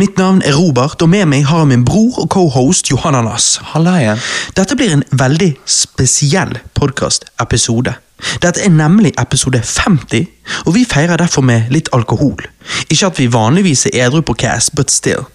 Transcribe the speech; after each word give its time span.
Mitt 0.00 0.16
navn 0.16 0.38
er 0.44 0.54
Robert, 0.56 1.02
og 1.02 1.10
med 1.12 1.26
meg 1.28 1.42
har 1.44 1.58
jeg 1.60 1.68
min 1.74 1.82
bror 1.84 2.22
og 2.22 2.28
cohost 2.32 2.88
Johanna 2.88 3.20
Nass. 3.20 3.58
Halla 3.74 3.98
igjen. 4.00 4.22
Dette 4.56 4.76
blir 4.78 4.94
en 4.94 5.02
veldig 5.12 5.50
spesiell 5.68 6.54
podkast-episode. 6.78 7.92
Dette 8.40 8.64
er 8.64 8.72
nemlig 8.72 9.12
episode 9.20 9.60
50, 9.60 10.24
og 10.64 10.72
vi 10.78 10.86
feirer 10.88 11.20
derfor 11.20 11.44
med 11.44 11.68
litt 11.74 11.92
alkohol. 11.92 12.40
Ikke 12.88 13.10
at 13.10 13.20
vi 13.20 13.28
vanligvis 13.34 13.90
er 13.90 14.06
edru 14.06 14.22
på 14.24 14.38
Cass, 14.40 14.70
but 14.72 14.88
still. 14.88 15.26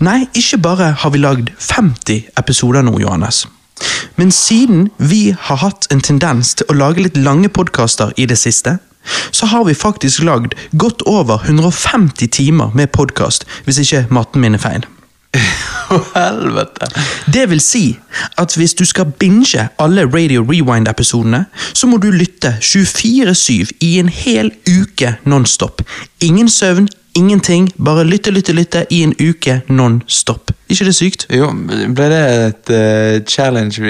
Nei, 0.00 0.22
ikke 0.32 0.62
bare 0.64 0.94
har 1.02 1.12
vi 1.12 1.20
lagd 1.20 1.52
50 1.60 2.30
episoder 2.40 2.86
nå, 2.86 2.96
Johannes. 3.04 3.44
Men 4.16 4.32
siden 4.32 4.88
vi 4.96 5.34
har 5.36 5.60
hatt 5.60 5.90
en 5.92 6.00
tendens 6.00 6.54
til 6.56 6.72
å 6.72 6.78
lage 6.86 7.04
litt 7.04 7.20
lange 7.20 7.52
podkaster 7.52 8.16
i 8.16 8.24
det 8.24 8.40
siste, 8.40 8.78
så 9.30 9.46
har 9.46 9.64
vi 9.64 9.74
faktisk 9.74 10.22
lagd 10.22 10.54
godt 10.78 11.02
over 11.06 11.38
150 11.44 12.28
timer 12.32 12.70
med 12.74 12.86
podkast, 12.86 13.46
hvis 13.64 13.78
ikke 13.78 14.06
matten 14.10 14.40
min 14.40 14.54
er 14.54 14.62
feil. 14.62 14.86
Helvete. 16.14 16.86
Det 17.32 17.50
vil 17.50 17.60
si 17.62 17.84
at 18.38 18.54
hvis 18.56 18.74
du 18.74 18.84
skal 18.84 19.12
binge 19.18 19.68
alle 19.78 20.06
Radio 20.06 20.42
Rewind-episodene, 20.42 21.44
så 21.72 21.86
må 21.86 21.96
du 21.96 22.10
lytte 22.10 22.56
24-7 22.60 23.70
i 23.80 23.98
en 23.98 24.08
hel 24.08 24.50
uke 24.66 25.16
nonstop. 25.24 25.82
Ingen 26.20 26.50
søvn, 26.50 26.88
ingenting, 27.14 27.72
bare 27.76 28.04
lytte, 28.04 28.30
lytte, 28.30 28.52
lytte 28.52 28.84
i 28.90 29.02
en 29.02 29.14
uke 29.18 29.60
non 29.68 30.02
stop. 30.06 30.50
Ikke 30.70 30.84
det 30.86 30.94
sykt? 30.94 31.26
Jo, 31.34 31.48
ble 31.94 32.06
det 32.12 32.20
et 32.46 32.72
uh, 32.72 33.26
challenge 33.26 33.82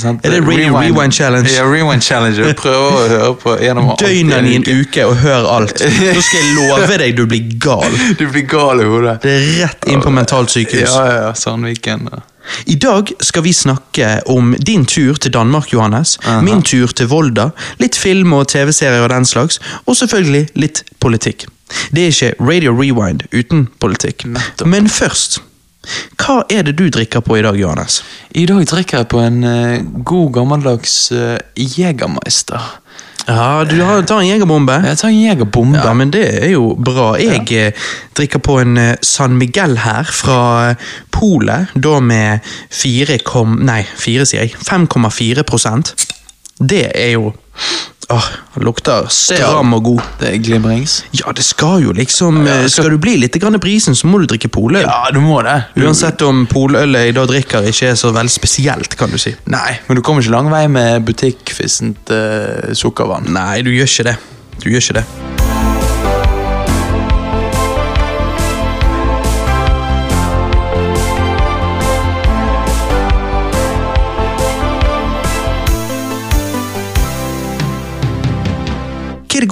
sant? 0.00 0.24
Er 0.24 0.36
det 0.36 0.42
Radio 0.46 0.78
Rewind 0.80 1.12
Challenge? 1.12 1.50
Ja, 1.52 1.64
Rewind 1.68 2.02
Challenge. 2.02 2.54
Prøve 2.56 2.84
å 2.88 3.02
høre 3.08 3.32
på 3.40 3.56
gjennom 3.60 3.90
alt 3.92 4.06
i 4.08 4.22
en 4.24 4.68
uke 4.68 5.04
og 5.04 5.16
hør 5.20 5.48
alt. 5.58 5.84
Nå 6.16 6.24
skal 6.24 6.40
jeg 6.40 6.54
love 6.56 7.00
deg 7.04 7.16
du 7.18 7.26
blir 7.28 7.56
gal. 7.60 7.98
Du 8.18 8.24
blir 8.30 8.46
gal 8.48 8.80
i 8.80 8.88
hodet. 8.88 9.18
Det 9.24 9.34
er 9.34 9.50
rett 9.64 9.90
inn 9.92 10.04
på 10.04 10.12
mentalt 10.14 10.54
sykehus. 10.54 10.94
Ja, 10.94 11.04
ja, 11.10 11.18
ja. 11.28 11.34
Sandviken. 11.38 12.08
ja. 12.12 12.24
I 12.68 12.74
dag 12.76 13.12
skal 13.24 13.42
vi 13.42 13.52
snakke 13.56 14.20
om 14.28 14.54
din 14.58 14.84
tur 14.86 15.14
til 15.14 15.32
Danmark, 15.32 15.72
Johannes. 15.72 16.18
Min 16.42 16.62
tur 16.62 16.92
til 16.92 17.08
Volda. 17.08 17.50
Litt 17.80 17.96
film 17.96 18.32
og 18.36 18.48
TV-serier 18.52 19.04
og 19.04 19.10
den 19.12 19.24
slags. 19.28 19.60
Og 19.86 19.96
selvfølgelig 19.96 20.48
litt 20.60 20.84
politikk. 21.00 21.46
Det 21.94 22.04
er 22.04 22.14
ikke 22.14 22.50
Radio 22.50 22.76
Rewind 22.76 23.26
uten 23.32 23.66
politikk. 23.82 24.26
Nettopp. 24.26 24.68
Men 24.70 24.88
først, 24.88 25.40
hva 26.20 26.42
er 26.52 26.64
det 26.68 26.76
du 26.78 26.86
drikker 26.88 27.24
på 27.24 27.38
i 27.38 27.44
dag, 27.44 27.58
Johannes? 27.60 28.02
I 28.34 28.46
dag 28.50 28.64
drikker 28.70 29.02
jeg 29.02 29.10
på 29.12 29.20
en 29.20 29.44
uh, 29.44 29.82
god, 30.04 30.32
gammeldags 30.38 30.96
uh, 31.12 31.36
Jegermeister. 31.56 32.80
Ja, 33.26 33.64
du 33.64 33.78
har 33.80 34.02
tar 34.02 34.20
en 34.20 34.28
jegerbombe. 34.28 34.74
Jeg 34.84 34.98
tar 35.00 35.08
en 35.08 35.20
Jegerbombe. 35.22 35.80
Ja, 35.80 35.92
men 35.96 36.10
det 36.12 36.24
er 36.42 36.50
jo 36.52 36.74
bra. 36.76 37.14
Jeg 37.16 37.46
ja. 37.48 37.70
drikker 38.16 38.42
på 38.44 38.58
en 38.60 38.76
eh, 38.76 38.96
San 39.02 39.38
Miguel 39.40 39.78
her, 39.80 40.04
fra 40.04 40.40
eh, 40.70 40.90
Polet. 41.14 41.72
Da 41.74 42.00
med 42.04 42.44
4, 42.70 43.18
kom, 43.24 43.56
nei, 43.64 43.80
4 43.96 44.28
sier 44.28 44.44
jeg. 44.44 44.58
5,4 44.60 45.46
prosent. 45.48 45.94
Det 46.60 46.84
er 46.92 47.14
jo 47.16 47.32
Åh, 48.14 48.26
lukter 48.62 49.08
stram 49.10 49.72
og 49.74 49.82
god. 49.88 50.02
Det 50.20 50.28
er 50.30 50.42
glimrings. 50.44 51.00
Ja, 51.16 51.32
det 51.34 51.42
skal 51.46 51.82
jo 51.82 51.92
liksom 51.96 52.42
Ja, 52.46 52.52
eh, 52.60 52.66
skal- 52.68 52.84
Skal 52.84 52.90
du 52.90 52.98
bli 52.98 53.16
litt 53.16 53.32
grann 53.42 53.58
brisen, 53.58 53.94
så 53.94 54.06
må 54.06 54.20
du 54.20 54.26
drikke 54.26 54.48
poløl. 54.52 54.82
Ja, 54.86 55.10
du 55.12 55.18
må 55.20 55.42
det. 55.42 55.56
Uansett 55.82 56.22
om 56.22 56.46
polølet 56.46 57.06
jeg 57.08 57.14
da 57.14 57.26
drikker 57.26 57.66
ikke 57.66 57.90
er 57.90 57.94
så 57.98 58.12
veldig 58.12 58.30
spesielt, 58.30 58.96
kan 58.96 59.10
du 59.10 59.18
si. 59.18 59.34
Nei, 59.46 59.78
men 59.88 59.96
du 59.96 60.02
kommer 60.02 60.22
ikke 60.22 60.30
lang 60.36 60.50
vei 60.50 60.66
med 60.68 61.04
butikkfissent 61.04 62.10
uh, 62.10 62.72
sukkervann. 62.74 63.26
Nei, 63.32 63.62
du 63.62 63.70
gjør 63.70 63.90
ikke 63.90 64.04
det. 64.12 64.16
Du 64.62 64.70
gjør 64.70 64.80
ikke 64.84 65.00
det. 65.00 65.53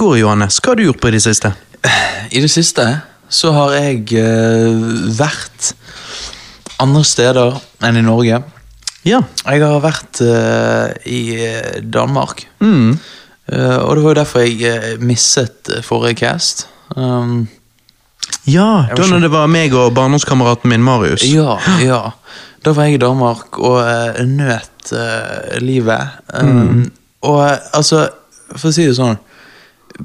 Går, 0.03 0.17
Johannes? 0.19 0.59
Hva 0.59 0.73
har 0.73 0.79
du 0.79 0.87
gjort 0.87 0.99
på 1.01 1.09
i 1.11 1.15
det 1.15 1.23
siste? 1.23 1.53
I 2.33 2.41
det 2.43 2.51
siste 2.51 2.85
så 3.33 3.51
har 3.55 3.75
jeg 3.77 4.03
uh, 4.19 5.09
vært 5.15 5.71
andre 6.83 7.03
steder 7.07 7.57
enn 7.85 7.97
i 7.97 8.03
Norge. 8.05 8.41
Ja. 9.07 9.21
Jeg 9.47 9.63
har 9.63 9.83
vært 9.83 10.21
uh, 10.23 10.91
i 11.09 11.21
eh, 11.39 11.81
Danmark. 11.83 12.45
Mm. 12.63 12.95
Uh, 13.51 13.79
og 13.83 13.95
det 13.95 14.03
var 14.03 14.09
jo 14.09 14.17
derfor 14.19 14.45
jeg 14.45 14.97
misset 15.03 15.71
forrige 15.87 16.23
cast. 16.23 16.67
Um, 16.95 17.47
Ja, 18.47 18.87
da 18.91 19.05
når 19.07 19.23
det 19.23 19.31
var 19.31 19.47
meg 19.51 19.75
og 19.75 19.93
barndomskameraten 19.95 20.71
min 20.71 20.83
Marius. 20.83 21.23
ja, 21.23 21.57
ja. 21.83 22.01
Da 22.63 22.71
var 22.71 22.87
jeg 22.87 22.95
i 22.95 23.03
Danmark 23.03 23.59
og 23.59 23.79
uh, 23.83 24.19
nøt 24.27 24.91
livet. 25.63 26.19
Um, 26.33 26.91
Og 27.23 27.39
eh, 27.45 27.59
altså, 27.73 28.07
for 28.55 28.69
å 28.69 28.75
si 28.75 28.85
det 28.87 28.97
sånn 28.97 29.17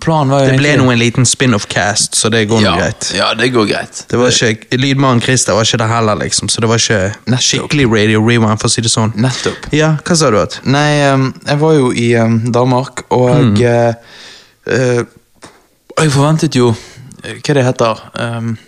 Planen 0.00 0.28
var 0.28 0.40
jo 0.40 0.50
Det 0.50 0.58
ble 0.58 0.68
egentlig- 0.68 0.86
nå 0.86 0.92
en 0.92 0.98
liten 0.98 1.26
spin-off-cast, 1.26 2.14
så 2.14 2.30
det 2.30 2.48
går 2.48 2.60
nå 2.60 2.64
ja, 2.64 2.76
greit. 2.76 3.12
Ja, 3.16 3.34
det 3.34 3.48
går 3.48 3.66
greit. 3.66 4.04
Det 4.08 4.18
var 4.18 4.28
ikke, 4.28 4.76
Lydmannen 4.76 5.22
Christer 5.22 5.54
var 5.56 5.64
ikke 5.64 5.78
det 5.78 5.88
heller, 5.88 6.14
liksom, 6.14 6.48
så 6.48 6.60
det 6.60 6.68
var 6.68 6.76
ikke 6.76 7.14
Nettopp. 7.26 7.40
skikkelig 7.40 7.86
Radio 7.92 8.20
Rewind, 8.20 8.60
for 8.60 8.68
å 8.68 8.70
si 8.70 8.82
det 8.82 8.90
sånn. 8.90 9.12
Nettopp. 9.16 9.72
Ja, 9.72 9.96
hva 10.04 10.16
sa 10.16 10.30
du? 10.30 10.38
at? 10.38 10.60
Nei, 10.64 11.02
um, 11.12 11.34
jeg 11.46 11.58
var 11.58 11.72
jo 11.72 11.90
i 11.92 12.14
um, 12.16 12.52
Danmark, 12.52 13.02
og 13.10 13.30
mm. 13.30 13.56
uh, 13.64 13.94
uh, 14.66 15.04
Jeg 15.98 16.12
forventet 16.12 16.54
jo 16.54 16.68
eh, 17.24 17.40
Hva 17.42 17.54
det 17.54 17.64
heter 17.64 18.02
um, 18.14 18.58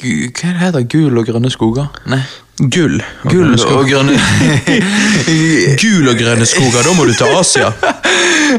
gu, 0.00 0.30
Hva 0.30 0.54
det 0.54 0.60
heter 0.62 0.88
Gul 0.90 1.20
og 1.20 1.28
grønne 1.28 1.52
skoger? 1.52 1.86
Nei. 2.10 2.22
Gull. 2.58 3.00
og 3.24 3.30
Gull 3.32 3.48
grønne 3.48 3.58
skoger. 3.58 3.78
og 3.78 3.88
grønne 3.90 4.14
Gul 5.82 6.10
og 6.12 6.20
grønne 6.20 6.46
skoger, 6.46 6.84
da 6.86 6.92
må 6.94 7.06
du 7.08 7.14
til 7.16 7.38
Asia. 7.38 7.72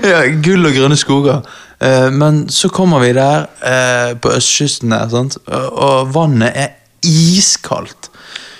Ja, 0.04 0.26
gull 0.44 0.66
og 0.68 0.74
grønne 0.76 0.98
skoger. 1.00 1.46
Eh, 1.80 2.10
men 2.12 2.50
så 2.50 2.70
kommer 2.70 3.00
vi 3.00 3.14
der 3.16 3.46
eh, 3.64 4.16
på 4.20 4.34
østkysten 4.36 4.92
der, 4.92 5.08
sant? 5.12 5.38
Og, 5.48 6.12
vannet 6.16 6.52
er 6.56 6.74
iskaldt. 7.06 8.10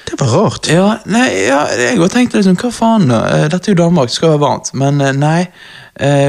Det 0.06 0.20
var 0.22 0.32
rart. 0.36 0.70
Ja, 0.70 0.88
nei, 1.10 1.26
ja, 1.48 1.64
jeg 1.74 1.98
tenkte 1.98 2.14
tenkt 2.14 2.38
liksom, 2.38 2.58
hva 2.62 2.72
faen? 2.72 3.10
Eh, 3.12 3.48
Dette 3.52 3.72
er 3.72 3.76
jo 3.76 3.82
Danmark, 3.84 4.12
det 4.12 4.20
skal 4.20 4.36
være 4.36 4.44
varmt. 4.46 4.72
Men 4.78 5.02
nei, 5.20 5.48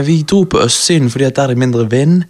vi 0.06 0.20
dro 0.22 0.44
på 0.46 0.62
østsiden 0.62 1.10
fordi 1.10 1.26
at 1.26 1.36
der 1.36 1.48
er 1.48 1.54
det 1.54 1.58
mindre 1.58 1.88
vind. 1.90 2.22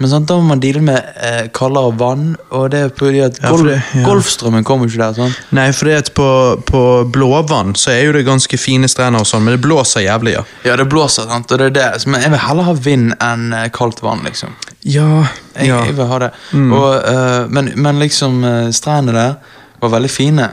Men 0.00 0.08
sant, 0.08 0.26
da 0.30 0.36
må 0.40 0.46
man 0.48 0.60
deale 0.62 0.80
med 0.80 0.96
eh, 1.20 1.48
kaldere 1.52 1.90
vann, 2.00 2.30
og 2.56 2.70
det 2.72 2.78
er 2.86 2.92
fordi 2.96 3.18
at 3.26 3.36
Ja, 3.42 3.50
for 3.52 3.66
det- 3.68 3.82
ja. 3.94 4.04
Golfstrømmen 4.06 4.64
kommer 4.64 4.88
ikke 4.88 4.96
der. 5.02 5.12
sant? 5.18 5.36
Nei, 5.52 5.66
for 5.76 5.84
det 5.90 5.96
at 5.98 6.08
på, 6.16 6.28
på 6.64 6.80
blåvann 7.12 7.74
så 7.76 7.90
er 7.92 8.06
jo 8.06 8.12
det 8.16 8.24
ganske 8.24 8.56
fine 8.58 8.88
strender 8.88 9.20
og 9.20 9.26
sånn, 9.28 9.44
men 9.44 9.58
det 9.58 9.60
blåser 9.66 10.06
jævlig, 10.06 10.32
ja. 10.38 10.44
Ja, 10.64 10.76
det 10.80 10.88
blåser, 10.88 11.28
sant, 11.28 11.52
og 11.52 11.58
det 11.60 11.66
er 11.66 11.76
det. 11.76 12.06
Men 12.06 12.22
jeg 12.24 12.30
vil 12.32 12.42
heller 12.46 12.62
ha 12.70 12.72
vind 12.72 13.12
enn 13.20 13.52
eh, 13.52 13.68
kaldt 13.76 14.00
vann, 14.02 14.24
liksom. 14.24 14.56
Ja, 14.88 15.26
Jeg, 15.58 15.68
ja. 15.68 15.84
jeg 15.84 15.96
vil 16.00 16.06
ha 16.08 16.18
det. 16.18 16.30
Og, 16.56 16.90
eh, 17.04 17.46
men, 17.52 17.72
men 17.76 17.98
liksom, 18.00 18.40
eh, 18.44 18.70
strendene 18.72 19.12
der 19.12 19.34
var 19.82 19.92
veldig 19.98 20.10
fine. 20.10 20.48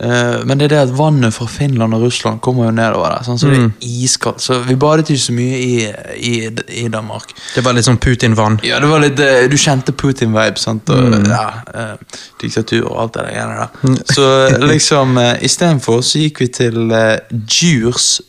Eh, 0.00 0.44
men 0.48 0.56
det 0.58 0.70
er 0.70 0.72
det 0.72 0.78
at 0.86 0.92
vannet 0.96 1.34
fra 1.34 1.46
Finland 1.50 1.94
og 1.94 2.06
Russland 2.06 2.40
kommer 2.40 2.68
jo 2.68 2.72
nedover 2.72 3.12
der, 3.12 3.24
sånn, 3.26 3.40
så 3.40 3.50
det 3.52 3.58
er 3.60 3.88
iskaldt. 4.06 4.40
Så 4.40 4.60
vi 4.64 4.76
badet 4.80 5.10
ikke 5.10 5.24
så 5.26 5.34
mye 5.36 5.58
i, 5.60 5.74
i, 6.16 6.34
i 6.80 6.86
Danmark. 6.92 7.34
Det 7.54 7.64
var 7.66 7.76
litt 7.76 7.88
sånn 7.88 8.00
Putin-vann. 8.00 8.60
Ja, 8.64 8.80
det 8.80 8.88
var 8.88 9.04
litt, 9.04 9.20
eh, 9.20 9.44
Du 9.50 9.58
kjente 9.60 9.92
Putin-vibe. 9.92 10.60
sant? 10.60 10.88
Og, 10.94 11.18
ja, 11.28 11.44
eh, 11.74 12.22
diktatur 12.40 12.86
og 12.88 12.96
alt 13.04 13.18
det 13.18 13.26
der 13.26 13.36
greiene 13.36 13.66
der. 13.66 14.00
Så 14.14 14.30
liksom, 14.64 15.18
uh, 15.20 15.34
istedenfor 15.44 16.00
så 16.06 16.22
gikk 16.24 16.40
vi 16.44 16.48
til 16.54 16.94
uh, 16.94 17.18
Djurs 17.30 18.20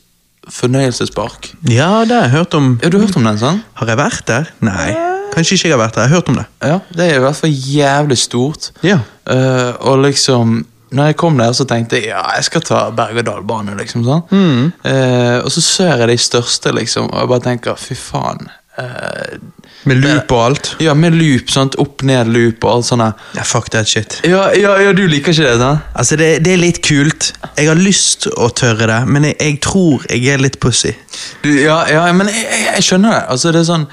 fornøyelsespark. 0.52 1.54
Ja, 1.70 2.04
det 2.08 2.18
har 2.18 2.28
jeg 2.28 2.34
hørt 2.36 2.58
om. 2.58 2.74
Ja, 2.84 2.90
du 2.90 2.98
har 3.00 3.08
hørt 3.08 3.16
om 3.20 3.30
den, 3.30 3.40
sant? 3.40 3.64
Har 3.80 3.92
jeg 3.92 4.00
vært 4.00 4.26
der? 4.28 4.52
Nei, 4.66 4.90
kanskje 5.36 5.56
ikke 5.56 5.70
jeg 5.70 5.78
har 5.78 5.84
vært 5.86 5.96
der. 5.96 6.08
Jeg 6.08 6.12
har 6.12 6.20
hørt 6.20 6.34
om 6.34 6.40
det. 6.42 6.46
Ja, 6.60 6.80
det 6.98 7.08
er 7.08 7.22
i 7.22 7.24
hvert 7.24 7.40
fall 7.40 7.56
jævlig 7.56 8.20
stort. 8.20 8.72
Ja. 8.84 9.00
Uh, 9.30 9.72
og 9.88 10.02
liksom 10.04 10.62
når 10.92 11.12
jeg 11.12 11.16
kom 11.22 11.38
der, 11.40 11.54
så 11.56 11.64
tenkte 11.70 12.00
jeg 12.02 12.10
ja, 12.12 12.22
jeg 12.36 12.44
skal 12.50 12.62
ta 12.68 12.80
berg-og-dal-bane. 12.96 13.78
liksom 13.80 14.04
sånn. 14.08 14.26
Eh, 14.84 15.38
og 15.44 15.52
så 15.54 15.62
ser 15.64 15.98
jeg 16.04 16.12
de 16.12 16.18
største, 16.20 16.74
liksom, 16.76 17.12
og 17.14 17.22
jeg 17.24 17.32
bare 17.32 17.46
tenker 17.48 17.80
fy 17.80 17.96
faen. 17.96 18.50
eh, 18.78 19.38
Med 19.86 19.98
loop 20.04 20.32
og 20.32 20.42
alt. 20.46 20.68
ja, 20.80 20.94
med 20.94 21.16
loop, 21.18 21.50
sant? 21.50 21.76
opp-ned-loop 21.82 22.64
og 22.64 22.72
alt 22.76 22.86
sånt. 22.86 23.16
Ja, 23.36 23.44
fuck 23.44 23.70
that 23.74 23.88
shit. 23.90 24.20
Ja, 24.28 24.52
ja, 24.54 24.76
ja, 24.84 24.92
du 24.94 25.08
liker 25.08 25.32
ikke 25.34 25.48
det? 25.48 25.58
sant? 25.60 25.80
Altså, 25.96 26.16
det, 26.22 26.30
det 26.46 26.54
er 26.54 26.62
litt 26.62 26.82
kult. 26.86 27.32
Jeg 27.58 27.68
har 27.72 27.76
lyst 27.80 28.28
å 28.38 28.50
tørre 28.54 28.88
det, 28.92 29.00
men 29.08 29.24
jeg, 29.32 29.36
jeg 29.42 29.60
tror 29.66 30.06
jeg 30.10 30.28
er 30.36 30.44
litt 30.44 30.60
pussy. 30.62 30.94
Du, 31.44 31.50
ja, 31.56 31.82
ja, 31.90 32.06
men 32.14 32.28
jeg, 32.30 32.44
jeg, 32.46 32.68
jeg 32.76 32.84
skjønner 32.92 33.16
det. 33.18 33.24
Altså, 33.34 33.52
det 33.56 33.64
er 33.64 33.70
sånn 33.72 33.88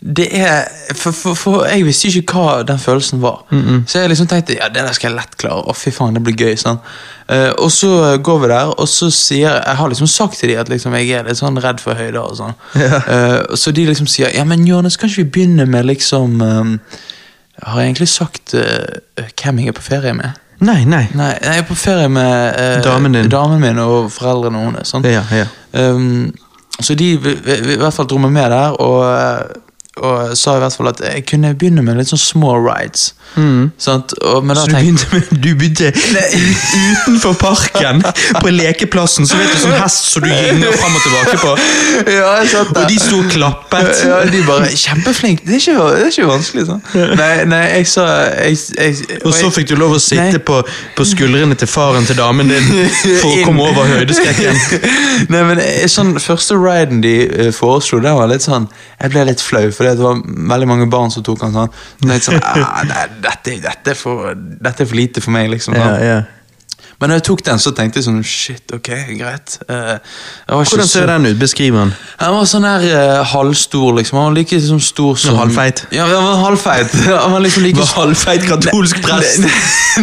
Det 0.00 0.26
er 0.32 0.64
For, 0.96 1.12
for, 1.12 1.34
for 1.36 1.64
jeg 1.68 1.84
visste 1.84 2.08
ikke 2.08 2.32
hva 2.40 2.62
den 2.64 2.78
følelsen 2.80 3.20
var. 3.20 3.42
Så 3.86 4.00
jeg 4.00 4.08
liksom 4.08 4.26
tenkte 4.30 4.56
ja, 4.56 4.68
det 4.72 4.80
der 4.86 4.94
skal 4.96 5.10
jeg 5.10 5.18
lett 5.18 5.36
klare. 5.36 5.60
Å, 5.68 5.74
fy 5.76 5.90
faen, 5.92 6.14
det 6.16 6.22
blir 6.24 6.36
gøy. 6.40 6.56
sånn 6.60 6.80
Uh, 7.30 7.52
Og 7.62 7.68
så 7.70 7.88
går 8.18 8.38
vi 8.42 8.48
der, 8.50 8.72
og 8.74 8.88
så 8.90 9.06
sier 9.14 9.52
jeg 9.60 9.76
har 9.78 9.88
liksom 9.92 10.08
sagt 10.10 10.40
til 10.40 10.50
dem 10.50 10.58
at 10.58 10.68
liksom, 10.72 10.96
jeg 10.98 11.12
er 11.14 11.28
litt 11.28 11.38
sånn 11.38 11.60
redd 11.62 11.78
for 11.78 11.94
høyder. 11.94 12.18
og 12.24 12.34
sånn 12.40 12.56
Ja. 12.74 12.98
Uh, 13.06 13.54
Så 13.54 13.70
de 13.70 13.84
liksom 13.86 14.08
sier 14.10 14.32
ja, 14.34 14.42
men 14.44 14.64
Jonas, 14.66 14.96
kan 14.98 15.06
ikke 15.12 15.22
vi 15.22 15.30
begynne 15.36 15.66
med 15.70 15.86
liksom 15.86 16.40
um, 16.42 16.72
Har 17.62 17.78
jeg 17.84 17.92
egentlig 17.92 18.08
sagt 18.10 18.56
uh, 18.58 18.98
hvem 19.38 19.60
jeg 19.62 19.68
er 19.70 19.78
på 19.78 19.84
ferie 19.86 20.16
med? 20.18 20.40
Nei, 20.58 20.82
nei. 20.90 21.04
Nei, 21.14 21.30
jeg 21.38 21.62
er 21.62 21.68
på 21.70 21.78
ferie 21.78 22.08
med 22.10 22.82
Damen 22.82 23.14
din. 23.14 23.30
damen 23.30 23.62
min 23.62 23.78
og 23.78 24.10
foreldrene 24.10 24.64
hennes. 24.66 24.90
Sånn. 24.90 25.06
Ja, 25.06 25.22
ja. 25.30 25.46
Um, 25.72 26.32
så 26.82 26.98
de 26.98 27.12
i 27.14 27.78
hvert 27.78 27.94
fall 27.94 28.10
dro 28.10 28.18
meg 28.18 28.34
med 28.34 28.50
der, 28.50 28.74
og, 28.82 29.60
og 29.98 30.36
sa 30.38 30.54
i 30.54 30.60
hvert 30.62 30.76
fall 30.78 30.88
at 30.92 31.00
jeg 31.02 31.24
kunne 31.26 31.50
begynne 31.58 31.82
med 31.82 31.98
litt 31.98 32.08
sånn 32.12 32.20
små 32.22 32.54
rides. 32.62 33.10
Sant? 33.78 34.12
Og, 34.26 34.44
men 34.46 34.56
da 34.56 34.62
Så 34.62 34.70
du 34.70 34.76
begynte, 34.76 35.06
med, 35.12 35.30
du 35.42 35.48
begynte 35.58 35.90
utenfor 36.90 37.34
parken, 37.38 38.02
på 38.40 38.52
lekeplassen, 38.54 39.26
så 39.26 39.38
vet 39.38 39.50
du 39.50 39.58
sånn 39.64 39.74
hest 39.78 40.12
som 40.12 40.24
du 40.24 40.30
gynger 40.30 40.76
fram 40.78 40.94
og 40.94 41.02
tilbake 41.04 41.36
på. 41.42 41.54
Ja, 42.14 42.30
der. 42.46 42.70
Og 42.70 42.86
de 42.90 42.98
sto 43.02 43.18
og 43.18 43.28
klappet. 43.34 43.90
Ja, 44.06 44.20
de 44.30 44.42
bare 44.46 44.70
Kjempeflink! 44.70 45.42
Det 45.46 45.58
er 45.58 45.62
ikke, 45.62 45.88
det 45.90 46.06
er 46.06 46.14
ikke 46.14 46.28
vanskelig, 46.30 46.66
sånn. 46.70 46.82
Nei, 47.18 47.30
nei, 47.50 47.60
jeg 47.80 47.90
sa 47.90 48.06
jeg, 48.30 48.58
jeg, 48.78 49.18
Og 49.24 49.34
så 49.36 49.50
fikk 49.54 49.72
du 49.72 49.76
lov 49.78 49.96
å 49.98 50.00
sitte 50.02 50.40
på, 50.46 50.60
på 50.96 51.06
skuldrene 51.08 51.58
til 51.58 51.70
faren 51.70 52.06
til 52.08 52.18
damen 52.18 52.50
din 52.50 52.70
for 53.20 53.30
å 53.30 53.42
komme 53.48 53.66
over 53.72 53.90
høydeskrekken. 53.90 54.62
Nei, 55.34 55.44
men 55.50 55.62
eh, 55.62 55.86
sånn 55.90 56.14
Første 56.20 56.56
riden 56.58 57.02
de 57.04 57.14
eh, 57.26 57.50
foreslo, 57.54 58.00
den 58.02 58.16
var 58.18 58.28
litt 58.30 58.44
sånn 58.44 58.66
Jeg 59.00 59.12
ble 59.14 59.24
litt 59.30 59.42
flau, 59.44 59.66
for 59.80 59.88
det 59.88 59.96
var 60.04 60.18
veldig 60.52 60.68
mange 60.68 60.90
barn 60.92 61.08
som 61.08 61.24
tok 61.24 61.40
den 61.40 61.54
sånn. 61.56 61.70
Sånn 62.20 62.42
ah, 62.50 62.82
nei, 62.84 63.06
dette, 63.24 63.56
dette, 63.64 63.94
er 63.94 63.96
for, 63.96 64.34
dette 64.36 64.84
er 64.84 64.90
for 64.90 64.98
lite 64.98 65.24
for 65.24 65.32
meg, 65.32 65.48
liksom. 65.54 65.78
Sånn. 65.78 65.96
ja. 66.04 66.18
Men 67.00 67.08
når 67.08 67.16
jeg 67.16 67.24
tok 67.30 67.42
den, 67.46 67.60
så 67.62 67.70
tenkte 67.72 67.96
jeg 67.96 68.04
sånn 68.04 68.18
Shit, 68.28 68.74
ok, 68.76 68.88
greit. 69.16 69.54
Eh, 69.64 69.94
var 69.96 70.66
ikke 70.66 70.74
Hvordan 70.74 70.88
ser 70.90 71.06
så- 71.06 71.06
den 71.08 71.30
ut? 71.30 71.38
Beskriv 71.40 71.78
den. 71.78 71.94
Han 72.20 72.34
var 72.34 72.44
sånn 72.50 72.66
her 72.68 72.84
uh, 72.90 73.24
halvstor, 73.30 73.94
liksom. 73.96 74.18
Han 74.20 74.26
var 74.28 74.36
like 74.36 74.58
liksom, 74.58 74.82
stor 74.84 75.16
som 75.16 75.38
halvfeit? 75.40 75.86
Ja, 75.96 76.04
han 76.04 76.28
var 76.28 76.44
halvfeit. 76.44 76.92
Han 77.24 77.32
var 77.32 77.40
liksom 77.40 77.64
like 77.64 77.80
Var 77.80 77.92
halvfeit 78.02 78.44
katolsk 78.44 79.00
prest. 79.06 79.48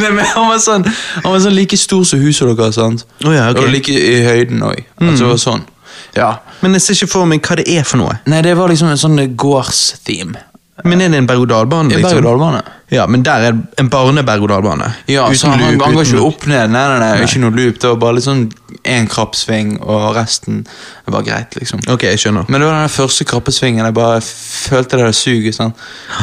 Nei, 0.01 0.09
men 0.09 0.25
han 0.25 0.49
var 0.49 0.57
sånn 0.59 0.83
Han 0.89 1.31
var 1.31 1.39
sånn 1.45 1.55
like 1.55 1.77
stor 1.77 2.03
som 2.03 2.19
huset 2.19 2.49
deres. 2.57 2.81
sant? 2.81 3.05
Å 3.21 3.33
ja, 3.35 3.45
okay. 3.51 3.61
Og 3.61 3.73
like 3.77 3.93
i 3.93 4.17
høyden 4.25 4.65
òg. 4.65 4.81
Altså 4.97 5.37
sånn. 5.37 5.67
Ja. 6.17 6.33
Men 6.63 6.77
jeg 6.77 6.85
ser 6.85 6.99
ikke 6.99 7.13
for 7.13 7.29
meg 7.29 7.45
hva 7.45 7.59
det 7.59 7.67
er 7.71 7.87
for 7.87 8.01
noe. 8.01 8.19
Nei, 8.29 8.43
det 8.45 8.57
var 8.57 8.71
liksom 8.73 8.91
en 8.91 9.01
sånn 9.01 9.21
gårdstheme. 9.37 10.43
Men 10.85 11.01
er 11.01 11.09
det 11.09 11.17
en 11.23 11.27
berg-og-dal-bane? 11.29 11.89
Liksom? 11.97 12.59
Ja, 12.93 13.07
men 13.09 13.23
der 13.25 13.47
er 13.47 13.55
en 13.81 13.89
barne-berg-og-dal-bane. 13.89 14.91
Ja, 15.09 15.25
så 15.33 15.49
han, 15.49 15.63
loop, 15.63 15.81
han 15.83 15.97
ikke 16.03 16.21
opp 16.21 16.45
ned, 16.47 16.69
nei, 16.71 16.83
nei, 16.91 16.99
nei, 17.01 17.25
ikke 17.25 17.41
noe 17.41 17.55
loop. 17.55 17.79
Det 17.81 17.89
var 17.89 17.97
bare 18.03 18.17
litt 18.19 18.27
sånn 18.27 18.45
én 18.83 19.07
krappsving, 19.07 19.77
og 19.81 20.15
resten 20.15 20.65
var 21.07 21.23
greit, 21.23 21.55
liksom. 21.55 21.79
Ok, 21.91 22.03
jeg 22.03 22.19
skjønner. 22.19 22.47
Men 22.51 22.61
det 22.61 22.67
var 22.69 22.81
den 22.81 22.91
første 22.91 23.25
krappesvingen 23.27 23.85
jeg 23.85 23.95
bare 23.95 24.21
følte 24.23 24.99
det 24.99 25.13
suget. 25.15 25.55
sånn. 25.55 25.73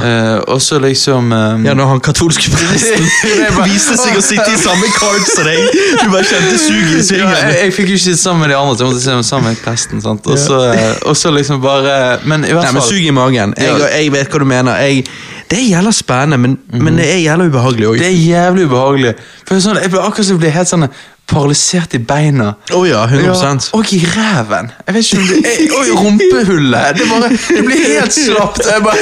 Uh, 0.02 0.40
og 0.52 0.60
så 0.62 0.78
liksom 0.82 1.32
um... 1.32 1.64
Ja, 1.66 1.74
når 1.74 1.90
han 1.94 2.02
katolske 2.04 2.50
presten 2.52 3.06
bare- 3.56 3.68
viste 3.70 3.96
seg 4.00 4.18
å 4.18 4.24
sitte 4.24 4.48
i 4.52 4.60
samme 4.60 4.90
kart 4.98 5.28
som 5.30 5.48
deg. 5.48 5.62
Du 6.02 6.06
bare 6.12 6.24
kjente 6.28 6.58
suget 6.60 6.92
i 6.92 6.98
ja, 6.98 7.06
svingen. 7.08 7.36
jeg, 7.38 7.58
jeg 7.62 7.76
fikk 7.78 7.92
jo 7.94 7.98
ikke 7.98 8.06
sitte 8.10 8.22
sammen 8.22 8.44
med 8.44 8.52
de 8.54 8.58
andre, 8.60 8.76
så 8.76 8.84
jeg 8.84 8.92
måtte 8.92 9.04
se 9.06 9.28
sammen 9.30 9.52
med 9.54 9.62
presten. 9.64 10.04
sant? 10.04 10.28
Og 10.28 10.40
så, 10.40 10.60
uh, 11.08 11.14
så 11.14 11.32
liksom 11.34 11.62
bare 11.64 12.18
Men 12.24 12.44
i 12.44 12.52
hvert 12.52 12.68
fall... 12.68 12.74
Nei, 12.74 12.80
men 12.80 12.90
sug 12.90 13.06
i 13.08 13.14
magen. 13.14 13.54
Jeg, 13.56 13.78
Ja. 13.80 13.88
jeg 13.98 14.12
vet 14.12 14.28
hva 14.34 14.42
du 14.44 14.48
mener. 14.48 14.84
Jeg, 14.84 15.06
det 15.50 15.58
er 15.58 15.66
jævla 15.76 15.92
spennende, 15.92 16.38
men, 16.40 16.58
men 16.82 16.96
det 16.98 17.08
er 17.12 17.18
jævla 17.22 17.48
ubehagelig 17.48 17.86
òg. 17.88 17.98
Det 18.00 18.06
er 18.08 18.16
jævlig 18.16 18.64
ubehagelig. 18.68 19.14
For 19.44 19.60
sånn, 19.60 19.78
Jeg 19.82 19.92
ble 19.92 20.00
akkurat 20.00 20.40
ble 20.40 20.50
helt 20.54 20.70
sånn 20.70 20.86
paralysert 21.26 21.94
i 21.94 21.98
beina. 21.98 22.52
Oh 22.72 22.88
ja, 22.88 23.06
100% 23.06 23.70
Og 23.72 23.92
i 23.92 24.00
ræven. 24.16 24.70
Jeg 24.86 24.94
vet 24.94 25.12
ikke 25.12 25.20
om 25.20 25.28
det 25.28 25.52
Og 25.78 25.86
i 25.86 25.94
rumpehullet. 26.00 26.98
Det 26.98 27.08
bare, 27.10 27.30
det 27.48 27.64
blir 27.64 27.86
helt 27.88 28.12
slapt. 28.12 28.60
Jeg 28.72 28.82
bare 28.84 28.96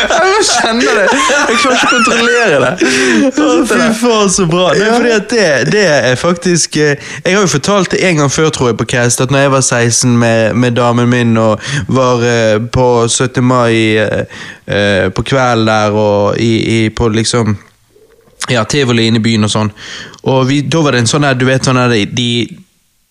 Jeg 0.00 0.08
bare 0.10 0.44
kjenner 0.50 1.00
det. 1.00 1.06
Jeg 1.48 1.56
klarer 1.62 1.78
ikke 1.78 1.88
å 1.88 1.92
kontrollere 1.94 2.60
det. 2.64 2.72
Fy 3.72 3.80
faen, 4.02 4.30
så 4.36 4.46
bra. 4.50 4.68
Nei, 4.76 4.90
fordi 4.92 5.14
at 5.16 5.28
det, 5.32 5.48
det 5.72 5.86
er 5.88 6.20
faktisk 6.20 6.76
eh, 6.76 7.10
Jeg 7.24 7.36
har 7.36 7.46
jo 7.46 7.50
fortalt 7.56 7.92
det 7.94 8.02
en 8.08 8.22
gang 8.22 8.32
før, 8.32 8.52
tror 8.52 8.72
jeg, 8.72 8.78
på 8.82 8.88
Cast, 8.92 9.20
at 9.24 9.32
når 9.32 9.46
jeg 9.46 9.54
var 9.56 9.66
16 9.66 10.18
med, 10.18 10.54
med 10.54 10.76
damen 10.76 11.08
min 11.08 11.36
og 11.40 11.60
var 11.88 12.24
eh, 12.28 12.60
på 12.72 12.88
17. 13.08 13.44
mai 13.44 13.96
eh, 13.96 15.08
på 15.14 15.22
kvelden 15.22 15.68
der 15.68 15.90
og 15.96 16.40
i, 16.40 16.54
i, 16.76 16.88
på 16.88 17.08
liksom 17.08 17.56
ja, 18.50 18.64
tivoli 18.64 19.06
inne 19.06 19.20
i 19.20 19.24
byen 19.24 19.46
og 19.46 19.52
sånn. 19.52 19.70
Og 20.32 20.44
vi, 20.48 20.62
da 20.66 20.82
var 20.82 20.96
det 20.96 21.04
en 21.04 21.10
sånn 21.10 21.26
der, 21.26 21.38
du 21.38 21.46
vet 21.46 21.68
sånn 21.68 21.78
der, 21.78 21.94
de, 22.10 22.28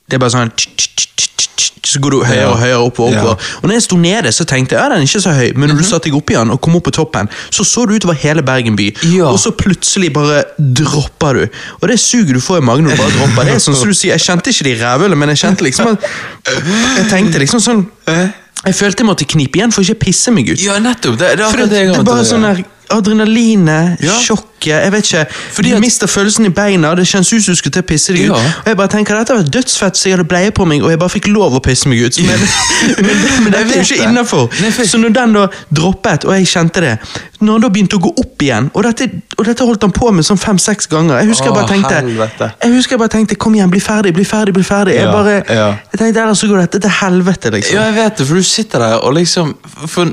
det 0.08 0.18
er 0.18 0.24
bare 0.24 0.34
sånn 0.34 0.52
så 1.92 2.00
går 2.00 2.14
du 2.14 2.20
høyere 2.24 2.50
og 2.52 2.60
høyere 2.62 2.80
oppover. 2.86 3.16
Og, 3.18 3.32
oppover. 3.32 3.56
Og 3.62 3.70
når 3.70 3.76
jeg 3.76 3.84
sto 3.88 3.98
nede, 4.00 4.32
så 4.36 4.46
tenkte 4.48 4.76
jeg 4.76 4.82
ja, 4.82 4.90
den 4.92 5.02
er 5.02 5.08
ikke 5.08 5.22
så 5.24 5.34
høy, 5.36 5.50
men 5.58 5.72
når 5.72 5.82
du 5.82 5.86
satte 5.88 6.08
deg 6.08 6.18
opp 6.18 6.32
igjen 6.32 6.54
og 6.54 6.60
kom 6.64 6.78
opp 6.78 6.86
på 6.88 6.94
toppen, 6.96 7.30
så 7.50 7.66
så 7.68 7.86
du 7.90 7.96
utover 7.98 8.18
hele 8.22 8.44
Bergen 8.46 8.78
by. 8.80 8.88
Ja. 9.12 9.32
Og 9.32 9.40
så 9.42 9.54
plutselig 9.58 10.12
bare 10.16 10.44
dropper 10.58 11.42
du. 11.42 11.58
Og 11.80 11.88
det 11.92 11.98
suget 12.02 12.36
du 12.38 12.42
får 12.44 12.62
i 12.62 12.66
magen 12.70 12.88
når 12.88 12.96
du 12.96 13.02
bare 13.02 13.16
dropper. 13.18 13.50
Det 13.50 13.58
er 13.58 13.64
sånn 13.66 13.80
som 13.80 13.92
du 13.92 13.98
sier, 13.98 14.14
Jeg 14.14 14.26
kjente 14.28 14.54
ikke 14.54 14.68
de 14.70 14.76
i 14.78 15.16
men 15.16 15.34
jeg 15.34 15.42
kjente 15.44 15.66
liksom 15.66 15.92
at 15.94 16.06
Jeg 17.00 17.08
tenkte 17.10 17.42
liksom 17.42 17.64
sånn 17.64 17.82
Jeg 18.08 18.76
følte 18.78 19.04
jeg 19.04 19.10
måtte 19.10 19.26
knipe 19.26 19.60
igjen 19.60 19.74
for 19.74 19.82
ikke 19.82 20.00
å 20.00 20.04
pisse 20.06 20.32
meg 20.36 20.54
ut. 20.54 20.62
Ja, 20.62 20.78
nettopp. 20.80 21.18
Det, 21.18 21.34
det 21.40 21.48
er 21.48 21.64
det, 21.64 21.66
det, 21.66 21.70
det, 21.72 21.88
det 21.90 22.06
det, 22.06 22.30
det 22.30 22.46
har 22.46 22.54
er 22.54 22.64
adrenalinet, 22.92 23.98
Ja. 24.02 24.12
sjokket 24.20 24.48
Jeg 24.62 24.92
vet 24.94 25.06
ikke. 25.08 25.26
Fordi 25.56 25.70
du 25.72 25.76
at- 25.76 25.82
mister 25.82 26.08
følelsen 26.08 26.46
i 26.46 26.50
beina, 26.54 26.94
det 26.96 27.08
kjennes 27.08 27.32
ut 27.34 27.42
som 27.44 27.54
du 27.54 27.58
skulle 27.58 27.74
til 27.74 27.82
å 27.82 27.86
pisse 27.90 28.14
deg 28.14 28.30
ut. 28.30 28.36
Ja. 28.38 28.42
Og 28.62 28.68
jeg 28.68 28.78
bare 28.78 28.88
tenker 28.94 29.18
Dette 29.18 29.34
var 29.34 29.42
dødsfett, 29.44 29.98
så 29.98 30.04
jeg 30.10 30.18
hadde 30.18 30.28
bleie 30.30 30.52
på 30.52 30.68
meg, 30.70 30.84
og 30.84 30.90
jeg 30.92 31.00
bare 31.00 31.10
fikk 31.10 31.28
lov 31.34 31.56
å 31.58 31.62
pisse 31.66 31.90
meg 31.90 31.98
ut. 32.06 32.20
Men, 32.22 32.38
men, 33.02 33.44
men 33.44 33.54
dette 33.54 33.72
er 33.74 33.82
jo 33.82 33.96
ikke 33.96 34.06
innafor. 34.06 34.50
Så 34.86 34.98
når 35.02 35.14
den 35.14 35.34
da 35.34 35.48
droppet, 35.74 36.26
og 36.26 36.34
jeg 36.38 36.46
kjente 36.46 36.82
det 36.82 37.00
Når 37.42 37.52
han 37.54 37.62
da 37.62 37.70
begynte 37.70 37.98
å 37.98 38.02
gå 38.06 38.12
opp 38.22 38.42
igjen, 38.46 38.70
og 38.76 38.84
dette, 38.84 39.08
og 39.38 39.46
dette 39.46 39.66
holdt 39.66 39.82
han 39.82 39.92
på 39.92 40.12
med 40.14 40.24
sånn 40.26 40.38
fem-seks 40.38 40.86
ganger 40.88 41.18
Jeg 41.24 41.28
husker 41.32 41.46
jeg 41.50 41.54
bare 41.58 41.68
tenkte 41.68 41.96
helvete. 41.96 42.52
Jeg 42.64 42.72
husker 42.76 42.92
jeg 42.96 43.00
bare 43.00 43.10
tenkte 43.16 43.36
Kom 43.42 43.56
igjen, 43.56 43.70
bli 43.72 43.80
ferdig, 43.82 44.14
bli 44.14 44.24
ferdig, 44.26 44.54
bli 44.54 44.64
ferdig. 44.64 44.94
Jeg 45.00 45.10
bare 45.12 45.42
ja. 45.50 45.70
Jeg 45.92 46.00
tenkte 46.04 46.22
ellers 46.22 46.38
så 46.38 46.48
går 46.48 46.62
dette 46.68 46.80
til 46.86 46.90
helvete, 47.02 47.50
liksom. 47.58 47.74
Ja, 47.76 47.84
jeg 47.90 47.96
vet 47.96 48.18
det, 48.18 48.28
for 48.28 48.36
du 48.36 48.44
sitter 48.44 48.80
der 48.80 48.96
og 49.02 49.14
liksom 49.18 49.56
For 49.88 50.06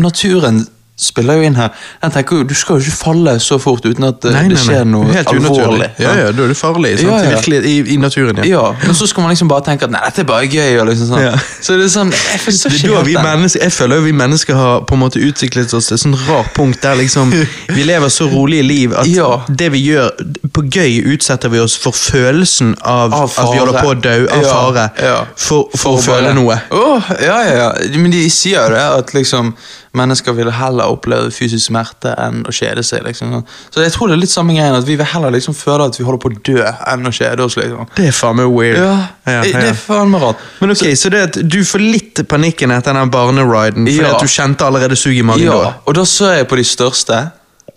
naturen 0.00 0.66
spiller 0.96 1.40
jo 1.40 1.42
inn 1.48 1.56
her. 1.58 1.72
Jeg 2.02 2.12
tenker 2.14 2.36
jo, 2.36 2.42
Du 2.46 2.54
skal 2.54 2.78
jo 2.78 2.84
ikke 2.86 2.96
falle 2.96 3.32
så 3.42 3.58
fort 3.58 3.82
uten 3.84 4.04
at 4.06 4.26
nei, 4.30 4.44
det 4.52 4.60
skjer 4.62 4.84
noe 4.86 5.08
Helt 5.10 5.32
alvorlig. 5.32 5.88
Ja, 5.98 6.12
ja, 6.20 6.28
da 6.30 6.44
er 6.44 6.52
du 6.52 6.54
farlig 6.54 6.92
sant? 7.00 7.08
Ja, 7.10 7.18
ja. 7.24 7.32
Virkelig, 7.34 7.58
i, 7.66 7.94
i 7.94 7.96
naturen. 7.98 8.38
Ja. 8.44 8.44
Ja, 8.54 8.62
men 8.86 8.94
så 8.94 9.08
skal 9.10 9.26
man 9.26 9.34
liksom 9.34 9.50
bare 9.50 9.64
tenke 9.66 9.88
at 9.88 9.94
nei, 9.94 10.02
dette 10.06 10.22
er 10.22 10.28
bare 10.28 10.46
gøy. 10.46 10.78
Og 10.80 10.86
liksom 10.90 11.10
sånn. 11.10 11.24
Ja. 11.24 11.32
Så 11.58 11.78
det 11.80 11.88
er 11.88 11.92
sånn, 11.96 12.12
jeg 12.14 12.54
så 12.54 12.70
Det 12.70 12.92
da 12.92 13.02
vi 13.08 13.16
jeg 13.58 13.72
føler 13.74 13.98
jo 14.00 14.06
vi 14.06 14.14
mennesker 14.16 14.58
har 14.58 14.84
på 14.86 14.94
en 14.94 15.02
måte 15.02 15.22
utviklet 15.22 15.74
oss 15.74 15.90
til 15.90 15.98
et 15.98 16.04
sånn 16.04 16.16
rart 16.28 16.52
punkt 16.54 16.82
der 16.84 16.98
liksom 17.00 17.32
vi 17.34 17.86
lever 17.86 18.12
så 18.12 18.28
rolige 18.30 18.62
liv 18.66 18.94
at 18.94 19.10
Ja. 19.10 19.42
det 19.48 19.72
vi 19.74 19.82
gjør 19.88 20.10
På 20.54 20.62
gøy 20.62 21.02
utsetter 21.14 21.50
vi 21.50 21.58
oss 21.62 21.74
for 21.80 21.92
følelsen 21.96 22.74
av, 22.80 23.12
Av 23.12 23.30
at 23.30 23.50
vi 23.52 23.58
holder 23.58 23.80
på 23.80 23.90
å 23.90 23.94
dø 23.98 24.16
av 24.30 24.44
fare. 24.46 24.88
ja. 25.02 25.16
For, 25.36 25.70
for, 25.76 25.98
å 25.98 26.02
føle 26.02 26.34
noe. 26.36 26.60
Åh, 26.70 27.10
ja, 27.22 27.38
ja, 27.48 27.54
ja. 27.58 27.70
Men 27.98 28.12
de 28.14 28.22
sier 28.30 28.60
jo 28.62 28.74
det, 28.76 28.84
at 29.00 29.14
liksom 29.16 29.54
mennesker 29.94 30.34
vil 30.36 30.50
heller 30.52 30.90
oppleve 30.90 31.30
fysisk 31.34 31.68
smerte 31.70 32.14
enn 32.18 32.42
å 32.48 32.52
kjede 32.54 32.82
seg. 32.86 33.04
liksom. 33.06 33.44
Så 33.70 33.82
jeg 33.84 33.92
tror 33.94 34.08
det 34.10 34.16
er 34.16 34.22
litt 34.24 34.32
samme 34.32 34.54
greien, 34.56 34.74
at 34.74 34.86
vi 34.88 34.96
vil 34.98 35.06
heller 35.06 35.30
liksom 35.34 35.54
føle 35.54 35.86
at 35.86 35.98
vi 35.98 36.04
holder 36.04 36.22
på 36.24 36.30
å 36.32 36.42
dø, 36.48 36.64
enn 36.92 37.06
å 37.06 37.12
kjede 37.14 37.44
oss. 37.46 37.56
liksom. 37.56 37.86
Det 37.96 38.08
er 38.08 38.16
faen 38.16 38.36
meg 38.36 38.50
weird. 38.52 38.76
Ja, 38.78 38.96
Ja, 39.26 39.40
Det 39.42 39.54
er 39.54 39.72
faen 39.78 40.10
meg 40.10 40.20
rart. 40.22 40.36
Men 40.60 40.70
ok, 40.70 40.84
Så 40.96 41.10
det 41.10 41.22
at 41.22 41.48
du 41.48 41.58
får 41.64 41.80
litt 41.80 42.28
panikken 42.28 42.70
etter 42.70 42.92
den 42.92 43.10
barneriden 43.10 43.86
fordi 43.86 44.00
Ja. 44.02 44.14
at 44.14 44.20
du 44.20 44.26
kjente 44.26 44.66
allerede 44.66 44.96
sug 44.96 45.16
i 45.16 45.22
magen 45.22 45.44
Ja, 45.46 45.62
da? 45.62 45.74
og 45.86 45.94
da 45.94 46.02
så 46.04 46.36
jeg 46.36 46.48
på 46.48 46.56
de 46.56 46.64
største, 46.64 47.32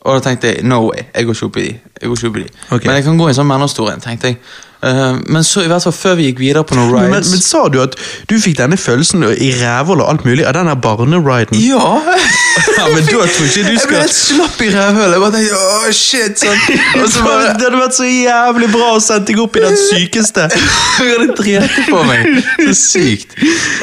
og 0.06 0.22
da 0.22 0.30
tenkte 0.30 0.56
jeg 0.56 0.64
no 0.64 0.88
way, 0.90 1.06
jeg 1.16 1.26
går 1.26 1.34
ikke 1.34 1.46
opp 1.46 1.58
i 1.58 1.62
de. 1.62 1.80
Jeg 2.02 2.10
går 2.10 2.16
ikke 2.18 2.28
opp 2.30 2.38
i 2.38 2.44
de. 2.44 2.50
Okay. 2.72 2.88
Men 2.88 2.96
jeg 2.96 3.04
kan 3.06 3.18
gå 3.18 3.26
i 3.26 3.30
en 3.30 3.36
sånn 3.36 3.94
en, 3.94 4.02
tenkte 4.02 4.24
jeg. 4.28 4.38
Eh, 4.86 5.18
men 5.26 5.44
så 5.44 5.64
i 5.66 5.70
hvert 5.72 5.82
fall 5.88 5.96
før 5.96 6.18
vi 6.20 6.28
gikk 6.28 6.42
videre 6.42 6.62
på 6.68 6.76
noen 6.78 6.92
rides 6.94 7.32
men, 7.32 7.32
men 7.34 7.42
sa 7.42 7.64
du 7.74 7.80
at 7.82 7.96
du 8.30 8.36
fikk 8.38 8.60
denne 8.60 8.78
følelsen 8.78 9.26
i 9.34 9.50
rævhull 9.58 10.04
og 10.04 10.12
alt 10.12 10.28
mulig 10.28 10.46
av 10.46 10.54
den 10.54 10.70
barneriden? 10.84 11.58
Ja! 11.58 11.96
Ja, 12.78 12.86
men 12.94 13.06
da 13.06 13.26
tror 13.26 13.48
ikke 13.48 13.64
du 13.66 13.78
skal 13.78 13.78
Jeg 13.78 13.88
ble 13.90 14.02
helt 14.02 14.16
slapp 14.18 14.62
i 14.62 14.68
rævhullet. 14.74 15.16
Jeg 15.16 15.22
bare 15.24 15.34
tenkte 15.34 15.62
åh, 15.62 15.88
shit, 15.98 16.42
sånn. 16.42 16.62
Og 17.02 17.10
så 17.14 17.24
bare 17.26 17.56
Det 17.58 17.66
hadde 17.68 17.82
vært 17.82 17.98
så 17.98 18.10
jævlig 18.10 18.70
bra 18.74 18.90
å 18.94 19.02
sende 19.04 19.32
deg 19.32 19.42
opp 19.42 19.58
i 19.58 19.64
den 19.66 19.80
sykeste. 19.82 20.46
Jeg 21.02 21.14
hadde 21.14 21.38
drete 21.40 21.88
på 21.88 22.04
meg. 22.08 22.30
Så 22.62 22.76
sykt. 22.82 23.38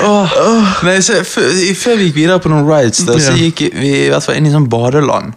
Åh. 0.04 0.38
Nei, 0.86 0.96
så, 1.06 1.20
før 1.26 1.98
vi 1.98 2.10
gikk 2.10 2.18
videre 2.20 2.38
på 2.42 2.52
noen 2.52 2.66
rides, 2.68 3.02
da, 3.08 3.18
så 3.22 3.34
gikk 3.38 3.66
vi 3.74 3.92
i 4.04 4.08
hvert 4.12 4.26
fall 4.26 4.38
inn 4.38 4.50
i 4.50 4.54
sånn 4.54 4.70
badeland. 4.70 5.34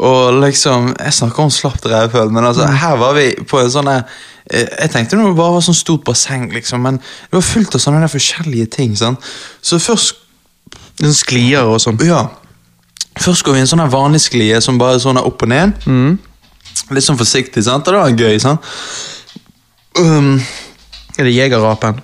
Og 0.00 0.40
liksom, 0.40 0.94
Jeg 0.96 1.12
snakker 1.12 1.42
om 1.44 1.50
slapt 1.52 1.84
rævføl, 1.86 2.30
men 2.32 2.46
altså, 2.48 2.66
her 2.66 2.96
var 2.96 3.12
vi 3.18 3.26
på 3.44 3.60
en 3.60 3.70
sånn 3.72 3.90
eh, 3.92 4.02
Jeg 4.48 4.90
tenkte 4.94 5.18
det 5.18 5.36
bare 5.36 5.56
var 5.58 5.64
sånn 5.66 5.76
stort 5.76 6.04
basseng, 6.08 6.48
liksom, 6.54 6.80
men 6.86 6.96
det 7.02 7.36
var 7.36 7.44
fullt 7.44 7.76
av 7.76 7.84
sånne 7.84 8.08
forskjellige 8.08 8.70
ting. 8.78 8.96
Sånn. 8.96 9.18
Så 9.62 9.80
først 9.82 10.16
Sånn 11.00 11.14
sklier 11.16 11.64
og 11.64 11.78
sånn. 11.80 11.96
Ja. 12.04 12.26
Først 13.20 13.44
går 13.44 13.54
vi 13.56 13.60
i 13.62 13.64
en 13.64 13.68
sånn 13.70 13.80
vanlig 13.90 14.20
sklie 14.20 14.58
som 14.60 14.76
bare 14.78 14.98
er 14.98 15.02
sånn 15.02 15.16
opp 15.20 15.42
og 15.42 15.48
ned. 15.48 15.72
Litt 16.92 17.06
sånn 17.06 17.18
forsiktig, 17.18 17.62
sant? 17.64 17.88
og 17.88 17.94
det 17.94 18.02
var 18.02 18.28
gøy. 18.28 18.36
sant? 18.42 18.60
Um, 19.96 20.34
Er 21.16 21.24
det 21.24 21.32
jegerrapen? 21.34 22.02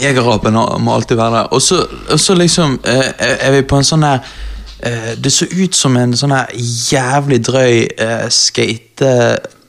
Jegerrapen 0.00 0.56
må 0.56 0.94
alltid 0.94 1.16
være 1.20 1.42
der. 1.42 1.52
Og 1.52 1.62
så, 1.62 2.34
liksom 2.34 2.78
eh, 2.84 3.12
er 3.20 3.52
vi 3.52 3.62
på 3.68 3.76
en 3.78 3.86
sånn 3.86 4.04
eh, 4.04 4.32
Det 4.76 5.30
så 5.32 5.46
ut 5.48 5.74
som 5.74 5.96
en 5.96 6.12
sånn 6.16 6.34
her 6.36 6.50
jævlig 6.56 7.42
drøy 7.46 7.86
uh, 8.00 8.26
skate... 8.30 9.12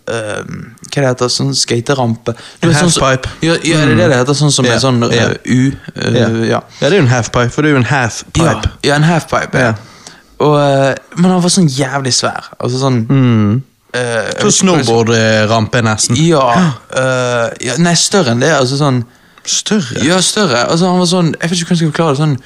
Uh, 0.07 0.43
hva 0.87 1.01
det 1.01 1.07
heter 1.09 1.31
Sånn 1.31 1.49
skaterampe. 1.55 2.31
Sånn 2.61 2.75
Halfpipe. 2.75 3.31
Ja, 3.43 3.57
ja, 3.63 3.81
er 3.81 3.89
det 3.91 3.97
det 3.99 4.07
det 4.11 4.19
heter? 4.21 4.37
Sånn 4.39 4.53
som 4.55 4.67
yeah. 4.67 4.77
en 4.77 4.83
sånn 4.83 5.03
uh, 5.03 5.11
yeah. 5.11 5.33
U? 5.43 5.71
Uh, 5.95 6.07
yeah. 6.11 6.37
ja. 6.47 6.61
ja, 6.61 6.61
det 6.79 6.93
er 6.93 6.99
jo 7.01 7.05
en 7.05 7.11
halfpipe, 7.11 7.51
for 7.55 7.63
det 7.63 7.71
er 7.71 7.75
jo 7.75 7.81
en 7.81 7.89
halfpipe. 7.91 8.45
Ja, 8.47 8.73
ja, 8.87 8.99
en 8.99 9.07
halfpipe. 9.07 9.63
Ja. 9.67 9.73
Og, 10.37 10.55
eh, 10.61 10.93
men 11.17 11.31
han 11.31 11.41
var 11.41 11.49
sånn 11.53 11.69
jævlig 11.71 12.13
svær. 12.13 12.51
Altså 12.61 12.81
sånn 12.81 12.99
Mm. 13.09 13.61
eh, 13.93 14.41
Så 14.41 14.51
snowboardrampe, 14.59 15.81
nesten. 15.81 16.15
Ja, 16.21 16.73
eh, 16.93 17.47
ja. 17.65 17.77
Nei, 17.77 17.95
større 17.95 18.35
enn 18.35 18.43
det. 18.43 18.53
Altså 18.53 18.77
sånn 18.77 19.05
Større? 19.47 20.03
Ja, 20.03 20.19
større. 20.21 20.65
Altså, 20.67 20.89
han 20.91 20.99
var 20.99 21.07
sånn 21.07 21.33
Jeg 21.39 21.49
vet 21.49 21.59
ikke 21.59 21.71
hvordan 21.71 21.77
jeg 21.77 21.77
skal 21.77 21.91
forklare 21.91 22.11
det. 22.11 22.19
Sånn 22.21 22.37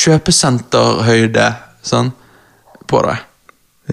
kjøpesenterhøyde 0.00 1.46
sånn 1.86 2.12
på 2.90 3.02
det. 3.06 3.16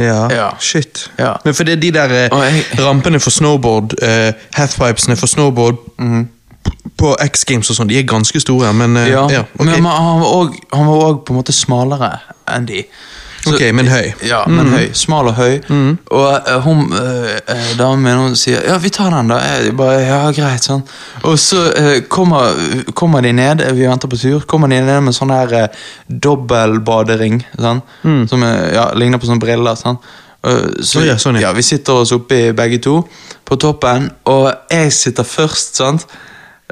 Ja, 0.03 0.27
Ja. 0.33 0.49
shit. 0.59 1.09
Ja. 1.19 1.35
Men 1.45 1.53
fordi 1.53 1.75
de 1.79 1.91
der 1.93 2.09
eh, 2.09 2.29
jeg- 2.29 2.79
rampene 2.81 3.19
for 3.21 3.29
snowboard, 3.29 3.93
eh, 4.01 4.33
halfpipesene 4.57 5.15
for 5.17 5.27
snowboard 5.27 5.77
på 6.97 7.15
X 7.21 7.43
Games 7.45 7.69
og 7.69 7.75
sånn, 7.77 7.87
de 7.89 7.99
er 7.99 8.03
ganske 8.09 8.39
store, 8.41 8.73
men 8.73 8.97
eh. 8.97 9.09
Ja, 9.11 9.27
ja, 9.29 9.43
okay. 9.59 9.79
men, 9.81 9.85
han 9.85 10.21
var 10.21 11.03
òg 11.03 11.25
på 11.25 11.33
en 11.33 11.39
måte 11.41 11.53
smalere 11.53 12.19
enn 12.47 12.65
de. 12.65 12.83
Så- 13.43 13.51
Ok, 13.53 13.61
men 13.75 13.87
høy. 13.91 14.13
Ja, 14.23 14.45
men 14.47 14.69
høy. 14.71 14.85
Smal 14.95 15.27
og 15.27 15.35
høy. 15.35 15.57
Og 15.67 16.47
uh, 16.47 16.59
hun 16.63 16.93
eh, 16.95 17.73
damen 17.77 18.01
min 18.05 18.15
hun 18.21 18.35
sier 18.39 18.63
ja, 18.69 18.77
vi 18.79 18.89
tar 18.89 19.09
den, 19.11 19.27
da. 19.33 19.39
Jeg 19.43 19.73
bare, 19.75 19.97
ja, 20.05 20.19
greit, 20.31 20.63
sånn. 20.63 20.83
Og 21.27 21.35
så 21.41 21.59
uh, 21.75 21.97
kommer, 22.07 22.55
kommer 22.95 23.21
de 23.25 23.33
ned, 23.35 23.65
vi 23.75 23.83
venter 23.89 24.07
på 24.07 24.19
tur, 24.21 24.45
kommer 24.47 24.71
de 24.71 24.79
ned 24.85 25.01
med 25.03 25.13
sånn 25.17 25.33
her 25.35 25.51
eh, 25.59 25.67
dobbeltbadering, 26.37 27.41
sånn, 27.59 27.81
som 28.29 28.43
er, 28.47 28.59
ja, 28.75 28.85
ligner 28.97 29.19
på 29.21 29.27
sånne 29.29 29.43
briller. 29.43 29.75
sånn. 29.79 29.99
Så, 30.43 30.99
oh, 30.99 31.05
ja, 31.07 31.15
sånn, 31.19 31.37
ja. 31.39 31.53
Vi 31.55 31.63
sitter 31.63 32.01
oss 32.01 32.11
oppi 32.15 32.49
begge 32.55 32.79
to, 32.83 32.97
på 33.47 33.55
toppen, 33.59 34.09
og 34.27 34.49
jeg 34.71 34.91
sitter 34.95 35.23
først, 35.27 35.75
sant. 35.79 36.05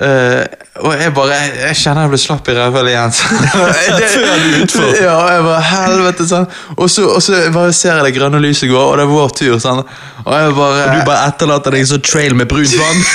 Eh, 0.02 0.46
og 0.82 0.94
jeg 0.96 1.12
bare 1.14 1.36
jeg, 1.36 1.50
jeg 1.60 1.78
kjenner 1.82 2.06
jeg 2.06 2.12
blir 2.14 2.22
slapp 2.24 2.48
i 2.48 2.54
ræva 2.56 2.82
igjen. 2.88 3.12
Det-. 4.00 5.02
Ja, 5.04 5.18
og 5.18 5.28
jeg 5.34 5.44
bare 5.46 5.66
helvete 5.68 6.28
sånn. 6.30 6.48
Og 6.78 6.88
så, 6.90 7.06
og 7.12 7.20
så 7.22 7.42
bare 7.54 7.74
ser 7.76 7.98
jeg 8.00 8.08
det 8.08 8.14
grønne 8.16 8.40
lyset 8.42 8.72
gå, 8.72 8.80
og 8.80 8.96
det 8.98 9.06
er 9.06 9.12
vår 9.12 9.36
tur. 9.38 9.58
sånn. 9.62 9.84
Og 10.24 10.32
jeg 10.38 10.56
bare 10.58 10.86
Du 10.96 11.04
bare 11.10 11.28
etterlater 11.34 11.76
deg 11.76 11.84
en 11.84 11.92
sånn 11.92 12.06
trail 12.08 12.38
med 12.40 12.50
brunt 12.52 12.78
vann. 12.80 13.04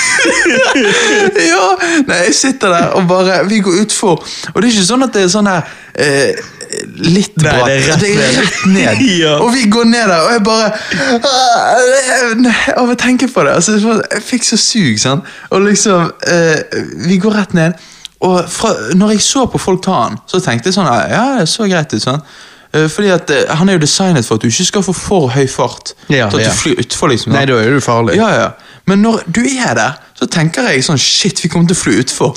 Ja! 1.47 1.64
Nei, 2.06 2.18
jeg 2.28 2.35
sitter 2.37 2.71
der 2.73 2.92
og 2.99 3.06
bare 3.09 3.40
Vi 3.49 3.59
går 3.64 3.80
utfor. 3.87 4.21
Og 4.52 4.61
det 4.61 4.68
er 4.68 4.75
ikke 4.75 4.87
sånn 4.90 5.06
at 5.06 5.16
det 5.16 5.25
er 5.26 5.33
sånn 5.33 5.49
her 5.50 5.64
eh, 5.97 6.45
Litt 6.97 7.37
Nei, 7.37 7.45
bratt. 7.45 7.66
det 7.66 7.75
er 7.76 7.83
rett 7.90 8.02
ned. 8.02 8.38
rett 8.40 8.66
ned. 8.73 9.02
Ja. 9.16 9.37
Og 9.40 9.52
vi 9.54 9.66
går 9.71 9.85
ned 9.88 10.09
der, 10.11 10.21
og 10.26 10.33
jeg 10.35 10.42
bare 10.45 10.66
Av 12.76 12.90
å 12.90 12.97
tenke 13.00 13.28
på 13.33 13.45
det. 13.47 13.54
Altså, 13.56 13.76
jeg 13.78 14.23
fikk 14.26 14.45
så 14.45 14.59
sug, 14.61 14.99
sant. 15.00 15.25
Og 15.50 15.64
liksom 15.66 16.11
eh, 16.28 16.80
Vi 17.09 17.16
går 17.23 17.38
rett 17.38 17.54
ned. 17.56 17.73
Og 18.26 18.45
fra, 18.50 18.73
når 18.97 19.16
jeg 19.16 19.25
så 19.26 19.47
på 19.52 19.59
folk 19.61 19.83
ta 19.85 19.97
den, 20.09 20.18
så 20.28 20.40
tenkte 20.45 20.71
jeg 20.71 20.78
sånn 20.78 20.88
Ja, 20.88 21.25
det 21.40 21.49
så 21.52 21.68
greit 21.68 21.92
ut. 21.95 22.02
sånn 22.02 22.23
fordi 22.92 23.09
at 23.09 23.30
eh, 23.33 23.56
Han 23.56 23.71
er 23.71 23.78
jo 23.78 23.85
designet 23.87 24.26
for 24.26 24.37
at 24.37 24.42
du 24.45 24.50
ikke 24.50 24.64
skal 24.68 24.83
få 24.85 24.92
for 24.92 25.30
høy 25.33 25.47
fart. 25.49 25.95
Ja, 26.12 26.26
til 26.28 26.42
at 26.42 26.47
ja. 26.47 26.50
du 26.50 26.59
flyr 26.61 26.83
utfor. 26.83 27.09
liksom 27.09 27.33
Nei, 27.33 27.47
da 27.49 27.56
er 27.62 27.73
du 27.73 27.80
farlig. 27.80 28.18
Ja, 28.18 28.28
ja. 28.35 28.50
Men 28.87 29.00
når 29.02 29.25
du 29.35 29.40
er 29.43 29.73
der, 29.75 29.97
så 30.16 30.28
tenker 30.31 30.69
jeg 30.71 30.85
sånn 30.87 31.00
Shit, 31.00 31.40
vi 31.43 31.49
kommer 31.50 31.66
til 31.71 31.76
å 31.76 31.81
fly 31.81 31.95
utfor. 32.05 32.37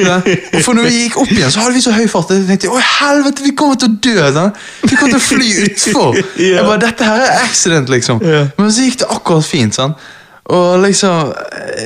Ja. 0.00 0.20
Og 0.24 0.62
for 0.64 0.78
når 0.78 0.88
vi 0.88 1.02
gikk 1.04 1.18
opp 1.20 1.32
igjen, 1.34 1.52
så 1.52 1.64
hadde 1.64 1.76
vi 1.76 1.82
så 1.84 1.92
høy 1.92 2.06
fart. 2.10 2.32
Jeg 2.32 2.46
tenkte 2.48 2.70
Å, 2.72 2.78
helvete, 3.00 3.44
vi 3.44 3.52
kommer 3.58 3.76
til 3.80 3.90
å 3.90 3.98
dø! 4.06 4.14
Sånn. 4.36 4.54
Vi 4.86 4.94
kommer 4.94 5.12
til 5.12 5.20
å 5.20 5.26
fly 5.26 5.50
utfor. 5.66 6.22
Jeg 6.40 6.64
bare, 6.64 6.80
Dette 6.86 7.10
her 7.10 7.26
er 7.26 7.44
accident, 7.44 7.92
liksom. 7.92 8.24
Men 8.24 8.72
så 8.72 8.88
gikk 8.88 9.02
det 9.04 9.10
akkurat 9.12 9.46
fint. 9.46 9.76
sånn 9.76 9.94
og 10.50 10.80
liksom, 10.82 11.28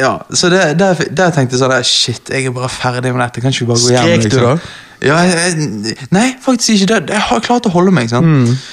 ja, 0.00 0.14
så 0.32 0.48
det, 0.48 0.60
der, 0.80 1.00
der 1.12 1.32
tenkte 1.36 1.58
jeg 1.58 1.60
sånn 1.60 1.74
Shit, 1.84 2.30
jeg 2.32 2.48
er 2.48 2.54
bare 2.54 2.70
ferdig 2.72 3.10
med 3.12 3.20
dette. 3.20 3.42
Kan 3.44 3.52
ikke 3.52 3.66
vi 3.66 3.70
bare 3.74 3.82
gå 3.82 3.90
hjem? 3.92 4.06
Skrek 4.06 4.22
du 4.22 4.28
liksom? 4.30 4.46
da? 4.46 4.54
Ja, 5.04 5.18
jeg, 5.28 5.96
nei, 6.14 6.30
faktisk 6.40 6.78
ikke. 6.78 6.86
Det, 6.94 7.12
jeg 7.12 7.26
har 7.28 7.44
klart 7.44 7.68
å 7.68 7.72
holde 7.74 7.92
meg. 7.92 8.08
sant? 8.08 8.24
Eh, 8.24 8.64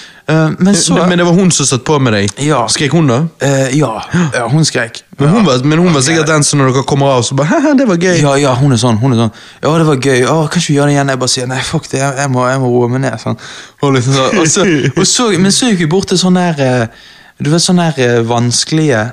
men 0.57 0.75
så 0.75 0.93
Men 1.07 1.17
det 1.17 1.25
var 1.25 1.33
hun 1.33 1.51
som 1.51 1.65
satt 1.65 1.83
på 1.83 1.97
med 1.99 2.13
deg? 2.13 2.33
Ja. 2.45 2.61
Skrek 2.69 2.93
hun 2.93 3.07
da? 3.09 3.21
Uh, 3.43 3.69
ja, 3.77 3.91
ja, 4.35 4.47
hun 4.51 4.65
skrek. 4.65 5.01
Men 5.17 5.29
hun, 5.29 5.45
var, 5.45 5.63
men 5.65 5.79
hun 5.79 5.93
var 5.93 6.03
sikkert 6.05 6.29
den 6.29 6.43
som 6.45 6.61
når 6.61 6.71
dere 6.75 6.83
kommer 6.87 7.15
av, 7.15 7.23
så 7.25 7.35
bare 7.37 7.73
det 7.77 7.87
var 7.89 7.97
gøy. 8.01 8.19
Ja, 8.21 8.35
ja, 8.41 8.53
hun 8.57 8.73
er 8.73 8.81
sånn. 8.81 8.99
hun 9.01 9.15
er 9.15 9.23
sånn 9.23 9.33
Ja, 9.63 9.73
det 9.77 9.87
var 9.89 9.97
gøy. 9.97 10.23
Å, 10.25 10.35
kan 10.51 10.61
ikke 10.61 10.71
vi 10.71 10.77
gjøre 10.77 10.91
det 10.91 10.95
igjen? 10.95 11.13
Jeg 11.13 11.21
bare 11.23 11.33
sier 11.35 11.49
nei, 11.51 11.61
fuck 11.65 11.89
det, 11.91 11.99
jeg, 12.01 12.17
jeg, 12.21 12.33
må, 12.33 12.45
jeg 12.49 12.61
må 12.63 12.71
roe 12.73 12.91
meg 12.93 13.03
ned. 13.05 13.17
Sånn. 13.21 13.39
Og 13.81 13.95
liksom 13.97 14.17
så, 14.17 14.27
og 14.41 14.47
så, 14.53 14.67
og 14.93 15.09
så, 15.09 15.27
men 15.41 15.55
så 15.55 15.71
gikk 15.71 15.83
vi 15.85 15.89
bort 15.95 16.11
til 16.11 16.21
sånn 16.21 16.39
der 16.39 16.63
eh, 16.65 17.03
Du 17.41 17.51
vet 17.53 17.63
sånn 17.63 17.81
der 17.81 17.97
eh, 18.01 18.17
vanskelige 18.27 19.03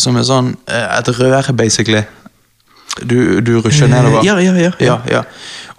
Som 0.00 0.16
er 0.20 0.26
sånn 0.28 0.54
eh, 0.68 0.98
et 0.98 1.12
røre, 1.18 1.56
basically. 1.56 2.04
Du, 3.02 3.40
du 3.42 3.56
rusher 3.58 3.90
nedover. 3.90 4.22
ja, 4.22 4.38
ja, 4.38 4.52
ja, 4.54 4.70
ja. 4.70 4.72
ja, 4.78 4.98
ja. 5.10 5.22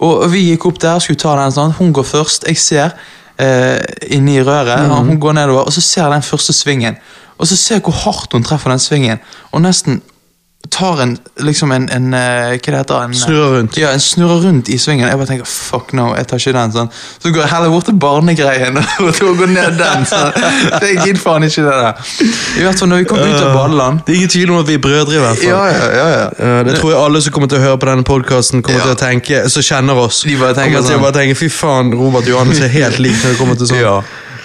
Og 0.04 0.26
vi 0.28 0.50
gikk 0.50 0.66
opp 0.68 0.80
der, 0.82 0.98
skulle 1.00 1.20
ta 1.20 1.36
den 1.38 1.54
sånn. 1.54 1.72
Hun 1.78 1.94
går 1.96 2.04
først. 2.04 2.44
Jeg 2.50 2.60
ser 2.60 2.96
eh, 3.38 3.78
inni 4.16 4.40
røret. 4.42 4.86
Mm. 4.86 4.90
og 4.90 5.04
Hun 5.10 5.20
går 5.20 5.32
nedover, 5.32 5.68
og 5.68 5.72
så 5.72 5.80
ser 5.80 6.02
jeg 6.02 6.12
den 6.12 6.26
første 6.26 6.52
svingen. 6.52 6.98
Og 7.38 7.46
så 7.46 7.56
ser 7.56 7.78
jeg 7.78 7.84
hvor 7.84 7.96
hardt 8.04 8.32
hun 8.32 8.44
treffer 8.44 8.72
den 8.72 8.82
svingen. 8.82 9.18
Og 9.52 9.62
nesten 9.64 10.00
tar 10.70 11.00
en 11.02 11.18
liksom 11.44 11.72
en, 11.72 11.88
en 11.92 12.14
eh, 12.14 12.56
Hva 12.56 12.72
det 12.72 12.78
heter 12.80 13.02
en, 13.04 13.14
Snurrer 13.14 13.50
rundt. 13.58 13.76
Ja, 13.80 13.90
en 13.92 14.00
snurrer 14.00 14.40
rundt 14.46 14.68
i 14.72 14.78
svingen. 14.78 15.08
Jeg 15.08 15.18
bare 15.20 15.26
tenker 15.28 15.46
fuck 15.48 15.92
no, 15.96 16.08
jeg 16.16 16.26
tar 16.30 16.40
ikke 16.42 16.52
den. 16.56 16.72
sånn 16.72 16.90
Så 17.22 17.32
går 17.34 17.42
jeg 17.44 17.50
heller 17.52 17.70
bort 17.74 17.84
til 17.90 17.98
barnegreien 18.00 18.76
og 19.04 19.36
går 19.40 19.52
ned 19.52 19.76
den. 19.80 20.06
sånn 20.08 20.32
Jeg 20.86 20.98
gidder 21.04 21.20
faen 21.22 21.46
ikke 21.48 21.64
det 21.66 21.76
der. 21.82 22.02
I 22.60 22.64
hvert 22.66 22.80
fall 22.82 22.90
når 22.92 23.02
vi 23.04 23.08
kom 23.12 23.18
ut 23.22 23.40
av 23.42 23.52
badeland. 23.56 24.00
Det 24.06 24.14
er 24.14 24.20
ingen 24.22 24.34
tvil 24.36 24.50
om 24.54 24.60
at 24.62 24.70
vi 24.70 24.78
er 24.78 24.82
brødre, 24.88 25.14
i 25.16 25.22
hvert 25.24 25.42
fall. 25.42 25.50
Ja, 25.50 25.62
ja, 25.70 25.86
ja, 26.00 26.08
ja. 26.16 26.26
Eh, 26.38 26.58
det 26.70 26.78
tror 26.80 26.92
jeg 26.94 27.00
alle 27.04 27.22
som 27.26 27.36
kommer 27.36 27.52
til 27.52 27.60
å 27.60 27.64
høre 27.66 27.78
på 27.82 27.90
denne 27.90 28.06
podkasten, 28.06 28.62
kommer 28.66 28.80
Ja. 28.80 28.90
til 28.90 28.96
å 28.96 29.00
tenke, 29.00 29.42
som 29.52 29.62
kjenner 29.62 30.02
oss. 30.06 30.22
De 30.26 30.36
bare 30.40 30.54
tenker 30.56 30.78
kommer 30.78 30.88
til 30.88 30.96
å 30.96 30.98
sånn. 30.98 31.06
bare 31.06 31.18
tenke, 31.20 31.38
Fy 31.42 31.48
faen, 31.52 31.92
Robert 31.96 32.26
Johannes 32.30 32.60
er 32.64 32.72
helt 32.72 32.98
lik 33.02 33.16
når 33.22 33.34
det 33.34 33.38
kommer 33.40 33.56
til 33.60 33.70
sånn. 33.72 33.80
Ja. 33.82 33.96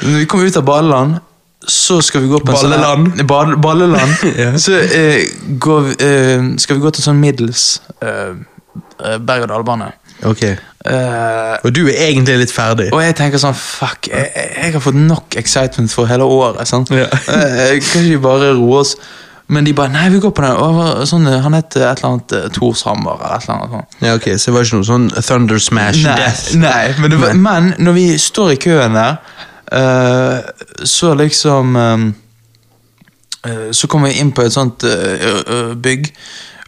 Når 0.02 0.18
vi 0.24 0.26
kommer 0.26 0.50
ut 0.50 0.58
av 0.58 0.66
badeland, 0.66 1.20
så 1.68 2.02
skal 2.02 2.22
vi 2.22 2.28
gå 2.32 2.40
på 2.42 2.52
en 2.52 2.58
Balleland. 2.58 3.12
sånn 3.18 3.28
ball, 3.28 3.56
Balleland. 3.62 4.16
Ja. 4.42 4.52
Så 4.58 4.74
eh, 4.82 5.26
går 5.62 5.82
vi, 5.88 5.96
eh, 6.06 6.48
skal 6.58 6.76
vi 6.78 6.82
gå 6.82 6.92
til 6.92 7.02
en 7.04 7.10
sånn 7.12 7.20
middels 7.22 7.66
eh, 8.02 8.34
eh, 9.06 9.18
berg-og-dal-bane. 9.18 9.92
Ok. 10.26 10.42
Eh, 10.46 11.56
Og 11.64 11.74
du 11.74 11.84
er 11.88 12.08
egentlig 12.10 12.38
litt 12.42 12.52
ferdig. 12.54 12.90
og 12.94 13.02
jeg 13.04 13.16
tenker 13.16 13.38
sånn 13.42 13.54
Fuck, 13.58 14.08
jeg, 14.10 14.32
jeg- 14.36 14.74
har 14.74 14.80
fått 14.82 14.98
nok 14.98 15.36
excitement 15.38 15.92
for 15.94 16.06
hele 16.10 16.24
året. 16.26 16.66
Sånn. 16.70 16.86
Eh, 16.92 17.10
kan 17.18 17.76
ikke 17.78 18.06
vi 18.10 18.18
bare 18.18 18.54
roe 18.58 18.80
oss? 18.82 18.96
Men 19.52 19.66
de 19.68 19.74
bare 19.76 19.92
Nei, 19.92 20.06
vi 20.10 20.20
går 20.24 20.32
på 20.32 20.42
den. 20.46 20.56
Og, 20.64 21.02
sånn, 21.10 21.26
han 21.28 21.54
het 21.58 21.76
et 21.76 21.84
eller 21.84 22.08
annet 22.14 22.54
Torshammer 22.56 23.18
eller 23.20 23.36
et 23.36 23.44
eller 23.44 23.56
annet. 23.58 23.72
sånn. 23.76 24.08
Ja, 24.08 24.14
ok, 24.16 24.28
Så 24.40 24.46
det 24.50 24.54
var 24.56 24.64
ikke 24.64 24.80
noe 24.80 24.90
sånn 24.90 25.10
Thunder 25.28 25.60
Smash 25.60 26.04
Nei, 26.06 26.16
Death? 26.16 26.56
nei 26.56 26.94
men, 27.02 27.10
det 27.12 27.20
var, 27.20 27.34
men 27.36 27.74
når 27.78 27.94
vi 27.98 28.06
står 28.18 28.54
i 28.54 28.60
køen 28.64 28.94
der, 28.96 29.18
eh, 29.18 29.51
så 30.84 31.14
liksom 31.16 31.76
eh, 31.76 33.52
eh, 33.52 33.72
Så 33.72 33.88
kommer 33.88 34.10
vi 34.10 34.20
inn 34.20 34.32
på 34.36 34.44
et 34.44 34.54
sånt 34.54 34.84
eh, 34.84 35.28
eh, 35.42 35.76
bygg. 35.76 36.12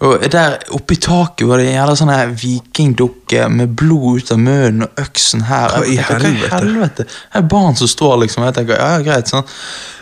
Og 0.03 0.23
der 0.31 0.57
oppe 0.75 0.97
i 0.97 0.99
taket 0.99 1.47
var 1.47 1.61
det 1.61 1.69
en 1.69 1.77
jævla 1.77 1.93
sånn 1.95 2.11
vikingdukke 2.35 3.45
med 3.53 3.75
blod 3.79 4.19
ut 4.19 4.31
av 4.35 4.39
munnen 4.41 4.83
og 4.83 4.99
øksen 4.99 5.45
her. 5.47 5.71
Hva 5.71 5.85
i 5.87 5.95
helvete? 5.95 6.49
Hva 6.49 6.59
i 6.59 6.65
helvete? 6.65 7.05
Det 7.07 7.39
er 7.39 7.45
barn 7.53 7.77
som 7.79 7.87
står, 7.87 8.17
liksom. 8.25 8.43
Jeg 8.49 8.57
tenker, 8.57 8.81
ja, 8.81 8.97
greit, 9.05 9.31
sånn. 9.31 9.47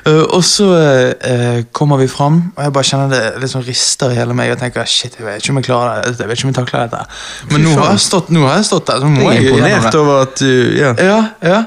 Eh, 0.09 0.23
og 0.23 0.41
så 0.47 0.71
uh, 0.73 1.59
kommer 1.77 2.01
vi 2.01 2.07
fram, 2.09 2.39
og 2.55 2.63
jeg 2.65 2.73
bare 2.79 2.89
kjenner 2.89 3.37
det 3.43 3.51
sånn 3.51 3.65
rister 3.67 4.15
i 4.15 4.17
hele 4.17 4.37
meg. 4.37 4.55
Og 4.55 4.63
tenker, 4.63 4.89
shit, 4.89 5.19
jeg 5.19 5.27
vet 5.27 5.43
ikke 5.43 5.53
om 5.53 5.61
jeg 5.61 5.69
klarer 5.69 6.07
det. 6.07 6.15
Jeg 6.17 6.31
vet 6.31 6.39
ikke 6.39 6.47
om 6.47 6.53
jeg 6.55 6.59
takler 6.63 6.87
dette. 6.87 7.21
Men 7.51 7.65
nå 7.67 7.75
har 7.77 7.93
jeg 7.93 8.05
stått, 8.07 8.33
nå 8.33 8.47
har 8.47 8.57
jeg 8.57 8.71
stått 8.71 8.89
der, 8.89 9.03
så 9.03 9.11
må 9.11 9.27
Jeg 9.27 9.29
jeg 9.29 9.51
er 9.51 9.53
imponert 9.53 10.01
over 10.01 10.25
at 10.25 10.41
du 10.41 10.51
Ja. 10.81 10.95
Ja, 10.97 11.21
ja. 11.45 11.61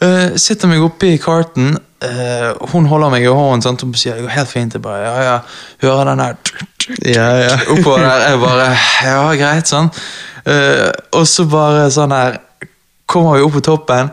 Eh, 0.00 0.36
sitter 0.40 0.70
meg 0.70 0.82
oppe 0.84 1.12
i 1.12 1.20
karten. 1.20 1.74
Uh, 2.00 2.54
hun 2.72 2.86
holder 2.88 3.10
meg 3.12 3.26
i 3.26 3.28
hånden 3.28 3.60
sant? 3.60 3.82
og 3.84 3.96
sier 4.00 4.16
det 4.16 4.24
går 4.24 4.32
helt 4.32 4.48
fint. 4.48 4.72
Jeg 4.72 4.80
bare, 4.80 5.02
ja, 5.04 5.24
ja, 5.26 5.34
hører 5.82 6.08
den 6.08 6.22
der 6.22 6.38
Ja, 7.04 7.26
ja. 7.36 7.58
oppover 7.68 8.06
der. 8.06 8.22
Jeg 8.30 8.40
bare 8.40 8.68
Ja, 9.04 9.18
greit, 9.36 9.68
sånn. 9.68 9.90
Uh, 10.46 10.88
og 11.12 11.26
så 11.28 11.44
bare 11.44 11.90
sånn 11.92 12.16
her 12.16 12.38
Kommer 13.10 13.36
vi 13.36 13.44
opp 13.44 13.56
på 13.58 13.60
toppen, 13.66 14.08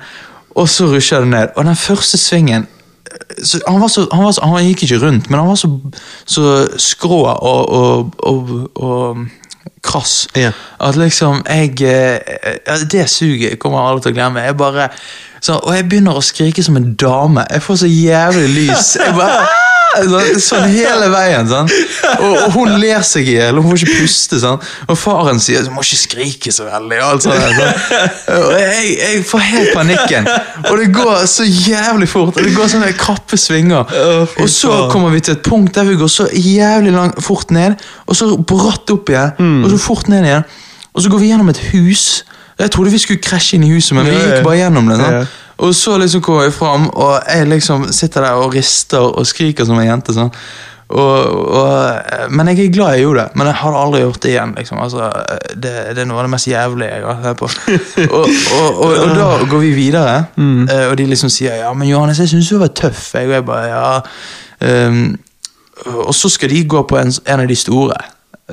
og 0.58 0.68
så 0.74 0.90
rusher 0.90 1.22
det 1.22 1.30
ned. 1.30 1.52
Og 1.56 1.68
den 1.70 1.76
første 1.78 2.18
svingen 2.18 2.66
eh, 2.66 3.44
så 3.46 3.60
han, 3.68 3.78
var 3.80 3.92
så, 3.94 4.08
han, 4.12 4.24
var 4.26 4.34
så, 4.34 4.42
han 4.42 4.66
gikk 4.66 4.88
ikke 4.88 4.98
rundt, 5.06 5.30
men 5.30 5.40
han 5.40 5.52
var 5.52 5.60
så, 5.62 5.70
så 6.26 6.56
skrå 6.82 7.20
og, 7.30 7.70
og, 7.78 8.16
og, 8.26 8.56
og 8.76 9.22
krass. 9.84 10.28
Ja. 10.36 10.52
At 10.80 10.96
liksom 10.96 11.44
jeg 11.50 11.82
eh, 11.82 12.36
ja, 12.68 12.78
Det 12.92 13.10
suget 13.10 13.60
kommer 13.60 13.80
jeg 13.80 13.90
aldri 13.92 14.08
til 14.08 14.16
å 14.16 14.18
glemme. 14.20 14.46
Jeg 14.46 14.58
bare 14.58 14.90
så, 15.42 15.60
Og 15.64 15.76
jeg 15.76 15.90
begynner 15.90 16.18
å 16.18 16.26
skrike 16.26 16.64
som 16.66 16.78
en 16.80 16.94
dame. 16.96 17.46
Jeg 17.52 17.64
får 17.64 17.84
så 17.84 17.90
jævlig 17.92 18.50
lys. 18.50 18.96
Jeg 19.00 19.16
bare! 19.18 19.76
Sånn, 20.44 20.66
hele 20.72 21.08
veien. 21.14 21.48
Sånn. 21.50 21.70
Og, 22.18 22.34
og 22.46 22.52
hun 22.56 22.74
ler 22.82 23.02
seg 23.08 23.28
i 23.28 23.36
hjel, 23.38 23.58
hun 23.60 23.70
får 23.72 23.84
ikke 23.84 23.98
puste. 24.04 24.40
Sånn. 24.42 24.60
Og 24.88 24.98
faren 25.00 25.40
sier 25.44 25.66
du 25.66 25.72
må 25.76 25.84
ikke 25.86 26.00
skrike 26.02 26.54
så 26.56 26.68
veldig. 26.68 27.00
Og, 27.02 27.08
alt 27.08 27.26
sånt, 27.26 27.42
sånn. 27.58 28.38
og 28.38 28.54
jeg, 28.62 28.94
jeg 29.02 29.24
får 29.32 29.46
helt 29.52 29.74
panikken. 29.76 30.30
Og 30.68 30.78
det 30.82 30.90
går 30.96 31.26
så 31.32 31.48
jævlig 31.48 32.10
fort. 32.12 32.38
Og 32.38 32.44
det 32.48 32.54
går 32.58 32.72
sånne 32.76 32.94
krappe 33.00 33.40
svinger. 33.40 33.92
og 34.38 34.50
så 34.52 34.88
kommer 34.92 35.14
vi 35.16 35.22
til 35.28 35.38
et 35.38 35.44
punkt 35.46 35.76
der 35.78 35.88
vi 35.90 35.98
går 36.00 36.12
så 36.12 36.28
jævlig 36.34 36.94
langt, 36.96 37.20
fort 37.24 37.52
ned, 37.56 37.78
og 38.08 38.16
så 38.18 38.32
bratt 38.38 38.90
opp 38.94 39.10
igjen, 39.14 39.34
Mm. 39.38 39.64
og 39.66 39.70
så 39.74 39.78
fort 39.82 40.08
ned 40.10 40.26
igjen. 40.26 40.44
Og 40.96 41.02
så 41.04 41.10
går 41.12 41.20
vi 41.22 41.28
gjennom 41.32 41.50
et 41.52 41.60
hus. 41.72 42.24
Jeg 42.58 42.72
trodde 42.74 42.90
vi 42.94 42.98
skulle 43.02 43.22
krasje 43.22 43.58
inn 43.58 43.66
i 43.68 43.70
huset, 43.76 43.94
men 43.98 44.08
vi 44.08 44.16
gikk 44.18 44.44
bare 44.46 44.58
gjennom 44.64 44.88
det. 44.90 44.98
Sånn. 44.98 45.28
Og 45.58 45.76
så 45.76 45.98
liksom 45.98 46.22
kommer 46.22 46.48
jeg 46.48 46.54
fram, 46.54 46.90
og 46.94 47.20
jeg 47.26 47.50
liksom 47.50 47.88
sitter 47.94 48.28
der 48.28 48.42
og 48.42 48.54
rister 48.54 49.02
og 49.02 49.28
skriker 49.28 49.66
som 49.66 49.80
en 49.80 49.88
jente. 49.88 50.14
sånn. 50.14 50.34
Og, 50.88 51.32
og, 51.52 52.30
men 52.32 52.48
jeg 52.54 52.62
er 52.64 52.72
glad 52.72 52.94
jeg 52.96 53.04
gjorde 53.04 53.26
det, 53.26 53.36
men 53.36 53.50
jeg 53.50 53.60
har 53.60 53.76
aldri 53.76 54.02
gjort 54.06 54.22
det 54.24 54.30
igjen. 54.32 54.54
liksom. 54.56 54.80
Altså, 54.80 55.10
det, 55.52 55.74
det 55.98 56.04
er 56.04 56.08
noe 56.08 56.22
av 56.22 56.28
det 56.28 56.34
mest 56.36 56.48
jævlige 56.48 56.92
jeg 56.94 57.08
har 57.08 57.24
hørt 57.26 57.42
på. 57.42 57.50
og, 58.18 58.84
og, 58.86 59.16
da 59.18 59.30
går 59.50 59.64
vi 59.66 59.72
videre, 59.76 60.18
mm. 60.36 60.68
og 60.90 60.98
de 61.00 61.08
liksom 61.12 61.32
sier 61.34 61.64
ja, 61.64 61.72
men 61.76 61.90
Johannes, 61.90 62.22
jeg 62.24 62.32
syns 62.32 62.52
du 62.54 62.60
var 62.62 62.72
tøff. 62.78 63.10
Jeg, 63.18 63.28
og 63.28 63.36
jeg 63.36 63.48
bare, 63.50 63.72
ja. 63.74 64.86
Um, 64.88 65.18
og 66.08 66.14
så 66.16 66.30
skal 66.34 66.50
de 66.54 66.64
gå 66.66 66.84
på 66.90 66.98
en, 66.98 67.12
en 67.26 67.44
av 67.44 67.50
de 67.50 67.58
store. 67.58 67.98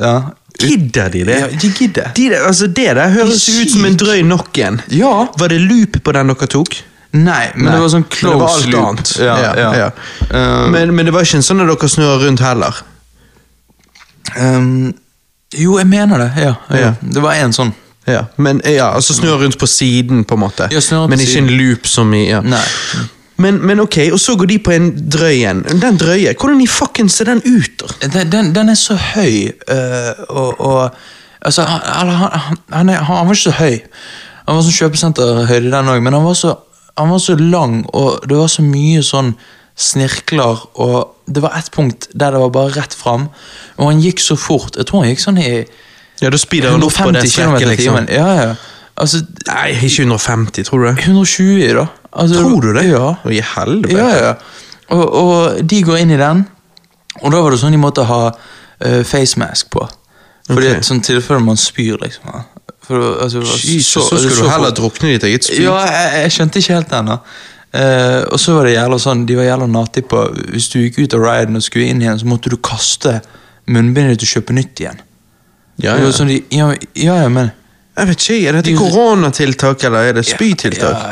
Ja. 0.00 0.16
Gidder 0.58 1.08
de 1.10 1.22
det? 1.26 1.38
Ja, 1.38 1.46
de 1.60 1.70
gidder. 1.70 2.10
De 2.16 2.26
altså 2.36 2.66
det 2.66 2.90
der 2.96 3.08
høres 3.10 3.46
De 3.46 3.62
ut 3.62 3.72
som 3.72 3.84
en 3.84 3.96
drøy 3.98 4.20
nok 4.26 4.58
en. 4.58 4.80
Ja. 4.90 5.26
Var 5.38 5.54
det 5.54 5.60
loop 5.60 5.98
på 6.04 6.14
den 6.14 6.30
dere 6.30 6.50
tok? 6.50 6.76
Nei, 7.14 7.52
men 7.54 7.68
Nei, 7.68 7.74
det 7.76 7.82
var 7.84 7.90
sånn 7.92 8.02
men 8.02 8.10
det 8.10 8.18
close 8.18 8.38
var 8.40 8.54
alt 8.56 8.66
loop. 8.72 9.02
Ja, 9.22 9.34
Ja, 9.38 9.68
ja. 9.78 9.88
Eh, 10.30 10.66
Men, 10.74 10.94
men 10.96 11.06
det 11.06 11.12
var 11.14 11.22
ikke 11.22 11.38
en 11.38 11.46
sånn 11.46 11.62
at 11.62 11.70
dere 11.70 11.88
snurrer 11.92 12.24
rundt 12.26 12.42
heller? 12.42 12.80
Um, 14.36 14.94
jo, 15.54 15.76
jeg 15.78 15.86
mener 15.86 16.18
det. 16.24 16.30
Ja. 16.42 16.92
Det 17.00 17.22
var 17.22 17.38
en 17.38 17.54
sånn. 17.54 17.70
Ja, 18.10 18.26
men 18.36 18.58
ja, 18.68 18.90
altså 18.92 19.14
snurre 19.16 19.44
rundt 19.44 19.56
på 19.60 19.66
siden, 19.70 20.24
på 20.28 20.36
en 20.36 20.42
måte. 20.42 20.66
Ja, 20.74 20.80
på 20.82 21.06
men 21.08 21.20
ikke 21.22 21.36
siden. 21.38 21.48
en 21.52 21.60
loop 21.60 21.86
som 21.88 22.10
i. 22.16 22.26
Nei. 22.44 22.64
Men, 23.40 23.62
men 23.66 23.80
ok, 23.82 23.96
og 24.14 24.20
så 24.20 24.36
går 24.38 24.50
de 24.50 24.58
på 24.62 24.74
en 24.74 24.90
drøy 25.10 25.40
en. 25.48 25.62
Den 25.80 25.96
drøye, 25.98 26.34
hvordan 26.38 26.60
i 26.62 26.68
fucken 26.70 27.08
ser 27.10 27.30
den 27.30 27.40
ut? 27.46 27.82
Den, 28.02 28.28
den, 28.30 28.52
den 28.54 28.68
er 28.70 28.78
så 28.78 28.94
høy, 28.94 29.48
øh, 29.70 30.12
og, 30.28 30.60
og 30.60 30.90
altså, 31.40 31.64
han, 31.66 31.80
han, 31.86 32.12
han, 32.20 32.60
han, 32.72 32.92
er, 32.94 33.02
han 33.08 33.26
var 33.26 33.34
ikke 33.34 33.48
så 33.48 33.56
høy. 33.58 33.80
Han 34.44 34.58
var 34.58 34.62
sånn 34.66 34.76
kjøpesenterhøyde, 34.78 35.72
den 35.72 35.90
òg, 35.94 36.02
men 36.04 36.14
han 36.18 36.26
var, 36.26 36.36
så, 36.38 36.54
han 36.96 37.10
var 37.10 37.18
så 37.18 37.34
lang, 37.36 37.84
og 37.94 38.28
det 38.28 38.36
var 38.38 38.50
så 38.50 38.62
mye 38.62 39.02
sånn 39.02 39.34
snirkler, 39.74 40.60
og 40.78 41.14
det 41.26 41.42
var 41.42 41.56
ett 41.58 41.70
punkt 41.74 42.06
der 42.14 42.34
det 42.36 42.42
var 42.44 42.52
bare 42.54 42.74
rett 42.76 42.94
fram, 42.94 43.28
og 43.76 43.90
han 43.90 44.02
gikk 44.02 44.22
så 44.22 44.36
fort. 44.38 44.76
Jeg 44.78 44.86
tror 44.86 45.02
han 45.02 45.10
gikk 45.10 45.24
sånn 45.24 45.40
i 45.42 45.50
Ja, 46.20 46.30
Da 46.30 46.38
speeder 46.38 46.70
han 46.70 46.82
opp 46.86 46.94
på 46.94 47.10
det 47.10 47.24
150 47.24 47.34
km 47.34 47.56
strekket, 47.56 47.68
liksom. 47.72 48.08
Ja, 48.14 48.28
ja. 48.38 48.54
Altså, 48.94 49.24
Nei, 49.48 49.72
ikke 49.74 50.04
150, 50.06 50.68
tror 50.68 50.84
du 50.84 50.86
det? 50.86 50.96
120, 51.02 51.72
da. 51.74 51.86
Altså, 52.12 52.42
Tror 52.44 52.60
du 52.62 52.72
det? 52.76 52.84
Ja. 52.92 53.08
I 53.26 53.40
helvete. 53.42 53.96
Ja, 53.98 54.08
ja. 54.14 54.34
Og, 54.94 55.14
og 55.14 55.70
de 55.70 55.82
går 55.82 56.04
inn 56.04 56.14
i 56.14 56.20
den, 56.20 56.44
og 57.22 57.32
da 57.34 57.42
var 57.42 57.50
det 57.50 57.58
sånn 57.58 57.74
de 57.74 57.80
måtte 57.82 58.06
ha 58.06 58.20
uh, 58.30 59.02
facemask 59.02 59.72
på. 59.74 59.82
Fordi 60.46 60.70
okay. 60.76 60.86
sånn 60.86 61.02
tilfelle 61.02 61.42
man 61.42 61.58
spyr, 61.58 61.98
liksom. 62.04 62.44
Ja. 62.84 62.88
For, 62.88 63.22
altså, 63.24 63.40
Jesus, 63.40 63.86
så, 63.92 64.04
så 64.08 64.18
skulle 64.20 64.44
du 64.44 64.50
heller 64.52 64.70
drukne 64.76 65.08
i 65.08 65.12
ditt 65.16 65.24
eget 65.24 65.44
spyd. 65.44 65.62
Ja, 65.64 65.78
jeg, 65.88 66.22
jeg 66.22 66.32
skjønte 66.36 66.60
ikke 66.60 66.74
helt 66.74 66.90
den. 66.90 67.06
da. 67.06 67.18
Eh, 67.74 68.20
og 68.30 68.38
så 68.38 68.54
var 68.54 68.68
det 68.68 68.76
jævla 68.76 68.98
sånn, 69.02 69.24
De 69.26 69.34
var 69.34 69.48
jævla 69.48 69.66
nati 69.66 70.04
på 70.06 70.20
Hvis 70.52 70.68
du 70.70 70.76
gikk 70.78 71.00
ut 71.00 71.16
av 71.16 71.24
riden 71.24 71.58
og 71.58 71.64
skulle 71.66 71.88
inn 71.90 72.04
igjen, 72.04 72.20
så 72.20 72.28
måtte 72.30 72.52
du 72.52 72.54
kaste 72.62 73.16
munnbindet 73.66 74.14
ditt 74.14 74.28
og 74.28 74.30
kjøpe 74.36 74.54
nytt 74.54 74.82
igjen. 74.84 75.00
Ja, 75.82 75.96
ja. 75.98 76.12
sånn 76.14 76.30
de, 76.30 76.36
ja, 76.54 76.68
ja, 76.94 77.16
ja, 77.24 77.28
men 77.32 77.50
Jeg 77.96 78.10
vet 78.10 78.22
ikke, 78.22 78.36
Er 78.48 78.58
dette 78.58 78.70
De- 78.70 78.76
koronatiltak 78.78 79.84
eller 79.88 80.10
er 80.10 80.18
det 80.20 80.26
spytiltak? 80.28 81.02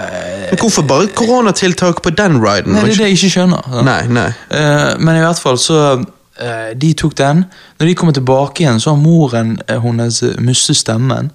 Men 0.52 0.60
hvorfor 0.60 0.86
bare 0.86 1.08
koronatiltak 1.16 2.02
på 2.04 2.12
den 2.14 2.38
riden? 2.42 2.76
Nei, 2.76 2.84
det 2.84 2.94
er 2.94 2.98
det 3.00 3.10
jeg 3.10 3.18
ikke 3.18 3.30
skjønner. 3.36 3.62
sant? 3.72 3.86
Nei, 3.88 4.02
nei. 4.12 4.28
Uh, 4.52 4.90
men 5.00 5.16
i 5.16 5.22
hvert 5.24 5.40
fall 5.40 5.58
så 5.58 5.78
uh, 5.96 6.70
De 6.76 6.92
tok 6.94 7.16
den. 7.18 7.44
Når 7.80 7.90
de 7.90 7.94
kommer 7.98 8.12
tilbake 8.12 8.62
igjen, 8.62 8.78
så 8.82 8.92
har 8.92 9.00
moren 9.00 9.56
hennes 9.66 10.22
mistet 10.38 10.76
stemmen. 10.76 11.32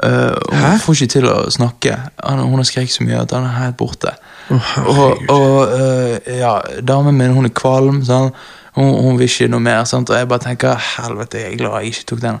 Eh, 0.00 0.32
hun 0.48 0.78
får 0.80 0.94
ikke 1.02 1.12
til 1.18 1.26
å 1.28 1.36
snakke. 1.52 1.98
Han, 2.24 2.40
hun 2.48 2.56
har 2.62 2.64
skreket 2.68 2.94
så 2.94 3.04
mye 3.04 3.20
at 3.26 3.34
han 3.36 3.44
er 3.44 3.58
helt 3.58 3.76
borte. 3.80 4.14
Oh, 4.52 4.72
og 4.88 5.20
og 5.30 5.74
uh, 5.74 6.16
ja, 6.26 6.56
damen 6.82 7.16
min 7.18 7.34
hun 7.36 7.48
er 7.48 7.52
kvalm. 7.56 8.00
Sånn. 8.06 8.30
Hun, 8.72 8.88
hun 9.04 9.18
vil 9.20 9.28
ikke 9.28 9.50
noe 9.52 9.60
mer. 9.60 9.82
Sant? 9.84 10.08
Og 10.08 10.16
jeg 10.16 10.28
bare 10.30 10.40
tenker 10.46 10.78
helvete, 10.96 11.42
jeg 11.42 11.52
er 11.52 11.58
glad 11.60 11.74
jeg 11.84 11.92
ikke 11.92 12.06
tok 12.08 12.22
den. 12.22 12.38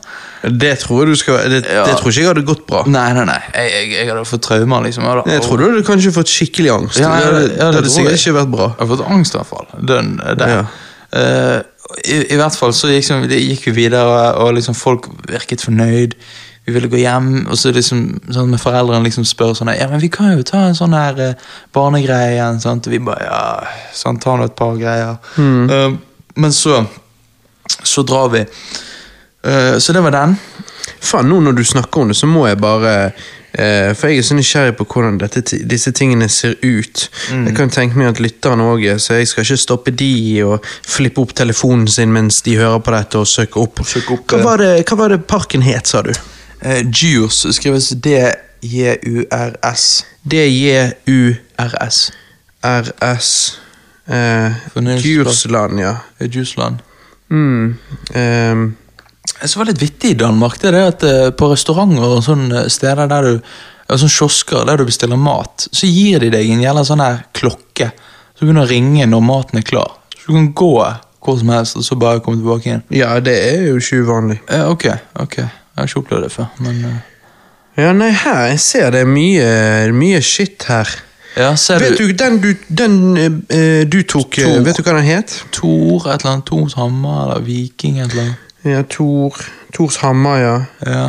Det 0.62 0.70
tror 0.80 1.02
jeg 1.02 1.10
du 1.12 1.20
skal 1.20 1.42
Det, 1.52 1.58
Ja. 1.68 1.82
det 1.84 1.98
tror 2.00 2.08
ikke 2.08 2.22
jeg 2.22 2.30
hadde 2.30 2.44
gått 2.48 2.62
bra. 2.70 2.84
Nei, 2.88 3.10
nei, 3.18 3.26
nei. 3.28 3.40
Jeg, 3.52 3.72
jeg, 3.74 3.90
jeg 3.98 4.08
hadde 4.14 4.24
fått 4.30 4.44
traumer, 4.46 4.86
liksom. 4.86 5.04
Jeg, 5.04 5.12
hadde- 5.18 5.34
Jeg 5.36 5.42
tror 5.44 5.60
du 5.60 5.64
hadde 5.68 5.82
kanskje 5.90 6.14
fått 6.16 6.32
skikkelig 6.32 6.72
angst. 6.72 7.02
Ja, 7.04 7.10
hadde, 7.18 7.42
det 7.50 7.58
det 7.58 7.68
hadde 7.68 7.92
sikkert 7.92 8.16
ikke 8.16 8.34
vært 8.38 8.54
bra. 8.56 8.70
Jeg 8.72 8.80
hadde 8.80 8.94
fått 8.96 9.12
angst, 9.18 9.36
i 9.36 9.42
hvert 9.42 9.52
fall. 9.52 9.68
Den, 9.92 10.14
den. 10.40 10.54
Ja. 10.56 10.64
Uh, 11.12 11.60
i, 12.08 12.16
I 12.32 12.40
hvert 12.40 12.56
fall 12.56 12.72
så 12.72 12.88
gikk, 12.88 13.04
så, 13.04 13.20
gikk 13.28 13.66
vi 13.68 13.76
videre, 13.82 14.32
og 14.40 14.54
liksom 14.56 14.72
folk 14.78 15.10
virket 15.28 15.60
fornøyd. 15.68 16.16
Vi 16.64 16.72
ville 16.72 16.88
gå 16.88 17.00
hjem, 17.00 17.30
og 17.50 17.58
så 17.58 17.72
liksom, 17.74 18.04
sånn 18.30 18.52
med 18.52 18.60
foreldrene 18.62 19.02
liksom 19.08 19.26
spør 19.26 19.56
sånn 19.58 19.72
Ja, 19.74 19.88
men 19.90 20.02
vi 20.02 20.10
kan 20.14 20.36
jo 20.36 20.44
ta 20.46 20.68
en 20.68 20.78
sånn 20.78 20.94
her 20.94 21.18
eh, 21.18 21.50
barnegreie 21.74 22.36
igjen. 22.36 22.60
Sant? 22.62 22.86
Og 22.86 22.94
vi 22.94 23.02
bare 23.02 23.26
Ja, 23.26 23.42
sånn, 23.98 24.20
ta 24.22 24.36
nå 24.38 24.46
et 24.46 24.58
par 24.58 24.78
greier. 24.78 25.18
Eh, 25.42 25.98
men 26.38 26.54
så 26.54 26.84
Så 27.82 28.02
drar 28.06 28.30
vi. 28.30 28.46
Uh, 29.46 29.78
så 29.78 29.92
det 29.92 30.00
var 30.04 30.14
den. 30.14 30.36
Faen, 31.02 31.26
nå 31.26 31.40
når 31.42 31.56
du 31.58 31.64
snakker 31.66 32.02
om 32.02 32.10
det, 32.12 32.16
så 32.18 32.28
må 32.30 32.44
jeg 32.46 32.60
bare 32.62 32.92
uh, 33.10 33.90
For 33.98 34.10
jeg 34.10 34.20
er 34.20 34.26
så 34.26 34.36
nysgjerrig 34.38 34.76
på 34.78 34.86
hvordan 34.86 35.16
dette, 35.18 35.42
disse 35.66 35.90
tingene 35.98 36.28
ser 36.30 36.54
ut. 36.62 37.08
Mm. 37.32 37.48
Jeg 37.48 37.56
kan 37.56 37.72
tenke 37.74 37.98
meg 37.98 38.12
at 38.12 38.22
lytterne 38.22 38.68
òg 38.70 38.84
er, 38.92 39.00
så 39.02 39.18
jeg 39.18 39.32
skal 39.32 39.46
ikke 39.46 39.58
stoppe 39.64 39.94
de 39.98 40.12
og 40.46 40.68
flippe 40.86 41.24
opp 41.24 41.34
telefonen 41.38 41.88
sin 41.90 42.14
mens 42.14 42.42
de 42.46 42.54
hører 42.60 42.84
på 42.84 42.94
dette 42.94 43.18
og 43.18 43.26
søke 43.30 43.62
opp. 43.62 43.82
Søke 43.88 44.14
opp, 44.18 44.28
hva, 44.30 44.44
var 44.46 44.62
det, 44.62 44.72
hva 44.86 45.00
var 45.02 45.16
det 45.16 45.24
parken 45.26 45.66
het, 45.66 45.90
sa 45.90 46.04
du? 46.06 46.14
Uh, 46.64 46.90
Jurs 46.90 47.46
skrives 47.56 47.88
D-J-U-R-S. 48.04 50.04
DJ-U-RS. 50.22 52.12
R-S. 52.62 53.58
Eh. 54.06 54.52
Djursland, 54.98 55.80
ja. 55.80 55.96
Djursland. 56.20 56.76
Mm, 57.30 57.76
Um. 58.14 58.76
Det 59.40 59.48
som 59.48 59.60
var 59.60 59.66
litt 59.70 59.82
vittig 59.82 60.10
i 60.10 60.14
Danmark, 60.18 60.58
det 60.60 60.68
er 60.68 60.72
det 60.76 60.82
at 60.86 61.02
eh, 61.06 61.30
på 61.34 61.48
restauranter 61.50 62.02
og 62.04 62.22
sånne 62.26 62.66
steder 62.70 63.08
der 63.10 63.22
du 63.26 63.38
sånne 63.90 64.12
kiosker 64.14 64.66
der 64.68 64.76
du 64.78 64.84
bestiller 64.86 65.18
mat, 65.18 65.64
så 65.74 65.86
gir 65.88 66.18
de 66.22 66.28
deg 66.30 66.50
en 66.50 66.62
jævla 66.62 66.84
sånn 66.86 67.02
her 67.02 67.24
klokke. 67.34 67.88
Så 68.38 68.46
du 68.46 68.52
kan 68.52 68.66
ringe 68.70 69.06
når 69.10 69.22
maten 69.26 69.58
er 69.58 69.66
klar. 69.66 69.90
Så 70.14 70.22
du 70.28 70.32
kan 70.36 70.52
gå 70.58 70.74
hvor 71.22 71.38
som 71.38 71.48
helst 71.54 71.76
og 71.78 71.84
så 71.86 71.94
bare 71.98 72.20
komme 72.22 72.38
tilbake 72.42 72.68
igjen. 72.68 72.82
ja, 72.94 73.08
det 73.22 73.34
er 73.48 73.60
jo 73.68 73.74
ikke 73.78 74.02
uvanlig. 74.04 74.38
Eh, 74.50 74.64
ok, 74.70 74.84
ok. 75.22 75.36
Jeg 75.72 75.80
har 75.80 75.88
ikke 75.88 76.02
opplevd 76.02 76.22
det 76.26 76.32
før, 76.32 76.50
men 76.58 76.84
eh, 76.84 77.00
Ja, 77.80 77.92
nei, 77.96 78.10
her, 78.10 78.42
jeg 78.52 78.60
ser 78.60 78.90
det 78.92 79.00
er 79.00 79.08
mye, 79.08 79.46
mye 79.96 80.20
shit 80.20 80.66
her. 80.68 80.90
Ja, 81.36 81.54
ser 81.56 81.80
Vet 81.80 81.96
du 81.96 82.10
du, 82.10 82.12
den 82.12 82.36
du, 82.42 82.50
den, 82.68 83.16
eh, 83.48 83.86
du 83.88 84.02
tok, 84.02 84.36
eh, 84.38 84.44
Tor. 84.44 84.60
vet 84.66 84.76
du 84.76 84.82
hva 84.84 84.98
den 84.98 85.08
het? 85.08 85.38
Tor 85.56 86.04
et 86.12 86.20
eller 86.20 86.32
annet, 86.34 86.44
Tors 86.50 86.76
Hammer 86.76 87.22
eller 87.22 87.40
Viking 87.46 88.00
et 88.00 88.10
eller 88.10 88.22
annet? 88.26 88.48
Ja, 88.68 88.82
Tor, 88.82 89.38
Tors 89.72 89.96
Hammer, 90.04 90.36
ja. 90.36 90.58
Ja. 90.86 91.06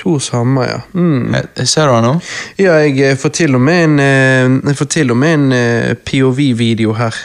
Tors 0.00 0.30
Hammer, 0.32 0.64
ja. 0.64 0.78
Mm. 0.94 1.34
Jeg, 1.34 1.68
ser 1.68 1.86
du 1.86 1.94
den 1.94 2.08
nå? 2.08 2.14
Ja, 2.58 2.78
jeg 2.80 2.96
eh, 3.10 3.16
får 3.18 3.34
til 3.42 3.54
og 3.54 3.60
med 3.60 3.84
en, 3.84 4.00
eh, 4.00 4.70
jeg 4.70 4.80
får 4.80 4.90
til 4.96 5.12
og 5.12 5.20
med 5.20 5.34
en 5.36 5.52
eh, 5.52 5.92
POV-video 5.94 6.96
her. 6.96 7.20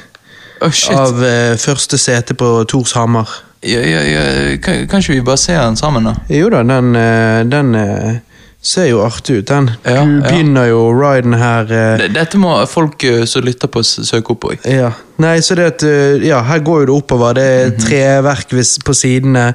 Å, 0.60 0.72
shit. 0.72 0.92
Av 0.98 1.24
eh, 1.24 1.56
første 1.62 1.98
sete 2.02 2.36
på 2.36 2.52
Tors 2.68 2.92
Hammer. 3.00 3.32
Ja, 3.66 3.80
ja, 3.82 4.02
ja. 4.04 4.58
Kan, 4.58 4.88
kan 4.88 5.02
ikke 5.02 5.14
vi 5.14 5.22
bare 5.26 5.42
se 5.42 5.56
den 5.58 5.78
sammen, 5.78 6.06
da? 6.06 6.14
Jo 6.30 6.52
da, 6.54 6.62
den, 6.64 6.92
eh, 6.96 7.42
den 7.50 7.76
eh, 7.76 8.18
ser 8.62 8.92
jo 8.92 9.00
artig 9.02 9.40
ut, 9.40 9.48
den. 9.50 9.72
Ja, 9.84 10.04
du 10.06 10.20
begynner 10.22 10.68
jo 10.70 10.84
riden 10.94 11.34
her 11.40 11.72
eh, 11.74 12.04
Dette 12.14 12.38
må 12.42 12.54
folk 12.70 13.02
som 13.26 13.46
lytter 13.46 13.72
på, 13.72 13.82
søke 13.82 14.36
opp 14.36 14.46
òg. 14.52 14.70
Ja. 14.70 14.92
Nei, 15.22 15.40
så 15.42 15.58
det 15.58 15.66
at 15.74 15.88
Ja, 16.26 16.44
her 16.46 16.62
går 16.62 16.84
jo 16.84 16.92
det 16.92 17.00
oppover. 17.00 17.40
Det 17.40 17.48
er 17.50 17.76
treverk 17.82 18.54
på 18.86 18.94
sidene. 18.94 19.52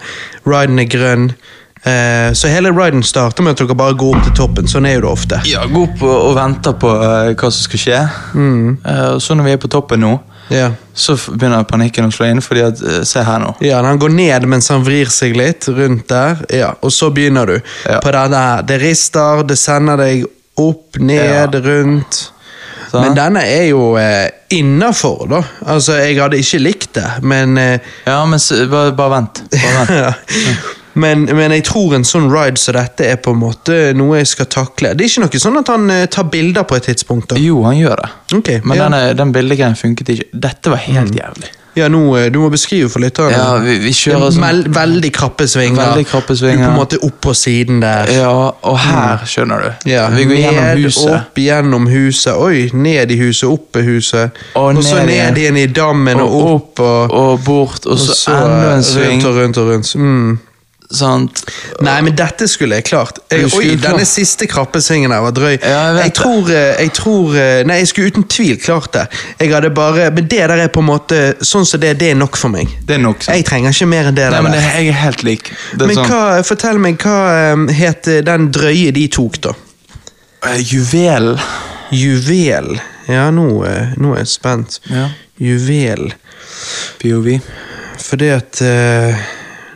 Riden 0.49 0.83
er 0.83 0.91
grønn. 0.91 1.31
Så 2.37 2.49
hele 2.53 2.75
riden 2.77 3.03
starter 3.07 3.45
med 3.45 3.55
at 3.55 3.63
dere 3.63 3.77
bare 3.77 3.97
går 3.97 4.17
opp 4.17 4.25
til 4.27 4.35
toppen. 4.37 4.67
Sånn 4.69 4.89
er 4.89 4.99
jo 4.99 5.05
det 5.07 5.11
ofte. 5.11 5.39
Ja, 5.49 5.63
gå 5.71 5.85
opp 5.87 6.03
og, 6.03 6.35
venter 6.37 6.75
på 6.81 6.91
hva 6.91 7.49
som 7.53 7.63
skal 7.63 7.85
skje. 7.85 8.01
Mm. 8.35 9.21
så 9.21 9.37
når 9.37 9.49
vi 9.49 9.55
er 9.55 9.63
på 9.63 9.71
toppen 9.73 10.03
nå, 10.05 10.17
Ja. 10.51 10.73
så 10.95 11.15
begynner 11.31 11.63
panikken 11.69 12.09
å 12.09 12.15
slå 12.15 12.27
inn, 12.31 12.43
fordi 12.43 12.65
at 12.67 12.81
eh, 12.83 13.03
Se 13.07 13.23
her 13.23 13.39
nå. 13.43 13.53
ja, 13.63 13.79
Han 13.87 14.01
går 14.03 14.11
ned 14.17 14.47
mens 14.51 14.69
han 14.73 14.83
vrir 14.87 15.07
seg 15.13 15.37
litt 15.39 15.69
rundt 15.71 16.09
der, 16.11 16.43
ja, 16.51 16.73
og 16.83 16.93
så 16.93 17.11
begynner 17.15 17.47
du. 17.47 17.57
Ja. 17.87 18.01
På 18.03 18.11
denne 18.15 18.43
her. 18.47 18.67
Det 18.67 18.81
rister, 18.83 19.45
det 19.47 19.57
sender 19.61 20.01
deg 20.03 20.27
opp, 20.61 20.99
ned, 20.99 21.55
rundt. 21.65 22.19
Så. 22.91 22.99
Men 22.99 23.15
denne 23.15 23.45
er 23.47 23.69
jo 23.69 23.95
eh, 24.01 24.27
innafor, 24.59 25.23
da. 25.31 25.41
Altså, 25.71 25.95
jeg 26.03 26.19
hadde 26.19 26.41
ikke 26.43 26.59
likt 26.59 26.91
det, 26.99 27.07
men 27.23 27.55
eh, 27.61 27.79
Ja, 28.09 28.19
men 28.27 28.43
bare, 28.73 28.91
bare 28.99 29.15
vent. 29.15 29.43
Bare 29.55 29.87
vent. 29.87 30.77
men, 30.95 31.25
men 31.25 31.53
jeg 31.55 31.65
tror 31.69 31.95
en 31.95 32.05
sånn 32.05 32.31
ride 32.33 32.59
som 32.59 32.75
dette 32.75 33.07
er 33.07 33.17
på 33.23 33.31
en 33.35 33.39
måte 33.43 33.79
noe 33.95 34.19
jeg 34.19 34.27
skal 34.33 34.47
takle. 34.51 34.95
Det 34.95 35.07
er 35.07 35.13
ikke 35.13 35.27
noe 35.29 35.45
sånn 35.45 35.61
at 35.63 35.69
han 35.71 35.91
eh, 35.91 36.07
tar 36.11 36.25
bilder 36.33 36.67
på 36.67 36.77
et 36.81 36.89
tidspunkt? 36.91 37.31
da? 37.31 37.39
Jo, 37.39 37.63
han 37.69 37.79
gjør 37.79 38.03
det. 38.03 38.11
Ok, 38.41 38.53
Men 38.65 38.77
ja. 38.77 38.89
denne, 38.89 39.15
den 39.19 39.33
bildegreien 39.33 39.77
funket 39.79 40.09
ikke. 40.17 40.29
Dette 40.33 40.71
var 40.75 40.83
helt 40.89 41.15
jævlig. 41.15 41.53
Ja, 41.79 41.87
nå, 41.87 42.01
eh, 42.19 42.33
Du 42.35 42.41
må 42.43 42.49
beskrive 42.51 42.89
for 42.91 42.99
lytterne. 42.99 43.31
Ja, 43.31 43.53
vi, 43.63 43.77
vi 43.79 43.93
kjører 43.95 44.25
er 44.27 44.33
sånn 44.35 44.43
mel- 44.43 44.65
veldig 44.75 45.13
krappe 45.15 45.47
svinger. 45.47 45.79
Veldig 45.93 46.07
krappe 46.11 46.35
svinger. 46.37 46.59
Du 46.59 46.67
på 46.67 46.73
en 46.73 46.81
måte 46.81 46.99
opp 47.07 47.21
på 47.23 47.35
siden 47.39 47.79
der. 47.81 48.11
Ja, 48.11 48.33
og 48.51 48.79
her, 48.83 49.23
skjønner 49.31 49.63
du. 49.63 49.89
Ja, 49.93 50.09
vi 50.11 50.25
går 50.27 50.41
gjennom 50.41 50.65
ned, 50.67 50.83
huset. 50.83 51.13
opp, 51.15 51.39
gjennom 51.39 51.87
huset. 51.93 52.35
Oi, 52.35 52.67
ned 52.75 53.15
i 53.15 53.21
huset, 53.23 53.47
opp 53.49 53.79
i 53.79 53.87
huset. 53.87 54.43
Og 54.59 54.75
Og, 54.75 54.83
så 54.85 55.05
ned 55.07 55.39
igjen. 55.39 55.57
i 55.63 55.67
dammen 55.71 56.19
og, 56.21 56.35
opp. 56.57 56.81
Og, 56.83 57.15
og 57.23 57.45
bort, 57.47 57.87
og 57.87 57.99
så, 58.03 58.11
og 58.11 58.17
så 58.19 58.35
enda 58.43 58.75
en 58.75 58.87
rundt 58.99 59.25
og 59.31 59.37
rundt 59.39 59.59
og 59.63 59.71
rundt. 59.71 59.95
Mm. 59.95 60.39
Sant? 60.91 61.45
Nei, 61.87 62.01
men 62.03 62.17
dette 62.19 62.49
skulle 62.51 62.81
jeg 62.81 62.89
klart. 62.89 63.21
Jeg, 63.31 63.47
oi, 63.55 63.69
klart. 63.69 63.83
denne 63.85 64.07
siste 64.09 64.49
krappesvingen 64.51 65.15
her 65.15 65.23
var 65.23 65.35
drøy. 65.37 65.53
Ja, 65.63 65.85
jeg 65.95 66.09
jeg, 66.09 66.15
tror, 66.19 66.51
eh, 66.51 66.73
jeg 66.83 66.93
tror 66.99 67.37
eh, 67.39 67.61
Nei, 67.69 67.77
jeg 67.83 67.91
skulle 67.93 68.11
uten 68.11 68.27
tvil 68.31 68.59
klart 68.59 68.91
det. 68.97 69.05
Jeg 69.39 69.53
hadde 69.55 69.71
bare, 69.75 70.11
Men 70.11 70.27
det 70.27 70.43
der 70.51 70.57
er 70.67 70.73
på 70.73 70.83
en 70.83 70.89
måte 70.91 71.21
Sånn 71.47 71.69
som 71.69 71.83
det, 71.83 71.95
det 72.01 72.11
er 72.11 72.19
nok 72.19 72.39
for 72.41 72.51
meg. 72.51 72.75
Det 72.87 72.99
er 72.99 73.03
nok. 73.05 73.23
sant? 73.23 73.37
Jeg 73.39 73.47
trenger 73.47 73.77
ikke 73.77 73.91
mer 73.93 74.11
enn 74.11 74.19
det. 74.19 74.27
Nei, 74.27 74.37
der. 74.41 74.47
men 74.49 74.57
det, 74.59 74.63
jeg 74.67 74.91
er 74.91 75.01
helt 75.05 75.27
lik. 75.27 75.53
Det 75.73 75.87
er 75.87 75.93
men 75.93 76.01
sånn, 76.01 76.11
hva, 76.11 76.45
fortell 76.51 76.83
meg, 76.83 77.01
hva 77.07 77.19
eh, 77.39 77.75
het 77.81 78.11
den 78.27 78.51
drøye 78.55 78.95
de 78.97 79.07
tok, 79.15 79.43
da? 79.47 79.57
Uh, 80.41 80.57
Juvel. 80.59 81.35
Juvel. 81.95 82.81
Ja, 83.11 83.31
nå, 83.35 83.49
eh, 83.67 83.95
nå 84.01 84.15
er 84.15 84.25
jeg 84.25 84.35
spent. 84.35 84.81
Ja. 84.91 85.11
Juvel. 85.41 86.11
POV. 87.01 87.37
Fordi 88.01 88.31
at 88.33 88.61
eh, 88.65 89.21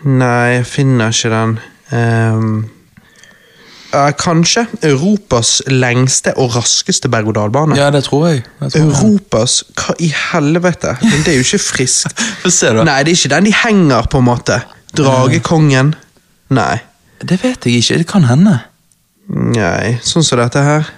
Nei, 0.04 0.58
jeg 0.58 0.66
finner 0.68 1.12
ikke 1.14 1.30
den. 1.32 1.52
Um, 1.94 2.48
uh, 3.94 4.10
kanskje 4.20 4.66
Europas 4.84 5.62
lengste 5.70 6.34
og 6.40 6.56
raskeste 6.56 7.08
berg-og-dal-bane. 7.12 7.76
Ja, 7.78 7.90
det 7.94 8.04
tror 8.08 8.26
jeg. 8.28 8.42
jeg 8.60 8.72
tror. 8.74 8.80
Europas 8.88 9.62
Hva 9.78 9.96
i 10.00 10.10
helvete? 10.32 10.96
Men 11.02 11.24
det 11.24 11.34
er 11.34 11.38
jo 11.40 11.46
ikke 11.46 11.62
friskt. 11.64 12.24
Nei, 12.88 12.98
det 13.04 13.14
er 13.14 13.16
ikke 13.16 13.32
den 13.36 13.48
de 13.48 13.54
henger, 13.64 14.10
på 14.10 14.20
en 14.20 14.28
måte. 14.28 14.60
Dragekongen. 14.96 15.94
Nei. 16.54 16.76
Det 17.24 17.40
vet 17.42 17.64
jeg 17.64 17.80
ikke. 17.80 17.98
Det 18.02 18.06
kan 18.10 18.26
hende. 18.28 18.58
Nei, 19.32 19.96
sånn 20.04 20.24
som 20.26 20.40
dette 20.42 20.60
her. 20.60 20.90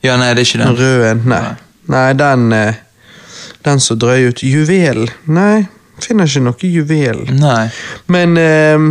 Ja, 0.00 0.14
nei, 0.16 0.30
det 0.32 0.46
er 0.46 0.48
ikke 0.48 0.62
Den 0.62 0.70
den. 0.70 0.78
røde. 0.80 1.28
Nei. 1.28 1.56
Nei, 1.90 2.12
den 2.16 2.52
eh, 2.56 2.74
Den 3.64 3.80
som 3.84 3.98
drøy 4.00 4.30
ut. 4.30 4.40
Juvel. 4.42 5.10
Nei, 5.28 5.66
finner 6.04 6.28
ikke 6.28 6.42
noe 6.44 6.72
juvel. 6.74 7.22
Nei. 7.36 7.68
Men 8.06 8.36
ehm, 8.40 8.90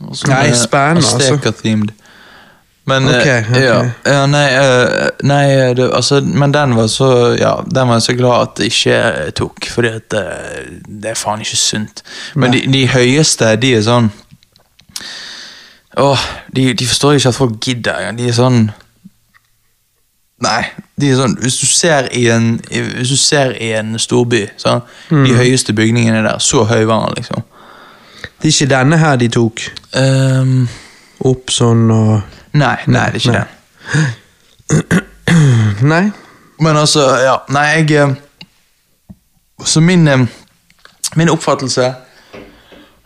Nei, 0.00 0.46
spennende, 0.56 1.04
altså. 1.04 1.36
Men 2.88 3.04
Ok, 3.04 3.20
okay. 3.20 3.62
Ja, 3.62 3.90
ja, 4.06 4.22
nei, 4.26 4.46
eh, 4.56 5.08
nei 5.22 5.44
det, 5.76 5.90
altså, 5.94 6.20
Men 6.24 6.54
den 6.54 6.76
var 6.76 6.88
så 6.88 7.36
Ja, 7.38 7.60
den 7.74 7.88
var 7.88 8.00
jeg 8.00 8.02
så 8.02 8.14
glad 8.18 8.40
at 8.40 8.56
det 8.56 8.70
ikke 8.72 9.30
tok, 9.36 9.68
fordi 9.74 9.92
at 10.00 10.16
eh, 10.16 10.64
det 10.88 11.12
er 11.12 11.18
faen 11.18 11.44
ikke 11.44 11.60
sunt. 11.60 12.02
Men 12.34 12.52
de, 12.56 12.64
de 12.72 12.86
høyeste, 12.88 13.52
de 13.60 13.74
er 13.76 13.84
sånn 13.86 14.10
Åh, 16.00 16.26
de, 16.56 16.70
de 16.74 16.86
forstår 16.86 17.18
ikke 17.18 17.28
at 17.28 17.34
folk 17.34 17.56
gidder. 17.60 18.12
De 18.16 18.28
er 18.30 18.34
sånn 18.36 18.70
Nei, 20.40 20.64
de 21.00 21.10
er 21.10 21.16
sånn 21.18 21.34
Hvis 21.42 21.58
du 21.60 21.66
ser 21.68 22.06
i 22.16 22.22
en, 22.32 22.54
hvis 22.70 23.10
du 23.12 23.16
ser 23.20 23.50
i 23.60 23.72
en 23.76 23.98
storby, 24.00 24.46
sånn, 24.56 24.80
Mm. 25.10 25.24
de 25.26 25.34
høyeste 25.36 25.72
bygningene 25.76 26.22
der, 26.24 26.38
så 26.38 26.64
høy 26.64 26.84
var 26.88 27.00
han, 27.04 27.14
liksom. 27.16 27.42
det 28.40 28.48
er 28.48 28.52
ikke 28.54 28.70
denne 28.70 28.96
her 28.98 29.16
de 29.16 29.28
tok. 29.28 29.60
Um, 29.94 30.68
Opp 31.24 31.50
sånn 31.52 31.90
og 31.92 32.22
nei, 32.56 32.76
nei, 32.86 33.10
det 33.12 33.20
er 33.20 33.20
ikke 33.20 33.32
Nei. 33.32 33.44
den. 34.70 35.88
Nei. 35.88 36.10
Men 36.60 36.76
altså, 36.76 37.00
ja, 37.24 37.34
nei, 37.48 37.66
jeg 37.76 37.90
eh, 37.92 38.14
Så 39.64 39.80
min, 39.80 40.08
eh, 40.08 40.24
min 41.16 41.28
oppfattelse 41.28 41.94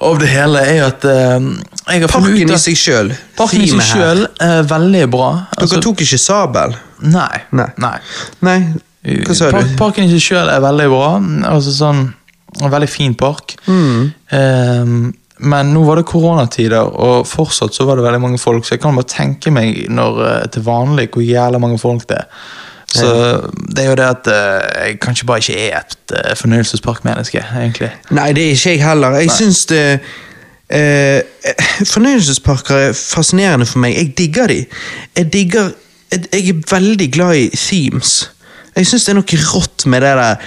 av 0.05 0.19
det 0.21 0.31
hele 0.31 0.62
er 0.69 0.83
at 0.88 1.07
eh, 1.09 1.51
Parken 1.85 2.55
i 2.55 2.59
seg 2.61 2.79
sjøl. 2.81 3.12
Parken 3.37 3.64
i 3.64 3.69
seg 3.69 3.83
sjøl 3.85 4.25
er 4.43 4.64
veldig 4.69 5.05
bra. 5.12 5.31
Altså, 5.57 5.77
Dere 5.77 5.85
tok 5.85 6.05
ikke 6.05 6.21
sabel? 6.21 6.77
Nei. 7.05 7.43
Nei. 7.53 7.69
nei. 7.83 7.97
Nei, 8.47 8.59
hva 9.27 9.37
sa 9.37 9.51
Park, 9.53 9.69
du? 9.69 9.77
parken 9.81 10.07
i 10.07 10.12
seg 10.14 10.23
sjøl 10.25 10.49
er 10.49 10.62
veldig 10.64 10.88
bra. 10.93 11.11
Altså 11.53 11.75
sånn 11.75 12.07
En 12.62 12.71
veldig 12.71 12.87
fin 12.87 13.17
park. 13.19 13.57
Mm. 13.67 14.12
Eh, 14.38 14.90
men 15.45 15.73
nå 15.75 15.81
var 15.83 15.99
det 15.99 16.07
koronatider, 16.07 16.87
og 16.87 17.27
fortsatt 17.27 17.75
så 17.75 17.83
var 17.88 17.99
det 17.99 18.05
veldig 18.07 18.21
mange 18.23 18.38
folk, 18.38 18.62
så 18.62 18.77
jeg 18.77 18.83
kan 18.85 18.95
bare 18.95 19.11
tenke 19.11 19.51
meg 19.51 19.88
når, 19.90 20.21
eh, 20.29 20.45
til 20.55 20.62
vanlig 20.62 21.09
hvor 21.11 21.25
jævla 21.27 21.59
mange 21.59 21.81
folk 21.83 22.07
det 22.07 22.21
er. 22.21 22.45
Så 22.94 23.09
det 23.76 23.85
er 23.85 23.88
jo 23.88 23.94
det 23.98 24.04
at 24.07 24.28
uh, 24.30 24.87
jeg 24.87 24.98
kanskje 25.02 25.26
bare 25.26 25.42
ikke 25.42 25.57
er 25.68 25.80
et 25.80 25.96
uh, 26.14 26.37
fornøyelsesparkmenneske, 26.38 27.42
egentlig. 27.57 27.90
Nei, 28.14 28.28
det 28.33 28.44
er 28.44 28.54
ikke 28.54 28.70
jeg 28.70 28.85
heller. 28.87 29.16
Jeg 29.18 29.30
syns 29.35 29.64
det 29.70 29.83
uh, 29.98 31.20
Fornøyelsesparker 31.94 32.76
er 32.76 32.92
fascinerende 32.98 33.66
for 33.66 33.83
meg. 33.83 33.96
Jeg 33.98 34.14
digger 34.18 34.46
de. 34.46 34.64
Jeg 35.16 35.33
digger 35.33 35.72
Jeg, 36.12 36.26
jeg 36.33 36.48
er 36.48 36.61
veldig 36.70 37.12
glad 37.12 37.35
i 37.35 37.48
themes. 37.57 38.30
Jeg 38.76 38.87
syns 38.87 39.04
det 39.04 39.12
er 39.14 39.16
noe 39.18 39.38
rått 39.50 39.87
med 39.90 40.04
det 40.04 40.12
der. 40.18 40.44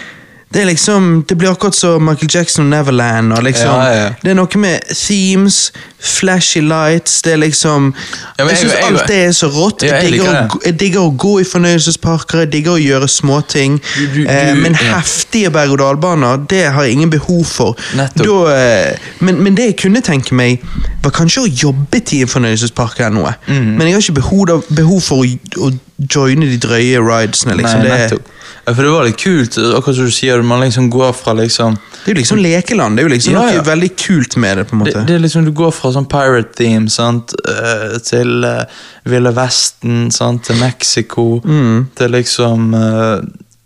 Det 0.53 0.61
er 0.61 0.65
liksom, 0.69 1.25
det 1.29 1.35
blir 1.37 1.49
akkurat 1.51 1.75
som 1.75 2.01
Michael 2.07 2.29
Jackson 2.33 2.65
og 2.65 2.69
Neverland. 2.71 3.33
og 3.33 3.43
liksom, 3.43 3.67
Ja, 3.67 3.87
ja. 4.03 4.09
Det 4.23 4.31
er 4.31 4.33
noe 4.39 4.47
med 4.57 4.79
themes, 4.95 5.71
flashy 5.99 6.61
lights 6.61 7.21
det 7.21 7.33
er 7.33 7.37
liksom, 7.37 7.93
Ja, 8.39 8.43
Jeg 8.45 8.49
jeg- 8.49 8.57
syns 8.57 8.73
alt 8.83 9.07
det 9.07 9.17
er 9.25 9.31
så 9.31 9.47
rått. 9.51 9.81
Jeg 9.83 10.11
digger, 10.11 10.23
å, 10.23 10.47
gå- 10.47 10.61
jeg 10.65 10.79
digger 10.79 10.99
å 10.99 11.11
gå 11.17 11.33
i 11.41 11.43
fornøyelsesparker, 11.43 12.39
jeg 12.39 12.51
digger 12.51 12.71
å 12.71 12.79
gjøre 12.79 13.07
småting. 13.09 13.81
Eh, 14.27 14.53
men 14.55 14.73
heftige 14.75 15.49
berg-og-dal-baner, 15.51 16.37
det 16.49 16.63
har 16.71 16.83
jeg 16.83 16.91
ingen 16.93 17.09
behov 17.09 17.43
for. 17.45 17.75
Da, 18.15 18.45
eh, 18.55 18.95
men, 19.19 19.43
men 19.43 19.55
det 19.55 19.65
jeg 19.65 19.77
kunne 19.77 20.01
tenke 20.01 20.31
meg, 20.33 20.61
var 21.03 21.11
kanskje 21.11 21.43
å 21.43 21.51
jobbe 21.63 21.99
til 22.05 22.21
en 22.21 22.27
fornøyelsespark 22.27 22.99
eller 22.99 23.09
noe. 23.09 23.33
Mm. 23.47 23.75
Men 23.77 23.81
jeg 23.87 23.93
har 23.93 24.01
ikke 24.01 24.21
behov, 24.21 24.63
behov 24.75 25.01
for 25.01 25.23
å, 25.25 25.27
å 25.67 25.71
joine 25.97 26.45
de 26.45 26.57
drøye 26.61 26.99
ridesene. 27.01 27.55
Liksom. 27.57 27.79
Nei, 27.81 27.87
det, 27.89 27.99
nettopp. 28.03 28.33
Ja, 28.67 28.73
for 28.75 28.83
det 28.83 28.91
var 28.91 29.05
litt 29.07 29.17
kult, 29.21 29.55
akkurat 29.77 29.95
som 29.95 30.05
du 30.09 30.11
sier, 30.11 30.41
man 30.43 30.59
liksom 30.61 30.89
går 30.91 31.13
fra 31.15 31.33
liksom 31.37 31.77
det 32.07 32.11
er 32.11 32.15
jo 32.15 32.19
liksom 32.21 32.39
lekeland. 32.39 32.95
Det 32.97 33.03
er 33.03 33.07
jo 33.07 33.11
liksom 33.13 33.33
Ja, 33.33 33.41
noe 33.51 33.63
veldig 33.67 33.89
kult 33.99 34.35
med 34.37 34.57
det. 34.57 34.65
på 34.69 34.75
en 34.75 34.83
det, 34.83 34.93
måte. 34.93 35.05
det 35.07 35.15
er 35.15 35.19
liksom 35.19 35.45
Du 35.45 35.51
går 35.51 35.71
fra 35.75 35.91
sånn 35.91 36.05
pirate 36.07 36.53
theme 36.55 36.89
sant, 36.89 37.33
eh, 37.47 37.97
til 37.99 38.43
uh, 38.47 38.63
Ville 39.05 39.31
Vesten, 39.35 40.11
sant, 40.11 40.43
til 40.47 40.55
Mexico, 40.61 41.41
Mm. 41.43 41.87
til 41.95 42.11
liksom 42.11 42.73
uh, 42.73 43.19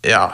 Ja, 0.03 0.29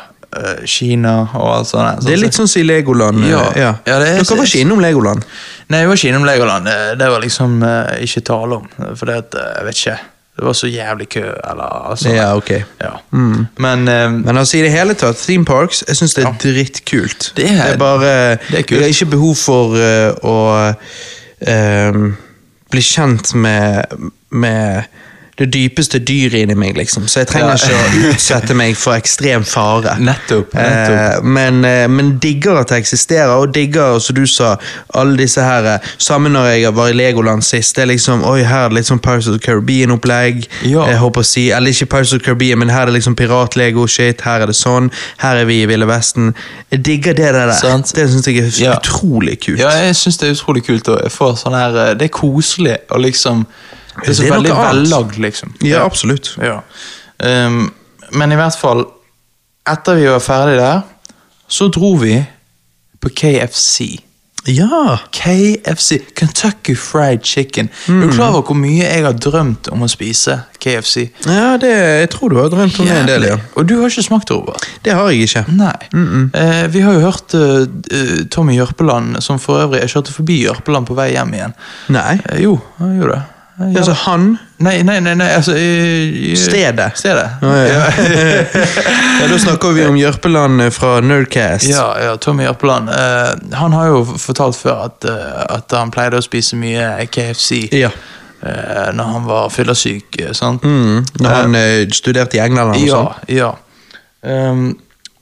Kina 0.65 1.29
og 1.33 1.47
alt 1.57 1.67
sånt. 1.67 2.05
det 2.05 2.13
er 2.13 2.17
litt 2.21 2.33
sånn 2.35 2.47
som 2.47 2.61
i 2.61 2.65
Legoland. 2.67 3.23
Ja. 3.25 3.51
Ja. 3.55 3.71
Ja, 3.87 3.99
det 3.99 4.07
er- 4.07 4.23
Dere 4.23 4.37
var 4.37 4.45
ikke 4.45 4.61
innom 4.61 4.79
Legoland. 4.83 5.23
Nei, 5.69 5.79
jeg 5.79 5.87
var 5.87 5.95
ikke 5.95 6.09
innom 6.09 6.25
Legoland. 6.25 6.65
Det, 6.65 6.99
det 6.99 7.09
var 7.09 7.19
liksom 7.21 7.63
uh, 7.63 7.95
ikke 8.03 8.21
tale 8.23 8.55
om. 8.61 8.67
For 8.95 9.05
det 9.05 9.15
at, 9.15 9.33
jeg 9.57 9.65
vet 9.65 9.75
ikke 9.81 9.99
Det 10.37 10.45
var 10.45 10.53
så 10.53 10.67
jævlig 10.67 11.09
kø, 11.09 11.23
eller 11.51 11.89
altså 11.89 12.09
Ja, 12.13 12.35
ok. 12.37 12.49
ja. 12.81 12.91
Men 13.57 13.87
eh, 13.87 14.11
Men 14.11 14.37
altså 14.37 14.57
i 14.57 14.61
det 14.61 14.71
hele 14.71 14.93
tatt, 14.93 15.17
theme 15.17 15.45
parks, 15.45 15.83
jeg 15.87 15.95
syns 15.97 16.13
det 16.13 16.25
er 16.25 16.33
drittkult. 16.43 17.31
Det 17.37 17.49
er- 17.49 17.77
bare 17.77 17.99
det 18.03 18.09
er. 18.11 18.37
Jeg 18.69 18.79
har 18.79 18.85
ikke 18.87 19.05
behov 19.05 19.35
for 19.35 19.73
uh, 19.73 20.13
å 20.23 20.73
eh, 21.41 21.93
bli 22.71 22.81
kjent 22.81 23.33
med, 23.35 23.83
med 24.29 24.83
det 25.37 25.53
dypeste 25.53 25.99
dyret 25.99 26.33
inni 26.41 26.55
meg, 26.55 26.75
liksom. 26.77 27.03
Så 27.07 27.19
jeg 27.19 27.27
trenger 27.27 27.47
Ja. 27.47 27.53
ikke 27.55 28.07
å 28.07 28.09
utsette 28.13 28.55
meg 28.55 28.75
for 28.75 28.93
ekstrem 28.97 29.43
fare. 29.45 29.97
Nettopp, 29.99 30.55
Eh, 30.57 31.21
men, 31.23 31.63
eh, 31.65 31.87
men 31.87 32.17
digger 32.19 32.57
at 32.61 32.69
det 32.69 32.77
eksisterer, 32.81 33.29
og 33.37 33.53
digger, 33.53 33.99
som 33.99 34.15
du 34.15 34.25
sa, 34.25 34.55
alle 34.95 35.17
disse 35.17 35.41
her 35.41 35.79
Sammen 35.97 36.31
når 36.33 36.45
jeg 36.55 36.73
var 36.75 36.87
i 36.89 36.93
Legoland 36.93 37.43
sist. 37.43 37.75
Det 37.75 37.83
er 37.83 37.87
liksom, 37.93 38.23
oi, 38.25 38.41
Her 38.43 38.65
er 38.65 38.69
det 38.69 38.75
litt 38.79 38.85
sånn 38.89 38.99
Pirates 38.99 39.27
of 39.27 39.39
the 39.39 39.45
Caribbean-opplegg. 39.45 40.47
Ja. 40.65 40.85
Jeg 40.87 40.97
håper 40.97 41.21
å 41.21 41.25
si, 41.25 41.49
Eller 41.51 41.69
ikke 41.71 41.85
Pirates 41.85 42.13
of 42.13 42.19
the 42.19 42.25
Caribbean, 42.25 42.59
men 42.59 42.69
her 42.69 42.81
er 42.81 42.85
det 42.91 42.95
liksom 43.01 43.15
pirat-lego-shit. 43.15 44.21
Her 44.21 44.41
er 44.41 44.45
det 44.47 44.55
sånn. 44.55 44.91
Her 45.19 45.37
er 45.37 45.45
vi 45.45 45.61
i 45.63 45.65
Ville 45.69 45.85
Vesten. 45.85 46.33
Jeg 46.71 46.83
digger 46.85 47.13
det 47.13 47.31
der. 47.33 47.51
Sant. 47.53 47.93
Det 47.95 48.09
syns 48.09 48.25
jeg 48.27 48.37
er 48.37 48.51
Ja. 48.63 48.75
utrolig 48.79 49.39
kult. 49.45 49.59
Ja, 49.59 49.69
jeg 49.69 49.95
syns 49.95 50.17
det 50.17 50.29
er 50.29 50.33
utrolig 50.33 50.65
kult. 50.65 50.87
Og 50.89 51.01
jeg 51.03 51.11
får 51.11 51.37
sånn 51.43 51.53
her, 51.55 51.77
eh, 51.89 51.93
Det 51.93 52.09
er 52.11 52.17
koselig 52.17 52.77
å 52.89 52.97
liksom 52.99 53.45
Det 54.03 54.09
er 54.09 54.13
så 54.13 54.23
Det 54.23 54.29
er 54.29 54.35
veldig 54.35 54.57
vellagd, 54.57 55.19
liksom. 55.21 55.53
Ja, 55.65 55.83
absolutt. 55.85 56.35
Ja. 56.41 56.61
Um, 57.17 57.73
men 58.13 58.31
i 58.31 58.39
hvert 58.39 58.57
fall, 58.59 58.85
etter 59.67 59.97
vi 59.99 60.07
var 60.07 60.23
ferdig 60.23 60.57
der, 60.59 60.83
så 61.47 61.69
dro 61.73 61.95
vi 62.01 62.17
på 63.01 63.09
KFC. 63.15 63.97
Ja. 64.47 64.99
KFC, 65.11 65.99
Kentucky 66.15 66.75
Fried 66.75 67.19
Chicken. 67.23 67.69
Mm. 67.87 68.01
Er 68.01 68.07
du 68.07 68.13
klar 68.13 68.29
over 68.29 68.45
hvor 68.47 68.55
mye 68.55 68.85
jeg 68.85 69.03
har 69.03 69.15
drømt 69.19 69.67
om 69.73 69.83
å 69.83 69.89
spise 69.91 70.37
KFC? 70.63 71.09
ja 71.27 71.57
det, 71.59 71.71
jeg 72.03 72.09
tror 72.13 72.31
du 72.31 72.37
har 72.39 72.51
drømt 72.53 72.79
om 72.79 72.87
det 72.87 72.95
en 72.95 73.09
del, 73.09 73.27
ja. 73.27 73.37
Og 73.59 73.67
du 73.67 73.75
har 73.81 73.91
ikke 73.91 74.05
smakt 74.07 74.31
det, 74.31 74.37
Robert? 74.39 74.67
Det 74.85 74.95
har 74.95 75.11
jeg 75.11 75.27
ikke. 75.27 75.43
Nei. 75.51 75.75
Eh, 76.31 76.63
vi 76.71 76.83
har 76.85 76.95
jo 76.95 77.03
hørt 77.03 77.35
eh, 77.35 78.21
Tommy 78.31 78.55
Jørpeland, 78.55 79.19
som 79.25 79.39
for 79.41 79.65
øvrig 79.65 79.83
Jeg 79.83 79.97
kjørte 79.97 80.15
forbi 80.15 80.39
Jørpeland 80.45 80.87
på 80.87 80.95
vei 80.97 81.11
hjem 81.17 81.35
igjen. 81.35 81.57
Nei. 81.91 82.13
Eh, 82.29 82.45
jo, 82.47 82.55
han 82.79 82.95
gjorde 82.95 83.17
det. 83.17 83.25
Eh, 83.59 83.71
ja. 83.71 83.77
Altså 83.81 83.91
han 84.05 84.37
Nei, 84.61 84.81
nei, 84.85 84.99
nei, 85.01 85.13
nei 85.17 85.27
altså 85.33 85.53
eh, 85.57 86.31
eh, 86.31 86.35
Stedet. 86.37 86.91
Stedet. 86.97 87.27
Å, 87.41 87.53
ja. 87.65 87.83
Ja, 89.21 89.27
Da 89.31 89.37
snakker 89.41 89.73
vi 89.73 89.85
om 89.85 89.97
Jørpeland 89.97 90.61
fra 90.73 90.99
Nerdcast. 91.01 91.65
Ja, 91.69 91.87
ja, 92.01 92.15
Tommy 92.21 92.45
Jørpeland. 92.45 92.89
Uh, 92.89 93.55
han 93.57 93.73
har 93.73 93.87
jo 93.89 94.03
fortalt 94.21 94.57
før 94.59 94.83
at, 94.87 95.07
uh, 95.09 95.41
at 95.57 95.73
han 95.73 95.89
pleide 95.93 96.19
å 96.21 96.25
spise 96.25 96.57
mye 96.59 97.07
KFC 97.09 97.63
Ja. 97.73 97.89
Uh, 98.37 98.91
når 98.93 99.13
han 99.15 99.25
var 99.25 99.49
fyllesyk. 99.49 100.19
eh, 100.21 100.33
sant? 100.37 100.61
Mm, 100.65 101.05
når 101.19 101.29
han 101.39 101.55
eh, 101.57 101.87
studerte 101.93 102.37
i 102.37 102.43
England 102.43 102.77
Ja, 102.85 102.99
ja. 103.33 103.49
Um, 104.21 104.75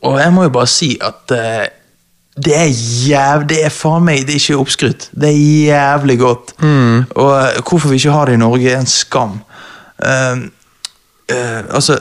og 0.03 0.19
jeg 0.19 0.33
må 0.35 0.43
jo 0.43 0.51
bare 0.53 0.67
si 0.67 0.89
at 1.03 1.31
eh, 1.31 1.63
det 2.35 2.55
er 2.57 2.67
jæv... 3.07 3.45
Det 3.47 3.61
er 3.63 3.71
faen 3.71 4.03
meg 4.03 4.25
Det 4.27 4.35
er 4.35 4.41
ikke 4.41 4.59
oppskrytt. 4.59 5.07
Det 5.15 5.29
er 5.29 5.37
jævlig 5.69 6.17
godt. 6.19 6.51
Og 7.15 7.31
eh, 7.39 7.61
hvorfor 7.61 7.89
vi 7.89 8.01
ikke 8.01 8.11
har 8.11 8.27
det 8.27 8.35
i 8.35 8.41
Norge, 8.41 8.71
er 8.71 8.83
en 8.83 8.91
skam. 8.91 9.39
Uh, 10.03 10.45
Uh, 11.25 11.73
altså, 11.73 11.95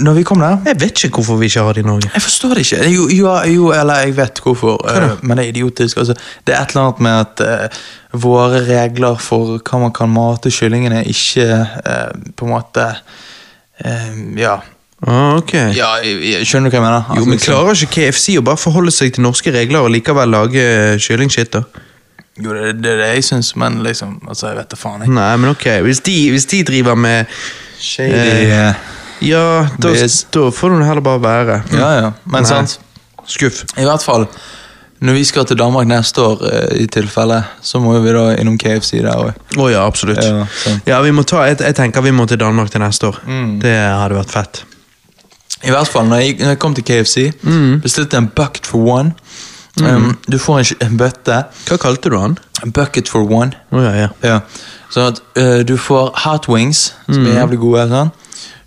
når, 0.00 0.12
vi 0.12 0.22
kom 0.26 0.40
der 0.42 0.56
Jeg 0.66 0.80
vet 0.80 1.04
ikke 1.04 1.20
hvorfor 1.20 1.36
vi 1.38 1.46
ikke 1.46 1.60
har 1.62 1.76
det 1.76 1.84
i 1.84 1.86
Norge. 1.86 2.10
jeg 2.14 2.22
forstår 2.22 2.48
det 2.48 2.58
ikke. 2.58 2.88
Jo, 2.90 3.04
jo, 3.08 3.34
jo 3.46 3.68
eller 3.70 3.94
jeg 3.94 4.16
vet 4.16 4.40
hvorfor, 4.42 4.82
uh, 4.82 5.12
men 5.22 5.38
det 5.38 5.44
er 5.44 5.48
idiotisk. 5.48 5.96
Altså, 5.96 6.16
det 6.46 6.54
er 6.54 6.64
et 6.64 6.74
eller 6.74 6.82
annet 6.82 7.00
med 7.00 7.10
at 7.10 7.70
uh, 7.70 8.22
våre 8.22 8.64
regler 8.66 9.14
for 9.22 9.60
hva 9.62 9.78
man 9.78 9.94
kan 9.94 10.10
mate 10.10 10.50
kyllingene, 10.50 11.04
ikke 11.06 11.46
på 12.36 12.48
en 12.48 12.52
måte 12.56 12.88
Ja. 14.36 14.56
Ah, 15.06 15.36
ok. 15.38 15.52
ja 15.76 15.92
jeg, 16.02 16.16
jeg, 16.26 16.46
skjønner 16.48 16.72
du 16.72 16.74
hva 16.74 16.80
jeg 16.80 16.86
mener? 16.88 17.04
Jo, 17.06 17.14
Altså, 17.14 17.28
men 17.28 17.36
liksom- 17.38 17.54
Klarer 17.54 17.82
ikke 17.84 17.94
KFC 17.94 18.38
å 18.38 18.42
bare 18.42 18.56
forholde 18.58 18.90
seg 18.90 19.12
til 19.14 19.22
norske 19.22 19.52
regler 19.54 19.84
og 19.86 19.92
likevel 19.94 20.28
lage 20.34 20.58
eh, 20.64 20.96
kyllingskitt? 20.98 21.52
da? 21.54 21.62
Jo, 22.38 22.52
det 22.54 22.86
er 22.86 22.98
det 23.02 23.06
jeg 23.14 23.24
syns, 23.28 23.52
men 23.58 23.80
liksom 23.82 24.20
altså, 24.28 24.48
Jeg 24.48 24.56
vet 24.56 24.68
da 24.70 24.76
faen. 24.78 25.00
Jeg. 25.02 25.10
Nei, 25.10 25.36
men 25.36 25.50
ok, 25.50 25.64
hvis 25.86 26.00
de, 26.06 26.16
hvis 26.30 26.46
de 26.50 26.62
driver 26.66 26.94
med 26.98 27.26
Shady. 27.78 28.12
Eh, 28.50 28.74
Ja, 29.20 29.66
da, 29.82 29.90
da 29.90 30.50
får 30.54 30.78
det 30.78 30.86
heller 30.86 31.02
bare 31.02 31.20
være. 31.22 31.62
ja, 31.74 31.88
ja. 32.00 32.12
Men 32.24 32.42
Nei. 32.42 32.48
sant. 32.48 32.78
Skuff. 33.26 33.64
I 33.76 33.82
hvert 33.84 34.02
fall, 34.02 34.26
når 35.02 35.12
vi 35.14 35.24
skal 35.24 35.44
til 35.44 35.58
Danmark 35.58 35.86
neste 35.90 36.22
år, 36.22 36.42
eh, 36.46 36.82
i 36.82 36.86
tilfelle, 36.86 37.40
så 37.62 37.80
må 37.82 37.98
vi 38.02 38.12
da 38.14 38.36
innom 38.38 38.56
KFC 38.58 39.02
der 39.02 39.14
òg. 39.14 39.34
Oh, 39.58 39.66
ja, 39.70 39.82
absolutt. 39.86 40.22
Ja. 40.22 40.46
Ja, 40.86 41.00
vi 41.02 41.10
må 41.10 41.22
ta, 41.26 41.42
jeg, 41.50 41.58
jeg 41.60 41.74
tenker 41.74 42.00
vi 42.02 42.10
må 42.14 42.26
til 42.30 42.38
Danmark 42.38 42.70
til 42.70 42.80
neste 42.80 43.10
år. 43.10 43.18
Mm. 43.26 43.58
Det 43.60 43.74
hadde 43.74 44.14
vært 44.20 44.30
fett. 44.30 44.62
I 45.64 45.70
hvert 45.74 45.88
fall, 45.88 46.06
når 46.06 46.16
jeg, 46.16 46.36
når 46.38 46.48
jeg 46.54 46.58
kom 46.58 46.74
til 46.74 46.84
KFC, 46.84 47.32
bestilte 47.82 48.16
jeg 48.16 48.22
en 48.22 48.30
bucket 48.36 48.66
for 48.66 48.78
one. 48.98 49.12
Um, 49.82 50.18
du 50.32 50.38
får 50.38 50.58
en, 50.58 50.64
en 50.86 50.98
bøtte. 50.98 51.42
Hva 51.68 51.76
kalte 51.78 52.10
du 52.10 52.18
han? 52.18 52.38
Bucket 52.74 53.08
for 53.08 53.26
one. 53.30 53.52
Oh, 53.70 53.82
ja, 53.82 53.92
ja. 53.94 54.08
Ja. 54.26 54.38
Sånn 54.90 55.12
at 55.12 55.20
uh, 55.38 55.60
du 55.68 55.76
får 55.78 56.10
hot 56.24 56.48
wings, 56.50 56.88
som 57.06 57.26
er 57.26 57.40
jævlig 57.42 57.60
gode. 57.62 57.86
Sånn. 57.92 58.10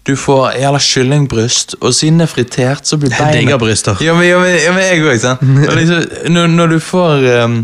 Du 0.08 0.16
får 0.18 0.56
jævla 0.58 0.80
kyllingbryst, 0.82 1.76
og 1.82 1.94
siden 1.94 2.22
det 2.22 2.26
er 2.26 2.32
fritert, 2.32 2.88
så 2.88 2.98
blir 2.98 3.12
Jeg 3.12 3.20
beina 3.20 3.40
digger 3.40 3.60
bryster. 3.62 4.00
Ja, 4.02 4.16
men, 4.18 4.26
jeg 4.26 5.04
òg, 5.06 5.20
sant. 5.22 5.44
Liksom, 5.80 6.06
når, 6.34 6.48
når 6.56 6.76
du 6.76 6.80
får 6.82 7.28
um, 7.44 7.58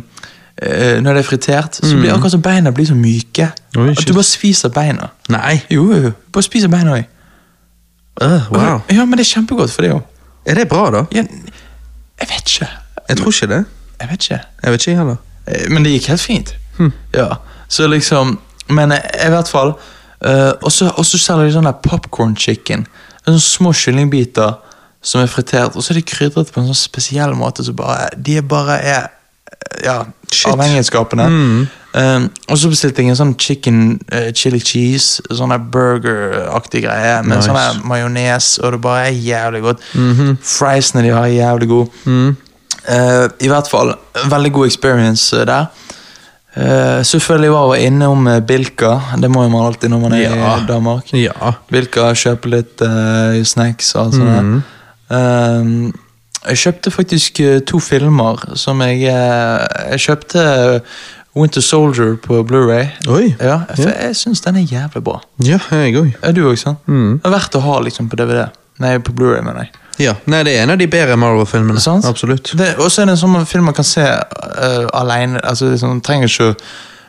uh, 0.61 0.97
Når 1.01 1.13
det 1.13 1.23
er 1.23 1.27
fritert, 1.27 1.79
så 1.81 1.95
blir 1.95 2.09
det 2.09 2.15
akkurat 2.17 2.35
som 2.35 2.41
beina 2.45 2.71
blir 2.71 2.89
så 2.89 2.97
myke. 2.97 3.51
Oi, 3.77 3.89
at 3.95 4.07
du 4.07 4.13
bare 4.13 4.27
spiser 4.27 4.73
beina. 4.73 5.11
Nei. 5.33 5.59
Jo, 5.73 5.87
jo, 5.93 6.01
jo. 6.09 6.15
Bare 6.33 6.45
spiser 6.45 6.73
beina 6.73 6.97
òg. 6.99 7.13
Øh, 8.21 8.51
wow. 8.51 8.82
Ja, 8.91 9.06
men 9.06 9.17
det 9.17 9.25
er 9.27 9.34
kjempegodt 9.34 9.71
for 9.71 9.82
det 9.86 9.91
òg. 9.93 10.01
Er 10.45 10.56
det 10.56 10.67
bra, 10.69 10.89
da? 10.91 11.03
Ja, 11.12 11.23
jeg 12.19 12.30
vet 12.30 12.49
ikke. 12.56 12.67
Jeg 13.10 13.17
tror 13.17 13.32
ikke 13.32 13.47
det. 13.53 13.65
Jeg 14.01 14.10
vet 14.10 14.23
ikke. 14.23 14.39
Jeg 14.63 14.71
vet 14.71 14.88
ikke 14.88 14.97
heller. 14.97 15.15
Eh, 15.47 15.69
Men 15.71 15.86
det 15.86 15.91
gikk 15.91 16.08
helt 16.08 16.21
fint. 16.21 16.56
Ja, 17.13 17.27
så 17.67 17.88
liksom 17.88 18.39
Men 18.69 18.91
i 18.91 19.30
hvert 19.30 19.47
fall 19.49 19.71
uh, 20.25 20.51
Og 20.62 20.71
så 20.71 21.17
selger 21.17 21.45
de 21.47 21.53
sånn 21.56 21.65
der 21.65 21.77
popcorn 21.82 22.36
chicken. 22.38 22.86
Sånne 23.25 23.41
små 23.41 23.71
kyllingbiter 23.73 24.60
som 25.01 25.21
er 25.21 25.27
fritert, 25.32 25.75
og 25.75 25.84
så 25.84 25.93
er 25.93 26.01
de 26.01 26.03
krydret 26.10 26.51
på 26.51 26.60
en 26.62 26.67
sånn 26.67 26.75
spesiell 26.77 27.34
måte. 27.38 27.63
Så 27.63 27.73
bare, 27.73 28.10
de 28.17 28.38
er 28.38 28.41
bare 28.41 28.77
er 28.82 29.08
ja, 29.84 30.01
Shit. 30.32 30.51
avhengighetsskapende. 30.51 31.27
Um, 31.97 32.27
og 32.51 32.57
så 32.60 32.69
bestilte 32.69 33.01
jeg 33.01 33.10
en 33.10 33.17
sånn 33.17 33.31
chicken 33.41 33.77
uh, 34.13 34.27
chili 34.36 34.60
cheese, 34.62 35.23
sånn 35.33 35.53
burger-aktig 35.73 36.83
greie, 36.83 37.15
med 37.25 37.39
Nice. 37.39 37.47
sånn 37.47 37.81
majones, 37.89 38.49
og 38.62 38.75
det 38.75 38.81
bare 38.83 39.07
er 39.07 39.15
jævlig 39.23 39.62
godt. 39.63 39.86
Friesene 40.45 41.01
de 41.07 41.13
har, 41.15 41.25
er 41.25 41.38
jævlig 41.39 41.69
gode. 41.71 42.36
Eh, 42.88 43.25
I 43.43 43.49
hvert 43.51 43.67
fall, 43.71 43.95
veldig 44.31 44.51
god 44.55 44.69
experience 44.69 45.33
eh, 45.36 45.45
der. 45.49 45.65
Uh, 46.57 47.03
selvfølgelig 47.05 47.51
var 47.53 47.73
jeg 47.75 47.89
innom 47.91 48.27
uh, 48.27 48.39
Bilka, 48.41 48.93
det 49.21 49.29
må 49.29 49.43
jo 49.45 49.49
man 49.53 49.67
alltid 49.67 49.91
når 49.93 49.99
man 50.05 50.13
er 50.17 50.23
Ja. 50.23 50.55
i 50.57 50.65
Danmark. 50.69 51.12
Ja. 51.13 51.51
Bilka, 51.69 52.12
kjøper 52.17 52.49
litt 52.55 52.81
snacks 53.45 53.91
og 53.95 54.05
alt 54.05 54.15
sånt. 54.17 54.63
der. 55.10 55.60
Um, 55.62 55.93
jeg 56.47 56.57
kjøpte 56.62 56.91
faktisk 56.93 57.39
to 57.67 57.79
filmer 57.83 58.39
som 58.55 58.79
jeg 58.86 59.01
Jeg 59.03 59.99
kjøpte 59.99 60.43
Winter 61.38 61.62
Soldier 61.62 62.15
på 62.21 62.41
Blu-ray. 62.47 62.89
Ja, 63.39 63.62
for 63.73 63.91
jeg 63.91 64.15
syns 64.17 64.41
den 64.45 64.60
er 64.62 64.65
jævlig 64.67 65.04
bra. 65.06 65.19
Ja, 65.43 65.60
jeg 65.71 65.95
òg. 66.00 66.13
Er 66.21 66.36
du 66.36 66.43
òg 66.50 66.58
sånn? 66.62 66.78
Det 66.88 67.28
er 67.30 67.36
verdt 67.38 67.58
å 67.60 67.63
ha 67.65 67.80
liksom 67.86 68.10
på 68.12 68.19
DVD. 68.19 68.47
Nei, 68.84 68.97
på 69.02 69.13
Blu-ray, 69.17 69.41
mener 69.45 69.65
jeg. 69.67 69.73
Ja. 69.97 70.13
Nei, 70.30 70.43
det 70.45 70.54
er 70.54 70.67
en 70.67 70.76
av 70.76 70.78
de 70.78 70.86
bedre 70.93 71.15
Marvel-filmene. 71.17 71.82
Sant? 71.82 72.06
Absolutt. 72.06 72.52
Og 72.78 72.91
så 72.93 73.02
er 73.02 73.10
det 73.10 73.15
en 73.15 73.23
sånn 73.23 73.47
film 73.50 73.65
man 73.69 73.78
kan 73.78 73.88
se 73.88 74.06
uh, 74.06 74.86
alene. 74.97 75.41
Altså, 75.41 75.71
liksom, 75.73 76.02
trenger 76.06 76.30
ikke 76.30 76.54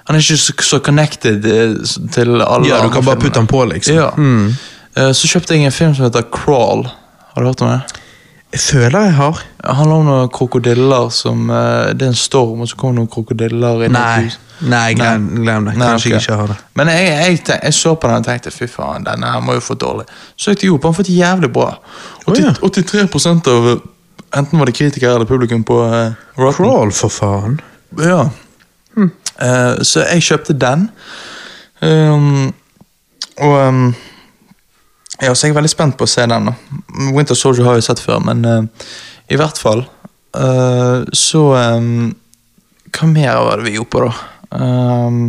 Han 0.08 0.16
er 0.16 0.24
ikke 0.24 0.38
så, 0.40 0.54
så 0.64 0.78
connected 0.80 1.44
uh, 1.44 1.74
til 2.14 2.40
alle 2.40 2.70
Ja, 2.70 2.80
du 2.80 2.88
kan 2.88 3.04
bare 3.04 3.18
filmene. 3.18 3.24
putte 3.26 3.42
den 3.42 3.50
på, 3.50 3.64
liksom. 3.74 3.98
Ja. 3.98 4.08
Eh, 4.98 5.12
så 5.14 5.28
kjøpte 5.30 5.54
jeg 5.54 5.68
en 5.68 5.74
film 5.74 5.94
som 5.94 6.08
heter 6.08 6.24
Crawl. 6.32 6.86
Har 7.34 7.42
du 7.44 7.50
hørt 7.50 7.62
om 7.62 7.70
det? 7.70 8.00
Jeg 8.52 8.60
føler 8.64 9.08
jeg 9.10 9.14
har. 9.18 9.40
Det 9.60 9.74
handler 9.76 9.94
om 10.00 10.06
noen 10.08 10.30
krokodiller 10.32 11.10
som 11.12 11.50
eh, 11.52 11.90
Det 11.92 12.06
er 12.06 12.12
en 12.14 12.16
storm, 12.16 12.62
og 12.64 12.70
så 12.70 12.78
kommer 12.80 12.96
noen 12.96 13.10
krokodiller 13.12 13.84
inn 13.84 13.92
i 13.92 13.98
et 13.98 13.98
Nei, 13.98 14.22
hus. 14.24 14.38
nei 14.72 14.86
glem, 14.96 15.26
glem 15.42 15.68
det. 15.68 15.74
Nei, 15.76 15.90
Kanskje 15.92 16.08
okay. 16.08 16.14
jeg 16.14 16.24
ikke 16.24 16.38
har 16.40 16.52
det. 16.54 16.56
Men 16.80 16.92
jeg, 16.94 17.04
jeg, 17.10 17.36
jeg, 17.36 17.60
jeg 17.68 17.76
så 17.76 17.94
på 17.94 18.08
den 18.08 18.24
og 18.24 18.30
tenkte 18.30 18.54
fy 18.54 18.70
faen, 18.72 19.04
denne 19.04 19.34
her 19.34 19.44
må 19.44 19.58
jo 19.58 19.64
få 19.68 19.76
dårlig. 19.76 20.08
Så 20.36 20.54
gikk 20.54 20.64
det 20.64 20.72
jo 20.72 20.80
på, 20.80 20.88
han 20.88 20.96
fått 20.96 21.12
jævlig 21.12 21.52
bra. 21.52 21.70
Å, 22.24 22.36
ja. 22.40 22.56
83% 22.64 23.52
av 23.52 23.70
enten 24.38 24.60
var 24.60 24.68
det 24.68 24.76
kritikere 24.80 25.18
eller 25.18 25.28
publikum 25.28 25.62
på 25.68 25.82
uh, 25.84 26.16
Rotten. 26.40 26.64
Crawl, 26.64 26.92
for 26.96 27.12
faen. 27.12 27.60
Ja. 28.00 28.28
Eh, 29.38 29.74
så 29.86 30.02
jeg 30.08 30.24
kjøpte 30.26 30.56
den. 30.58 30.88
Um, 31.84 32.48
og 33.38 33.54
um, 33.68 33.82
Ja, 35.18 35.32
så 35.34 35.48
jeg 35.48 35.54
er 35.54 35.58
veldig 35.58 35.72
spent 35.72 35.96
på 35.98 36.06
å 36.06 36.10
se 36.10 36.26
den. 36.30 36.50
da. 36.50 36.54
Winter 37.16 37.34
Soldier 37.38 37.66
har 37.66 37.78
jeg 37.78 37.88
sett 37.88 38.02
før, 38.04 38.20
men 38.22 38.44
uh, 38.46 38.88
i 39.32 39.38
hvert 39.40 39.58
fall 39.58 39.82
uh, 40.36 41.02
så 41.16 41.42
um, 41.56 42.10
Hva 42.94 43.08
mer 43.10 43.40
var 43.44 43.60
det 43.60 43.66
vi 43.68 43.76
gjorde 43.78 43.92
på, 43.94 44.06
da? 44.06 44.12
Um, 44.62 45.20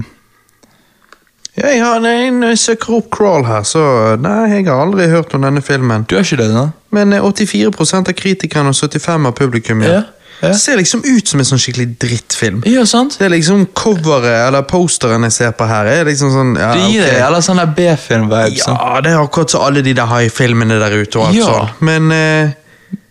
Ja, 1.59 1.73
jeg 1.73 1.81
har, 1.83 1.97
nei, 1.99 2.29
når 2.31 2.53
jeg 2.53 2.61
søker 2.61 2.99
opp 2.99 3.09
Crawl 3.11 3.43
her, 3.43 3.65
så 3.67 3.81
Nei, 4.21 4.37
jeg 4.53 4.67
har 4.69 4.79
aldri 4.85 5.09
hørt 5.11 5.33
om 5.35 5.43
denne 5.43 5.63
filmen. 5.65 6.05
du 6.07 6.15
har 6.15 6.23
ikke 6.23 6.39
det, 6.39 6.51
da? 6.53 6.69
Men 6.95 7.11
eh, 7.13 7.25
84% 7.25 8.13
av 8.13 8.15
kritikerne 8.15 8.71
og 8.71 8.77
75 8.77 9.27
av 9.27 9.35
publikum 9.35 9.83
Ja, 9.83 9.97
ja. 9.97 10.05
Ja. 10.41 10.47
Det 10.53 10.59
ser 10.61 10.77
liksom 10.79 11.01
ut 11.03 11.27
som 11.27 11.39
en 11.41 11.45
sånn 11.49 11.59
skikkelig 11.59 11.87
drittfilm. 11.99 12.61
Ja, 12.69 12.85
sant? 12.87 13.17
Det 13.19 13.25
er 13.27 13.33
liksom 13.33 13.65
coveret 13.75 14.47
eller 14.47 14.61
posteren 14.69 15.23
jeg 15.27 15.33
ser 15.35 15.51
på 15.59 15.67
her. 15.67 15.85
Er 15.91 16.05
liksom 16.07 16.31
sånn, 16.31 16.53
ja, 16.59 16.69
Det 16.73 16.85
gir 16.93 17.03
ok. 17.03 17.09
deg 17.11 17.25
eller 17.27 17.41
sånn 17.43 17.59
der 17.59 17.73
B-film-vibes. 17.75 18.63
Ja, 18.67 19.01
det 19.03 19.11
er 19.11 19.19
akkurat 19.23 19.51
så 19.51 19.61
alle 19.67 19.81
de 19.83 19.93
der 19.97 20.07
high-filmene 20.07 20.79
der 20.79 20.95
ute 21.01 21.19
og 21.19 21.27
alt 21.27 21.35
Ja. 21.35 21.45
sånn. 21.51 21.69
Men 21.81 22.11
eh, 22.15 22.51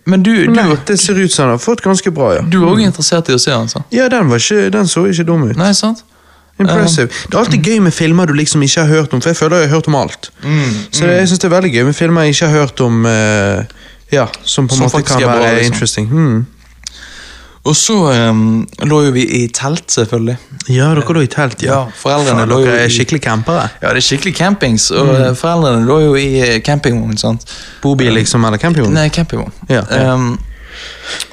Men 0.09 0.23
du, 0.25 0.31
du, 0.47 0.53
nei, 0.57 0.65
det 0.89 0.97
ser 0.99 1.19
ut 1.21 1.31
som 1.33 1.45
den 1.51 1.59
har 1.59 1.59
fått 1.61 1.83
ganske 1.85 2.11
bra, 2.17 2.31
ja. 2.39 2.41
du 2.41 2.63
er 2.63 2.71
òg 2.71 2.81
interessert 2.81 3.29
i 3.29 3.35
å 3.37 3.39
se 3.39 3.51
den, 3.53 3.69
sant? 3.69 3.85
Ja, 3.93 4.09
den, 4.09 4.31
var 4.31 4.41
ikke, 4.41 4.71
den 4.73 4.87
så 4.89 5.05
ikke 5.05 5.27
dum 5.29 5.43
ut. 5.51 5.57
Nei, 5.61 5.75
sant? 5.77 6.01
Impressive. 6.59 7.13
Det 7.29 7.35
er 7.37 7.39
alltid 7.43 7.67
gøy 7.69 7.79
med 7.85 7.93
filmer 7.95 8.27
du 8.27 8.33
liksom 8.35 8.63
ikke 8.65 8.81
har 8.83 8.89
hørt 8.89 9.13
om, 9.15 9.21
for 9.21 9.31
jeg 9.31 9.37
føler 9.37 9.61
jeg 9.61 9.69
har 9.69 9.77
hørt 9.77 9.87
om 9.93 9.95
alt. 10.01 10.31
Så 10.91 11.05
det, 11.05 11.13
jeg 11.21 11.29
synes 11.29 11.39
det 11.45 11.45
er 11.51 11.53
veldig 11.61 11.73
gøy 11.77 11.85
med 11.91 11.95
filmer 11.95 12.25
jeg 12.27 12.35
ikke 12.39 12.49
har 12.49 12.57
hørt 12.65 12.81
om, 12.81 13.05
uh, 13.05 13.63
ja, 14.11 14.25
som 14.43 14.67
på 14.67 14.75
en 14.75 14.79
Som 14.81 14.89
måte 14.89 15.05
kan 15.07 15.21
være 15.23 15.37
bra, 15.39 15.53
liksom. 15.59 15.73
interesting. 15.75 16.09
Hmm. 16.09 16.47
Og 17.65 17.77
så 17.77 17.97
um, 18.31 18.67
lå 18.87 19.01
jo 19.09 19.11
vi 19.13 19.25
i 19.43 19.49
telt, 19.53 19.91
selvfølgelig. 19.93 20.37
Ja, 20.69 20.93
dere 20.97 21.17
lå 21.17 21.25
i 21.25 21.31
telt, 21.33 21.63
ja. 21.63 21.73
Ja, 21.73 21.97
foreldrene 22.01 22.45
Faen, 22.45 22.53
lå 22.53 22.61
jo 22.63 22.67
dere 22.69 22.85
er 22.85 22.89
i- 22.89 22.95
skikkelig 22.95 23.23
campere. 23.25 23.69
Ja, 23.83 23.89
det 23.93 24.03
er 24.03 24.07
skikkelig 24.07 24.35
campings, 24.39 24.91
og 24.91 25.09
mm. 25.11 25.37
foreldrene 25.37 25.85
lå 25.89 25.99
jo 26.07 26.15
i 26.21 26.29
eh, 26.41 26.61
campingvogn, 26.65 27.19
sant? 27.21 27.45
Bobil 27.83 28.13
liksom, 28.15 28.45
eller 28.45 28.59
campingvogn? 28.63 28.95
Nei, 28.95 29.09
campingvogn. 29.09 29.53
Ja, 29.69 29.83
ja. 29.91 30.15
Um, 30.15 30.39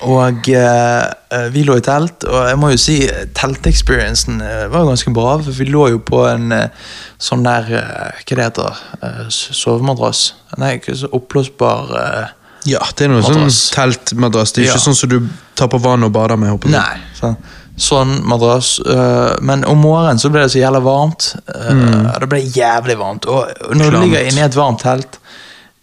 Og 0.02 0.48
eh, 0.50 1.04
eh, 1.32 1.48
vi 1.54 1.64
lå 1.68 1.76
i 1.78 1.84
telt, 1.86 2.24
og 2.30 2.48
jeg 2.50 2.58
må 2.62 2.72
jo 2.74 2.80
si 2.82 2.96
eh, 3.06 3.26
teltexperiencen 3.38 4.40
eh, 4.42 4.64
var 4.72 4.86
jo 4.86 4.92
ganske 4.94 5.14
bra. 5.14 5.36
For 5.46 5.58
vi 5.60 5.68
lå 5.70 5.90
jo 5.94 6.00
på 6.06 6.24
en 6.30 6.52
eh, 6.56 6.90
sånn 7.22 7.46
der 7.46 7.70
eh, 7.70 8.24
Hva 8.26 8.38
det 8.40 8.48
heter 8.48 8.80
uh, 9.04 9.26
Sovemadrass? 9.30 10.24
Nei, 10.62 10.76
ikke 10.80 10.96
så 10.98 11.10
oppblåsbar 11.14 11.94
uh, 11.94 12.26
Ja, 12.66 12.82
det 12.98 13.06
er 13.06 13.14
noe 13.14 13.26
sånn 13.26 13.50
teltmadrass. 13.76 14.56
Det 14.56 14.64
er 14.64 14.72
ikke 14.72 14.80
Ja. 14.80 14.86
sånn 14.88 14.98
som 14.98 15.12
du 15.12 15.20
tar 15.56 15.70
på 15.72 15.82
vann 15.84 16.04
og 16.08 16.12
bade 16.16 16.38
med. 16.40 16.56
håper. 16.56 16.72
Nei. 16.74 16.98
Sånn, 17.18 17.36
sånn 17.78 18.16
madrass. 18.28 18.80
øh, 18.86 19.36
men 19.42 19.66
om 19.66 19.84
morgenen 19.84 20.20
så 20.22 20.32
ble 20.34 20.46
det 20.46 20.54
så 20.56 20.62
jævla 20.62 20.82
varmt. 20.86 21.34
Mm. 21.48 22.10
Det 22.22 22.32
ble 22.32 22.42
jævlig 22.46 22.98
varmt. 23.00 23.26
Og 23.26 23.72
når 23.72 23.84
du 23.84 23.90
Klamt. 23.90 24.04
ligger 24.06 24.32
inne 24.32 24.44
i 24.44 24.50
et 24.50 24.58
varmt 24.58 24.84
telt, 24.84 25.20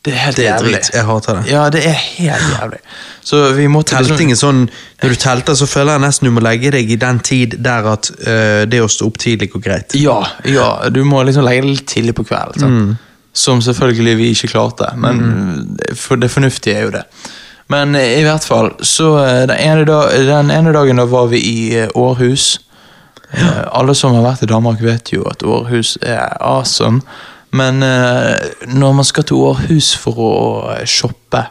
det 0.02 0.12
er 0.12 0.18
helt 0.18 0.36
Det 0.36 0.46
er 0.46 0.56
jævlig. 0.56 0.72
Dritt. 0.74 0.94
Jeg 0.94 1.04
hater 1.06 1.36
det. 1.38 1.42
Ja, 1.52 1.68
det 1.70 1.84
er 1.86 1.92
helt 1.94 2.48
jævlig. 2.58 2.78
Så 3.22 3.42
vi 3.54 3.68
måtte 3.70 3.94
Telting 3.94 4.32
er 4.34 4.38
sånn, 4.40 4.64
Når 5.02 5.12
du 5.14 5.14
telter, 5.14 5.54
så 5.54 5.66
føler 5.70 5.94
jeg 5.94 6.02
nesten 6.02 6.26
du 6.26 6.32
må 6.34 6.42
legge 6.42 6.72
deg 6.74 6.90
i 6.90 6.96
den 6.98 7.20
tid 7.22 7.54
der 7.62 7.86
at 7.92 8.10
uh, 8.26 8.64
det 8.66 8.80
å 8.82 8.88
stå 8.90 9.06
opp 9.06 9.20
tidlig 9.22 9.52
går 9.52 9.62
greit. 9.62 9.94
Ja, 9.94 10.18
ja, 10.44 10.88
du 10.90 11.04
må 11.06 11.22
liksom 11.22 11.46
legge 11.46 11.62
det 11.62 11.70
litt 11.70 11.86
tidlig 11.86 12.16
på 12.18 12.26
kvelden. 12.26 12.66
Mm. 12.66 12.96
Som 13.32 13.62
selvfølgelig 13.62 14.16
vi 14.18 14.32
ikke 14.34 14.50
klarte, 14.52 14.90
men 15.00 15.78
for 15.96 16.20
det 16.20 16.28
fornuftige 16.34 16.76
er 16.76 16.82
jo 16.82 16.90
det. 16.98 17.04
Men 17.72 17.94
eh, 17.98 18.18
i 18.20 18.24
hvert 18.26 18.44
fall, 18.48 18.72
så 18.84 19.14
eh, 19.22 19.42
den 19.50 19.56
ene, 19.58 19.84
dag, 19.88 20.12
den 20.28 20.50
ene 20.54 20.72
dagen 20.76 21.00
da 21.00 21.06
var 21.10 21.30
vi 21.32 21.40
i 21.48 21.58
eh, 21.84 21.88
Århus. 21.98 22.50
Ja. 23.32 23.52
Alle 23.80 23.94
som 23.96 24.12
har 24.18 24.26
vært 24.26 24.42
i 24.44 24.50
Danmark 24.50 24.82
vet 24.84 25.12
jo 25.14 25.22
at 25.30 25.40
Århus 25.46 25.94
er 26.04 26.34
awesome. 26.44 27.00
Men 27.56 27.82
eh, 27.84 28.50
når 28.72 28.92
man 28.98 29.04
skal 29.08 29.24
til 29.28 29.40
Århus 29.50 29.94
for 30.00 30.20
å 30.20 30.32
eh, 30.74 30.84
shoppe, 30.88 31.46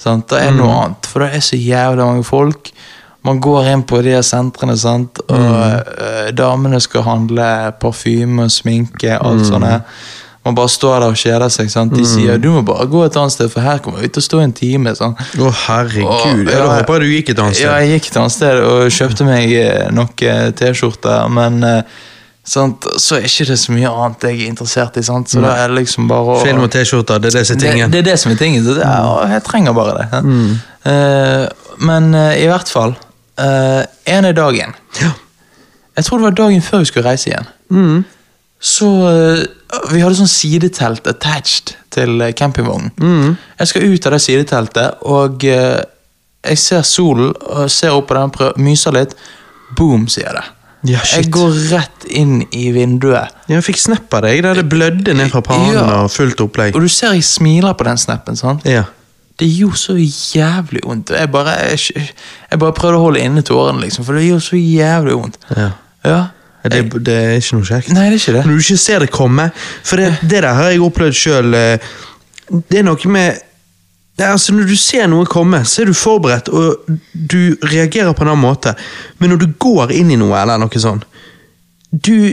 sant? 0.00 0.28
det 0.32 0.42
er 0.44 0.52
noe 0.56 0.68
Mm. 0.68 0.76
annet. 0.82 1.08
For 1.08 1.24
det 1.24 1.30
er 1.38 1.44
så 1.44 1.56
jævlig 1.60 2.04
mange 2.04 2.24
folk. 2.28 2.70
Man 3.26 3.40
går 3.42 3.66
inn 3.72 3.82
på 3.88 4.02
de 4.06 4.18
sentrene, 4.22 4.76
sant? 4.78 5.18
og 5.26 5.40
Mm. 5.40 5.56
eh, 6.04 6.28
damene 6.36 6.80
skal 6.84 7.02
handle 7.08 7.48
parfyme 7.80 8.44
og 8.44 8.52
sminke. 8.54 9.16
alt 9.18 9.40
Mm. 9.40 9.48
sånt. 9.48 9.82
Man 10.46 10.54
bare 10.54 10.70
står 10.70 11.00
der 11.02 11.10
og 11.10 11.16
kjeder 11.18 11.50
seg. 11.50 11.70
sant? 11.72 11.94
De 11.96 12.04
sier 12.06 12.38
du 12.38 12.48
må 12.54 12.60
bare 12.66 12.86
gå 12.86 13.00
et 13.02 13.16
annet 13.18 13.34
sted, 13.34 13.50
for 13.50 13.64
her 13.66 13.80
kommer 13.82 14.04
vi 14.04 14.10
til 14.14 14.22
å 14.22 14.26
stå 14.28 14.42
en 14.44 14.52
time. 14.54 14.92
sånn. 14.94 15.16
Å, 15.18 15.48
herregud. 15.66 16.06
Og- 16.06 16.44
ja, 16.52 16.60
da 16.62 16.68
håper 16.76 17.00
jeg 17.00 17.02
du 17.02 17.14
gikk 17.16 17.32
et 17.34 17.40
annet 17.42 17.58
sted. 17.58 17.66
Ja, 17.66 17.78
jeg 17.82 17.96
gikk 18.00 18.10
et 18.12 18.18
annet 18.22 18.34
sted 18.36 18.60
og 18.62 18.84
kjøpte 18.94 19.26
meg 19.26 19.52
eh, 19.58 19.88
noen 19.90 20.22
eh, 20.22 20.52
T-skjorter, 20.60 21.26
men 21.34 21.58
eh, 21.66 21.82
sant? 22.46 22.86
så 23.02 23.18
er 23.18 23.26
ikke 23.26 23.48
det 23.50 23.58
så 23.58 23.74
mye 23.74 23.90
annet 23.90 24.28
jeg 24.30 24.40
er 24.44 24.52
interessert 24.52 24.96
i. 24.96 25.02
sant? 25.02 25.28
Så 25.34 25.42
da 25.42 25.56
er 25.64 25.74
det 25.74 25.80
liksom 25.82 26.06
bare 26.08 26.38
å 26.38 26.40
Film 26.46 26.62
og 26.62 26.70
T-skjorter, 26.70 27.18
det 27.18 27.34
er 27.34 27.38
det 27.40 27.46
som 27.50 27.56
er 27.56 27.60
det, 27.60 27.72
tingen. 27.72 27.90
det 27.90 27.98
er 28.04 28.08
det 28.12 28.18
som 28.22 28.32
er 28.32 28.40
tingen. 28.40 28.64
Så 28.64 28.78
det 28.78 28.86
er, 28.86 29.28
jeg 29.34 29.44
trenger 29.50 29.74
bare 29.74 29.98
det. 29.98 30.22
Mm. 30.22 30.58
Men 31.90 32.14
i 32.14 32.46
hvert 32.46 32.70
fall 32.70 32.94
uh, 32.94 33.82
er 34.06 34.32
dagen 34.32 34.74
Ja. 35.02 35.10
Jeg 35.96 36.04
tror 36.04 36.18
det 36.20 36.24
var 36.28 36.36
dagen 36.38 36.62
før 36.62 36.82
vi 36.84 36.88
skulle 36.90 37.08
reise 37.08 37.30
igjen. 37.30 37.46
Mm. 37.72 38.04
Så 38.60 38.86
eh, 39.10 39.42
Vi 39.92 40.00
hadde 40.00 40.16
sånn 40.16 40.30
sidetelt 40.30 41.06
attached 41.10 41.74
til 41.92 42.20
eh, 42.24 42.32
campingvognen. 42.32 42.92
Mm. 43.00 43.36
Jeg 43.60 43.68
skal 43.72 43.86
ut 43.92 44.06
av 44.08 44.14
det 44.16 44.20
sideteltet, 44.24 45.02
og 45.04 45.44
eh, 45.44 45.82
jeg 46.46 46.58
ser 46.62 46.82
solen 46.86 47.32
og 47.50 47.70
ser 47.70 47.92
opp 47.96 48.06
på 48.08 48.14
den, 48.16 48.30
prøv, 48.34 48.52
myser 48.62 48.94
litt. 48.96 49.16
Boom, 49.76 50.06
sier 50.08 50.32
det. 50.38 50.44
Ja, 50.86 51.00
jeg 51.16 51.30
går 51.34 51.54
rett 51.72 52.04
inn 52.14 52.44
i 52.54 52.68
vinduet. 52.70 53.32
Ja, 53.48 53.56
Jeg 53.56 53.64
fikk 53.66 53.80
snap 53.82 54.12
av 54.14 54.22
deg 54.22 54.44
der 54.44 54.60
det 54.60 54.68
blødde 54.70 55.14
ned 55.18 55.32
fra 55.32 55.40
pannen 55.42 55.72
Ja. 55.74 55.86
og 56.04 56.12
fullt 56.14 56.38
opplegg. 56.44 56.76
Og 56.78 56.84
du 56.84 56.88
ser 56.92 57.16
jeg 57.16 57.24
smiler 57.26 57.74
på 57.74 57.84
den 57.88 57.98
snappen. 57.98 58.36
sant? 58.38 58.62
Ja. 58.68 58.84
Det 59.36 59.48
gjorde 59.50 59.76
så 59.80 59.96
jævlig 59.98 60.80
vondt. 60.86 61.10
Jeg 61.10 61.28
bare, 61.32 61.56
jeg, 61.72 62.06
jeg 62.52 62.58
bare 62.62 62.72
prøvde 62.76 63.00
å 63.00 63.02
holde 63.08 63.20
inne 63.24 63.42
tårene, 63.44 63.82
liksom, 63.82 64.04
for 64.06 64.14
det 64.16 64.28
gjorde 64.28 64.46
så 64.46 64.56
jævlig 64.62 65.18
vondt. 65.18 65.38
ja. 65.56 65.70
Ja. 66.06 66.20
Det, 66.72 67.04
det 67.06 67.16
er 67.16 67.34
ikke 67.40 67.58
noe 67.58 67.68
kjekt. 67.68 67.90
Nei, 67.94 68.06
det 68.10 68.18
er 68.18 68.22
ikke 68.22 68.36
det. 68.38 68.44
Når 68.46 68.52
du 68.52 68.64
ikke 68.66 68.84
ser 68.84 69.04
det 69.04 69.10
komme. 69.14 69.50
For 69.86 70.00
det, 70.00 70.12
det 70.22 70.42
der 70.44 70.52
har 70.58 70.70
jeg 70.72 70.84
opplevd 70.86 71.18
sjøl. 71.18 71.58
Det 72.70 72.80
er 72.80 72.86
noe 72.86 73.12
med 73.12 73.42
det 74.16 74.24
er, 74.24 74.32
altså 74.32 74.52
Når 74.52 74.64
du 74.64 74.76
ser 74.76 75.06
noe 75.12 75.28
komme, 75.28 75.60
så 75.68 75.82
er 75.82 75.90
du 75.90 75.96
forberedt, 75.96 76.48
og 76.48 76.86
du 77.12 77.56
reagerer 77.68 78.14
på 78.16 78.24
en 78.24 78.32
annen 78.32 78.44
måte. 78.46 78.72
Men 79.18 79.34
når 79.34 79.42
du 79.42 79.48
går 79.60 79.92
inn 79.92 80.10
i 80.10 80.16
noe, 80.16 80.36
eller 80.40 80.60
noe 80.60 80.80
sånn 80.80 81.02
Du, 81.92 82.32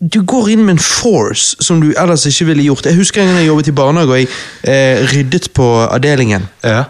du 0.00 0.20
går 0.24 0.50
inn 0.52 0.64
med 0.64 0.76
en 0.76 0.82
force 0.84 1.56
som 1.64 1.80
du 1.80 1.90
ellers 1.92 2.26
ikke 2.28 2.50
ville 2.52 2.66
gjort. 2.68 2.86
Jeg 2.86 3.00
husker 3.00 3.22
en 3.22 3.32
gang 3.32 3.40
jeg 3.40 3.48
jobbet 3.48 3.70
i 3.72 3.76
barnehage 3.80 4.12
og 4.12 4.20
jeg 4.20 4.28
eh, 4.64 5.00
ryddet 5.12 5.50
på 5.56 5.66
avdelingen. 5.86 6.46
Ja. 6.64 6.84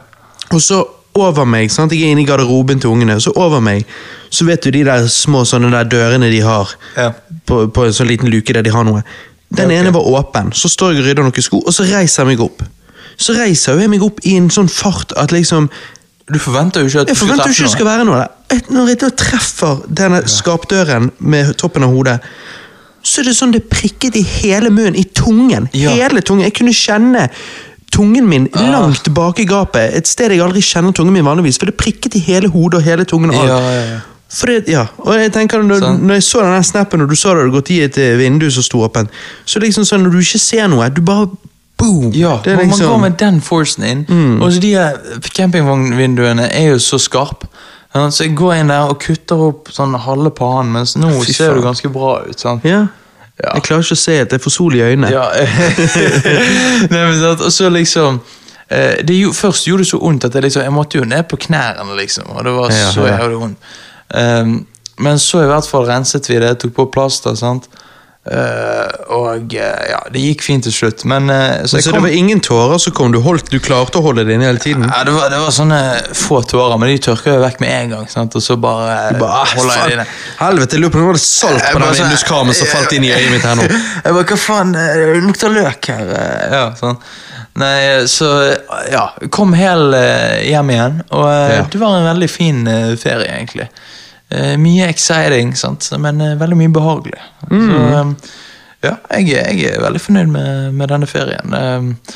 Og 0.50 0.62
så 0.62 0.82
over 1.22 1.44
meg, 1.48 1.70
sant? 1.70 1.92
jeg 1.92 2.02
er 2.02 2.12
inne 2.14 2.22
i 2.22 2.28
garderoben 2.28 2.80
til 2.80 2.90
ungene, 2.90 3.18
så 3.20 3.32
over 3.36 3.60
meg, 3.60 3.84
så 4.30 4.44
vet 4.48 4.62
du 4.64 4.70
de 4.74 4.84
der 4.84 5.06
små 5.08 5.44
sånne 5.48 5.70
der 5.70 5.84
dørene 5.90 6.30
de 6.30 6.40
har 6.44 6.70
Ja. 6.96 7.10
på, 7.46 7.66
på 7.72 7.84
en 7.86 7.92
sånn 7.92 8.08
liten 8.10 8.30
luke 8.30 8.52
der 8.52 8.62
de 8.62 8.70
har 8.74 8.84
noe. 8.84 9.02
Den 9.50 9.70
Ja, 9.70 9.76
ok. 9.80 9.84
ene 9.86 9.94
var 9.94 10.06
åpen, 10.20 10.52
så 10.54 10.68
står 10.70 10.92
jeg 10.94 11.02
og 11.02 11.06
rydder 11.08 11.22
noen 11.26 11.42
sko, 11.42 11.62
og 11.66 11.72
så 11.74 11.82
reiser 11.88 12.22
jeg 12.24 12.26
meg 12.36 12.40
opp. 12.44 12.62
Så 13.20 13.34
reiser 13.36 13.80
jeg 13.80 13.90
meg 13.90 14.02
opp 14.02 14.20
i 14.24 14.36
en 14.36 14.48
sånn 14.50 14.68
fart 14.70 15.12
at 15.16 15.30
liksom 15.32 15.68
Du 16.30 16.38
forventer 16.38 16.80
jo 16.80 16.86
ikke 16.86 17.00
at 17.00 17.08
du 17.08 17.14
skal 17.16 17.38
det 17.42 17.70
skal 17.72 17.86
være 17.88 18.04
noe 18.06 18.20
der. 18.20 18.60
Når 18.70 18.86
jeg 18.92 18.98
da 19.00 19.08
treffer 19.10 19.80
denne 19.88 20.20
skapdøren 20.30 21.10
med 21.18 21.56
toppen 21.58 21.82
av 21.82 21.90
hodet, 21.90 22.20
så 23.02 23.20
er 23.20 23.24
det 23.24 23.34
sånn 23.34 23.50
det 23.50 23.64
prikket 23.72 24.14
i 24.14 24.22
hele 24.22 24.70
munnen, 24.70 24.94
i 24.94 25.02
tungen. 25.04 25.66
Ja. 25.74 25.90
Hele 25.90 26.20
tungen. 26.22 26.44
Jeg 26.44 26.54
kunne 26.54 26.72
kjenne 26.76 27.24
tungen 27.90 28.26
min 28.28 28.48
Ah. 28.54 28.70
langt 28.72 29.08
bak 29.14 29.38
i 29.40 29.44
gapet. 29.44 29.94
Et 29.96 30.06
sted 30.08 30.30
jeg 30.30 30.40
aldri 30.40 30.60
kjenner 30.60 30.92
tungen 30.92 31.12
min 31.12 31.24
vanligvis, 31.24 31.58
for 31.58 31.66
det 31.66 31.76
prikket 31.76 32.14
i 32.16 32.18
hele 32.20 32.48
hodet 32.48 32.74
og 32.80 32.82
hele 32.82 33.04
tungen. 33.04 33.30
Og 33.30 33.40
alt. 33.40 33.48
Ja, 33.48 33.58
ja, 33.58 33.84
ja. 33.94 33.98
Fordi, 34.32 34.60
ja, 34.70 34.86
og 34.98 35.14
jeg 35.18 35.32
tenker 35.32 35.58
når, 35.62 35.80
Sånn. 35.80 36.00
når 36.06 36.14
jeg 36.14 36.22
så 36.22 36.40
den 36.42 36.62
snappen, 36.62 37.00
og 37.02 37.08
du 37.10 37.16
så 37.16 37.32
det 37.34 37.42
hadde 37.42 37.50
gått 37.56 37.70
i 37.74 37.80
et 37.82 37.98
eh, 37.98 38.16
vindu 38.16 38.48
som 38.50 38.62
sto 38.62 38.78
åpent, 38.86 39.08
så 39.44 39.58
liksom 39.58 39.82
sånn 39.84 40.04
når 40.04 40.12
du 40.12 40.18
ikke 40.18 40.38
ser 40.38 40.68
noe, 40.68 40.88
du 40.94 41.00
bare 41.02 41.26
boom! 41.76 42.12
Ja, 42.14 42.36
det 42.44 42.52
er 42.52 42.56
man- 42.56 42.68
man 42.68 42.78
liksom, 42.78 42.86
går 42.92 43.00
med 43.00 43.16
den 43.18 43.40
forcen 43.40 43.82
inn. 43.84 44.06
Og 44.40 44.52
så 44.52 44.60
de 44.60 44.76
campingvognvinduene 45.34 46.48
er 46.52 46.68
jo 46.70 46.78
så 46.78 46.98
skarp. 47.00 47.44
Så 47.94 48.22
jeg 48.24 48.36
går 48.38 48.60
inn 48.60 48.68
der 48.70 48.86
og 48.92 49.00
kutter 49.02 49.40
opp 49.48 49.70
sånn 49.74 49.96
halve 49.98 50.30
pannen, 50.30 50.72
mens 50.76 50.94
nå 50.96 51.10
Fy 51.24 51.32
ser 51.34 51.54
du 51.56 51.62
ganske 51.64 51.90
bra 51.92 52.20
ut. 52.28 52.38
sant? 52.38 52.62
ja. 52.64 52.86
Ja. 53.40 53.54
Jeg 53.56 53.64
klarer 53.66 53.86
ikke 53.86 53.96
å 53.96 54.00
se 54.02 54.16
at 54.20 54.30
det 54.30 54.38
er 54.38 54.44
for 54.44 54.52
sol 54.54 54.74
i 54.76 54.82
øynene. 54.84 55.10
Ja. 55.12 55.26
Nei, 56.92 57.04
men 57.06 57.16
sant, 57.20 57.44
og 57.46 57.52
så 57.54 57.70
liksom 57.72 58.20
eh, 58.68 59.00
det 59.06 59.16
jo, 59.16 59.32
Først 59.36 59.68
gjorde 59.68 59.86
det 59.86 59.90
så 59.90 60.00
vondt 60.02 60.26
at 60.28 60.36
jeg, 60.36 60.44
liksom, 60.48 60.64
jeg 60.66 60.74
måtte 60.76 61.00
jo 61.00 61.08
ned 61.08 61.24
på 61.30 61.38
knærne, 61.46 61.86
liksom. 61.98 62.28
Og 62.34 62.44
det 62.44 62.56
var 62.56 62.74
så 62.76 63.06
jævlig 63.08 63.40
vondt. 63.44 63.70
Um, 64.10 64.58
men 65.00 65.20
så 65.22 65.44
i 65.44 65.48
hvert 65.48 65.68
fall 65.70 65.86
renset 65.88 66.26
vi 66.28 66.40
det, 66.42 66.56
tok 66.60 66.74
på 66.76 66.88
plaster, 66.92 67.36
sant. 67.38 67.70
Eh, 68.30 68.90
og 69.10 69.54
eh, 69.58 69.86
ja, 69.90 69.98
det 70.14 70.20
gikk 70.22 70.44
fint 70.46 70.62
til 70.62 70.74
slutt. 70.74 71.02
Men 71.10 71.26
eh, 71.34 71.64
så 71.66 71.80
Så 71.82 71.90
det 71.90 72.02
var 72.04 72.12
ingen 72.14 72.38
tårer 72.40 72.78
som 72.78 72.92
kom? 72.94 73.10
Du, 73.10 73.18
holdt, 73.24 73.48
du 73.50 73.58
klarte 73.58 73.98
å 73.98 74.04
holde 74.04 74.22
det 74.28 74.36
inne 74.36 74.46
hele 74.46 74.62
tiden? 74.62 74.84
ja, 74.86 75.00
det, 75.06 75.14
var, 75.16 75.32
det 75.32 75.40
var 75.42 75.50
sånne 75.56 75.80
få 76.14 76.38
tårer, 76.46 76.76
men 76.78 76.92
de 76.92 76.98
tørka 77.08 77.34
jo 77.34 77.40
vekk 77.42 77.58
med 77.64 77.72
en 77.74 77.94
gang. 77.96 78.04
Sant? 78.12 78.36
Og 78.38 78.44
så 78.44 78.54
bare, 78.60 79.16
bare, 79.18 79.40
ah, 79.42 79.54
holder 79.56 79.80
jeg 79.80 79.88
det 79.90 79.96
inne. 79.98 80.06
Helvete, 80.38 80.78
jeg 80.78 80.84
lurer 80.84 80.94
på 80.94 81.00
om 81.00 81.08
det 81.08 81.10
var 81.10 81.22
salt 81.24 81.66
på 81.72 81.82
den 81.82 81.98
sånn- 81.98 82.54
som 82.60 82.70
falt 82.70 82.94
inn 82.94 83.08
i 83.08 83.10
øyet 83.10 83.32
mitt 83.34 83.42
her 83.48 83.58
nå. 83.58 83.66
Jeg 84.04 84.14
bare, 84.14 84.24
hva 84.30 84.38
faen, 84.38 84.72
det 84.78 85.18
lukter 85.26 85.50
løk 85.54 85.90
her. 85.90 86.14
Ja, 86.54 86.62
sånn. 86.78 87.00
Nei, 87.60 88.06
så 88.08 88.28
ja, 88.92 89.08
kom 89.34 89.52
hel 89.58 89.90
hjem 90.46 90.70
igjen, 90.70 91.00
og 91.10 91.26
Ja. 91.26 91.64
det 91.66 91.80
var 91.82 91.98
en 91.98 92.06
veldig 92.06 92.30
fin 92.30 92.62
ferie, 93.00 93.26
egentlig. 93.26 93.66
Eh, 94.30 94.54
mye 94.62 94.86
exciting, 94.92 95.56
sant? 95.58 95.90
men 95.98 96.20
eh, 96.22 96.36
veldig 96.38 96.56
mye 96.60 96.70
behagelig. 96.76 97.18
Mm. 97.50 97.66
Så 97.66 97.80
eh, 97.82 98.36
ja, 98.80 98.94
jeg, 99.12 99.26
jeg 99.60 99.74
er 99.74 99.82
veldig 99.82 100.00
fornøyd 100.00 100.28
med, 100.32 100.68
med 100.72 100.88
denne 100.88 101.04
ferien. 101.10 101.50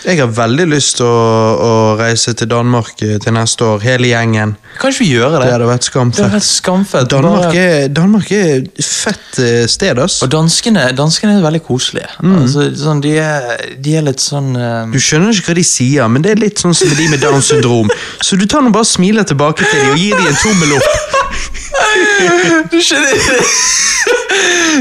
Jeg 0.06 0.16
har 0.16 0.30
veldig 0.32 0.64
lyst 0.70 0.94
til 0.96 1.04
å, 1.04 1.18
å 1.60 1.72
reise 1.98 2.32
til 2.40 2.48
Danmark 2.48 2.94
til 3.02 3.34
neste 3.36 3.66
år, 3.68 3.82
hele 3.84 4.08
gjengen. 4.08 4.54
Kanskje 4.80 5.02
vi 5.04 5.10
gjøre 5.10 5.42
det? 5.42 5.50
Det 5.50 5.52
hadde 5.58 5.66
vært 5.68 5.88
skamfett. 5.90 6.30
vært 6.32 6.46
skamfett. 6.48 7.10
Danmark 7.12 7.50
bare- 7.50 7.66
er, 7.82 7.90
Danmark 7.92 8.32
er 8.32 8.48
et 8.62 8.80
fett 8.80 9.42
sted, 9.74 10.00
ass. 10.06 10.22
Og 10.24 10.30
danskene, 10.32 10.86
danskene 10.96 11.34
er 11.36 11.44
veldig 11.44 11.60
koselige. 11.66 12.08
Altså, 12.24 12.70
sånn, 12.80 13.02
de, 13.04 13.12
er, 13.20 13.50
de 13.84 13.98
er 14.00 14.06
litt 14.08 14.24
sånn 14.24 14.54
eh, 14.56 14.88
Du 14.94 14.96
skjønner 15.04 15.36
ikke 15.36 15.50
hva 15.52 15.58
de 15.60 15.66
sier, 15.68 16.08
men 16.14 16.24
det 16.24 16.32
er 16.32 16.40
litt 16.46 16.64
sånn 16.64 16.72
som 16.78 16.88
de 16.96 17.10
med 17.12 17.20
Downs 17.26 17.52
syndrom. 17.52 17.92
Så 18.24 18.40
du 18.40 18.46
tar 18.48 18.64
nå 18.64 18.72
bare 18.72 18.88
smiler 18.88 19.28
tilbake 19.28 19.68
til 19.68 19.84
dem 19.84 19.92
og 19.98 20.00
gir 20.00 20.16
dem 20.16 20.32
en 20.32 20.40
tommel 20.40 20.78
opp. 20.78 21.20
Du 22.72 22.78
skjønner 22.82 23.12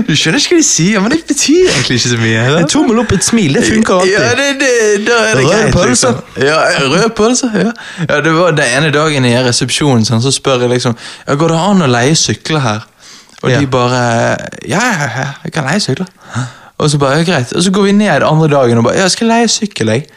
Du 0.08 0.14
skjønner 0.18 0.40
ikke 0.42 0.56
hva 0.56 0.60
de 0.60 0.66
sier, 0.68 1.02
men 1.04 1.14
det 1.14 1.20
betyr 1.30 1.68
egentlig 1.70 1.98
ikke 2.00 2.10
så 2.12 2.18
mye. 2.20 2.44
En 2.60 2.70
tommel 2.72 3.00
opp, 3.04 3.12
et 3.16 3.26
smil, 3.26 3.54
det 3.58 3.64
funker 3.68 4.08
Ja, 4.10 4.24
alltid. 4.32 4.40
det, 4.40 4.48
det, 4.64 4.72
da 5.08 5.20
er 5.30 5.38
det 5.38 5.44
Rød 5.46 5.52
greit, 5.52 5.76
pølse. 5.76 6.12
Liksom. 6.14 6.48
Ja, 6.48 6.58
rød 6.94 7.06
pølse. 7.18 7.50
Ja. 7.54 7.72
ja, 8.10 8.18
det 8.26 8.34
var 8.36 8.56
den 8.58 8.74
ene 8.80 8.90
dagen 8.96 9.28
i 9.30 9.36
resepsjonen, 9.46 10.06
sånn, 10.08 10.24
så 10.26 10.34
spør 10.34 10.66
jeg 10.66 10.74
liksom 10.76 10.98
ja, 10.98 11.38
Går 11.40 11.54
det 11.54 11.62
an 11.70 11.86
å 11.86 11.92
leie 11.94 12.18
sykler 12.20 12.64
her? 12.66 12.82
Og 13.44 13.52
Ja. 13.52 13.60
de 13.60 13.68
bare 13.68 14.02
Ja, 14.72 14.82
ja, 14.82 15.08
ja, 15.20 15.28
jeg 15.46 15.54
kan 15.56 15.68
leie 15.70 15.80
sykler. 15.84 16.10
Og 16.80 16.90
så 16.90 16.98
bare, 17.00 17.20
ja, 17.22 17.28
greit. 17.28 17.52
Og 17.54 17.64
så 17.64 17.72
går 17.76 17.84
vi 17.90 17.96
ned 18.02 18.24
andre 18.28 18.48
dagen 18.52 18.80
og 18.82 18.88
bare 18.90 18.98
Ja, 18.98 19.06
jeg 19.08 19.12
skal 19.18 19.28
leie 19.32 19.48
sykkel, 19.52 19.94
jeg. 19.94 20.08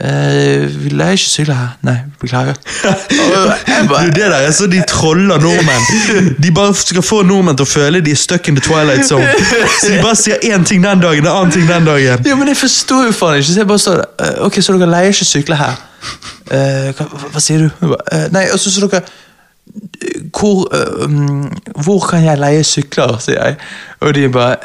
Eh, 0.00 0.64
Vi 0.84 0.90
leier 0.94 1.16
ikke 1.18 1.30
sykle 1.30 1.54
her. 1.58 1.74
Nei, 1.86 1.96
beklager. 2.20 2.54
Og 2.84 3.52
Du, 3.88 3.94
det 4.14 4.16
der 4.30 4.34
er 4.36 4.50
så 4.52 4.66
de 4.70 4.82
troller 4.88 5.38
nordmenn. 5.42 6.34
De 6.42 6.50
bare 6.54 6.74
skal 6.74 7.02
få 7.02 7.22
nordmenn 7.26 7.56
til 7.58 7.66
å 7.66 7.70
føle 7.70 8.00
de 8.04 8.12
er 8.14 8.20
stuck 8.20 8.48
in 8.48 8.58
the 8.58 8.62
twilight 8.64 9.06
zone. 9.08 9.26
Så 9.80 9.92
de 9.92 10.00
bare 10.02 10.16
sier 10.18 10.42
én 10.50 10.64
ting 10.66 10.82
den 10.84 11.00
dagen, 11.02 11.26
en 11.26 11.32
annen 11.32 11.52
ting 11.54 11.66
den 11.68 11.86
dagen. 11.88 12.24
ja, 12.26 12.36
men 12.36 12.48
jeg 12.52 12.56
forstår 12.60 13.08
jo 13.08 13.14
faen 13.16 13.38
ikke. 13.40 13.52
Så 13.52 13.62
jeg 13.62 13.70
bare 13.70 13.78
står 13.84 14.02
der. 14.02 14.10
eh, 14.26 14.34
Ok, 14.46 14.60
så 14.62 14.76
dere 14.78 14.90
leier 14.90 15.14
ikke 15.14 15.28
sykle 15.34 15.56
her? 15.58 15.78
Eh, 16.50 16.90
hva, 16.98 17.08
hva, 17.32 17.40
sier 17.42 17.64
du? 17.66 17.70
Jeg 17.80 17.88
bare, 17.94 18.04
eh, 18.18 18.28
nei, 18.32 18.44
og 18.54 18.60
så 18.62 18.70
så 18.74 18.86
dere 18.86 19.02
hvor, 20.32 20.62
eh, 20.74 21.04
um, 21.04 21.50
hvor 21.84 21.98
kan 22.08 22.22
jeg 22.24 22.38
leie 22.40 22.62
sykler, 22.64 23.18
sier 23.20 23.36
jeg. 23.44 23.56
Og 24.00 24.14
de 24.14 24.28
bare 24.32 24.56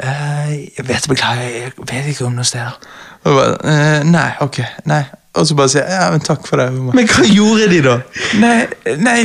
Jeg 0.76 0.86
vet 0.88 1.08
beklager, 1.10 1.42
jeg 1.42 1.72
vet 1.90 2.06
ikke 2.12 2.24
om 2.28 2.32
noen 2.38 2.44
steder. 2.48 2.78
Og 3.24 3.32
jeg 3.32 3.36
bare, 3.40 4.04
nei, 4.08 4.30
ok, 4.40 4.62
nei. 4.88 5.02
Og 5.34 5.46
så 5.48 5.54
bare 5.58 5.70
sier 5.72 5.82
jeg 5.88 5.96
ja, 5.98 6.10
men 6.14 6.20
takk 6.22 6.44
for 6.46 6.60
det. 6.62 6.68
Men 6.94 7.08
hva 7.10 7.24
gjorde 7.26 7.66
de 7.72 7.80
da? 7.82 7.94
Nei, 8.38 8.58
nei 9.02 9.16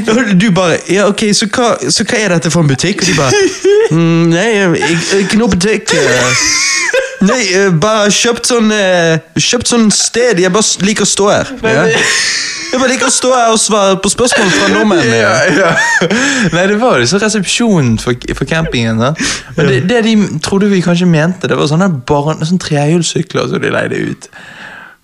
Du 0.41 0.47
bare 0.57 0.79
ja, 0.89 1.05
ok, 1.11 1.27
så 1.37 1.45
hva, 1.53 1.67
så 1.93 2.05
hva 2.09 2.17
er 2.23 2.33
dette 2.33 2.49
for 2.53 2.65
en 2.65 2.71
butikk? 2.71 3.03
Og 3.03 3.11
de 3.11 3.17
bare 3.19 3.43
mm, 3.91 4.23
Nei, 4.33 4.49
ik- 4.89 5.13
ikke 5.25 5.37
noe 5.41 5.51
butikk. 5.53 5.93
eh. 5.93 6.41
Nei, 7.29 7.41
eh, 7.53 7.69
bare 7.83 8.09
kjøpt 8.15 8.47
sånn 8.49 8.71
eh, 8.73 9.19
Kjøpt 9.37 9.69
sånn 9.69 9.89
sted. 9.93 10.39
Jeg 10.41 10.53
bare 10.55 10.85
liker 10.87 11.05
å 11.05 11.09
stå 11.13 11.29
her. 11.29 11.51
Ja. 11.67 11.85
Jeg 12.69 12.77
bare 12.79 12.91
liker 12.93 13.09
å 13.09 13.13
stå 13.13 13.29
her 13.33 13.53
og 13.53 13.57
svare 13.61 13.95
på 14.01 14.09
spørsmål 14.13 14.49
fra 14.53 14.67
nordmenn. 14.73 15.07
ja, 15.13 15.33
ja. 15.57 15.69
Nei, 16.53 16.65
det 16.69 16.77
var 16.81 17.01
så 17.09 17.17
resepsjonen 17.21 17.95
for, 18.01 18.17
for 18.37 18.45
campingen. 18.49 19.01
da. 19.01 19.11
Men 19.57 19.71
det, 19.73 19.79
det 19.89 20.01
de 20.05 20.13
trodde 20.45 20.69
vi 20.71 20.81
kanskje 20.85 21.07
mente, 21.09 21.49
det 21.49 21.57
var 21.59 21.69
sånne, 21.71 21.89
barn, 22.09 22.41
sånne 22.45 22.61
trehjulssykler 22.65 23.49
som 23.51 23.61
de 23.65 23.71
leide 23.73 24.01
ut. 24.13 24.29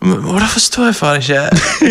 Da 0.06 0.47
forstår 0.51 0.86
jeg 0.89 0.95
faen 0.95 1.22
ikke. 1.22 1.39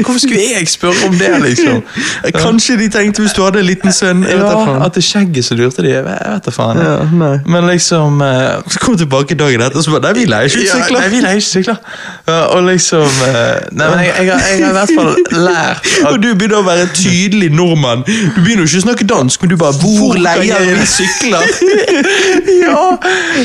Hvorfor 0.05 0.19
skulle 0.23 0.41
jeg 0.57 0.69
spørre 0.69 1.09
om 1.09 1.15
det, 1.19 1.31
liksom? 1.43 1.83
Kanskje 2.45 2.77
de 2.79 2.89
tenkte 2.95 3.23
hvis 3.25 3.33
du 3.37 3.43
hadde 3.45 3.59
en 3.63 3.67
liten 3.67 3.93
sønn. 3.93 4.23
Jeg 4.29 4.39
Ja. 4.39 4.85
At 4.85 4.95
det 4.95 5.03
er 5.03 5.07
skjegget 5.09 5.45
som 5.45 5.57
lurte 5.59 5.83
de. 5.83 5.91
Jeg 5.95 6.05
vet 6.05 6.45
da 6.47 6.51
faen. 6.55 6.79
Ja. 6.79 7.31
Men 7.47 7.67
liksom 7.71 8.21
eh, 8.23 8.63
Så 8.71 8.79
kom 8.83 8.95
jeg 8.95 9.03
tilbake 9.05 9.35
dagen 9.39 9.61
etter 9.65 9.79
og 9.81 9.85
så 9.87 9.91
bare 9.97 10.03
Nei, 10.13 10.13
vi 10.21 10.25
leier 10.31 10.49
ikke 10.51 10.67
sykler. 10.69 10.99
ja. 10.99 11.01
Nei, 11.01 11.09
vi 11.15 11.21
leier 11.25 11.41
ikke 11.41 11.49
sykler. 11.49 11.77
Og 12.55 12.63
liksom 12.69 13.05
eh, 13.29 13.69
Nei, 13.73 13.89
men 13.91 13.99
jeg, 14.05 14.15
jeg, 14.19 14.31
har, 14.31 14.47
jeg 14.49 14.65
har 14.65 14.71
i 14.71 14.77
hvert 14.79 14.95
fall 14.97 15.13
lært 15.45 15.89
at 16.05 16.11
Og 16.13 16.19
du 16.23 16.29
begynner 16.35 16.61
å 16.61 16.67
være 16.67 16.87
tydelig 16.97 17.51
nordmann. 17.55 18.05
Du 18.07 18.41
begynner 18.45 18.69
ikke 18.69 18.81
å 18.83 18.87
snakke 18.87 19.09
dansk, 19.11 19.43
men 19.43 19.55
du 19.55 19.57
bare 19.61 19.77
Hvor 19.83 20.15
leier 20.21 20.71
vi 20.81 20.87
sykler? 20.89 21.45
Ja! 22.65 22.97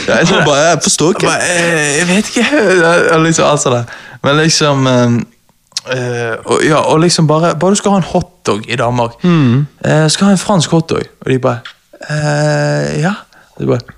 Han 0.09 0.45
bare 0.45 0.61
Jeg 0.69 0.79
forstår 0.83 1.15
ikke. 1.17 1.27
Eh, 1.27 1.97
Jeg 1.99 2.07
vet 2.07 2.29
ikke. 2.33 2.45
Liksom, 3.25 3.45
altså 3.49 3.69
det. 3.73 3.83
Men 4.23 4.37
liksom 4.41 4.87
eh, 4.87 6.33
og, 6.45 6.63
ja, 6.65 6.81
og 6.91 6.99
liksom 6.99 7.27
bare 7.27 7.53
Bare 7.59 7.71
du 7.71 7.79
skal 7.79 7.95
ha 7.95 8.01
en 8.01 8.09
hotdog 8.11 8.65
i 8.67 8.75
Danmark. 8.75 9.19
Eh, 9.23 10.07
skal 10.11 10.29
ha 10.29 10.35
en 10.35 10.41
fransk 10.41 10.71
hotdog. 10.75 11.05
Og 11.21 11.31
de 11.31 11.39
bare 11.39 11.59
uh, 12.09 12.99
Ja. 12.99 13.13
De 13.59 13.67
bare, 13.67 13.95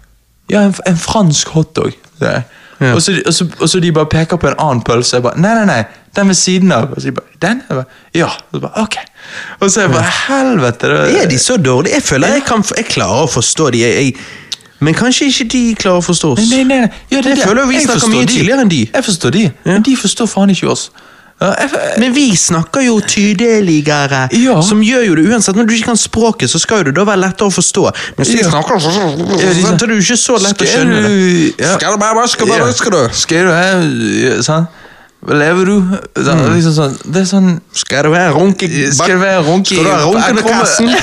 ja, 0.50 0.64
en, 0.66 0.76
en 0.88 0.98
fransk 0.98 1.48
hotdog. 1.54 1.94
Ja. 2.22 2.42
Og, 2.82 3.02
så, 3.02 3.14
og, 3.28 3.34
så, 3.34 3.46
og 3.60 3.70
så 3.70 3.80
de 3.80 3.92
bare 3.94 4.10
peker 4.10 4.40
på 4.42 4.50
en 4.50 4.58
annen 4.58 4.82
pølse. 4.82 5.20
Jeg 5.20 5.24
bare, 5.24 5.38
nei, 5.38 5.52
nei, 5.60 5.66
nei, 5.70 5.84
den 6.18 6.32
ved 6.32 6.38
siden 6.40 6.72
av. 6.74 6.90
Og 6.90 7.02
så 7.02 7.12
de 7.12 7.14
bare, 7.20 7.36
den? 7.44 7.62
Jeg 7.70 7.78
bare, 7.78 8.00
ja. 8.18 8.30
Og 8.50 8.58
så 8.58 8.62
bare, 8.64 8.86
ok. 8.88 8.98
Og 9.60 9.72
så 9.72 9.84
jeg 9.84 9.92
bare, 9.94 10.14
helvete. 10.28 10.90
Det, 10.90 11.20
Er 11.22 11.30
de 11.30 11.38
så 11.40 11.58
dårlige? 11.62 12.00
Jeg 12.00 12.08
føler 12.08 12.34
jeg, 12.34 12.46
kan, 12.48 12.66
jeg 12.78 12.88
klarer 12.90 13.28
å 13.28 13.30
forstå 13.30 13.70
de. 13.76 13.84
Jeg, 13.86 14.08
jeg, 14.08 14.16
men 14.82 14.94
kanskje 14.98 15.30
ikke 15.30 15.48
de 15.54 15.62
klarer 15.80 16.02
å 16.02 16.06
forstå 16.06 16.34
oss. 16.34 16.50
Nei, 16.50 16.64
nei, 16.64 16.80
nei. 16.84 16.90
Ja, 17.12 17.22
det, 17.22 17.32
er 17.32 17.36
Jeg 17.36 17.48
føler 17.48 17.66
vi 17.70 17.80
snakker 17.86 18.08
mye 18.12 18.26
de. 18.26 18.34
tydeligere 18.34 18.62
enn 18.66 18.70
de. 18.74 18.82
Jeg 18.94 19.04
forstår 19.08 19.32
de, 19.38 19.46
men 19.66 19.82
de 19.88 19.96
forstår 19.96 20.28
faen 20.28 20.50
ikke 20.54 20.70
oss. 20.74 20.90
Ja, 21.42 21.48
jeg, 21.58 21.70
Men 21.98 22.14
vi 22.14 22.36
snakker 22.38 22.82
jo 22.86 23.00
tydeligere, 23.02 24.28
Ja. 24.38 24.62
som 24.62 24.82
gjør 24.86 25.06
jo 25.08 25.16
det 25.16 25.24
uansett. 25.32 25.56
Når 25.56 25.66
du 25.68 25.74
ikke 25.74 25.86
kan 25.90 25.98
språket, 25.98 26.50
så 26.50 26.60
skal 26.62 26.78
jo 26.78 26.84
det 26.92 26.96
da 27.00 27.04
være 27.04 27.18
lettere 27.24 27.48
å 27.50 27.54
forstå. 27.56 27.88
Men 28.18 28.26
så 28.26 28.32
de 28.32 28.38
Ja. 28.44 28.50
snakker 28.52 28.80
så, 28.80 28.92
så, 28.92 28.94
så, 28.94 29.40
Ja, 29.42 29.54
så, 29.54 29.62
så 29.62 29.72
det 29.78 29.90
er 29.90 29.96
jo 29.96 30.02
ikke 30.06 30.18
så 30.22 30.38
lett 30.38 30.62
å 30.62 30.66
skjønne 30.70 31.02
det. 31.02 31.10
du- 31.10 31.64
ja. 31.64 31.78
Skal 31.78 31.98
du 31.98 32.28
skal 32.28 32.48
du, 32.48 32.74
skal 32.74 32.92
du? 32.92 33.10
Skal 33.14 33.38
du 33.46 34.44
sånn? 34.44 34.68
Hva 34.68 34.81
lever 35.28 35.66
du? 35.66 35.76
Det 36.16 36.28
er, 36.34 36.54
liksom 36.56 36.74
sånn, 36.74 36.96
det 37.14 37.22
er 37.22 37.28
sånn 37.30 37.50
Skal 37.78 38.08
det 38.08 38.12
være 38.16 38.32
runk 38.34 38.64
i 38.66 38.70
Skal 38.90 39.12
det 39.14 39.20
være 39.22 39.44
runk 39.46 39.70
i 39.72 39.78
kassen? 40.48 40.90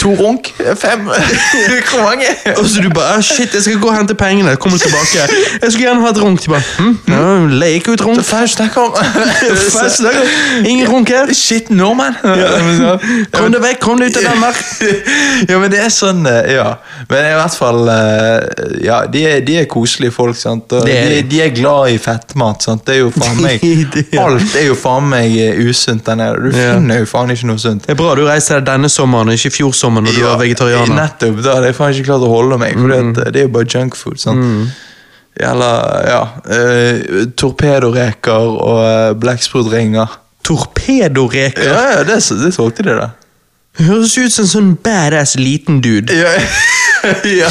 To 0.00 0.14
runk? 0.16 0.48
Fem? 0.76 1.04
Hvor 1.90 2.02
mange? 2.02 2.28
Og 2.56 2.66
så 2.68 2.80
du 2.82 2.88
bare, 2.94 3.18
ah, 3.18 3.22
shit, 3.22 3.54
jeg 3.54 3.62
skal 3.62 3.78
gå 3.80 3.88
og 3.88 3.96
hente 3.96 4.14
pengene. 4.14 4.56
Kommer 4.60 4.78
tilbake. 4.78 5.24
Jeg 5.62 5.72
skulle 5.72 5.86
gjerne 5.86 6.00
ha 6.04 6.10
et 6.12 6.20
runk. 6.22 6.46
Bare, 6.48 6.62
hm, 6.78 6.98
ja, 7.08 7.22
Leke 7.60 7.94
ut 7.94 8.04
runk. 8.04 8.20
Hva 8.28 8.42
snakker 8.48 8.80
om? 8.86 8.92
Ingen 10.64 10.88
runk 10.92 11.08
her. 11.12 11.32
Shit, 11.36 11.70
nordmann! 11.70 12.16
Kom 13.34 13.52
deg 13.54 13.62
vekk, 13.64 13.80
kom 13.84 14.00
deg 14.00 14.12
ut 14.12 14.20
av 14.22 14.28
Danmark. 14.30 14.60
ja, 15.48 15.58
men 15.60 15.72
det 15.72 15.80
er 15.84 15.92
sånn 15.92 16.24
eh, 16.30 16.52
Ja. 16.54 16.66
Men 17.10 17.26
i 17.28 17.34
hvert 17.36 17.56
fall 17.58 17.88
eh, 17.90 18.38
Ja, 18.84 19.02
de 19.10 19.24
er, 19.28 19.40
de 19.46 19.58
er 19.62 19.66
koselige 19.70 20.14
folk, 20.14 20.36
sant. 20.38 20.72
Og 20.72 20.86
de. 20.88 21.22
de 21.30 21.40
er 21.44 21.52
glad 21.54 21.73
i 21.90 21.98
fettmat, 22.00 22.62
sant. 22.64 22.82
Det 22.86 22.94
er 22.94 23.00
jo 23.02 23.10
faen 23.14 23.40
meg 23.42 23.64
Alt 24.24 24.54
er 24.58 24.66
jo 24.68 24.76
faen 24.78 25.06
meg 25.10 25.34
eh, 25.40 25.60
usunt 25.68 26.04
der 26.06 26.18
nede. 26.20 26.40
Du 26.46 26.54
finner 26.54 27.02
jo 27.02 27.08
faen 27.10 27.32
ikke 27.34 27.48
noe 27.50 27.60
sunt. 27.62 27.84
Det 27.86 27.94
er 27.94 27.98
bra 28.00 28.14
du 28.18 28.24
reiste 28.28 28.60
denne 28.64 28.90
sommeren, 28.92 29.32
ikke 29.34 29.50
i 29.52 29.56
fjor 29.58 29.74
sommer 29.76 30.04
når 30.06 30.16
du 30.18 30.22
var 30.26 30.40
vegetarianer. 30.40 30.94
Nettopp. 30.98 31.42
Da 31.44 31.58
hadde 31.58 31.70
jeg 31.72 31.78
faen 31.80 31.94
ikke 31.96 32.08
klart 32.12 32.26
å 32.26 32.32
holde 32.32 32.60
meg, 32.62 32.78
for 32.78 32.94
Mm. 32.94 33.12
det 33.18 33.40
er 33.42 33.48
jo 33.48 33.52
bare 33.58 33.70
junkfood. 33.74 34.20
sant? 34.22 34.74
Eller, 35.34 35.80
ja 36.06 36.20
uh, 36.46 37.24
Torpedoreker 37.34 38.52
og 38.54 38.80
uh, 38.84 39.16
blekksprutringer. 39.18 40.20
Torpedoreker. 40.46 41.64
Ja, 41.64 41.82
ja, 41.96 42.02
det, 42.06 42.20
det 42.44 42.52
solgte 42.54 42.84
de, 42.86 42.94
da. 43.00 43.08
Høres 43.80 44.14
ut 44.18 44.30
som 44.30 44.44
en 44.44 44.50
sånn 44.52 44.72
badass 44.84 45.34
liten 45.40 45.80
dude. 45.82 46.14
Ja. 46.14 46.30
ja. 47.42 47.50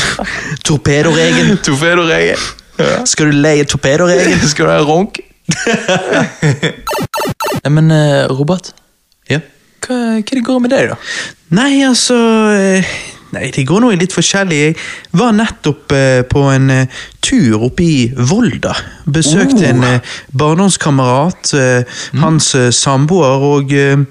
Torpedoregen. 0.64 1.58
Torpedoreker. 1.66 2.40
Ja. 2.84 3.04
Skal 3.08 3.32
du 3.32 3.38
leie 3.44 3.66
torpedoregen? 3.70 4.40
Skal 4.52 4.68
du 4.68 4.72
ha 4.74 4.82
runk? 4.88 5.20
Nei, 7.64 7.70
men 7.78 7.92
eh, 7.92 8.26
Robert, 8.32 8.74
Ja. 9.30 9.40
hva, 9.86 9.98
hva 10.20 10.24
det 10.38 10.44
går 10.46 10.62
med 10.64 10.72
deg, 10.74 10.94
da? 10.94 10.98
Nei, 11.56 11.82
altså 11.88 12.18
eh, 12.54 12.94
Nei, 13.34 13.48
det 13.50 13.64
går 13.66 13.82
noe 13.82 13.96
litt 13.98 14.14
forskjellig. 14.14 14.58
Jeg 14.62 14.76
var 15.18 15.32
nettopp 15.34 15.90
eh, 15.98 16.20
på 16.30 16.44
en 16.54 16.68
eh, 16.70 17.00
tur 17.26 17.64
oppe 17.66 17.82
i 17.82 17.96
Volda. 18.30 18.76
Besøkte 19.10 19.64
Oh. 19.64 19.70
en 19.72 19.84
eh, 19.88 20.12
barndomskamerat, 20.38 21.54
eh, 21.58 22.00
hans 22.22 22.52
eh, 22.60 22.68
samboer 22.70 23.42
og 23.48 23.74
eh, 23.74 24.04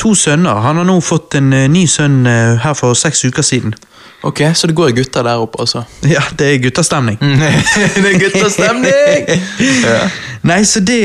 to 0.00 0.14
sønner. 0.16 0.62
Han 0.64 0.80
har 0.80 0.88
nå 0.88 0.96
fått 1.04 1.36
en 1.36 1.52
eh, 1.52 1.66
ny 1.68 1.84
sønn 1.86 2.22
eh, 2.26 2.56
her 2.64 2.72
for 2.78 2.96
seks 2.96 3.26
uker 3.28 3.44
siden. 3.44 3.76
Ok, 4.22 4.40
Så 4.54 4.66
det 4.70 4.74
går 4.78 4.92
gutter 4.94 5.24
der 5.26 5.40
oppe, 5.42 5.58
altså? 5.64 5.82
Ja, 6.14 6.22
det 6.38 6.46
er 6.54 6.58
guttastemning. 6.62 7.18
det 8.02 8.06
er 8.12 8.18
guttastemning! 8.22 9.26
ja. 9.88 10.04
Nei, 10.46 10.60
så 10.66 10.80
det, 10.82 11.00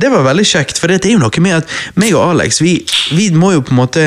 det 0.00 0.08
var 0.12 0.24
veldig 0.24 0.44
kjekt, 0.48 0.78
for 0.80 0.88
det 0.92 1.02
er 1.04 1.14
jo 1.16 1.20
noe 1.22 1.40
med 1.44 1.58
at 1.62 1.76
meg 2.00 2.12
og 2.16 2.30
Alex, 2.34 2.60
vi, 2.64 2.78
vi 3.16 3.30
må 3.36 3.54
jo 3.56 3.62
på 3.64 3.72
en 3.72 3.80
måte 3.82 4.06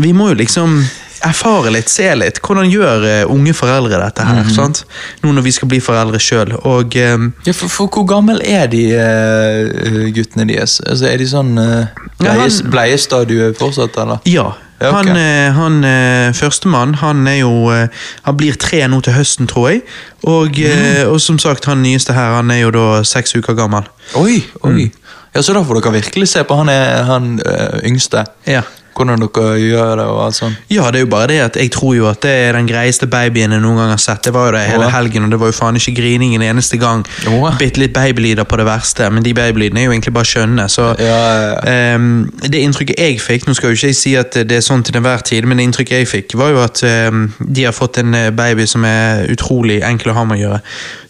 Vi 0.00 0.12
må 0.16 0.30
jo 0.32 0.38
liksom 0.42 0.78
erfare 1.26 1.70
litt, 1.72 1.88
se 1.88 2.04
litt. 2.14 2.36
Hvordan 2.44 2.68
gjør 2.70 3.04
eh, 3.08 3.22
unge 3.32 3.54
foreldre 3.56 3.96
dette 3.98 4.24
her? 4.28 4.44
sant? 4.52 4.82
Nå 5.24 5.32
når 5.32 5.46
vi 5.46 5.52
skal 5.56 5.70
bli 5.72 5.78
foreldre 5.82 6.20
sjøl. 6.22 6.52
Og 6.68 6.92
eh, 7.00 7.16
Ja, 7.48 7.54
for, 7.56 7.72
for 7.72 7.88
hvor 7.88 8.04
gammel 8.12 8.42
er 8.44 8.68
de 8.70 8.82
uh, 8.92 10.04
guttene 10.14 10.44
deres? 10.52 10.76
Altså, 10.84 11.08
Er 11.08 11.16
de 11.24 11.26
sånn 11.32 11.56
uh, 11.56 11.88
Ja, 12.20 12.34
bleies, 12.36 12.60
han- 12.60 12.70
bleiestadie 12.76 13.48
fortsatt, 13.58 13.96
eller? 14.04 14.20
ja. 14.28 14.50
Ja, 14.80 14.90
ok. 14.90 14.96
Han, 14.96 15.16
eh, 15.16 15.52
han 15.56 15.84
eh, 15.84 16.34
førstemann, 16.36 16.94
han 17.00 17.26
er 17.26 17.38
jo 17.38 17.70
eh, 17.72 17.88
Han 18.26 18.36
blir 18.36 18.58
tre 18.60 18.82
nå 18.88 19.00
til 19.00 19.16
høsten, 19.16 19.48
tror 19.48 19.70
jeg. 19.70 19.82
Og, 20.22 20.58
mm. 20.58 21.08
og 21.12 21.20
som 21.22 21.38
sagt, 21.38 21.64
han 21.64 21.80
nyeste 21.82 22.12
her, 22.12 22.36
han 22.36 22.50
er 22.50 22.64
jo 22.64 22.72
da 22.74 22.86
seks 23.06 23.36
uker 23.38 23.56
gammel. 23.56 23.86
Oi, 24.18 24.42
oi. 24.66 24.90
Ja, 25.34 25.42
Så 25.42 25.52
da 25.52 25.62
får 25.64 25.80
dere 25.80 25.92
virkelig 26.00 26.28
se 26.32 26.42
på 26.48 26.56
han, 26.56 26.68
er, 26.72 27.02
han 27.04 27.40
ø, 27.44 27.56
yngste. 27.84 28.24
Ja. 28.48 28.62
Hvordan 28.96 29.22
dere 29.22 29.56
gjør 29.60 29.92
det 30.00 30.06
og 30.08 30.20
alt 30.24 30.38
sånt. 30.38 30.60
Ja, 30.72 30.88
det 30.90 31.00
er 31.00 31.04
jo 31.04 31.10
bare 31.12 31.28
det 31.30 31.38
at 31.44 31.58
jeg 31.60 31.70
tror 31.74 31.94
jo 31.96 32.08
at 32.10 32.22
det 32.24 32.32
er 32.46 32.56
den 32.56 32.68
greieste 32.68 33.08
babyen 33.10 33.52
jeg 33.52 33.62
noen 33.62 33.80
gang 33.80 33.92
har 33.92 34.00
sett. 34.02 34.24
Det 34.24 34.32
var 34.34 34.48
jo 34.48 34.56
det 34.56 34.64
hele 34.70 34.88
helgen, 34.92 35.26
og 35.26 35.34
det 35.34 35.40
var 35.42 35.52
jo 35.52 35.56
faen 35.58 35.78
ikke 35.80 35.96
grining 35.98 36.34
en 36.36 36.46
eneste 36.46 36.80
gang. 36.80 37.04
Åh. 37.28 37.58
Bitte 37.60 37.82
litt 37.82 37.94
babylyder 37.96 38.48
på 38.48 38.58
det 38.60 38.66
verste, 38.68 39.10
men 39.12 39.24
de 39.26 39.34
babylydene 39.36 39.82
er 39.82 39.88
jo 39.88 39.94
egentlig 39.94 40.14
bare 40.16 40.30
skjønne. 40.32 40.68
Så 40.72 40.88
Ja, 41.02 41.18
ja, 41.36 41.56
ehm, 41.70 42.30
det 42.40 42.62
inntrykket 42.62 43.00
jeg 43.00 43.20
fikk, 43.20 43.46
nå 43.46 43.54
skal 43.56 43.72
jo 43.72 43.78
ikke 43.78 43.92
jeg 43.92 43.98
si 43.98 44.14
at 44.18 44.38
det 44.48 44.58
er 44.58 44.64
sånn 44.64 44.84
til 44.86 44.96
enhver 44.98 45.24
tid, 45.26 45.46
men 45.46 45.60
det 45.60 45.68
inntrykket 45.68 46.00
jeg 46.00 46.10
fikk, 46.10 46.36
var 46.40 46.54
jo 46.54 46.62
at 46.64 46.82
um, 47.10 47.26
de 47.40 47.66
har 47.66 47.74
fått 47.76 48.00
en 48.02 48.14
eh, 48.16 48.30
baby 48.34 48.66
som 48.68 48.84
er 48.88 49.26
utrolig 49.32 49.80
enkel 49.86 50.12
å 50.12 50.16
ha 50.18 50.24
med 50.28 50.38
å 50.38 50.42
gjøre. 50.44 50.60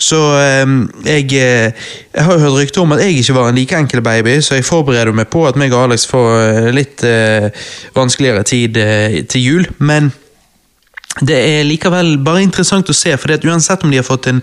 Så 0.03 0.21
um, 0.65 0.79
jeg, 1.07 1.29
eh, 1.39 1.87
jeg 2.15 2.27
har 2.27 2.37
jo 2.37 2.45
hørt 2.47 2.59
rykter 2.61 2.83
om 2.83 2.95
at 2.97 3.03
jeg 3.05 3.21
ikke 3.21 3.37
var 3.37 3.51
en 3.51 3.59
like 3.59 3.79
enkel 3.79 4.03
baby, 4.05 4.39
så 4.45 4.59
jeg 4.59 4.67
forbereder 4.67 5.15
meg 5.17 5.31
på 5.33 5.45
at 5.49 5.59
meg 5.61 5.75
og 5.75 5.87
Alex 5.87 6.07
får 6.11 6.29
eh, 6.41 6.71
litt 6.75 7.05
eh, 7.07 7.49
vanskeligere 7.97 8.47
tid 8.47 8.77
eh, 8.81 9.21
til 9.31 9.43
jul, 9.43 9.69
men 9.79 10.13
det 11.21 11.37
er 11.37 11.65
likevel 11.65 12.19
bare 12.25 12.45
interessant 12.45 12.91
å 12.93 12.97
se, 12.97 13.15
for 13.17 13.33
uansett 13.33 13.85
om 13.85 13.93
de 13.93 14.01
har 14.01 14.07
fått 14.07 14.29
en 14.29 14.43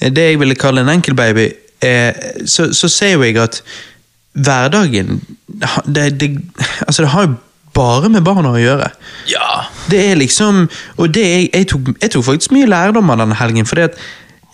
det 0.00 0.30
jeg 0.30 0.40
ville 0.40 0.56
kalle 0.58 0.82
en 0.84 0.92
enkel 0.92 1.16
baby, 1.16 1.48
eh, 1.84 2.12
så, 2.44 2.70
så 2.76 2.88
ser 2.88 3.14
jo 3.14 3.24
jeg 3.24 3.38
at 3.40 3.62
hverdagen 4.32 5.20
det, 5.86 6.20
det, 6.20 6.30
altså 6.86 7.02
det 7.02 7.12
har 7.12 7.26
jo 7.26 7.38
bare 7.74 8.10
med 8.10 8.24
barna 8.26 8.52
å 8.54 8.60
gjøre. 8.60 8.88
Ja. 9.30 9.66
Det 9.90 10.00
er 10.10 10.18
liksom 10.18 10.64
Og 10.98 11.12
det 11.14 11.22
jeg, 11.22 11.50
jeg, 11.54 11.68
tok, 11.70 11.92
jeg 12.02 12.12
tok 12.14 12.26
faktisk 12.26 12.54
mye 12.56 12.68
lærdom 12.70 13.12
av 13.12 13.20
denne 13.22 13.38
helgen. 13.38 13.66
fordi 13.66 13.88
at 13.88 14.00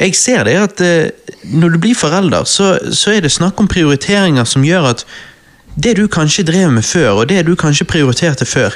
jeg 0.00 0.14
ser 0.14 0.44
det 0.44 0.56
at 0.60 0.80
eh, 0.84 1.08
når 1.56 1.76
du 1.76 1.78
blir 1.80 1.96
forelder, 1.96 2.44
så, 2.44 2.76
så 2.92 3.14
er 3.16 3.24
det 3.24 3.32
snakk 3.32 3.60
om 3.60 3.68
prioriteringer 3.68 4.44
som 4.44 4.64
gjør 4.64 4.90
at 4.92 5.06
det 5.76 5.96
du 5.96 6.06
kanskje 6.08 6.44
drev 6.48 6.70
med 6.72 6.84
før, 6.84 7.10
og 7.22 7.28
det 7.28 7.42
du 7.46 7.54
kanskje 7.56 7.84
prioriterte 7.84 8.46
før, 8.48 8.70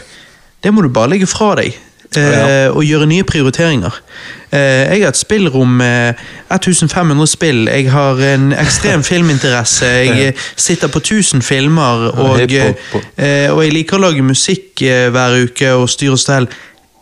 det 0.65 0.73
må 0.75 0.83
du 0.85 0.89
bare 0.93 1.09
legge 1.15 1.27
fra 1.27 1.55
deg. 1.57 1.75
eh, 2.17 2.23
Ja. 2.23 2.71
Og 2.75 2.83
gjøre 2.85 3.07
nye 3.07 3.23
prioriteringer. 3.25 3.95
Eh, 4.53 4.91
jeg 4.93 5.03
har 5.03 5.09
et 5.09 5.17
spillrom 5.17 5.77
med 5.79 6.15
1500 6.51 7.27
spill. 7.27 7.69
Jeg 7.69 7.91
har 7.91 8.19
en 8.35 8.53
ekstrem 8.53 9.03
filminteresse. 9.13 9.87
Jeg 9.87 10.27
eh, 10.29 10.33
sitter 10.57 10.89
på 10.89 10.99
1000 10.99 11.43
filmer. 11.43 12.09
Og, 12.19 12.39
hiphop. 12.41 13.05
eh, 13.17 13.49
og 13.53 13.63
jeg 13.65 13.73
liker 13.73 13.97
å 13.97 14.01
lage 14.09 14.23
musikk 14.27 14.83
eh, 14.83 15.09
hver 15.15 15.39
uke 15.45 15.71
og 15.79 15.89
styre 15.91 16.13
og 16.13 16.19
stell. 16.19 16.49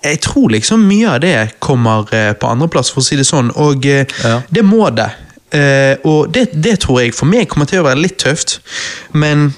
Jeg 0.04 0.20
tror 0.20 0.52
liksom 0.54 0.84
mye 0.86 1.08
av 1.16 1.20
det 1.24 1.36
kommer 1.58 2.04
eh, 2.14 2.32
på 2.38 2.46
andreplass, 2.52 2.90
for 2.92 3.00
å 3.00 3.04
si 3.08 3.16
det 3.16 3.26
sånn. 3.26 3.50
Og 3.56 3.86
eh, 3.86 4.04
Ja. 4.24 4.42
det 4.50 4.62
må 4.64 4.90
det. 4.94 5.08
Eh, 5.56 5.96
og 6.04 6.28
det, 6.34 6.50
det 6.52 6.80
tror 6.84 7.00
jeg 7.00 7.14
for 7.16 7.26
meg 7.26 7.48
kommer 7.48 7.66
til 7.66 7.80
å 7.80 7.88
være 7.88 7.98
litt 8.04 8.18
tøft. 8.20 8.58
Men 9.12 9.54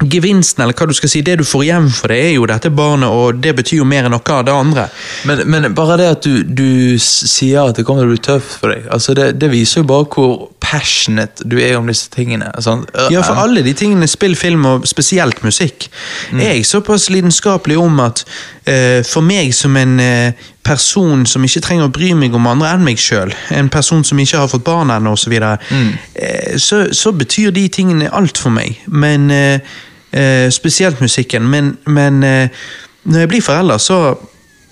gevinsten, 0.00 0.62
eller 0.62 0.76
hva 0.78 0.86
du 0.88 0.94
skal 0.96 1.10
si, 1.10 1.22
det 1.26 1.38
du 1.40 1.44
får 1.46 1.64
igjen 1.66 1.88
for 1.92 2.12
det, 2.12 2.18
er 2.28 2.34
jo 2.36 2.46
dette 2.48 2.70
barnet, 2.74 3.10
og 3.10 3.40
det 3.42 3.54
betyr 3.58 3.80
jo 3.80 3.88
mer 3.88 4.06
enn 4.06 4.14
noe 4.14 4.34
av 4.34 4.44
det 4.46 4.54
andre. 4.54 4.86
Men, 5.28 5.42
men 5.50 5.70
bare 5.78 5.98
det 6.00 6.10
at 6.16 6.28
du, 6.28 6.42
du 6.44 6.98
sier 7.02 7.68
at 7.68 7.78
det 7.78 7.86
kommer 7.88 8.04
til 8.04 8.12
å 8.12 8.14
bli 8.14 8.24
tøft 8.28 8.58
for 8.60 8.74
deg, 8.74 8.86
altså 8.94 9.16
det, 9.18 9.32
det 9.42 9.50
viser 9.52 9.82
jo 9.82 9.90
bare 9.90 10.08
hvor 10.14 10.36
passionate 10.62 11.46
du 11.48 11.56
er 11.62 11.78
om 11.78 11.88
disse 11.88 12.10
tingene. 12.12 12.50
Sånn. 12.62 12.84
Ja, 13.12 13.22
for 13.24 13.40
alle 13.40 13.64
de 13.64 13.72
tingene, 13.76 14.08
spill, 14.10 14.36
film 14.38 14.66
og 14.68 14.86
spesielt 14.88 15.42
musikk, 15.46 15.88
er 16.34 16.52
jeg 16.58 16.68
såpass 16.68 17.08
lidenskapelig 17.12 17.78
om 17.80 17.98
at 18.04 18.22
uh, 18.68 19.00
for 19.08 19.24
meg 19.24 19.54
som 19.56 19.76
en 19.80 19.96
uh, 20.02 20.46
person 20.68 21.24
som 21.28 21.44
ikke 21.46 21.62
trenger 21.64 21.88
å 21.88 21.92
bry 21.94 22.12
meg 22.18 22.34
om 22.36 22.48
andre 22.50 22.74
enn 22.74 22.84
meg 22.84 23.00
sjøl, 23.00 23.32
en 23.54 23.70
person 23.72 24.04
som 24.04 24.20
ikke 24.20 24.42
har 24.42 24.50
fått 24.52 24.66
barn 24.66 24.92
ennå 24.92 25.14
osv., 25.16 25.34
så, 25.38 25.54
eh, 26.14 26.56
så, 26.60 26.82
så 26.92 27.12
betyr 27.16 27.54
de 27.56 27.66
tingene 27.72 28.10
alt 28.12 28.40
for 28.40 28.52
meg. 28.54 28.80
Men 28.86 29.30
eh, 29.32 29.76
eh, 30.12 30.48
Spesielt 30.50 31.00
musikken. 31.00 31.48
Men, 31.50 31.76
men 31.86 32.22
eh, 32.22 32.48
når 33.08 33.24
jeg 33.24 33.28
blir 33.28 33.44
forelder, 33.44 33.78
så, 33.78 34.16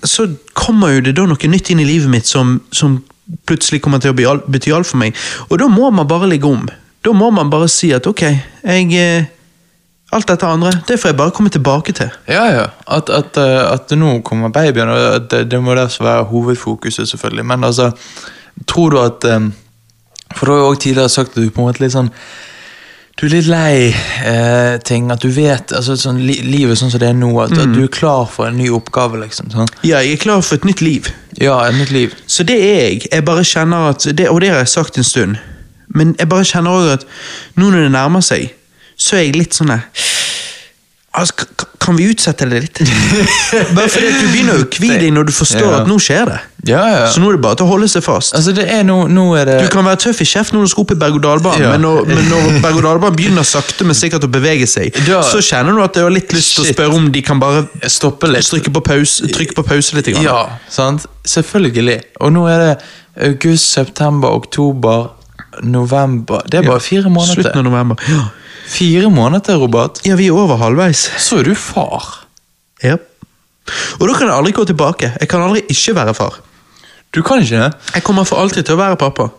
så 0.03 0.27
kommer 0.53 0.95
jo 0.95 1.05
det 1.07 1.15
da 1.17 1.27
noe 1.29 1.51
nytt 1.51 1.71
inn 1.73 1.83
i 1.83 1.87
livet 1.87 2.11
mitt 2.11 2.29
som, 2.29 2.59
som 2.71 2.99
plutselig 3.47 3.81
kommer 3.83 4.01
til 4.03 4.13
å 4.13 4.37
bety 4.47 4.73
alt 4.73 4.87
for 4.87 4.99
meg. 5.01 5.15
Og 5.49 5.57
da 5.61 5.67
må 5.71 5.89
man 5.91 6.07
bare 6.07 6.29
ligge 6.31 6.49
om. 6.49 6.67
Da 7.03 7.13
må 7.15 7.29
man 7.31 7.51
bare 7.51 7.69
si 7.71 7.91
at 7.95 8.07
ok, 8.07 8.23
jeg 8.67 8.93
eh, 8.99 9.33
Alt 10.15 10.29
dette 10.29 10.47
andre, 10.47 10.69
det 10.87 10.95
får 11.01 11.09
jeg 11.09 11.17
bare 11.19 11.33
komme 11.35 11.49
tilbake 11.51 11.91
til. 11.91 12.07
Ja, 12.31 12.45
ja. 12.47 12.67
At, 12.95 13.09
at, 13.11 13.35
eh, 13.41 13.63
at 13.73 13.91
nå 13.91 14.21
kommer 14.23 14.53
babyen, 14.55 14.87
og 14.87 15.25
det, 15.27 15.41
det 15.51 15.59
må 15.59 15.75
derfor 15.75 16.07
være 16.07 16.29
hovedfokuset, 16.29 17.09
selvfølgelig. 17.09 17.43
Men 17.45 17.67
altså, 17.67 17.89
tror 18.71 18.95
du 18.95 19.01
at 19.01 19.27
eh, 19.27 19.49
For 20.31 20.45
du 20.45 20.51
har 20.53 20.59
jo 20.61 20.69
også 20.69 20.81
tidligere 20.81 21.09
sagt 21.09 21.35
at 21.35 21.43
du 21.43 21.49
på 21.51 21.59
en 21.59 21.67
måte 21.67 21.83
litt 21.83 21.91
sånn 21.91 22.07
Du 23.17 23.25
er 23.25 23.31
litt 23.33 23.47
lei 23.49 23.89
eh, 24.29 24.75
ting. 24.85 25.07
At 25.13 25.23
du 25.25 25.31
vet 25.33 25.73
altså 25.73 25.95
sånn, 25.97 26.19
li, 26.21 26.35
livet 26.45 26.77
sånn 26.77 26.91
som 26.93 27.01
det 27.01 27.09
er 27.09 27.17
nå, 27.17 27.31
at, 27.41 27.55
at 27.57 27.73
du 27.73 27.81
er 27.87 27.93
klar 27.93 28.27
for 28.29 28.49
en 28.49 28.59
ny 28.59 28.69
oppgave, 28.73 29.17
liksom. 29.23 29.49
Sånn. 29.53 29.71
Ja, 29.81 30.03
jeg 30.05 30.19
er 30.19 30.21
klar 30.21 30.43
for 30.45 30.59
et 30.59 30.67
nytt 30.69 30.83
liv. 30.85 31.09
Ja, 31.41 31.57
et 31.65 31.79
nytt 31.79 31.93
liv. 31.95 32.13
Så 32.29 32.45
det 32.45 32.59
er 32.61 32.77
jeg. 32.83 33.07
Jeg 33.09 33.25
bare 33.25 33.45
kjenner 33.47 33.89
at, 33.95 34.05
det, 34.05 34.29
Og 34.29 34.41
det 34.43 34.53
har 34.53 34.61
jeg 34.61 34.73
sagt 34.75 35.01
en 35.01 35.07
stund. 35.07 35.41
Men 35.87 36.13
jeg 36.19 36.29
bare 36.29 36.45
kjenner 36.45 36.77
også 36.77 36.99
at 36.99 37.07
nå 37.57 37.71
når 37.71 37.87
det 37.87 37.91
nærmer 37.95 38.21
seg, 38.25 38.51
så 38.97 39.17
er 39.17 39.27
jeg 39.27 39.37
litt 39.37 39.57
sånn 39.57 39.71
der 39.71 39.85
altså, 41.17 41.45
Kan 41.87 41.95
vi 41.95 42.09
utsette 42.11 42.43
det 42.49 42.57
litt? 42.65 42.79
bare 43.77 43.87
fordi 43.87 44.07
at 44.11 44.17
du 44.19 44.25
begynner 44.33 44.57
å 44.59 44.65
kvie 44.67 44.97
deg 44.99 45.13
når 45.15 45.29
du 45.29 45.31
forstår 45.31 45.67
Ja. 45.71 45.75
at 45.81 45.87
nå 45.87 45.95
skjer 46.03 46.25
det. 46.27 46.39
Ja, 46.67 46.81
ja. 46.91 47.03
Så 47.13 47.21
nå 47.23 47.29
er 47.31 47.37
det 47.37 47.41
bare 47.45 47.55
til 47.55 47.63
å 47.63 47.69
holde 47.69 47.87
seg 47.87 48.03
fast. 48.03 48.33
Altså, 48.35 48.51
er 48.51 49.45
det 49.47 49.55
Du 49.61 49.69
kan 49.71 49.85
være 49.87 49.99
tøff 50.03 50.19
i 50.19 50.27
kjeften 50.27 50.57
når 50.59 50.67
du 50.67 50.71
skal 50.73 50.83
opp 50.83 50.91
i 50.91 50.97
berg-og-dal-banen, 50.99 51.69
men, 51.71 51.81
når- 51.85 52.09
men 52.09 52.27
når 52.27 52.59
berg-og-dal-banen 52.65 53.15
begynner 53.15 53.47
sakte, 53.47 53.85
men 53.87 53.95
sikkert 53.95 54.27
å 54.27 54.31
bevege 54.33 54.67
seg, 54.67 54.91
Da- 55.07 55.21
så 55.23 55.39
kjenner 55.39 55.77
du 55.77 55.83
at 55.85 55.93
du 55.95 56.01
har 56.03 56.11
litt 56.11 56.33
lyst 56.35 56.57
til 56.57 56.65
å 56.65 56.73
spørre 56.73 56.93
om 56.99 57.07
de 57.11 57.21
kan 57.23 57.39
bare 57.39 57.63
Stoppe 57.87 58.27
litt. 58.27 58.43
trykke 58.51 58.73
på 58.73 58.83
pause, 58.83 59.29
trykke 59.31 59.55
på 59.55 59.63
pause 59.69 59.95
litt. 59.95 60.11
Grann. 60.11 60.23
Ja, 60.27 60.41
sant? 60.69 61.05
Selvfølgelig. 61.23 62.01
Og 62.19 62.33
nå 62.35 62.47
er 62.51 62.57
det 62.65 62.73
august, 63.29 63.71
september, 63.71 64.27
oktober, 64.35 65.11
november 65.63 66.41
Det 66.51 66.59
er 66.59 66.67
bare 66.67 66.79
fire 66.83 67.09
måneder. 67.09 67.33
Slutten 67.41 67.63
av 67.63 67.63
november. 67.71 67.95
Ja. 68.11 68.25
Fire 68.67 69.09
måneder, 69.09 69.55
Robert. 69.61 70.01
ja, 70.05 70.15
vi 70.19 70.27
er 70.27 70.35
over 70.35 70.57
halvveis. 70.59 71.05
Så 71.17 71.39
er 71.39 71.43
du 71.47 71.53
far. 71.55 72.25
Ja. 72.83 72.95
Og 73.99 74.07
da 74.07 74.13
kan 74.13 74.27
jeg 74.27 74.35
aldri 74.37 74.51
gå 74.55 74.65
tilbake. 74.69 75.13
Jeg 75.19 75.27
kan 75.31 75.41
aldri 75.43 75.61
ikke 75.71 75.95
være 75.95 76.13
far. 76.15 76.39
Du 77.15 77.21
kan 77.23 77.39
ikke 77.41 77.61
det? 77.63 77.71
Jeg 77.95 78.03
kommer 78.03 78.23
for 78.27 78.39
alltid 78.43 78.63
til 78.67 78.75
å 78.75 78.81
være 78.81 78.95
pappa. 78.99 79.29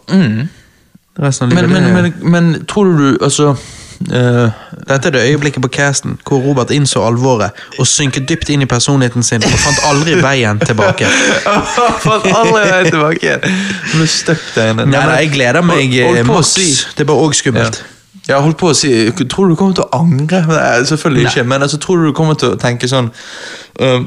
Resten 1.18 1.49
av 1.51 1.55
Men, 1.55 1.68
livet. 1.68 1.70
men, 1.70 2.05
det- 2.05 2.14
men, 2.22 2.33
men 2.33 2.64
tror 2.66 2.85
du 2.99 3.18
altså 3.22 3.57
Uh, 3.99 4.47
Dette 4.87 5.09
er 5.09 5.11
det 5.11 5.20
øyeblikket 5.26 5.59
på 5.64 5.68
casten 5.74 6.12
hvor 6.22 6.39
Robert 6.45 6.70
innså 6.70 7.01
alvoret 7.03 7.51
og 7.83 7.87
synket 7.91 8.29
dypt 8.31 8.49
inn 8.55 8.62
i 8.62 8.66
personligheten 8.70 9.24
sin 9.26 9.43
og 9.43 9.51
fant 9.59 9.81
aldri 9.91 10.14
veien 10.22 10.61
tilbake. 10.62 11.09
fant 12.05 12.29
aldri 12.31 12.62
veien 12.70 12.87
tilbake. 12.93 13.33
Du 13.43 13.97
ble 13.99 14.07
stuck 14.07 14.39
der 14.55 14.70
inne. 14.70 14.85
Nei, 14.87 15.03
nei, 15.03 15.16
jeg 15.24 15.33
gleder 15.35 15.66
meg 15.66 15.91
Hold- 15.91 16.07
hold 16.07 16.18
eh, 16.22 16.31
på 16.31 16.43
si- 16.47 16.68
Det 16.95 17.03
er 17.03 17.11
bare 17.11 17.26
òg 17.26 17.35
Ja. 17.59 17.64
Jeg 18.29 18.43
holdt 18.45 18.59
på 18.61 18.68
å 18.68 18.76
si 18.76 18.91
Tror 19.24 19.49
du 19.49 19.55
du 19.55 19.57
kommer 19.57 19.74
til 19.79 19.87
å 19.87 20.01
angre? 20.03 20.43
Selvfølgelig 20.89 21.24
Nei. 21.24 21.31
ikke, 21.33 21.45
men 21.49 21.62
altså, 21.64 21.79
tror 21.81 21.97
du 22.03 22.09
du 22.11 22.16
kommer 22.16 22.37
til 22.39 22.53
å 22.55 22.59
tenke 22.61 22.89
sånn 22.91 23.09
uh, 23.81 24.03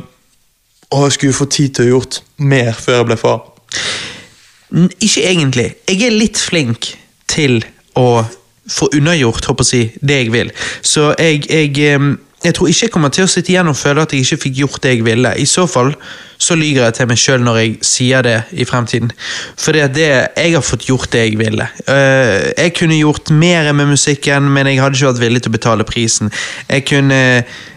Å, 0.91 0.99
jeg 1.07 1.15
skulle 1.17 1.33
få 1.37 1.47
tid 1.49 1.73
til 1.77 1.87
å 1.87 1.93
gjort 1.95 2.19
mer 2.37 2.73
før 2.77 2.99
jeg 2.99 3.07
ble 3.09 3.17
far. 3.17 3.39
N- 4.75 4.91
Ikke 4.99 5.23
egentlig. 5.29 5.67
Jeg 5.89 6.01
er 6.07 6.13
litt 6.15 6.37
flink 6.41 6.91
til 7.31 7.61
å 7.97 8.23
få 8.71 8.89
unnagjort 8.95 9.47
håper 9.49 9.67
jeg, 9.67 9.93
det 10.03 10.17
jeg 10.21 10.31
vil. 10.35 10.51
Så 10.85 11.09
jeg, 11.19 11.45
jeg, 11.49 11.73
jeg 12.43 12.55
tror 12.57 12.67
ikke 12.71 12.87
jeg 12.87 12.93
kommer 12.93 13.13
til 13.13 13.27
å 13.27 13.29
sitte 13.29 13.53
igjen 13.53 13.69
og 13.69 13.77
føle 13.77 14.01
at 14.01 14.13
jeg 14.13 14.25
ikke 14.25 14.41
fikk 14.47 14.59
gjort 14.63 14.83
det 14.83 14.95
jeg 14.95 15.05
ville. 15.05 15.33
I 15.37 15.45
så 15.45 15.67
fall 15.69 15.93
så 16.41 16.55
lyger 16.57 16.87
jeg 16.87 16.95
til 16.97 17.09
meg 17.11 17.19
sjøl 17.21 17.43
når 17.45 17.59
jeg 17.59 17.73
sier 17.85 18.25
det 18.25 18.37
i 18.57 18.65
fremtiden. 18.65 19.11
For 19.61 19.77
det, 19.77 20.07
jeg 20.33 20.55
har 20.55 20.65
fått 20.65 20.87
gjort 20.89 21.11
det 21.13 21.25
jeg 21.27 21.37
ville. 21.37 21.67
Eh, 21.85 22.49
jeg 22.57 22.73
kunne 22.79 22.97
gjort 22.97 23.29
mer 23.29 23.69
med 23.77 23.93
musikken, 23.93 24.49
men 24.49 24.71
jeg 24.71 24.81
hadde 24.81 24.97
ikke 24.97 25.11
vært 25.11 25.21
villig 25.21 25.43
til 25.43 25.53
å 25.53 25.57
betale 25.59 25.85
prisen. 25.85 26.33
Jeg 26.65 26.87
kunne 26.89 27.21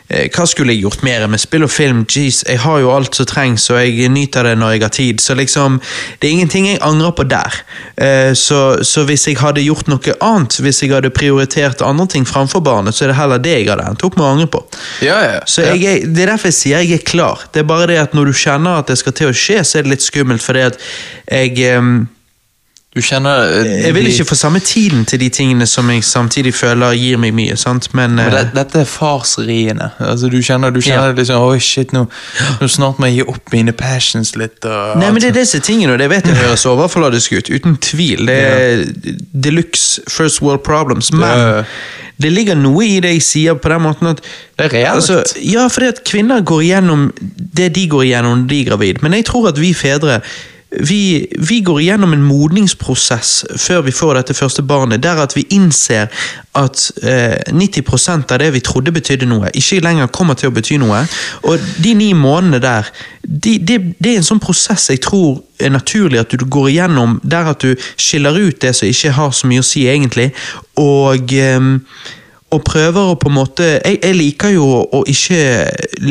Hva 0.05 0.45
skulle 0.45 0.75
jeg 0.75 0.83
gjort 0.85 1.03
mer 1.07 1.23
med 1.33 1.41
spill 1.41 1.65
og 1.65 1.71
film? 1.73 2.03
Jeez, 2.05 2.43
jeg 2.45 2.61
har 2.61 2.81
jo 2.83 2.91
alt 2.93 3.17
som 3.17 3.27
trengs, 3.27 3.71
og 3.73 3.79
jeg 3.81 4.11
nyter 4.13 4.45
det 4.45 4.53
når 4.61 4.75
jeg 4.75 4.83
har 4.83 4.93
tid. 4.93 5.23
Så 5.25 5.35
liksom, 5.39 5.79
det 6.21 6.29
er 6.29 6.35
ingenting 6.37 6.69
jeg 6.69 6.83
angrer 6.85 7.15
på 7.17 7.25
der. 7.25 7.57
Eh, 7.97 8.35
så, 8.37 8.61
så 8.85 9.07
hvis 9.09 9.25
jeg 9.31 9.41
hadde 9.41 9.65
gjort 9.65 9.89
noe 9.89 10.17
annet, 10.21 10.59
hvis 10.61 10.83
jeg 10.85 10.93
hadde 10.93 11.13
prioritert 11.15 11.83
andre 11.83 12.07
ting 12.13 12.29
framfor 12.29 12.61
barnet, 12.65 12.95
så 12.95 13.07
er 13.07 13.15
det 13.15 13.19
heller 13.23 13.41
det 13.41 13.57
jeg 13.57 13.71
hadde 13.73 13.89
endt 13.95 14.05
opp 14.05 14.19
med 14.21 14.27
å 14.27 14.33
angre 14.35 14.51
på. 14.53 14.61
Ja, 15.07 15.19
ja. 15.25 15.41
Så 15.49 15.65
jeg 15.71 15.85
er, 15.89 16.05
Det 16.05 16.27
er 16.27 16.35
derfor 16.35 16.53
jeg 16.53 16.59
sier 16.61 16.85
jeg 16.85 17.01
er 17.01 17.07
klar. 17.09 17.47
Det 17.55 17.65
er 17.65 17.71
bare 17.73 17.89
det 17.89 18.03
at 18.03 18.15
når 18.15 18.29
du 18.29 18.37
kjenner 18.45 18.83
at 18.83 18.93
det 18.93 19.01
skal 19.01 19.17
til 19.17 19.33
å 19.33 19.37
skje, 19.37 19.63
så 19.65 19.81
er 19.81 19.87
det 19.87 19.97
litt 19.97 20.05
skummelt, 20.05 20.45
fordi 20.45 20.69
at 20.69 20.79
jeg 21.33 21.57
Du 22.95 23.01
kjenner 23.03 23.49
eh, 23.65 23.83
Jeg 23.87 23.95
vil 23.97 24.05
de- 24.07 24.11
ikke 24.13 24.25
få 24.29 24.37
samme 24.39 24.61
tiden 24.63 25.05
til 25.05 25.19
de 25.21 25.29
tingene 25.29 25.67
som 25.67 25.89
jeg 25.91 26.05
samtidig 26.07 26.53
føler 26.55 26.93
gir 26.95 27.17
meg 27.19 27.33
mye, 27.35 27.57
sant, 27.59 27.89
men, 27.95 28.15
Men 28.15 28.27
eh, 28.29 28.37
det, 28.37 28.53
dette 28.55 28.81
er 28.85 28.85
farsriene. 28.87 29.89
Altså, 29.99 30.29
du 30.31 30.39
kjenner, 30.43 30.71
du 30.71 30.79
kjenner 30.81 31.11
Ja. 31.11 31.17
liksom 31.19 31.43
Oi, 31.49 31.59
shit, 31.59 31.91
nå, 31.93 32.05
nå 32.61 32.69
snart 32.71 33.01
må 33.03 33.07
jeg 33.11 33.17
gi 33.19 33.27
opp 33.35 33.53
mine 33.53 33.73
passions 33.73 34.37
litt. 34.37 34.63
Og, 34.65 34.95
Nei, 35.01 35.11
men 35.11 35.21
det 35.21 35.33
er 35.33 35.41
disse 35.41 35.59
tingene, 35.61 35.93
og 35.97 35.99
det 35.99 36.09
vet 36.11 36.25
jeg 36.31 36.37
høres 36.45 36.67
overfladisk 36.75 37.33
ut, 37.41 37.51
uten 37.51 37.77
tvil. 37.83 38.27
Det 38.31 38.39
er 38.39 38.87
deluxe 39.35 40.01
first 40.09 40.41
world 40.43 40.63
problems, 40.63 41.11
men 41.13 41.27
Ja. 41.29 41.63
det 42.23 42.31
ligger 42.33 42.55
noe 42.55 42.85
i 42.87 43.01
det 43.03 43.11
jeg 43.17 43.23
sier 43.27 43.55
på 43.59 43.69
den 43.75 43.83
måten 43.83 44.07
at 44.15 44.21
Det 44.57 44.69
er 44.69 44.75
reelt. 44.77 44.95
Altså, 45.03 45.23
ja, 45.43 45.67
fordi 45.67 45.89
at 45.91 46.05
kvinner 46.07 46.45
går 46.47 46.63
igjennom 46.63 47.09
det 47.59 47.73
de 47.75 47.89
går 47.91 48.05
igjennom 48.07 48.45
når 48.45 48.49
de 48.55 48.61
er 48.61 48.69
gravid, 48.71 49.03
men 49.03 49.13
jeg 49.19 49.25
tror 49.27 49.49
at 49.51 49.59
vi 49.59 49.73
fedre 49.75 50.21
vi, 50.81 51.27
vi 51.49 51.61
går 51.61 51.81
igjennom 51.81 52.13
en 52.13 52.25
modningsprosess 52.25 53.45
før 53.61 53.85
vi 53.87 53.93
får 53.95 54.19
dette 54.19 54.37
første 54.37 54.63
barnet, 54.63 55.03
der 55.03 55.21
at 55.23 55.37
vi 55.37 55.47
innser 55.55 56.11
at 56.55 56.83
eh, 57.03 57.53
90% 57.53 58.33
av 58.35 58.41
det 58.43 58.51
vi 58.55 58.63
trodde 58.65 58.95
betydde 58.95 59.29
noe, 59.31 59.53
ikke 59.55 59.83
lenger 59.85 60.11
kommer 60.15 60.39
til 60.39 60.51
å 60.51 60.55
bety 60.55 60.79
noe. 60.83 61.05
Og 61.51 61.63
de 61.83 61.95
ni 61.99 62.11
månedene 62.17 62.63
der, 62.63 62.91
de, 63.23 63.59
det, 63.59 63.79
det 63.99 64.13
er 64.13 64.21
en 64.21 64.27
sånn 64.27 64.43
prosess 64.43 64.91
jeg 64.91 65.03
tror 65.05 65.43
er 65.63 65.73
naturlig 65.75 66.21
at 66.23 66.35
du 66.35 66.47
går 66.47 66.73
igjennom, 66.73 67.19
der 67.23 67.55
at 67.55 67.65
du 67.65 67.75
skiller 67.97 68.37
ut 68.39 68.61
det 68.63 68.75
som 68.77 68.91
ikke 68.91 69.15
har 69.19 69.33
så 69.35 69.51
mye 69.51 69.63
å 69.63 69.67
si 69.67 69.87
egentlig, 69.91 70.31
og 70.81 71.35
eh, 71.39 71.73
og 72.55 72.63
prøver 72.63 73.13
å 73.13 73.19
på 73.19 73.31
en 73.31 73.35
måte 73.35 73.65
Jeg, 73.67 73.99
jeg 73.99 74.15
liker 74.15 74.53
jo 74.55 74.67
å 74.85 75.01
ikke 75.11 75.39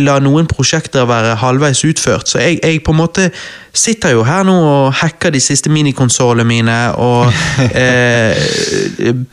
la 0.04 0.18
noen 0.24 0.48
prosjekter 0.50 1.08
være 1.08 1.38
halvveis 1.40 1.84
utført, 1.88 2.30
så 2.30 2.42
jeg, 2.44 2.60
jeg 2.64 2.84
på 2.84 2.92
en 2.92 3.00
måte 3.00 3.30
sitter 3.74 4.14
jo 4.14 4.24
her 4.24 4.44
nå 4.46 4.54
og 4.54 4.94
hacker 4.94 5.34
de 5.34 5.40
siste 5.42 5.70
minikonsollene 5.74 6.46
mine 6.46 6.76
og 7.02 7.32
eh, 7.84 8.38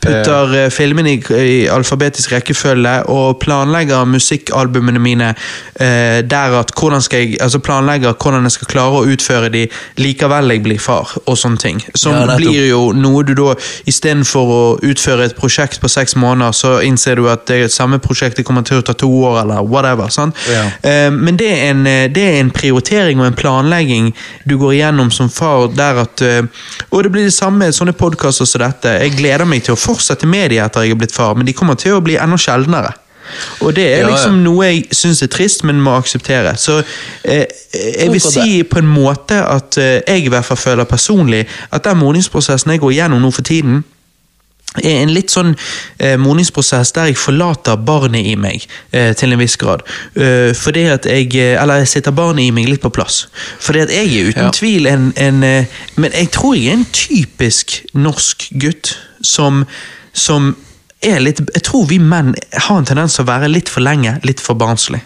putter 0.01 0.55
ja. 0.57 0.69
filmene 0.73 1.13
i, 1.13 1.19
i 1.37 1.57
alfabetisk 1.69 2.33
rekkefølge 2.33 2.95
og 3.13 3.37
planlegger 3.43 4.07
musikkalbumene 4.09 4.99
mine 4.99 5.29
eh, 5.75 6.21
der 6.25 6.57
at 6.59 6.73
hvordan 6.77 7.01
skal 7.05 7.19
jeg 7.21 7.37
altså 7.41 7.59
planlegger 7.59 8.13
hvordan 8.17 8.47
jeg 8.49 8.55
skal 8.57 8.71
klare 8.71 9.01
å 9.01 9.05
utføre 9.13 9.51
de 9.53 9.67
likevel 10.01 10.51
jeg 10.55 10.63
blir 10.65 10.79
far, 10.81 11.13
og 11.25 11.37
sånne 11.37 11.61
ting. 11.61 11.81
Som 11.95 12.15
Ja, 12.15 12.35
blir 12.37 12.65
jo 12.69 12.81
noe 12.97 13.23
du 13.27 13.33
da 13.37 13.53
istedenfor 13.89 14.51
å 14.55 14.61
utføre 14.85 15.25
et 15.29 15.37
prosjekt 15.37 15.81
på 15.81 15.89
seks 15.91 16.15
måneder, 16.15 16.55
så 16.55 16.73
innser 16.85 17.19
du 17.19 17.27
at 17.29 17.45
det 17.49 17.71
samme 17.73 17.99
prosjektet 18.01 18.45
kommer 18.47 18.65
til 18.67 18.81
å 18.81 18.85
ta 18.85 18.95
to 18.97 19.09
år, 19.09 19.41
eller 19.43 19.61
whatever. 19.67 20.09
sant? 20.09 20.35
Ja. 20.49 20.65
Eh, 20.81 21.11
Men 21.11 21.37
det 21.37 21.49
er, 21.51 21.69
en, 21.71 21.85
eh, 21.87 22.09
det 22.09 22.23
er 22.23 22.39
en 22.39 22.51
prioritering 22.51 23.19
og 23.21 23.27
en 23.27 23.37
planlegging 23.37 24.11
du 24.47 24.57
går 24.57 24.73
igjennom 24.73 25.11
som 25.11 25.29
far. 25.29 25.67
der 25.67 26.01
at, 26.01 26.21
eh, 26.21 26.41
Og 26.91 27.03
det 27.03 27.11
blir 27.11 27.23
det 27.23 27.33
samme 27.33 27.57
med 27.57 27.73
sånne 27.73 27.93
podkaster 27.93 28.45
som 28.45 28.61
dette. 28.61 28.87
Jeg 28.99 29.17
gleder 29.17 29.45
meg 29.45 29.63
til 29.63 29.75
å 29.75 29.79
fortsette 29.79 30.27
med 30.27 30.49
de 30.49 30.57
etter 30.59 30.81
jeg 30.81 30.91
er 30.91 30.95
blitt 30.95 31.11
far, 31.15 31.35
men 31.35 31.45
de 31.45 31.53
kommer 31.53 31.75
til 31.75 31.93
å 31.93 32.01
bli 32.03 32.17
enda 32.17 32.37
sjeldnere. 32.37 32.93
Og 33.61 33.75
det 33.75 33.85
er 33.85 34.01
Ja, 34.01 34.07
ja. 34.07 34.15
liksom 34.15 34.43
noe 34.43 34.65
jeg 34.65 34.87
syns 34.91 35.21
er 35.23 35.27
trist, 35.27 35.63
men 35.63 35.81
må 35.81 35.93
akseptere. 35.97 36.55
Så 36.57 36.83
eh, 37.23 37.45
jeg 37.73 38.11
vil 38.11 38.21
si 38.21 38.63
på 38.63 38.77
en 38.81 38.87
måte 38.87 39.37
at 39.47 39.77
eh, 39.77 40.01
jeg 40.07 40.25
i 40.25 40.29
hvert 40.29 40.45
fall 40.45 40.57
føler 40.57 40.83
personlig 40.89 41.45
at 41.71 41.83
den 41.83 41.97
modningsprosessen 41.97 42.71
jeg 42.71 42.79
går 42.79 42.91
igjennom 42.91 43.21
nå 43.21 43.31
for 43.31 43.41
tiden, 43.47 43.83
er 44.79 45.01
en 45.01 45.11
litt 45.11 45.33
sånn 45.33 45.51
eh, 45.99 46.15
modningsprosess 46.21 46.93
der 46.95 47.09
jeg 47.09 47.17
forlater 47.19 47.75
barnet 47.75 48.23
i 48.25 48.37
meg 48.39 48.63
eh, 48.95 49.11
til 49.19 49.33
en 49.35 49.41
viss 49.41 49.57
grad. 49.59 49.83
Eh, 50.15 50.53
fordi 50.55 50.85
at 50.93 51.05
jeg 51.09 51.27
eh, 51.35 51.57
Eller 51.61 51.81
jeg 51.83 51.91
setter 51.91 52.15
barnet 52.15 52.45
i 52.45 52.51
meg 52.55 52.69
litt 52.69 52.81
på 52.81 52.89
plass. 52.95 53.25
Fordi 53.59 53.83
at 53.83 53.91
jeg 53.91 54.07
er 54.07 54.29
uten 54.31 54.47
Ja. 54.47 54.51
tvil 54.55 54.87
en, 54.87 55.11
en 55.17 55.43
eh, 55.43 55.65
Men 55.97 56.11
jeg 56.15 56.31
tror 56.31 56.55
jeg 56.55 56.67
er 56.71 56.79
en 56.79 56.87
typisk 56.95 57.81
norsk 57.93 58.47
gutt 58.63 58.95
som, 59.21 59.65
som 60.13 60.55
litt 61.01 61.39
Jeg 61.55 61.63
tror 61.65 61.87
vi 61.89 61.97
menn 61.99 62.35
har 62.53 62.77
en 62.77 62.85
tendens 62.85 63.15
til 63.17 63.25
å 63.25 63.31
være 63.31 63.49
litt 63.49 63.69
for 63.69 63.81
lenge 63.81 64.19
litt 64.27 64.41
for 64.43 64.59
barnslig. 64.59 65.01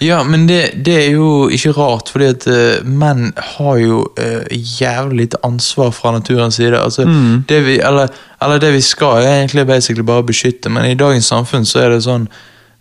Ja, 0.00 0.22
men 0.24 0.46
det, 0.48 0.72
det 0.84 0.94
er 0.96 1.08
jo 1.12 1.48
ikke 1.52 1.74
rart, 1.76 2.08
fordi 2.12 2.28
at 2.32 2.46
uh, 2.48 2.84
menn 2.84 3.32
har 3.54 3.80
jo 3.80 4.02
uh, 4.16 4.44
jævlig 4.52 5.24
lite 5.24 5.40
ansvar 5.44 5.90
fra 5.96 6.12
naturens 6.14 6.56
side. 6.60 6.76
Altså, 6.78 7.04
det 7.48 7.58
vi, 7.66 7.78
eller, 7.84 8.12
eller 8.42 8.62
det 8.62 8.72
vi 8.76 8.84
skal, 8.84 9.22
er 9.22 9.42
egentlig 9.42 9.66
basically 9.68 10.06
bare 10.06 10.24
beskytte, 10.28 10.72
men 10.72 10.88
i 10.88 10.96
dagens 10.98 11.28
samfunn 11.28 11.68
så 11.68 11.82
er 11.84 11.96
det 11.96 12.04
sånn 12.06 12.28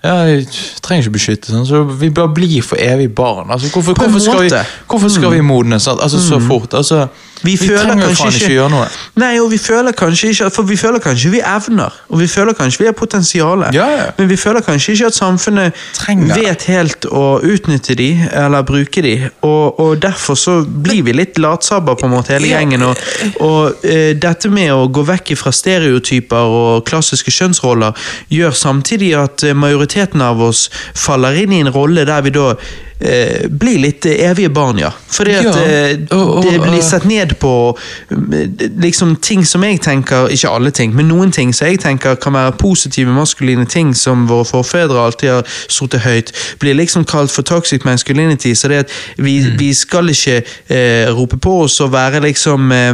ja, 0.06 0.14
Vi 0.30 0.46
trenger 0.86 1.08
ikke 1.08 1.16
beskytte, 1.18 1.52
sånn, 1.52 1.66
så 1.68 1.82
vi 1.90 2.12
bare 2.14 2.32
blir 2.32 2.62
for 2.64 2.80
evig 2.80 3.10
barn. 3.18 3.50
Altså, 3.50 3.72
hvorfor, 3.74 3.98
hvorfor, 3.98 4.24
skal 4.24 4.44
vi, 4.46 4.52
hvorfor 4.88 5.12
skal 5.12 5.34
vi 5.34 5.42
modne 5.46 5.80
sant? 5.84 6.04
Altså, 6.04 6.22
så 6.22 6.40
fort? 6.44 6.78
Altså, 6.78 7.08
Vi, 7.42 7.58
føler 7.58 7.84
trenger 7.84 8.10
jo 8.10 8.16
kanskje 8.18 8.42
ikke 8.42 8.54
gjøre 8.54 8.72
noe. 8.74 8.86
Nei, 9.22 9.32
og 9.42 9.52
vi 9.52 9.60
føler 9.62 9.96
kanskje 9.98 10.32
ikke 10.34 10.50
For 10.56 10.68
vi 10.68 10.78
føler 10.80 11.02
kanskje 11.04 11.32
vi 11.34 11.42
evner, 11.46 11.94
og 12.10 12.22
vi 12.22 12.28
føler 12.32 12.56
kanskje 12.58 12.84
vi 12.84 12.90
har 12.90 12.96
potensial. 12.98 13.66
Ja, 13.76 13.88
ja. 13.92 14.06
Men 14.18 14.30
vi 14.30 14.38
føler 14.38 14.66
kanskje 14.66 14.96
ikke 14.96 15.12
at 15.12 15.18
samfunnet 15.18 15.84
Trenger. 15.98 16.34
vet 16.42 16.66
helt 16.72 17.06
å 17.06 17.26
utnytte 17.44 17.96
de, 18.00 18.10
eller 18.32 18.66
bruke 18.68 19.04
de. 19.06 19.16
Og, 19.46 19.80
og 19.80 20.02
derfor 20.02 20.40
så 20.40 20.58
blir 20.66 21.04
vi 21.08 21.16
litt 21.18 21.38
latsabber, 21.42 21.98
på 22.00 22.08
en 22.08 22.16
måte, 22.16 22.34
hele 22.36 22.52
gjengen. 22.52 22.88
Og, 22.90 23.06
og 23.46 23.86
uh, 23.86 24.12
dette 24.18 24.52
med 24.54 24.74
å 24.74 24.88
gå 24.92 25.06
vekk 25.08 25.36
fra 25.38 25.54
stereotyper 25.54 26.58
og 26.58 26.86
klassiske 26.88 27.34
kjønnsroller 27.34 28.10
gjør 28.34 28.56
samtidig 28.56 29.14
at 29.18 29.44
eh, 29.46 29.56
majoriteten 29.58 30.22
av 30.24 30.42
oss 30.44 30.68
faller 30.96 31.38
inn 31.44 31.54
i 31.56 31.62
en 31.66 31.74
rolle 31.74 32.06
der 32.08 32.24
vi 32.26 32.34
da 32.36 32.54
eh, 33.02 33.48
blir 33.60 33.78
litt 33.80 34.06
evige 34.06 34.50
barn, 34.50 34.78
ja. 34.80 34.90
Fordi 35.10 35.32
at 35.32 35.46
Ja, 35.46 35.96
Oh, 36.12 36.38
og- 36.38 36.44
det 36.44 36.62
blir 36.62 36.82
sett 36.82 37.06
ned 37.06 37.36
på 37.40 37.78
eh, 38.12 38.48
liksom 38.82 39.16
ting 39.22 39.46
som 39.46 39.64
jeg 39.64 39.82
tenker, 39.82 40.28
ikke 40.28 40.50
alle 40.50 40.72
ting, 40.72 40.96
men 40.96 41.08
noen 41.08 41.32
ting 41.32 41.54
som 41.54 41.68
jeg 41.68 41.80
tenker 41.80 42.16
kan 42.16 42.34
være 42.34 42.52
positive 42.58 43.10
maskuline 43.14 43.66
ting 43.66 43.94
som 43.96 44.28
våre 44.28 44.46
forfedre 44.46 45.00
alltid 45.06 45.30
har 45.30 45.44
sittet 45.68 46.02
høyt, 46.02 46.32
blir 46.60 46.74
liksom 46.74 47.06
kalt 47.06 47.32
for 47.32 47.42
toxic 47.42 47.86
masculinity. 47.86 48.54
Så 48.56 48.68
det 48.68 48.76
at 48.78 48.90
vi, 49.18 49.40
Mm. 49.40 49.58
vi 49.60 49.74
skal 49.74 50.10
ikke 50.10 50.44
eh, 50.70 51.08
rope 51.14 51.38
på 51.38 51.62
oss 51.64 51.80
og 51.82 51.92
være 51.92 52.22
liksom 52.22 52.72
eh, 52.72 52.94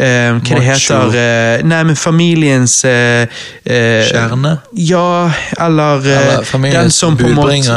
eh, 0.00 0.38
Hva 0.40 0.58
det 0.58 0.64
heter 0.66 1.18
eh, 1.20 1.64
Nei, 1.66 1.82
men 1.90 1.98
familiens 1.98 2.78
eh, 2.88 3.26
eh, 3.64 4.06
Kjerne? 4.08 4.56
Ja, 4.76 5.30
eller, 5.60 6.06
eh, 6.06 6.54
Eller 6.54 6.72
den 6.80 6.90
som 6.94 7.18
på 7.20 7.28
en 7.28 7.38
måte 7.38 7.76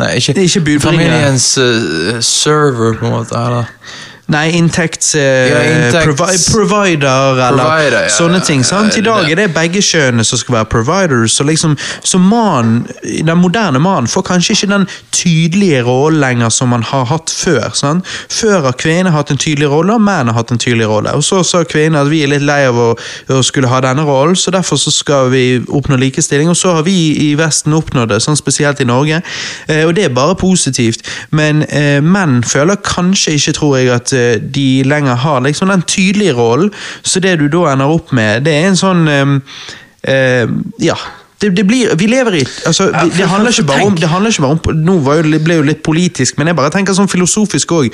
Nei, 0.00 0.14
ikke, 0.16 0.32
ikke 0.40 0.60
budbringer. 0.64 1.10
Familiens 1.10 1.58
eh, 1.60 2.20
server, 2.24 2.94
på 2.96 3.04
en 3.04 3.12
måte. 3.18 3.36
Eller? 3.36 3.64
Nei, 4.30 4.50
inntekts... 4.54 5.14
eh, 5.18 5.48
Ja, 5.50 5.60
inntekts- 5.66 6.04
provi 6.14 6.36
provider, 6.52 7.40
eller 7.48 7.64
Provider, 7.64 8.02
ja, 8.04 8.08
sånne 8.14 8.40
ting. 8.46 8.62
sant? 8.64 8.94
I 8.96 9.02
dag 9.02 9.26
er 9.30 9.34
det 9.40 9.48
begge 9.54 9.80
kjønnene 9.82 10.22
som 10.24 10.38
skal 10.38 10.54
være 10.60 10.68
providers. 10.70 11.32
Så 11.34 11.44
liksom, 11.48 11.76
så 12.06 12.18
man, 12.22 12.86
Den 13.02 13.38
moderne 13.42 13.80
mannen 13.82 14.06
får 14.08 14.22
kanskje 14.28 14.54
ikke 14.54 14.68
den 14.70 14.86
tydelige 15.12 15.82
rollen 15.82 16.20
lenger 16.20 16.48
som 16.54 16.68
man 16.70 16.82
har 16.86 17.04
hatt 17.10 17.30
før. 17.34 17.70
sant? 17.74 18.06
Før 18.30 18.60
har 18.68 18.72
kvinner 18.78 19.10
hatt 19.10 19.30
en 19.34 19.40
tydelig 19.40 19.68
rolle, 19.72 19.94
og 19.98 20.00
menn 20.06 20.30
har 20.30 20.38
hatt 20.38 20.52
en 20.54 20.58
tydelig 20.62 20.86
rolle. 20.88 21.10
Og 21.18 21.24
Så 21.24 21.42
sa 21.44 21.64
kvinner 21.64 22.04
at 22.04 22.10
vi 22.12 22.22
er 22.22 22.30
litt 22.30 22.42
lei 22.46 22.60
av 22.68 22.78
å, 22.78 22.88
å 23.34 23.42
skulle 23.42 23.68
ha 23.68 23.80
denne 23.82 24.04
rollen, 24.06 24.36
så 24.38 24.50
derfor 24.54 24.78
så 24.78 24.90
skal 24.94 25.30
vi 25.34 25.58
oppnå 25.68 25.98
likestilling. 25.98 26.48
Og 26.52 26.56
så 26.56 26.76
har 26.78 26.86
vi 26.86 26.96
i 27.30 27.34
Vesten 27.40 27.74
oppnådd 27.74 28.08
det, 28.14 28.20
sånn 28.22 28.38
spesielt 28.38 28.80
i 28.80 28.86
Norge. 28.86 29.22
Eh, 29.66 29.82
og 29.88 29.94
det 29.98 30.04
er 30.06 30.14
bare 30.14 30.38
positivt. 30.38 31.02
Men 31.34 31.64
eh, 31.66 31.98
menn 32.00 32.42
føler 32.46 32.78
kanskje 32.86 33.34
ikke, 33.40 33.56
tror 33.58 33.76
jeg, 33.80 33.90
at 33.90 34.12
de 34.40 34.82
lenger 34.86 35.14
har 35.24 35.40
liksom 35.44 35.72
den 35.72 35.82
tydelige 35.82 36.36
rollen. 36.38 36.72
Så 37.02 37.20
det 37.20 37.38
du 37.40 37.48
da 37.52 37.70
ender 37.72 37.94
opp 37.94 38.12
med, 38.16 38.44
det 38.46 38.54
er 38.56 38.68
en 38.70 38.80
sånn 38.80 39.08
eh, 39.08 39.34
eh, 40.14 40.46
Ja. 40.90 40.98
Det, 41.40 41.56
det 41.56 41.64
blir, 41.64 41.94
vi 41.96 42.06
lever 42.06 42.34
i 42.36 42.40
altså, 42.66 42.90
Ja, 42.92 43.04
det, 43.04 43.26
handler 43.28 43.50
ikke 43.50 43.64
bare 43.64 43.84
om, 43.86 43.94
det 43.96 44.08
handler 44.08 44.30
ikke 44.30 44.42
bare 44.42 44.58
om 44.58 44.80
Nå 44.84 44.96
var 45.06 45.20
jo, 45.20 45.22
det 45.32 45.38
ble 45.44 45.54
jo 45.56 45.62
litt 45.64 45.82
politisk, 45.82 46.36
men 46.38 46.50
jeg 46.50 46.56
bare 46.58 46.70
tenker 46.74 46.92
sånn 46.96 47.08
filosofisk 47.08 47.72
òg. 47.72 47.86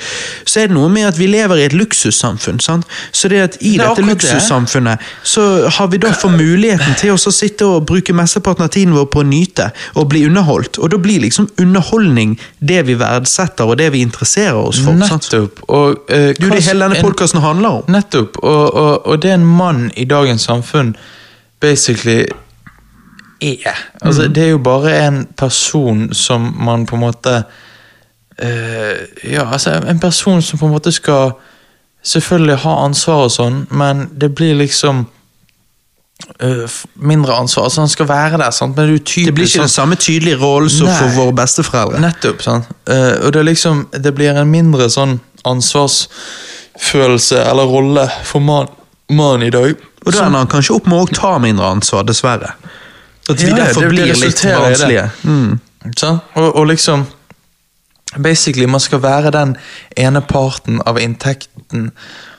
Så 0.43 0.59
er 0.63 0.67
det 0.67 0.75
noe 0.75 0.89
med 0.91 1.07
at 1.07 1.19
vi 1.19 1.29
lever 1.31 1.61
i 1.61 1.65
et 1.69 1.75
luksussamfunn. 1.77 2.59
sant? 2.59 2.87
Så 3.11 3.29
det 3.31 3.39
at 3.45 3.57
i 3.61 3.77
Det 3.77 3.85
er 3.85 3.93
dette 3.95 4.05
luksussamfunnet 4.07 4.99
så 5.23 5.45
har 5.77 5.87
vi 5.87 5.97
da 6.03 6.11
for 6.11 6.29
muligheten 6.33 6.97
til 6.99 7.13
å 7.15 7.31
sitte 7.31 7.65
og 7.65 7.85
bruke 7.87 8.13
mesteparten 8.13 8.65
av 8.65 8.71
tiden 8.73 8.95
vår 8.97 9.05
på 9.13 9.21
å 9.23 9.27
nyte 9.27 9.69
og 9.95 10.09
bli 10.11 10.25
underholdt. 10.27 10.79
Og 10.79 10.91
da 10.91 10.97
blir 10.97 11.23
liksom 11.23 11.47
underholdning 11.61 12.35
det 12.59 12.81
vi 12.87 12.97
verdsetter 12.99 13.63
og 13.67 13.77
det 13.79 13.91
vi 13.93 14.01
interesserer 14.03 14.59
oss 14.59 14.81
for. 14.83 14.93
Nettopp. 14.97 15.63
Og, 15.69 16.03
eh, 16.09 16.33
Det 16.33 16.43
er 16.43 16.49
det 16.57 16.63
hele 16.63 16.83
denne 16.83 16.97
en- 16.97 17.05
podkasten 17.05 17.39
handler 17.41 17.69
om. 17.69 17.83
Nettopp. 17.87 18.37
Og, 18.43 18.73
og, 18.73 19.07
og 19.07 19.21
det 19.21 19.31
en 19.31 19.45
mann 19.45 19.91
i 19.95 20.03
dagens 20.05 20.41
samfunn 20.41 20.95
basically 21.61 22.25
er. 23.41 23.77
Altså, 24.01 24.27
Mm. 24.27 24.33
Det 24.33 24.43
er 24.43 24.49
jo 24.49 24.57
bare 24.57 25.07
en 25.07 25.27
person 25.37 26.13
som 26.13 26.53
man 26.59 26.85
på 26.85 26.95
en 26.95 27.01
måte 27.01 27.43
eh, 28.39 28.97
Ja, 29.33 29.51
altså 29.51 29.71
en 29.87 29.99
person 29.99 30.41
som 30.41 30.59
på 30.59 30.65
en 30.65 30.71
måte 30.71 30.91
skal 30.91 31.31
selvfølgelig 32.03 32.55
ha 32.57 32.75
ansvar 32.85 33.23
og 33.25 33.31
sånn, 33.31 33.67
men 33.71 34.09
det 34.21 34.35
blir 34.35 34.55
liksom 34.55 35.07
eh, 36.39 36.69
mindre 36.95 37.33
ansvar. 37.33 37.63
Altså 37.63 37.81
Han 37.81 37.89
skal 37.89 38.07
være 38.07 38.37
der, 38.37 38.51
sant? 38.51 38.77
men 38.77 38.87
det 38.93 39.05
typisk 39.05 39.25
Det 39.25 39.33
blir 39.35 39.45
ikke 39.45 39.53
sånn- 39.57 39.61
den 39.61 39.69
samme 39.69 39.95
tydelige 39.95 40.37
rollen 40.41 40.69
som 40.69 40.87
for 40.87 41.07
våre 41.15 41.33
besteforeldre. 41.35 41.99
Nettopp, 41.99 42.41
sant. 42.41 42.65
Uh, 42.89 43.25
og 43.25 43.33
det 43.33 43.45
liksom 43.45 43.87
Det 44.03 44.13
blir 44.15 44.29
en 44.37 44.47
mindre 44.51 44.89
sånn 44.89 45.19
ansvarsfølelse 45.45 47.43
eller 47.49 47.63
rolle 47.63 48.07
for 48.23 48.39
man, 48.39 48.67
man 49.09 49.43
i 49.43 49.49
dag. 49.49 49.75
Og 50.05 50.13
da 50.13 50.25
ender 50.25 50.39
han 50.39 50.47
kanskje 50.47 50.75
opp 50.75 50.87
med 50.87 50.99
å 50.99 51.05
ta 51.13 51.37
mindre 51.39 51.65
ansvar, 51.65 52.03
dessverre. 52.07 52.53
At 53.29 53.37
de 53.37 53.47
Ja, 53.49 53.55
derfor 53.55 53.81
det- 53.81 53.89
det 53.89 53.95
blir 53.95 54.13
litt 54.25 54.41
det. 54.41 54.55
barnslige. 54.57 55.09
Mm. 55.23 55.59
Og, 56.35 56.55
og 56.55 56.67
liksom 56.67 57.05
Basically, 58.17 58.65
man 58.67 58.79
skal 58.79 59.01
være 59.03 59.31
den 59.31 59.57
ene 59.97 60.21
parten 60.21 60.79
av 60.87 60.97
inntekten 60.97 61.91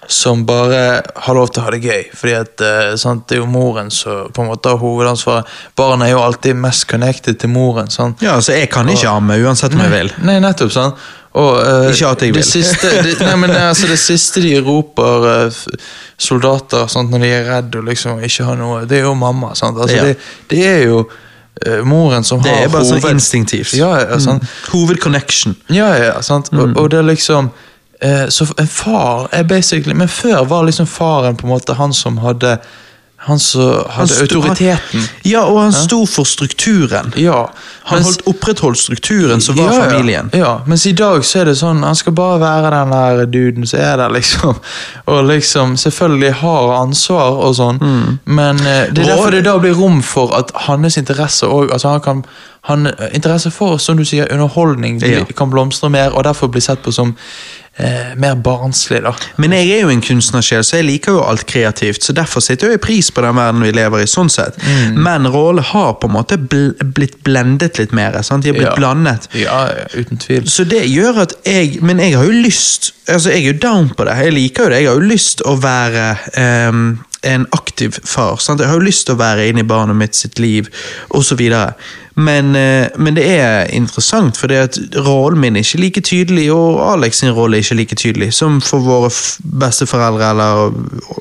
som 0.09 0.47
bare 0.49 1.03
har 1.15 1.35
lov 1.37 1.51
til 1.53 1.61
å 1.61 1.65
ha 1.67 1.71
det 1.75 1.83
gøy. 1.85 2.07
Fordi 2.17 2.33
at 2.39 2.61
eh, 2.65 2.95
sant? 2.97 3.27
Det 3.29 3.37
er 3.37 3.43
jo 3.43 3.47
moren 3.53 3.91
som 3.93 4.33
på 4.33 4.43
en 4.43 4.49
måte 4.49 4.73
har 4.73 4.81
hovedansvaret. 4.81 5.45
Barn 5.77 6.03
er 6.03 6.15
jo 6.15 6.23
alltid 6.25 6.57
mest 6.57 6.87
connected 6.89 7.39
til 7.39 7.51
moren. 7.53 7.91
sant? 7.93 8.23
Ja, 8.25 8.33
altså 8.41 8.57
Jeg 8.57 8.71
kan 8.73 8.89
ikke 8.89 9.09
amme 9.13 9.37
uansett 9.45 9.75
om 9.77 9.81
jeg 9.85 9.91
vil. 9.93 10.13
Nei, 10.25 10.39
nettopp, 10.41 10.73
sant? 10.73 10.95
Og, 11.35 11.59
uh, 11.61 11.91
Ikke 11.93 12.09
at 12.09 12.23
jeg 12.25 12.33
det 12.33 12.35
vil. 12.41 12.43
Siste, 12.49 12.89
det, 13.05 13.19
nei, 13.21 13.35
men 13.37 13.51
altså, 13.51 13.87
det 13.87 13.99
siste 14.01 14.41
de 14.43 14.57
roper, 14.65 15.51
f- 15.53 15.69
soldater, 16.19 16.87
sant, 16.91 17.11
når 17.11 17.19
de 17.23 17.29
er 17.31 17.45
redde 17.47 17.79
og 17.79 17.85
liksom 17.89 18.19
ikke 18.27 18.45
har 18.49 18.57
noe, 18.59 18.81
det 18.91 18.99
er 18.99 19.05
jo 19.07 19.15
mamma. 19.15 19.53
Altså, 19.55 19.87
Ja. 19.95 20.05
det, 20.05 20.17
det 20.51 20.65
er 20.67 20.83
jo 20.89 20.99
uh, 21.67 21.85
moren 21.87 22.25
som 22.25 22.41
har 22.41 22.49
Det 22.49 22.65
er 22.65 22.69
bare 22.69 22.85
sånn 22.85 23.01
hoved- 23.01 23.15
instinktivt. 23.15 23.73
Ja, 23.79 23.93
ja. 24.01 24.17
Mm. 24.19 24.41
Hovedconnection. 24.73 25.57
Ja, 25.71 25.93
ja, 25.97 26.21
sant? 26.23 26.51
Mm. 26.53 26.61
Og, 26.61 26.77
og 26.83 26.91
det 26.91 26.99
er 26.99 27.07
liksom 27.09 27.51
uh, 28.05 28.27
Så 28.29 28.47
en 28.59 28.67
far 28.67 29.29
er 29.33 29.43
basically 29.43 29.95
Men 29.95 30.09
før 30.09 30.45
var 30.45 30.65
liksom 30.67 30.87
faren 30.87 31.37
på 31.37 31.47
en 31.47 31.53
måte 31.55 31.75
han 31.79 31.93
som 31.95 32.19
hadde 32.19 32.59
Han 33.29 33.39
som 33.39 33.61
hadde 33.93 34.15
han 34.15 34.23
autoriteten. 34.25 35.03
Ja, 35.29 35.43
og 35.47 35.59
han 35.63 35.73
sto 35.77 36.03
for 36.09 36.25
strukturen. 36.29 37.13
Ja. 37.21 37.45
Han 37.89 37.99
mens- 37.99 38.09
holdt 38.09 38.23
opprettholdt 38.29 38.79
strukturen 38.81 39.41
som 39.45 39.57
var 39.57 39.73
ja, 39.73 39.79
ja. 39.79 39.91
familien. 39.91 40.31
Ja, 40.37 40.53
mens 40.67 40.87
i 40.87 40.93
dag 40.97 41.23
så 41.25 41.41
er 41.41 41.45
det 41.51 41.55
sånn 41.61 41.83
Han 41.85 41.97
skal 41.97 42.13
bare 42.17 42.41
være 42.41 42.71
den 42.75 42.91
der 42.93 43.27
duden 43.33 43.67
som 43.69 43.81
er 43.81 43.97
der, 44.01 44.13
liksom. 44.13 44.57
Og 45.13 45.25
liksom 45.29 45.77
selvfølgelig 45.77 46.33
har 46.43 46.75
ansvar 46.83 47.39
og 47.47 47.55
sånn, 47.57 47.79
Mm. 47.81 48.19
men 48.25 48.57
eh, 48.67 48.89
det 48.93 49.05
er 49.05 49.15
derfor 49.15 49.31
det 49.31 49.45
da 49.47 49.57
blir 49.59 49.75
rom 49.79 50.03
for 50.03 50.33
at 50.37 50.51
hans 50.67 50.97
interesse 50.97 51.47
òg 51.47 51.71
altså 51.73 51.89
han 51.95 52.01
kan 52.01 52.25
han, 52.69 52.89
Interesse 53.15 53.51
for 53.55 53.79
som 53.79 53.97
du 53.97 54.05
sier, 54.05 54.27
underholdning 54.33 54.99
Ja. 55.03 55.23
kan 55.37 55.49
blomstre 55.51 55.89
mer, 55.91 56.11
og 56.13 56.25
derfor 56.25 56.49
bli 56.53 56.61
sett 56.61 56.83
på 56.83 56.93
som 56.93 57.15
eh, 57.79 58.15
mer 58.17 58.35
barnslig. 58.35 59.03
da 59.03 59.13
Men 59.37 59.53
jeg 59.53 59.71
er 59.71 59.81
jo 59.83 59.89
en 59.93 60.03
kunstnersjel, 60.05 60.65
så 60.65 60.77
jeg 60.81 60.85
liker 60.89 61.13
jo 61.13 61.23
alt 61.25 61.47
kreativt. 61.47 62.03
Så 62.03 62.13
derfor 62.13 62.41
setter 62.45 62.71
jeg 62.75 62.81
pris 62.85 63.11
på 63.11 63.23
den 63.25 63.37
verden 63.39 63.63
vi 63.63 63.73
lever 63.73 64.03
i. 64.03 64.07
sånn 64.11 64.31
sett. 64.31 64.59
Mm. 64.63 64.99
Men 65.05 65.27
rollene 65.33 65.63
har 65.73 65.95
på 65.95 66.09
en 66.09 66.15
måte 66.17 66.39
bl 66.39 66.71
blitt 66.95 67.23
blendet 67.25 67.79
litt 67.79 67.93
mer. 67.93 68.21
Sant? 68.23 68.45
De 68.45 68.51
har 68.51 68.59
blitt 68.59 68.69
Ja. 68.69 68.77
blandet. 68.77 69.29
Ja, 69.35 69.69
uten 69.95 70.19
tvil. 70.19 70.49
Så 70.51 70.65
det 70.69 70.85
gjør 70.91 71.23
at 71.23 71.35
jeg 71.45 71.83
Men 71.83 71.99
jeg 71.99 72.17
har 72.17 72.25
jo 72.25 72.33
lyst 72.33 72.93
Altså, 73.09 73.31
jeg 73.31 73.47
er 73.47 73.53
jo 73.53 73.59
down 73.59 73.89
på 73.97 74.05
det. 74.05 74.17
Jeg 74.25 74.33
liker 74.33 74.65
jo 74.65 74.69
det. 74.69 74.81
Jeg 74.83 74.89
har 74.89 74.95
jo 75.01 75.01
lyst 75.09 75.41
å 75.47 75.55
være 75.57 76.19
ehm, 76.37 76.99
en 77.23 77.47
aktiv 77.51 77.99
far. 78.05 78.37
Sant? 78.43 78.61
Jeg 78.61 78.71
har 78.71 78.79
jo 78.79 78.87
lyst 78.87 79.07
til 79.09 79.17
å 79.17 79.21
være 79.21 79.49
inne 79.51 79.65
i 79.65 79.69
barnet 79.69 79.99
mitt 79.99 80.19
sitt 80.19 80.39
liv, 80.39 80.69
osv. 81.15 81.41
Men, 82.19 82.57
eh, 82.57 82.89
men 82.97 83.15
det 83.15 83.27
er 83.31 83.69
interessant, 83.75 84.37
for 84.37 84.51
rollen 85.07 85.41
min 85.41 85.57
er 85.57 85.67
ikke 85.67 85.83
like 85.83 86.03
tydelig, 86.07 86.49
og 86.55 86.81
Alex 86.93 87.23
sin 87.23 87.35
rolle 87.35 87.59
er 87.59 87.67
ikke 87.67 87.79
like 87.79 87.99
tydelig 87.99 88.33
som 88.35 88.61
for 88.65 88.83
våre 88.83 89.11
besteforeldre 89.63 90.33
eller 90.33 90.73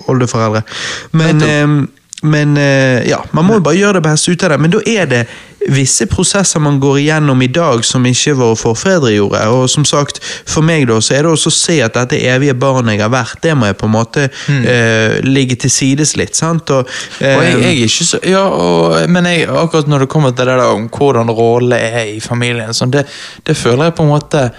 oldeforeldre. 0.09 0.63
Men, 1.11 1.41
ehm, 1.41 1.77
men 2.23 2.57
eh, 2.57 3.05
ja, 3.09 3.21
man 3.31 3.45
må 3.45 3.59
jo 3.59 3.65
bare 3.67 3.77
gjøre 3.77 3.99
det 3.99 4.07
beste 4.09 4.33
ut 4.33 4.43
av 4.43 4.55
det. 4.55 4.61
Men 4.61 4.73
da 4.73 4.81
er 4.89 5.05
det 5.05 5.25
visse 5.68 6.05
prosesser 6.08 6.62
man 6.64 6.80
går 6.80 6.99
igjennom 6.99 7.41
i 7.41 7.49
dag 7.51 7.84
som 7.86 8.05
ikke 8.05 8.36
våre 8.38 8.58
forfedre 8.60 9.12
gjorde. 9.16 9.41
Og 9.53 9.70
som 9.72 9.86
sagt, 9.88 10.22
for 10.24 10.66
meg 10.66 10.88
da, 10.89 10.99
så 11.03 11.18
er 11.18 11.26
det 11.26 11.34
også 11.34 11.51
å 11.51 11.58
se 11.58 11.78
at 11.86 11.97
dette 11.97 12.20
evige 12.30 12.55
barnet 12.58 12.97
jeg 12.97 13.03
har 13.03 13.14
vært, 13.14 13.41
det 13.43 13.55
må 13.58 13.70
jeg 13.70 13.80
på 13.80 13.89
en 13.89 13.95
måte 13.95 14.28
eh, 14.28 15.18
ligge 15.26 15.58
til 15.64 15.74
sides 15.74 16.16
litt. 16.20 16.38
sant? 16.38 16.72
Og, 16.74 16.89
eh, 17.20 17.36
Og 17.36 17.43
jeg, 17.43 17.60
jeg 17.62 17.70
er 17.74 17.84
ikke 17.86 18.10
så 18.12 18.22
Ja, 18.28 18.45
og, 18.47 18.97
men 19.12 19.30
jeg, 19.30 19.47
akkurat 19.49 19.89
når 19.89 20.05
det 20.05 20.12
kommer 20.14 20.36
til 20.36 20.45
det 20.45 20.58
der 20.58 20.76
om 20.78 20.89
hvordan 20.93 21.32
rolle 21.32 21.80
er 21.80 22.03
i 22.16 22.20
familien, 22.24 22.74
sånn, 22.76 22.93
det, 22.93 23.08
det 23.47 23.58
føler 23.58 23.89
jeg 23.89 23.97
på 23.97 24.05
en 24.08 24.14
måte 24.14 24.49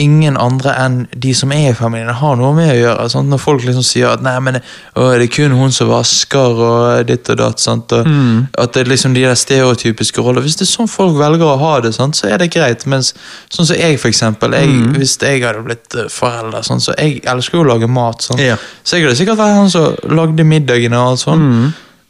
ingen 0.00 0.36
andre 0.40 0.72
enn 0.82 0.96
de 1.22 1.30
som 1.36 1.52
er 1.54 1.68
i 1.70 1.76
familien, 1.76 2.10
har 2.18 2.38
noe 2.38 2.50
med 2.56 2.72
å 2.72 2.76
gjøre. 2.76 3.06
Sant? 3.12 3.30
Når 3.30 3.40
folk 3.42 3.62
liksom 3.66 3.84
sier 3.86 4.10
at 4.10 4.24
nei, 4.24 4.34
men 4.42 4.58
å, 4.58 5.06
det 5.14 5.28
er 5.28 5.32
kun 5.32 5.54
hun 5.54 5.74
som 5.74 5.90
vasker 5.92 6.62
og 6.66 7.06
ditt 7.08 7.30
og 7.30 7.38
datt. 7.38 7.62
Sant? 7.62 7.94
Og 7.94 8.58
At 8.60 8.74
det 8.74 8.84
er 8.84 8.90
liksom 8.90 9.14
de 9.14 9.22
der 9.22 9.38
stereotypiske 9.38 10.24
roller. 10.24 10.42
Hvis 10.42 10.58
det 10.58 10.66
er 10.66 10.72
sånn 10.72 10.90
folk 10.90 11.14
velger 11.20 11.46
å 11.46 11.60
ha 11.62 11.76
det, 11.84 11.94
sant? 11.94 12.18
så 12.18 12.26
er 12.30 12.42
det 12.42 12.50
greit. 12.54 12.86
Mens 12.90 13.12
sånn 13.54 13.70
som 13.70 13.78
jeg, 13.78 14.00
for 14.02 14.10
eksempel. 14.10 14.58
Jeg, 14.58 14.74
Hvis 14.98 15.16
jeg 15.22 15.44
hadde 15.44 15.62
blitt 15.66 15.98
eh, 15.98 16.10
forelder, 16.10 16.66
sånn, 16.66 16.82
så 16.82 16.96
jeg 16.98 17.22
elsker 17.30 17.60
jo 17.60 17.64
å 17.66 17.70
lage 17.74 17.90
mat. 17.90 18.26
Ja. 18.40 18.58
Så 18.82 18.98
jeg 18.98 19.06
hadde 19.06 19.20
sikkert 19.20 19.40
vært 19.40 19.60
han 19.60 19.72
som 19.72 19.94
lagde 20.10 20.46
middagene 20.48 20.98
og 20.98 21.14
alt 21.14 21.22
sånn. 21.22 21.48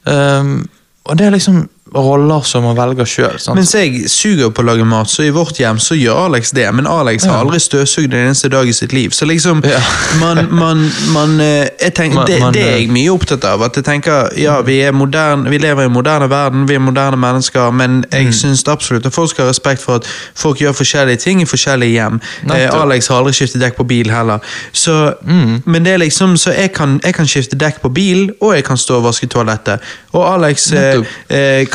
Um, 0.04 0.56
og 1.04 1.18
det 1.20 1.28
er 1.28 1.36
liksom 1.36 1.66
roller 1.94 2.40
som 2.42 2.62
man 2.66 2.76
velger 2.76 3.04
sjøl. 3.06 3.36
Mens 3.54 3.74
jeg 3.74 4.08
suger 4.10 4.50
på 4.50 4.62
å 4.62 4.66
lage 4.66 4.84
mat, 4.84 5.08
så 5.10 5.22
i 5.22 5.30
vårt 5.30 5.58
hjem 5.60 5.78
så 5.78 5.94
gjør 5.94 6.24
Alex 6.28 6.50
det. 6.56 6.66
Men 6.74 6.86
Alex 6.90 7.24
har 7.30 7.38
aldri 7.44 7.60
støvsugd 7.62 8.12
en 8.14 8.26
eneste 8.26 8.48
dag 8.50 8.68
i 8.68 8.72
sitt 8.72 8.92
liv. 8.92 9.10
Så 9.14 9.24
liksom, 9.26 9.62
Ja. 9.64 9.78
man, 10.20 10.48
man, 10.54 10.90
man 11.12 11.40
eh, 11.40 11.68
tenker, 11.90 12.14
Man- 12.14 12.26
det, 12.26 12.40
det 12.54 12.62
er 12.62 12.74
eh, 12.74 12.80
jeg 12.82 12.90
mye 12.90 13.10
opptatt 13.14 13.44
av. 13.44 13.62
At 13.62 13.76
jeg 13.76 13.84
tenker, 13.84 14.28
ja, 14.36 14.60
vi, 14.62 14.80
er 14.82 14.92
moderne, 14.92 15.48
vi 15.50 15.58
lever 15.58 15.82
i 15.82 15.86
en 15.86 15.92
moderne 15.92 16.28
verden, 16.30 16.66
vi 16.68 16.74
er 16.74 16.78
moderne 16.82 17.16
mennesker, 17.16 17.70
men 17.72 18.04
jeg 18.12 18.24
Mm. 18.26 18.32
syns 18.32 18.64
absolutt 18.68 19.06
at 19.06 19.12
folk 19.14 19.30
skal 19.30 19.44
ha 19.44 19.50
respekt 19.50 19.82
for 19.82 19.94
at 19.96 20.06
folk 20.34 20.58
gjør 20.58 20.72
forskjellige 20.72 21.16
ting 21.18 21.42
i 21.42 21.44
forskjellige 21.44 21.90
hjem. 21.92 22.20
Eh, 22.50 22.68
Alex 22.82 23.08
har 23.08 23.18
aldri 23.22 23.32
skiftet 23.32 23.60
dekk 23.62 23.76
på 23.76 23.86
bil 23.86 24.10
heller. 24.10 24.38
Så, 24.72 25.14
Mm. 25.24 25.62
Men 25.66 25.84
det 25.84 25.92
er 25.92 25.98
liksom, 25.98 26.36
så 26.36 26.50
jeg 26.56 26.72
kan, 26.72 27.00
jeg 27.04 27.14
kan 27.14 27.26
skifte 27.26 27.56
dekk 27.56 27.80
på 27.82 27.88
bil, 27.94 28.30
og 28.40 28.54
jeg 28.54 28.64
kan 28.64 28.76
stå 28.76 28.96
og 28.96 29.04
vaske 29.04 29.26
toalettet. 29.26 29.80
Og 30.12 30.24
Alex 30.34 30.72
eh, 30.72 30.78
Nettopp. 30.80 31.06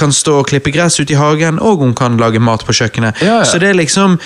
Kan 0.09 0.15
stå 0.15 0.39
og 0.41 0.47
klippe 0.49 0.71
gress 0.73 0.99
ute 0.99 1.13
i 1.13 1.19
hagen, 1.19 1.59
og 1.61 1.83
hun 1.83 1.93
kan 1.97 2.17
lage 2.17 2.41
mat 2.41 2.65
på 2.65 2.73
kjøkkenet. 2.73 3.21
Ja, 3.21 3.39
ja. 3.41 3.45
Så 3.45 3.59
det 3.61 3.69
er 3.69 3.77
liksom, 3.77 4.17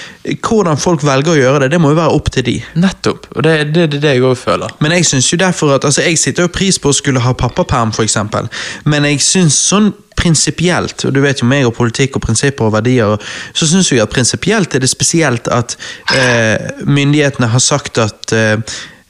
hvordan 0.48 0.80
folk 0.80 1.04
velger 1.04 1.34
å 1.34 1.40
gjøre 1.40 1.64
det, 1.64 1.74
det 1.74 1.82
må 1.82 1.92
jo 1.92 2.00
være 2.00 2.16
opp 2.16 2.32
til 2.32 2.46
de. 2.48 2.56
Nettopp. 2.80 3.28
Og 3.36 3.44
det 3.44 3.52
er 3.54 3.66
det, 3.66 3.90
det, 3.92 4.02
det 4.04 4.16
jeg 4.16 4.24
òg 4.24 4.38
føler. 4.40 4.72
Men 4.84 4.96
jeg 4.96 5.10
synes 5.10 5.32
jo 5.32 5.40
derfor 5.42 5.76
at, 5.76 5.84
altså 5.84 6.06
jeg 6.06 6.20
sitter 6.22 6.48
jo 6.48 6.54
pris 6.54 6.80
på 6.80 6.92
å 6.92 6.96
skulle 6.96 7.24
ha 7.24 7.36
pappaperm, 7.36 7.92
eksempel. 8.04 8.48
Men 8.88 9.08
jeg 9.10 9.20
synes 9.24 9.60
sånn 9.60 9.92
prinsipielt, 10.16 11.04
og 11.08 11.16
du 11.16 11.20
vet 11.24 11.42
jo 11.42 11.50
meg 11.50 11.66
og 11.68 11.76
politikk 11.76 12.16
og 12.20 12.24
prinsipper 12.28 12.70
og 12.70 12.76
verdier, 12.78 13.18
så 13.58 13.68
synes 13.68 13.90
jeg 13.92 14.04
at 14.04 14.14
prinsipielt 14.14 14.76
er 14.76 14.84
det 14.84 14.92
spesielt 14.92 15.50
at 15.52 15.76
eh, 16.14 16.86
myndighetene 16.86 17.50
har 17.50 17.64
sagt 17.64 18.00
at 18.00 18.36
eh, 18.36 18.60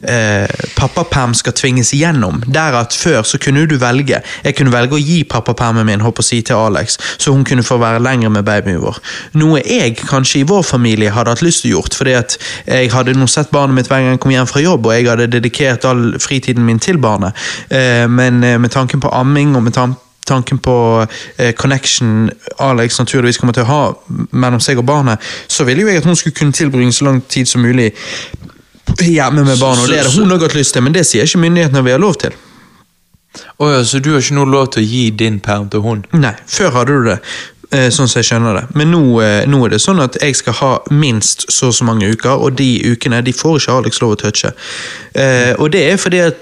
Eh, 0.08 0.48
pappaperm 0.76 1.34
skal 1.34 1.54
tvinges 1.54 1.94
igjennom. 1.94 2.42
Der 2.48 2.76
at 2.80 2.94
Før 2.94 3.24
så 3.24 3.38
kunne 3.38 3.66
du 3.68 3.78
velge. 3.78 4.22
Jeg 4.44 4.56
kunne 4.56 4.72
velge 4.74 4.98
å 4.98 5.02
gi 5.02 5.24
pappapermen 5.24 5.86
min 5.88 6.04
håper 6.04 6.24
å 6.24 6.28
si, 6.28 6.42
til 6.42 6.60
Alex, 6.60 6.98
så 7.18 7.32
hun 7.32 7.46
kunne 7.48 7.64
få 7.64 7.78
være 7.82 8.04
lenger 8.04 8.30
med 8.34 8.46
babyen 8.48 8.82
vår. 8.84 9.00
Noe 9.40 9.62
jeg 9.64 9.96
kanskje 9.98 10.42
i 10.42 10.48
vår 10.48 10.64
familie 10.68 11.14
hadde 11.14 11.34
hatt 11.34 11.44
lyst 11.46 11.64
til 11.64 11.72
å 11.72 11.78
gjort, 11.78 11.98
fordi 11.98 12.16
at 12.20 12.38
jeg 12.68 12.92
hadde 12.94 13.16
nå 13.18 13.28
sett 13.32 13.52
barnet 13.54 13.78
mitt 13.78 13.92
hver 13.92 14.04
gang 14.04 14.18
jeg 14.18 14.24
kom 14.24 14.36
hjem 14.36 14.50
fra 14.50 14.64
jobb, 14.64 14.88
og 14.88 14.96
jeg 14.96 15.10
hadde 15.10 15.32
dedikert 15.32 15.88
all 15.90 16.14
fritiden 16.20 16.66
min 16.68 16.82
til 16.84 17.00
barnet. 17.02 17.38
Eh, 17.70 18.08
men 18.10 18.44
eh, 18.44 18.60
med 18.60 18.72
tanken 18.72 19.04
på 19.04 19.12
amming 19.14 19.56
og 19.56 19.64
med 19.64 19.78
tanken 20.26 20.58
på 20.64 20.76
eh, 21.38 21.52
connection 21.56 22.32
Alex 22.60 23.00
naturligvis 23.00 23.38
kommer 23.38 23.56
til 23.56 23.66
å 23.66 23.72
ha 23.72 23.82
mellom 24.32 24.62
seg 24.64 24.80
og 24.80 24.88
barnet, 24.88 25.20
så 25.48 25.68
ville 25.68 25.84
jo 25.84 25.92
jeg 25.92 26.04
at 26.04 26.08
hun 26.08 26.20
skulle 26.20 26.38
kunne 26.38 26.56
tilbringe 26.56 26.96
så 26.96 27.10
lang 27.10 27.22
tid 27.30 27.50
som 27.50 27.64
mulig 27.64 27.92
hjemme 29.02 29.44
med 29.46 29.58
barnet. 29.60 29.84
Og 29.84 29.90
det 29.90 29.98
hadde 30.04 30.14
hun 30.22 30.32
også 30.32 30.48
hatt 30.48 30.56
lyst 30.56 30.74
til, 30.74 30.84
men 30.84 30.94
det 30.94 31.06
sier 31.08 31.24
ikke 31.28 31.42
myndighetene 31.44 31.84
vi 31.86 31.92
har 31.96 32.00
lov 32.04 32.16
til. 32.22 32.36
Oh 33.58 33.72
ja, 33.72 33.82
så 33.84 34.00
du 34.00 34.12
har 34.14 34.22
ikke 34.22 34.36
noe 34.38 34.50
lov 34.52 34.68
til 34.76 34.84
å 34.84 34.86
gi 34.86 35.10
din 35.10 35.40
perm 35.42 35.70
til 35.74 35.82
hun? 35.82 36.06
Nei, 36.14 36.36
før 36.48 36.70
hadde 36.76 36.94
du 37.00 37.08
det. 37.10 37.18
eh, 37.74 37.90
Sånn 37.90 38.08
som 38.08 38.20
jeg 38.22 38.28
skjønner 38.30 38.60
det. 38.60 38.64
Men 38.78 38.92
nå, 38.94 39.02
eh, 39.26 39.46
nå 39.50 39.64
er 39.66 39.70
det 39.74 39.82
sånn 39.82 40.00
at 40.04 40.20
jeg 40.22 40.36
skal 40.38 40.54
ha 40.60 40.72
minst 40.92 41.48
så 41.52 41.72
og 41.72 41.74
så 41.74 41.88
mange 41.88 42.12
uker, 42.14 42.38
og 42.38 42.54
de 42.60 42.70
ukene 42.94 43.24
de 43.26 43.34
får 43.34 43.60
ikke 43.64 43.78
Alex 43.80 44.02
lov 44.04 44.12
å 44.14 44.20
touche. 44.22 44.52
Eh, 45.16 45.54
og 45.58 45.72
det 45.74 45.82
er 45.92 45.98
fordi 45.98 46.20
at 46.28 46.38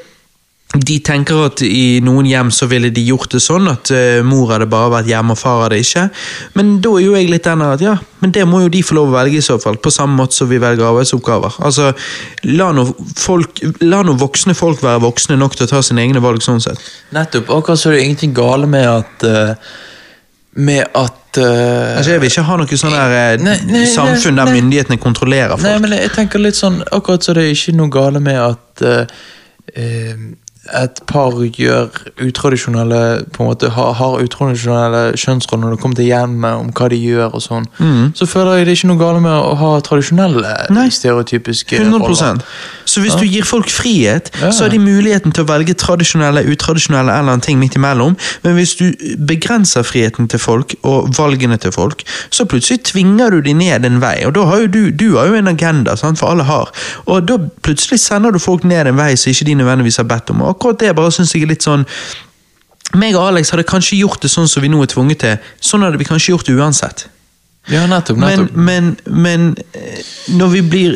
de 0.71 1.01
tenker 1.03 1.35
at 1.49 1.61
i 1.65 1.99
noen 2.03 2.27
hjem 2.29 2.49
så 2.55 2.63
ville 2.71 2.93
de 2.95 3.01
gjort 3.03 3.33
det 3.33 3.41
sånn 3.43 3.67
at 3.67 3.89
uh, 3.91 4.21
mor 4.23 4.53
hadde 4.53 4.69
bare 4.71 4.93
vært 4.93 5.09
hjemme 5.09 5.35
og 5.35 5.39
far 5.39 5.65
hadde 5.65 5.81
ikke. 5.83 6.05
Men 6.55 6.77
da 6.83 6.93
er 6.95 7.03
jo 7.03 7.15
jeg 7.17 7.27
litt 7.27 7.47
den 7.47 7.63
at 7.65 7.81
ja, 7.83 7.97
men 8.23 8.31
det 8.31 8.45
må 8.47 8.61
jo 8.63 8.69
de 8.71 8.79
få 8.85 8.95
lov 8.95 9.09
å 9.11 9.17
velge 9.17 9.41
i 9.41 9.43
så 9.43 9.57
fall. 9.59 9.81
På 9.83 9.91
samme 9.91 10.15
måte 10.15 10.37
som 10.37 10.47
vi 10.47 10.61
velger 10.63 10.87
arbeidsoppgaver. 10.87 11.57
Altså, 11.67 11.89
La 12.55 12.69
nå, 12.71 12.85
voksne 14.21 14.55
folk 14.55 14.83
være 14.85 15.01
voksne 15.03 15.35
nok 15.39 15.57
til 15.57 15.67
å 15.67 15.71
ta 15.73 15.81
sine 15.83 16.05
egne 16.05 16.21
valg 16.23 16.43
sånn 16.45 16.63
sett. 16.63 16.79
Nettopp. 17.15 17.51
Akkurat 17.57 17.81
så 17.81 17.91
er 17.91 17.97
det 17.97 18.05
ingenting 18.05 18.35
gale 18.37 18.69
med 18.71 18.87
at 18.87 19.27
uh, 19.27 19.73
Med 20.55 20.83
at 20.83 21.39
uh, 21.39 21.97
Altså, 21.97 22.13
Jeg 22.13 22.21
vil 22.23 22.31
ikke 22.31 22.45
ha 22.47 22.57
noe 22.59 22.79
sånn 22.79 22.95
der 22.95 23.43
Nei, 23.43 23.57
nei, 23.67 23.83
samfunn 23.91 24.39
der 24.39 24.47
nei. 24.47 24.55
myndighetene 24.59 24.99
kontrollerer 25.03 25.57
folk. 25.57 25.67
Nei, 25.67 25.83
men 25.83 25.97
jeg 25.99 26.15
tenker 26.15 26.43
litt 26.43 26.59
sånn 26.59 26.79
Akkurat 26.91 27.27
så 27.27 27.35
det 27.35 27.45
er 27.49 27.53
ikke 27.55 27.75
noe 27.75 27.91
gale 27.91 28.23
med 28.23 28.39
at 28.39 28.85
et 30.69 30.99
par 31.09 31.33
gjør 31.41 31.87
utradisjonelle 32.21 32.99
på 33.33 33.41
en 33.41 33.47
måte 33.49 33.69
har, 33.73 33.93
har 33.97 34.19
utradisjonelle 34.21 35.15
kjønnsroller 35.17 35.63
når 35.65 35.73
det 35.73 35.79
kommer 35.81 35.97
til 35.97 36.05
hjemmet, 36.05 36.53
om 36.61 36.69
hva 36.77 36.89
de 36.93 36.99
gjør 37.01 37.33
og 37.33 37.41
sånn. 37.41 37.65
Så 38.17 38.27
føler 38.29 38.59
jeg 38.59 38.67
det 38.67 38.75
er 38.75 38.77
ikke 38.77 38.89
noe 38.91 39.01
gale 39.01 39.23
med 39.23 39.33
å 39.33 39.55
ha 39.57 39.71
tradisjonelle 39.81 40.41
Mm. 40.41 40.75
Nei. 40.75 40.87
stereotypiske 40.89 41.79
100% 41.81 42.43
Så 42.85 43.01
hvis 43.01 43.15
du 43.15 43.25
gir 43.25 43.43
folk 43.47 43.69
frihet, 43.69 44.29
Ja. 44.41 44.51
så 44.51 44.63
har 44.65 44.69
de 44.69 44.79
muligheten 44.79 45.31
til 45.33 45.43
å 45.43 45.47
velge 45.47 45.73
tradisjonelle, 45.73 46.43
utradisjonelle 46.45 47.11
eller 47.19 47.33
en 47.33 47.41
ting 47.41 47.57
midt 47.59 47.75
imellom. 47.75 48.17
Men 48.43 48.55
hvis 48.55 48.75
du 48.75 48.91
begrenser 49.17 49.83
friheten 49.83 50.27
til 50.27 50.39
folk 50.39 50.75
og 50.83 51.09
valgene 51.17 51.57
til 51.57 51.71
folk, 51.71 52.03
så 52.29 52.45
plutselig 52.45 52.83
tvinger 52.83 53.31
du 53.31 53.41
de 53.41 53.53
ned 53.53 53.85
en 53.85 54.01
vei. 54.01 54.25
Og 54.25 54.33
da 54.35 54.45
har 54.45 54.59
jo 54.61 54.67
du, 54.67 54.91
du 54.91 55.17
har 55.17 55.27
jo 55.27 55.33
en 55.35 55.47
agenda, 55.47 55.95
sant? 55.95 56.19
for 56.19 56.27
alle 56.27 56.43
har. 56.43 56.69
Og 57.07 57.25
da 57.27 57.37
plutselig 57.63 57.99
sender 57.99 58.31
du 58.31 58.39
folk 58.39 58.63
ned 58.63 58.87
en 58.87 58.97
vei 58.97 59.15
som 59.15 59.31
ikke 59.31 59.45
de 59.45 59.55
nødvendigvis 59.55 59.97
har 59.97 60.03
bedt 60.09 60.29
om. 60.29 60.41
Akkurat 60.51 60.83
det 60.83 60.93
bare 60.97 61.13
synes 61.15 61.33
jeg 61.35 61.45
er 61.45 61.53
litt 61.53 61.65
sånn 61.65 61.87
meg 62.99 63.15
og 63.15 63.29
Alex 63.29 63.53
hadde 63.53 63.67
kanskje 63.67 64.01
gjort 64.01 64.23
det 64.23 64.31
sånn 64.33 64.49
som 64.51 64.63
vi 64.63 64.69
nå 64.71 64.81
er 64.83 64.91
tvunget 64.91 65.23
til. 65.23 65.51
Sånn 65.63 65.85
hadde 65.85 65.99
vi 66.01 66.07
kanskje 66.07 66.33
gjort 66.33 66.49
det 66.49 66.57
uansett. 66.59 67.07
Ja, 67.69 67.85
nettopp. 67.87 68.17
Nettopp. 68.17 68.51
men, 68.51 68.97
men 69.05 69.53
men, 69.53 69.55
når 70.27 70.47
vi 70.47 70.61
blir 70.61 70.95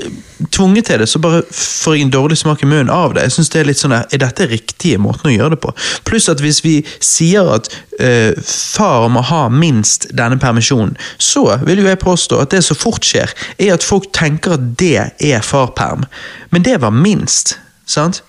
tvunget 0.51 0.85
til 0.85 0.99
det, 0.99 1.07
så 1.07 1.19
bare 1.19 1.43
får 1.51 1.95
jeg 1.95 2.05
en 2.07 2.11
dårlig 2.11 2.37
smak 2.37 2.63
i 2.63 2.67
munnen 2.67 2.89
av 2.89 3.13
det. 3.13 3.21
Jeg 3.21 3.31
synes 3.31 3.49
det 3.49 3.59
Er 3.59 3.67
litt 3.69 3.79
sånn 3.79 3.93
er 3.95 4.19
dette 4.19 4.47
riktige 4.49 4.99
måten 4.99 5.29
å 5.29 5.33
gjøre 5.33 5.55
det 5.55 5.61
på? 5.63 5.73
Pluss 6.09 6.27
at 6.29 6.41
hvis 6.43 6.63
vi 6.65 6.75
sier 6.99 7.53
at 7.53 7.69
eh, 7.99 8.33
far 8.49 9.07
må 9.13 9.23
ha 9.29 9.45
minst 9.49 10.09
denne 10.11 10.39
permisjonen, 10.41 10.97
så 11.17 11.45
vil 11.63 11.83
jo 11.83 11.87
jeg 11.87 12.01
påstå 12.01 12.41
at 12.43 12.51
det 12.51 12.63
som 12.65 12.79
fort 12.79 13.05
skjer, 13.05 13.31
er 13.57 13.75
at 13.77 13.85
folk 13.85 14.09
tenker 14.13 14.57
at 14.57 14.73
det 14.81 15.11
er 15.21 15.45
farperm. 15.45 16.09
Men 16.51 16.65
det 16.65 16.81
var 16.81 16.91
minst. 16.91 17.59
Sant? 17.85 18.23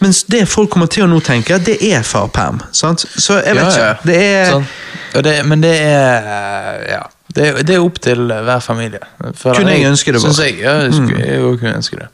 Mens 0.00 0.22
det 0.30 0.44
folk 0.48 0.70
kommer 0.70 0.86
til 0.86 1.02
å 1.04 1.06
nå 1.10 1.18
tenke, 1.20 1.58
det 1.58 1.78
er 1.92 2.02
farperm. 2.06 2.60
Sant? 2.72 3.02
Så 3.18 3.40
jeg 3.44 3.54
vet 3.58 3.64
Ja, 3.64 3.70
ja. 3.78 3.92
ikke. 3.94 4.06
Det 4.06 4.18
er 4.22 4.50
Sånn. 4.52 4.66
Det, 5.26 5.34
men 5.46 5.60
det 5.64 5.74
er 5.80 6.84
Ja. 6.88 7.02
Det 7.34 7.66
det 7.66 7.76
er 7.76 7.84
opp 7.84 8.00
til 8.02 8.26
hver 8.30 8.60
familie. 8.64 9.00
For 9.38 9.54
Kunne 9.54 9.76
jeg 9.76 9.86
ønske 9.90 10.12
det. 10.12 10.20
Mm. 10.22 10.26
Synes 10.32 10.40
jeg, 10.46 10.58
ja, 10.62 10.72
jeg, 10.86 10.94
skulle, 10.94 11.26
jeg 11.26 11.58
kunne 11.60 11.76
ønske 11.76 11.96
det. 12.00 12.08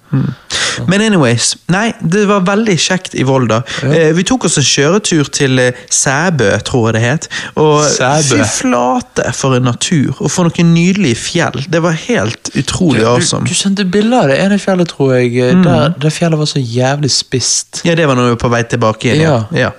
Men 0.89 1.01
anyways, 1.01 1.55
nei, 1.73 1.87
det 2.05 2.27
var 2.29 2.43
veldig 2.45 2.75
kjekt 2.81 3.15
i 3.17 3.25
Volda. 3.25 3.63
Eh, 3.87 4.11
vi 4.17 4.25
tok 4.29 4.45
oss 4.45 4.59
en 4.61 4.67
kjøretur 4.67 5.31
til 5.33 5.59
eh, 5.63 5.79
Sæbø, 5.91 6.51
tror 6.69 6.91
jeg 6.91 6.97
det 6.99 7.03
het. 7.05 7.29
Og 7.63 7.79
Sæbø. 7.95 8.43
fy 8.43 8.49
flate 8.59 9.33
for 9.39 9.57
en 9.57 9.65
natur, 9.71 10.13
og 10.21 10.31
for 10.31 10.51
noen 10.51 10.75
nydelige 10.75 11.17
fjell. 11.17 11.65
Det 11.73 11.81
var 11.83 11.97
helt 12.07 12.53
utrolig 12.53 13.01
Du, 13.01 13.09
awesome. 13.15 13.49
du 13.49 13.57
sendte 13.57 13.89
bilder 13.89 14.27
av 14.27 14.35
det 14.35 14.39
ene 14.45 14.61
fjellet, 14.61 14.93
tror 14.93 15.17
jeg. 15.17 15.57
Der, 15.65 15.97
der 16.03 16.13
fjellet 16.13 16.39
var 16.45 16.53
så 16.53 16.61
jævlig 16.61 17.11
spist. 17.15 17.81
Ja, 17.89 17.97
det 17.97 18.09
var 18.09 18.19
når 18.21 18.31
vi 18.31 18.37
var 18.37 18.43
på 18.45 18.53
vei 18.53 18.63
tilbake 18.69 19.15
igjen. 19.15 19.25
Ja. 19.25 19.41
Ja. 19.57 19.73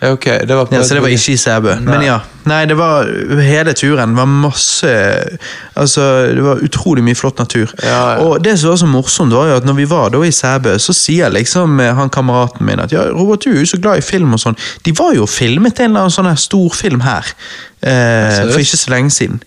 Ja. 0.00 0.06
Ja, 0.06 0.12
ok, 0.12 0.24
det 0.24 0.56
var 0.56 0.68
Ja, 0.72 0.82
så 0.82 0.94
det 0.94 1.02
var 1.02 1.12
ikke 1.12 1.32
i 1.32 1.36
Sæbø. 1.36 1.74
Men 1.84 2.02
ja. 2.02 2.20
Nei, 2.48 2.62
det 2.64 2.76
var 2.78 3.04
hele 3.44 3.74
turen. 3.76 4.14
var 4.16 4.24
masse 4.24 4.88
Altså, 5.76 6.26
det 6.32 6.44
var 6.44 6.62
utrolig 6.64 7.04
mye 7.04 7.14
flott 7.14 7.38
natur. 7.38 7.68
Ja, 7.82 7.98
ja. 8.14 8.14
Og 8.24 8.44
det 8.44 8.58
som 8.58 8.70
var 8.70 8.76
så 8.80 8.86
morsomt, 8.88 9.34
var 9.36 9.50
jo 9.50 9.58
at 9.60 9.68
når 9.68 9.76
vi 9.76 9.84
var 9.90 10.08
da 10.14 10.22
i 10.24 10.32
Sæbø, 10.32 10.78
så 10.78 10.94
sier 10.96 11.28
liksom 11.28 11.80
eh, 11.80 11.92
han 11.94 12.08
kameraten 12.08 12.66
min 12.66 12.80
at 12.80 12.92
ja, 12.92 13.10
Robert, 13.12 13.44
du 13.44 13.52
er 13.52 13.60
jo 13.60 13.66
så 13.74 13.80
glad 13.80 14.00
i 14.00 14.06
film 14.06 14.32
og 14.32 14.40
sånn. 14.40 14.56
De 14.84 14.94
var 14.96 15.12
jo 15.14 15.28
filmet 15.28 15.80
en 15.80 15.90
eller 15.90 16.06
annen 16.06 16.16
sånn 16.16 16.30
her 16.30 16.40
storfilm 16.40 17.04
her 17.04 17.28
eh, 17.84 18.40
for 18.48 18.64
ikke 18.64 18.80
så 18.80 18.94
lenge 18.96 19.12
siden. 19.12 19.42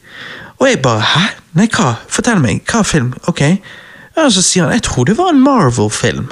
Og 0.61 0.69
jeg 0.69 0.83
bare 0.85 1.01
Hæ? 1.01 1.25
Nei, 1.57 1.67
hva? 1.73 1.95
Fortell 2.09 2.39
meg. 2.41 2.61
Hva 2.69 2.85
film? 2.85 3.13
Ok. 3.29 3.41
Ja, 4.13 4.29
så 4.29 4.41
sier 4.45 4.67
han 4.67 4.77
jeg 4.77 4.85
tror 4.85 5.09
det 5.09 5.17
var 5.17 5.33
en 5.33 5.41
Marvel-film. 5.41 6.29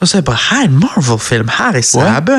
Og 0.00 0.08
så 0.08 0.16
er 0.16 0.20
jeg 0.20 0.24
bare, 0.24 0.36
hæ, 0.50 0.64
en 0.66 0.74
Marvel-film 0.80 1.48
her 1.58 1.76
i 1.76 1.82
Sæbø? 1.82 2.34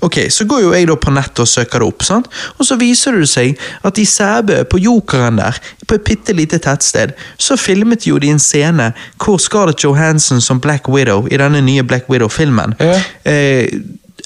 Ok, 0.00 0.16
Så 0.30 0.44
går 0.48 0.60
jo 0.62 0.72
jeg 0.72 0.88
da 0.88 0.94
på 0.96 1.10
nettet 1.12 1.40
og 1.44 1.48
søker 1.48 1.78
det 1.78 1.88
opp, 1.88 2.02
sant? 2.02 2.26
og 2.58 2.64
så 2.66 2.76
viser 2.80 3.12
det 3.12 3.28
seg 3.28 3.58
at 3.84 3.98
i 3.98 4.04
Sæbø, 4.08 4.62
på 4.64 4.78
Jokeren 4.80 5.36
der, 5.38 5.58
på 5.88 5.94
et 5.94 6.04
bitte 6.08 6.32
lite 6.32 6.58
tettsted, 6.58 7.12
så 7.38 7.56
filmet 7.56 8.06
jo 8.06 8.16
de 8.18 8.30
en 8.32 8.38
scene 8.40 8.92
hvor 9.24 9.36
Scarlett 9.38 9.84
Johansson 9.84 10.40
som 10.40 10.60
Black 10.60 10.88
Widow 10.88 11.26
i 11.30 11.36
denne 11.36 11.60
nye 11.60 11.82
Black 11.82 12.08
Widow-filmen 12.08 12.74
Ja. 12.80 13.02
eh, 13.24 13.68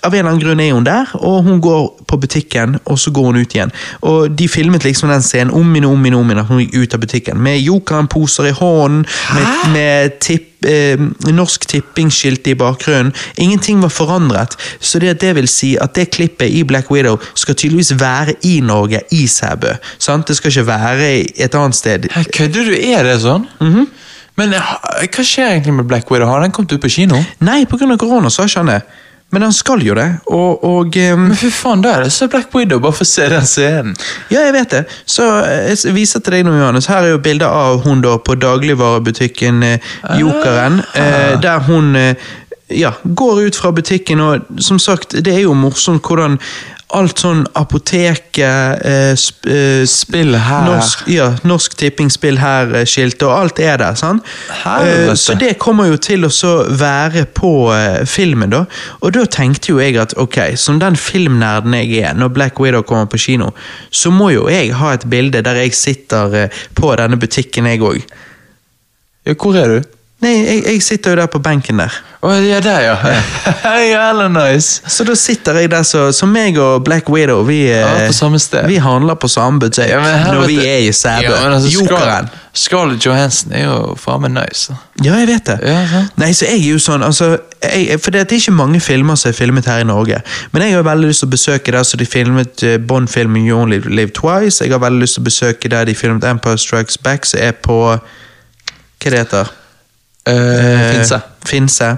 av 0.05 0.15
en 0.15 0.19
eller 0.19 0.31
annen 0.31 0.43
grunn 0.43 0.61
er 0.61 0.73
hun 0.75 0.87
der, 0.87 1.13
og 1.19 1.45
hun 1.47 1.61
går 1.65 1.87
på 2.09 2.19
butikken, 2.21 2.77
og 2.85 2.99
så 2.99 3.11
går 3.15 3.31
hun 3.31 3.41
ut 3.41 3.55
igjen. 3.57 3.73
Og 4.03 4.31
De 4.37 4.49
filmet 4.49 4.85
liksom 4.85 5.11
den 5.11 5.25
scenen 5.25 5.55
om 5.55 5.73
igjen 5.75 5.89
og 5.89 5.97
om 5.97 6.05
igjen, 6.05 6.19
om 6.19 6.31
igjen, 6.31 6.43
at 6.43 6.51
hun 6.51 6.61
gikk 6.63 6.77
ut 6.77 6.95
av 6.95 7.03
butikken. 7.07 7.41
Med 7.43 7.61
Jokeren-poser 7.65 8.51
i 8.51 8.55
hånden, 8.57 9.07
med, 9.35 9.73
med 9.73 10.19
tipp, 10.21 10.67
eh, 10.67 11.01
Norsk 11.33 11.67
Tipping-skilt 11.71 12.47
i 12.47 12.57
bakgrunnen. 12.59 13.13
Ingenting 13.37 13.81
var 13.83 13.93
forandret. 13.95 14.57
Så 14.81 14.99
det, 15.03 15.17
det 15.21 15.35
vil 15.37 15.49
si 15.51 15.75
at 15.81 15.95
det 15.99 16.11
klippet 16.15 16.51
i 16.51 16.63
Black 16.65 16.91
Widow 16.91 17.21
skal 17.35 17.55
tydeligvis 17.55 17.95
være 18.01 18.37
i 18.47 18.61
Norge, 18.61 19.01
i 19.11 19.27
Sæbø. 19.27 19.77
Sant? 19.99 20.29
Det 20.29 20.37
skal 20.37 20.53
ikke 20.53 20.67
være 20.67 21.13
et 21.37 21.55
annet 21.55 21.77
sted. 21.77 22.11
Kødder 22.37 22.71
du? 22.71 22.77
Er 22.77 23.07
det 23.07 23.21
sånn? 23.25 23.49
Mhm. 23.61 23.87
Men 24.37 24.53
hva 24.53 25.25
skjer 25.25 25.55
egentlig 25.55 25.73
med 25.79 25.87
Black 25.89 26.11
Widow? 26.13 26.29
Har 26.29 26.43
den 26.45 26.53
kommet 26.53 26.75
ut 26.77 26.83
på 26.83 26.91
kino? 26.93 27.23
Nei, 27.41 27.65
pga. 27.65 27.97
korona 27.97 28.29
har 28.29 28.51
ikke 28.51 28.61
han 28.61 28.67
det. 28.75 28.83
Men 29.37 29.43
han 29.43 29.53
skal 29.53 29.83
jo 29.85 29.93
det, 29.93 30.07
og, 30.33 30.63
og 30.65 30.95
um... 30.97 31.25
Men 31.29 31.37
fy 31.37 31.51
faen, 31.53 31.83
da 31.85 31.91
er 31.93 32.07
det 32.07 32.13
så 32.15 32.25
Black 32.33 32.55
Widow, 32.57 32.79
bare 32.81 32.97
for 32.97 33.05
å 33.05 33.11
se 33.11 33.27
den 33.29 33.45
scenen. 33.45 33.91
Ja, 34.33 34.47
jeg 34.47 34.55
vet 34.55 34.73
det. 34.73 34.81
Så 35.05 35.27
eh, 35.45 35.75
jeg 35.75 35.93
viser 35.93 36.23
til 36.25 36.39
deg 36.39 36.47
nå, 36.47 36.55
Johannes. 36.57 36.89
Her 36.89 37.05
er 37.05 37.13
jo 37.13 37.19
bilder 37.21 37.53
av 37.53 37.83
hun 37.85 38.01
da 38.01 38.15
på 38.17 38.39
dagligvarebutikken 38.41 39.61
eh, 39.67 39.93
Jokeren. 40.17 40.81
Eh, 40.97 41.35
der 41.45 41.61
hun 41.69 41.93
eh, 42.01 42.25
ja, 42.73 42.95
går 43.05 43.43
ut 43.51 43.61
fra 43.61 43.75
butikken, 43.77 44.25
og 44.25 44.49
som 44.57 44.81
sagt, 44.81 45.19
det 45.21 45.37
er 45.37 45.45
jo 45.45 45.53
morsomt 45.53 46.09
hvordan 46.09 46.41
alt 46.95 47.19
sånn 47.19 47.41
apoteket, 47.59 48.85
eh, 48.87 49.13
sp, 49.19 49.49
eh, 49.51 49.85
Spill 49.91 50.37
her. 50.39 50.67
Norsk, 50.69 51.07
ja, 51.11 51.33
norsk 51.43 51.75
Tipping-spill 51.75 52.39
her-skilt, 52.39 53.23
og 53.27 53.33
alt 53.33 53.59
er 53.59 53.77
der. 53.79 53.95
sant? 53.95 54.23
Eh, 54.65 55.13
så 55.15 55.35
det 55.39 55.59
kommer 55.59 55.89
jo 55.91 55.97
til 55.97 56.25
å 56.25 56.31
så 56.31 56.65
være 56.71 57.27
på 57.27 57.73
eh, 57.75 58.05
filmen, 58.07 58.51
da. 58.51 58.65
Og 59.03 59.13
da 59.13 59.25
tenkte 59.27 59.73
jo 59.73 59.81
jeg 59.83 59.97
at 59.99 60.15
ok, 60.17 60.55
som 60.57 60.79
den 60.79 60.95
filmnerden 60.95 61.75
jeg 61.75 62.05
er, 62.05 62.15
når 62.15 62.29
Black 62.29 62.61
Widow 62.61 62.83
kommer 62.83 63.07
på 63.07 63.19
kino, 63.19 63.51
så 63.91 64.11
må 64.11 64.31
jo 64.31 64.47
jeg 64.49 64.73
ha 64.73 64.95
et 64.95 65.11
bilde 65.11 65.43
der 65.43 65.55
jeg 65.55 65.75
sitter 65.75 66.35
eh, 66.35 66.49
på 66.75 66.95
denne 66.97 67.19
butikken, 67.19 67.67
jeg 67.67 67.83
òg. 67.83 68.07
Ja, 69.27 69.35
hvor 69.35 69.57
er 69.59 69.67
du? 69.67 69.96
Nei, 70.25 70.31
jeg, 70.33 70.61
jeg 70.65 70.83
sitter 70.83 71.13
jo 71.13 71.17
der 71.21 71.27
på 71.29 71.39
benken 71.45 71.77
der. 71.77 71.93
Å, 72.25 72.31
ja, 72.41 72.57
der, 72.65 72.87
ja. 72.87 72.95
Jævla 73.85 74.31
nice. 74.33 74.81
Så 74.89 75.05
da 75.05 75.13
sitter 75.19 75.59
jeg 75.61 75.69
der, 75.75 75.85
så, 75.85 76.07
så 76.17 76.25
meg 76.27 76.57
og 76.57 76.87
Black 76.87 77.11
Widow, 77.13 77.43
vi, 77.45 77.67
eh, 77.69 77.83
Ja, 77.83 78.07
på 78.09 78.15
samme 78.17 78.41
sted. 78.41 78.65
vi 78.65 78.79
handler 78.81 79.19
på 79.21 79.29
samme 79.29 79.61
butikk 79.61 79.91
Ja, 79.93 80.01
når 80.33 80.47
vi 80.49 80.57
er 80.65 80.79
i 80.87 80.93
Sæbø. 80.97 81.29
Ja, 81.29 81.43
altså, 81.51 81.69
Jokeren. 81.69 82.31
Scarlett 82.57 83.05
Johansen 83.05 83.53
er 83.53 83.67
jo 83.67 83.93
faen 84.01 84.23
meg 84.25 84.33
nice. 84.39 84.73
Ja, 85.05 85.19
jeg 85.21 85.29
vet 85.29 85.51
det. 85.51 85.59
Ja, 85.69 85.83
sant. 85.91 86.17
Nei, 86.17 86.31
så 86.33 86.49
jeg 86.49 86.63
er 86.63 86.71
jo 86.71 86.81
sånn, 86.81 87.05
altså 87.05 87.29
jeg, 87.61 88.01
For 88.01 88.17
det 88.17 88.23
er 88.25 88.35
ikke 88.39 88.57
mange 88.57 88.81
filmer 88.81 89.21
som 89.21 89.29
er 89.35 89.37
filmet 89.37 89.69
her 89.69 89.85
i 89.85 89.87
Norge. 89.91 90.23
Men 90.57 90.65
jeg 90.65 90.79
har 90.79 90.89
veldig 90.89 91.13
lyst 91.13 91.27
til 91.27 91.29
å 91.29 91.35
besøke 91.37 91.77
der 91.77 91.85
så 91.85 92.01
de 92.01 92.09
filmet 92.09 92.65
uh, 92.65 92.79
Bond-filmen 92.81 93.45
You 93.45 93.61
Only 93.61 93.83
Live 93.85 94.17
Twice. 94.17 94.65
Jeg 94.65 94.73
har 94.73 94.81
veldig 94.81 95.05
lyst 95.05 95.21
til 95.21 95.27
å 95.27 95.29
besøke 95.29 95.75
der 95.77 95.85
de 95.85 95.99
filmet 95.99 96.25
Empire 96.25 96.57
Strikes 96.57 96.97
Back, 96.97 97.29
som 97.29 97.45
er 97.45 97.53
på 97.61 97.79
Hva 97.93 99.13
det 99.13 99.21
heter 99.27 99.53
Uh, 100.27 100.95
Finse. 100.95 101.21
Finse. 101.47 101.93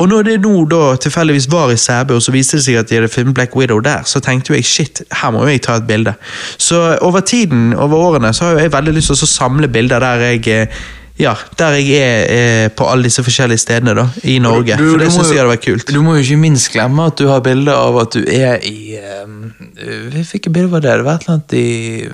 Og 0.00 0.08
når 0.08 0.22
det 0.24 0.36
nå 0.40 0.54
da 0.70 0.94
tilfeldigvis 0.96 1.50
var 1.52 1.72
i 1.74 1.76
Sæbø, 1.76 2.14
og 2.16 2.22
så 2.24 2.32
viste 2.32 2.56
det 2.56 2.64
seg 2.64 2.78
at 2.80 2.88
de 2.88 2.96
hadde 2.96 3.10
funnet 3.12 3.36
Black 3.36 3.56
Widow 3.56 3.82
der, 3.84 4.06
så 4.08 4.22
tenkte 4.24 4.54
jeg 4.56 4.64
shit, 4.64 5.02
her 5.20 5.34
må 5.34 5.42
jeg 5.50 5.60
ta 5.66 5.76
et 5.76 5.84
bilde. 5.88 6.14
Så 6.56 6.96
over 7.04 7.20
tiden, 7.20 7.74
over 7.74 7.96
årene, 7.96 8.32
så 8.32 8.44
har 8.48 8.62
jeg 8.62 8.72
veldig 8.72 8.94
lyst 8.96 9.12
til 9.12 9.28
å 9.28 9.28
samle 9.28 9.68
bilder 9.68 10.00
der 10.00 10.24
jeg 10.30 10.48
eh, 10.48 10.80
ja, 11.20 11.34
der 11.60 11.76
jeg 11.76 12.00
er 12.00 12.32
eh, 12.32 12.70
på 12.72 12.86
alle 12.88 13.04
disse 13.04 13.20
forskjellige 13.26 13.60
stedene 13.60 13.92
da, 13.98 14.06
i 14.24 14.38
Norge. 14.40 14.78
Du- 14.80 14.86
for 14.94 15.04
det 15.04 15.10
syns 15.12 15.28
jeg 15.34 15.42
hadde 15.42 15.52
vært 15.52 15.66
kult. 15.66 15.92
Du 15.92 16.00
må 16.00 16.16
jo 16.16 16.24
ikke 16.24 16.40
minst 16.40 16.72
glemme 16.72 17.10
at 17.12 17.20
du 17.20 17.26
har 17.28 17.44
bilde 17.44 17.74
av 17.76 18.00
at 18.00 18.16
du 18.16 18.24
er 18.24 18.56
i 18.64 18.96
um, 19.20 19.52
Hvilket 19.76 20.48
bilde 20.52 20.72
var 20.72 20.80
det? 20.80 20.96
Det 20.96 21.04
var 21.04 21.20
et 21.20 21.26
eller 21.28 21.36
annet 21.36 21.56
i, 21.60 22.08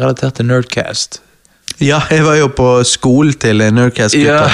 relatert 0.00 0.40
til 0.40 0.48
Nerdcast. 0.48 1.20
Ja, 1.80 2.00
jeg 2.10 2.24
var 2.26 2.34
jo 2.34 2.48
på 2.50 2.68
skolen 2.82 3.36
til 3.38 3.60
Nerdcast-gutta. 3.70 4.48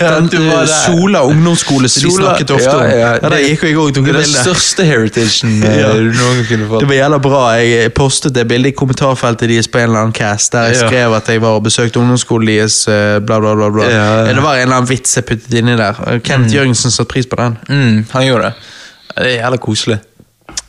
Ja, 0.00 0.12
Den 0.32 0.46
var 0.48 0.62
eh. 0.62 0.70
Sola 0.86 1.20
ungdomsskole 1.28 1.88
som 1.92 2.06
de 2.08 2.12
snakket 2.14 2.50
ofte 2.54 2.70
om. 2.72 2.82
ja, 2.88 2.96
Ja, 2.96 3.10
Der 3.20 3.28
det- 3.34 3.40
gikk 3.50 3.62
jeg 3.66 3.76
òg 3.76 3.90
og 3.90 3.94
Det 3.94 4.02
et 4.08 4.08
er 4.08 4.18
den 4.22 4.32
største 4.32 4.84
heritagen 4.88 5.62
eh, 5.64 5.76
Ja. 5.82 5.90
du 5.92 6.08
noen 6.16 6.40
kunne 6.48 6.80
Det 6.80 6.88
var 6.88 6.94
jævla 6.94 7.18
bra. 7.18 7.42
Jeg 7.60 7.92
postet 7.94 8.32
det 8.34 8.46
bildet 8.48 8.72
i 8.72 8.76
kommentarfeltet 8.78 9.48
deres 9.52 9.68
på 9.68 9.78
en 9.78 9.84
eller 9.90 9.98
annen 10.06 10.14
cast, 10.16 10.52
der 10.52 10.62
jeg 10.70 10.76
Ja. 10.80 10.88
skrev 10.88 11.12
at 11.16 11.28
jeg 11.28 11.42
var 11.42 11.48
og 11.60 11.62
besøkte 11.68 12.00
ungdomsskolen 12.00 12.46
deres, 12.48 12.88
eh, 12.88 13.18
bla, 13.20 13.38
bla, 13.38 13.54
bla. 13.54 13.68
bla. 13.70 13.84
Ja, 13.84 14.24
ja. 14.24 14.32
Det 14.32 14.42
var 14.42 14.54
en 14.54 14.62
eller 14.62 14.76
annen 14.76 14.88
vits 14.88 15.14
jeg 15.16 15.24
puttet 15.26 15.52
inni 15.54 15.76
der. 15.76 15.92
Kent 16.24 16.52
Jørgensen 16.52 16.90
satte 16.90 17.12
pris 17.12 17.26
på 17.26 17.36
den. 17.36 17.58
Mm, 17.68 18.06
han 18.10 18.26
gjorde 18.26 18.42
det. 18.44 18.52
Det 19.16 19.26
er 19.26 19.42
jævla 19.44 19.56
koselig. 19.58 19.98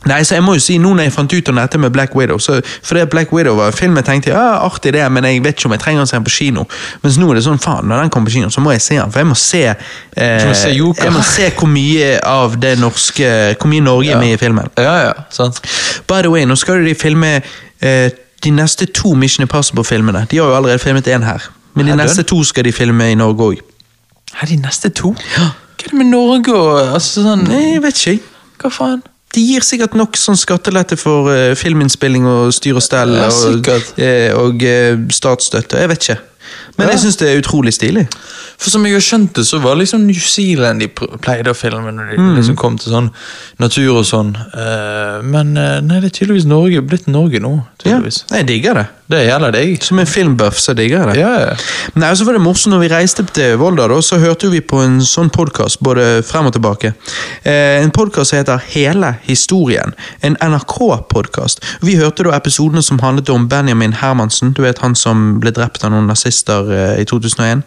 Nei, 0.08 0.20
så 0.24 0.38
jeg 0.38 0.44
må 0.46 0.54
jo 0.56 0.62
si, 0.62 0.78
nå 0.80 0.92
når 0.96 1.08
jeg 1.08 1.14
fant 1.14 1.34
ut 1.34 1.50
om 1.52 1.60
dette 1.60 1.80
med 1.80 1.92
Black 1.94 2.14
Widow 2.16 2.40
så, 2.42 2.58
For 2.82 2.98
det 2.98 3.08
Black 3.12 3.32
Widow 3.34 3.58
var 3.58 3.72
en 3.72 3.76
film 3.76 3.98
jeg 4.00 4.06
tenkte 4.08 4.32
ja, 4.32 4.44
artig 4.64 4.94
det, 4.96 5.04
men 5.12 5.26
jeg 5.28 5.42
vet 5.44 5.58
ikke 5.58 5.70
om 5.70 5.76
jeg 5.76 5.82
trenger 5.84 6.04
å 6.04 6.08
se 6.08 6.16
den 6.16 6.26
på 6.26 6.34
kino. 6.34 6.64
Mens 7.02 7.18
nå 7.20 7.28
er 7.32 7.38
det 7.38 7.44
sånn, 7.46 7.60
faen, 7.62 7.88
når 7.90 8.04
den 8.04 8.12
kommer 8.14 8.30
på 8.30 8.38
kino, 8.38 8.52
så 8.54 8.64
må 8.64 8.74
jeg 8.74 8.84
se 8.84 8.98
den. 9.00 9.12
For 9.14 9.22
jeg 9.22 9.30
må 9.30 9.36
se 9.38 9.64
eh, 9.68 10.46
må 10.48 10.54
se 10.56 10.72
Jeg 10.74 11.14
må 11.14 11.24
se 11.26 11.50
hvor 11.58 11.70
mye 11.72 12.14
av 12.24 12.56
det 12.60 12.76
norske 12.80 13.28
Hvor 13.58 13.70
mye 13.70 13.84
Norge 13.84 14.14
er 14.14 14.22
med 14.22 14.36
i 14.36 14.40
filmen. 14.40 14.70
Ja, 14.78 14.96
ja, 15.08 15.12
sant. 15.34 15.60
By 16.08 16.22
the 16.24 16.32
way, 16.32 16.46
nå 16.48 16.56
skal 16.58 16.84
de 16.86 16.94
filme 16.98 17.38
eh, 17.38 18.08
de 18.44 18.54
neste 18.54 18.86
to 18.94 19.14
Mission 19.18 19.44
Impossible-filmene. 19.46 20.26
De 20.30 20.38
har 20.38 20.50
jo 20.50 20.56
allerede 20.56 20.78
filmet 20.82 21.08
én 21.10 21.26
her. 21.26 21.50
Men 21.74 21.86
de 21.86 21.96
neste 21.98 22.22
to 22.26 22.42
skal 22.46 22.64
de 22.66 22.72
filme 22.72 23.10
i 23.12 23.16
Norge 23.18 23.52
òg. 23.52 23.62
De 24.48 24.56
neste 24.60 24.90
to? 24.94 25.14
Hva 25.34 25.48
er 25.84 25.92
det 25.92 25.98
med 25.98 26.10
Norge 26.10 26.54
og 26.54 26.80
altså, 26.96 27.22
sånn 27.22 27.46
Nei, 27.48 27.62
jeg 27.74 27.82
vet 27.84 28.02
ikke. 28.02 28.34
Hva 28.62 28.70
faen? 28.74 29.02
De 29.36 29.42
gir 29.44 29.64
sikkert 29.66 29.96
nok 29.98 30.16
sånn 30.16 30.38
skattelette 30.40 30.96
for 30.96 31.28
uh, 31.28 31.52
filminnspilling 31.58 32.24
og 32.28 32.54
styr 32.56 32.78
og 32.80 32.84
stell 32.84 33.12
Ja, 33.18 33.28
og, 33.28 33.68
eh, 34.00 34.30
og 34.32 34.64
eh, 34.64 34.96
statsstøtte. 35.12 35.82
Jeg 35.82 35.92
vet 35.92 36.06
ikke. 36.06 36.18
Men 36.78 36.86
Ja. 36.88 36.92
jeg 36.94 37.00
syns 37.02 37.16
det 37.18 37.28
er 37.28 37.40
utrolig 37.42 37.72
stilig. 37.74 38.06
For 38.58 38.70
som 38.70 38.84
jeg 38.86 38.92
har 38.94 39.00
skjønt 39.00 39.32
det, 39.34 39.44
så 39.46 39.58
var 39.62 39.74
liksom 39.76 40.06
New 40.06 40.14
Zealand 40.18 40.80
de 40.80 40.88
pleide 40.88 41.50
å 41.50 41.54
filme 41.56 41.90
når 41.92 42.10
de 42.12 42.16
Mm. 42.18 42.36
liksom 42.36 42.56
kom 42.56 42.78
til 42.78 42.92
sånn 42.92 43.10
natur 43.58 43.98
og 43.98 44.04
sånn. 44.04 44.34
Eh, 44.36 45.22
men 45.22 45.56
eh, 45.56 45.80
nei, 45.80 46.00
det 46.00 46.12
er 46.12 46.26
tydeligvis 46.26 46.46
Norge, 46.46 46.80
blitt 46.82 47.06
Norge 47.08 47.40
nå. 47.40 47.64
Ja, 47.84 47.98
tydeligvis. 47.98 48.24
jeg 48.30 48.46
digger 48.46 48.74
det. 48.74 48.86
Det 49.10 49.26
gjelder 49.26 49.52
deg. 49.52 49.82
Som 49.82 49.98
en 50.00 50.06
filmbuff 50.06 50.58
så 50.60 50.74
digger 50.76 50.98
jeg 51.06 51.14
det. 51.14 51.20
Ja, 51.22 51.38
ja. 51.40 51.54
Nei, 51.96 52.10
så 52.14 52.24
var 52.26 52.34
det 52.34 52.42
morsomt 52.42 52.74
når 52.74 52.80
vi 52.80 52.88
reiste 52.94 53.24
til 53.32 53.56
Volda, 53.56 53.88
da, 53.88 53.94
så 54.02 54.18
hørte 54.20 54.50
vi 54.50 54.60
på 54.60 54.82
en 54.84 55.00
sånn 55.00 55.30
podkast 55.32 55.78
både 55.80 56.22
frem 56.22 56.46
og 56.46 56.52
tilbake. 56.52 56.94
Eh, 57.44 57.82
en 57.82 57.90
podkast 57.90 58.30
som 58.30 58.38
heter 58.38 58.60
Hele 58.74 59.18
historien. 59.26 59.94
En 60.22 60.36
NRK-podkast. 60.40 61.60
Vi 61.80 61.96
hørte 61.96 62.24
da 62.24 62.36
episodene 62.36 62.82
som 62.84 62.98
handlet 62.98 63.30
om 63.30 63.48
Benjamin 63.48 63.92
Hermansen. 64.02 64.52
Du 64.52 64.62
vet 64.62 64.78
han 64.84 64.94
som 64.94 65.38
ble 65.40 65.52
drept 65.56 65.84
av 65.84 65.90
noen 65.94 66.06
nazister 66.10 66.67
i 67.00 67.04
2001? 67.08 67.64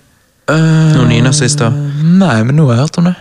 Eh, 0.49 0.55
Noen 0.95 1.11
nynazister. 1.11 1.71
Nei, 2.03 2.39
men 2.43 2.55
nå 2.55 2.69
har 2.69 2.79
jeg 2.79 2.85
hørt 2.87 2.97
om 3.03 3.11
det. 3.11 3.17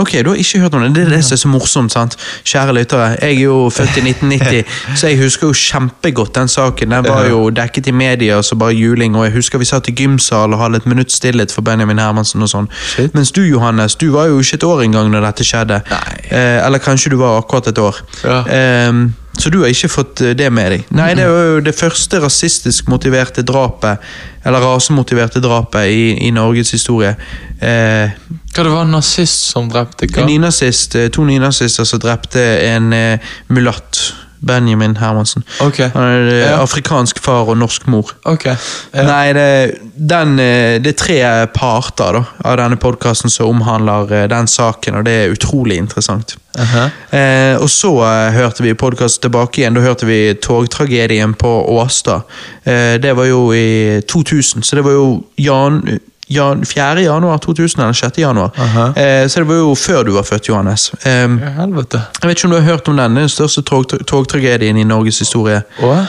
Ok, 0.00 0.12
du 0.24 0.30
har 0.30 0.38
ikke 0.40 0.60
hørt 0.62 0.74
om 0.74 0.80
det. 0.82 0.94
Det 0.94 1.02
er 1.02 1.10
det 1.10 1.24
som 1.24 1.34
er 1.34 1.38
så 1.42 1.48
morsomt. 1.48 1.92
sant? 1.92 2.14
Kjære 2.44 2.72
lyttere, 2.72 3.08
jeg 3.20 3.34
er 3.36 3.40
jo 3.40 3.70
født 3.74 3.98
i 4.00 4.04
1990, 4.08 4.64
så 4.96 5.10
jeg 5.10 5.18
husker 5.20 5.46
jo 5.46 5.52
kjempegodt 5.52 6.34
den 6.34 6.48
saken. 6.48 6.90
Den 6.94 7.04
var 7.08 7.26
jo 7.28 7.50
dekket 7.50 7.86
i 7.86 7.92
media 7.92 8.38
så 8.42 8.56
bare 8.56 8.72
juling, 8.72 9.16
og 9.16 9.26
jeg 9.26 9.34
husker 9.34 9.58
vi 9.60 9.68
satt 9.68 9.88
i 9.88 9.92
gymsal 9.92 10.54
og 10.56 10.62
hadde 10.62 10.80
et 10.80 10.86
minutts 10.86 11.20
stillhet 11.20 11.52
for 11.52 11.66
Benjamin 11.66 12.00
Hermansen 12.00 12.42
og 12.42 12.48
sånn. 12.48 12.70
Mens 13.12 13.32
du, 13.36 13.42
Johannes, 13.44 13.98
du 14.00 14.08
var 14.14 14.30
jo 14.30 14.40
ikke 14.40 14.56
et 14.62 14.64
år 14.70 14.84
engang 14.86 15.10
når 15.12 15.26
dette 15.28 15.44
skjedde. 15.44 15.82
Nei. 15.90 16.16
Eh, 16.30 16.58
eller 16.64 16.80
kanskje 16.80 17.12
du 17.12 17.18
var 17.20 17.42
akkurat 17.42 17.68
et 17.68 17.78
år. 17.78 18.00
Ja. 18.24 18.40
Ehm, 18.48 19.10
så 19.38 19.50
du 19.50 19.60
har 19.62 19.70
ikke 19.72 19.88
fått 19.88 20.20
eh, 20.26 20.34
det 20.36 20.48
med 20.52 20.72
deg? 20.74 20.88
Nei, 20.96 21.10
det 21.16 21.24
er 21.24 21.30
jo 21.54 21.60
det 21.64 21.74
første 21.76 22.20
rasistisk 22.22 22.88
motiverte 22.92 23.44
drapet, 23.46 24.02
eller 24.44 24.64
rasemotiverte 24.64 25.42
drapet 25.44 25.90
i, 25.92 26.02
i 26.26 26.30
Norges 26.34 26.72
historie. 26.74 27.14
Eh, 27.60 28.10
Hva 28.50 28.64
det 28.66 28.72
var 28.72 28.86
en 28.86 28.96
nazist 28.96 29.50
som 29.52 29.68
drepte 29.70 30.08
hva? 30.10 30.22
en 30.24 30.30
nynazist, 30.32 30.96
eh, 30.98 31.08
to 31.14 31.24
nynazister 31.28 31.86
som 31.88 32.02
drepte 32.02 32.42
en 32.66 32.92
eh, 32.96 33.32
mulatt. 33.52 34.00
Benjamin 34.40 34.96
Hermansen. 34.96 35.44
Okay. 35.60 35.90
Han 35.94 36.02
er 36.02 36.28
eh, 36.32 36.40
Ja. 36.50 36.62
afrikansk 36.62 37.18
far 37.20 37.48
og 37.52 37.58
norsk 37.60 37.86
mor. 37.86 38.12
Okay. 38.24 38.54
Ja. 38.94 39.02
Nei, 39.04 39.32
det, 39.36 39.78
den, 39.94 40.38
eh, 40.40 40.78
det 40.80 40.94
er 40.94 41.00
tre 41.04 41.18
parter 41.54 42.12
da, 42.20 42.24
av 42.44 42.56
denne 42.62 42.76
podkasten 42.80 43.30
som 43.30 43.52
omhandler 43.52 44.12
eh, 44.22 44.28
den 44.32 44.48
saken, 44.48 44.96
og 45.00 45.04
det 45.04 45.16
er 45.26 45.34
utrolig 45.36 45.76
interessant. 45.76 46.36
Aha. 46.58 46.86
Eh, 47.14 47.54
og 47.62 47.68
så 47.70 47.92
eh, 48.02 48.32
hørte 48.34 48.64
vi 48.64 48.72
podkast 48.74 49.20
tilbake 49.22 49.60
igjen. 49.62 49.76
Da 49.76 49.84
hørte 49.84 50.08
vi 50.08 50.34
togtragedien 50.42 51.34
på 51.38 51.52
Åstad. 51.78 52.24
Eh, 52.64 52.96
det 53.02 53.12
var 53.16 53.28
jo 53.28 53.52
i 53.54 54.00
2000, 54.08 54.62
så 54.66 54.76
det 54.80 54.84
var 54.88 54.96
jo 54.96 55.06
jan, 55.38 55.82
jan, 56.30 56.64
4. 56.66 57.02
januar 57.02 57.38
2000 57.42 57.82
eller 57.82 57.92
6. 57.92 58.18
januar. 58.22 58.50
Eh, 58.96 59.26
så 59.28 59.40
det 59.42 59.48
var 59.48 59.54
jo 59.60 59.72
før 59.74 60.04
du 60.06 60.12
var 60.14 60.22
født, 60.28 60.48
Johannes. 60.48 60.90
Eh, 61.04 61.10
Ja, 61.40 61.50
helvete. 61.60 62.02
jeg 62.22 62.28
vet 62.30 62.38
ikke 62.38 62.44
om 62.48 62.50
du 62.54 62.60
har 62.60 62.68
hørt 62.72 62.88
om 62.88 62.96
den? 62.96 63.14
Den 63.14 63.28
største 63.28 63.62
tog, 63.62 63.88
togtragedien 64.06 64.76
i 64.78 64.84
Norges 64.84 65.18
historie. 65.18 65.62
Å? 65.82 66.06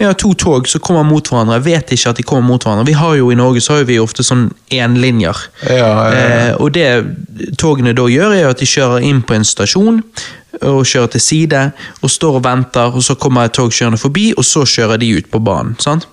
Ja, 0.00 0.12
To 0.16 0.32
tog 0.34 0.66
som 0.68 0.80
kommer 0.80 1.02
mot 1.04 1.28
hverandre. 1.28 1.58
Jeg 1.58 1.64
vet 1.64 1.90
ikke 1.92 2.08
at 2.10 2.16
de 2.16 2.22
kommer 2.24 2.48
mot 2.48 2.64
hverandre. 2.64 2.86
Vi 2.88 2.92
har 2.96 3.14
jo 3.18 3.30
I 3.30 3.34
Norge 3.36 3.60
så 3.60 3.74
har 3.76 3.84
vi 3.84 3.98
ofte 4.00 4.24
sånn 4.24 4.46
énlinjer. 4.72 5.36
Ja, 5.68 5.76
ja, 5.76 6.10
ja. 6.10 6.20
Eh, 6.48 6.54
og 6.56 6.72
det 6.72 6.86
togene 7.60 7.92
da 7.94 8.06
gjør, 8.08 8.32
er 8.34 8.48
at 8.48 8.58
de 8.58 8.66
kjører 8.66 9.04
inn 9.04 9.20
på 9.22 9.34
en 9.36 9.44
stasjon 9.44 10.02
og 10.62 10.80
kjører 10.88 11.10
til 11.12 11.20
side, 11.20 11.60
og 12.02 12.10
står 12.10 12.40
og 12.40 12.44
venter, 12.44 12.96
og 12.96 13.02
så 13.04 13.14
kommer 13.14 13.44
et 13.46 13.52
tog 13.52 13.70
kjørende 13.70 14.00
forbi, 14.00 14.32
og 14.36 14.44
så 14.44 14.64
kjører 14.66 14.98
de 14.98 15.12
ut 15.20 15.28
på 15.30 15.38
banen. 15.44 15.76
sant? 15.78 16.06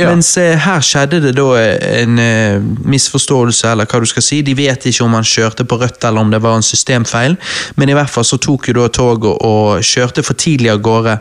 Ja. 0.00 0.10
Mens 0.10 0.32
eh, 0.40 0.56
her 0.60 0.82
skjedde 0.84 1.20
det 1.24 1.34
da 1.38 1.46
en 1.60 2.18
eh, 2.22 2.58
misforståelse, 2.88 3.70
eller 3.72 3.88
hva 3.90 4.00
du 4.02 4.08
skal 4.08 4.24
si. 4.24 4.40
De 4.46 4.56
vet 4.58 4.88
ikke 4.90 5.06
om 5.06 5.16
han 5.18 5.26
kjørte 5.26 5.66
på 5.68 5.78
rødt 5.80 6.04
eller 6.08 6.24
om 6.24 6.32
det 6.32 6.42
var 6.42 6.58
en 6.58 6.66
systemfeil, 6.66 7.36
men 7.76 7.92
i 7.92 7.96
hvert 7.96 8.10
fall 8.10 8.26
så 8.26 8.40
tok 8.40 8.70
jo 8.70 8.78
da 8.80 8.88
toget 8.94 9.46
og 9.46 9.86
kjørte 9.86 10.24
for 10.26 10.38
tidlig 10.40 10.72
av 10.72 10.82
gårde. 10.84 11.16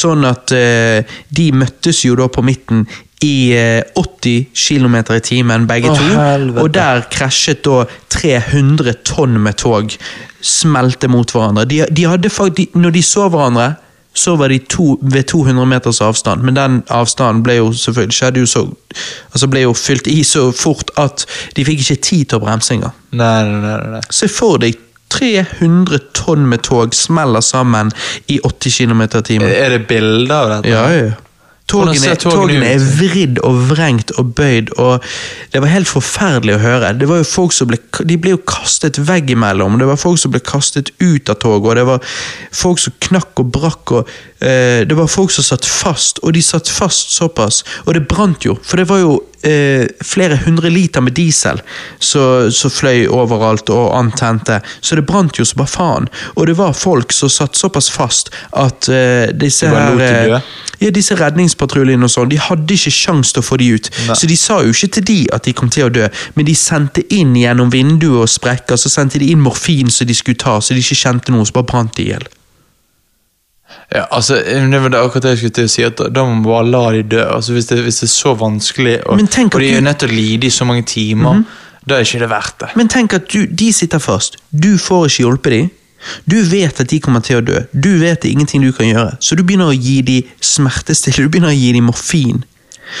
Sånn 0.00 0.26
at 0.28 0.54
eh, 0.56 1.18
de 1.28 1.50
møttes 1.56 2.04
jo 2.06 2.18
da 2.18 2.28
på 2.32 2.44
midten 2.46 2.86
i 3.24 3.50
eh, 3.56 3.82
80 3.94 4.46
km 4.54 4.96
i 5.16 5.20
timen, 5.20 5.66
begge 5.66 5.90
to. 5.90 6.04
helvete. 6.14 6.62
Og 6.62 6.70
der 6.74 7.02
krasjet 7.10 7.64
da 7.66 7.82
300 8.14 9.00
tonn 9.06 9.40
med 9.42 9.58
tog. 9.58 9.94
Smelte 10.40 11.10
mot 11.10 11.30
hverandre. 11.34 11.66
De, 11.66 11.82
de 11.90 12.06
hadde 12.06 12.30
faktisk, 12.30 12.76
når 12.78 12.94
de 12.94 13.02
så 13.02 13.26
hverandre, 13.28 13.72
så 14.14 14.34
var 14.36 14.48
de 14.48 14.58
to, 14.58 14.96
ved 15.02 15.28
200 15.30 15.66
meters 15.66 16.00
avstand, 16.00 16.42
men 16.42 16.56
den 16.56 16.80
avstanden 16.90 17.42
ble 17.46 17.58
jo 17.60 17.68
selvfølgelig 17.72 18.16
skjedde 18.16 18.42
jo 18.42 18.50
så, 18.50 18.64
altså 19.32 19.48
ble 19.52 19.62
jo 19.62 19.76
fylt 19.78 20.10
i 20.10 20.22
så 20.26 20.48
fort 20.52 20.90
at 20.98 21.26
de 21.56 21.64
fikk 21.68 21.84
ikke 21.84 22.02
tid 22.02 22.24
til 22.26 22.40
å 22.40 22.44
bremse 22.46 22.74
engang. 22.74 22.96
Nei, 23.12 23.44
nei, 23.46 23.76
nei. 23.94 24.02
Se 24.10 24.30
for 24.32 24.58
deg 24.62 24.80
300 25.14 25.98
tonn 26.16 26.48
med 26.50 26.66
tog 26.66 26.94
smeller 26.96 27.44
sammen 27.44 27.92
i 28.28 28.40
80 28.44 28.76
km 28.80 29.02
i 29.06 29.22
timen. 29.30 29.48
Er 29.48 29.76
det 29.76 29.86
bilder 29.88 30.36
av 30.36 30.50
dette? 30.56 30.74
Ja, 30.74 30.84
ja. 30.92 31.14
Togene, 31.68 32.14
togene 32.16 32.70
er 32.72 32.80
vridd 32.80 33.40
og 33.44 33.58
vrengt 33.68 34.12
og 34.16 34.30
bøyd, 34.38 34.70
og 34.80 35.04
det 35.52 35.60
var 35.60 35.72
helt 35.74 35.90
forferdelig 35.90 36.54
å 36.56 36.62
høre. 36.62 36.94
Det 36.96 37.08
var 37.10 37.20
jo 37.20 37.26
folk 37.28 37.52
som 37.52 37.68
ble, 37.68 37.76
De 38.08 38.16
ble 38.16 38.32
jo 38.32 38.40
kastet 38.48 38.96
veggimellom, 39.04 39.76
det 39.80 39.90
var 39.90 40.00
folk 40.00 40.16
som 40.22 40.32
ble 40.32 40.40
kastet 40.40 40.94
ut 41.02 41.28
av 41.28 41.36
toget, 41.42 41.68
og 41.68 41.76
det 41.76 41.86
var 41.90 42.14
folk 42.62 42.80
som 42.80 42.96
knakk 43.10 43.44
og 43.44 43.52
brakk, 43.52 43.92
og 43.98 44.08
uh, 44.08 44.80
det 44.88 44.96
var 44.96 45.12
folk 45.12 45.34
som 45.34 45.44
satt 45.44 45.68
fast, 45.68 46.22
og 46.24 46.32
de 46.38 46.44
satt 46.44 46.72
fast 46.72 47.12
såpass, 47.18 47.60
og 47.84 47.98
det 47.98 48.06
brant 48.08 48.48
jo, 48.48 48.56
for 48.64 48.80
det 48.80 48.88
var 48.88 49.02
jo 49.02 49.18
uh, 49.20 49.84
flere 50.00 50.38
hundre 50.46 50.72
liter 50.72 51.04
med 51.04 51.18
diesel 51.18 51.60
som 52.00 52.72
fløy 52.72 53.04
overalt 53.12 53.68
og 53.74 53.92
antente, 53.98 54.62
så 54.80 54.96
det 54.96 55.04
brant 55.08 55.36
jo 55.36 55.44
som 55.44 55.60
bare 55.60 55.74
faen. 55.74 56.08
Og 56.36 56.48
det 56.48 56.56
var 56.56 56.72
folk 56.72 57.12
som 57.12 57.28
satt 57.28 57.60
såpass 57.60 57.90
fast 57.92 58.32
at 58.56 58.88
uh, 58.88 59.28
disse 59.36 59.68
her 59.68 60.40
ja, 60.78 60.92
disse 60.94 61.16
redningspatruljene 61.58 62.04
og 62.06 62.10
sånn, 62.12 62.28
de 62.30 62.38
hadde 62.38 62.74
ikke 62.74 62.92
sjans 62.94 63.32
til 63.32 63.42
å 63.42 63.46
få 63.46 63.58
de 63.58 63.68
ut. 63.74 63.90
Nei. 64.08 64.14
Så 64.16 64.26
de 64.30 64.36
sa 64.36 64.60
jo 64.62 64.70
ikke 64.72 64.90
til 64.98 65.04
de 65.08 65.18
at 65.32 65.44
de 65.44 65.52
kom 65.52 65.68
til 65.70 65.86
å 65.86 65.92
dø, 65.92 66.08
men 66.36 66.46
de 66.46 66.54
sendte 66.54 67.02
inn 67.14 67.34
gjennom 67.36 67.70
vinduet 67.70 68.22
og 68.22 68.28
sprekker, 68.28 68.76
så 68.78 68.88
sendte 68.88 69.18
de 69.18 69.30
inn 69.32 69.40
morfin 69.40 69.90
som 69.90 70.06
de 70.06 70.14
skulle 70.14 70.38
ta, 70.38 70.60
så 70.60 70.74
de 70.74 70.80
ikke 70.80 70.98
kjente 70.98 71.32
noe, 71.34 71.44
så 71.48 71.52
bare 71.58 71.68
brant 71.72 71.94
de 71.96 72.02
i 72.06 72.12
hjel. 72.12 72.26
Ja, 73.92 74.06
altså, 74.12 74.36
det 74.44 74.80
var 74.80 74.88
det 74.92 75.00
akkurat 75.00 75.22
det 75.24 75.30
jeg 75.34 75.38
skulle 75.38 75.56
til 75.56 75.64
å 75.68 75.72
si, 75.72 75.82
at 75.84 75.96
da- 76.12 76.24
må 76.24 76.34
man 76.38 76.42
bare 76.44 76.68
la 76.68 76.90
de 76.92 77.02
dø. 77.02 77.22
Altså, 77.24 77.52
hvis, 77.52 77.66
det, 77.68 77.82
hvis 77.84 78.00
det 78.00 78.08
er 78.08 78.12
så 78.12 78.34
vanskelig, 78.36 78.98
og, 79.06 79.20
og 79.20 79.60
de 79.60 79.70
er 79.76 79.80
nødt 79.84 79.98
til 79.98 80.08
å 80.08 80.12
lide 80.12 80.46
i 80.46 80.50
så 80.52 80.64
mange 80.68 80.84
timer, 80.88 81.42
da 81.88 81.96
er 81.96 82.04
ikke 82.04 82.20
det 82.20 82.28
verdt 82.30 82.58
det. 82.60 82.68
Men 82.76 82.88
tenk 82.88 83.14
at 83.16 83.28
du, 83.32 83.46
de 83.46 83.72
sitter 83.72 83.98
fast, 83.98 84.36
du 84.52 84.76
får 84.78 85.06
ikke 85.08 85.22
hjulpet 85.24 85.52
de. 85.52 85.62
Du 86.30 86.36
vet 86.46 86.80
at 86.80 86.90
de 86.90 87.00
kommer 87.00 87.20
til 87.20 87.40
å 87.40 87.44
dø, 87.44 87.62
du 87.74 87.90
vet 87.98 88.22
det 88.22 88.28
er 88.30 88.36
ingenting 88.36 88.62
du 88.62 88.72
kan 88.72 88.86
gjøre, 88.86 89.16
så 89.20 89.34
du 89.38 89.42
begynner 89.42 89.72
å 89.72 89.74
gi 89.76 90.00
dem 90.06 90.22
smertestille, 90.40 91.24
du 91.26 91.28
begynner 91.32 91.50
å 91.50 91.58
gi 91.58 91.72
dem 91.74 91.88
morfin. 91.90 92.44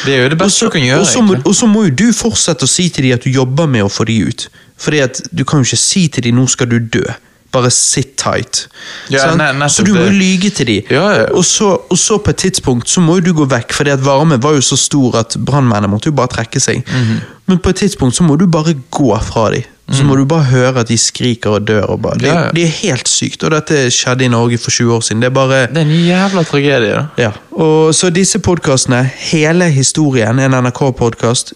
Det 0.04 0.14
er 0.16 0.22
jo 0.26 0.32
det 0.34 0.38
beste 0.38 0.66
også, 0.66 0.66
du 0.66 0.70
kan 0.76 0.84
gjøre. 0.84 1.00
og, 1.00 1.06
så 1.06 1.22
må, 1.22 1.36
og 1.44 1.54
så 1.56 1.66
må 1.70 1.84
jo 1.86 1.94
du 2.02 2.06
fortsette 2.12 2.66
å 2.66 2.68
si 2.70 2.88
til 2.92 3.06
dem 3.08 3.14
at 3.16 3.24
du 3.24 3.30
jobber 3.30 3.70
med 3.70 3.86
å 3.86 3.88
få 3.92 4.04
dem 4.08 4.28
ut. 4.28 4.48
Fordi 4.78 5.00
at 5.06 5.22
du 5.34 5.44
kan 5.48 5.62
jo 5.62 5.68
ikke 5.70 5.80
si 5.80 6.08
til 6.12 6.26
dem 6.28 6.36
nå 6.38 6.44
skal 6.50 6.68
du 6.70 6.78
dø. 6.78 7.06
Bare 7.50 7.70
sit 7.72 8.16
tight. 8.20 8.66
Ja, 9.08 9.30
ne- 9.34 9.68
så 9.72 9.82
du 9.82 9.94
må 9.94 10.02
jo 10.04 10.12
lyge 10.12 10.50
til 10.52 10.66
dem. 10.68 10.82
Ja, 10.92 11.06
ja. 11.16 11.24
Og, 11.32 11.44
så, 11.48 11.70
og 11.88 11.96
så 11.98 12.18
på 12.20 12.30
et 12.34 12.36
tidspunkt 12.44 12.90
så 12.92 13.00
må 13.00 13.16
jo 13.18 13.30
du 13.30 13.32
gå 13.40 13.46
vekk, 13.48 13.72
fordi 13.72 13.94
at 13.96 14.04
varmen 14.04 14.42
var 14.42 14.58
jo 14.58 14.60
så 14.60 14.76
stor 14.76 15.16
at 15.22 15.38
brannmennene 15.40 15.88
måtte 15.88 16.10
jo 16.12 16.16
bare 16.18 16.28
trekke 16.36 16.60
seg. 16.60 16.84
Mhm. 16.84 17.20
Men 17.48 17.58
på 17.64 17.72
et 17.72 17.80
tidspunkt 17.80 18.14
så 18.18 18.26
må 18.28 18.36
du 18.36 18.44
bare 18.46 18.74
gå 18.92 19.08
fra 19.24 19.48
de. 19.54 19.62
Så 19.92 20.04
må 20.04 20.16
du 20.16 20.24
bare 20.28 20.44
høre 20.50 20.82
at 20.82 20.88
de 20.88 20.98
skriker 21.00 21.56
og 21.56 21.68
dør. 21.68 21.86
Og. 21.94 22.02
Det. 22.20 22.28
Ja, 22.28 22.48
det 22.54 22.64
er 22.66 22.74
helt 22.82 23.08
sykt, 23.08 23.44
og 23.44 23.54
dette 23.54 23.86
skjedde 23.94 24.26
i 24.26 24.28
Norge 24.28 24.58
for 24.60 24.70
20 24.70 24.94
år 24.94 25.00
siden. 25.06 25.22
Det 25.22 25.30
er 25.30 25.36
bare... 25.36 25.60
Det 25.66 25.80
er 25.80 25.86
en 25.86 25.94
jævla 26.06 26.42
tragedie. 26.44 27.06
Ja, 27.18 27.30
og 27.50 27.94
så 27.94 28.10
disse 28.10 28.38
podcastene, 28.38 29.02
hele 29.30 29.70
historien, 29.72 30.38
en 30.38 30.58
NRK-podcast, 30.58 31.54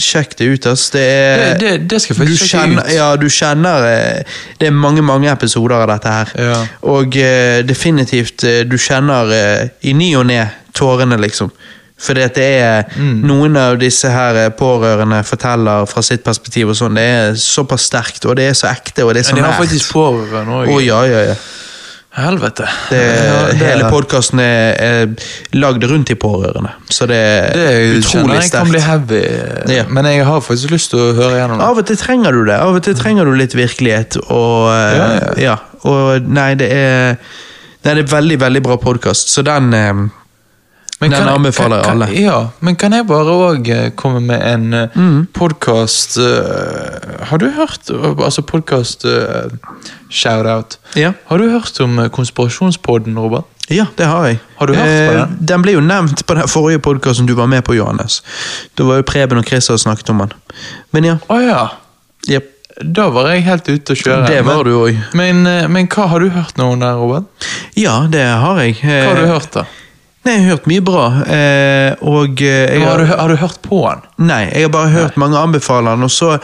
sjekk 0.00 0.36
det 0.38 0.44
ut, 0.52 0.66
ass. 0.66 0.90
Det 0.92 1.00
er... 1.00 1.46
Det, 1.54 1.60
det, 1.60 1.90
det 1.90 2.02
skal 2.02 2.14
jeg 2.14 2.20
faktisk 2.20 2.44
sjekke 2.44 2.66
kjenner, 2.66 2.84
ut. 2.84 2.94
ja, 2.94 3.08
du 3.20 3.26
kjenner 3.28 3.88
eh, 3.88 4.38
Det 4.60 4.68
er 4.68 4.76
mange, 4.76 5.02
mange 5.02 5.32
episoder 5.32 5.76
av 5.80 5.88
dette 5.94 6.14
her. 6.14 6.32
Ja. 6.50 6.60
Og 6.92 7.16
eh, 7.16 7.60
definitivt, 7.68 8.44
eh, 8.44 8.62
du 8.68 8.76
kjenner 8.80 9.34
i 9.80 9.96
ny 9.96 10.14
og 10.20 10.28
ne 10.30 10.44
tårene, 10.76 11.18
liksom. 11.20 11.52
Fordi 12.00 12.22
at 12.24 12.34
det 12.34 12.44
er 12.62 12.84
Mm. 12.96 13.20
noen 13.28 13.56
av 13.60 13.78
disse 13.78 14.08
her 14.10 14.50
pårørende 14.56 15.22
forteller 15.24 15.86
fra 15.86 16.00
sitt 16.02 16.24
perspektiv 16.24 16.68
og 16.70 16.74
sånn. 16.76 16.94
Det 16.96 17.02
er 17.04 17.32
såpass 17.34 17.82
sterkt, 17.90 18.24
og 18.24 18.36
det 18.36 18.48
er 18.50 18.54
så 18.54 18.68
ekte, 18.72 19.04
og 19.04 19.12
det 19.14 19.20
er 19.20 19.28
så 19.28 19.34
Men 19.34 19.42
de 19.44 19.50
har 19.50 19.52
nært. 19.52 19.68
faktisk 19.68 19.92
pårørende 19.92 20.54
òg. 20.62 20.68
Oh, 20.74 20.80
ja, 20.84 21.02
ja, 21.04 21.24
ja. 21.28 21.34
Helvete. 22.12 22.64
Det, 22.90 22.98
Ja, 22.98 23.46
det- 23.46 23.56
hele 23.56 23.84
podkasten 23.90 24.40
er, 24.40 24.74
er 24.80 25.06
lagd 25.52 25.84
rundt 25.84 26.08
de 26.08 26.14
pårørende, 26.16 26.70
så 26.90 27.06
det 27.06 27.16
er, 27.16 27.52
Det 27.52 28.02
utrolig 28.02 28.42
sterkt. 28.42 28.42
jeg 28.42 28.50
kan 28.50 28.68
bli 28.70 28.80
heavy, 28.80 29.74
Ja. 29.76 29.84
men 29.88 30.04
jeg 30.06 30.24
har 30.24 30.40
faktisk 30.40 30.70
lyst 30.70 30.90
til 30.90 30.98
å 30.98 31.14
høre 31.14 31.36
gjennom 31.38 31.58
det. 31.58 31.66
Av 31.68 31.78
og 31.78 31.86
til 31.86 31.96
trenger 31.96 32.32
du 32.32 32.44
det. 32.46 32.54
Av 32.60 32.74
og 32.74 32.82
til 32.82 32.94
trenger 32.94 33.24
du 33.24 33.34
litt 33.36 33.52
virkelighet. 33.54 34.16
Og, 34.28 34.72
eh, 34.72 34.96
Ja, 34.96 35.12
ja. 35.12 35.34
ja, 35.36 35.56
og 35.84 36.22
nei, 36.26 36.54
det 36.54 36.72
er 36.72 37.16
Nei, 37.82 37.94
det 37.94 38.10
er 38.12 38.16
veldig, 38.16 38.38
veldig 38.38 38.62
bra 38.62 38.76
podkast, 38.76 39.28
så 39.30 39.42
den 39.42 39.72
eh, 39.72 40.08
Men 41.00 41.10
Den 41.10 41.18
kan 41.24 41.28
anbefaler 41.34 41.82
kan- 41.82 42.02
alle. 42.02 42.08
Ja, 42.20 42.48
men 42.60 42.76
kan 42.76 42.92
jeg 42.92 43.06
bare 43.08 43.32
òg 43.32 43.70
komme 43.96 44.20
med 44.20 44.42
en 44.44 44.74
uh, 44.74 44.88
Mm. 44.94 45.26
podkast 45.32 46.18
Har 47.30 47.38
du 47.38 47.46
hørt 47.56 47.88
uh, 47.90 48.10
Altså 48.24 48.42
podkast 48.42 49.06
shout-out. 50.10 50.76
Ja. 50.96 51.12
Har 51.26 51.38
du 51.38 51.48
hørt 51.50 51.80
om 51.80 51.98
uh, 51.98 52.08
Konspirasjonspodden, 52.08 53.18
Robert? 53.18 53.44
Ja, 53.70 53.86
det 53.98 54.06
har 54.06 54.26
jeg. 54.26 54.38
Har 54.58 54.66
du 54.66 54.74
hørt 54.74 54.86
på 54.86 55.14
Eh, 55.14 55.20
den? 55.20 55.36
Den 55.46 55.62
ble 55.62 55.72
jo 55.76 55.80
nevnt 55.80 56.24
på 56.26 56.34
den 56.34 56.48
forrige 56.50 56.80
podkasten 56.82 57.26
du 57.28 57.34
var 57.38 57.46
med 57.46 57.62
på, 57.64 57.74
Johannes. 57.78 58.20
Da 58.76 58.84
var 58.84 58.96
jo 58.98 59.02
Preben 59.06 59.38
og 59.38 59.46
Chris 59.46 59.64
som 59.70 59.78
snakket 59.78 60.10
om 60.10 60.18
den. 60.24 60.32
Men 60.92 61.04
ja. 61.04 61.16
Oh, 61.28 61.38
ja. 61.44 61.68
Yep. 62.28 62.48
Da 62.82 63.08
var 63.14 63.28
jeg 63.30 63.44
helt 63.46 63.68
ute 63.68 63.92
å 63.94 63.96
kjøre. 64.00 64.26
Det 64.26 64.40
var 64.46 64.64
men, 64.64 64.64
du 64.66 64.74
også. 64.80 65.14
Men, 65.14 65.46
uh, 65.46 65.68
men 65.70 65.86
hva 65.92 66.08
har 66.10 66.18
du 66.24 66.30
hørt 66.34 66.58
noen 66.58 66.80
der, 66.82 66.94
Robert? 66.98 67.24
Ja, 67.78 68.00
det 68.10 68.24
har 68.26 68.58
jeg. 68.64 68.76
Hva 68.82 69.04
har 69.06 69.20
du 69.22 69.26
hørt, 69.30 69.50
da? 69.54 69.64
Nei, 70.20 70.34
jeg 70.34 70.42
har 70.44 70.50
hørt 70.50 70.66
mye 70.68 70.82
bra. 70.84 71.02
Eh, 71.32 72.02
og 72.04 72.42
eh, 72.44 72.74
jeg 72.74 72.82
Har 72.84 73.00
du, 73.00 73.06
har 73.08 73.30
du 73.32 73.38
hørt 73.40 73.62
på 73.64 73.78
han? 73.86 74.02
Nei, 74.20 74.42
jeg 74.52 74.66
har 74.66 74.72
bare 74.74 74.92
hørt 74.92 75.16
mange 75.16 75.38
anbefale 75.40 75.94
han. 75.94 76.02
og 76.04 76.10
så, 76.12 76.34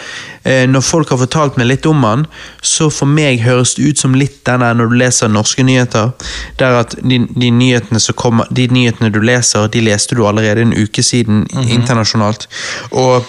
eh, 0.48 0.64
når 0.64 0.80
folk 0.80 1.10
har 1.12 1.18
fortalt 1.20 1.58
meg 1.60 1.68
litt 1.68 1.86
om 1.86 2.00
han, 2.08 2.24
så 2.64 2.88
for 2.88 3.04
meg 3.04 3.42
høres 3.44 3.74
det 3.76 3.84
ut 3.84 4.00
som 4.00 4.16
litt 4.16 4.38
denne 4.48 4.70
når 4.78 4.88
du 4.88 4.96
leser 4.96 5.28
norske 5.28 5.66
nyheter, 5.68 6.14
der 6.56 6.78
at 6.80 6.96
de, 7.02 7.18
de, 7.28 7.50
nyhetene 7.52 8.00
kommer, 8.16 8.48
de 8.48 8.64
nyhetene 8.72 9.10
du 9.12 9.20
leser, 9.20 9.68
de 9.68 9.82
leste 9.84 10.16
du 10.16 10.24
allerede 10.24 10.64
en 10.64 10.72
uke 10.72 11.04
siden 11.04 11.44
internasjonalt. 11.66 12.48
Og 12.96 13.28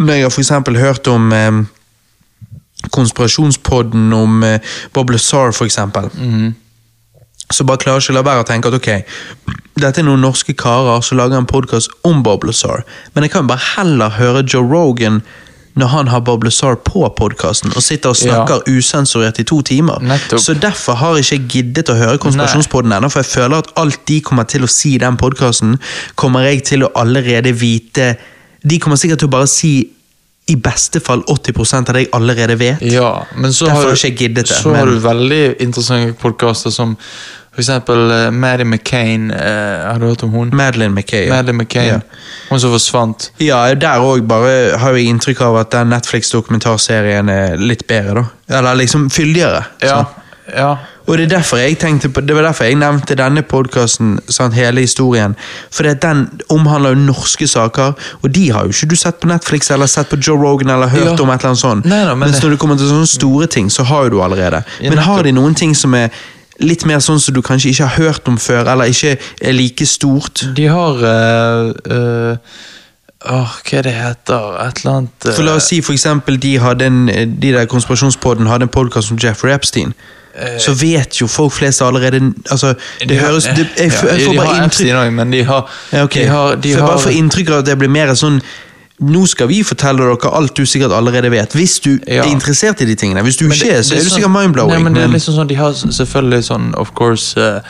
når 0.00 0.14
jeg 0.14 0.26
har 0.26 0.40
eksempel 0.42 0.80
hørt 0.80 1.06
om 1.06 1.30
eh, 1.32 1.60
konspirasjonspodden 2.90 4.10
om 4.12 4.42
eh, 4.42 4.58
Bob 4.92 5.14
Lazar, 5.14 5.54
for 5.54 5.70
eksempel, 5.70 6.10
så 7.50 7.66
bare 7.66 7.82
klarer 7.82 8.02
ikke 8.02 8.14
å 8.14 8.18
la 8.20 8.26
være 8.26 8.44
å 8.44 8.48
tenke 8.48 8.70
at 8.70 8.78
ok, 8.78 8.90
dette 9.80 10.02
er 10.02 10.06
noen 10.06 10.22
norske 10.22 10.54
karer 10.58 11.04
som 11.04 11.18
lager 11.20 11.40
en 11.40 11.48
podkast 11.48 11.92
om 12.06 12.24
Bob 12.26 12.44
Lazar, 12.46 12.84
men 13.14 13.26
jeg 13.26 13.34
kan 13.36 13.48
bare 13.50 13.64
heller 13.76 14.18
høre 14.18 14.44
Joe 14.46 14.66
Rogan 14.66 15.22
når 15.78 15.86
han 15.86 16.08
har 16.10 16.20
Bob 16.26 16.44
Lazar 16.44 16.74
på 16.84 17.04
podkasten 17.16 17.72
og 17.76 17.82
sitter 17.82 18.10
og 18.10 18.18
snakker 18.18 18.64
usensurert 18.68 19.38
i 19.38 19.44
to 19.46 19.60
timer. 19.62 20.02
Nettopp. 20.02 20.42
Så 20.42 20.54
derfor 20.58 20.98
har 20.98 21.16
jeg 21.16 21.28
ikke 21.30 21.54
giddet 21.54 21.92
å 21.92 21.96
høre 21.96 22.18
konspirasjonspodden 22.22 22.96
ennå, 22.96 23.10
for 23.12 23.22
jeg 23.22 23.30
føler 23.30 23.62
at 23.62 23.70
alt 23.80 24.02
de 24.10 24.18
kommer 24.26 24.48
til 24.50 24.66
å 24.66 24.70
si 24.70 24.96
i 24.96 25.00
den 25.02 25.16
podkasten, 25.20 25.78
kommer 26.20 26.48
jeg 26.48 26.64
til 26.72 26.84
å 26.86 26.92
allerede 26.98 27.54
vite 27.56 28.14
De 28.60 28.76
kommer 28.76 28.98
sikkert 29.00 29.22
til 29.22 29.30
å 29.30 29.32
bare 29.32 29.48
si 29.48 29.72
i 30.50 30.56
beste 30.60 31.00
fall 31.00 31.22
80% 31.30 31.88
av 31.88 31.96
det 31.96 32.02
jeg 32.02 32.10
allerede 32.16 32.56
vet. 32.60 32.82
Ja, 32.84 33.22
men 33.36 33.54
så 33.54 33.70
Derfor 33.70 33.86
har 33.86 33.94
du, 33.94 34.00
ikke 34.00 34.26
giddet 34.26 34.48
det, 34.50 34.56
så 34.58 34.74
har 34.74 34.90
du 34.90 34.98
veldig 35.00 35.42
interessante 35.62 36.16
podkaster 36.20 36.74
som 36.74 36.96
for 37.50 37.60
eksempel 37.64 38.10
uh, 38.10 38.30
Maddie 38.30 38.64
McCain. 38.64 39.30
Uh, 39.30 39.90
har 39.92 39.98
du 39.98 40.06
hørt 40.06 40.22
om 40.22 40.30
hun? 40.30 40.50
Madeline 40.56 40.94
McCain. 40.94 41.28
ja. 41.28 41.34
Madeline 41.34 41.62
McCain. 41.62 41.88
Ja. 41.88 42.00
Hun 42.50 42.60
som 42.60 42.70
forsvant. 42.70 43.32
Ja, 43.40 43.64
der 43.74 44.04
òg 44.06 44.22
bare 44.28 44.78
har 44.78 44.96
jeg 44.96 45.10
inntrykk 45.10 45.40
av 45.48 45.58
at 45.64 45.72
den 45.74 45.90
Netflix-dokumentarserien 45.94 47.28
er 47.28 47.56
litt 47.60 47.86
bedre, 47.90 48.22
da. 48.22 48.58
Eller 48.58 48.74
liksom 48.84 49.10
fyldigere. 49.10 49.64
Ja, 49.82 50.04
ja. 50.56 50.76
Og 51.10 51.18
det 51.18 51.26
på, 52.14 52.20
det 52.20 52.34
var 52.36 52.42
derfor 52.42 52.64
jeg 52.64 52.76
nevnte 52.78 53.16
denne 53.18 53.42
podkasten, 53.42 54.18
hele 54.54 54.80
historien. 54.80 55.34
For 55.74 55.82
den 55.82 56.26
omhandler 56.48 56.94
jo 56.94 57.00
norske 57.08 57.48
saker, 57.50 57.92
og 58.22 58.34
de 58.34 58.50
har 58.52 58.68
jo 58.68 58.70
ikke 58.70 58.90
du 58.92 58.96
sett 58.96 59.18
på 59.20 59.26
Netflix 59.26 59.70
eller 59.70 59.86
sett 59.90 60.08
på 60.08 60.16
Joe 60.16 60.38
Rogan 60.38 60.70
eller 60.70 60.86
hørt 60.86 61.18
Ja. 61.18 61.22
om 61.22 61.30
et 61.30 61.40
eller 61.40 61.50
annet 61.50 61.58
sånt. 61.58 61.84
Nei 61.84 62.04
da, 62.04 62.14
men 62.14 62.30
Mens 62.30 62.42
når 62.42 62.50
det 62.50 62.58
kommer 62.58 62.76
til 62.76 62.86
sånne 62.92 63.06
store 63.10 63.46
ting, 63.46 63.70
så 63.70 63.82
har 63.82 64.04
jo 64.04 64.10
du 64.10 64.22
allerede. 64.22 64.62
Ja, 64.80 64.90
Men 64.90 64.98
har 64.98 65.22
de 65.22 65.32
noen 65.32 65.54
ting 65.54 65.74
som 65.74 65.94
er 65.94 66.08
litt 66.60 66.84
mer 66.88 67.00
sånn 67.04 67.20
som 67.20 67.34
du 67.34 67.40
kanskje 67.44 67.72
ikke 67.72 67.88
har 67.88 68.04
hørt 68.04 68.28
om 68.28 68.38
før, 68.38 68.68
eller 68.72 68.90
ikke 68.92 69.16
er 69.40 69.56
like 69.56 69.86
stort? 69.86 70.44
De 70.56 70.68
har 70.70 71.00
uh, 71.00 71.72
uh, 71.90 72.36
oh, 73.32 73.58
hva 73.70 73.82
det 73.86 73.96
heter? 73.96 74.46
Et 74.68 74.80
eller 74.84 74.96
annet 74.96 75.26
uh, 75.26 75.32
For 75.32 75.46
la 75.46 75.56
oss 75.58 75.68
si 75.72 75.80
for 75.84 75.96
eksempel 75.96 76.40
de, 76.40 76.56
hadde 76.62 76.86
en, 76.86 77.02
de 77.40 77.52
der 77.56 77.68
konspirasjonspodden 77.70 78.50
hadde 78.50 78.68
en 78.68 78.72
podkast 78.72 79.12
om 79.12 79.20
Jeffrey 79.20 79.54
Epstein. 79.54 79.94
så 80.62 80.72
vet 80.78 81.20
jo 81.20 81.26
folk 81.26 81.52
flest 81.52 81.82
allerede 81.82 82.20
altså, 82.50 82.74
Det 83.00 83.02
Eh, 83.02 83.08
de 83.08 83.16
har- 83.18 83.26
høres 83.26 83.44
det, 83.44 83.66
jeg, 83.76 83.92
ja, 83.92 84.14
jeg 84.14 84.26
får 84.26 84.36
bare 84.36 84.64
inntrykk 84.64 85.12
men 85.12 85.32
de 85.32 85.42
har 85.44 85.68
ja, 85.92 86.04
ok. 86.04 86.14
De 86.14 86.26
har, 86.26 86.54
de 86.54 86.68
jeg 86.68 86.78
har 86.78 86.86
bare 86.86 87.00
får 87.00 87.10
inntrykk 87.10 87.48
av 87.50 87.58
at 87.58 87.66
det 87.66 87.78
blir 87.78 87.88
mer 87.90 88.14
sånn 88.14 88.40
Nå 89.00 89.22
skal 89.26 89.48
vi 89.48 89.62
fortelle 89.64 90.04
dere 90.04 90.30
alt 90.36 90.52
du 90.58 90.66
sikkert 90.68 90.92
allerede 90.92 91.30
vet, 91.32 91.54
hvis 91.56 91.78
du 91.80 91.98
Ja. 92.06 92.22
er 92.22 92.28
interessert 92.28 92.80
i 92.82 92.84
de 92.84 92.94
tingene. 92.94 93.22
Hvis 93.24 93.38
du 93.38 93.46
ikke 93.48 93.70
er, 93.78 93.82
så 93.82 93.94
er 93.94 94.02
du 94.02 94.04
sånn- 94.10 94.18
sikkert 94.20 94.30
mindblowing. 94.34 94.70
Nei, 94.74 94.82
men 94.82 94.92
det 94.94 95.02
er 95.04 95.08
liksom 95.08 95.34
sånn, 95.38 95.48
De 95.48 95.54
har 95.54 95.72
selvfølgelig 95.72 96.44
sånn, 96.44 96.74
of 96.76 96.92
course 96.94 97.34
eh, 97.40 97.60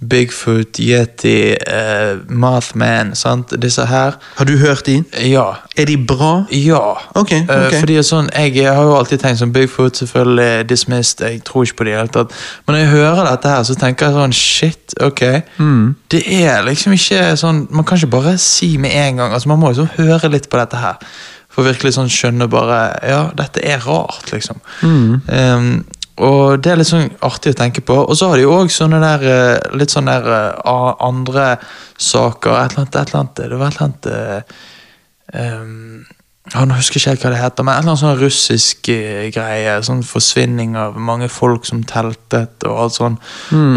Bigfoot, 0.00 0.78
Yeti, 0.78 1.56
uh, 1.66 2.20
Mathman 2.30 3.14
sant? 3.18 3.52
Disse 3.62 3.86
her. 3.86 4.18
Har 4.36 4.44
du 4.44 4.56
hørt 4.56 4.86
de? 4.86 5.02
Ja. 5.26 5.44
Er 5.76 5.84
de 5.90 5.96
bra? 5.98 6.44
Ja. 6.50 6.94
Ok, 7.14 7.32
ok. 7.32 7.50
Uh, 7.50 7.66
fordi 7.80 7.96
sånn, 8.06 8.30
jeg 8.30 8.68
har 8.68 8.82
jo 8.86 8.94
alltid 8.98 9.24
tenkt 9.24 9.42
sånn 9.42 9.54
Bigfoot, 9.54 9.98
selvfølgelig 9.98 10.68
dismissed, 10.70 11.24
jeg 11.24 11.42
tror 11.48 11.66
ikke 11.66 11.80
på 11.80 11.88
det 11.88 11.96
i 11.96 11.98
hele 11.98 12.14
tatt. 12.14 12.36
Men 12.66 12.76
når 12.76 12.84
jeg 12.84 12.92
hører 12.94 13.30
dette 13.32 13.54
her, 13.56 13.66
så 13.66 13.78
tenker 13.80 14.06
jeg 14.06 14.18
sånn 14.20 14.36
shit, 14.38 14.94
ok. 15.02 15.24
Mm. 15.58 15.82
Det 16.14 16.22
er 16.38 16.62
liksom 16.66 16.94
ikke 16.94 17.34
sånn 17.38 17.64
Man 17.74 17.84
kan 17.86 17.98
ikke 17.98 18.12
bare 18.12 18.36
si 18.40 18.76
med 18.80 18.94
en 18.94 19.18
gang. 19.18 19.32
altså 19.34 19.50
Man 19.50 19.60
må 19.60 19.72
liksom 19.72 19.90
høre 19.98 20.30
litt 20.32 20.48
på 20.50 20.60
dette 20.60 20.78
her. 20.78 21.02
For 21.52 21.66
virkelig 21.66 21.96
sånn 21.96 22.10
skjønne 22.12 22.46
bare 22.50 22.80
Ja, 23.08 23.22
dette 23.36 23.62
er 23.66 23.82
rart, 23.82 24.30
liksom. 24.30 24.60
Mm. 24.82 25.20
Um, 25.26 25.70
og 26.18 26.58
det 26.62 26.72
er 26.72 26.80
litt 26.80 26.90
sånn 26.90 27.10
artig 27.26 27.54
å 27.54 27.58
tenke 27.58 27.82
på. 27.86 27.94
Og 28.02 28.18
så 28.18 28.30
har 28.30 28.40
de 28.40 28.48
òg 28.50 28.72
sånne 28.74 28.98
der 29.02 29.24
eh, 29.30 29.76
litt 29.78 29.94
sånne 29.94 30.16
der 30.18 30.34
eh, 30.34 30.94
andre 31.06 31.48
saker. 31.94 32.54
Et 32.58 32.74
eller 32.74 32.84
annet, 32.84 32.96
et 32.96 33.12
eller 33.12 33.20
annet 33.20 33.42
Det 33.42 33.58
var 33.60 33.68
et 33.68 33.76
eller 33.76 33.86
annet 33.88 34.08
eh, 34.12 34.56
um, 35.62 36.06
ja, 36.48 36.64
Nå 36.64 36.78
husker 36.78 36.96
jeg 36.96 37.02
ikke 37.02 37.12
helt 37.12 37.24
hva 37.26 37.32
det 37.34 37.42
heter, 37.42 37.66
men 37.66 37.74
et 37.74 37.82
eller 37.82 37.92
annet 37.92 38.02
sånn 38.02 38.20
russisk 38.22 38.90
eh, 38.94 39.28
greie. 39.34 39.78
Sånn 39.86 40.02
forsvinning 40.06 40.76
av 40.80 40.98
mange 40.98 41.30
folk 41.32 41.68
som 41.68 41.84
teltet 41.86 42.66
og 42.66 42.84
alt 42.84 42.98
sånn. 42.98 43.22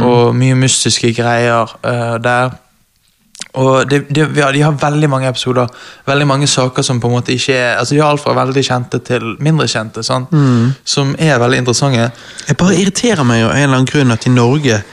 Og 0.08 0.36
mye 0.38 0.58
mystiske 0.58 1.14
greier 1.18 1.78
uh, 1.86 2.18
der. 2.24 2.56
Og 3.60 3.90
det, 3.90 4.06
det, 4.10 4.30
ja, 4.38 4.52
De 4.52 4.62
har 4.64 4.72
veldig 4.80 5.10
mange 5.12 5.28
episoder, 5.28 5.68
veldig 6.08 6.28
mange 6.28 6.48
saker 6.48 6.86
som 6.88 7.02
på 7.04 7.10
en 7.10 7.18
måte 7.18 7.34
ikke 7.36 7.56
er 7.58 7.80
altså 7.80 7.96
De 7.96 8.00
har 8.00 8.14
alt 8.14 8.24
fra 8.24 8.36
veldig 8.38 8.64
kjente 8.64 9.00
til 9.04 9.36
mindre 9.44 9.68
kjente, 9.68 10.04
sant? 10.04 10.32
som 10.86 11.16
er 11.20 11.40
veldig 11.40 11.58
interessante. 11.58 12.12
Jeg 12.48 12.58
bare 12.58 12.78
irriterer 12.80 13.28
meg 13.28 13.44
av 13.44 13.52
en 13.52 13.64
eller 13.64 13.76
annen 13.82 13.90
grunn 13.92 14.12
at 14.16 14.28
i 14.28 14.32
Norge 14.32 14.84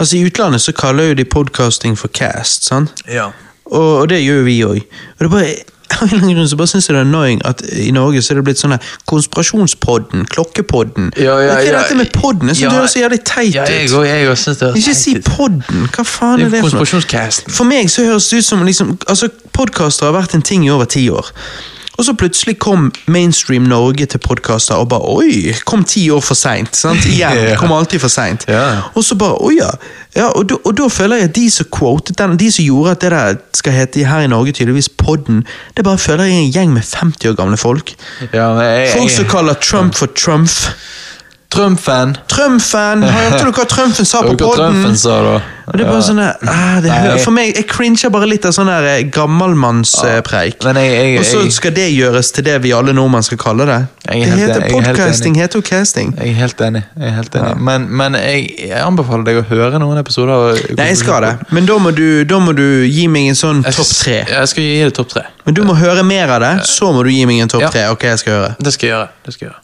Altså 0.00 0.16
I 0.16 0.24
utlandet 0.26 0.60
så 0.64 0.72
kaller 0.74 1.12
jo 1.12 1.14
de 1.14 1.24
podcasting 1.24 1.96
for 1.96 2.08
cast, 2.08 2.64
sant? 2.66 3.04
Ja. 3.06 3.28
Og, 3.70 4.00
og 4.00 4.08
det 4.10 4.22
gjør 4.24 4.40
jo 4.40 4.46
vi 4.46 4.56
òg. 4.64 4.80
Og 5.16 5.22
det 5.22 5.30
bare 5.30 5.50
av 6.02 6.12
en 6.12 6.28
grunn 6.34 6.48
så 6.50 6.56
bare 6.58 6.70
synes 6.72 6.88
jeg 6.88 6.94
det 6.96 7.00
er 7.00 7.06
annoying 7.06 7.40
at 7.48 7.62
i 7.72 7.90
Norge 7.94 8.22
så 8.22 8.32
er 8.34 8.40
det 8.40 8.44
blitt 8.48 8.60
sånn 8.60 8.74
Konspirasjonspodden, 9.10 10.26
Klokkepodden 10.32 11.12
Ja, 11.16 11.36
ja, 11.40 11.54
Hva 11.54 11.60
er 11.62 11.78
dette 11.78 11.96
med 11.98 12.10
podden? 12.12 12.48
Jeg 12.50 12.56
syns 12.56 12.62
Ja. 12.66 12.70
det 12.70 12.78
høres 12.80 12.96
så 12.96 13.02
jævlig 13.04 13.20
teit 13.24 13.54
Ja, 13.54 13.64
jeg 13.70 13.90
ut. 13.90 14.06
jeg 14.06 14.36
synes 14.42 14.58
det 14.58 14.68
høres 14.68 14.80
Ikke 14.82 14.94
si 14.98 15.14
podden! 15.20 15.88
Hva 15.94 16.04
faen 16.04 16.38
Det 16.38 16.46
er 16.46 16.46
er 16.46 16.50
det 16.50 16.60
for 16.60 16.76
noe? 16.76 17.30
For 17.60 17.64
meg 17.64 17.90
så 17.92 18.04
høres 18.04 18.28
det 18.30 18.38
ut 18.42 18.44
som 18.44 18.62
liksom, 18.66 18.98
altså 19.08 19.28
Podkaster 19.56 20.06
har 20.10 20.12
vært 20.20 20.34
en 20.36 20.42
ting 20.42 20.66
i 20.66 20.70
over 20.70 20.84
ti 20.84 21.08
år. 21.08 21.30
Og 21.96 22.04
så 22.04 22.12
plutselig 22.12 22.58
kom 22.60 22.90
mainstream 23.08 23.62
Norge 23.70 24.06
til 24.06 24.20
podkaster 24.20 24.76
og 24.76 24.90
bare 24.92 25.14
oi, 25.16 25.54
kom 25.64 25.84
ti 25.84 26.06
år 26.12 26.20
for 26.24 26.36
seint. 26.38 26.76
Igjen. 27.12 27.56
Kom 27.60 27.72
alltid 27.72 28.02
for 28.02 28.12
seint. 28.12 28.44
Yeah. 28.48 28.84
Og 28.94 29.04
så 29.04 29.16
bare 29.18 29.38
oi 29.40 29.56
ja. 29.56 29.70
ja 30.16 30.28
og, 30.28 30.48
da, 30.50 30.60
og 30.64 30.76
da 30.76 30.88
føler 30.92 31.22
jeg 31.22 31.30
at 31.30 31.36
de 31.38 31.46
som 31.50 31.70
quotet 31.72 32.18
den, 32.20 32.36
de 32.40 32.50
som 32.52 32.66
gjorde 32.66 32.96
at 32.96 33.06
det 33.06 33.12
der 33.14 33.40
skal 33.56 33.78
hete 33.78 34.04
her 34.04 34.26
i 34.26 34.30
Norge 34.30 34.52
tydeligvis 34.52 34.88
podden, 34.88 35.46
det 35.76 35.84
bare 35.84 35.98
føler 35.98 36.28
jeg 36.28 36.36
er 36.36 36.44
en 36.44 36.52
gjeng 36.52 36.76
med 36.76 36.92
50 36.92 37.32
år 37.32 37.40
gamle 37.40 37.56
folk. 37.56 37.94
Ja, 38.32 38.52
jeg, 38.60 38.86
jeg, 38.86 38.92
Folk 38.98 39.16
som 39.16 39.30
kaller 39.32 39.54
Trump 39.54 39.96
for 39.96 40.12
Trump. 40.12 40.50
Trump-fan. 41.50 42.16
Trump-fan! 42.28 43.02
Hørte 43.06 43.44
du 43.46 43.52
hva 43.54 43.64
Trumfen 43.70 44.04
sa 44.08 44.22
på 44.26 44.34
da? 44.36 45.36
Det 45.66 45.82
er 45.82 45.88
bare 45.90 46.02
sånn 46.06 46.18
der, 46.20 46.36
ah, 46.46 47.16
For 47.22 47.34
meg, 47.34 47.48
jeg 47.56 47.66
cringer 47.66 48.10
bare 48.14 48.26
litt 48.30 48.44
av 48.46 48.52
sånn 48.54 48.68
eh, 48.70 49.00
gammelmannspreik. 49.10 50.62
Og 50.62 51.24
så 51.26 51.40
skal 51.54 51.72
det 51.74 51.86
gjøres 51.90 52.30
til 52.36 52.44
det 52.46 52.54
vi 52.62 52.70
alle 52.76 52.94
nordmenn 52.94 53.24
skal 53.26 53.40
kalle 53.40 53.66
det. 53.66 53.78
Det 54.06 54.28
heter 54.30 54.62
er 54.62 54.70
podcasting, 54.70 55.34
heter 55.40 55.58
jo 55.58 55.64
casting. 55.66 56.12
Jeg 56.20 56.34
er 56.34 56.38
helt 56.42 56.60
enig. 56.68 56.84
Jeg 56.94 57.08
er 57.10 57.16
helt 57.18 57.38
enig. 57.40 57.56
Men, 57.70 57.88
men 58.02 58.18
jeg, 58.20 58.46
jeg 58.68 58.82
anbefaler 58.84 59.26
deg 59.26 59.40
å 59.42 59.46
høre 59.50 59.80
noen 59.82 59.98
episoder. 60.02 60.34
av- 60.36 60.76
Nei, 60.78 60.88
jeg 60.92 61.00
skal 61.02 61.26
det, 61.26 61.32
men 61.56 61.66
da 61.66 61.78
må 61.82 61.90
du, 61.96 62.06
da 62.30 62.38
må 62.42 62.54
du 62.56 62.64
gi 62.86 63.08
meg 63.10 63.32
en 63.32 63.38
sånn 63.38 63.64
topp 63.66 63.90
tre. 64.04 64.20
Jeg 64.30 64.52
skal 64.54 64.62
gi 64.68 64.78
deg 64.84 64.94
topp 65.00 65.10
tre. 65.16 65.26
Men 65.46 65.58
du 65.58 65.64
må 65.66 65.74
høre 65.78 66.02
mer 66.06 66.30
av 66.36 66.42
det, 66.46 66.54
så 66.70 66.92
må 66.94 67.02
du 67.06 67.10
gi 67.14 67.24
meg 67.26 67.42
en 67.42 67.50
topp 67.56 67.66
Ja. 67.66 67.72
tre. 67.74 67.88
Ok, 67.94 68.06
jeg 68.12 68.22
skal 68.22 68.38
høre. 68.38 68.54
Det 68.60 68.72
skal 68.76 68.88
jeg 68.88 68.94
gjøre. 68.96 69.08
Det 69.26 69.34
skal 69.34 69.48
jeg 69.48 69.52
gjøre. 69.54 69.60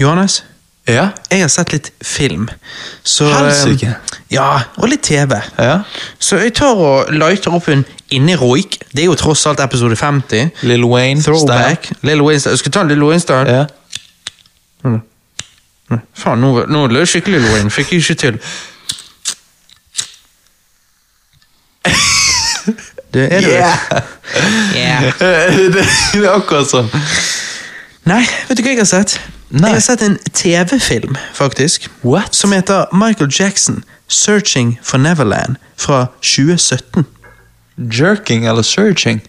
Johannes, 0.00 0.42
Ja? 0.86 1.08
jeg 1.30 1.40
har 1.40 1.48
sett 1.48 1.72
litt 1.72 1.92
film. 2.04 2.48
Så, 3.02 3.24
Helsike. 3.32 3.86
eh, 3.86 4.18
Ja, 4.30 4.60
og 4.76 4.88
litt 4.88 5.02
TV. 5.02 5.38
Ja? 5.58 5.78
Så 6.18 6.36
jeg 6.42 6.54
tar 6.54 6.76
og 6.76 7.12
lighter 7.12 7.54
opp 7.56 7.68
en 7.68 7.84
Inneroik. 8.10 8.78
Det 8.92 9.02
er 9.02 9.08
jo 9.08 9.14
tross 9.14 9.46
alt 9.46 9.60
episode 9.60 9.96
50. 9.96 10.50
Lil 10.62 10.84
Wayne. 10.84 11.22
Throwback. 11.22 11.88
Lil 12.02 12.22
Wayne 12.22 12.40
jeg 12.44 12.58
Skal 12.58 12.72
ta 12.72 12.80
en 12.84 12.88
Lil 12.88 13.02
Wayne 13.02 13.20
Style? 13.20 13.48
Ja. 13.50 13.64
Mm. 14.84 15.00
Faen, 16.14 16.40
nå, 16.40 16.66
nå 16.68 16.86
jeg 16.98 17.08
skikkelig 17.08 17.40
Lil 17.40 17.50
Wayne. 17.54 17.70
Fikk 17.70 17.92
jeg 17.92 18.04
ikke 18.04 18.14
til. 18.14 18.38
Det 23.14 23.28
er 23.32 23.40
det. 23.40 23.48
Yeah. 23.48 23.76
Yeah. 24.76 25.56
det, 25.74 25.84
det 26.12 26.24
er 26.24 26.32
akkurat 26.34 26.66
sånn. 26.66 26.88
Nei, 28.10 28.24
vet 28.48 28.58
du 28.58 28.64
hva 28.64 28.72
jeg 28.74 28.80
har 28.82 28.88
sett? 28.90 29.14
Nei. 29.54 29.68
Jeg 29.70 29.76
har 29.76 29.84
sett 29.86 30.02
en 30.02 30.16
TV-film, 30.34 31.16
faktisk. 31.34 31.86
What? 32.02 32.34
Som 32.34 32.52
heter 32.52 32.90
Michael 32.92 33.30
Jackson, 33.30 33.84
'Searching 34.08 34.78
for 34.82 34.98
Neverland', 34.98 35.56
fra 35.76 36.06
2017. 36.22 37.06
Jerking 37.78 38.46
eller 38.46 38.62
searching? 38.62 39.20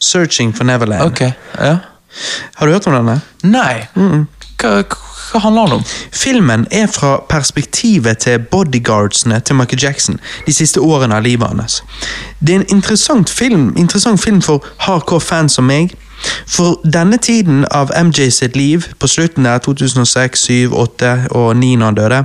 'Searching 0.00 0.56
for 0.56 0.64
Neverland'. 0.64 1.04
Ok, 1.06 1.20
ja. 1.58 1.78
Har 2.54 2.66
du 2.66 2.72
hørt 2.72 2.86
om 2.86 2.92
denne? 2.94 3.20
Nei. 3.42 3.86
Hva, 4.58 4.82
skal 5.34 5.40
handler 5.40 5.62
den 5.62 5.72
om? 5.72 5.84
Filmen 6.12 6.66
er 6.70 6.86
fra 6.86 7.24
perspektivet 7.28 8.18
til 8.18 8.38
bodyguardsene 8.38 9.40
til 9.40 9.54
Michael 9.54 9.82
Jackson 9.82 10.20
de 10.46 10.52
siste 10.54 10.80
årene 10.80 11.16
av 11.16 11.22
livet 11.22 11.48
hans. 11.48 11.82
Det 12.40 12.54
er 12.54 12.60
en 12.60 12.76
interessant 12.76 13.30
film, 13.30 13.74
interessant 13.76 14.22
film 14.22 14.42
for 14.42 14.64
hardcore 14.78 15.20
fans 15.20 15.58
som 15.58 15.66
meg. 15.66 15.96
For 16.46 16.78
denne 16.86 17.18
tiden 17.18 17.66
av 17.70 17.90
MJ 17.98 18.30
sitt 18.30 18.56
liv, 18.56 18.86
på 18.98 19.06
slutten 19.10 19.44
der 19.44 19.58
2006, 19.58 20.40
7, 20.40 20.72
8 20.72 21.26
og 21.30 21.56
9 21.56 21.74
når 21.76 21.86
han 21.86 21.94
døde, 21.94 22.24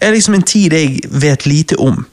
er 0.00 0.10
liksom 0.10 0.34
en 0.34 0.42
tid 0.42 0.72
jeg 0.72 1.00
vet 1.08 1.46
lite 1.46 1.78
om. 1.80 2.04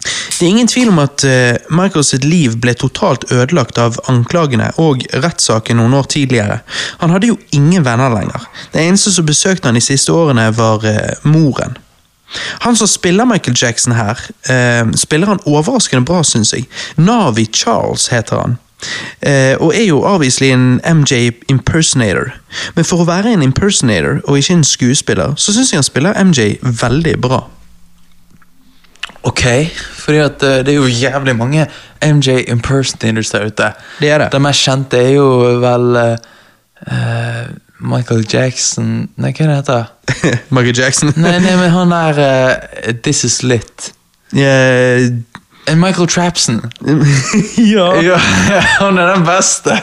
Det 0.00 0.46
er 0.46 0.48
ingen 0.48 0.68
tvil 0.68 0.88
om 0.88 0.98
at 1.02 1.24
uh, 1.28 1.56
Michael 1.68 2.04
sitt 2.04 2.24
liv 2.24 2.54
ble 2.62 2.72
totalt 2.78 3.26
ødelagt 3.28 3.76
av 3.78 3.98
anklagene 4.08 4.70
og 4.80 5.04
rettssaken 5.12 5.76
noen 5.76 5.98
år 5.98 6.08
tidligere. 6.14 6.60
Han 7.02 7.12
hadde 7.12 7.28
jo 7.28 7.36
ingen 7.52 7.84
venner 7.84 8.12
lenger. 8.14 8.46
Det 8.72 8.80
eneste 8.80 9.12
som 9.12 9.28
besøkte 9.28 9.68
han 9.68 9.76
de 9.76 9.84
siste 9.84 10.14
årene, 10.16 10.48
var 10.56 10.86
uh, 10.86 11.28
moren. 11.28 11.76
Han 12.64 12.78
som 12.78 12.88
spiller 12.88 13.28
Michael 13.28 13.58
Jackson 13.58 13.92
her, 13.98 14.16
uh, 14.48 14.88
spiller 14.96 15.34
han 15.34 15.44
overraskende 15.44 16.08
bra, 16.08 16.22
syns 16.24 16.54
jeg. 16.56 16.64
Navi 16.96 17.44
Charles 17.52 18.08
heter 18.08 18.44
han. 18.46 18.58
og 19.60 19.74
er 19.76 19.82
jo 19.84 19.98
avviselig 20.08 20.54
en 20.54 20.80
MJ 20.80 21.34
impersonator. 21.52 22.30
Men 22.72 22.86
for 22.88 23.02
å 23.02 23.08
være 23.10 23.34
en 23.34 23.44
impersonator 23.44 24.22
og 24.24 24.38
ikke 24.40 24.56
en 24.56 24.64
skuespiller, 24.64 25.34
så 25.36 25.52
syns 25.52 25.74
jeg 25.74 25.82
han 25.82 25.84
spiller 25.84 26.16
MJ 26.24 26.54
veldig 26.64 27.18
bra. 27.20 27.42
Ok, 29.22 29.44
at 29.46 30.42
eh, 30.42 30.60
det 30.64 30.72
er 30.72 30.78
jo 30.78 30.88
jævlig 30.88 31.36
mange 31.36 31.66
MJ 32.02 32.44
impersonators 32.48 33.30
der 33.30 33.46
ute. 33.46 33.72
Det 34.00 34.10
er 34.10 34.18
det. 34.24 34.28
Den 34.32 34.42
mest 34.42 34.64
kjente 34.64 34.96
er 34.96 35.10
jo 35.18 35.26
vel 35.60 35.96
eh, 36.00 37.50
Michael 37.80 38.24
Jackson 38.32 39.08
Nei, 39.16 39.32
hva 39.32 39.44
er 39.44 39.50
det 39.50 39.56
heter 39.60 39.84
Michael 40.54 40.76
Jackson? 40.76 41.12
Nei, 41.24 41.38
nei, 41.40 41.56
men 41.60 41.72
han 41.72 41.92
er 41.96 42.20
uh, 42.20 42.94
This 43.04 43.24
Is 43.24 43.42
Lit. 43.42 43.92
Yeah. 44.36 45.10
Michael 45.76 46.08
Trapson. 46.08 46.60
ja. 47.74 47.86
Ja, 48.02 48.16
han 48.80 48.98
er 48.98 49.12
den 49.14 49.24
beste. 49.26 49.76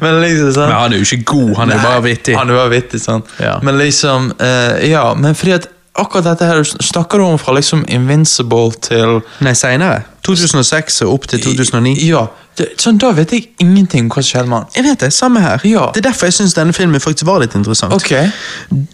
Men 0.00 0.20
liksom 0.22 0.52
sånn 0.54 0.68
Men 0.68 0.76
han 0.76 0.94
er 0.94 1.00
jo 1.00 1.06
ikke 1.08 1.24
god, 1.32 1.54
han 1.58 1.72
er 1.72 1.80
jo 1.80 1.86
bare 1.88 2.02
vittig. 2.04 2.36
Han 2.38 2.52
er 2.52 2.60
bare 2.60 2.72
vittig, 2.76 3.00
sånn. 3.02 3.24
Ja. 3.42 3.56
Men 3.64 3.80
liksom 3.80 4.30
uh, 4.38 4.76
Ja, 4.84 5.08
men 5.18 5.34
fordi 5.38 5.56
at 5.56 5.70
akkurat 5.94 6.24
dette 6.26 6.48
her 6.48 6.62
Snakker 6.64 7.18
du 7.18 7.24
om 7.24 7.38
fra 7.38 7.54
liksom 7.56 7.84
Invincible 7.88 8.72
til 8.84 9.20
Nei, 9.44 9.54
seinere. 9.58 10.02
2006 10.24 11.02
og 11.04 11.12
opp 11.18 11.28
til 11.28 11.42
2009. 11.44 11.94
Ja. 12.08 12.26
Det, 12.56 12.70
sånn, 12.80 12.98
Da 13.02 13.10
vet 13.16 13.32
jeg 13.34 13.48
ingenting 13.62 14.06
om 14.06 14.14
hva 14.14 14.22
som 14.22 14.30
skjedde 14.30 14.50
med 14.50 14.58
han. 14.62 14.70
Jeg 14.76 14.86
vet 14.86 15.04
det, 15.04 15.10
samme 15.12 15.42
her. 15.42 15.64
Ja. 15.68 15.88
Det 15.94 16.00
er 16.04 16.08
derfor 16.08 16.30
jeg 16.30 16.38
syns 16.38 16.54
denne 16.56 16.74
filmen 16.76 17.02
faktisk 17.02 17.28
var 17.28 17.42
litt 17.42 17.56
interessant. 17.58 17.92
Ok. 17.92 18.14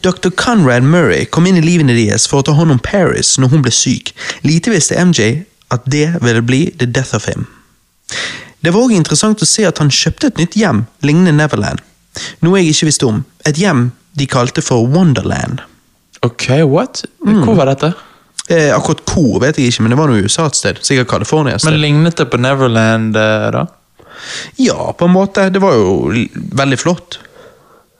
Dr. 0.04 0.32
Conrad 0.34 0.86
Murray 0.86 1.28
kom 1.30 1.46
inn 1.46 1.60
i 1.60 1.64
livene 1.64 1.94
deres 1.96 2.26
for 2.30 2.40
å 2.40 2.48
ta 2.48 2.56
hånd 2.56 2.74
om 2.74 2.82
Paris 2.82 3.36
når 3.38 3.54
hun 3.54 3.64
ble 3.66 3.74
syk. 3.74 4.14
Lite 4.46 4.74
visste 4.74 4.98
MJ 4.98 5.44
at 5.70 5.86
det 5.86 6.08
ville 6.24 6.42
bli 6.42 6.64
the 6.80 6.88
death 6.88 7.14
of 7.14 7.28
him. 7.30 7.46
Det 8.60 8.72
var 8.74 8.88
òg 8.88 8.96
interessant 8.96 9.40
å 9.40 9.48
se 9.48 9.64
at 9.68 9.78
han 9.80 9.92
kjøpte 9.92 10.32
et 10.32 10.40
nytt 10.40 10.56
hjem, 10.58 10.84
lignende 11.06 11.32
Neverland. 11.36 11.80
Noe 12.44 12.60
jeg 12.60 12.74
ikke 12.74 12.90
visste 12.90 13.08
om. 13.08 13.22
Et 13.48 13.56
hjem 13.56 13.90
de 14.18 14.26
kalte 14.28 14.64
for 14.64 14.88
Wonderland. 14.90 15.62
Ok, 16.26 16.46
what? 16.68 17.04
Hvor 17.24 17.54
var 17.56 17.70
dette? 17.72 17.92
Eh, 18.50 18.68
akkurat 18.74 19.00
hvor 19.08 19.40
vet 19.40 19.56
jeg 19.60 19.70
ikke, 19.70 19.84
men 19.86 19.94
det 19.94 19.98
var 20.00 20.10
noe 20.10 20.20
USA 20.26 20.46
et 20.50 20.58
sted. 20.58 20.80
Sikkert 20.84 21.08
California. 21.08 21.54
et 21.54 21.62
sted. 21.62 21.70
Men 21.72 21.80
lignet 21.80 22.16
det 22.18 22.26
på 22.32 22.40
Neverland, 22.40 23.16
eh, 23.16 23.50
da? 23.54 23.66
Ja, 24.60 24.92
på 24.92 25.06
en 25.08 25.14
måte. 25.14 25.46
Det 25.54 25.60
var 25.62 25.72
jo 25.78 26.10
l- 26.12 26.28
veldig 26.34 26.78
flott. 26.78 27.18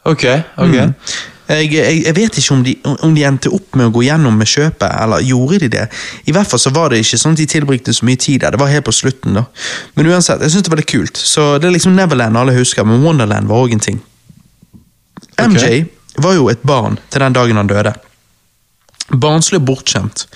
Ok, 0.04 0.24
ok. 0.56 0.74
Mm. 0.74 0.94
Jeg, 1.50 1.70
jeg, 1.74 2.02
jeg 2.06 2.14
vet 2.14 2.36
ikke 2.38 2.52
om 2.54 2.60
de, 2.62 2.74
om 3.02 3.14
de 3.16 3.24
endte 3.26 3.50
opp 3.50 3.74
med 3.74 3.88
å 3.88 3.94
gå 3.94 4.04
gjennom 4.06 4.36
med 4.38 4.46
kjøpet, 4.46 4.84
eller 5.02 5.24
gjorde 5.26 5.58
de 5.64 5.68
det? 5.72 5.86
I 6.30 6.34
hvert 6.36 6.46
fall 6.46 6.60
så 6.62 6.70
var 6.76 6.92
det 6.92 7.00
ikke 7.02 7.18
sånn 7.18 7.34
at 7.34 7.40
de 7.42 7.46
tilbrukte 7.50 7.94
så 7.96 8.06
mye 8.06 8.20
tid 8.22 8.44
der. 8.44 8.54
Det 8.54 8.60
var 8.60 8.70
helt 8.70 8.86
på 8.86 8.94
slutten, 8.94 9.34
da. 9.34 9.46
Men 9.98 10.06
uansett, 10.12 10.44
jeg 10.44 10.52
syns 10.54 10.66
det 10.68 10.70
var 10.74 10.78
litt 10.82 10.92
kult. 10.92 11.16
Så 11.18 11.48
det 11.58 11.66
er 11.70 11.74
liksom 11.74 11.96
Neverland 11.98 12.38
alle 12.38 12.54
husker, 12.58 12.84
men 12.86 13.02
Wonderland 13.02 13.48
var 13.50 13.64
òg 13.64 13.74
en 13.74 13.82
ting. 13.82 13.98
MJ 15.40 15.84
var 16.20 16.34
jo 16.36 16.48
et 16.52 16.62
barn 16.66 16.98
til 17.10 17.22
den 17.24 17.32
dagen 17.34 17.56
han 17.58 17.70
døde. 17.70 17.94
Barnslig 19.10 19.60
bortskjemt, 19.66 20.26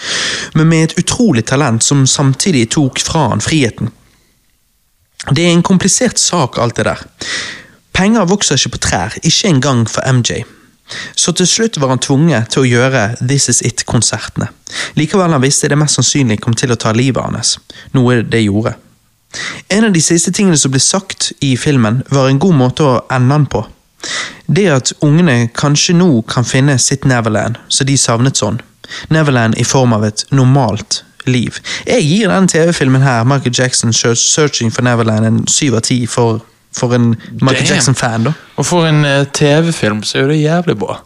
men 0.55 0.69
med 0.69 0.85
et 0.85 0.97
utrolig 0.99 1.45
talent 1.47 1.85
som 1.85 2.07
samtidig 2.07 2.71
tok 2.75 2.99
fra 2.99 3.29
han 3.31 3.45
friheten. 3.45 3.93
Det 5.31 5.47
er 5.47 5.55
en 5.55 5.63
komplisert 5.63 6.19
sak, 6.19 6.59
alt 6.59 6.77
det 6.77 6.89
der. 6.89 7.05
Penger 7.95 8.27
vokser 8.27 8.59
ikke 8.59 8.75
på 8.75 8.83
trær, 8.89 9.15
ikke 9.23 9.49
engang 9.49 9.87
for 9.89 10.03
MJ. 10.11 10.43
Så 11.17 11.33
til 11.33 11.47
slutt 11.47 11.79
var 11.81 11.95
han 11.95 12.03
tvunget 12.03 12.51
til 12.53 12.65
å 12.65 12.69
gjøre 12.69 13.05
This 13.23 13.49
Is 13.49 13.63
It-konsertene. 13.65 14.51
Likevel 14.99 15.33
han 15.33 15.43
visste 15.43 15.71
det 15.71 15.79
mest 15.81 15.97
sannsynlig 15.97 16.41
kom 16.43 16.57
til 16.59 16.75
å 16.75 16.81
ta 16.81 16.93
livet 16.93 17.25
hans, 17.25 17.57
noe 17.95 18.21
det 18.23 18.43
gjorde. 18.45 18.75
En 19.73 19.89
av 19.89 19.95
de 19.95 20.03
siste 20.05 20.33
tingene 20.35 20.59
som 20.61 20.75
ble 20.75 20.83
sagt 20.83 21.33
i 21.43 21.55
filmen, 21.57 22.03
var 22.11 22.29
en 22.29 22.43
god 22.43 22.59
måte 22.59 22.85
å 22.87 22.99
ende 23.11 23.35
den 23.35 23.47
på. 23.51 23.65
Det 24.47 24.67
at 24.71 24.93
ungene 25.01 25.49
kanskje 25.57 25.95
nå 25.97 26.23
kan 26.29 26.45
finne 26.45 26.79
sitt 26.79 27.05
Neverland, 27.05 27.57
så 27.69 27.85
de 27.85 27.97
savnet 27.99 28.37
sånn. 28.41 28.61
Neverland 29.11 29.57
i 29.59 29.65
form 29.65 29.93
av 29.97 30.05
et 30.05 30.25
normalt 30.31 31.03
liv. 31.27 31.57
Jeg 31.87 32.03
gir 32.05 32.29
den 32.29 32.49
TV-filmen 32.49 33.03
her, 33.03 33.25
Michael 33.25 33.55
Jackson 33.57 33.93
Searching 33.97 34.73
for 34.73 34.85
Neverland, 34.85 35.25
en 35.27 35.47
syv 35.49 35.79
av 35.79 35.81
ti 35.89 36.03
for, 36.07 36.43
for 36.77 36.93
en 36.95 37.15
Michael 37.41 37.65
Jackson-fan. 37.71 38.25
da. 38.29 38.33
Og 38.61 38.67
for 38.69 38.85
en 38.87 39.05
eh, 39.09 39.25
TV-film 39.33 40.03
så 40.05 40.19
er 40.19 40.23
jo 40.27 40.29
det 40.35 40.43
jævlig 40.43 40.77
bra. 40.79 40.99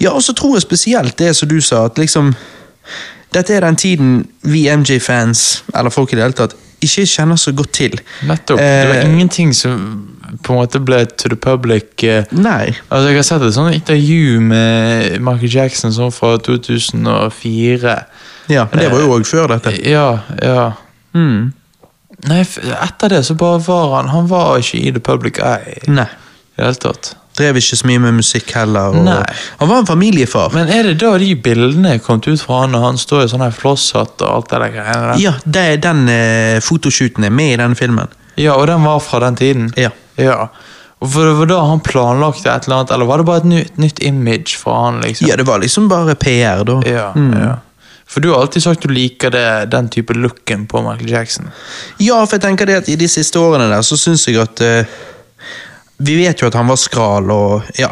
Ja, 0.00 0.10
og 0.12 0.22
så 0.22 0.34
tror 0.36 0.56
jeg 0.58 0.66
spesielt 0.66 1.16
det 1.18 1.32
som 1.36 1.48
du 1.48 1.60
sa, 1.60 1.86
at 1.88 1.98
liksom 1.98 2.34
Dette 3.34 3.52
er 3.56 3.60
den 3.64 3.76
tiden 3.76 4.12
vi 4.48 4.62
MJ-fans, 4.70 5.62
eller 5.74 5.90
folk 5.90 6.12
i 6.12 6.16
det 6.16 6.22
hele 6.22 6.36
tatt, 6.38 6.54
ikke 6.80 7.02
kjenner 7.08 7.36
så 7.40 7.52
godt 7.56 7.72
til. 7.74 7.96
Nettopp. 8.28 8.58
Det 8.60 8.88
var 8.88 8.94
Eh, 9.00 9.08
ingenting 9.10 9.54
som 9.54 10.06
på 10.42 10.52
en 10.52 10.58
måte 10.60 10.80
ble 10.82 11.04
to 11.06 11.28
the 11.32 11.36
public. 11.36 12.02
eh, 12.04 12.24
Nei. 12.32 12.74
Altså, 12.90 13.08
Jeg 13.08 13.16
har 13.16 13.22
sett 13.28 13.42
et 13.42 13.54
sånt 13.54 13.74
intervju 13.74 14.40
med 14.40 15.20
Michael 15.22 15.52
Jackson 15.54 15.92
sånn 15.92 16.12
fra 16.12 16.36
2004. 16.38 18.04
Ja, 18.48 18.66
men 18.70 18.78
det 18.82 18.90
var 18.92 19.00
jo 19.02 19.12
òg 19.18 19.26
før 19.26 19.48
dette. 19.56 19.72
Ja, 19.88 20.08
ja. 20.42 20.72
Mm. 21.16 21.52
Nei, 22.28 22.40
etter 22.42 23.12
det 23.12 23.22
så 23.26 23.34
bare 23.36 23.60
var 23.66 23.90
han 23.98 24.08
Han 24.08 24.26
var 24.30 24.58
ikke 24.60 24.78
i 24.80 24.90
the 24.92 25.00
public 25.04 25.38
eye 25.38 25.74
i 25.86 25.90
Nei. 25.90 26.06
det 26.56 26.64
hele 26.64 26.78
tatt. 26.80 27.10
Drev 27.36 27.58
ikke 27.60 27.76
så 27.76 27.84
mye 27.90 28.00
med 28.00 28.14
musikk 28.16 28.54
heller. 28.56 28.94
Nei. 28.96 29.18
Han 29.60 29.68
var 29.68 29.82
en 29.82 29.88
familiefar. 29.90 30.54
Men 30.56 30.70
er 30.72 30.86
det 30.88 30.94
da 31.02 31.10
de 31.20 31.34
bildene 31.36 31.98
kom 32.00 32.22
ut 32.24 32.40
fra 32.40 32.62
han 32.62 32.74
og 32.78 32.86
han 32.86 32.96
står 33.00 33.26
i 33.26 33.28
sånn 33.34 33.44
flosshatt 33.52 34.22
og 34.24 34.30
alt 34.30 34.48
det 34.54 34.60
der 34.62 34.72
greiene 34.78 35.10
der? 35.10 35.20
Ja, 35.20 35.34
det, 35.44 35.66
den 35.84 36.06
eh, 36.08 36.56
fotoshooten 36.64 37.24
er 37.28 37.34
med 37.36 37.52
i 37.52 37.60
den 37.60 37.76
filmen. 37.76 38.08
Ja, 38.40 38.54
og 38.56 38.66
den 38.70 38.82
var 38.88 39.00
fra 39.04 39.20
den 39.26 39.36
tiden? 39.36 39.68
Ja. 39.76 39.90
Ja. 40.16 40.48
For 41.04 41.26
det 41.28 41.34
var 41.38 41.46
da 41.50 41.58
han 41.68 41.80
planlagte 41.84 42.48
et 42.50 42.64
eller 42.66 42.76
annet, 42.80 42.90
eller 42.96 43.04
var 43.08 43.18
det 43.20 43.26
bare 43.28 43.42
et 43.42 43.48
nytt, 43.50 43.76
nytt 43.78 43.98
image 44.02 44.56
fra 44.56 44.78
han? 44.86 45.00
liksom? 45.04 45.28
Ja, 45.28 45.36
det 45.36 45.44
var 45.46 45.60
liksom 45.60 45.88
bare 45.92 46.14
PR, 46.14 46.64
da. 46.64 46.80
Ja, 46.88 47.12
Mm. 47.14 47.32
ja. 47.42 47.56
For 48.06 48.20
du 48.22 48.28
har 48.30 48.40
alltid 48.40 48.62
sagt 48.62 48.82
du 48.86 48.88
liker 48.88 49.30
det, 49.34 49.66
den 49.70 49.88
type 49.90 50.14
looken 50.14 50.66
på 50.70 50.78
Michael 50.82 51.10
Jackson. 51.10 51.48
Ja, 51.98 52.20
for 52.26 52.36
jeg 52.36 52.42
tenker 52.44 52.66
det 52.66 52.76
at 52.78 52.88
i 52.88 52.94
de 52.96 53.08
siste 53.10 53.38
årene 53.42 53.66
der, 53.68 53.82
så 53.82 53.96
syns 53.98 54.28
jeg 54.28 54.38
at 54.38 54.60
uh, 54.62 54.84
Vi 55.98 56.14
vet 56.20 56.40
jo 56.40 56.46
at 56.46 56.54
han 56.54 56.68
var 56.70 56.76
skral, 56.78 57.30
og 57.30 57.62
ja. 57.80 57.90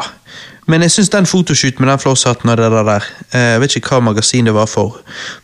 Men 0.67 0.81
jeg 0.81 0.91
syns 0.95 1.09
den 1.13 1.25
fotoshoot 1.29 1.77
med 1.79 1.89
den 1.91 1.99
flosshatten 2.01 2.49
og 2.49 2.57
det 2.57 2.71
der, 2.73 2.83
der 2.87 3.03
eh, 3.33 3.51
Jeg 3.53 3.59
vet 3.61 3.75
ikke 3.77 3.91
hva 3.93 3.99
magasin 4.07 4.47
det 4.49 4.53
var 4.55 4.65
for, 4.65 4.95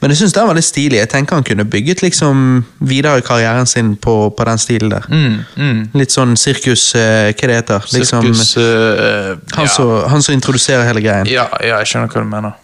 men 0.01 0.09
jeg 0.09 0.17
syns 0.17 0.33
den 0.33 0.47
var 0.49 0.57
litt 0.57 0.65
stilig. 0.65 0.97
Jeg 0.97 1.09
tenker 1.13 1.35
han 1.37 1.43
kunne 1.45 1.65
bygget 1.69 2.01
liksom 2.01 2.63
videre 2.79 3.21
karrieren 3.21 3.69
sin 3.69 3.95
på, 4.01 4.15
på 4.37 4.47
den 4.49 4.57
stilen 4.57 4.89
der. 4.95 5.05
Mm, 5.13 5.37
mm. 5.61 5.83
Litt 5.93 6.11
sånn 6.15 6.33
sirkus 6.37 6.87
eh, 6.97 7.29
Hva 7.37 7.51
det 7.51 7.59
heter 7.61 7.85
liksom, 7.93 8.25
Sirkus 8.33 8.57
uh, 8.57 9.37
han, 9.53 9.65
ja. 9.65 9.71
som- 9.75 10.09
han 10.09 10.21
som 10.25 10.33
introduserer 10.33 10.87
hele 10.89 11.01
greien. 11.05 11.29
ja, 11.29 11.45
ja, 11.61 11.77
jeg 11.83 11.87
skjønner 11.93 12.09
hva 12.09 12.25
du 12.25 12.29
mener. 12.33 12.57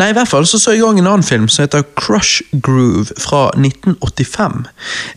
Nei, 0.00 0.08
i 0.08 0.14
hvert 0.16 0.30
fall 0.30 0.46
så 0.48 0.56
så 0.60 0.72
jeg 0.72 0.84
òg 0.86 0.98
en 1.00 1.08
annen 1.08 1.26
film 1.26 1.48
som 1.52 1.66
heter 1.66 1.84
Crush 2.00 2.40
Groove 2.64 3.12
fra 3.20 3.44
1985. 3.58 4.62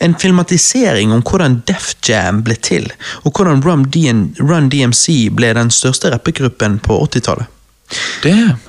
En 0.03 0.15
filmatisering 0.19 1.13
om 1.15 1.23
hvordan 1.23 1.61
Def 1.69 1.93
Jam 2.03 2.43
ble 2.43 2.57
til, 2.59 2.89
og 3.23 3.37
hvordan 3.37 3.63
Run, 3.63 4.69
DMC 4.71 5.31
ble 5.35 5.53
den 5.55 5.71
største 5.71 6.11
rappegruppen 6.11 6.81
på 6.83 6.99
80-tallet. 7.07 7.51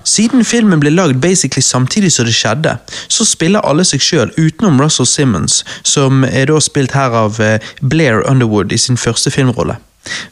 Siden 0.05 0.45
filmen 0.45 0.81
ble 0.81 0.93
lagd 0.93 1.23
basically 1.25 1.65
samtidig 1.65 2.13
som 2.13 2.29
det 2.29 2.37
skjedde, 2.37 2.77
så 3.09 3.25
spiller 3.25 3.65
alle 3.65 3.87
seg 3.89 4.05
sjøl 4.05 4.33
utenom 4.37 4.79
Russell 4.83 5.09
Simmons, 5.09 5.63
som 5.83 6.25
er 6.29 6.51
da 6.53 6.61
spilt 6.61 6.95
her 6.95 7.17
av 7.17 7.41
eh, 7.41 7.59
Blair 7.81 8.23
Underwood 8.29 8.77
i 8.77 8.81
sin 8.81 9.01
første 9.01 9.33
filmrolle. 9.33 9.79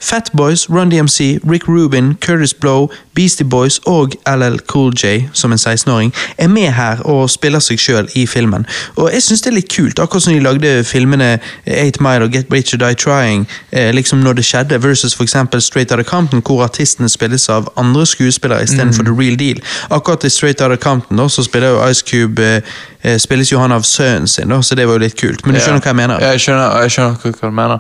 Fat 0.01 0.31
Boys, 0.37 0.71
Run 0.71 0.91
DMC, 0.91 1.41
Rick 1.51 1.69
Rubin, 1.69 2.15
Curtis 2.21 2.55
Blow, 2.55 2.91
Beastie 3.15 3.47
Boys 3.47 3.81
og 3.87 4.15
LL 4.27 4.59
Cool 4.67 4.93
J, 4.95 5.29
som 5.33 5.53
en 5.53 5.59
16-åring, 5.59 6.13
er 6.39 6.49
med 6.49 6.73
her 6.73 7.01
og 7.05 7.31
spiller 7.31 7.63
seg 7.63 7.79
sjøl 7.79 8.09
i 8.15 8.27
filmen. 8.27 8.67
Og 8.97 9.13
jeg 9.13 9.23
syns 9.23 9.43
det 9.45 9.53
er 9.53 9.57
litt 9.59 9.71
kult, 9.75 9.99
akkurat 10.03 10.23
som 10.23 10.33
de 10.35 10.41
lagde 10.43 10.85
filmene 10.85 11.39
8 11.67 12.03
Mile 12.03 12.25
og 12.27 12.33
Get 12.35 12.53
Rich 12.53 12.75
or 12.75 12.83
Die 12.83 12.95
Trying, 12.95 13.47
eh, 13.73 13.93
liksom 13.95 14.19
når 14.25 14.33
det 14.41 14.45
skjedde, 14.45 14.83
versus 14.83 15.15
for 15.15 15.23
eksempel 15.25 15.63
Straight 15.63 15.93
Outta 15.93 16.03
Compton, 16.03 16.43
hvor 16.43 16.65
artistene 16.65 17.09
spilles 17.09 17.49
av 17.49 17.69
andre 17.77 18.07
skuespillere 18.07 18.63
istedenfor 18.63 19.03
Mm. 19.05 19.07
The 19.07 19.23
Real 19.23 19.37
Deal. 19.39 19.61
Akkurat 19.91 20.25
i 20.25 20.31
Straight 20.31 20.61
Outta 20.61 20.77
Compton 20.77 21.17
da, 21.19 21.29
så 21.29 21.43
spiller 21.45 21.69
jo 21.69 21.89
Ice 21.91 22.03
Cube 22.11 22.43
eh, 22.43 22.63
eh, 23.03 23.19
spilles 23.19 23.53
jo 23.53 23.59
han 23.59 23.73
av 23.73 23.83
sønnen 23.83 24.29
sin, 24.29 24.49
da, 24.49 24.61
så 24.63 24.75
det 24.75 24.87
var 24.87 24.99
jo 24.99 25.05
litt 25.05 25.17
kult. 25.21 25.47
Men 25.47 25.55
du 25.55 25.61
skjønner 25.61 25.81
hva 25.81 25.93
jeg 25.93 25.97
mener? 25.97 26.21
Ja, 26.21 26.31
jeg 26.35 26.41
skjønner, 26.41 26.83
jeg 26.83 26.91
skjønner 26.91 27.17
hva 27.21 27.51
du 27.51 27.57
mener. 27.59 27.79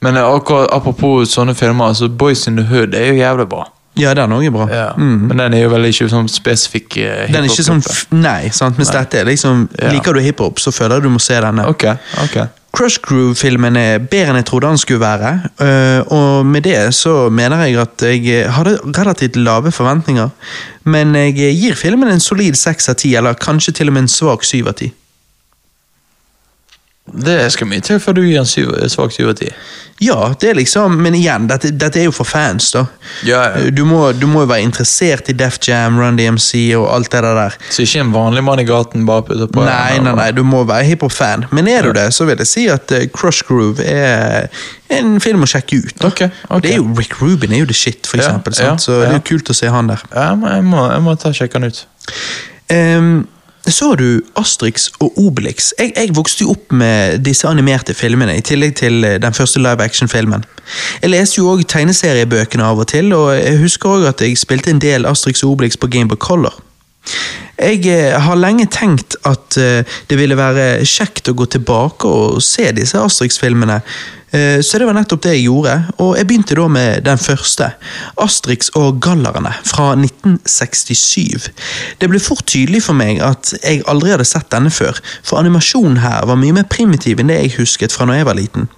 Men 0.00 0.16
eh, 0.16 0.28
akkurat 0.34 0.70
apropos 0.72 1.32
sånne 1.34 1.54
filmer, 1.58 1.90
altså 1.90 2.08
Boys 2.08 2.46
in 2.46 2.56
the 2.56 2.66
Hood 2.68 2.94
er 2.94 3.10
jo 3.12 3.18
jævlig 3.18 3.48
bra. 3.50 3.64
Ja, 3.98 4.12
den 4.14 4.30
òg 4.30 4.44
er 4.46 4.52
bra. 4.54 4.66
Ja. 4.70 4.90
Mm. 4.94 5.24
Men 5.26 5.40
den 5.42 5.56
er 5.58 5.64
jo 5.64 5.72
vel 5.72 5.88
ikke 5.88 6.06
sånn 6.12 6.28
spesifikk 6.30 7.00
uh, 7.02 7.24
Den 7.32 7.40
er 7.42 7.48
ikke 7.48 7.64
sånn 7.66 7.82
Nei, 8.14 8.50
sant? 8.54 8.78
mens 8.78 8.92
dette 8.94 9.18
er 9.18 9.26
liksom 9.26 9.66
Ja. 9.74 9.90
Liker 9.90 10.14
du 10.14 10.22
hiphop, 10.22 10.62
så 10.62 10.70
føler 10.70 11.00
jeg 11.00 11.08
du 11.08 11.10
må 11.16 11.22
se 11.22 11.40
denne. 11.42 11.66
Ok, 11.66 11.88
ok. 12.22 12.38
Crush 12.78 13.00
Groove-filmen 13.02 13.74
er 13.80 13.98
bedre 13.98 14.34
enn 14.34 14.38
jeg 14.42 14.46
trodde 14.50 14.70
han 14.70 14.78
skulle 14.78 15.00
være. 15.02 15.32
øh, 15.64 16.12
og 16.14 16.46
med 16.46 16.62
det 16.68 16.94
så 16.94 17.28
mener 17.32 17.64
jeg 17.64 17.78
at 17.80 18.04
jeg 18.06 18.50
hadde 18.54 18.76
relativt 18.98 19.36
lave 19.36 19.72
forventninger. 19.72 20.28
Men 20.84 21.14
jeg 21.16 21.56
gir 21.58 21.74
filmen 21.74 22.12
en 22.12 22.20
solid 22.20 22.54
seks 22.54 22.88
av 22.92 23.00
ti, 23.02 23.14
eller 23.16 23.34
kanskje 23.34 23.72
til 23.80 23.88
og 23.88 23.96
med 23.96 24.06
en 24.06 24.12
svak 24.12 24.44
syv 24.44 24.68
av 24.68 24.78
ti. 24.78 24.92
Det 27.12 27.40
skal 27.52 27.68
mye 27.70 27.80
til 27.84 28.00
før 28.02 28.18
du 28.18 28.22
gir 28.26 28.40
en 28.40 28.48
syv, 28.48 28.72
svak 28.92 29.12
syv 29.14 29.30
av 29.32 29.38
ti. 29.40 29.48
Ja, 29.98 30.28
det 30.38 30.52
er 30.52 30.54
liksom 30.54 30.94
Men 31.02 31.16
igjen, 31.18 31.48
dette, 31.50 31.72
dette 31.74 31.98
er 31.98 32.04
jo 32.06 32.12
for 32.14 32.28
fans, 32.28 32.68
da. 32.70 32.84
Ja, 33.26 33.40
ja. 33.56 33.70
Du 33.74 33.80
må, 33.88 34.12
du 34.14 34.28
må 34.30 34.44
jo 34.44 34.50
være 34.52 34.62
interessert 34.62 35.26
i 35.32 35.34
Def 35.34 35.56
Jam, 35.66 35.96
Run 35.98 36.14
DMC 36.20 36.60
og 36.78 36.86
alt 36.94 37.10
det 37.10 37.22
der. 37.24 37.56
Så 37.74 37.82
ikke 37.82 38.04
en 38.04 38.12
vanlig 38.14 38.44
mann 38.46 38.62
i 38.62 38.66
gaten 38.68 39.06
bare 39.08 39.24
putter 39.26 39.50
på 39.50 39.64
Nei, 39.66 39.98
nei, 40.04 40.12
nei, 40.20 40.28
du 40.36 40.44
må 40.46 40.62
være 40.68 40.86
hiphop-fan. 40.92 41.48
Men 41.50 41.66
er 41.72 41.88
du 41.88 41.92
det, 41.98 42.06
så 42.14 42.28
vil 42.28 42.38
jeg 42.38 42.46
si 42.52 42.66
at 42.70 42.94
eh, 42.94 43.08
Crush 43.10 43.42
Groove 43.48 43.82
er 43.82 44.46
en 44.94 45.16
film 45.20 45.42
å 45.42 45.48
sjekke 45.50 45.80
ut. 45.82 46.04
okay. 46.06 46.30
ok. 46.46 46.62
Det 46.62 46.76
er 46.76 46.78
jo 46.78 46.86
Rick 46.94 47.18
Rubin 47.20 47.52
er 47.56 47.64
jo 47.64 47.70
the 47.72 47.74
shit, 47.76 48.06
for 48.06 48.22
Ja, 48.22 48.28
eksempel. 48.28 48.54
ja, 48.54 48.70
sant? 48.70 48.86
Så 48.86 49.00
det 49.02 49.08
er 49.10 49.18
jo 49.18 49.24
kult 49.32 49.50
å 49.50 49.58
se 49.58 49.66
han 49.74 49.90
der. 49.90 50.06
Ja, 50.14 50.30
jeg 50.54 50.68
må, 50.68 50.86
jeg 50.92 51.02
må 51.08 51.16
ta 51.18 51.34
sjekke 51.34 51.58
han 51.58 51.72
ut. 51.72 51.82
Ehm, 52.70 53.26
så 53.66 53.94
du 53.98 54.22
Asterix 54.38 54.88
og 55.00 55.18
Obelix? 55.20 55.72
Jeg, 55.78 55.92
jeg 55.96 56.14
vokste 56.16 56.44
jo 56.44 56.54
opp 56.54 56.72
med 56.72 57.18
disse 57.26 57.48
animerte 57.48 57.94
filmene, 57.94 58.38
i 58.38 58.44
tillegg 58.44 58.76
til 58.78 59.04
eh, 59.04 59.18
den 59.20 59.34
første 59.34 59.60
live 59.60 59.84
action-filmen. 59.84 60.46
Jeg 61.02 61.10
leste 61.10 61.40
jo 61.40 61.50
òg 61.52 61.66
tegneseriebøkene 61.68 62.64
av 62.64 62.80
og 62.80 62.88
til, 62.92 63.12
og 63.16 63.34
jeg 63.36 63.58
husker 63.60 63.96
òg 63.96 64.08
at 64.12 64.24
jeg 64.24 64.38
spilte 64.40 64.72
en 64.72 64.82
del 64.82 65.08
Asterix 65.08 65.44
og 65.44 65.56
Obelix 65.56 65.76
på 65.76 65.90
Gameboy 65.92 66.20
Color. 66.22 66.56
Jeg 67.58 67.86
eh, 67.90 68.14
har 68.14 68.38
lenge 68.38 68.68
tenkt 68.70 69.16
at 69.26 69.56
eh, 69.58 69.82
det 70.10 70.18
ville 70.20 70.38
være 70.38 70.84
kjekt 70.86 71.30
å 71.30 71.36
gå 71.38 71.48
tilbake 71.50 72.06
og 72.06 72.42
se 72.44 72.70
disse 72.76 73.00
Asterix-filmene, 73.00 73.80
eh, 73.82 74.04
så 74.28 74.78
det 74.78 74.84
var 74.84 74.96
nettopp 74.96 75.22
det 75.24 75.34
jeg 75.38 75.46
gjorde, 75.46 75.74
og 76.04 76.10
jeg 76.18 76.28
begynte 76.28 76.56
da 76.58 76.66
med 76.68 77.04
den 77.06 77.20
første, 77.20 77.70
Asterix 78.20 78.68
og 78.76 78.98
Gallerne 79.00 79.54
fra 79.64 79.94
1967. 79.96 81.48
Det 82.00 82.10
ble 82.10 82.20
fort 82.20 82.44
tydelig 82.46 82.82
for 82.84 82.98
meg 82.98 83.22
at 83.24 83.54
jeg 83.62 83.84
aldri 83.88 84.12
hadde 84.12 84.28
sett 84.28 84.50
denne 84.52 84.72
før, 84.74 85.00
for 85.24 85.40
animasjonen 85.40 86.00
her 86.04 86.26
var 86.28 86.40
mye 86.40 86.56
mer 86.58 86.68
primitiv 86.68 87.22
enn 87.22 87.32
det 87.32 87.40
jeg 87.40 87.56
husket 87.58 87.94
fra 87.94 88.08
når 88.08 88.20
jeg 88.20 88.28
var 88.28 88.38
liten. 88.38 88.68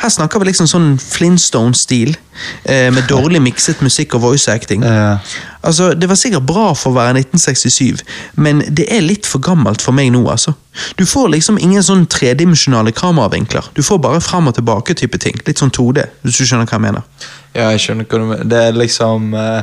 Her 0.00 0.12
snakker 0.12 0.40
vi 0.40 0.50
liksom 0.50 0.68
sånn 0.68 0.88
Flintstone-stil, 1.00 2.16
eh, 2.64 2.88
med 2.92 3.08
dårlig 3.08 3.40
mikset 3.42 3.80
musikk 3.84 4.14
og 4.16 4.26
voice 4.26 4.48
acting. 4.48 4.84
Altså, 5.62 5.94
Det 5.94 6.08
var 6.08 6.16
sikkert 6.16 6.46
bra 6.46 6.72
for 6.74 6.90
å 6.90 6.96
være 6.96 7.18
1967, 7.20 8.04
men 8.36 8.62
det 8.68 8.86
er 8.92 9.00
litt 9.00 9.26
for 9.26 9.38
gammelt 9.38 9.82
for 9.82 9.92
meg 9.92 10.12
nå. 10.12 10.28
altså. 10.30 10.54
Du 10.98 11.04
får 11.08 11.30
liksom 11.34 11.58
ingen 11.62 11.82
sånn 11.84 12.06
tredimensjonale 12.10 12.92
kameravinkler. 12.96 13.70
Du 13.74 13.82
får 13.86 14.00
bare 14.04 14.20
fram 14.24 14.50
og 14.50 14.56
tilbake-type 14.58 15.20
ting. 15.22 15.40
Litt 15.46 15.62
sånn 15.62 15.72
2D, 15.74 16.06
hvis 16.22 16.38
du 16.38 16.44
skjønner 16.44 16.68
hva 16.68 16.78
jeg 16.78 16.86
mener. 16.86 17.28
Ja, 17.56 17.70
jeg 17.74 17.84
skjønner 17.84 18.08
hva 18.08 18.22
du 18.22 18.26
mener. 18.30 18.48
Det 18.52 18.62
er 18.68 18.80
liksom 18.80 19.28
uh, 19.34 19.60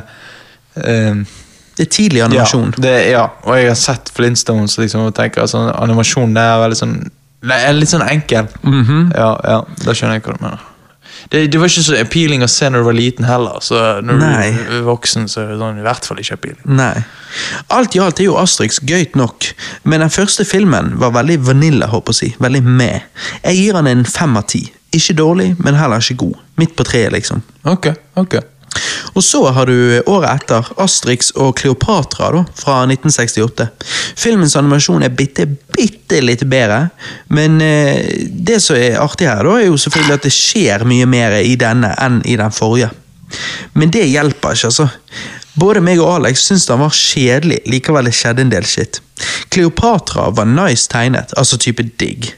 uh, 0.78 1.40
Det 1.74 1.86
er 1.86 1.90
tidlig 1.90 2.24
animasjon. 2.26 2.74
Ja, 2.76 2.84
det, 2.86 2.94
ja, 3.12 3.26
og 3.44 3.58
jeg 3.58 3.70
har 3.72 3.78
sett 3.78 4.12
Flintstones 4.14 4.78
liksom, 4.78 5.08
og 5.08 5.14
tenker 5.16 5.46
altså, 5.46 5.66
animasjonen 5.74 6.38
er 6.40 6.62
veldig 6.66 6.80
sånn 6.80 6.96
det 7.44 7.56
er 7.60 7.74
litt 7.76 7.90
sånn 7.92 8.04
enkel. 8.06 8.46
Mhm. 8.64 9.10
Ja, 9.12 9.34
ja, 9.44 9.58
da 9.84 9.92
skjønner 9.92 10.16
jeg 10.16 10.24
hva 10.24 10.36
du 10.36 10.44
mener. 10.46 10.62
Det, 11.30 11.46
det 11.52 11.60
var 11.60 11.70
ikke 11.70 11.84
så 11.86 11.96
appealing 11.98 12.44
å 12.44 12.50
se 12.50 12.68
når 12.70 12.84
du 12.84 12.88
var 12.88 12.96
liten 12.98 13.28
heller, 13.28 13.58
så 13.64 13.80
når 14.04 14.20
Nei. 14.20 14.46
du 14.54 14.76
er 14.78 14.86
voksen, 14.86 15.28
så 15.30 15.42
er 15.42 15.52
det 15.52 15.58
sånn, 15.62 15.80
i 15.80 15.86
hvert 15.86 16.08
fall 16.08 16.22
ikke 16.22 16.38
appealing. 16.38 16.62
Nei. 16.78 16.94
Alt 17.74 17.96
i 17.96 18.02
alt 18.04 18.22
er 18.22 18.28
jo 18.28 18.38
Asterix 18.40 18.80
gøyt 18.86 19.18
nok, 19.18 19.50
men 19.88 20.04
den 20.04 20.12
første 20.14 20.46
filmen 20.48 20.94
var 21.02 21.14
veldig 21.16 21.40
vanilla, 21.48 21.90
håper 21.92 22.16
jeg. 22.20 22.36
Veldig 22.42 22.62
med. 22.66 23.04
Jeg 23.42 23.60
gir 23.60 23.78
han 23.80 23.90
en 23.90 24.06
fem 24.08 24.38
av 24.38 24.48
ti. 24.52 24.66
Ikke 24.94 25.16
dårlig, 25.18 25.54
men 25.58 25.74
heller 25.74 26.02
ikke 26.02 26.20
god. 26.22 26.42
Midt 26.60 26.76
på 26.78 26.86
treet, 26.86 27.10
liksom. 27.14 27.42
Ok, 27.66 27.90
ok. 28.20 28.36
Og 29.14 29.22
så 29.24 29.40
har 29.54 29.70
du 29.70 30.02
året 30.10 30.42
etter 30.42 30.70
Asterix 30.82 31.30
og 31.38 31.54
Kleopatra 31.60 32.30
da, 32.34 32.42
fra 32.58 32.80
1968. 32.88 33.68
Filmens 34.18 34.56
animasjon 34.58 35.04
er 35.06 35.14
bitte, 35.14 35.46
bitte 35.76 36.20
litt 36.24 36.42
bedre, 36.50 36.88
men 37.34 37.60
eh, 37.62 38.26
det 38.26 38.60
som 38.64 38.78
er 38.78 38.98
artig 39.02 39.30
her, 39.30 39.46
da, 39.46 39.60
er 39.60 39.68
jo 39.68 39.78
selvfølgelig 39.80 40.18
at 40.18 40.26
det 40.26 40.34
skjer 40.34 40.86
mye 40.88 41.06
mer 41.10 41.38
i 41.42 41.54
denne 41.60 41.94
enn 42.02 42.20
i 42.26 42.36
den 42.40 42.54
forrige. 42.54 42.90
Men 43.78 43.94
det 43.94 44.06
hjelper 44.10 44.54
ikke, 44.54 44.70
altså. 44.70 44.90
Både 45.54 45.82
meg 45.86 46.00
og 46.02 46.16
Alex 46.16 46.48
syntes 46.48 46.66
den 46.66 46.82
var 46.82 46.94
kjedelig, 46.98 47.60
likevel 47.70 48.08
det 48.08 48.14
skjedde 48.18 48.42
en 48.42 48.50
del 48.50 48.66
shit. 48.66 48.98
Kleopatra 49.54 50.32
var 50.34 50.50
nice 50.50 50.88
tegnet, 50.90 51.30
altså 51.38 51.58
type 51.62 51.86
digg. 52.02 52.32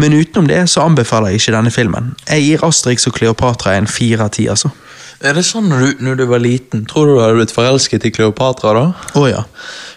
Men 0.00 0.14
utenom 0.14 0.46
det 0.48 0.62
så 0.70 0.86
anbefaler 0.86 1.34
jeg 1.34 1.42
ikke 1.42 1.56
denne 1.56 1.72
filmen. 1.74 2.12
Jeg 2.28 2.46
gir 2.46 2.64
Asterix 2.64 3.08
og 3.10 3.16
Kleopatra 3.18 3.74
en 3.76 3.90
fire 3.90 4.28
av 4.28 4.32
ti, 4.36 4.46
altså. 4.48 4.70
Er 5.18 5.34
det 5.34 5.42
sånn 5.48 5.66
når 5.66 5.80
du, 5.82 6.02
når 6.06 6.18
du 6.20 6.24
var 6.30 6.38
liten, 6.42 6.84
tror 6.86 7.08
du 7.08 7.16
du 7.16 7.20
hadde 7.24 7.38
blitt 7.40 7.54
forelsket 7.54 8.04
i 8.06 8.12
Kleopatra 8.14 8.74
da? 8.76 8.84
Å 9.18 9.24
ja. 9.26 9.40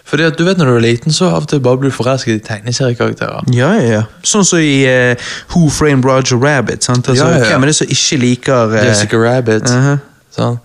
Fordi 0.08 0.26
at 0.26 0.38
du 0.38 0.42
vet 0.44 0.58
når 0.58 0.72
du 0.72 0.74
er 0.80 0.84
liten, 0.84 1.14
så 1.14 1.28
av 1.30 1.44
og 1.44 1.52
til 1.52 1.62
bare 1.62 1.78
blir 1.78 1.92
du 1.92 1.96
forelsket 1.96 2.40
i 2.40 2.42
tegneseriekarakterer. 2.48 3.46
Ja, 3.54 3.70
ja, 3.78 3.84
ja. 3.86 4.00
Sånn 4.26 4.44
som 4.44 4.58
i 4.60 4.82
uh, 4.84 5.30
Who 5.54 5.70
Framed 5.72 6.04
Roger 6.08 6.42
Rabbit. 6.42 6.82
sant? 6.84 7.06
Altså, 7.06 7.22
Ja, 7.22 7.36
ja, 7.36 7.44
ja. 7.44 7.52
Hvem 7.52 7.62
er 7.62 7.70
det 7.70 7.76
som 7.78 7.94
ikke 7.94 8.18
liker 8.24 8.74
uh, 8.74 8.82
Jessica 8.88 9.22
Rabbit. 9.22 9.70
mhm. 9.70 10.02
sånn. 10.34 10.58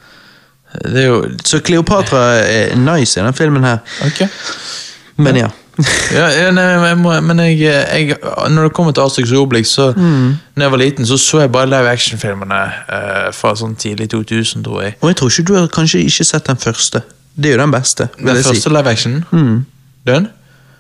Det 0.78 1.00
er 1.00 1.08
jo 1.08 1.22
Så 1.48 1.62
Kleopatra 1.64 2.26
er 2.44 2.76
nice 2.76 3.20
i 3.20 3.24
den 3.24 3.38
filmen 3.38 3.64
her. 3.64 3.80
Ok. 4.06 4.26
Men 5.22 5.40
ja. 5.46 5.54
Ja, 6.14 6.28
ja 6.34 6.52
nei, 6.52 6.64
men 6.78 6.88
jeg 6.88 6.98
må, 6.98 7.12
men 7.22 7.40
jeg, 7.40 7.60
jeg 7.60 8.16
Når 8.50 8.64
det 8.64 8.74
kommer 8.74 8.92
til 8.92 9.02
Astrix 9.02 9.32
Obelix, 9.32 9.68
så 9.68 9.92
Mm. 9.98 10.38
Når 10.56 10.64
jeg 10.64 10.72
var 10.72 10.78
liten, 10.78 11.06
så 11.06 11.18
så 11.18 11.40
jeg 11.40 11.52
bare 11.52 11.66
live 11.66 11.90
action-filmene 11.90 12.62
eh, 12.90 13.28
fra 13.34 13.56
sånn 13.56 13.76
tidlig 13.76 14.10
2000, 14.10 14.64
tror 14.64 14.82
jeg. 14.82 14.96
Og 15.02 15.10
jeg 15.10 15.16
tror 15.16 15.30
ikke 15.30 15.44
du 15.44 15.54
har 15.56 15.68
kanskje 15.68 16.00
ikke 16.00 16.24
sett 16.24 16.48
den 16.48 16.58
første. 16.58 17.02
Det 17.36 17.52
er 17.52 17.56
jo 17.56 17.62
den 17.62 17.72
beste. 17.72 18.08
Den 18.18 18.44
første 18.44 18.70
live 18.70 18.90
action? 18.90 19.24
Mm. 19.32 19.66
Den? 20.08 20.28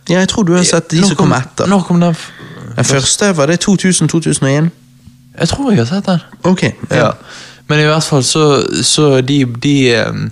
Ja, 0.09 0.19
jeg 0.19 0.29
tror 0.29 0.43
du 0.43 0.53
har 0.55 0.63
sett 0.63 0.91
de 0.91 1.01
Når 1.01 1.07
som 1.07 1.15
kom 1.19 1.33
etter. 1.37 1.67
Når 1.67 1.81
kom 1.87 2.01
den? 2.01 2.15
Den 2.75 2.85
første 2.85 3.37
var 3.37 3.45
det 3.45 3.59
2000-2001. 3.69 4.69
Jeg 5.39 5.49
tror 5.49 5.71
jeg 5.71 5.79
har 5.79 5.85
sett 5.85 6.05
den. 6.05 6.19
Ok. 6.43 6.63
Ja. 6.91 7.11
Men 7.67 7.79
i 7.79 7.83
hvert 7.83 8.03
fall 8.03 8.23
så, 8.23 8.63
så 8.83 9.21
de, 9.21 9.45
de 9.63 9.75
ehm, 9.95 10.31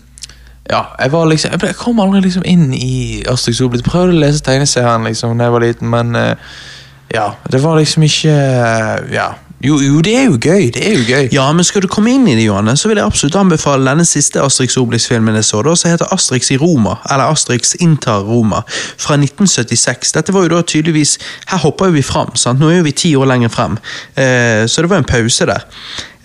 Ja, 0.69 0.81
jeg 0.97 1.11
var 1.13 1.27
liksom 1.29 1.51
Jeg, 1.51 1.59
ble, 1.61 1.67
jeg 1.69 1.77
kom 1.77 1.99
aldri 2.01 2.23
liksom 2.25 2.45
inn 2.49 2.71
i 2.73 3.23
Asterix 3.29 3.61
Obelix. 3.61 3.85
Prøvde 3.85 4.15
å 4.15 4.21
lese 4.23 4.41
tegneserien 4.45 5.05
liksom 5.05 5.37
da 5.37 5.49
jeg 5.49 5.53
var 5.53 5.65
liten, 5.65 5.91
men 5.93 6.15
eh, 6.17 6.55
ja, 7.13 7.27
det 7.51 7.61
var 7.63 7.77
liksom 7.77 8.05
ikke 8.07 8.33
eh, 8.33 9.13
Ja. 9.13 9.33
Jo, 9.63 9.77
jo, 9.79 10.01
det 10.03 10.13
er 10.19 10.25
jo 10.27 10.35
gøy. 10.35 10.67
Det 10.75 10.81
er 10.83 10.95
jo 10.97 11.03
gøy. 11.07 11.27
Ja, 11.31 11.45
men 11.55 11.63
skal 11.65 11.85
du 11.85 11.87
komme 11.91 12.11
inn 12.11 12.25
i 12.27 12.35
det, 12.35 12.43
Johanne, 12.43 12.75
så 12.77 12.89
vil 12.89 12.99
jeg 12.99 13.07
absolutt 13.07 13.37
anbefale 13.39 13.87
denne 13.87 14.03
siste 14.07 14.41
Asterix 14.43 14.75
Obelix-filmen 14.77 15.37
jeg 15.39 15.47
så, 15.47 15.61
da, 15.65 15.75
som 15.79 15.93
heter 15.93 16.11
Asterix 16.13 16.51
i 16.51 16.57
Roma, 16.59 16.97
eller 17.07 17.31
Asterix 17.31 17.71
inntar 17.79 18.25
Roma, 18.27 18.61
fra 18.67 19.15
1976. 19.15 20.11
Dette 20.17 20.35
var 20.35 20.45
jo 20.45 20.51
da 20.57 20.61
tydeligvis 20.67 21.15
Her 21.51 21.63
hopper 21.63 21.89
jo 21.89 21.95
vi 21.95 22.03
fram, 22.05 22.33
sant? 22.39 22.59
Nå 22.59 22.69
er 22.69 22.81
jo 22.81 22.87
vi 22.89 22.95
ti 22.99 23.13
år 23.15 23.31
lenger 23.31 23.53
frem, 23.53 23.79
eh, 24.19 24.65
så 24.67 24.83
det 24.83 24.91
var 24.91 25.01
en 25.01 25.07
pause 25.07 25.47
der. 25.47 25.63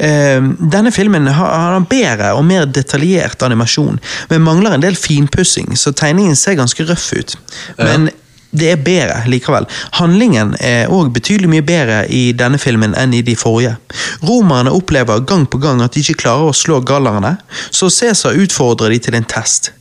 Eh, 0.01 0.41
denne 0.75 0.93
filmen 0.93 1.31
har, 1.31 1.55
har 1.55 1.77
en 1.79 1.87
bedre 1.89 2.33
og 2.35 2.43
mer 2.49 2.67
detaljert 2.67 3.47
animasjon, 3.47 4.01
men 4.33 4.43
mangler 4.43 4.75
en 4.75 4.85
del 4.85 4.99
finpussing, 4.99 5.77
så 5.79 5.95
tegningen 5.95 6.37
ser 6.37 6.59
ganske 6.59 6.89
røff 6.89 7.13
ut. 7.15 7.39
Men 7.79 8.11
det 8.51 8.71
er 8.73 8.81
bedre 8.83 9.21
likevel. 9.31 9.67
Handlingen 9.99 10.55
er 10.61 10.91
òg 10.91 11.13
betydelig 11.15 11.51
mye 11.53 11.67
bedre 11.67 12.01
i 12.11 12.31
denne 12.37 12.59
filmen 12.59 12.97
enn 12.99 13.15
i 13.15 13.23
de 13.27 13.37
forrige. 13.39 13.77
Romerne 14.27 14.73
opplever 14.75 15.23
gang 15.27 15.47
på 15.51 15.61
gang 15.63 15.83
at 15.85 15.95
de 15.95 16.03
ikke 16.03 16.23
klarer 16.25 16.51
å 16.51 16.57
slå 16.57 16.81
gallerne, 16.87 17.37
så 17.71 17.91
Cæsar 17.91 18.39
utfordrer 18.41 18.95
de 18.95 18.99
til 19.07 19.19
en 19.19 19.29
test. 19.29 19.73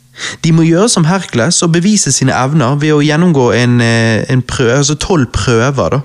De 0.44 0.52
må 0.52 0.66
gjøre 0.68 0.90
som 0.92 1.08
Hercules 1.08 1.62
og 1.64 1.74
bevise 1.74 2.12
sine 2.12 2.36
evner 2.36 2.78
ved 2.82 2.94
å 2.94 3.04
gjennomgå 3.04 3.50
en, 3.56 3.80
eh, 3.82 4.26
en 4.30 4.42
prøve, 4.42 4.78
altså 4.78 4.96
tolv 5.00 5.32
prøver. 5.34 5.90
da. 5.90 6.02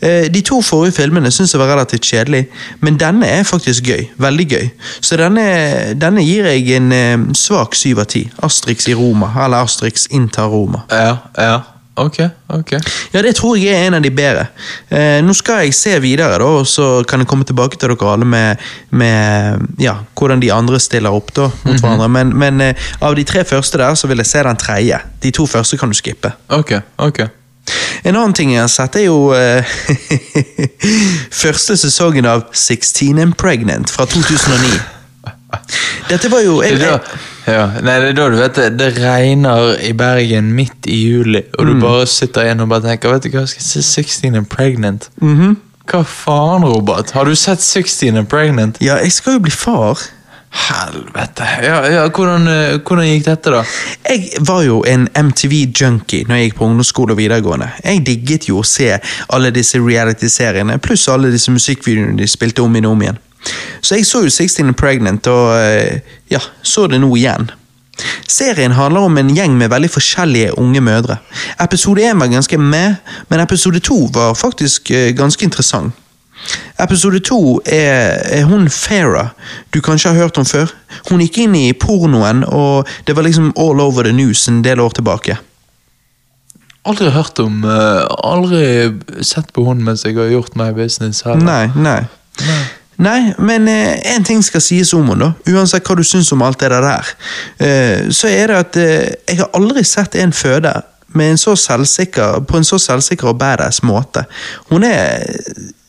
Eh, 0.00 0.26
De 0.32 0.42
to 0.46 0.60
forrige 0.62 0.96
filmene 0.98 1.30
syns 1.34 1.54
jeg 1.54 1.60
var 1.62 1.72
relativt 1.74 2.04
kjedelig, 2.08 2.46
men 2.80 2.98
denne 3.00 3.28
er 3.38 3.46
faktisk 3.48 3.86
gøy. 3.86 4.08
Veldig 4.18 4.48
gøy. 4.50 4.66
Så 5.00 5.16
denne, 5.20 5.46
denne 6.00 6.24
gir 6.26 6.48
jeg 6.50 6.68
en 6.80 6.92
eh, 6.92 7.16
svak 7.34 7.74
syv 7.78 8.04
av 8.04 8.10
ti. 8.12 8.26
Astrix 8.46 8.88
i 8.88 8.94
Roma, 8.98 9.32
eller 9.44 9.64
Astrix 9.64 10.08
inntar 10.10 10.52
Roma. 10.52 10.84
Ja, 10.92 11.16
ja. 11.38 11.56
Ok, 11.96 12.18
ok. 12.52 12.72
Ja, 13.14 13.22
det 13.24 13.30
tror 13.38 13.56
jeg 13.56 13.72
er 13.72 13.86
en 13.86 13.94
av 13.96 14.02
de 14.04 14.10
bedre. 14.12 14.42
Eh, 14.92 15.22
nå 15.24 15.32
skal 15.32 15.62
jeg 15.64 15.72
se 15.72 15.94
videre, 16.04 16.36
da, 16.36 16.44
og 16.58 16.66
så 16.68 17.00
kan 17.08 17.22
jeg 17.22 17.28
komme 17.30 17.46
tilbake 17.48 17.78
til 17.80 17.88
dere 17.94 18.10
alle 18.12 18.28
med, 18.28 18.60
med 18.92 19.64
ja, 19.80 19.94
hvordan 20.12 20.42
de 20.44 20.50
andre 20.52 20.76
stiller 20.82 21.16
opp 21.16 21.32
da, 21.38 21.48
mot 21.64 21.80
hverandre. 21.80 22.10
Men, 22.12 22.34
men 22.36 22.60
eh, 22.60 22.90
av 23.00 23.16
de 23.16 23.24
tre 23.24 23.46
første 23.48 23.80
der, 23.80 23.96
så 23.96 24.10
vil 24.12 24.20
jeg 24.20 24.28
se 24.28 24.44
den 24.44 24.60
tredje. 24.60 25.00
De 25.24 25.32
to 25.40 25.48
første 25.48 25.80
kan 25.80 25.88
du 25.88 25.96
skippe. 25.96 26.34
Ok, 26.52 26.74
ok. 27.00 27.22
En 28.06 28.14
annen 28.14 28.34
ting 28.36 28.52
jeg 28.54 28.62
har 28.62 28.70
sett, 28.70 28.96
er 29.00 29.08
jo 29.08 29.32
eh, 29.34 29.66
første 31.42 31.76
sesongen 31.80 32.28
av 32.30 32.46
16 32.52 33.18
and 33.22 33.34
Pregnant 33.40 33.90
fra 33.90 34.06
2009. 34.06 34.76
Dette 36.06 36.30
var 36.30 36.42
jo 36.44 36.58
jeg, 36.62 36.78
jeg, 36.78 37.00
ja, 37.46 37.66
nei, 37.80 37.94
det 38.02 38.08
er 38.10 38.16
da 38.18 38.26
du 38.30 38.36
vet 38.38 38.58
det, 38.58 38.66
det 38.78 38.88
regner 38.98 39.76
i 39.82 39.92
Bergen 39.96 40.50
midt 40.54 40.88
i 40.90 40.98
juli, 41.06 41.42
og 41.58 41.70
du 41.70 41.76
bare 41.80 42.06
sitter 42.10 42.46
igjen 42.46 42.64
og 42.64 42.70
bare 42.72 42.84
tenker 42.88 43.14
Vet 43.14 43.28
du 43.28 43.30
hva, 43.34 43.46
skal 43.48 43.62
jeg 43.62 43.86
se 43.86 44.02
16 44.02 44.34
and 44.34 44.50
Pregnant. 44.52 45.08
Hva 45.86 46.02
faen, 46.02 46.66
Robert? 46.66 47.12
Har 47.14 47.30
du 47.30 47.34
sett 47.38 47.62
16 47.62 48.18
and 48.18 48.28
Pregnant? 48.30 48.80
Ja, 48.82 48.98
jeg 49.02 49.14
skal 49.14 49.38
jo 49.38 49.44
bli 49.46 49.54
far. 49.54 50.02
Helvete. 50.56 51.46
Ja, 51.62 51.80
ja, 51.90 52.08
hvordan, 52.08 52.48
eh, 52.48 52.78
hvordan 52.80 53.06
gikk 53.06 53.26
dette, 53.26 53.52
da? 53.52 53.62
Jeg 54.08 54.40
var 54.48 54.62
jo 54.64 54.80
en 54.88 55.06
MTV-junkie 55.14 56.26
når 56.26 56.40
jeg 56.40 56.48
gikk 56.48 56.56
på 56.58 56.68
ungdomsskole 56.70 57.12
og 57.14 57.20
videregående. 57.20 57.68
Jeg 57.84 58.02
digget 58.06 58.48
jo 58.48 58.62
å 58.62 58.66
se 58.66 58.94
alle 59.28 59.52
disse 59.54 59.78
reality-seriene, 59.82 60.78
pluss 60.82 61.06
alle 61.12 61.30
disse 61.34 61.52
musikkvideoene 61.52 62.16
de 62.18 62.28
spilte 62.30 62.64
om 62.64 62.74
igjen 62.74 62.88
og 62.88 62.96
om 62.96 63.04
igjen. 63.04 63.20
Så 63.84 64.00
jeg 64.00 64.08
så 64.08 64.24
jo 64.24 64.32
16 64.32 64.72
and 64.72 64.78
Pregnant, 64.80 65.28
og 65.30 65.52
eh, 65.60 66.00
ja, 66.32 66.40
så 66.62 66.86
det 66.90 67.02
nå 67.04 67.12
igjen. 67.14 67.50
Serien 68.28 68.74
handler 68.76 69.06
om 69.06 69.18
en 69.18 69.30
gjeng 69.36 69.54
med 69.56 69.70
veldig 69.72 69.90
forskjellige 69.92 70.56
unge 70.58 70.80
mødre. 70.80 71.20
Episode 71.62 72.04
1 72.10 72.20
var 72.20 72.32
ganske 72.32 72.58
med, 72.58 72.96
men 73.28 73.40
episode 73.40 73.80
2 73.80 74.00
var 74.14 74.34
faktisk 74.34 74.90
eh, 74.90 75.12
ganske 75.16 75.44
interessant. 75.44 75.94
Episode 76.82 77.20
2 77.24 77.40
er, 77.64 78.20
er 78.38 78.44
hun 78.48 78.68
Farah, 78.70 79.32
du 79.74 79.80
kanskje 79.80 80.12
har 80.12 80.26
hørt 80.26 80.38
om 80.38 80.46
før. 80.46 80.72
Hun 81.10 81.22
gikk 81.24 81.40
inn 81.46 81.56
i 81.58 81.72
pornoen, 81.72 82.44
og 82.44 82.88
det 83.06 83.16
var 83.16 83.26
liksom 83.26 83.52
all 83.56 83.80
over 83.80 84.06
the 84.06 84.12
news 84.12 84.46
en 84.48 84.62
del 84.64 84.80
år 84.80 84.96
tilbake. 84.98 85.38
Aldri 86.86 87.10
hørt 87.10 87.38
om 87.42 87.64
uh, 87.66 88.06
Aldri 88.22 88.62
sett 89.26 89.48
på 89.56 89.64
hun 89.66 89.80
mens 89.82 90.04
jeg 90.06 90.14
har 90.14 90.30
gjort 90.30 90.54
meg 90.58 90.76
business 90.78 91.24
heller. 91.26 91.42
Nei, 91.42 91.64
nei. 91.74 92.02
Nei. 92.46 92.64
Nei, 92.96 93.34
men 93.38 93.68
én 93.68 94.24
ting 94.24 94.40
skal 94.44 94.62
sies 94.64 94.94
om 94.96 95.10
henne, 95.10 95.26
da. 95.28 95.52
Uansett 95.52 95.84
hva 95.84 95.98
du 95.98 96.04
syns 96.06 96.30
om 96.32 96.44
alt 96.46 96.62
det 96.62 96.70
der. 96.72 97.10
Eh, 97.60 98.06
så 98.08 98.30
er 98.32 98.48
det 98.48 98.56
at 98.56 98.78
eh, 98.80 99.10
jeg 99.28 99.42
har 99.42 99.50
aldri 99.56 99.84
sett 99.84 100.16
en 100.16 100.32
føde 100.32 100.72
en 101.24 101.38
så 101.40 101.56
selvsikker, 101.56 102.44
på 102.48 102.60
en 102.60 102.64
så 102.66 102.78
selvsikker 102.78 103.32
og 103.32 103.38
badass 103.40 103.82
måte. 103.86 104.26
Hun 104.70 104.84
er 104.84 105.24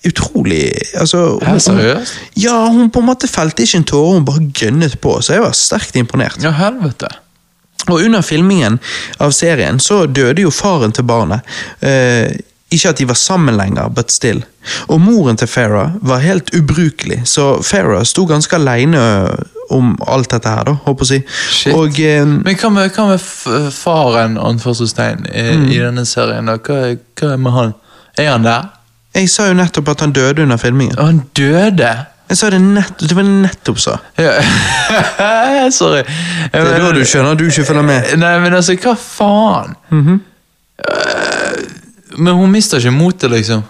utrolig 0.07 0.71
altså, 0.95 1.39
hun, 1.43 1.59
seriøst? 1.59 2.19
Ja, 2.39 2.57
hun 2.71 2.91
på 2.93 3.03
en 3.03 3.09
måte 3.09 3.27
felte 3.27 3.65
ikke 3.65 3.81
en 3.81 3.87
tåre, 3.87 4.17
hun 4.17 4.27
bare 4.27 4.45
gønnet 4.55 4.99
på. 5.03 5.17
Så 5.21 5.37
jeg 5.37 5.43
var 5.43 5.55
sterkt 5.57 5.97
imponert. 5.99 6.39
Ja, 6.43 6.53
helvete. 6.55 7.09
Og 7.87 8.01
under 8.01 8.21
filmingen 8.25 8.79
av 9.23 9.31
serien 9.35 9.79
så 9.83 10.05
døde 10.09 10.43
jo 10.43 10.51
faren 10.51 10.95
til 10.95 11.07
barnet. 11.07 11.45
Eh, 11.79 12.33
ikke 12.71 12.89
at 12.89 12.97
de 12.99 13.05
var 13.07 13.15
sammen 13.15 13.55
lenger, 13.57 13.87
but 13.95 14.11
still. 14.11 14.41
Og 14.91 14.99
moren 15.01 15.37
til 15.39 15.47
Farah 15.47 15.93
var 16.01 16.19
helt 16.19 16.49
ubrukelig, 16.57 17.21
så 17.29 17.61
Farah 17.63 18.03
sto 18.03 18.25
ganske 18.27 18.55
aleine 18.55 18.99
om 19.71 19.93
alt 20.07 20.29
dette 20.31 20.49
her, 20.51 20.63
da, 20.67 20.73
håper 20.85 21.05
jeg 21.11 21.23
å 21.23 21.29
si. 21.51 21.71
Og 21.75 21.99
eh, 21.99 22.25
Men 22.25 22.55
hva 22.59 22.69
med, 22.71 22.91
hva 22.95 23.05
med 23.13 23.71
faren 23.75 24.37
anførselstegn, 24.39 25.25
i, 25.31 25.45
Mm. 25.57 25.65
i 25.71 25.79
denne 25.79 26.05
serien? 26.05 26.45
da? 26.51 26.57
Hva, 26.57 26.95
hva 27.19 27.31
er 27.33 27.37
med 27.37 27.51
han? 27.55 27.73
Er 28.17 28.31
han 28.31 28.43
der? 28.47 28.73
jeg 29.17 29.29
sa 29.33 29.47
jo 29.47 29.53
nettopp 29.57 29.87
at 29.89 30.01
han 30.03 30.11
døde 30.13 30.43
under 30.43 30.57
filmingen. 30.61 30.93
Og 30.99 31.05
han 31.07 31.23
døde? 31.35 31.89
Jeg 32.29 32.37
sa 32.37 32.49
det 32.53 32.59
nettopp, 32.61 33.07
det 33.09 33.15
var 33.17 33.23
nettopp 33.23 33.79
sa. 33.79 33.95
Ja. 34.19 34.35
Sorry. 35.79 36.03
Det 36.51 36.59
er 36.61 36.83
da 36.83 36.91
du 36.93 37.01
skjønner 37.07 37.35
du 37.39 37.45
ikke 37.47 37.63
følger 37.65 37.87
med. 37.87 38.11
Nei, 38.21 38.33
men 38.43 38.53
altså, 38.59 38.75
hva 38.83 38.93
faen? 38.99 39.73
Mhm. 39.89 40.19
Eh, 40.83 41.65
Men 42.15 42.37
hun 42.39 42.51
mister 42.51 42.79
ikke 42.79 42.93
motet, 42.95 43.31
liksom? 43.31 43.63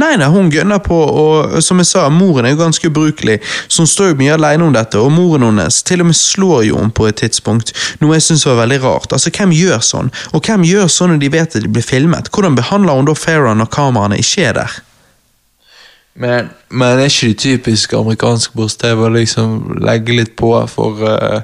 Nei, 0.00 0.14
nei, 0.20 0.28
hun 0.32 0.48
gønner 0.52 0.80
på, 0.82 0.96
og 0.96 1.58
som 1.64 1.80
jeg 1.80 1.88
sa, 1.88 2.06
moren 2.12 2.48
er 2.48 2.54
jo 2.54 2.60
ganske 2.62 2.88
ubrukelig, 2.88 3.36
så 3.68 3.84
hun 3.84 3.90
står 3.90 4.10
jo 4.10 4.16
mye 4.20 4.34
alene 4.36 4.66
om 4.66 4.72
dette, 4.74 5.00
og 5.00 5.12
moren 5.12 5.46
hennes 5.46 5.82
til 5.86 6.02
og 6.02 6.08
med 6.08 6.18
slår 6.18 6.64
jo 6.70 6.80
henne 6.80 6.96
på 6.96 7.06
et 7.08 7.20
tidspunkt, 7.20 7.74
noe 8.00 8.16
jeg 8.16 8.26
syns 8.26 8.46
var 8.48 8.58
veldig 8.62 8.80
rart. 8.84 9.14
Altså, 9.14 9.32
hvem 9.34 9.54
gjør 9.54 9.84
sånn? 9.84 10.10
Og 10.32 10.42
hvem 10.44 10.66
gjør 10.68 10.90
sånn 10.92 11.14
når 11.14 11.22
de 11.22 11.32
vet 11.36 11.56
at 11.60 11.66
de 11.66 11.70
blir 11.76 11.86
filmet? 11.86 12.32
Hvordan 12.32 12.58
behandler 12.58 12.98
hun 12.98 13.08
da 13.10 13.16
Farah 13.18 13.56
når 13.58 13.70
kameraene 13.76 14.20
ikke 14.24 14.48
er 14.48 14.58
der? 14.62 14.82
Men, 16.14 16.52
men 16.70 17.00
er 17.00 17.10
ikke 17.10 17.32
det 17.32 17.40
typisk 17.42 17.94
amerikansk 17.98 18.54
boss-TV 18.54 19.08
å 19.08 19.14
liksom 19.16 19.80
legge 19.82 20.14
litt 20.14 20.36
på 20.38 20.52
for 20.70 21.02
uh, 21.02 21.42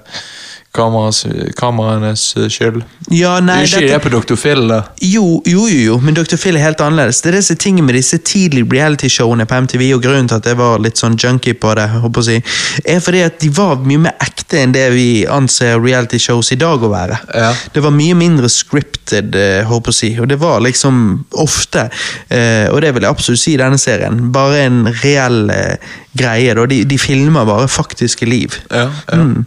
kameras, 0.73 1.25
kameraenes 1.59 2.37
eh, 2.39 2.47
skyld? 2.53 2.83
Ja, 3.11 3.33
nei, 3.43 3.57
er 3.63 3.67
ikke 3.67 3.81
dette- 3.81 3.97
det 3.97 4.03
på 4.05 4.13
Dr. 4.15 4.37
Phil, 4.39 4.69
da? 4.71 4.81
Jo, 5.03 5.43
jo, 5.47 5.65
jo, 5.69 5.79
jo, 5.85 5.97
men 6.05 6.15
Dr. 6.15 6.37
Phil 6.39 6.57
er 6.57 6.63
helt 6.69 6.81
annerledes. 6.85 7.21
Det 7.25 7.33
er 7.33 7.39
disse 7.41 7.57
tingene 7.59 7.87
med 7.89 7.97
disse 7.99 8.19
tidlige 8.23 8.69
reality-showene 8.71 9.47
på 9.51 9.59
MTV, 9.67 9.87
og 9.97 10.03
grunnen 10.05 10.29
til 10.31 10.39
at 10.39 10.47
jeg 10.47 10.59
var 10.61 10.79
litt 10.85 11.01
sånn 11.01 11.17
junkie 11.19 11.55
på 11.59 11.75
det, 11.79 11.89
håper 12.05 12.23
jeg 12.31 12.45
å 12.45 12.47
si, 12.47 12.83
er 12.95 13.01
fordi 13.03 13.25
at 13.27 13.41
de 13.43 13.51
var 13.57 13.83
mye 13.83 14.05
mer 14.07 14.15
ekte 14.23 14.61
enn 14.63 14.73
det 14.77 14.87
vi 14.95 15.09
anser 15.31 15.81
reality-shows 15.83 16.53
i 16.55 16.61
dag 16.63 16.83
å 16.87 16.93
være. 16.95 17.19
Ja. 17.35 17.51
Det 17.75 17.83
var 17.85 17.95
mye 17.97 18.15
mindre 18.19 18.49
scripted, 18.51 19.35
eh, 19.35 19.65
håper 19.67 19.91
jeg 19.91 19.97
å 19.97 20.01
si, 20.01 20.13
og 20.23 20.29
det 20.31 20.39
var 20.43 20.61
liksom 20.63 21.25
ofte, 21.43 21.89
eh, 22.31 22.69
og 22.71 22.81
det 22.83 22.95
vil 22.95 23.03
jeg 23.09 23.11
absolutt 23.11 23.43
si 23.43 23.55
i 23.55 23.61
denne 23.61 23.79
serien, 23.79 24.31
bare 24.35 24.63
en 24.69 24.85
reell 25.03 25.51
eh, 25.51 25.77
greie, 26.17 26.55
da. 26.55 26.65
De, 26.67 26.85
de 26.85 26.99
filmer 26.99 27.47
bare 27.47 27.67
faktiske 27.71 28.27
liv. 28.27 28.55
Ja, 28.71 28.87
ja. 29.11 29.17
Mm. 29.19 29.47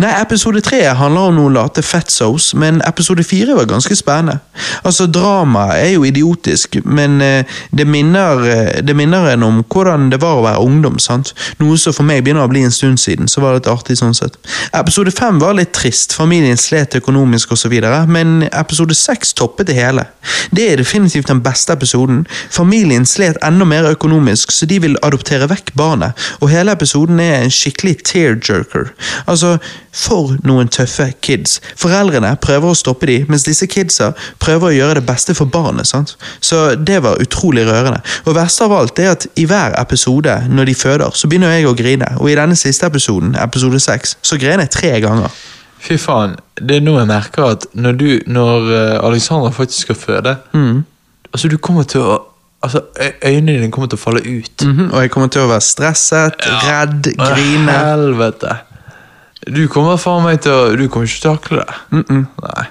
Nei, 0.00 0.10
episode 0.16 0.62
tre 0.64 0.78
handler 0.96 1.28
om 1.28 1.36
noen 1.36 1.56
late 1.56 1.82
fatsos, 1.84 2.54
men 2.56 2.80
episode 2.88 3.24
fire 3.24 3.56
var 3.58 3.68
ganske 3.68 3.96
spennende. 3.96 4.38
Altså, 4.86 5.06
drama 5.12 5.66
er 5.76 5.90
jo 5.94 6.06
idiotisk, 6.08 6.78
men 6.84 7.20
eh, 7.20 7.58
det 7.76 7.84
minner, 7.88 8.44
eh, 8.48 8.70
det 8.86 8.96
minner 8.96 9.28
en 9.32 9.44
om 9.44 9.58
hvordan 9.62 10.08
det 10.12 10.20
var 10.22 10.38
å 10.38 10.44
være 10.46 10.62
ungdom, 10.64 10.96
sant? 11.02 11.34
Noe 11.60 11.76
som 11.80 11.92
for 11.96 12.08
meg 12.08 12.22
begynner 12.24 12.46
å 12.46 12.52
bli 12.52 12.64
en 12.64 12.72
stund 12.72 13.00
siden, 13.02 13.28
så 13.28 13.42
var 13.44 13.52
det 13.52 13.62
litt 13.64 13.72
artig 13.74 13.98
sånn 14.00 14.16
sett. 14.16 14.38
Episode 14.76 15.12
fem 15.14 15.40
var 15.42 15.56
litt 15.58 15.74
trist, 15.76 16.16
familien 16.16 16.56
slet 16.60 16.96
økonomisk 16.96 17.52
videre, 17.68 18.04
men 18.08 18.48
episode 18.52 18.94
seks 18.96 19.34
toppet 19.36 19.68
det 19.68 19.76
hele. 19.76 20.06
Det 20.54 20.64
er 20.70 20.80
definitivt 20.80 21.28
den 21.28 21.42
beste 21.44 21.74
episoden. 21.76 22.24
Familien 22.52 23.06
slet 23.08 23.38
enda 23.44 23.68
mer 23.68 23.88
økonomisk, 23.90 24.52
så 24.52 24.68
de 24.68 24.80
vil 24.82 24.98
adoptere 25.04 25.48
vekk 25.50 25.74
barnet, 25.76 26.16
og 26.40 26.50
hele 26.52 26.72
episoden 26.76 27.20
er 27.20 27.42
en 27.42 27.52
skikkelig 27.52 27.98
tearjerker. 28.06 28.92
Altså, 29.26 29.56
for 29.92 30.36
noen 30.46 30.68
tøffe 30.68 31.08
kids. 31.24 31.60
Foreldrene 31.76 32.36
prøver 32.42 32.70
å 32.70 32.76
stoppe 32.78 33.06
dem, 33.10 33.26
mens 33.28 33.44
disse 33.46 33.66
kidsa 33.66 34.12
prøver 34.42 34.68
å 34.70 34.74
gjøre 34.76 34.94
det 35.00 35.06
beste 35.08 35.34
for 35.34 35.44
barnet. 35.50 35.86
sant? 35.86 36.16
Så 36.40 36.74
det 36.76 37.02
var 37.02 37.18
utrolig 37.22 37.66
rørende. 37.66 38.00
Og 38.26 38.34
verst 38.36 38.60
av 38.62 38.72
alt 38.72 38.98
er 38.98 39.10
at 39.16 39.26
i 39.36 39.44
hver 39.48 39.74
episode, 39.80 40.36
når 40.48 40.64
de 40.70 40.74
føder, 40.74 41.10
så 41.14 41.28
begynner 41.28 41.56
jeg 41.56 41.66
å 41.66 41.74
grine, 41.76 42.12
og 42.20 42.30
i 42.30 42.34
denne 42.38 42.56
siste 42.56 42.86
episoden, 42.86 43.34
episode 43.42 43.80
seks, 43.80 44.16
så 44.22 44.38
grein 44.38 44.60
jeg 44.64 44.70
tre 44.70 44.94
ganger. 45.00 45.30
Fy 45.86 45.98
faen, 46.00 46.36
det 46.58 46.78
er 46.80 46.86
nå 46.86 46.96
jeg 46.98 47.06
merker 47.10 47.50
at 47.52 47.66
når 47.76 47.92
du, 48.00 48.06
når 48.26 48.70
eh, 48.74 48.94
Alexandra 49.06 49.50
faktisk 49.54 49.86
skal 49.86 49.94
føde 50.00 50.36
Altså, 51.32 51.48
du 51.52 51.58
kommer 51.58 51.84
til 51.84 52.00
å 52.00 52.16
Altså, 52.64 52.80
øynene 53.22 53.52
dine 53.60 53.70
kommer 53.70 53.86
til 53.92 53.98
å 53.98 54.00
falle 54.00 54.22
ut. 54.24 54.62
Mhm, 54.64 54.88
Og 54.90 55.02
jeg 55.02 55.10
kommer 55.12 55.28
til 55.30 55.42
å 55.44 55.48
være 55.50 55.60
stresset, 55.62 56.40
redd, 56.64 57.10
Å, 57.20 57.28
grine. 57.28 57.74
Helvete. 57.76 58.54
Du 59.46 59.68
kommer 59.70 59.94
faen 60.00 60.24
meg 60.26 60.40
til 60.42 60.50
å 60.50 60.72
Du 60.74 60.88
kommer 60.90 61.06
ikke 61.06 61.20
til 61.22 61.30
å 61.30 61.36
takle 61.36 61.60
det. 61.62 62.06
Nei. 62.10 62.64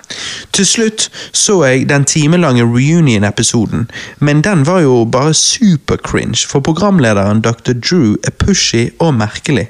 Til 0.55 0.67
slutt 0.67 1.07
så 1.35 1.61
jeg 1.63 1.87
den 1.87 2.03
timelange 2.07 2.65
reunion-episoden, 2.67 3.87
men 4.19 4.43
den 4.43 4.65
var 4.67 4.81
jo 4.83 5.03
bare 5.11 5.33
super-cringe, 5.35 6.43
for 6.47 6.63
programlederen 6.63 7.43
Dr. 7.43 7.75
Drew 7.79 8.15
er 8.23 8.35
pushy 8.39 8.89
og 8.99 9.15
merkelig. 9.19 9.69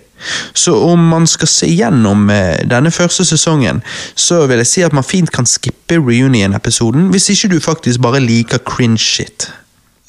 Så 0.54 0.74
om 0.88 1.02
man 1.12 1.28
skal 1.28 1.50
se 1.52 1.70
gjennom 1.70 2.30
eh, 2.34 2.64
denne 2.66 2.92
første 2.92 3.26
sesongen, 3.28 3.84
så 4.16 4.46
vil 4.50 4.64
jeg 4.64 4.72
si 4.72 4.86
at 4.86 4.96
man 4.96 5.06
fint 5.06 5.32
kan 5.34 5.46
skippe 5.50 6.00
reunion-episoden, 6.00 7.12
hvis 7.14 7.30
ikke 7.36 7.54
du 7.54 7.60
faktisk 7.62 8.02
bare 8.02 8.24
liker 8.24 8.64
cringe 8.66 9.02
shit. 9.02 9.50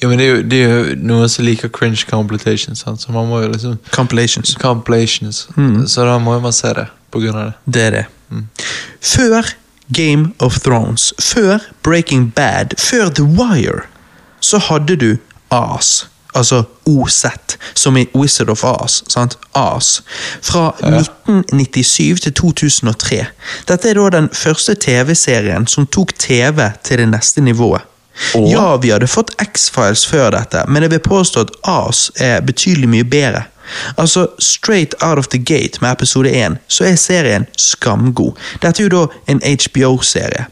Jo, 0.03 0.09
men 0.09 0.19
det 0.19 0.27
er 0.27 0.35
jo, 0.35 0.41
det 0.43 0.59
er 0.61 0.73
jo 0.73 0.97
noen 1.09 1.29
som 1.33 1.45
liker 1.47 1.71
cringe 1.73 2.05
complications, 2.09 2.83
sant? 2.85 3.01
så 3.01 3.13
man 3.13 3.29
må 3.31 3.41
jo 3.41 3.53
liksom 3.53 3.79
Compilations. 3.91 4.57
Compilations. 4.61 5.47
Mm. 5.57 5.87
Så 5.89 6.05
da 6.05 6.19
må 6.21 6.35
jo 6.37 6.43
man 6.45 6.53
se 6.53 6.73
det 6.77 6.87
på 7.11 7.23
grunn 7.23 7.39
av 7.41 7.47
det. 7.47 7.55
Det 7.65 7.87
er 7.87 7.97
det. 7.97 8.05
Før 9.01 9.49
Game 9.97 10.33
of 10.39 10.59
Thrones, 10.61 11.15
før 11.21 11.59
Breaking 11.83 12.31
Bad, 12.37 12.77
før 12.79 13.09
The 13.09 13.25
Wire, 13.25 13.87
så 14.41 14.59
hadde 14.59 14.97
du 14.97 15.17
As. 15.51 16.07
Altså 16.35 16.63
OZ, 16.87 17.25
som 17.75 17.97
i 17.97 18.07
Wizard 18.15 18.51
of 18.51 18.65
Oz. 18.65 19.03
sant? 19.09 19.39
As. 19.55 20.03
Fra 20.43 20.75
1997 20.77 22.21
til 22.21 22.33
2003. 22.33 23.25
Dette 23.69 23.91
er 23.91 23.95
da 23.95 24.11
den 24.19 24.29
første 24.33 24.75
TV-serien 24.75 25.67
som 25.67 25.87
tok 25.87 26.13
TV 26.19 26.69
til 26.85 26.99
det 26.99 27.09
neste 27.09 27.41
nivået. 27.41 27.81
Åh. 28.35 28.51
Ja, 28.53 28.77
vi 28.77 28.91
hadde 28.91 29.07
fått 29.07 29.35
X-Files 29.43 30.07
før 30.07 30.31
dette, 30.37 30.65
men 30.69 30.83
jeg 30.83 30.91
vil 30.97 31.05
påstå 31.05 31.47
at 31.47 31.53
As 31.69 32.11
er 32.21 32.41
betydelig 32.41 32.89
mye 32.89 33.05
bedre. 33.05 33.45
Altså, 33.97 34.27
Straight 34.39 34.95
out 35.03 35.19
of 35.19 35.27
the 35.29 35.39
gate 35.39 35.79
med 35.81 35.93
episode 35.93 36.31
1, 36.31 36.57
så 36.69 36.85
er 36.85 36.97
serien 36.97 37.47
skamgod. 37.59 38.33
Dette 38.63 38.83
er 38.83 38.89
jo 38.89 38.93
da 38.95 39.33
en 39.33 39.43
HBO-serie. 39.43 40.47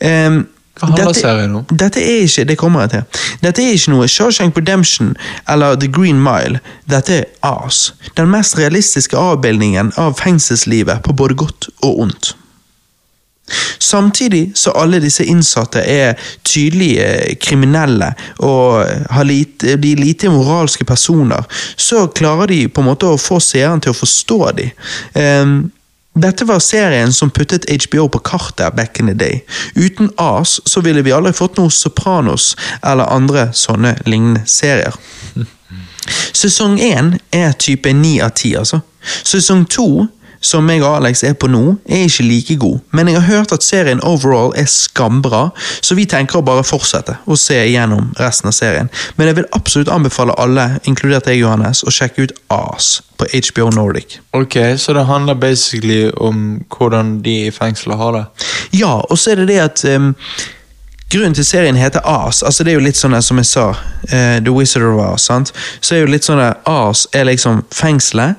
Um, 0.00 0.44
Hva 0.80 0.88
handler 0.88 1.12
serien 1.12 1.56
om? 1.58 1.64
Dette 1.68 2.00
er 2.00 2.24
ikke 2.24 2.44
det 2.48 2.58
kommer 2.58 2.86
jeg 2.86 2.90
til. 2.90 3.24
Dette 3.42 3.62
er 3.62 3.74
ikke 3.76 3.92
noe 3.92 4.08
Shawshank 4.08 4.56
Redemption 4.56 5.16
eller 5.48 5.76
The 5.76 5.90
Green 5.92 6.22
Mile. 6.22 6.62
Dette 6.90 7.18
er 7.18 7.24
As. 7.42 7.92
Den 8.16 8.30
mest 8.32 8.58
realistiske 8.58 9.18
avbildningen 9.18 9.92
av 10.00 10.16
fengselslivet 10.18 11.02
på 11.04 11.12
både 11.12 11.34
godt 11.34 11.68
og 11.82 12.06
ondt. 12.06 12.36
Samtidig 13.78 14.52
så 14.54 14.70
alle 14.78 15.00
disse 15.02 15.24
innsatte 15.24 15.82
er 15.82 16.14
tydelige 16.46 17.34
kriminelle 17.42 18.12
og 18.38 18.86
har 19.10 19.26
lite, 19.28 19.74
er 19.74 20.00
lite 20.00 20.30
moralske 20.30 20.84
personer, 20.84 21.44
så 21.76 22.06
klarer 22.06 22.46
de 22.46 22.68
på 22.68 22.80
en 22.80 22.90
måte 22.92 23.10
å 23.10 23.20
få 23.20 23.40
seeren 23.42 23.82
til 23.82 23.92
å 23.92 23.98
forstå 23.98 24.40
dem. 24.56 24.70
Um, 25.18 25.56
dette 26.14 26.44
var 26.44 26.60
serien 26.60 27.12
som 27.12 27.30
puttet 27.32 27.64
HBO 27.70 28.08
på 28.12 28.18
kartet 28.18 28.76
back 28.76 29.00
in 29.00 29.06
the 29.08 29.14
day. 29.14 29.40
Uten 29.74 30.10
As 30.20 30.60
så 30.64 30.80
ville 30.80 31.02
vi 31.02 31.12
aldri 31.12 31.32
fått 31.32 31.56
noe 31.56 31.72
Sopranos 31.72 32.52
eller 32.82 33.08
andre 33.08 33.48
sånne 33.56 33.94
lignende 34.04 34.44
serier. 34.46 34.92
Sesong 36.42 36.76
én 36.80 37.14
er 37.32 37.56
type 37.56 37.92
ni 37.96 38.18
av 38.20 38.34
ti, 38.36 38.52
altså. 38.56 38.82
Sesong 39.24 39.64
to, 39.64 40.06
som 40.42 40.68
jeg 40.70 40.82
og 40.82 40.96
Alex 40.98 41.22
er 41.26 41.36
på 41.38 41.48
nå, 41.50 41.62
er 41.86 42.06
ikke 42.06 42.26
like 42.26 42.56
god, 42.60 42.80
men 42.90 43.08
jeg 43.08 43.20
har 43.20 43.28
hørt 43.28 43.54
at 43.54 43.64
serien 43.64 44.02
overall 44.06 44.52
er 44.58 44.68
skambra, 44.70 45.48
så 45.80 45.96
vi 45.98 46.06
tenker 46.10 46.40
å 46.40 46.46
bare 46.46 46.64
fortsette 46.66 47.16
å 47.26 47.38
se 47.38 47.58
igjennom 47.62 48.10
resten 48.20 48.50
av 48.50 48.56
serien. 48.56 48.90
Men 49.16 49.30
jeg 49.30 49.40
vil 49.40 49.50
absolutt 49.56 49.92
anbefale 49.92 50.36
alle, 50.42 50.68
inkludert 50.88 51.28
deg, 51.30 51.40
Johannes, 51.42 51.84
å 51.86 51.94
sjekke 51.94 52.26
ut 52.26 52.34
As 52.52 52.98
på 53.18 53.28
HBO 53.30 53.70
Nordic. 53.70 54.18
Ok, 54.34 54.56
Så 54.76 54.92
det 54.92 55.06
handler 55.06 55.34
basically 55.34 56.10
om 56.16 56.64
hvordan 56.68 57.20
de 57.22 57.46
i 57.46 57.50
fengselet 57.54 57.98
har 57.98 58.12
det? 58.16 58.24
Ja, 58.72 58.98
og 59.00 59.18
så 59.18 59.32
er 59.32 59.42
det 59.42 59.48
det 59.48 59.60
at 59.62 59.84
um, 59.94 60.14
Grunnen 61.12 61.34
til 61.34 61.44
serien 61.44 61.76
heter 61.76 62.00
As, 62.08 62.42
altså 62.42 62.64
det 62.64 62.72
er 62.72 62.78
jo 62.78 62.84
litt 62.86 62.96
sånn 62.96 63.12
som 63.20 63.36
jeg 63.36 63.48
sa, 63.50 63.66
uh, 63.76 64.38
The 64.40 64.52
Wizard 64.54 64.86
of 64.86 65.00
As, 65.04 65.26
sant? 65.28 65.50
så 65.84 65.96
er 65.96 66.06
jo 66.06 66.08
litt 66.08 66.24
sånn 66.24 66.40
As 66.40 67.02
er 67.12 67.26
liksom 67.28 67.58
fengselet, 67.68 68.38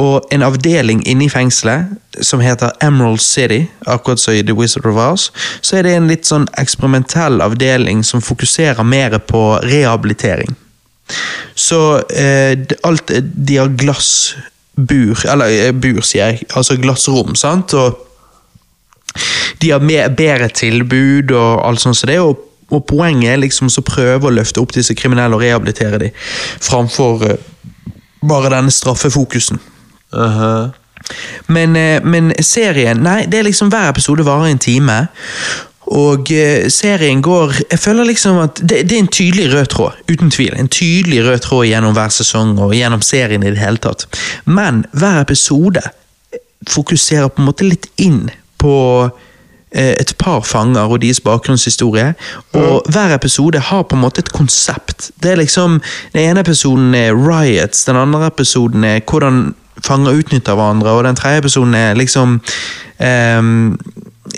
og 0.00 0.24
en 0.32 0.46
avdeling 0.46 1.02
inni 1.04 1.28
fengselet 1.28 1.92
som 2.24 2.40
heter 2.40 2.72
Emerald 2.80 3.20
City, 3.20 3.66
akkurat 3.84 4.22
som 4.22 4.32
i 4.32 4.40
The 4.40 4.56
Wizard 4.56 4.88
of 4.88 5.02
As, 5.04 5.26
så 5.60 5.76
er 5.76 5.84
det 5.84 5.92
en 5.98 6.08
litt 6.08 6.24
sånn 6.24 6.48
eksperimentell 6.62 7.44
avdeling 7.44 8.00
som 8.08 8.24
fokuserer 8.24 8.88
mer 8.88 9.18
på 9.20 9.44
rehabilitering. 9.66 10.56
Så 11.54 11.82
uh, 12.00 12.54
alt 12.88 13.12
De 13.20 13.60
har 13.60 13.76
glassbur, 13.76 15.26
eller 15.28 15.52
eh, 15.52 15.76
bur, 15.76 16.00
sier 16.00 16.32
jeg, 16.32 16.48
altså 16.56 16.80
glassrom, 16.80 17.36
sant? 17.36 17.76
Og 17.76 18.00
de 19.62 19.70
har 19.70 19.84
mer, 19.84 20.08
bedre 20.08 20.48
tilbud 20.48 21.32
og 21.34 21.66
alt 21.66 21.82
sånt 21.82 21.98
som 21.98 22.10
det, 22.10 22.20
og, 22.20 22.40
og 22.70 22.86
poenget 22.88 23.32
er 23.32 23.42
liksom 23.42 23.70
så 23.72 23.84
prøve 23.86 24.28
å 24.28 24.34
løfte 24.34 24.62
opp 24.62 24.74
disse 24.76 24.96
kriminelle 24.98 25.36
og 25.36 25.44
rehabilitere 25.44 26.00
dem, 26.02 26.16
framfor 26.60 27.28
uh, 27.28 27.36
bare 28.24 28.52
denne 28.56 28.72
straffefokusen. 28.74 29.60
Uh-huh. 30.14 30.72
Men, 31.52 31.76
uh, 31.76 32.00
men 32.06 32.32
serien 32.40 33.02
Nei, 33.04 33.24
det 33.28 33.40
er 33.40 33.48
liksom 33.48 33.70
hver 33.72 33.90
episode 33.92 34.26
varer 34.26 34.52
en 34.52 34.62
time. 34.62 34.98
Og 35.92 36.30
eh, 36.32 36.70
serien 36.72 37.20
går 37.22 37.50
Jeg 37.70 37.78
føler 37.78 38.06
liksom 38.08 38.38
at 38.40 38.60
det, 38.62 38.84
det 38.88 38.96
er 38.96 39.02
en 39.02 39.10
tydelig 39.12 39.50
rød 39.52 39.66
tråd. 39.74 39.98
Uten 40.08 40.30
tvil. 40.30 40.54
En 40.56 40.68
tydelig 40.68 41.24
rød 41.26 41.42
tråd 41.44 41.66
gjennom 41.68 41.92
hver 41.92 42.08
sesong 42.08 42.54
og 42.56 42.72
gjennom 42.72 43.02
serien 43.04 43.44
i 43.44 43.52
det 43.52 43.60
hele 43.60 43.76
tatt. 43.76 44.06
Men 44.44 44.86
hver 44.96 45.20
episode 45.20 45.82
fokuserer 46.70 47.28
på 47.28 47.42
en 47.42 47.50
måte 47.50 47.68
litt 47.68 47.90
inn 48.00 48.30
på 48.64 48.76
eh, 49.70 49.94
et 50.00 50.14
par 50.18 50.40
fanger 50.48 50.88
og 50.88 51.02
deres 51.02 51.20
bakgrunnshistorie. 51.24 52.14
Og 52.56 52.88
hver 52.92 53.14
episode 53.14 53.60
har 53.60 53.84
på 53.84 53.98
en 53.98 54.04
måte 54.04 54.24
et 54.24 54.32
konsept. 54.32 55.10
Det 55.22 55.34
er 55.34 55.42
liksom 55.42 55.80
Den 56.12 56.20
ene 56.30 56.40
episoden 56.40 56.94
er 56.94 57.12
riots, 57.12 57.84
den 57.84 57.96
andre 58.00 58.26
episoden 58.26 58.84
er 58.84 59.00
hvordan 59.10 59.54
fanger 59.84 60.18
utnytter 60.20 60.54
hverandre, 60.54 60.90
og 60.90 61.04
den 61.04 61.16
tredje 61.16 61.42
episoden 61.42 61.74
er 61.74 61.94
liksom 61.94 62.40
ehm, 63.02 63.76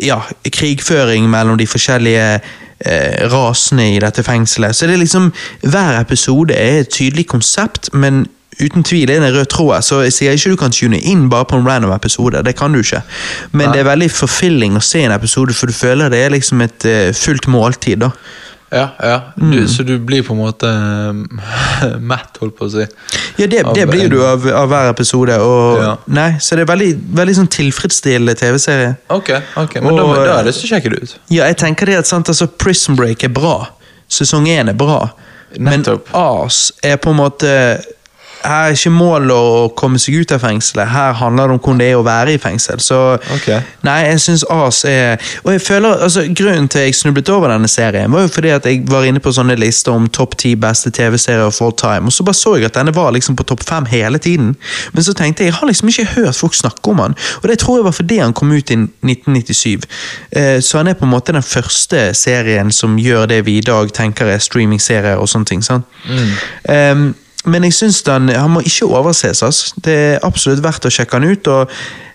ja, 0.02 0.20
krigføring 0.52 1.28
mellom 1.30 1.58
de 1.58 1.66
forskjellige 1.66 2.40
eh, 2.80 3.28
rasene 3.32 3.90
i 3.94 4.00
dette 4.02 4.24
fengselet. 4.26 4.76
Så 4.76 4.86
det 4.86 4.96
er 4.96 5.04
liksom 5.04 5.32
Hver 5.62 6.00
episode 6.00 6.54
er 6.54 6.80
et 6.80 6.88
tydelig 6.88 7.26
konsept, 7.26 7.92
men 7.92 8.26
uten 8.60 8.82
tvil 8.86 9.10
er 9.10 9.20
det 9.20 9.28
en 9.30 9.34
rød 9.36 9.48
tråd. 9.52 9.84
Så 9.84 10.00
jeg 10.06 10.12
sier 10.16 10.32
ikke 10.38 10.54
du 10.54 10.56
kan 10.56 10.72
tune 10.74 10.98
inn 11.00 11.28
bare 11.32 11.44
på 11.44 11.56
en 11.58 11.66
random 11.68 11.92
episode. 11.92 12.42
Det 12.46 12.56
kan 12.56 12.72
du 12.72 12.80
ikke. 12.80 13.02
Men 13.52 13.66
Nei. 13.68 13.72
det 13.74 13.80
er 13.84 13.90
veldig 13.92 14.10
forfilling 14.10 14.76
å 14.76 14.82
se 14.84 15.04
en 15.04 15.12
episode, 15.12 15.54
for 15.54 15.66
du 15.66 15.76
føler 15.76 16.10
det 16.12 16.24
er 16.24 16.34
liksom 16.36 16.60
et 16.64 16.86
uh, 16.88 17.12
fullt 17.16 17.46
måltid. 17.52 18.00
da. 18.04 18.10
Ja, 18.72 18.88
ja. 18.98 19.20
Du, 19.38 19.68
Så 19.70 19.84
du 19.86 19.98
blir 20.02 20.24
på 20.26 20.34
en 20.34 20.40
måte 20.40 20.66
uh, 20.66 21.98
mett, 22.10 22.40
holdt 22.40 22.56
på 22.58 22.66
å 22.66 22.72
si. 22.72 22.86
Ja, 23.38 23.46
det, 23.46 23.62
det 23.76 23.84
blir 23.90 24.08
du 24.10 24.18
av, 24.26 24.42
av 24.48 24.68
hver 24.72 24.90
episode. 24.90 25.36
Og, 25.38 25.78
Ja. 25.82 25.92
nei, 26.06 26.30
så 26.42 26.56
det 26.58 26.64
er 26.66 26.72
veldig, 26.72 26.90
veldig 27.20 27.36
sånn 27.38 27.50
tilfredsstillende 27.52 28.34
TV-serie. 28.40 28.96
Ok, 29.14 29.30
ok, 29.62 29.78
men 29.84 29.92
Og- 29.92 30.16
da 30.16 30.24
da 30.24 30.38
er 30.40 30.48
det 30.50 30.56
så 30.56 30.66
sjekker 30.66 30.90
du 30.96 30.96
ut. 31.04 31.14
Ja, 31.30 31.44
jeg 31.46 31.56
tenker 31.62 31.86
det 31.86 32.00
at 32.02 32.06
sant, 32.10 32.28
altså, 32.32 32.48
Prison 32.48 32.96
Break 32.98 33.22
er 33.24 33.28
bra. 33.36 33.68
Sesong 34.08 34.46
én 34.50 34.68
er 34.68 34.74
bra. 34.74 35.10
Nettopp. 35.56 36.08
Men 36.12 36.20
As 36.46 36.72
er 36.82 36.96
på 36.98 37.10
en 37.14 37.16
måte 37.20 37.52
Her 38.46 38.70
er 38.70 38.76
ikke 38.76 38.92
målet 38.94 39.32
å 39.34 39.68
komme 39.76 39.98
seg 40.00 40.20
ut 40.22 40.32
av 40.32 40.42
fengselet. 40.44 40.88
Her 40.92 41.16
handler 41.18 41.50
det 41.50 41.56
om 41.56 41.60
hvordan 41.60 41.80
det 41.82 41.88
er 41.90 41.98
å 41.98 42.04
være 42.06 42.36
i 42.36 42.40
fengsel. 42.42 42.80
Så 42.82 42.98
okay. 43.34 43.60
Nei, 43.86 43.96
jeg 44.06 44.20
syns 44.22 44.44
As 44.52 44.84
er 44.88 45.18
Og 45.44 45.52
jeg 45.52 45.62
føler, 45.64 46.02
altså 46.06 46.24
Grunnen 46.30 46.68
til 46.72 46.86
jeg 46.86 46.94
snublet 46.94 47.28
over 47.34 47.50
denne 47.52 47.68
serien, 47.70 48.12
var 48.12 48.26
jo 48.26 48.32
fordi 48.36 48.52
at 48.54 48.68
jeg 48.68 48.84
var 48.90 49.06
inne 49.08 49.22
på 49.22 49.32
sånne 49.34 49.56
lister 49.58 49.92
om 49.94 50.06
topp 50.08 50.36
ti 50.38 50.54
beste 50.60 50.90
TV-serier 50.94 51.46
of 51.46 51.60
all 51.62 51.74
time, 51.76 52.06
og 52.06 52.14
så 52.14 52.24
bare 52.26 52.38
så 52.38 52.54
jeg 52.56 52.68
at 52.70 52.78
denne 52.78 52.94
var 52.94 53.12
liksom 53.14 53.36
på 53.36 53.46
topp 53.50 53.64
fem 53.66 53.86
hele 53.90 54.18
tiden. 54.22 54.54
Men 54.92 55.06
så 55.06 55.14
tenkte 55.16 55.44
jeg 55.44 55.52
jeg 55.52 55.58
har 55.60 55.68
liksom 55.70 55.88
ikke 55.92 56.06
hørt 56.16 56.36
folk 56.36 56.54
snakke 56.54 56.90
om 56.90 57.02
han, 57.02 57.18
og 57.42 57.48
det 57.50 57.58
tror 57.62 57.78
jeg 57.80 57.84
var 57.88 57.94
fordi 57.96 58.18
han 58.22 58.34
kom 58.36 58.52
ut 58.52 58.70
i 58.70 58.78
1997. 58.78 59.86
Eh, 60.30 60.60
Så 60.60 60.78
han 60.78 60.88
er 60.88 60.94
på 60.94 61.04
en 61.04 61.10
måte 61.12 61.32
den 61.32 61.42
første 61.42 62.14
serien 62.14 62.72
som 62.72 62.96
gjør 62.98 63.26
det 63.26 63.44
vi 63.46 63.58
i 63.58 63.64
dag 63.64 63.92
tenker 63.94 64.26
er 64.26 64.38
streamingserier 64.42 65.16
og 65.20 65.28
sånne 65.28 65.46
ting. 65.46 65.62
sant? 65.62 65.84
Um, 66.68 67.14
men 67.46 67.64
jeg 67.64 67.74
syns 67.74 68.02
han, 68.10 68.28
han 68.28 68.50
må 68.50 68.60
ikke 68.66 68.86
overses. 68.90 69.42
altså. 69.42 69.74
Det 69.84 69.94
er 69.96 70.18
absolutt 70.26 70.62
verdt 70.64 70.86
å 70.88 70.90
sjekke 70.92 71.18
han 71.20 71.24
ut. 71.30 71.48
og 71.48 71.70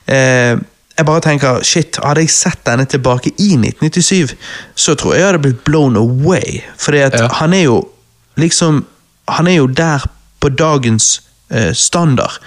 eh, 0.07 0.55
Jeg 0.97 1.05
bare 1.07 1.21
tenker, 1.23 1.61
shit, 1.63 1.97
Hadde 2.03 2.21
jeg 2.25 2.29
sett 2.35 2.59
denne 2.67 2.85
tilbake 2.85 3.31
i 3.39 3.53
1997, 3.55 4.35
så 4.75 4.95
tror 4.99 5.13
jeg 5.15 5.21
jeg 5.23 5.29
hadde 5.31 5.43
blitt 5.45 5.63
blown 5.63 5.95
away. 5.97 6.61
Fordi 6.77 6.99
at 7.07 7.13
Ja. 7.19 7.27
han 7.39 7.53
er 7.53 7.63
jo 7.63 7.87
liksom 8.37 8.85
Han 9.29 9.47
er 9.47 9.55
jo 9.61 9.67
der 9.67 10.03
på 10.41 10.49
dagens 10.49 11.21
eh, 11.51 11.71
standard. 11.73 12.39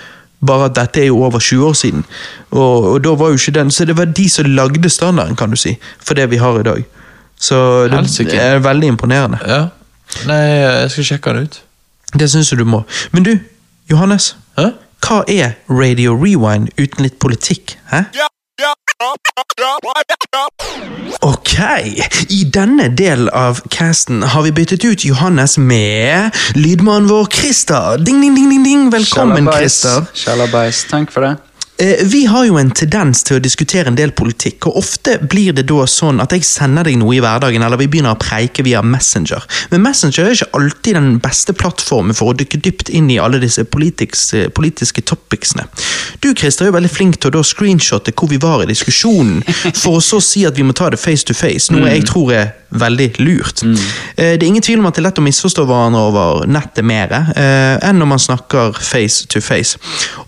Bare 0.44 0.66
at 0.69 0.74
dette 0.77 1.01
er 1.01 1.06
jo 1.06 1.23
over 1.24 1.39
20 1.40 1.65
år 1.69 1.73
siden. 1.73 2.05
Og, 2.51 2.85
og 2.93 2.98
da 3.05 3.15
var 3.16 3.28
jo 3.32 3.39
ikke 3.40 3.55
den 3.55 3.70
Så 3.70 3.85
det 3.89 3.97
var 3.97 4.05
de 4.12 4.28
som 4.28 4.44
lagde 4.44 4.90
standarden, 4.90 5.36
kan 5.36 5.51
du 5.51 5.56
si, 5.56 5.78
for 6.05 6.15
det 6.15 6.28
vi 6.31 6.36
har 6.36 6.59
i 6.61 6.62
dag. 6.66 6.85
Så 7.40 7.89
det 7.89 7.97
Helsike. 7.97 8.36
er 8.36 8.59
veldig 8.59 8.89
imponerende. 8.93 9.39
Ja. 9.48 9.62
Nei, 10.28 10.36
jeg 10.61 10.90
skal 10.90 11.05
sjekke 11.05 11.32
den 11.35 11.47
ut. 11.48 11.61
Det 12.19 12.31
syns 12.31 12.53
jeg 12.53 12.59
du 12.59 12.65
må. 12.65 12.82
Men 13.12 13.23
du, 13.27 13.39
Johannes. 13.91 14.36
Hæ? 14.59 14.70
Hva 15.05 15.23
er 15.28 15.57
Radio 15.69 16.15
Rewind 16.15 16.70
uten 16.78 17.05
litt 17.05 17.19
politikk? 17.20 17.74
Hæ? 17.91 18.07
Ok, 21.23 21.55
i 22.31 22.45
denne 22.55 22.89
delen 22.97 23.28
av 23.32 23.61
casten 23.70 24.23
har 24.23 24.47
vi 24.47 24.53
byttet 24.55 24.85
ut 24.85 25.05
Johannes 25.05 25.59
med 25.59 26.31
lydmannen 26.55 27.11
vår 27.11 27.28
Christer. 27.35 27.99
Ding, 27.99 28.23
ding, 28.23 28.36
ding, 28.36 28.51
ding, 28.53 28.65
ding. 28.65 28.86
Velkommen, 28.93 29.51
Christer. 29.53 30.07
Sjalabais. 30.15 30.85
Takk 30.91 31.12
for 31.12 31.27
det. 31.27 31.35
Eh, 31.77 32.07
Vi 32.07 32.25
har 32.27 32.45
jo 32.47 32.59
en 32.59 32.71
tendens 32.71 33.25
til 33.27 33.39
å 33.39 33.43
diskutere 33.43 33.91
en 33.91 33.97
del 33.99 34.13
politikk, 34.15 34.69
og 34.69 34.77
ofte 34.79 35.17
blir 35.19 35.55
det 35.57 35.67
da 35.67 35.87
sånn 35.91 36.23
at 36.23 36.31
jeg 36.31 36.47
sender 36.47 36.87
deg 36.87 37.01
noe 37.01 37.17
i 37.17 37.23
hverdagen, 37.23 37.65
eller 37.67 37.81
vi 37.81 37.89
begynner 37.91 38.15
å 38.15 38.21
preike 38.21 38.63
via 38.63 38.83
Messenger. 38.83 39.43
Men 39.73 39.83
Messenger 39.83 40.29
er 40.29 40.37
ikke 40.37 40.61
alltid 40.61 40.95
den 40.95 41.11
beste 41.25 41.55
plattformen 41.59 42.15
for 42.15 42.31
å 42.31 42.37
dykke 42.39 42.61
dypt 42.63 42.93
inn 42.95 43.11
i 43.11 43.19
alle 43.19 43.43
disse 43.43 43.65
politiske, 43.67 44.47
politiske 44.55 45.03
topicsene. 45.03 45.67
Du 46.23 46.31
Christer, 46.33 46.69
er 46.69 46.71
jo 46.71 46.79
veldig 46.79 46.95
flink 46.95 47.19
til 47.19 47.33
å 47.33 47.39
da 47.39 47.43
screenshotte 47.43 48.15
hvor 48.15 48.31
vi 48.31 48.39
var 48.39 48.63
i 48.63 48.71
diskusjonen, 48.71 49.43
for 49.75 49.99
å 49.99 50.05
så 50.05 50.23
si 50.23 50.47
at 50.47 50.55
vi 50.55 50.67
må 50.67 50.77
ta 50.79 50.93
det 50.95 51.03
face 51.03 51.27
to 51.27 51.35
face, 51.35 51.75
noe 51.75 51.91
jeg 51.91 52.07
tror 52.07 52.31
er 52.33 52.53
veldig 52.75 53.09
lurt. 53.23 53.63
Eh, 53.63 54.35
Det 54.35 54.43
er 54.43 54.47
ingen 54.47 54.63
tvil 54.63 54.79
om 54.79 54.87
at 54.87 54.95
det 54.97 55.03
er 55.05 55.09
lett 55.09 55.19
å 55.19 55.25
misforstå 55.25 55.65
hverandre 55.69 56.01
over 56.09 56.47
nettet 56.51 56.85
mer 56.85 57.13
eh, 57.37 57.79
enn 57.89 57.99
når 58.01 58.09
man 58.11 58.19
snakker 58.23 58.73
face 58.79 59.27
to 59.31 59.41
face. 59.41 59.79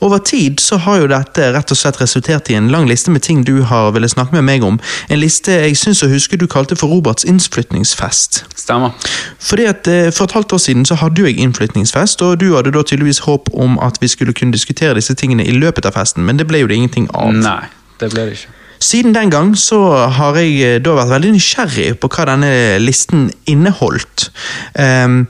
Over 0.01 0.19
tid 0.19 0.61
så 0.61 0.79
har 0.79 1.01
jo 1.03 1.07
dette 1.11 1.53
rett 1.55 1.71
og 1.73 1.79
slett 1.79 2.01
resultert 2.01 2.51
i 2.51 2.55
en 2.59 2.69
lang 2.73 2.87
liste 2.89 3.11
med 3.11 3.23
ting 3.27 3.45
du 3.45 3.63
har 3.63 3.93
ville 3.93 4.09
snakke 4.09 4.33
med 4.39 4.45
meg 4.45 4.65
om. 4.65 4.79
En 5.11 5.21
liste 5.21 5.53
jeg 5.53 5.77
syns 5.77 6.03
å 6.03 6.11
huske 6.11 6.39
du 6.39 6.47
kalte 6.47 6.77
for 6.77 6.89
Roberts 6.93 7.25
innflytningsfest. 7.25 8.45
Stemmer. 8.57 8.93
Fordi 9.39 9.67
at 9.71 9.87
eh, 9.89 10.11
For 10.11 10.25
et 10.25 10.33
halvt 10.33 10.53
år 10.53 10.59
siden 10.63 10.85
så 10.87 10.95
hadde 11.01 11.21
jo 11.21 11.27
jeg 11.27 11.39
innflytningsfest, 11.43 12.23
og 12.23 12.39
du 12.41 12.55
hadde 12.55 12.73
da 12.73 12.83
tydeligvis 12.83 13.25
håp 13.27 13.49
om 13.55 13.79
at 13.83 13.99
vi 14.01 14.09
skulle 14.09 14.33
kunne 14.33 14.53
diskutere 14.53 14.95
disse 14.95 15.15
tingene 15.15 15.45
i 15.45 15.53
løpet 15.53 15.87
av 15.87 15.93
festen, 15.99 16.25
men 16.25 16.37
det 16.39 16.47
ble 16.47 16.63
jo 16.63 16.67
det 16.71 16.77
ingenting 16.77 17.09
av. 17.15 17.33
Nei, 17.35 17.67
det 18.01 18.11
ble 18.15 18.27
det 18.29 18.39
ikke. 18.39 18.55
Siden 18.79 19.15
den 19.15 19.31
gang 19.31 19.55
så 19.59 19.81
har 20.19 20.37
jeg 20.41 20.57
eh, 20.63 20.81
da 20.83 20.97
vært 20.99 21.15
veldig 21.15 21.37
nysgjerrig 21.37 21.95
på 22.01 22.11
hva 22.13 22.27
denne 22.33 22.51
listen 22.83 23.31
inneholdt. 23.47 24.31
Um, 24.75 25.25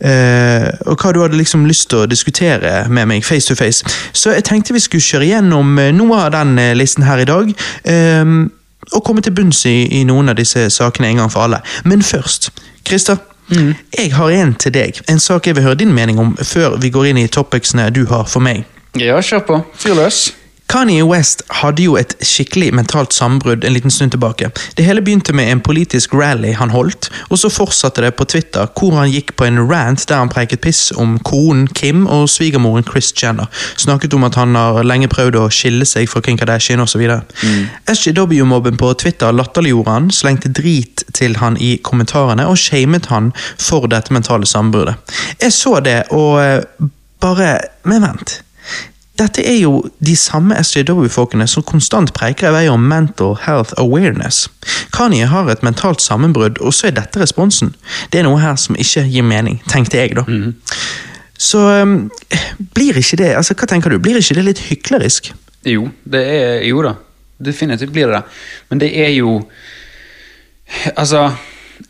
Uh, 0.00 0.70
og 0.88 0.94
hva 0.96 1.10
du 1.12 1.18
hadde 1.20 1.36
liksom 1.36 1.66
lyst 1.68 1.90
til 1.92 1.98
å 2.00 2.06
diskutere 2.08 2.86
med 2.88 3.04
meg 3.10 3.20
face 3.20 3.50
to 3.50 3.56
face. 3.58 3.84
Så 4.16 4.32
jeg 4.32 4.46
tenkte 4.48 4.72
vi 4.72 4.80
skulle 4.80 5.04
kjøre 5.04 5.26
gjennom 5.28 5.74
eh, 5.76 5.90
noe 5.92 6.22
av 6.24 6.30
den 6.32 6.54
listen 6.72 7.04
her 7.04 7.20
i 7.20 7.26
dag. 7.28 7.52
ehm, 7.84 8.46
og 8.96 9.04
komme 9.04 9.20
til 9.20 9.34
bunns 9.36 9.60
i, 9.68 10.00
i 10.00 10.04
noen 10.08 10.32
av 10.32 10.38
disse 10.40 10.70
sakene 10.72 11.10
en 11.10 11.20
gang 11.20 11.32
for 11.32 11.44
alle. 11.44 11.60
Men 11.84 12.00
først, 12.02 12.48
Christer. 12.88 13.20
Jeg 13.50 14.12
har 14.14 14.30
en 14.30 14.54
til 14.54 14.72
deg. 14.72 15.00
En 15.10 15.20
sak 15.20 15.46
jeg 15.46 15.56
vil 15.56 15.64
høre 15.66 15.80
din 15.82 15.94
mening 15.94 16.18
om 16.22 16.36
før 16.36 16.76
vi 16.80 16.90
går 16.94 17.10
inn 17.10 17.18
i 17.18 17.26
topicsene 17.26 17.88
du 17.90 18.04
har 18.06 18.28
for 18.30 18.40
meg. 18.40 18.62
Ja, 18.98 19.20
kjør 19.20 19.42
på. 19.46 19.58
Fyr 19.78 19.96
løs. 19.98 20.30
Kanye 20.70 21.02
West 21.02 21.42
hadde 21.50 21.82
jo 21.82 21.96
et 21.98 22.12
skikkelig 22.22 22.68
mentalt 22.78 23.14
sammenbrudd 23.14 23.64
en 23.66 23.74
liten 23.74 23.90
stund 23.90 24.12
tilbake. 24.14 24.52
Det 24.78 24.84
hele 24.86 25.02
begynte 25.02 25.32
med 25.34 25.50
en 25.50 25.60
politisk 25.66 26.12
rally 26.14 26.52
han 26.54 26.70
holdt, 26.70 27.08
og 27.26 27.40
så 27.42 27.48
fortsatte 27.50 28.04
det 28.04 28.12
på 28.14 28.26
Twitter, 28.30 28.68
hvor 28.78 28.94
han 28.94 29.10
gikk 29.10 29.32
på 29.34 29.48
en 29.48 29.58
rant 29.66 30.04
der 30.06 30.20
han 30.22 30.30
preiket 30.30 30.62
piss 30.62 30.92
om 30.94 31.16
konen 31.26 31.64
Kim 31.74 32.04
og 32.06 32.28
svigermoren 32.30 32.86
Chris 32.86 33.10
Jenner. 33.18 33.48
Snakket 33.82 34.14
om 34.14 34.28
at 34.28 34.38
han 34.38 34.54
har 34.54 34.86
lenge 34.86 35.08
prøvd 35.10 35.40
å 35.40 35.48
skille 35.50 35.88
seg 35.88 36.06
fra 36.12 36.22
Kim 36.22 36.38
Kardashian 36.38 36.84
osv. 36.84 37.02
Mm. 37.02 37.64
SJW-mobben 37.90 38.78
på 38.78 38.92
Twitter 39.02 39.34
latterliggjorde 39.34 39.96
han, 39.96 40.06
slengte 40.14 40.52
drit 40.54 41.02
til 41.18 41.34
han 41.42 41.58
i 41.58 41.72
kommentarene 41.82 42.46
og 42.46 42.60
shamet 42.62 43.10
han 43.10 43.32
for 43.58 43.90
dette 43.90 44.14
mentale 44.14 44.46
sambruddet. 44.46 45.18
Jeg 45.42 45.56
så 45.56 45.80
det, 45.82 46.04
og 46.14 46.38
eh, 46.44 46.62
bare 47.20 47.56
Men 47.82 48.06
vent. 48.06 48.38
Dette 49.20 49.42
er 49.44 49.58
jo 49.60 49.82
de 50.00 50.14
samme 50.16 50.56
SJW-folkene 50.56 51.44
som 51.50 51.64
konstant 51.66 52.12
preiker 52.16 52.48
i 52.48 52.54
vei 52.54 52.62
om 52.72 52.86
mental 52.88 53.34
health 53.44 53.74
awareness. 53.80 54.46
Kanye 54.96 55.28
har 55.28 55.50
et 55.52 55.64
mentalt 55.66 56.00
sammenbrudd, 56.00 56.60
og 56.64 56.72
så 56.72 56.88
er 56.88 56.96
dette 56.96 57.20
responsen. 57.20 57.74
Det 58.12 58.22
er 58.22 58.28
noe 58.28 58.40
her 58.40 58.56
som 58.60 58.78
ikke 58.80 59.04
gir 59.10 59.26
mening, 59.26 59.60
tenkte 59.68 60.00
jeg 60.00 60.16
da. 60.16 60.24
Så 61.40 61.60
um, 61.82 61.94
blir 62.76 62.96
ikke 63.00 63.20
det 63.20 63.30
altså 63.36 63.56
hva 63.56 63.68
tenker 63.68 63.92
du, 63.92 64.00
blir 64.00 64.16
ikke 64.20 64.38
det 64.38 64.46
litt 64.46 64.64
hyklerisk? 64.70 65.32
Jo, 65.68 65.90
det 66.08 66.24
er 66.24 66.66
Jo 66.68 66.82
da. 66.84 66.96
Definitivt 67.40 67.92
blir 67.92 68.08
det 68.08 68.18
det. 68.18 68.40
Men 68.68 68.80
det 68.80 68.90
er 69.00 69.14
jo 69.16 69.38
Altså 70.96 71.30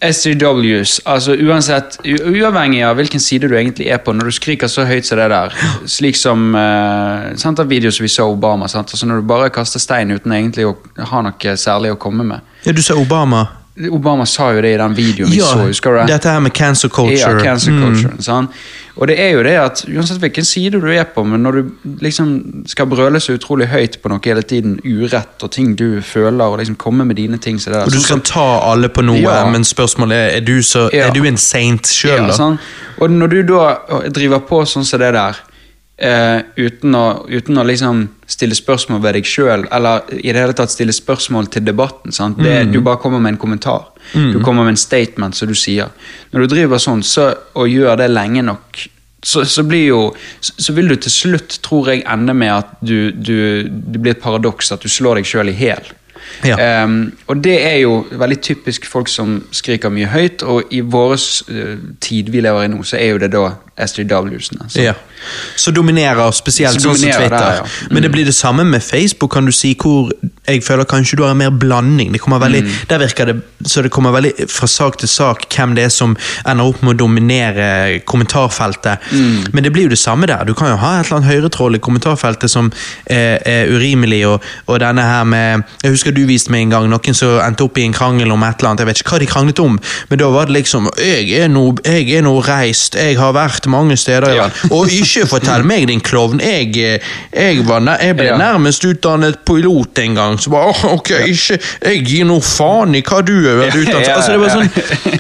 SJWs, 0.00 1.00
altså 1.04 1.34
uansett 1.34 1.98
Uavhengig 2.04 2.82
av 2.86 2.96
hvilken 3.00 3.20
side 3.20 3.48
du 3.50 3.56
egentlig 3.58 3.88
er 3.90 3.98
på, 4.04 4.12
når 4.16 4.30
du 4.30 4.34
skriker 4.36 4.70
så 4.70 4.84
høyt 4.88 5.06
som 5.08 5.18
det 5.20 5.28
der, 5.32 5.54
slik 5.90 6.16
som 6.16 6.50
uh, 6.54 7.30
sant, 7.40 7.60
videoer 7.70 7.94
som 7.94 8.04
vi 8.06 8.12
så 8.12 8.28
Obama? 8.30 8.68
Altså 8.70 9.06
når 9.06 9.22
du 9.22 9.28
bare 9.30 9.50
kaster 9.54 9.82
stein 9.82 10.10
uten 10.14 10.32
egentlig 10.36 10.66
å 10.70 10.76
ha 11.10 11.22
noe 11.26 11.56
særlig 11.56 11.94
å 11.94 11.98
komme 12.00 12.24
med. 12.24 12.40
Ja, 12.64 12.72
Du 12.72 12.82
sa 12.82 12.94
Obama. 12.94 13.46
Obama 13.90 14.26
sa 14.28 14.50
jo 14.52 14.60
det 14.60 14.74
i 14.74 14.78
den 14.80 14.94
videoen 14.96 15.30
vi 15.30 15.38
Ja, 15.38 15.46
så, 15.54 15.66
husker 15.68 15.94
du 15.94 15.98
det? 16.02 16.06
dette 16.12 16.28
her 16.28 16.40
med 16.44 16.52
cancer 16.52 16.88
culture. 16.92 17.16
Ja, 17.38 17.44
cancel 17.44 17.72
Mm. 17.72 17.94
culture. 17.94 18.14
Og 18.96 19.06
det 19.08 19.16
er 19.20 19.30
jo 19.36 19.42
det 19.46 19.54
at 19.56 19.84
uansett 19.88 20.18
hvilken 20.18 20.44
side 20.44 20.80
du 20.80 20.86
er 20.90 21.04
på, 21.04 21.22
men 21.24 21.42
når 21.42 21.52
du 21.52 21.70
liksom 22.02 22.64
skal 22.66 22.86
brøle 22.90 23.20
så 23.22 23.36
utrolig 23.38 23.68
høyt 23.70 24.00
på 24.02 24.08
noe 24.10 24.20
hele 24.24 24.42
tiden, 24.42 24.78
urett 24.84 25.42
og 25.46 25.50
ting 25.54 25.76
du 25.78 26.00
føler, 26.02 26.42
og 26.44 26.58
liksom 26.58 26.76
komme 26.76 27.04
med 27.06 27.16
dine 27.16 27.38
ting 27.38 27.58
så 27.58 27.70
det 27.70 27.76
er 27.78 27.84
Og 27.86 27.90
du 27.92 27.96
sånn 27.98 28.02
skal 28.02 28.16
som- 28.16 28.22
ta 28.22 28.72
alle 28.72 28.88
på 28.88 29.02
noe, 29.02 29.20
Ja. 29.20 29.44
men 29.50 29.62
spørsmålet 29.64 30.12
er 30.16 30.36
er 30.36 30.40
du, 30.40 30.58
så, 30.62 30.90
Ja. 30.92 31.06
er 31.08 31.10
du 31.12 31.24
en 31.24 31.36
saint 31.36 31.82
sjøl, 31.86 32.16
ja, 32.20 32.26
da? 32.26 32.32
sånn. 32.32 32.58
Og 32.98 33.10
når 33.10 33.26
du 33.28 33.42
da 33.42 33.76
driver 34.10 34.40
på 34.40 34.62
sånn 34.66 34.84
som 34.84 34.98
det 35.00 35.12
der, 35.14 35.36
eh, 36.01 36.40
uten, 36.56 36.94
å, 36.97 37.05
uten 37.28 37.60
å 37.60 37.64
liksom 37.66 38.05
stille 38.31 38.56
spørsmål 38.56 39.02
ved 39.05 39.18
deg 39.18 39.27
sjøl, 39.28 39.66
eller 39.74 40.06
i 40.16 40.31
det 40.32 40.40
hele 40.40 40.56
tatt 40.56 40.72
stille 40.72 40.94
spørsmål 40.94 41.51
til 41.52 41.66
debatten 41.66 42.14
sant? 42.14 42.39
Det, 42.40 42.60
Mm. 42.64 42.72
Du 42.72 42.81
bare 42.81 43.01
kommer 43.02 43.20
med 43.20 43.35
en 43.35 43.43
kommentar. 43.43 43.90
Du 44.12 44.40
kommer 44.43 44.64
med 44.64 44.74
en 44.74 44.81
statement, 44.81 45.36
som 45.36 45.48
du 45.48 45.55
sier. 45.55 45.90
Når 46.32 46.47
du 46.47 46.55
driver 46.55 46.78
sånn 46.78 47.02
så, 47.02 47.31
og 47.55 47.68
gjør 47.68 47.97
det 48.01 48.10
lenge 48.10 48.43
nok, 48.43 48.81
så, 49.22 49.44
så 49.44 49.62
blir 49.68 49.86
jo 49.86 50.01
så, 50.40 50.72
vil 50.72 50.89
du 50.89 50.97
til 50.97 51.12
slutt, 51.12 51.59
tror 51.62 51.90
jeg, 51.93 52.05
ende 52.09 52.35
med 52.35 52.52
at 52.55 52.70
du, 52.81 53.10
du, 53.12 53.68
det 53.68 54.01
blir 54.01 54.14
et 54.16 54.22
paradoks 54.22 54.72
at 54.72 54.81
du 54.81 54.89
slår 54.89 55.20
deg 55.20 55.28
sjøl 55.28 55.52
i 55.52 55.56
hæl. 55.56 55.93
Ja. 56.44 56.85
Um, 56.85 57.12
og 57.28 57.44
det 57.44 57.57
er 57.66 57.77
jo 57.82 58.07
veldig 58.12 58.40
typisk 58.40 58.86
folk 58.86 59.09
som 59.09 59.44
skriker 59.52 59.90
mye 59.90 60.07
høyt, 60.07 60.43
og 60.43 60.62
i 60.70 60.81
vår 60.81 61.16
uh, 61.51 61.77
tid 62.01 62.31
vi 62.32 62.40
lever 62.40 62.65
i 62.65 62.69
nå, 62.69 62.82
så 62.85 62.97
er 63.01 63.11
jo 63.15 63.19
det 63.19 63.32
da 63.32 63.48
SJW-ene. 63.81 64.69
Så- 64.70 64.81
Ja. 64.82 64.93
Så 65.57 65.70
dominerer 65.70 66.31
spesielt 66.32 66.81
Så 66.81 66.81
sånn 66.81 66.97
som 66.97 67.11
Twitter. 67.11 67.28
der, 67.28 67.55
ja. 67.55 67.62
Mm. 67.62 67.89
Men 67.94 68.02
det 68.02 68.11
blir 68.12 68.24
det 68.24 68.35
samme 68.35 68.65
med 68.65 68.81
Facebook, 68.82 69.31
kan 69.32 69.44
du 69.44 69.52
si, 69.52 69.74
hvor 69.82 70.11
jeg 70.48 70.62
føler 70.65 70.85
kanskje 70.85 71.16
du 71.16 71.23
har 71.24 71.31
en 71.32 71.36
mer 71.39 71.51
blanding. 71.51 72.12
Det 72.12 72.20
kommer 72.20 72.39
veldig, 72.39 72.62
Mm. 72.62 72.70
Der 72.89 72.98
virker 72.98 73.24
det 73.27 73.43
så 73.66 73.82
det 73.82 73.90
kommer 73.90 74.11
veldig 74.12 74.48
fra 74.51 74.66
sak 74.66 74.97
til 74.98 75.09
sak 75.09 75.44
hvem 75.55 75.74
det 75.74 75.85
er 75.85 75.89
som 75.89 76.16
ender 76.48 76.65
opp 76.65 76.82
med 76.82 76.94
å 76.94 76.98
dominere 76.98 78.01
kommentarfeltet. 78.07 78.98
Mm. 79.12 79.52
Men 79.52 79.65
det 79.65 79.73
blir 79.73 79.82
jo 79.82 79.89
det 79.89 79.98
samme 79.98 80.27
der. 80.27 80.44
Du 80.44 80.55
kan 80.55 80.69
jo 80.70 80.77
ha 80.77 81.01
et 81.01 81.07
eller 81.07 81.16
annet 81.20 81.31
høyretroll 81.31 81.74
i 81.74 81.78
kommentarfeltet 81.78 82.51
som 82.51 82.73
er, 83.07 83.39
er 83.44 83.66
urimelig, 83.69 84.27
og, 84.27 84.40
og 84.66 84.81
denne 84.81 85.02
her 85.02 85.24
med 85.24 85.62
Jeg 85.82 85.90
husker 85.93 86.11
du 86.12 86.19
viste 86.28 86.52
meg 86.52 86.66
en 86.66 86.74
gang 86.76 86.88
noen 86.90 87.16
som 87.16 87.38
endte 87.42 87.64
opp 87.66 87.78
i 87.78 87.84
en 87.86 87.94
krangel 87.97 88.32
om 88.32 88.42
et 88.47 88.60
eller 88.60 88.72
annet. 88.72 88.84
Jeg 88.84 88.90
vet 88.90 89.02
ikke 89.02 89.14
hva 89.14 89.20
de 89.22 89.30
kranglet 89.30 89.62
om, 89.64 89.78
men 90.10 90.20
da 90.20 90.30
var 90.32 90.51
det 90.51 90.56
liksom 90.59 90.88
Jeg 91.01 91.30
er 91.44 91.48
nå 91.48 91.64
nå 92.20 92.34
reist, 92.44 92.97
jeg 92.98 93.16
har 93.18 93.32
vært 93.36 93.66
mange 93.70 93.97
steder 93.98 94.30
i 94.30 94.36
Ja. 94.36 94.48
Og 94.70 94.90
ikke 94.92 95.26
fortell 95.28 95.64
meg, 95.66 95.86
din 95.88 96.01
klovn. 96.01 96.40
Jeg, 96.40 96.74
jeg, 97.32 97.66
var 97.66 97.80
jeg 98.01 98.16
ble 98.16 98.26
Ja. 98.30 98.36
nærmest 98.38 98.84
utdannet 98.84 99.44
pilot 99.44 99.98
en 99.98 100.14
gang. 100.14 100.38
Så 100.38 100.51
bare, 100.51 100.74
ok, 100.94 101.10
ikke, 101.26 101.59
Jeg 101.82 102.05
gir 102.06 102.24
noe 102.24 102.40
faen 102.40 102.94
i 102.94 103.02
hva 103.02 103.20
du 103.24 103.34
har 103.48 103.60
vært 103.60 103.78
utdannet 103.82 104.09
altså, 104.14 104.32
det 104.32 104.40
var 104.40 104.51
sånn, 104.55 104.70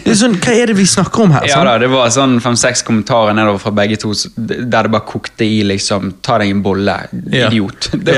det 0.04 0.12
er 0.12 0.18
sånn, 0.18 0.36
Hva 0.40 0.54
er 0.54 0.66
det 0.70 0.76
vi 0.78 0.86
snakker 0.86 1.24
om 1.24 1.34
her? 1.36 1.46
Ja 1.50 1.62
da, 1.66 1.76
det 1.78 1.90
var 1.92 2.10
sånn 2.14 2.38
fem-seks 2.42 2.84
kommentarer 2.86 3.36
nedover 3.36 3.62
fra 3.62 3.72
begge 3.74 3.98
to, 4.00 4.12
der 4.36 4.88
det 4.88 4.92
bare 4.92 5.06
kokte 5.08 5.46
i 5.46 5.62
liksom 5.66 6.14
Ta 6.24 6.38
deg 6.40 6.52
en 6.54 6.62
bolle, 6.64 6.96
idiot. 7.30 7.90
Det, 8.00 8.14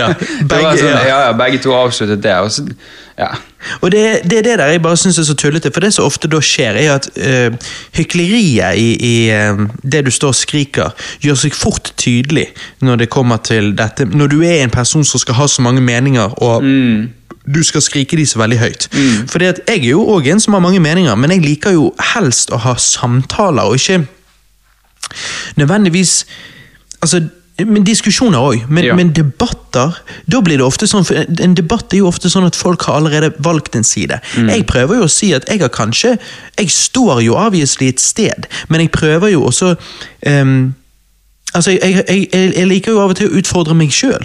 det 0.49 0.59
var 0.63 0.77
sånn, 0.79 1.07
ja, 1.09 1.33
begge 1.37 1.59
to 1.63 1.73
avsluttet 1.75 2.23
det. 2.23 2.35
Og 2.45 2.51
så, 2.55 2.62
ja. 3.19 3.29
Og 3.81 3.93
det, 3.93 4.03
det 4.31 4.39
er 4.39 4.43
det 4.43 4.59
der 4.59 4.73
jeg 4.73 4.83
bare 4.83 4.97
synes 4.97 5.19
er 5.19 5.27
så 5.29 5.35
tullete, 5.39 5.71
for 5.75 5.81
det 5.85 5.93
som 5.95 6.05
ofte 6.05 6.29
da 6.29 6.41
skjer, 6.43 6.79
er 6.81 6.95
at 6.95 7.09
øh, 7.17 7.57
hykleriet 7.97 8.79
i, 8.79 8.89
i 8.97 9.15
eh, 9.31 9.65
det 9.83 10.05
du 10.07 10.11
står 10.11 10.35
og 10.35 10.39
skriker, 10.39 10.95
gjør 11.23 11.41
seg 11.45 11.57
fort 11.57 11.93
tydelig 11.97 12.47
når 12.81 13.05
det 13.05 13.11
kommer 13.11 13.37
til 13.37 13.73
dette. 13.79 14.05
Når 14.05 14.33
du 14.33 14.41
er 14.43 14.63
en 14.63 14.75
person 14.75 15.05
som 15.05 15.23
skal 15.23 15.39
ha 15.39 15.49
så 15.49 15.63
mange 15.63 15.81
meninger, 15.81 16.43
og 16.43 16.63
du 17.55 17.63
skal 17.67 17.83
skrike 17.83 18.17
de 18.17 18.27
så 18.27 18.39
veldig 18.39 18.59
høyt. 18.59 18.89
Fordi 19.31 19.45
at 19.51 19.61
jeg 19.69 19.83
er 19.83 19.93
jo 19.95 20.07
òg 20.15 20.29
en 20.31 20.41
som 20.41 20.55
har 20.55 20.63
mange 20.63 20.81
meninger, 20.81 21.15
men 21.15 21.31
jeg 21.31 21.43
liker 21.43 21.75
jo 21.75 21.91
helst 22.15 22.53
å 22.55 22.61
ha 22.63 22.77
samtaler, 22.79 23.63
og 23.63 23.79
ikke 23.81 24.05
nødvendigvis 25.57 26.25
Altså, 27.03 27.19
men 27.67 27.85
diskusjoner 27.85 28.39
òg, 28.39 28.69
men, 28.69 28.85
Ja. 28.85 28.95
men 28.95 29.13
debatter 29.13 29.97
Da 30.29 30.41
blir 30.41 30.59
det 30.59 30.67
ofte 30.67 30.87
sånn, 30.87 31.05
for 31.07 31.15
En 31.43 31.55
debatt 31.55 31.93
er 31.93 31.99
jo 31.99 32.09
ofte 32.09 32.29
sånn 32.31 32.47
at 32.47 32.57
folk 32.57 32.83
har 32.83 33.01
allerede 33.01 33.33
valgt 33.39 33.75
en 33.77 33.85
side. 33.85 34.21
Jeg 34.37 34.67
prøver 34.67 34.97
jo 35.01 35.05
å 35.05 35.11
si 35.11 35.33
at 35.35 35.49
jeg 35.49 35.61
har 35.61 35.69
kanskje 35.69 36.19
Jeg 36.59 36.69
står 36.69 37.23
jo 37.25 37.35
avgjørelig 37.35 37.89
et 37.89 38.01
sted, 38.01 38.47
men 38.69 38.81
jeg 38.81 38.91
prøver 38.93 39.33
jo 39.33 39.43
også 39.49 39.77
ehm, 40.27 40.75
Altså, 41.53 41.71
jeg, 41.71 42.05
jeg, 42.09 42.29
jeg, 42.33 42.67
liker 42.67 42.95
jo 42.95 43.01
av 43.03 43.13
og 43.13 43.19
til 43.19 43.29
å 43.29 43.37
utfordre 43.37 43.75
meg 43.77 43.93
sjøl. 43.93 44.25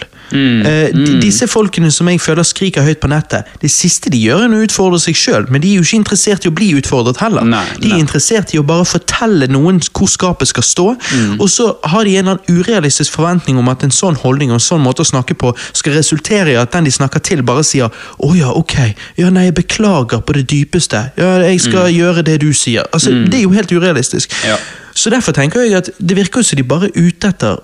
Disse 1.21 1.47
folkene 1.47 1.89
som 1.91 2.07
jeg 2.11 2.21
føler 2.23 2.45
skriker 2.47 2.83
høyt 2.83 2.99
på 3.03 3.09
nettet, 3.11 3.47
det 3.61 3.71
siste 3.71 4.11
de 4.11 4.19
gjør, 4.21 4.45
er 4.45 4.55
å 4.55 4.61
utfordre 4.63 4.99
seg 5.01 5.15
sjøl, 5.17 5.47
men 5.51 5.63
de 5.63 5.71
er 5.71 5.81
jo 5.81 5.85
ikke 5.85 5.99
interessert 6.01 6.47
i 6.47 6.51
å 6.51 6.55
bli 6.55 6.69
utfordret 6.79 7.19
heller. 7.23 7.47
Nei, 7.47 7.63
de 7.79 7.91
er 7.91 7.97
nei. 7.97 8.01
interessert 8.05 8.53
i 8.55 8.61
å 8.61 8.65
bare 8.67 8.87
fortelle 8.87 9.49
noen 9.51 9.81
hvor 9.91 10.11
skapet 10.11 10.51
skal 10.53 10.63
stå, 10.63 10.87
Mm. 11.07 11.39
og 11.39 11.49
så 11.49 11.65
har 11.83 12.03
de 12.05 12.15
en 12.17 12.27
eller 12.27 12.37
annen 12.37 12.59
urealistisk 12.59 13.11
forventning 13.13 13.57
om 13.59 13.69
at 13.69 13.83
en 13.83 13.91
sånn 13.93 14.15
holdning 14.15 14.51
og 14.51 14.57
en 14.57 14.63
sånn 14.63 14.81
måte 14.83 15.03
å 15.03 15.07
snakke 15.07 15.35
på 15.39 15.53
skal 15.73 15.93
resultere 15.93 16.51
i 16.53 16.57
at 16.59 16.71
den 16.71 16.87
de 16.87 16.91
snakker 16.91 17.19
til, 17.23 17.43
bare 17.43 17.63
sier 17.63 17.89
'Å 18.19 18.35
ja, 18.37 18.51
ok. 18.51 18.95
Ja, 19.17 19.29
nei, 19.29 19.45
jeg 19.45 19.55
beklager 19.55 20.21
på 20.21 20.33
det 20.33 20.47
dypeste. 20.47 21.11
Ja, 21.17 21.39
jeg 21.39 21.61
skal 21.61 21.91
gjøre 21.91 22.23
det 22.23 22.41
du 22.41 22.53
sier.' 22.53 22.87
Altså, 22.93 23.11
Det 23.11 23.35
er 23.35 23.43
jo 23.43 23.51
helt 23.51 23.71
urealistisk. 23.71 24.31
Mm. 24.43 24.49
Ja. 24.49 24.57
Så 24.97 25.11
derfor 25.13 25.35
tenker 25.37 25.61
jeg 25.61 25.77
at 25.77 25.91
det 26.01 26.17
virker 26.17 26.45
som 26.45 26.57
de 26.57 26.65
bare 26.65 26.89
er 26.89 26.97
ute 27.09 27.29
etter 27.29 27.59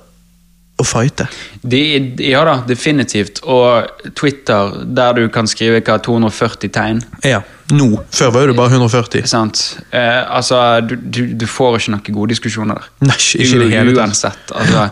å 0.81 0.85
fighte. 0.85 1.27
De, 1.61 1.79
ja 2.25 2.41
da, 2.47 2.55
definitivt. 2.67 3.41
Og 3.45 3.89
Twitter, 4.17 4.73
der 4.97 5.17
du 5.17 5.27
kan 5.33 5.49
skrive 5.49 5.81
hva 5.85 5.99
240 6.01 6.71
tegn. 6.73 7.01
Ja, 7.25 7.43
nå. 7.73 7.91
Før 8.13 8.33
var 8.33 8.49
det 8.49 8.55
bare 8.57 8.73
140. 8.73 9.25
Sant? 9.29 9.61
Eh, 9.93 10.21
altså, 10.25 10.59
du, 10.85 10.95
du, 10.97 11.21
du 11.37 11.45
får 11.49 11.77
ikke 11.79 11.93
noen 11.95 12.15
gode 12.17 12.33
diskusjoner 12.33 12.81
der. 12.81 12.89
Nei, 13.09 13.17
ikke 13.21 13.49
i 13.59 13.61
det 13.63 13.69
hele. 13.75 13.93
Uansett. 13.97 14.53
Altså, 14.57 14.87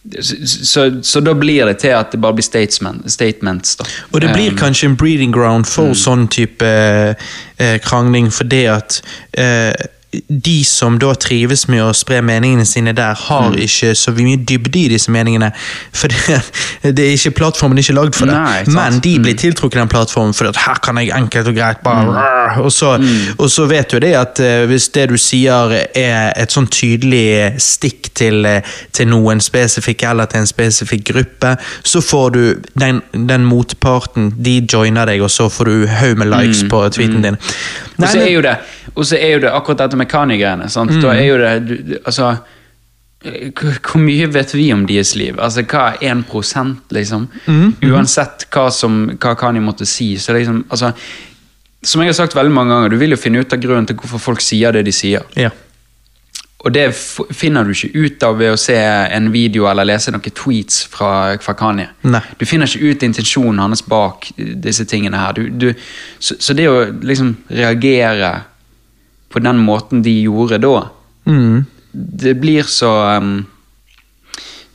så, 0.00 0.36
så, 0.64 0.84
så 1.04 1.20
da 1.20 1.34
blir 1.36 1.66
det 1.68 1.76
til 1.82 1.92
at 1.92 2.10
det 2.14 2.20
bare 2.24 2.38
blir 2.38 2.46
statement, 2.46 3.06
statements. 3.12 3.76
da. 3.76 3.86
Og 4.10 4.22
det 4.24 4.32
blir 4.32 4.50
Eh, 4.50 4.58
kanskje 4.58 4.88
en 4.90 4.96
breeding 4.96 5.32
ground 5.34 5.68
for 5.68 5.94
sånn 5.94 6.26
type 6.32 6.66
eh, 6.66 7.78
krangling, 7.84 8.30
for 8.32 8.48
det 8.48 8.64
at 8.72 9.00
eh, 9.38 9.70
de 10.26 10.64
som 10.64 10.96
da 10.98 11.12
trives 11.14 11.68
med 11.70 11.84
å 11.84 11.90
spre 11.94 12.18
meningene 12.24 12.64
sine 12.66 12.92
der, 12.96 13.14
har 13.28 13.54
ikke 13.54 13.92
så 13.94 14.10
mye 14.16 14.40
dybde 14.42 14.78
i 14.80 14.88
disse 14.90 15.12
meningene. 15.14 15.52
For 15.94 16.10
det, 16.10 16.40
det 16.96 17.04
er 17.04 17.14
ikke 17.14 17.36
plattformen 17.38 17.78
er 17.78 17.86
ikke 17.86 17.98
lagd 17.98 18.18
for 18.18 18.30
det. 18.30 18.34
Nei. 18.34 18.64
Men 18.74 18.98
de 19.04 19.14
blir 19.22 19.38
tiltrukket 19.38 19.78
den 19.78 19.92
plattformen 19.92 20.34
for 20.34 20.50
her 20.50 20.80
kan 20.82 20.98
jeg 20.98 21.12
enkelt 21.14 21.50
og 21.50 21.56
greit 21.56 21.82
bare 21.84 22.24
og, 22.60 22.72
så, 22.74 22.96
og 23.38 23.50
så 23.52 23.66
vet 23.70 23.92
du 23.92 24.00
det 24.02 24.12
at 24.18 24.40
eh, 24.42 24.64
hvis 24.68 24.88
det 24.94 25.06
du 25.12 25.16
sier 25.20 25.74
er 25.76 26.32
et 26.34 26.52
sånn 26.52 26.66
tydelig 26.70 27.60
stikk 27.62 28.10
til, 28.18 28.44
eh, 28.48 28.66
til 28.96 29.10
noen 29.12 29.42
spesifikk 29.44 30.04
eller 30.10 30.30
til 30.30 30.42
en 30.42 30.50
spesifikk 30.50 31.06
gruppe, 31.12 31.54
så 31.86 32.02
får 32.04 32.34
du 32.34 32.42
den, 32.80 33.00
den 33.14 33.46
motparten, 33.46 34.32
de 34.36 34.58
joiner 34.64 35.08
deg, 35.10 35.22
og 35.22 35.30
så 35.32 35.48
får 35.52 35.70
du 35.70 35.88
haug 36.00 36.20
med 36.20 36.32
likes 36.32 36.64
på 36.70 36.82
tweeten 36.96 37.24
din. 37.24 37.38
Og 37.38 38.04
Nei, 38.04 38.12
så 38.12 38.22
er 38.24 38.32
jo 38.32 38.44
det 38.44 38.58
og 38.94 39.06
så 39.06 39.18
er 39.18 39.36
jo 39.36 39.42
det 39.44 39.52
akkurat 39.54 39.84
dette 39.84 39.98
med 40.00 40.08
Kani-greiene, 40.10 40.68
sant? 40.72 40.92
Da 41.02 41.14
er 41.14 41.26
jo 41.28 41.38
det 41.40 41.52
du, 41.68 41.96
Altså 42.04 42.30
eh, 43.24 43.50
hvor 43.54 44.02
mye 44.02 44.28
vet 44.32 44.54
vi 44.54 44.70
om 44.74 44.86
deres 44.88 45.14
liv? 45.16 45.38
Altså, 45.38 45.62
Hva 45.62 45.94
er 46.00 46.14
1 46.14 46.92
liksom? 46.96 47.28
Uansett 47.90 48.46
hva, 48.50 48.68
som, 48.70 49.02
hva 49.16 49.34
Kani 49.38 49.60
måtte 49.60 49.86
si. 49.86 50.16
så 50.18 50.32
liksom, 50.36 50.64
altså, 50.68 50.92
Som 51.82 52.02
jeg 52.02 52.08
har 52.08 52.18
sagt 52.18 52.36
veldig 52.36 52.52
mange 52.52 52.74
ganger, 52.74 52.88
du 52.88 52.96
vil 52.96 53.10
jo 53.10 53.16
finne 53.16 53.40
ut 53.40 53.52
av 53.52 53.60
grunnen 53.60 53.86
til 53.86 53.96
hvorfor 53.96 54.18
folk 54.18 54.40
sier 54.40 54.72
det 54.72 54.84
de 54.84 54.92
sier. 54.92 55.26
ja. 55.36 55.50
Og 56.60 56.72
det 56.74 56.90
finner 57.32 57.64
du 57.64 57.72
ikke 57.72 57.88
ut 57.96 58.24
av 58.26 58.34
ved 58.36 58.52
å 58.52 58.58
se 58.60 58.76
en 58.76 59.30
video 59.32 59.64
eller 59.70 59.86
lese 59.88 60.12
noen 60.12 60.34
tweets 60.36 60.82
fra, 60.92 61.38
fra 61.40 61.54
Kanye. 61.56 61.86
Nei. 62.04 62.20
Du 62.36 62.44
finner 62.44 62.68
ikke 62.68 62.90
ut 62.90 63.06
intensjonen 63.06 63.62
hans 63.64 63.80
bak 63.88 64.28
disse 64.36 64.84
tingene 64.84 65.16
her. 65.22 65.38
Du, 65.38 65.48
du, 65.48 65.70
så, 66.18 66.36
så 66.36 66.56
det 66.56 66.68
å 66.68 66.82
liksom 67.00 67.32
reagere 67.48 68.34
på 69.30 69.38
den 69.42 69.58
måten 69.62 70.02
de 70.06 70.16
gjorde 70.26 70.58
da, 70.62 70.88
Mm. 71.30 71.64
det 71.92 72.32
blir 72.40 72.62
så 72.66 72.88
um, 73.20 73.44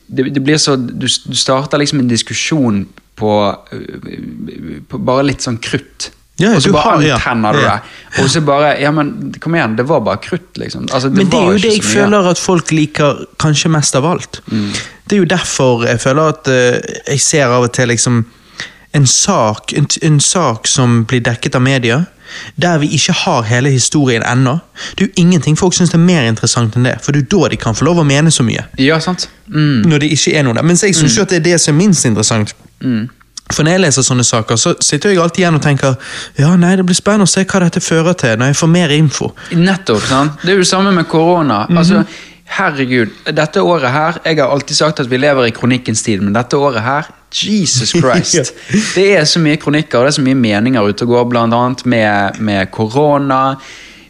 det, 0.07 0.23
det 0.36 0.40
blir 0.45 0.57
så 0.61 0.76
du, 0.76 1.07
du 1.07 1.36
starter 1.36 1.82
liksom 1.82 1.99
en 2.03 2.07
diskusjon 2.11 2.84
på, 3.18 3.32
uh, 3.73 4.82
på 4.88 4.99
bare 5.02 5.26
litt 5.26 5.41
sånn 5.44 5.57
krutt. 5.57 6.11
Ja, 6.38 6.52
og 6.57 6.61
så 6.61 6.72
bare 6.76 6.99
antenner 7.15 7.56
du 7.56 7.61
det. 7.64 7.76
Og 8.19 8.30
så 8.30 8.41
bare 8.44 8.73
Ja, 8.84 8.91
men 8.91 9.34
kom 9.40 9.56
igjen, 9.56 9.77
det 9.80 9.86
var 9.88 10.02
bare 10.03 10.19
krutt, 10.19 10.57
liksom. 10.60 10.90
Altså, 10.91 11.10
Men 11.10 11.30
det 11.32 11.40
er 11.40 11.52
jo 11.53 11.61
det 11.64 11.73
jeg 11.77 11.84
føler 11.88 12.27
at 12.27 12.40
folk 12.40 12.72
liker 12.76 13.22
kanskje 13.40 13.72
mest 13.72 13.95
av 13.95 14.06
alt. 14.10 14.41
Det 14.52 15.15
er 15.15 15.22
jo 15.23 15.30
derfor 15.32 15.86
jeg 15.88 16.02
føler 16.03 16.34
at 16.36 16.49
uh, 16.52 16.80
jeg 17.07 17.23
ser 17.23 17.48
av 17.48 17.69
og 17.69 17.72
til 17.73 17.88
liksom 17.94 18.26
en 18.96 19.08
sak, 19.08 19.74
en, 19.76 19.88
en 20.02 20.20
sak 20.24 20.68
som 20.72 21.02
blir 21.10 21.24
dekket 21.26 21.58
av 21.58 21.64
media, 21.66 22.04
der 22.56 22.80
vi 22.82 22.90
ikke 22.96 23.14
har 23.14 23.44
hele 23.48 23.70
historien 23.70 24.24
ennå. 24.24 24.58
Det 24.96 25.04
er 25.04 25.10
jo 25.10 25.24
ingenting 25.26 25.58
folk 25.60 25.76
syns 25.76 25.94
er 25.94 26.02
mer 26.02 26.26
interessant 26.28 26.76
enn 26.76 26.88
det, 26.88 26.96
for 27.04 27.16
det 27.16 27.26
er 27.26 27.30
da 27.36 27.52
de 27.54 27.60
kan 27.60 27.78
få 27.78 27.88
lov 27.88 28.02
å 28.02 28.08
mene 28.08 28.32
så 28.34 28.44
mye. 28.48 28.66
Ja, 28.82 29.00
sant? 29.04 29.28
Mm. 29.48 29.86
Når 29.86 30.04
det 30.04 30.12
ikke 30.16 30.34
er 30.36 30.48
noe 30.48 30.58
der. 30.58 30.66
Mens 30.66 30.84
jeg 30.84 30.96
syns 30.98 31.18
jo 31.18 31.26
at 31.26 31.34
det 31.34 31.44
er 31.44 31.48
det 31.52 31.60
som 31.62 31.76
er 31.76 31.80
minst 31.84 32.08
interessant. 32.08 32.56
For 33.54 33.62
når 33.62 33.76
jeg 33.76 33.82
leser 33.84 34.06
sånne 34.08 34.24
saker, 34.26 34.58
så 34.58 34.74
sitter 34.82 35.14
jeg 35.14 35.22
alltid 35.22 35.44
igjen 35.44 35.60
og 35.60 35.62
tenker 35.62 35.98
ja, 36.42 36.56
nei, 36.58 36.74
det 36.80 36.86
blir 36.88 36.98
spennende 36.98 37.28
å 37.28 37.30
se 37.30 37.44
hva 37.46 37.62
dette 37.62 37.84
fører 37.84 38.18
til, 38.18 38.40
når 38.42 38.52
jeg 38.52 38.58
får 38.62 38.72
mer 38.74 38.94
info. 38.96 39.30
Nettopp. 39.54 40.02
sant? 40.10 40.40
Det 40.42 40.54
er 40.54 40.58
jo 40.58 40.64
det 40.66 40.72
samme 40.72 40.96
med 40.96 41.06
korona. 41.12 41.60
Altså, 41.70 42.02
herregud, 42.56 43.14
dette 43.34 43.62
året 43.62 43.90
her 43.90 44.18
Jeg 44.26 44.38
har 44.38 44.52
alltid 44.54 44.78
sagt 44.78 45.00
at 45.02 45.10
vi 45.10 45.18
lever 45.22 45.50
i 45.50 45.54
kronikkens 45.54 46.02
tid, 46.06 46.26
men 46.26 46.34
dette 46.34 46.58
året 46.58 46.82
her 46.86 47.12
Jesus 47.44 47.91
Christ. 48.02 48.53
Det 48.95 49.07
er 49.18 49.26
så 49.28 49.41
mye 49.44 49.60
kronikker 49.62 49.99
og 49.99 50.07
det 50.07 50.14
er 50.14 50.20
så 50.20 50.26
mye 50.26 50.40
meninger 50.40 50.88
ute 50.88 51.07
og 51.07 51.14
går, 51.34 51.41
annet 51.44 51.86
med, 51.86 52.40
med 52.40 52.72
korona. 52.72 53.57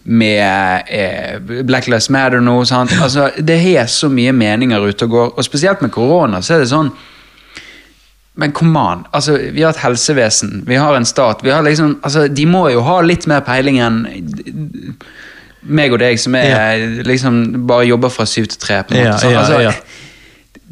Med 0.03 0.83
eh, 0.93 1.63
Black 1.65 1.87
Lives 1.87 2.11
Matter 2.13 2.39
nå. 2.39 2.59
Altså, 2.61 3.31
det 3.37 3.57
er 3.77 3.89
så 3.89 4.09
mye 4.09 4.31
meninger 4.31 4.79
ute 4.79 5.07
og 5.07 5.09
går, 5.11 5.33
og 5.37 5.45
spesielt 5.45 5.81
med 5.81 5.91
korona 5.91 6.41
så 6.45 6.55
er 6.55 6.61
det 6.61 6.69
sånn 6.69 6.91
Men 8.35 8.51
come 8.51 8.79
on. 8.79 9.05
Altså, 9.15 9.37
vi 9.55 9.63
har 9.63 9.71
et 9.71 9.79
helsevesen, 9.79 10.65
vi 10.67 10.75
har 10.75 10.93
en 10.95 11.05
stat. 11.05 11.39
vi 11.41 11.49
har 11.49 11.63
liksom, 11.63 11.99
altså, 12.03 12.27
De 12.27 12.45
må 12.45 12.67
jo 12.69 12.81
ha 12.83 12.99
litt 13.01 13.25
mer 13.31 13.39
peiling 13.47 13.79
enn 13.79 14.01
meg 15.65 15.93
og 15.95 16.01
deg, 16.01 16.19
som 16.21 16.35
er, 16.37 17.01
liksom 17.07 17.39
bare 17.67 17.87
jobber 17.87 18.11
fra 18.13 18.25
syv 18.29 18.51
til 18.51 18.59
tre. 18.61 18.83
på 18.83 18.93
en 18.93 19.07
måte. 19.07 19.25
Ja, 19.25 19.31
ja, 19.31 19.39
altså, 19.39 19.61
ja. 19.63 19.71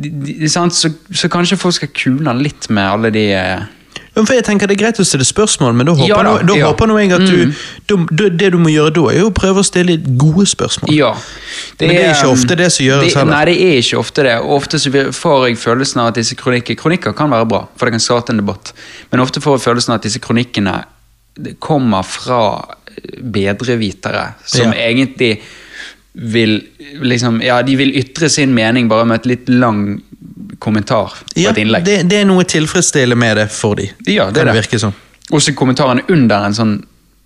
De- 0.04 0.36
de- 0.44 0.50
sant? 0.52 0.76
Så, 0.76 0.92
så 1.14 1.30
kanskje 1.32 1.60
folk 1.60 1.78
skal 1.80 1.92
kule 1.96 2.36
litt 2.40 2.70
med 2.70 2.90
alle 2.90 3.14
de 3.14 3.30
eh, 3.38 3.64
ja, 4.14 4.22
jeg 4.30 4.44
tenker 4.46 4.70
Det 4.70 4.76
er 4.76 4.82
greit 4.84 5.00
å 5.02 5.06
stille 5.06 5.26
spørsmål, 5.26 5.74
men 5.74 5.88
da 5.90 5.96
håper, 5.98 6.10
Ja 6.12 6.20
da, 6.22 6.34
nå, 6.38 6.48
da 6.52 6.58
ja. 6.60 6.68
håper 6.70 6.90
nå 6.90 6.98
jeg 7.02 7.14
at 7.16 7.24
du 7.26 7.40
da, 7.90 7.98
da, 8.12 8.28
Det 8.30 8.52
du 8.54 8.60
må 8.62 8.70
gjøre 8.70 8.94
da, 8.94 9.06
er 9.10 9.24
jo 9.24 9.32
å 9.32 9.34
prøve 9.34 9.64
å 9.64 9.66
stille 9.66 9.98
gode 10.22 10.46
spørsmål. 10.50 10.94
Ja. 10.94 11.14
Men 11.80 11.90
det 11.96 12.04
er 12.04 12.12
ikke 12.14 12.34
ofte 12.36 12.58
det 12.60 12.70
som 12.76 12.86
gjøres 12.86 13.10
det, 13.10 13.18
heller. 13.18 13.34
Nei, 13.34 13.46
det 13.50 13.56
er 13.66 13.80
ikke 13.82 14.02
ofte 14.02 14.28
det. 14.28 14.36
Og 14.44 14.54
ofte 14.60 14.82
får 15.18 15.48
jeg 15.48 15.58
følelsen 15.64 16.04
av 16.04 16.12
at 16.12 16.20
disse 16.22 16.38
kronikker 16.38 16.78
Kronikker 16.78 17.18
kan 17.18 17.34
være 17.34 17.50
bra, 17.50 17.64
for 17.78 17.90
det 17.90 17.98
kan 17.98 18.06
starte 18.06 18.36
en 18.36 18.44
debatt. 18.44 18.74
Men 19.12 19.24
ofte 19.26 19.42
får 19.44 19.58
jeg 19.58 19.66
følelsen 19.66 19.96
av 19.96 20.02
at 20.02 20.08
disse 20.08 20.22
kronikkene 20.24 20.78
kommer 21.64 22.06
fra 22.06 22.42
eh, 22.94 23.18
bedrevitere, 23.34 24.28
som 24.46 24.76
egentlig 24.78 25.40
vil 26.14 26.60
liksom 27.02 27.42
Ja, 27.42 27.62
de 27.66 27.76
vil 27.76 27.94
ytre 27.98 28.30
sin 28.30 28.54
mening 28.54 28.88
bare 28.90 29.06
med 29.06 29.20
et 29.24 29.26
litt 29.26 29.50
lang 29.50 30.02
kommentar 30.60 31.16
på 31.34 31.40
Ja, 31.42 31.50
et 31.52 31.58
innlegg. 31.58 31.84
det, 31.86 31.96
det 32.10 32.20
er 32.22 32.26
noe 32.30 32.44
tilfredsstillende 32.48 33.18
med 33.20 33.38
det 33.38 33.48
for 33.52 33.76
de. 33.76 33.90
Ja, 34.08 34.30
det 34.30 34.44
kan 34.44 34.52
det 34.54 34.56
virke 34.62 34.80
som. 34.80 34.94
Også 35.34 35.54
kommentarene 35.58 36.04
under 36.14 36.46
en 36.46 36.54
sånn 36.54 36.76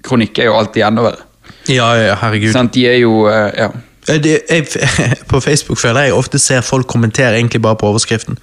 kronikk 0.04 0.40
er 0.40 0.46
jo 0.52 0.56
alltid 0.58 0.84
enda 0.88 1.04
verre. 1.04 1.24
Ja, 1.68 1.90
ja, 2.00 2.16
herregud. 2.22 2.54
Sånn, 2.56 2.70
De 2.74 2.86
er 2.88 2.98
jo 3.02 3.28
eh, 3.28 3.52
Ja. 3.58 3.70
Eh, 4.08 4.20
Det, 4.24 4.42
jeg, 4.50 4.68
på 5.30 5.42
Facebook 5.44 5.78
føler 5.80 6.08
jeg 6.08 6.14
ofte 6.16 6.40
ser 6.40 6.62
folk 6.62 6.88
kommentere 6.88 7.36
egentlig 7.38 7.62
bare 7.62 7.76
på 7.76 7.90
overskriften. 7.92 8.38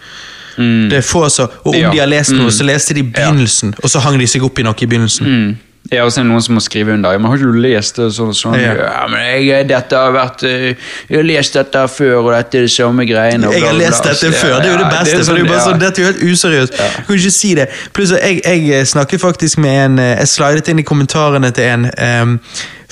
Det 0.57 0.93
er 1.01 1.03
få 1.03 1.25
så, 1.35 1.49
Og 1.65 1.73
om 1.75 1.81
Ja. 1.81 1.91
de 1.91 1.99
har 1.99 2.07
lest 2.07 2.31
noe, 2.31 2.51
så 2.55 2.63
leste 2.65 2.95
de 2.95 3.03
begynnelsen, 3.03 3.75
og 3.83 3.91
så 3.91 3.99
hang 4.05 4.19
de 4.21 4.27
seg 4.27 4.45
opp 4.47 4.59
i 4.59 4.63
noe 4.63 4.75
i 4.79 4.87
begynnelsen. 4.87 5.27
Mm. 5.27 5.57
Det 5.85 5.99
er 5.99 6.03
også 6.07 6.23
noen 6.25 6.41
som 6.41 6.57
må 6.57 6.63
skrive 6.65 6.95
under. 6.95 7.19
Men 7.19 7.29
har 7.29 7.37
ikke 7.37 7.51
du 7.53 7.59
lest 7.61 7.99
det? 8.01 8.07
Sånn, 8.17 8.33
sånn. 8.37 8.57
Ja. 8.57 8.73
Ja. 8.79 9.03
men 9.13 9.27
jeg, 9.45 9.67
dette 9.69 9.99
har 10.01 10.15
vært 10.15 10.45
eh, 10.49 10.71
Jeg 11.11 11.19
har 11.19 11.27
lest 11.29 11.59
dette 11.59 11.83
før, 11.93 12.15
og 12.23 12.31
dette 12.33 12.59
er 12.59 12.65
det 12.65 12.73
samme 12.73 13.05
greiene. 13.09 13.51
Jeg 13.53 13.67
har 13.67 13.77
lest 13.77 14.09
dette 14.09 14.31
før, 14.33 14.57
det 14.63 14.71
er 14.71 14.73
jo 14.73 14.79
det 14.81 14.87
ja, 14.87 14.93
beste. 14.95 15.19
det 15.21 15.35
er 15.35 15.43
jo 15.43 15.51
bare 15.51 15.59
ja. 15.59 15.67
sånn, 15.67 15.83
Dette 15.83 16.01
er 16.01 16.07
jo 16.07 16.13
helt 16.13 16.23
useriøst. 16.33 16.79
Jeg 16.81 17.05
kan 17.09 17.21
ikke 17.21 17.35
si 17.37 17.53
det. 17.59 17.69
Pluss 17.97 18.15
jeg, 18.17 18.41
jeg 18.71 18.89
snakket 18.95 19.25
faktisk 19.27 19.61
med 19.61 19.77
en 19.83 20.01
eh, 20.01 20.15
Jeg 20.23 20.33
slidet 20.33 20.73
inn 20.73 20.81
i 20.81 20.87
kommentarene 20.89 21.53
til 21.55 21.69
en 21.75 21.91
um, 21.93 22.39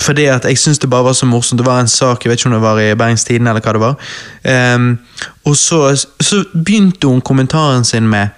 fordi 0.02 0.24
at 0.32 0.44
jeg 0.48 0.58
syntes 0.58 0.80
det 0.82 0.90
bare 0.90 1.06
var 1.06 1.16
så 1.16 1.26
morsomt. 1.26 1.60
Det 1.60 1.66
var 1.66 1.80
en 1.80 1.88
sak, 1.88 2.24
jeg 2.24 2.30
vet 2.30 2.40
ikke 2.40 2.50
om 2.50 2.56
det 2.56 2.62
var 2.62 2.80
i 2.80 2.94
Bergens 2.98 3.24
Tidende 3.24 3.52
eller 3.52 3.62
hva 3.64 3.74
det 3.76 3.82
var. 3.82 4.74
Um, 4.74 4.88
og 5.48 5.56
så, 5.56 5.84
så 6.20 6.44
begynte 6.52 7.08
hun 7.08 7.20
kommentaren 7.20 7.84
sin 7.84 8.08
med 8.08 8.28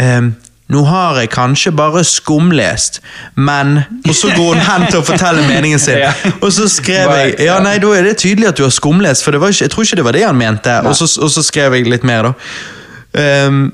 ehm, 0.00 0.34
nå 0.72 0.80
har 0.88 1.18
jeg 1.20 1.28
kanskje 1.34 1.70
bare 1.76 2.00
skumlest, 2.08 3.00
men 3.36 3.82
Og 4.08 4.14
så 4.16 4.30
går 4.32 4.54
hun 4.54 4.62
hen 4.64 4.86
til 4.88 5.02
å 5.02 5.04
fortelle 5.04 5.42
meningen 5.44 5.78
sin. 5.78 6.00
Og 6.44 6.48
så 6.56 6.68
skrev 6.72 7.10
jeg 7.12 7.34
Ja, 7.44 7.58
nei, 7.60 7.76
da 7.82 7.90
er 7.92 8.08
det 8.08 8.16
tydelig 8.22 8.48
at 8.48 8.56
du 8.56 8.64
har 8.64 8.72
skumlest, 8.72 9.24
for 9.26 9.36
det 9.36 9.42
var 9.42 9.52
ikke, 9.52 9.66
jeg 9.66 9.74
tror 9.74 9.84
ikke 9.84 9.98
det 10.00 10.04
var 10.08 10.16
det 10.16 10.24
han 10.24 10.38
mente. 10.40 10.76
Og 10.88 10.96
så, 10.96 11.08
og 11.20 11.30
så 11.30 11.44
skrev 11.44 11.76
jeg 11.76 11.90
litt 11.92 12.06
mer, 12.08 12.30
da. 12.30 12.34
Um, 13.46 13.66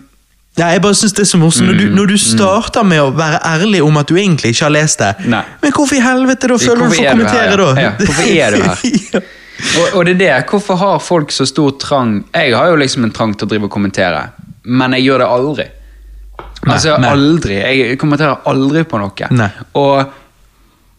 ja, 0.59 0.67
jeg 0.75 0.83
bare 0.83 0.97
synes 0.99 1.15
det 1.17 1.23
er 1.23 1.29
så 1.31 1.39
morsomt 1.41 1.71
når, 1.71 1.79
Mm, 1.79 1.81
du, 1.81 1.95
når 1.97 2.07
du 2.11 2.17
starter 2.21 2.83
med 2.85 3.01
å 3.01 3.11
være 3.17 3.39
ærlig 3.47 3.81
om 3.87 3.97
at 3.97 4.11
du 4.11 4.17
egentlig 4.19 4.51
ikke 4.53 4.67
har 4.67 4.75
lest 4.75 4.99
det. 5.01 5.13
Nei. 5.31 5.45
Men 5.63 5.73
hvorfor 5.73 5.97
i 5.97 6.03
helvete 6.05 6.51
da 6.51 6.59
føler 6.59 6.83
du 6.83 6.91
for 6.91 6.91
å 6.91 6.99
er 6.99 7.07
her, 7.07 7.15
kommentere 7.15 7.57
da? 7.57 7.69
Ja, 7.81 7.93
hvorfor 8.03 8.33
er 8.35 8.57
du 8.57 8.67
her? 8.67 9.29
Og, 9.61 9.95
og 10.01 10.07
det 10.09 10.15
er 10.15 10.19
det. 10.21 10.35
Hvorfor 10.49 10.79
har 10.81 11.01
folk 11.05 11.33
så 11.37 11.45
stor 11.45 11.75
trang 11.77 12.15
Jeg 12.33 12.55
har 12.57 12.71
jo 12.73 12.79
liksom 12.81 13.05
en 13.05 13.11
trang 13.13 13.35
til 13.37 13.45
å 13.45 13.51
drive 13.51 13.69
og 13.69 13.73
kommentere, 13.75 14.23
men 14.65 14.95
jeg 14.97 15.05
gjør 15.05 15.21
det 15.21 15.27
aldri. 15.35 15.67
Nei, 16.67 16.75
altså 16.75 16.97
nei. 17.01 17.11
aldri. 17.15 17.55
Jeg 17.61 17.99
kommenterer 18.01 18.43
aldri 18.51 18.83
på 18.85 18.99
noe. 19.01 19.29
Nei. 19.33 19.49
Og 19.81 20.01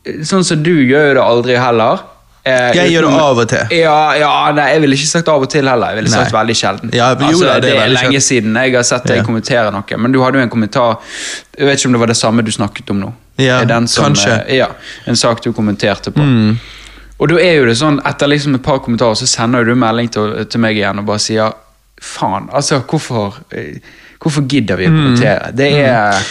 eh, 0.05 0.23
sånn 0.25 0.43
som 0.47 0.63
du 0.63 0.73
gjør 0.73 1.11
jo 1.11 1.13
det 1.19 1.25
aldri 1.25 1.57
heller. 1.61 2.01
Eh, 2.43 2.71
Jeg 2.73 2.89
gjør 2.95 3.05
det 3.05 3.09
av 3.21 3.38
og 3.43 3.49
til. 3.51 3.73
Ja, 3.77 3.97
ja, 4.17 4.29
nei, 4.57 4.63
jeg 4.73 4.81
ville 4.81 4.95
ikke 4.97 5.09
sagt 5.11 5.27
av 5.29 5.43
og 5.45 5.49
til 5.53 5.67
heller. 5.69 5.91
Jeg 5.93 5.99
ville 6.01 6.09
sagt 6.15 6.33
veldig 6.33 6.55
sjelden. 6.57 6.89
Ja, 6.97 7.11
jo, 7.13 7.27
altså, 7.27 7.51
det, 7.61 7.61
det 7.67 7.75
er 7.77 7.91
lenge 7.93 8.17
sjelden. 8.17 8.25
siden 8.25 8.57
jeg 8.63 8.73
har 8.79 8.88
sett 8.89 9.05
deg 9.11 9.19
Ja. 9.21 9.25
kommentere 9.27 9.71
noe. 9.75 9.97
Men 10.01 10.11
du 10.15 10.17
hadde 10.23 10.39
jo 10.41 10.45
en 10.47 10.49
kommentar 10.49 10.97
Jeg 11.57 11.67
vet 11.69 11.77
ikke 11.79 11.91
om 11.91 11.93
det 11.93 12.01
var 12.01 12.07
det 12.15 12.17
samme 12.17 12.41
du 12.41 12.51
snakket 12.51 12.89
om 12.89 12.99
nå. 13.03 13.11
Ja, 13.38 13.59
den 13.69 13.88
som, 13.88 14.05
kanskje. 14.09 14.33
Mm. 14.39 14.47
eh, 14.47 14.55
Ja, 14.63 14.67
En 15.05 15.15
sak 15.15 15.43
du 15.45 15.51
kommenterte 15.53 16.09
på. 16.11 16.25
Og 17.21 17.29
da 17.29 17.35
er 17.38 17.59
jo 17.59 17.65
det 17.69 17.77
sånn, 17.77 17.99
etter 18.09 18.25
liksom 18.33 18.55
et 18.57 18.63
par 18.65 18.79
kommentarer 18.81 19.13
så 19.13 19.27
sender 19.29 19.63
du 19.63 19.75
melding 19.77 20.09
til, 20.09 20.39
til 20.49 20.59
meg 20.63 20.73
igjen 20.79 20.97
og 20.97 21.05
bare 21.05 21.21
sier 21.21 21.53
faen, 22.01 22.47
altså, 22.49 22.79
hvorfor 22.81 23.35
eh, 23.53 23.77
Hvorfor 24.22 24.43
gidder 24.48 24.77
Mm. 24.77 24.80
vi 24.80 24.85
å 24.85 24.91
kommentere? 24.93 25.52
Det 25.57 25.68
er 25.81 26.23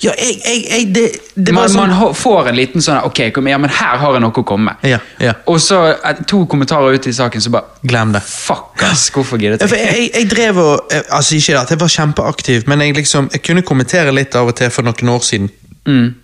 Ja, 0.00 0.12
jeg, 0.20 0.34
jeg, 0.44 0.58
jeg 0.70 0.94
det, 0.94 1.04
det 1.34 1.54
man, 1.54 1.68
sånn 1.68 1.88
man 1.90 2.12
får 2.14 2.48
en 2.50 2.54
liten 2.58 2.82
sånn 2.84 3.00
Ok, 3.08 3.32
kom, 3.34 3.48
ja, 3.50 3.56
men 3.58 3.70
her 3.72 3.96
har 3.98 4.12
jeg 4.14 4.20
noe 4.22 4.30
å 4.36 4.44
komme 4.46 4.68
med. 4.74 4.84
Ja, 4.90 4.98
ja. 5.18 5.32
Og 5.50 5.56
så 5.64 5.78
eh, 5.96 6.20
to 6.28 6.42
kommentarer 6.46 6.94
ut 6.94 7.06
i 7.08 7.12
saken, 7.16 7.40
så 7.42 7.50
bare 7.50 7.64
Glem 7.82 8.12
det. 8.12 8.20
Fuck, 8.22 8.82
ass! 8.86 9.08
Hvorfor 9.10 9.40
gidder 9.40 9.58
Ja, 9.64 9.66
jeg? 9.74 9.88
jeg, 9.96 10.10
jeg, 10.14 10.28
drev 10.30 10.60
og 10.62 10.92
eh, 10.92 11.02
Altså, 11.08 11.34
ikke 11.40 11.56
det 11.56 11.60
at 11.64 11.70
jeg 11.74 11.80
var 11.80 11.88
kjempeaktiv, 11.96 12.68
men 12.68 12.80
jeg 12.84 12.94
liksom 13.00 13.30
Jeg 13.32 13.42
kunne 13.48 13.62
kommentere 13.66 14.12
litt 14.14 14.36
av 14.36 14.52
og 14.52 14.54
til 14.60 14.70
for 14.70 14.82
noen 14.86 15.08
år 15.16 15.24
siden. 15.24 15.48
Mm. 15.88 16.14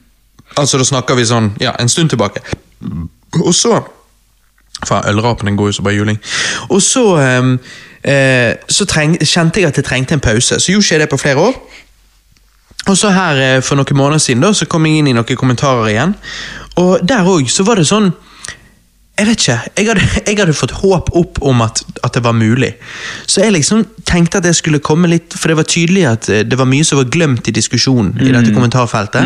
Altså, 0.61 0.79
da 0.79 0.85
snakker 0.85 1.17
vi 1.19 1.25
sånn 1.33 1.55
Ja, 1.61 1.73
en 1.81 1.89
stund 1.89 2.11
tilbake. 2.13 2.45
Og 3.41 3.55
så 3.57 3.81
Faen, 4.85 5.07
ølrapen 5.09 5.47
den 5.49 5.57
går 5.57 5.71
jo 5.71 5.73
som 5.79 5.85
bare 5.87 5.95
juling. 5.97 6.19
Og 6.69 6.83
så 6.83 7.05
um, 7.41 7.55
Så 8.05 8.85
treng, 8.85 9.15
kjente 9.17 9.63
jeg 9.63 9.71
at 9.71 9.79
jeg 9.81 9.87
trengte 9.87 10.13
en 10.13 10.21
pause. 10.21 10.59
Så 10.61 10.73
gjorde 10.73 10.85
ikke 10.85 10.99
det 11.01 11.09
på 11.09 11.19
flere 11.23 11.41
år. 11.41 11.55
Og 12.87 12.97
så 12.97 13.11
her 13.15 13.41
eh, 13.41 13.63
For 13.63 13.79
noen 13.79 13.97
måneder 13.97 14.23
siden 14.23 14.45
da, 14.45 14.53
så 14.53 14.69
kom 14.69 14.87
jeg 14.87 15.01
inn 15.01 15.09
i 15.09 15.17
noen 15.17 15.41
kommentarer 15.41 15.89
igjen. 15.93 16.15
Og 16.81 17.01
der 17.07 17.29
òg 17.31 17.49
så 17.53 17.65
var 17.67 17.81
det 17.81 17.89
sånn 17.89 18.11
Jeg 19.15 19.27
vet 19.29 19.43
ikke. 19.45 19.55
Jeg 19.79 19.87
hadde, 19.87 20.01
jeg 20.27 20.39
hadde 20.41 20.53
fått 20.59 20.73
håp 20.81 21.11
opp 21.15 21.37
om 21.47 21.61
at, 21.63 21.85
at 22.03 22.17
det 22.17 22.25
var 22.25 22.33
mulig. 22.35 22.73
Så 23.31 23.45
jeg 23.45 23.53
liksom 23.55 23.85
tenkte 24.11 24.41
at 24.41 24.45
jeg 24.49 24.57
skulle 24.59 24.81
komme 24.83 25.07
litt 25.09 25.37
For 25.39 25.49
det 25.53 25.57
var 25.61 25.67
tydelig 25.71 26.03
at 26.11 26.29
eh, 26.35 26.41
det 26.43 26.59
var 26.59 26.67
mye 26.67 26.83
som 26.85 26.99
var 26.99 27.07
glemt 27.15 27.47
i 27.47 27.55
diskusjonen 27.55 28.17
i 28.19 28.33
dette 28.35 28.51
kommentarfeltet. 28.57 29.23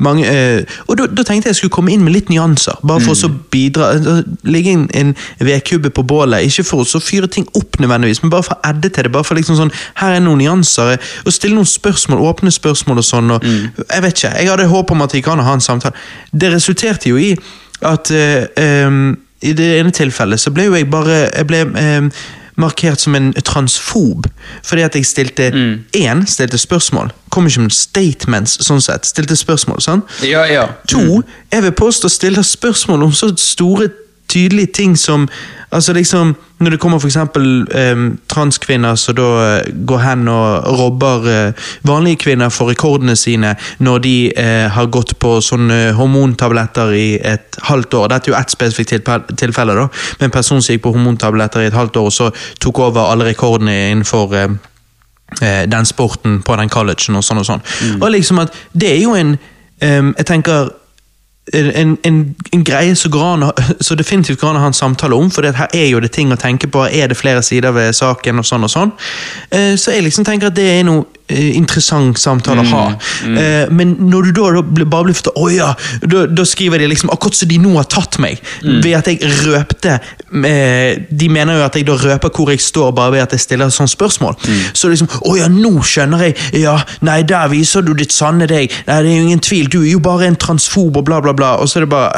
Mange, 0.00 0.24
eh, 0.24 0.64
og 0.88 0.96
da, 0.96 1.06
da 1.12 1.22
tenkte 1.28 1.50
jeg 1.50 1.52
jeg 1.52 1.60
skulle 1.60 1.76
komme 1.76 1.92
inn 1.92 2.02
med 2.06 2.14
litt 2.16 2.32
nyanser. 2.32 2.80
Bare 2.82 3.04
for 3.04 3.12
å 3.28 3.30
bidra 3.52 3.90
eh, 3.98 4.22
Ligge 4.48 4.72
en, 4.72 4.88
en 4.96 5.12
vedkubbe 5.44 5.92
på 5.92 6.02
bålet. 6.08 6.48
Ikke 6.48 6.64
for 6.64 6.88
å 6.88 7.04
fyre 7.04 7.28
ting 7.28 7.44
opp 7.60 7.76
nødvendigvis, 7.82 8.22
men 8.24 8.32
bare 8.32 8.48
for 8.48 8.56
å 8.56 8.72
edde 8.72 8.88
til 8.88 9.04
det. 9.04 9.12
Bare 9.12 9.28
for 9.28 9.36
liksom 9.36 9.60
sånn 9.60 9.74
Her 10.00 10.16
er 10.16 10.24
noen 10.24 10.40
nyanser. 10.40 10.94
eh, 10.96 11.10
Og 11.26 11.36
stille 11.36 11.60
noen 11.60 11.68
spørsmål, 11.68 12.24
åpne 12.32 12.50
spørsmål 12.56 13.04
og 13.04 13.10
sånn. 13.12 13.30
Og, 13.36 13.44
Jeg 13.84 14.02
vet 14.08 14.16
ikke. 14.16 14.32
Jeg 14.40 14.48
hadde 14.54 14.72
håp 14.72 14.96
om 14.96 15.02
at 15.04 15.12
vi 15.12 15.20
kan 15.28 15.38
ha 15.44 15.52
en 15.52 15.60
samtale. 15.60 15.92
Det 16.32 16.54
resulterte 16.56 17.12
jo 17.12 17.20
i 17.20 17.34
at 17.86 18.10
em, 18.10 19.16
i 19.40 19.54
det 19.56 19.70
ene 19.78 19.92
tilfellet 19.94 20.40
så 20.40 20.52
ble 20.52 20.68
jo 20.68 20.76
jeg 20.76 20.90
bare 20.92 21.22
Jeg 21.32 21.46
ble 21.48 21.64
um, 21.64 22.10
markert 22.60 23.00
som 23.00 23.14
en 23.16 23.32
transfob 23.46 24.26
fordi 24.66 24.82
at 24.84 24.96
jeg 24.98 25.06
stilte 25.08 25.46
én 25.96 26.26
stilte 26.28 26.58
spørsmål. 26.58 27.08
Kom 27.32 27.46
ikke 27.48 27.64
med 27.64 27.72
statements, 27.74 28.58
sånn 28.66 28.82
sett. 28.84 29.08
Stilte 29.08 29.36
spørsmål. 29.38 29.80
sånn. 29.80 30.02
Ja, 30.26 30.44
ja. 30.50 30.66
To, 30.92 31.22
jeg 31.52 31.62
vil 31.62 31.72
påstå 31.72 32.10
stiller 32.12 32.44
spørsmål 32.44 33.06
om 33.08 33.14
så 33.16 33.30
store, 33.40 33.88
tydelige 34.30 34.72
ting 34.80 34.98
som 34.98 35.28
Altså 35.72 35.92
liksom, 35.92 36.36
Når 36.58 36.70
det 36.70 36.80
kommer 36.80 36.98
for 36.98 37.08
eksempel 37.08 37.66
transkvinner 38.28 38.94
som 38.94 39.14
da 39.14 39.28
eh, 39.42 39.68
går 39.86 39.98
hen 39.98 40.28
og 40.28 40.78
robber 40.78 41.28
uh, 41.28 41.68
vanlige 41.86 42.16
kvinner 42.16 42.48
for 42.48 42.68
rekordene 42.68 43.16
sine 43.16 43.54
når 43.78 43.98
de 43.98 44.32
uh, 44.38 44.68
har 44.74 44.90
gått 44.92 45.14
på 45.18 45.38
sånne 45.40 45.92
hormontabletter 45.96 46.92
i 46.92 47.06
et 47.24 47.56
halvt 47.62 47.94
år. 47.94 48.08
Dette 48.12 48.28
er 48.28 48.34
jo 48.34 48.38
ett 48.40 48.52
spesifikt 48.52 49.08
tilfelle, 49.38 49.76
da. 49.78 49.86
Med 50.18 50.26
en 50.28 50.34
person 50.34 50.60
som 50.62 50.74
gikk 50.74 50.82
på 50.84 50.92
hormontabletter 50.92 51.64
i 51.64 51.70
et 51.70 51.78
halvt 51.78 51.96
år 51.96 52.10
og 52.10 52.12
så 52.12 52.28
tok 52.60 52.82
over 52.90 53.06
alle 53.12 53.30
rekordene 53.30 53.78
innenfor 53.92 54.36
eh, 54.36 55.64
den 55.70 55.86
sporten 55.86 56.42
på 56.42 56.56
den 56.60 56.68
collegen 56.68 57.16
og 57.16 57.24
sånn 57.24 57.40
og 57.40 57.46
sånn. 57.46 57.64
Og 58.02 58.10
liksom 58.10 58.42
at 58.42 58.52
det 58.72 58.92
er 58.96 59.00
jo 59.00 59.14
en 59.14 59.36
um, 59.80 60.14
Jeg 60.18 60.26
tenker 60.26 60.74
en, 61.52 61.98
en, 62.04 62.36
en 62.52 62.64
greie 62.64 62.94
som 62.94 63.14
an 63.18 63.50
så 63.80 63.94
definitivt 63.94 64.40
går 64.40 64.52
an 64.52 64.58
å 64.60 64.64
ha 64.64 64.70
en 64.70 64.76
samtale 64.76 65.16
om, 65.16 65.30
for 65.30 65.42
her 65.42 65.72
er 65.74 65.88
jo 65.88 66.00
det 66.00 66.12
ting 66.14 66.32
å 66.32 66.38
tenke 66.38 66.68
på. 66.70 66.84
Er 66.86 67.10
det 67.10 67.18
flere 67.18 67.42
sider 67.42 67.74
ved 67.74 67.92
saken, 67.96 68.38
og 68.38 68.46
sånn 68.46 68.66
og 68.66 68.70
sånn. 68.70 68.92
Eh, 69.50 69.74
så 69.80 69.96
jeg 69.96 70.06
liksom 70.06 70.26
tenker 70.28 70.50
at 70.50 70.58
det 70.58 70.68
er 70.78 70.84
noe 70.86 71.08
interessant 71.30 72.18
samtale 72.20 72.64
å 72.64 72.70
ha. 72.70 72.84
Eh, 73.24 73.70
men 73.74 73.94
når 74.10 74.30
du 74.30 74.40
da, 74.40 74.50
da 74.58 74.84
bare 74.84 75.08
blir 75.08 75.16
fortalt 75.16 75.38
Å 75.40 75.48
ja! 75.52 75.68
Da, 76.02 76.24
da 76.26 76.44
skriver 76.48 76.82
de 76.82 76.88
liksom 76.90 77.12
akkurat 77.12 77.38
som 77.38 77.50
de 77.50 77.58
nå 77.62 77.74
har 77.76 77.88
tatt 77.90 78.18
meg, 78.22 78.40
ved 78.62 78.92
at 78.98 79.10
jeg 79.10 79.30
røpte 79.44 79.96
eh, 79.96 81.00
De 81.08 81.28
mener 81.32 81.58
jo 81.58 81.66
at 81.66 81.78
jeg 81.78 81.86
da 81.88 81.96
røper 82.00 82.32
hvor 82.34 82.52
jeg 82.52 82.62
står, 82.64 82.92
bare 82.96 83.14
ved 83.16 83.24
at 83.24 83.36
jeg 83.36 83.44
stiller 83.46 83.72
sånne 83.72 83.92
spørsmål. 83.92 84.38
Så 84.74 84.90
liksom 84.92 85.10
Å 85.30 85.36
ja, 85.38 85.48
nå 85.52 85.74
skjønner 85.86 86.28
jeg! 86.28 86.36
Ja, 86.64 86.76
nei, 87.06 87.20
der 87.28 87.50
viser 87.52 87.84
du 87.86 87.92
ditt 87.98 88.14
sanne 88.14 88.48
deg! 88.50 88.72
Nei, 88.88 89.00
det 89.04 89.12
er 89.14 89.16
jo 89.16 89.28
ingen 89.28 89.44
tvil, 89.44 89.70
du 89.70 89.80
er 89.82 89.92
jo 89.94 90.02
bare 90.04 90.28
en 90.30 90.38
transfob, 90.40 91.00
og 91.00 91.06
bla, 91.06 91.20
bla, 91.24 91.36
bla. 91.36 91.56
Og 91.60 91.70
så 91.70 91.80
er 91.80 91.86
det 91.86 91.92
bare 91.92 92.10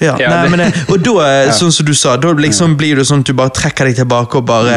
ja, 0.00 0.16
ja, 0.16 0.30
nei, 0.32 0.48
men 0.52 0.66
Og 0.88 1.00
da, 1.04 1.14
eh, 1.28 1.54
sånn 1.56 1.72
som 1.74 1.88
du 1.88 1.94
sa, 1.96 2.16
da 2.20 2.32
liksom 2.36 2.76
blir 2.80 3.00
det 3.00 3.06
sånn 3.08 3.24
at 3.24 3.32
du 3.32 3.36
bare 3.36 3.52
trekker 3.56 3.90
deg 3.90 4.00
tilbake 4.02 4.40
og 4.40 4.46
bare 4.48 4.76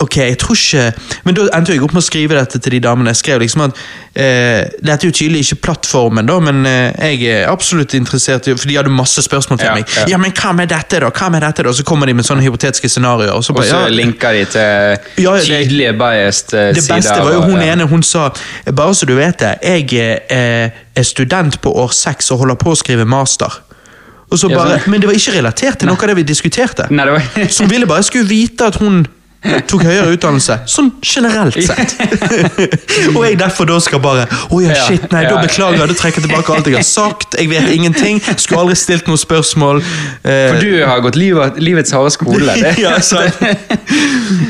Ok, 0.00 0.16
jeg 0.16 0.38
tror 0.38 0.56
ikke 0.58 0.92
Men 1.24 1.34
da 1.36 1.42
endte 1.54 1.72
jeg 1.74 1.82
opp 1.84 1.92
med 1.94 2.02
å 2.02 2.04
skrive 2.06 2.34
dette 2.34 2.58
til 2.58 2.72
de 2.74 2.80
damene. 2.82 3.12
Jeg 3.12 3.20
skrev 3.20 3.38
liksom 3.44 3.60
at 3.68 3.76
eh, 4.18 4.64
Dette 4.82 5.06
er 5.06 5.10
jo 5.10 5.14
tydelig 5.14 5.44
ikke 5.44 5.58
plattformen, 5.68 6.26
da, 6.26 6.38
men 6.42 6.66
eh, 6.66 7.12
jeg 7.12 7.28
er 7.30 7.50
absolutt 7.52 7.94
interessert 7.94 8.48
i 8.50 8.54
For 8.58 8.66
de 8.66 8.78
hadde 8.80 8.90
masse 8.90 9.22
spørsmål 9.22 9.60
til 9.60 9.68
Ja, 9.68 9.74
meg. 9.78 9.86
ja. 10.00 10.06
Ja, 10.14 10.18
men 10.18 10.32
hva 10.34 10.52
med 10.58 10.68
dette, 10.72 10.98
da? 11.04 11.10
Hva 11.14 11.28
med 11.30 11.42
dette 11.46 11.62
da? 11.68 11.72
Så 11.78 11.84
kommer 11.86 12.10
de 12.10 12.16
med 12.18 12.26
sånne 12.26 12.42
hypotetiske 12.42 12.90
scenarioer. 12.90 13.30
Og 13.36 13.44
så 13.46 13.54
bare, 13.54 13.68
ja, 13.70 13.86
linker 13.94 14.32
de 14.40 14.44
til 14.56 15.24
Ja, 15.24 15.36
det- 15.38 15.46
tydelige 15.46 15.92
biased 16.02 16.50
sider. 16.50 16.72
det 16.80 16.86
beste 16.88 17.18
var 17.22 17.32
jo 17.38 17.42
hun 17.46 17.62
ene, 17.62 17.86
hun 17.86 18.02
sa 18.02 18.30
Bare 18.74 18.94
så 18.98 19.06
du 19.06 19.14
vet 19.14 19.38
det, 19.38 19.54
jeg 19.62 19.92
eh, 20.30 20.70
er 20.96 21.02
student 21.06 21.60
på 21.62 21.70
år 21.78 21.92
seks 21.94 22.30
og 22.34 22.38
holder 22.42 22.58
på 22.58 22.72
å 22.74 22.76
skrive 22.76 23.04
master. 23.06 23.48
Bare, 24.32 24.38
sånn. 24.40 24.90
Men 24.90 25.00
det 25.00 25.06
var 25.10 25.14
ikke 25.14 25.32
relatert 25.38 25.78
til 25.78 25.88
noe 25.88 26.00
av 26.00 26.08
det 26.08 26.14
vi 26.16 26.22
diskuterte. 26.24 26.86
Nei, 26.90 27.04
det 27.04 27.12
var 27.12 27.48
Så 27.52 27.62
hun 27.66 27.70
ville 27.70 27.86
bare 27.86 28.02
skulle 28.02 28.26
vite 28.28 28.66
at 28.72 28.76
hun 28.80 29.04
tok 29.66 29.82
høyere 29.82 30.12
utdannelse. 30.14 30.56
Sånn 30.70 30.92
generelt 31.02 31.56
sett. 31.68 31.96
og 33.16 33.24
jeg 33.26 33.38
derfor 33.40 33.66
da 33.66 33.78
skal 33.82 33.98
bare 34.04 34.26
Å 34.30 34.60
ja, 34.62 34.76
shit, 34.86 35.08
nei, 35.12 35.24
da 35.26 35.40
beklager 35.42 35.80
jeg. 35.82 35.90
Da 35.92 35.96
trekker 35.98 36.22
jeg 36.22 36.28
tilbake 36.28 36.54
alt 36.54 36.70
jeg 36.70 36.78
har 36.78 36.86
sagt. 36.86 37.36
Jeg 37.40 37.50
vet 37.50 37.70
ingenting. 37.74 38.20
Skulle 38.36 38.62
aldri 38.62 38.76
stilt 38.78 39.08
noen 39.10 39.18
spørsmål. 39.20 39.82
Eh, 40.22 40.46
For 40.52 40.60
du 40.62 40.70
har 40.86 41.02
gått 41.04 41.18
livet, 41.18 41.58
livets 41.62 41.94
harde 41.96 42.12
skole. 42.14 42.54
Det. 42.62 42.74
ja, 42.84 42.94
sant. 43.02 43.42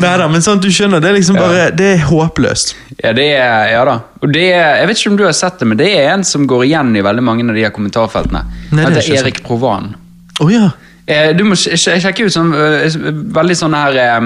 Neida, 0.02 0.28
men 0.30 0.44
sånn, 0.44 0.60
du 0.62 0.68
skjønner, 0.72 1.00
det 1.02 1.12
er 1.12 1.16
liksom 1.18 1.38
bare 1.40 1.70
Det 1.76 1.88
er 1.96 2.04
håpløst. 2.10 2.74
Ja, 3.02 3.12
det 3.16 3.28
er, 3.34 3.72
ja 3.72 3.82
da. 3.88 3.96
Og 4.22 4.30
det 4.34 4.44
er, 4.52 4.76
jeg 4.82 4.90
vet 4.92 5.00
ikke 5.00 5.10
om 5.14 5.18
du 5.18 5.24
har 5.26 5.34
sett 5.36 5.58
det, 5.62 5.66
men 5.72 5.78
det 5.80 5.88
er 5.98 6.12
en 6.14 6.22
som 6.26 6.44
går 6.46 6.66
igjen 6.68 6.92
i 6.98 7.02
veldig 7.02 7.24
mange 7.26 7.48
av 7.48 7.56
de 7.56 7.64
her 7.64 7.72
kommentarfeltene. 7.74 8.44
Nei, 8.70 8.84
det 8.92 9.00
er 9.00 9.08
heter 9.08 9.22
Erik 9.24 9.40
Provan. 9.46 9.94
Oh, 10.40 10.52
ja. 10.52 10.68
Eh, 11.10 11.32
Du 11.36 11.42
må 11.48 11.56
sj- 11.58 11.74
sj- 11.74 11.98
sjekke 12.04 12.28
ut 12.28 12.34
sånn 12.34 12.52
eh, 12.54 12.94
veldig 13.34 13.56
sånn 13.58 13.74
her 13.74 13.98
eh, 13.98 14.20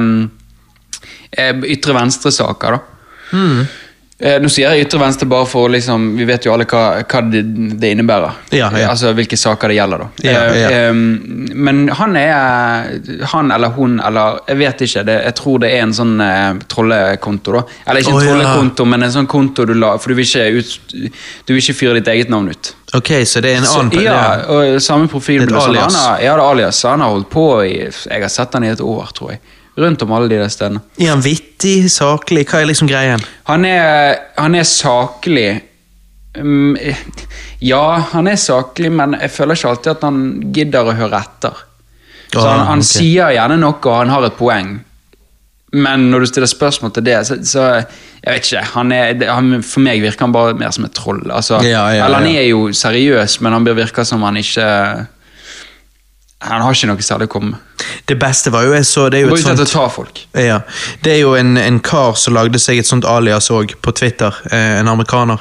ytre 1.77 1.95
venstre-saker, 1.97 2.71
da. 2.79 2.79
Mm. 3.33 3.67
Nå 4.41 4.49
sier 4.49 4.71
jeg 4.73 4.87
ytre 4.87 4.97
venstre 5.03 5.27
bare 5.29 5.45
for 5.45 5.69
liksom 5.69 6.15
Vi 6.17 6.25
vet 6.25 6.47
jo 6.47 6.53
alle 6.55 6.65
hva, 6.65 7.03
hva 7.05 7.21
det, 7.29 7.43
det 7.77 7.91
innebærer. 7.93 8.39
Ja, 8.57 8.71
ja. 8.73 8.87
Altså 8.89 9.11
hvilke 9.13 9.37
saker 9.37 9.69
det 9.69 9.75
gjelder, 9.77 9.99
da. 10.07 10.07
Ja, 10.25 10.45
Eh, 10.47 10.61
ja. 10.63 10.71
eh, 10.87 10.95
men 11.67 11.83
han 11.99 12.17
er 12.17 13.27
Han 13.35 13.51
eller 13.53 13.75
hun 13.77 13.99
eller 14.01 14.39
Jeg 14.49 14.57
vet 14.63 14.81
ikke. 14.87 15.03
Det, 15.05 15.17
jeg 15.27 15.35
tror 15.37 15.59
det 15.61 15.69
er 15.75 15.83
en 15.85 15.93
sånn 15.99 16.15
eh, 16.25 16.63
trollekonto, 16.73 17.59
da. 17.59 17.63
Eller 17.91 18.01
ikke 18.01 18.15
en 18.15 18.23
ja. 18.23 18.31
trollekonto, 18.31 18.87
men 18.89 19.03
en 19.05 19.13
sånn 19.19 19.29
konto 19.29 19.67
du 19.69 19.75
la 19.77 19.93
For 19.99 20.09
du 20.09 20.17
vil 20.23 20.25
ikke, 20.25 20.49
ut, 20.63 20.97
du 21.45 21.53
vil 21.53 21.61
ikke 21.61 21.77
fyre 21.83 21.99
ditt 22.01 22.09
eget 22.15 22.33
navn 22.33 22.49
ut. 22.55 22.73
Ok, 22.97 23.13
så 23.29 23.43
det 23.45 23.53
er 23.53 23.61
en 23.61 23.69
Så, 23.69 23.83
annen 23.85 24.01
ja, 24.01 24.17
og 24.49 24.81
samme 24.81 25.11
profil. 25.13 25.43
Et 25.45 25.51
ble 25.53 25.61
sånn. 25.61 25.75
alias. 25.77 25.93
Han 25.93 26.01
har, 26.07 26.25
ja, 26.25 26.33
det 26.39 26.47
er 26.47 26.55
alias. 26.55 26.81
Han 26.89 27.05
har 27.05 27.13
holdt 27.13 27.29
på 27.37 27.47
i 27.69 27.75
Jeg 27.85 28.23
har 28.25 28.33
sett 28.33 28.57
han 28.57 28.65
i 28.65 28.73
et 28.73 28.81
år, 28.81 29.13
tror 29.13 29.35
jeg. 29.37 29.45
Rundt 29.77 30.03
om 30.03 30.13
alle 30.17 30.29
de 30.33 30.39
der 30.41 30.49
stedene. 30.49 30.81
Er 30.99 31.11
han 31.13 31.23
vittig, 31.25 31.91
saklig? 31.93 32.47
Hva 32.49 32.63
er 32.63 32.71
liksom 32.71 32.89
greien? 32.89 33.21
Han 33.51 33.65
er, 33.69 34.17
han 34.39 34.55
er 34.55 34.69
saklig 34.69 35.49
Mm, 36.37 36.77
Ja, 37.65 37.99
han 38.13 38.27
er 38.29 38.37
saklig, 38.37 38.91
men 38.93 39.15
jeg 39.17 39.31
føler 39.33 39.57
ikke 39.57 39.71
alltid 39.71 39.91
at 39.95 40.03
han 40.05 40.19
gidder 40.53 40.91
å 40.91 40.93
høre 40.99 41.21
etter. 41.25 41.63
Så 42.29 42.43
Ah, 42.43 42.51
han, 42.51 42.67
han 42.67 42.83
okay. 42.85 42.91
sier 42.91 43.31
gjerne 43.33 43.57
noe, 43.57 43.79
og 43.81 43.95
han 43.97 44.13
har 44.13 44.27
et 44.27 44.37
poeng. 44.37 44.75
Men 45.73 46.11
når 46.11 46.21
du 46.21 46.27
stiller 46.27 46.51
spørsmål 46.51 46.93
til 46.93 47.07
det, 47.09 47.17
så, 47.27 47.39
så 47.45 47.65
Jeg 48.27 48.35
vet 48.35 48.47
ikke. 48.51 48.63
Han 48.75 48.93
er, 48.93 49.25
han, 49.31 49.63
for 49.63 49.81
meg 49.87 50.03
virker 50.03 50.27
han 50.27 50.33
bare 50.35 50.55
mer 50.59 50.71
som 50.75 50.85
et 50.85 50.95
troll. 50.95 51.23
Altså, 51.31 51.61
Ja, 51.65 51.87
ja, 51.95 52.05
eller 52.05 52.21
han 52.21 52.29
er 52.37 52.49
jo 52.51 52.67
seriøs, 52.75 53.41
men 53.41 53.53
han 53.57 53.65
virker 53.65 54.05
som 54.05 54.23
han 54.27 54.37
ikke 54.37 54.67
Han 56.43 56.63
har 56.63 56.75
ikke 56.75 56.91
noe 56.91 57.03
særlig 57.05 57.31
å 57.31 57.33
komme 57.33 57.55
med. 57.55 57.61
Det 58.09 58.19
beste 58.21 58.53
var 58.53 58.67
jo 58.67 58.75
jeg 58.77 58.87
så 58.87 59.09
det 59.13 59.21
er 59.21 59.27
jo 59.27 59.35
et 59.35 59.43
sånt 59.43 60.23
ja, 60.33 60.61
Det 61.05 61.13
er 61.13 61.21
jo 61.21 61.35
en, 61.39 61.57
en 61.57 61.81
kar 61.81 62.15
som 62.19 62.35
lagde 62.37 62.59
seg 62.63 62.81
et 62.81 62.89
sånt 62.89 63.07
alias 63.09 63.51
òg, 63.51 63.75
på 63.83 63.93
Twitter. 63.97 64.35
Eh, 64.51 64.79
en 64.81 64.89
amerikaner. 64.89 65.41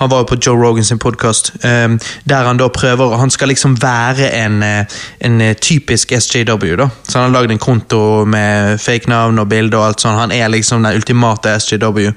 Han 0.00 0.10
var 0.10 0.22
jo 0.22 0.30
på 0.30 0.38
Joe 0.40 0.56
Rogan 0.60 0.84
sin 0.84 1.00
podkast, 1.02 1.52
eh, 1.64 1.96
der 2.24 2.48
han 2.48 2.60
da 2.60 2.68
prøver 2.68 3.16
Han 3.16 3.30
skal 3.30 3.48
liksom 3.48 3.76
være 3.82 4.30
en, 4.34 4.62
eh, 4.62 4.84
en 5.20 5.40
eh, 5.40 5.54
typisk 5.54 6.12
SJW, 6.12 6.76
da. 6.76 6.88
Så 7.02 7.18
han 7.18 7.30
har 7.30 7.40
lagd 7.40 7.52
en 7.52 7.58
konto 7.58 8.24
med 8.24 8.80
fake 8.80 9.08
navn 9.08 9.38
og 9.38 9.48
bilde 9.48 9.76
og 9.76 9.86
alt 9.86 10.00
sånt. 10.00 10.18
Han 10.18 10.32
er 10.32 10.48
liksom 10.48 10.82
den 10.82 10.96
ultimate 10.96 11.56
SJW. 11.60 12.12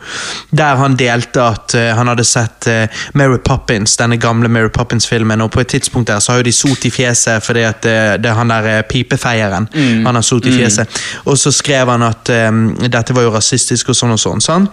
Der 0.51 0.75
han 0.75 0.95
delte 0.99 1.43
at 1.43 1.75
eh, 1.75 1.91
han 1.95 2.07
hadde 2.07 2.25
sett 2.27 2.67
eh, 2.67 2.87
Mary 3.13 3.37
Poppins, 3.37 3.97
denne 3.97 4.17
gamle 4.17 4.49
Mary 4.49 4.69
Poppins-filmen, 4.69 5.41
og 5.41 5.51
på 5.51 5.63
et 5.63 5.67
tidspunkt 5.67 6.07
der 6.07 6.19
så 6.19 6.31
har 6.31 6.43
jo 6.43 6.49
de 6.49 6.55
sot 6.55 6.85
i 6.85 6.91
fjeset 6.93 7.43
fordi 7.43 7.65
at 7.67 7.85
eh, 7.85 8.15
det 8.21 8.31
er 8.31 8.37
han 8.37 8.51
der 8.51 8.69
eh, 8.69 8.83
pipefeieren. 9.71 10.05
Han 10.05 10.15
har 10.15 10.25
sot 10.25 10.45
i 10.45 10.53
fjeset. 10.53 10.99
Og 11.25 11.37
så 11.39 11.51
skrev 11.51 11.89
han 11.89 12.03
at 12.05 12.31
um, 12.49 12.61
dette 12.89 13.15
var 13.15 13.27
jo 13.27 13.33
rasistisk 13.33 13.91
og 13.93 13.97
sånn 13.97 14.13
og 14.15 14.21
sånn. 14.21 14.41
sånn. 14.43 14.67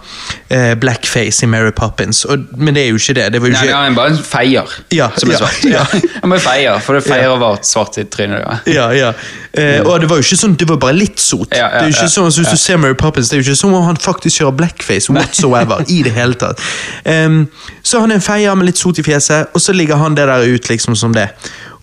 Uh, 0.51 0.73
blackface 0.79 1.45
i 1.45 1.49
Mary 1.51 1.71
Poppins. 1.75 2.23
Og, 2.25 2.47
men 2.57 2.77
det 2.77 2.85
er 2.85 2.91
jo 2.91 3.01
ikke 3.01 3.17
det. 3.19 3.27
det 3.33 3.41
var 3.41 3.51
jo 3.51 3.57
Nei, 3.57 3.63
ikke... 3.67 3.77
han 3.77 3.91
er 3.91 3.97
bare 3.97 4.13
en 4.13 4.21
feier 4.23 4.77
Ja, 4.95 5.09
som 5.17 5.31
er 5.31 5.37
ja, 5.37 5.41
svart. 5.43 5.67
ja. 5.69 5.85
Han 6.21 6.33
bare 6.33 6.43
feier, 6.43 6.79
for 6.83 6.97
det 6.97 7.03
feier 7.05 7.31
å 7.31 7.37
være 7.41 7.61
svart 7.67 7.99
i 8.01 8.05
trynet. 8.11 8.41
Ja. 8.41 8.57
Ja, 8.77 8.87
ja. 8.95 9.11
Eh, 9.57 9.79
og 9.81 10.01
det 10.01 10.09
var 10.09 10.19
jo 10.19 10.25
ikke 10.25 10.39
sånn, 10.39 10.55
det 10.59 10.67
var 10.69 10.79
bare 10.81 10.97
litt 10.97 11.21
sot. 11.21 11.53
Ja, 11.55 11.67
ja, 11.67 11.67
det 11.73 11.83
er 11.85 11.91
jo 11.91 11.95
ikke 11.95 12.07
ja, 12.09 12.13
sånn, 12.13 12.31
så 12.33 12.43
Hvis 12.43 12.53
du 12.53 12.61
ser 12.61 12.81
Mary 12.81 12.97
Poppins, 12.97 13.29
det 13.29 13.37
er 13.37 13.41
jo 13.41 13.47
ikke 13.47 13.59
som 13.61 13.75
om 13.77 13.85
han 13.87 13.99
faktisk 14.01 14.41
gjør 14.41 14.55
blackface 14.57 15.13
whatsoever. 15.13 15.83
i 15.93 16.01
det 16.05 16.13
hele 16.15 16.37
tatt. 16.39 16.61
Um, 17.05 17.45
så 17.85 18.01
han 18.03 18.13
er 18.13 18.19
en 18.19 18.25
feier 18.25 18.57
med 18.57 18.69
litt 18.69 18.81
sot 18.81 18.99
i 18.99 19.05
fjeset, 19.05 19.53
og 19.53 19.63
så 19.63 19.75
ligger 19.75 20.01
han 20.01 20.17
det 20.17 20.27
der 20.29 20.45
ut 20.47 20.69
liksom 20.69 20.97
som 20.99 21.15
det. 21.15 21.29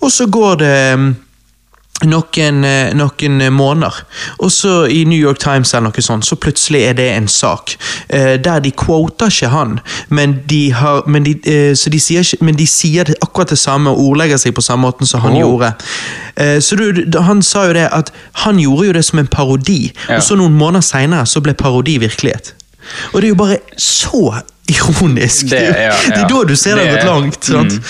Og 0.05 0.13
så 0.13 0.27
går 0.29 0.59
det 0.61 0.73
em, 0.93 1.09
noen, 2.05 2.65
eh, 2.65 2.91
noen 2.99 3.53
måneder, 3.55 4.01
og 4.43 4.51
så 4.53 4.85
i 4.91 5.05
New 5.05 5.19
York 5.19 5.39
Times 5.39 5.71
eller 5.75 5.89
noe 5.93 6.03
sånt, 6.03 6.27
så 6.27 6.37
plutselig 6.37 6.83
er 6.89 6.97
det 6.99 7.07
en 7.17 7.29
sak 7.31 7.77
eh, 8.09 8.35
der 8.43 8.59
de 8.61 8.73
quoter 8.77 9.31
ikke 9.31 9.49
han, 9.53 9.79
men 10.11 10.41
de, 10.51 10.73
har, 10.75 11.05
men 11.07 11.25
de, 11.25 11.37
eh, 11.47 11.75
så 11.79 11.91
de, 11.95 12.01
sier, 12.03 12.21
ikke, 12.27 12.45
men 12.45 12.59
de 12.59 12.67
sier 12.67 13.05
det 13.09 13.15
akkurat 13.23 13.49
det 13.55 13.59
samme 13.63 13.91
og 13.95 14.03
ordlegger 14.11 14.37
seg 14.43 14.57
på 14.59 14.65
samme 14.67 14.83
måten 14.89 15.07
som 15.07 15.21
han 15.25 15.33
Oh. 15.35 15.41
gjorde. 15.41 15.73
Eh, 16.37 16.59
så 16.61 16.77
du, 16.77 17.05
Han 17.23 17.43
sa 17.43 17.67
jo 17.69 17.73
det 17.79 17.89
at 17.93 18.11
han 18.45 18.59
gjorde 18.59 18.87
jo 18.87 18.93
det 18.93 19.05
som 19.05 19.19
en 19.19 19.27
parodi, 19.31 19.93
Ja. 20.09 20.17
og 20.17 20.23
så 20.23 20.37
noen 20.37 20.53
måneder 20.59 20.83
seinere 20.83 21.27
så 21.27 21.41
ble 21.41 21.55
parodi 21.55 21.99
virkelighet. 21.99 22.53
Og 23.15 23.21
det 23.23 23.25
er 23.25 23.33
jo 23.33 23.35
bare 23.35 23.59
så 23.79 24.41
ironisk! 24.69 25.47
Det- 25.51 25.63
ja, 25.63 25.93
det 26.09 26.19
er 26.25 26.29
da 26.29 26.43
du 26.45 26.57
ser 26.57 26.75
det 26.77 26.87
har 26.89 26.97
gått 26.97 27.07
langt. 27.09 27.45
sant? 27.45 27.71
Det 27.71 27.81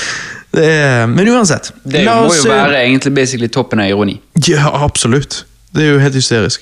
er, 0.62 1.06
men 1.10 1.28
uansett. 1.28 1.72
Det 1.85 2.05
la 2.05 2.20
må 2.22 2.35
jo 2.35 2.47
være 2.51 2.85
egentlig 2.85 3.14
basically 3.14 3.48
toppen 3.48 3.81
av 3.81 3.89
ironi. 3.90 4.20
ja, 4.48 4.70
absolutt. 4.85 5.44
Det 5.74 5.82
er 5.82 5.89
jo 5.90 5.98
helt 5.98 6.14
hysterisk. 6.14 6.60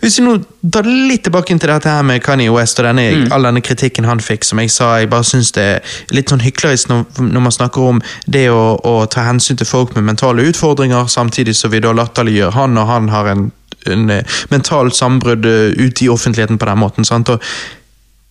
Hvis 0.00 0.14
vi 0.18 0.22
nå 0.24 0.38
tar 0.72 0.86
litt 0.88 1.26
tilbake 1.26 1.52
til 1.52 1.68
dette 1.68 1.84
her 1.92 2.02
med 2.02 2.22
Kanye 2.24 2.48
West 2.50 2.78
og 2.80 2.86
denne, 2.86 3.02
Mm. 3.12 3.26
all 3.32 3.42
denne 3.44 3.60
kritikken 3.60 4.06
han 4.08 4.20
fikk, 4.24 4.44
som 4.44 4.58
jeg 4.58 4.70
sa, 4.70 4.96
jeg 4.96 5.10
bare 5.10 5.22
syns 5.28 5.52
det 5.52 5.62
er 5.62 5.80
litt 6.16 6.30
sånn 6.32 6.40
hyklerisk 6.40 6.88
når, 6.88 7.04
når 7.20 7.40
man 7.44 7.52
snakker 7.52 7.82
om 7.90 8.00
det 8.26 8.46
å, 8.48 8.80
å 8.80 9.04
ta 9.06 9.20
hensyn 9.28 9.56
til 9.60 9.66
folk 9.68 9.92
med 9.94 10.04
mentale 10.08 10.42
utfordringer, 10.48 11.04
samtidig 11.12 11.54
som 11.56 11.70
vi 11.70 11.80
da 11.84 11.92
latterliggjør 11.92 12.56
han, 12.56 12.78
og 12.78 12.86
han 12.88 13.08
har 13.12 13.28
en, 13.34 13.50
en 13.86 14.10
eh, 14.10 14.24
mentalt 14.50 14.96
sammenbrudd 14.96 15.44
eh, 15.44 15.76
ute 15.84 16.04
i 16.04 16.08
offentligheten 16.08 16.56
på 16.58 16.64
den 16.64 16.78
måten. 16.80 17.04
sant? 17.04 17.28
Og 17.28 17.40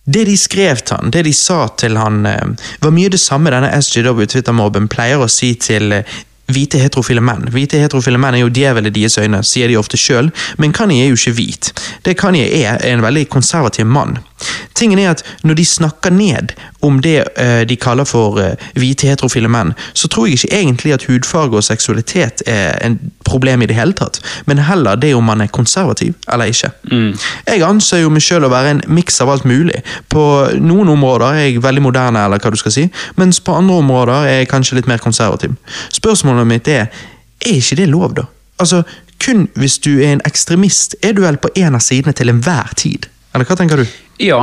det 0.04 0.26
de 0.28 0.36
skrev 0.38 0.82
til 0.84 0.98
han, 0.98 1.10
det 1.10 1.24
de 1.24 1.32
sa 1.32 1.64
til 1.80 1.96
han, 1.96 2.26
eh, 2.28 2.68
var 2.84 2.92
mye 2.92 3.12
det 3.12 3.20
samme 3.22 3.52
denne 3.52 3.72
SJW 3.80 4.26
Twitter-mobben 4.28 4.88
pleier 4.92 5.22
å 5.22 5.30
si 5.32 5.54
til 5.56 5.92
eh, 5.96 6.16
hvite 6.52 6.80
heterofile 6.82 7.22
menn. 7.24 7.46
Hvite 7.52 7.80
heterofile 7.80 8.20
menn 8.20 8.36
er 8.36 8.44
jo 8.44 8.52
djevel 8.52 8.90
i 8.90 8.92
deres 8.92 9.16
øyne, 9.18 9.40
sier 9.46 9.70
de 9.70 9.78
ofte 9.80 9.96
sjøl, 10.00 10.28
men 10.60 10.74
Kanye 10.76 11.06
er 11.06 11.12
jo 11.12 11.16
ikke 11.16 11.36
hvit. 11.38 11.72
Det 12.04 12.18
Kanye 12.20 12.50
er, 12.50 12.76
er 12.76 12.92
en 12.92 13.04
veldig 13.04 13.28
konservativ 13.32 13.88
mann. 13.88 14.18
Tingen 14.74 14.98
er 14.98 15.12
at 15.14 15.24
når 15.42 15.58
de 15.60 15.64
snakker 15.64 16.14
ned 16.14 16.54
om 16.84 17.00
det 17.00 17.16
eh, 17.40 17.62
de 17.68 17.76
kaller 17.80 18.04
for 18.08 18.38
eh, 18.42 18.60
hvite 18.78 19.08
heterofile 19.08 19.48
menn, 19.48 19.72
så 19.96 20.08
tror 20.08 20.28
jeg 20.28 20.38
ikke 20.38 20.58
egentlig 20.60 20.94
at 20.96 21.06
hudfarge 21.08 21.58
og 21.58 21.64
seksualitet 21.64 22.42
er 22.50 22.76
en 22.84 22.98
problem 23.24 23.62
i 23.64 23.68
det 23.70 23.78
hele 23.78 23.96
tatt, 23.96 24.20
men 24.46 24.60
heller 24.66 25.00
det 25.00 25.14
om 25.16 25.24
man 25.24 25.40
er 25.40 25.52
konservativ 25.52 26.14
eller 26.32 26.52
ikke. 26.52 26.70
Jeg 27.48 27.64
anser 27.64 28.04
jo 28.04 28.12
meg 28.12 28.24
sjøl 28.24 28.46
å 28.46 28.52
være 28.52 28.74
en 28.74 28.82
miks 28.88 29.20
av 29.24 29.32
alt 29.32 29.46
mulig. 29.48 29.80
På 30.12 30.24
noen 30.60 30.92
områder 30.92 31.26
er 31.30 31.48
jeg 31.48 31.64
veldig 31.64 31.84
moderne, 31.84 32.24
eller 32.26 32.42
hva 32.42 32.52
du 32.52 32.60
skal 32.60 32.74
si, 32.74 32.86
mens 33.20 33.40
på 33.40 33.56
andre 33.56 33.80
områder 33.80 34.28
er 34.28 34.38
jeg 34.42 34.52
kanskje 34.52 34.78
litt 34.80 34.90
mer 34.90 35.02
konservativ. 35.02 35.56
Spørsmålet 35.94 36.48
mitt 36.48 36.68
er, 36.68 36.92
er 37.44 37.58
ikke 37.58 37.80
det 37.80 37.88
lov, 37.90 38.14
da? 38.18 38.28
Altså, 38.60 38.84
kun 39.24 39.48
hvis 39.54 39.78
du 39.78 39.96
er 39.98 40.12
en 40.12 40.24
ekstremist, 40.26 40.96
er 41.02 41.12
du 41.16 41.24
vel 41.24 41.40
på 41.40 41.50
en 41.56 41.74
av 41.78 41.82
sidene 41.84 42.14
til 42.16 42.30
enhver 42.32 42.74
tid? 42.76 43.08
Eller 43.34 43.48
hva 43.48 43.56
tenker 43.58 43.82
du? 43.82 43.84
Ja, 44.22 44.40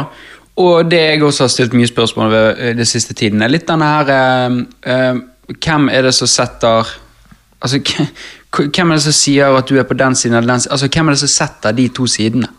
og 0.62 0.90
det 0.92 1.00
jeg 1.00 1.24
også 1.24 1.46
har 1.46 1.54
stilt 1.54 1.76
mye 1.78 1.90
spørsmål 1.90 2.32
ved 2.32 2.48
eh, 2.60 2.74
den 2.78 2.90
siste 2.90 3.16
tiden, 3.18 3.42
er 3.42 3.52
litt 3.52 3.68
denne 3.70 3.88
her 3.88 4.16
eh, 4.16 4.58
eh, 4.94 5.22
Hvem 5.52 5.90
er 5.92 6.06
det 6.08 6.14
som 6.16 6.30
setter 6.32 6.88
Altså, 7.62 7.80
hvem 8.74 8.92
er 8.92 8.98
det 8.98 9.06
som 9.06 9.16
sier 9.16 9.54
at 9.54 9.70
du 9.70 9.78
er 9.78 9.86
på 9.88 9.98
den 9.98 10.16
siden 10.18 10.38
eller 10.38 10.56
den 10.56 10.64
siden? 10.64 10.74
Altså, 10.74 10.90
hvem 10.90 11.08
er 11.08 11.16
det 11.16 11.22
som 11.22 11.32
setter 11.32 11.76
de 11.78 11.88
to 11.94 12.08
sidene? 12.10 12.50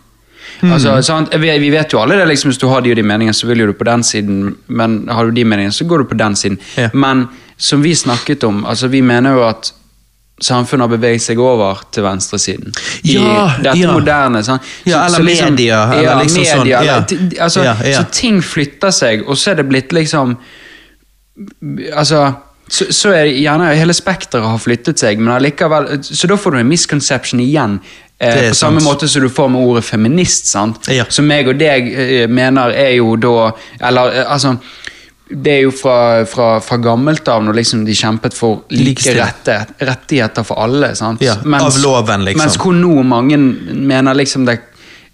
Altså, 0.63 0.95
sant? 1.03 1.33
Vi, 1.43 1.51
vi 1.59 1.71
vet 1.75 1.93
jo 1.93 1.99
alle 1.99 2.21
det, 2.21 2.29
liksom, 2.31 2.53
hvis 2.53 2.61
du 2.63 2.69
har 2.71 2.85
de 2.85 2.93
og 2.93 2.99
de 3.01 3.03
meningene, 3.03 3.35
så 3.35 3.49
vil 3.49 3.65
jo 3.65 3.67
du 3.73 3.75
på 3.75 3.89
den 3.89 4.05
siden, 4.07 4.53
men 4.71 5.01
har 5.11 5.27
du 5.27 5.35
de 5.35 5.45
meningene, 5.45 5.75
så 5.75 5.87
går 5.91 6.05
du 6.05 6.11
på 6.13 6.19
den 6.21 6.37
siden. 6.39 6.59
Ja. 6.79 6.91
Men 6.95 7.25
som 7.59 7.83
vi 7.83 7.97
snakket 7.99 8.45
om, 8.47 8.63
altså 8.67 8.93
vi 8.93 9.01
mener 9.03 9.35
jo 9.39 9.43
at 9.49 9.73
samfunnet 10.43 10.89
har 10.89 10.93
beveget 10.97 11.23
seg 11.25 11.41
over 11.43 11.81
til 11.95 12.05
venstresiden. 12.07 12.73
I 13.05 13.17
Ja, 13.17 13.49
dette 13.63 13.79
ja. 13.79 13.93
moderne. 13.95 14.43
sånn. 14.45 14.61
Ja, 14.85 15.05
eller 15.07 15.23
media, 15.23 15.83
eller 15.93 16.03
ja, 16.03 16.19
liksom 16.23 16.43
media, 16.43 16.57
sånn, 16.59 16.69
ja. 16.69 16.97
eller 16.99 17.43
altså. 17.47 17.67
Så 17.95 18.05
ting 18.13 18.43
flytter 18.43 18.91
seg, 18.91 19.25
og 19.29 19.39
så 19.39 19.53
er 19.55 19.63
det 19.63 19.69
blitt 19.71 19.93
liksom 19.95 20.37
Altså 21.97 22.33
så, 22.73 22.87
så 22.93 23.11
er 23.13 23.27
det 23.27 23.41
gjerne 23.43 23.73
hele 23.77 23.93
spekteret 23.97 24.47
har 24.49 24.61
flyttet 24.61 25.01
seg, 25.01 25.19
men 25.21 25.35
allikevel 25.35 25.91
Så 26.05 26.29
da 26.31 26.37
får 26.41 26.55
du 26.55 26.59
en 26.63 26.69
misconception 26.71 27.41
igjen. 27.41 27.79
Eh, 28.23 28.49
på 28.49 28.55
samme 28.55 28.81
sant. 28.81 28.87
måte 28.87 29.09
som 29.11 29.25
du 29.25 29.29
får 29.33 29.49
med 29.51 29.65
ordet 29.67 29.85
feminist. 29.85 30.47
sant? 30.47 30.89
Ja. 30.89 31.05
Som 31.11 31.27
meg 31.27 31.49
og 31.51 31.59
deg 31.61 31.89
eh, 31.93 32.29
mener 32.31 32.71
er 32.71 32.95
jo 32.97 33.17
da 33.21 33.51
Eller 33.81 34.21
eh, 34.23 34.31
altså 34.31 34.55
Det 35.33 35.53
er 35.53 35.63
jo 35.65 35.71
fra, 35.73 36.25
fra, 36.29 36.49
fra 36.61 36.77
gammelt 36.83 37.29
av 37.33 37.41
når 37.47 37.57
liksom 37.61 37.87
de 37.87 37.95
kjempet 37.97 38.35
for 38.37 38.65
like 38.75 39.15
rette, 39.17 39.55
rettigheter 39.81 40.45
for 40.45 40.61
alle. 40.61 40.93
sant? 40.99 41.23
Ja, 41.25 41.39
av 41.41 41.79
loven, 41.81 42.27
liksom. 42.29 42.43
Mens 42.43 42.59
hvor 42.61 42.77
nå 42.77 43.03
mange 43.07 43.39
mener 43.39 44.19
liksom 44.19 44.47
det 44.49 44.59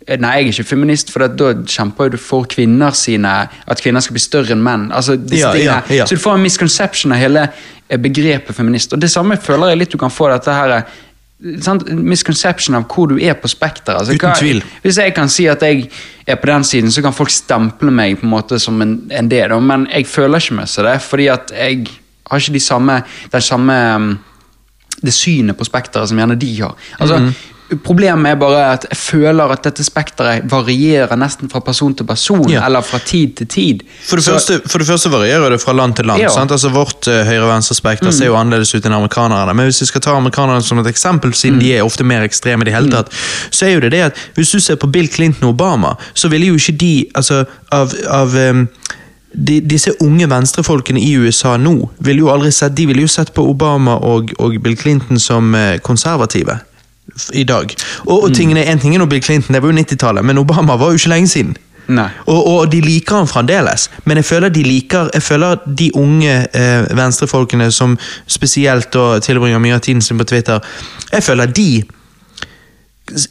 Nei, 0.09 0.39
jeg 0.39 0.47
er 0.47 0.55
ikke 0.55 0.65
feminist, 0.71 1.11
for 1.13 1.21
da 1.29 1.51
kjemper 1.69 2.09
du 2.09 2.17
for 2.17 2.47
kvinner 2.49 2.95
sine 2.97 3.33
At 3.69 3.83
kvinner 3.85 4.01
skal 4.01 4.17
bli 4.17 4.23
større 4.25 4.55
enn 4.55 4.63
menn. 4.65 4.87
Altså, 4.89 5.19
Ja, 5.37 5.51
ja. 5.93 6.07
Så 6.09 6.17
du 6.17 6.23
får 6.23 6.39
en 6.39 6.47
misconception 6.47 7.13
av 7.13 7.21
hele 7.21 7.43
begrepet 8.01 8.57
feminist. 8.57 8.95
Og 8.97 9.03
det 9.05 9.11
samme 9.13 9.37
føler 9.37 9.75
jeg 9.75 9.83
litt 9.83 9.93
du 9.93 9.99
kan 10.01 10.13
få 10.13 10.31
dette 10.33 10.55
her 10.55 10.79
sant? 11.63 11.85
Misconception 11.93 12.75
av 12.75 12.87
hvor 12.91 13.09
du 13.13 13.19
er 13.23 13.35
på 13.39 13.49
spekteret. 13.49 13.99
Altså, 14.01 14.15
Uten 14.17 14.29
hva- 14.31 14.39
tvil. 14.39 14.63
Hvis 14.83 14.99
jeg 14.99 15.15
kan 15.15 15.29
si 15.29 15.47
at 15.47 15.63
jeg 15.63 15.89
er 16.27 16.35
på 16.37 16.47
den 16.51 16.65
siden, 16.65 16.91
så 16.91 17.03
kan 17.03 17.13
folk 17.15 17.31
stemple 17.31 17.91
meg 17.95 18.19
på 18.21 18.27
en 18.27 18.31
måte 18.33 18.59
som 18.61 18.81
en, 18.83 18.97
en 19.11 19.29
det, 19.29 19.45
da. 19.51 19.59
men 19.61 19.87
jeg 19.93 20.07
føler 20.07 20.39
ikke 20.43 20.55
meg 20.55 20.69
som 20.69 20.85
det, 20.85 20.97
fordi 21.03 21.29
at 21.29 21.53
jeg 21.55 21.87
har 22.31 22.39
ikke 22.39 22.53
de 22.53 22.61
samme, 22.61 23.03
den 23.33 23.41
samme 23.41 23.77
um, 23.97 24.19
det 25.03 25.15
synet 25.15 25.57
på 25.57 25.65
spekteret 25.65 26.09
som 26.11 26.19
gjerne 26.19 26.37
de 26.39 26.51
har. 26.63 26.75
Altså, 27.01 27.19
Mhm. 27.19 27.35
Problemet 27.85 28.31
er 28.31 28.39
bare 28.41 28.61
at 28.73 28.87
jeg 28.89 28.97
føler 28.97 29.53
at 29.53 29.67
dette 29.67 29.85
spekteret 29.85 30.47
varierer 30.49 31.19
nesten 31.21 31.51
fra 31.53 31.61
person 31.61 31.93
til 31.95 32.07
person, 32.09 32.49
Ja. 32.49 32.63
eller 32.67 32.81
fra 32.81 32.99
tid 32.99 33.35
til 33.37 33.47
tid. 33.47 33.83
For 34.09 34.17
det, 34.17 34.25
Så- 34.25 34.33
første, 34.33 34.61
for 34.67 34.79
det 34.79 34.87
første 34.87 35.11
varierer 35.11 35.51
det 35.51 35.61
fra 35.61 35.73
land 35.73 35.95
til 35.97 36.07
land. 36.07 36.21
Ja. 36.21 36.29
Sant? 36.29 36.51
Altså 36.51 36.71
Vårt 36.73 37.07
uh, 37.09 37.25
høyre-venstre-spekter 37.29 38.11
ser 38.11 38.27
jo 38.27 38.37
annerledes 38.37 38.75
ut 38.75 38.87
enn 38.87 38.93
amerikanerne. 38.93 39.55
Men 39.55 39.67
hvis 39.67 39.81
vi 39.81 39.87
skal 39.87 40.01
ta 40.01 40.17
amerikanerne 40.17 40.63
som 40.63 40.79
et 40.79 40.87
eksempel, 40.87 41.35
siden 41.35 41.61
de 41.61 41.75
er 41.77 41.85
ofte 41.85 42.05
mer 42.05 42.23
ekstreme 42.23 42.63
i 42.63 42.65
det 42.65 42.75
hele 42.75 42.91
tatt, 42.91 43.13
så 43.51 43.67
er 43.67 43.75
jo 43.75 43.81
det 43.81 43.93
det 43.93 44.01
at 44.01 44.17
hvis 44.35 44.51
du 44.51 44.61
ser 44.61 44.77
på 44.77 44.91
Bill 44.91 45.09
Clinton 45.09 45.49
og 45.49 45.55
Obama, 45.61 45.95
så 46.15 46.29
ville 46.29 46.47
jo 46.47 46.55
ikke 46.55 46.79
de 46.79 47.07
altså, 47.15 47.45
av, 47.73 47.93
av 48.09 48.35
um, 48.35 48.69
de, 49.35 49.61
disse 49.61 49.93
unge 50.01 50.27
venstrefolkene 50.31 51.01
i 51.01 51.13
USA 51.21 51.57
nå 51.61 51.91
ville 52.01 52.25
jo 52.25 52.31
aldri 52.33 52.51
sett, 52.55 52.75
de 52.75 52.87
ville 52.87 53.05
jo 53.05 53.11
sett 53.13 53.35
på 53.35 53.45
Obama 53.45 53.99
og, 54.01 54.33
og 54.39 54.57
Bill 54.63 54.77
Clinton 54.77 55.19
som 55.19 55.55
eh, 55.55 55.79
konservative 55.85 56.61
i 57.33 57.45
dag. 57.45 57.75
Og, 58.07 58.23
og 58.23 58.35
tingene, 58.35 58.65
en 58.65 58.79
ting 58.79 58.95
er 58.95 59.03
nå 59.03 59.09
Bill 59.11 59.23
Clinton, 59.23 59.55
det 59.55 59.63
var 59.63 59.73
jo 59.73 59.79
90-tallet, 59.79 60.25
men 60.25 60.39
Obama 60.39 60.77
var 60.77 60.93
jo 60.93 61.01
ikke 61.01 61.15
lenge 61.15 61.29
siden. 61.29 61.57
Og, 62.27 62.47
og 62.47 62.73
de 62.73 62.81
liker 62.85 63.17
han 63.17 63.29
fremdeles, 63.29 63.89
men 64.05 64.21
jeg 64.21 64.25
føler 64.29 64.53
de 64.53 64.63
liker 64.63 65.09
Jeg 65.15 65.23
føler 65.23 65.57
de 65.79 65.91
unge 65.97 66.35
eh, 66.53 66.97
venstrefolkene 66.97 67.71
som 67.73 67.95
spesielt 68.27 68.97
og 68.97 69.23
tilbringer 69.25 69.63
mye 69.63 69.79
av 69.79 69.81
tiden 69.81 70.03
sin 70.05 70.19
på 70.19 70.27
Twitter, 70.29 70.61
jeg 71.13 71.25
føler 71.25 71.47
de 71.47 71.83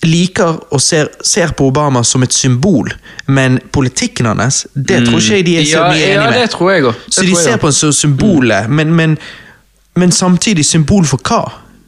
liker 0.09 0.57
og 0.73 0.81
ser, 0.81 1.11
ser 1.21 1.51
på 1.53 1.67
Obama 1.69 2.01
som 2.03 2.23
et 2.25 2.33
symbol, 2.33 2.89
men 3.27 3.59
politikken 3.71 4.25
hans, 4.25 4.63
det 4.73 5.03
tror 5.05 5.21
ikke 5.21 5.35
jeg 5.35 5.45
de 5.45 5.57
er 5.59 5.65
så 5.65 5.77
Ja, 5.77 5.91
mye 5.91 6.07
enig 6.07 6.15
ja, 6.15 6.31
med. 6.31 6.95
Så 7.13 7.21
de 7.21 7.35
ser 7.35 7.61
på 7.61 7.69
ham 7.69 7.77
som 7.77 7.93
symbolet, 7.93 8.69
men, 8.69 8.95
men, 8.95 9.17
men 9.95 10.11
samtidig 10.11 10.65
symbol 10.65 11.05
for 11.05 11.21
hva? 11.21 11.43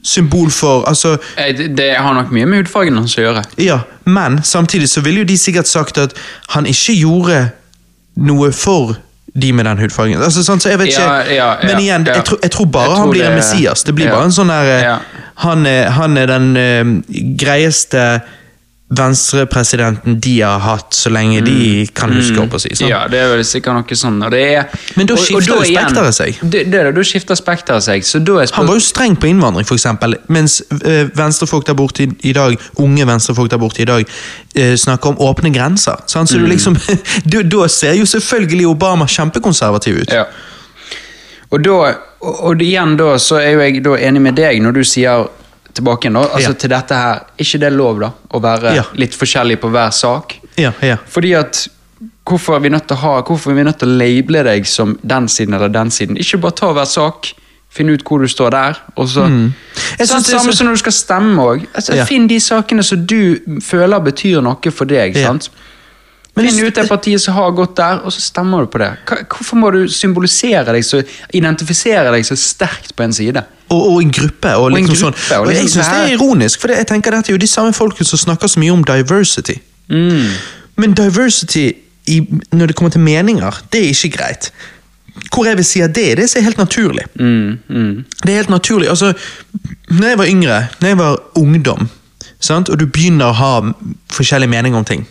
Symbol 0.10 0.50
for 0.54 0.88
Altså 0.90 1.16
Eh, 1.38 1.52
Det, 1.58 1.70
det 1.78 1.92
har 1.98 2.14
nok 2.18 2.32
mye 2.36 2.48
med 2.50 2.64
hudfargen 2.64 2.98
hans 2.98 3.18
å 3.18 3.22
gjøre. 3.28 3.44
ja, 3.62 3.80
men 4.06 4.40
samtidig 4.44 4.90
så 4.90 5.02
ville 5.06 5.22
jo 5.24 5.28
de 5.30 5.38
sikkert 5.38 5.68
sagt 5.70 5.98
at 6.02 6.16
han 6.56 6.66
ikke 6.66 6.96
gjorde 6.98 7.44
noe 8.18 8.52
for 8.52 8.98
de 9.40 9.52
med 9.54 9.66
den 9.70 9.78
hudfargen. 9.78 10.22
Altså, 10.26 10.42
sant, 10.44 10.64
så 10.64 10.70
jeg 10.72 10.80
vet 10.82 10.88
ikke, 10.92 11.02
Ja, 11.06 11.18
ja, 11.22 11.34
ja, 11.62 11.68
Men 11.68 11.80
igjen, 11.84 12.06
jeg, 12.10 12.24
tror, 12.26 12.40
jeg 12.42 12.52
tror 12.52 12.66
bare 12.66 12.84
Jeg 12.84 12.90
tror 12.96 13.00
han 13.04 13.12
blir 13.14 13.26
en 13.28 13.36
Messias. 13.38 13.84
Det 13.84 13.94
blir 13.96 14.10
bare 14.10 14.26
en 14.26 14.34
sånn 14.36 14.50
der 14.50 14.72
eh, 14.74 14.98
han, 15.46 15.66
han 16.00 16.18
er 16.18 16.26
den 16.28 16.48
uh, 16.58 16.96
greieste 17.40 18.02
venstrepresidenten 18.90 20.20
de 20.20 20.42
har 20.42 20.60
hatt 20.64 20.94
så 20.98 21.10
lenge 21.14 21.42
de 21.46 21.86
kan 21.94 22.10
huske. 22.14 22.40
opp 22.42 22.56
å 22.58 22.60
si, 22.62 22.70
sant? 22.74 22.88
Mm. 22.88 22.90
Ja, 22.90 23.02
det 23.12 23.20
er 23.22 23.28
vel 23.36 23.44
sikkert 23.46 23.78
noe 23.78 23.98
sånn. 24.00 24.18
Og 24.26 24.32
det 24.34 24.42
er, 24.56 24.66
Men 24.96 25.06
da 25.08 25.14
og- 25.14 25.20
og 25.20 25.26
skifter 25.26 25.56
jo 25.56 25.62
igjen- 25.62 25.86
spekteret 25.90 26.14
seg. 26.18 26.40
Det, 26.42 26.64
det, 26.72 26.96
da 26.96 27.02
skifter 27.04 27.36
spekteret 27.36 27.84
seg. 27.84 28.50
Han 28.54 28.68
var 28.68 28.74
jo 28.76 28.80
streng 28.80 29.16
på 29.16 29.28
innvandring, 29.30 29.66
eksempel, 29.66 30.16
mens 30.28 30.62
øh, 30.72 31.10
venstrefolk 31.16 31.66
der 31.66 31.74
borte 31.76 32.04
i, 32.04 32.10
i 32.24 32.34
dag, 32.34 32.58
unge 32.78 33.06
venstrefolk 33.06 33.50
der 33.52 33.58
borte 33.58 33.82
i 33.82 33.86
dag 33.86 34.06
øh, 34.56 34.76
snakker 34.76 35.10
om 35.10 35.18
åpne 35.20 35.54
grenser. 35.54 35.96
Sant? 36.08 36.30
Så 36.30 36.38
du 36.40 36.46
liksom, 36.48 36.76
du, 37.32 37.44
Da 37.44 37.68
ser 37.68 37.94
jo 37.94 38.06
selvfølgelig 38.06 38.68
Obama 38.68 39.06
kjempekonservativ 39.06 40.02
ut. 40.02 40.12
Ja. 40.12 40.26
Og 41.52 41.64
da, 41.64 41.72
og, 42.22 42.44
og 42.46 42.62
igjen 42.62 42.98
da, 42.98 43.18
så 43.18 43.38
er 43.42 43.52
jo 43.54 43.60
jeg 43.60 43.84
da 43.84 43.96
enig 43.98 44.22
med 44.22 44.36
deg 44.36 44.62
når 44.62 44.72
du 44.74 44.84
sier 44.84 45.28
tilbake 45.80 46.08
igjen 46.08 46.20
da, 46.20 46.28
altså 46.38 46.54
til 46.60 46.72
dette 46.76 47.02
her, 47.02 47.26
ikke 47.40 47.60
det 47.64 47.68
er 47.72 47.76
lov 47.76 48.00
da, 48.04 48.12
å 48.36 48.44
være 48.44 48.78
litt 49.00 49.18
forskjellig 49.18 49.60
på 49.64 49.72
hver 49.74 49.92
sak? 49.96 50.38
Ja, 50.60 50.72
ja. 50.86 51.00
Fordi 51.10 51.34
at 51.40 51.66
hvorfor 52.30 52.56
er 52.60 52.64
vi 52.68 52.70
nødt 52.74 52.88
til 52.90 52.98
å 53.00 53.04
ha, 53.04 53.14
hvorfor 53.26 53.52
er 53.54 53.60
vi 53.62 53.68
nødt 53.68 53.80
til 53.82 53.90
å 53.90 54.00
label 54.00 54.44
deg 54.46 54.68
som 54.70 54.98
den 55.02 55.28
siden 55.32 55.58
eller 55.58 55.72
den 55.74 55.92
siden? 55.94 56.20
Ikke 56.22 56.38
bare 56.44 56.58
ta 56.60 56.72
hver 56.76 56.90
sak, 56.90 57.32
finne 57.74 57.94
ut 57.94 58.04
hvor 58.06 58.22
du 58.22 58.30
står 58.30 58.54
der, 58.56 58.78
og 58.98 59.10
så... 59.10 59.26
Mm. 59.30 59.50
Jeg 60.00 60.10
Sånn, 60.10 60.24
det 60.26 60.34
samme 60.34 60.54
som 60.58 60.68
når 60.70 60.78
du 60.78 60.82
skal 60.84 60.96
stemme 60.96 61.44
også. 61.44 61.68
Altså, 61.74 61.98
Ja. 62.00 62.06
Finn 62.10 62.28
de 62.30 62.40
sakene 62.42 62.84
som 62.86 63.04
du 63.06 63.40
føler 63.66 64.02
betyr 64.06 64.42
noe 64.46 64.72
for 64.74 64.90
deg, 64.90 65.18
Ja. 65.18 65.28
sant? 65.30 65.50
Men 66.40 66.50
Finn 66.56 66.66
ut 66.68 66.76
det 66.80 66.88
partiet 66.90 67.22
som 67.22 67.34
har 67.36 67.52
gått 67.58 67.76
der, 67.78 68.00
og 68.06 68.12
så 68.16 68.22
stemmer 68.24 68.66
du 68.66 68.70
på 68.74 68.80
det. 68.82 68.90
Hva- 69.10 69.22
Hvorfor 69.28 69.60
må 69.60 69.72
du 69.76 69.80
symbolisere 69.92 70.64
deg 70.74 70.84
så, 70.88 71.02
identifisere 71.36 72.12
deg 72.16 72.26
så 72.28 72.38
sterkt 72.40 72.96
på 72.96 73.04
en 73.04 73.14
side? 73.14 73.44
Og, 73.70 73.82
og 73.92 74.00
en 74.02 74.12
gruppe. 74.12 74.56
Og, 74.56 74.72
en 74.72 74.80
liksom 74.80 75.12
gruppe, 75.12 75.20
sånn. 75.28 75.42
og 75.42 75.48
og 75.48 75.54
jeg 75.54 75.62
syns 75.68 75.74
synes 75.78 75.92
det 75.94 76.00
er 76.08 76.16
ironisk, 76.18 76.62
for 76.64 76.72
det, 76.72 76.78
jeg 76.82 76.88
tenker 76.94 77.12
dette 77.18 77.30
er 77.32 77.38
jo 77.38 77.44
de 77.44 77.48
samme 77.52 77.74
folkene 77.78 78.08
som 78.10 78.18
snakker 78.26 78.48
så 78.50 78.60
mye 78.64 78.72
om 78.74 78.84
diversity. 78.88 79.60
Mm. 79.90 80.32
Men 80.80 80.94
diversity 80.98 81.68
i, 82.10 82.20
når 82.56 82.72
det 82.72 82.76
kommer 82.80 82.92
til 82.96 83.02
meninger, 83.06 83.62
det 83.74 83.84
er 83.84 83.92
ikke 83.94 84.16
greit. 84.18 84.52
Hvor 85.34 85.46
jeg 85.46 85.58
vil 85.60 85.66
si 85.68 85.82
at 85.84 85.92
det 85.94 86.06
er 86.12 86.16
det 86.22 86.30
som 86.32 86.40
er 86.40 86.46
helt 86.48 86.58
naturlig. 86.58 87.04
Mm, 87.20 88.06
Det 88.24 88.32
er 88.32 88.36
helt 88.40 88.50
naturlig. 88.50 88.88
altså, 88.90 89.14
når 89.90 90.08
jeg 90.08 90.18
var 90.18 90.26
yngre, 90.26 90.60
når 90.82 90.88
jeg 90.88 90.98
var 90.98 91.18
ungdom, 91.36 91.90
sant? 92.40 92.70
og 92.70 92.80
du 92.80 92.86
begynner 92.88 93.26
å 93.30 93.34
ha 93.36 93.52
forskjellige 94.16 94.50
meninger 94.50 94.80
om 94.80 94.86
ting, 94.86 95.06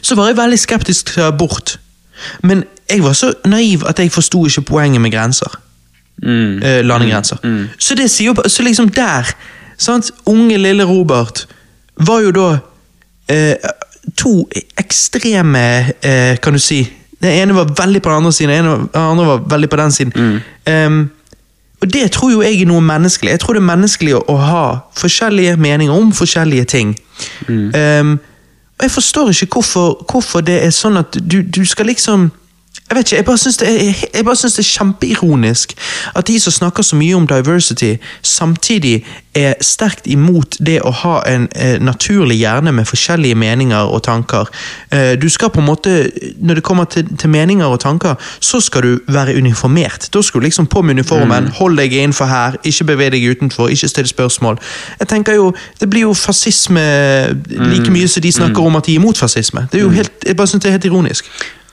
så 0.00 0.14
var 0.14 0.30
jeg 0.30 0.36
veldig 0.36 0.58
skeptisk 0.58 1.12
til 1.14 1.26
abort. 1.26 1.78
Men 2.42 2.64
jeg 2.90 3.02
var 3.04 3.12
så 3.12 3.32
naiv 3.44 3.86
at 3.88 3.98
jeg 3.98 4.12
forsto 4.12 4.46
ikke 4.46 4.60
poenget 4.60 5.00
med 5.00 5.12
grenser. 5.12 5.60
Mm. 6.22 6.62
Eh, 6.62 6.84
landegrenser. 6.84 7.36
Så 7.78 7.94
det 7.94 8.10
sier 8.10 8.32
jo 8.32 8.48
Så 8.48 8.62
liksom 8.62 8.88
der 8.88 9.28
sant? 9.78 10.10
Unge 10.26 10.56
lille 10.56 10.84
Robert 10.84 11.46
var 11.96 12.20
jo 12.20 12.30
da 12.30 12.58
eh, 13.28 13.54
to 14.16 14.48
ekstreme 14.78 15.92
eh, 16.02 16.38
Kan 16.40 16.52
du 16.52 16.58
si 16.58 16.88
Den 17.22 17.32
ene 17.32 17.54
var 17.54 17.74
veldig 17.82 18.02
på 18.02 18.08
den 18.08 18.16
andre 18.16 18.32
siden, 18.32 18.64
den 18.64 18.88
den 18.92 19.02
andre 19.02 19.26
var 19.26 19.42
veldig 19.50 19.70
på 19.70 19.76
den 19.76 19.92
siden. 19.92 20.42
Um, 20.86 21.10
og 21.80 21.92
det 21.92 22.10
tror 22.12 22.30
jo 22.30 22.42
jeg 22.42 22.60
er 22.60 22.66
noe 22.66 22.80
menneskelig. 22.80 23.30
Jeg 23.30 23.40
tror 23.40 23.56
det 23.56 23.62
er 23.62 23.66
menneskelig 23.66 24.14
å, 24.16 24.20
å 24.28 24.36
ha 24.36 24.78
forskjellige 24.96 25.56
meninger 25.56 25.94
om 25.94 26.12
forskjellige 26.12 26.64
ting. 26.64 26.92
Og 27.48 28.18
jeg 28.82 28.90
forstår 28.90 29.28
ikke 29.28 29.58
hvorfor, 29.60 30.04
hvorfor 30.10 30.40
det 30.44 30.58
er 30.64 30.74
sånn 30.74 30.98
at 31.00 31.16
du, 31.16 31.40
du 31.42 31.64
skal 31.64 31.88
liksom 31.90 32.30
Jeg 32.88 32.96
vet 32.96 33.06
ikke, 33.06 33.16
jeg 33.16 33.24
bare 33.24 33.36
syns 33.36 33.56
det, 33.56 33.68
det 34.14 34.58
er 34.58 34.62
kjempeironisk 34.62 35.72
at 36.14 36.26
de 36.26 36.40
som 36.40 36.52
snakker 36.52 36.82
så 36.82 36.96
mye 36.96 37.16
om 37.16 37.26
diversity, 37.26 37.96
samtidig 38.22 39.04
er 39.34 39.54
sterkt 39.60 40.06
imot 40.06 40.56
det 40.66 40.78
å 40.86 40.92
ha 41.02 41.16
en 41.26 41.48
eh, 41.58 41.80
naturlig 41.82 42.38
hjerne 42.38 42.72
med 42.72 42.86
forskjellige 42.86 43.34
meninger 43.34 43.90
og 43.90 44.04
tanker. 44.06 44.46
Eh, 44.94 45.18
du 45.18 45.28
skal 45.28 45.50
på 45.50 45.60
en 45.60 45.66
måte, 45.66 46.10
Når 46.38 46.54
det 46.54 46.62
kommer 46.62 46.84
til, 46.84 47.16
til 47.18 47.30
meninger 47.30 47.66
og 47.66 47.80
tanker, 47.80 48.14
så 48.40 48.60
skal 48.60 48.82
du 48.82 49.00
være 49.08 49.36
uniformert. 49.36 50.08
Da 50.14 50.22
skal 50.22 50.40
du 50.40 50.44
liksom 50.44 50.66
på 50.66 50.82
med 50.82 50.94
uniformen, 50.94 51.48
hold 51.48 51.76
deg 51.76 51.92
innenfor 51.92 52.24
her, 52.24 52.56
ikke 52.64 52.84
beveg 52.84 53.12
deg 53.12 53.30
utenfor, 53.30 53.68
ikke 53.68 53.88
still 53.88 54.08
spørsmål. 54.08 54.58
Jeg 55.00 55.08
tenker 55.08 55.34
jo, 55.34 55.54
Det 55.80 55.90
blir 55.90 56.00
jo 56.00 56.14
fascisme 56.14 56.80
like 57.48 57.90
mye 57.90 58.08
som 58.08 58.22
de 58.22 58.32
snakker 58.32 58.62
om 58.62 58.76
at 58.76 58.86
de 58.86 58.92
er 58.92 59.00
imot 59.00 59.18
fascisme. 59.18 59.68
Det 59.72 59.78
er 59.78 59.84
jo 59.84 59.90
helt, 59.90 60.12
Jeg 60.26 60.36
bare 60.36 60.46
synes 60.46 60.62
det 60.62 60.68
er 60.68 60.72
helt 60.72 60.84
ironisk. 60.84 61.24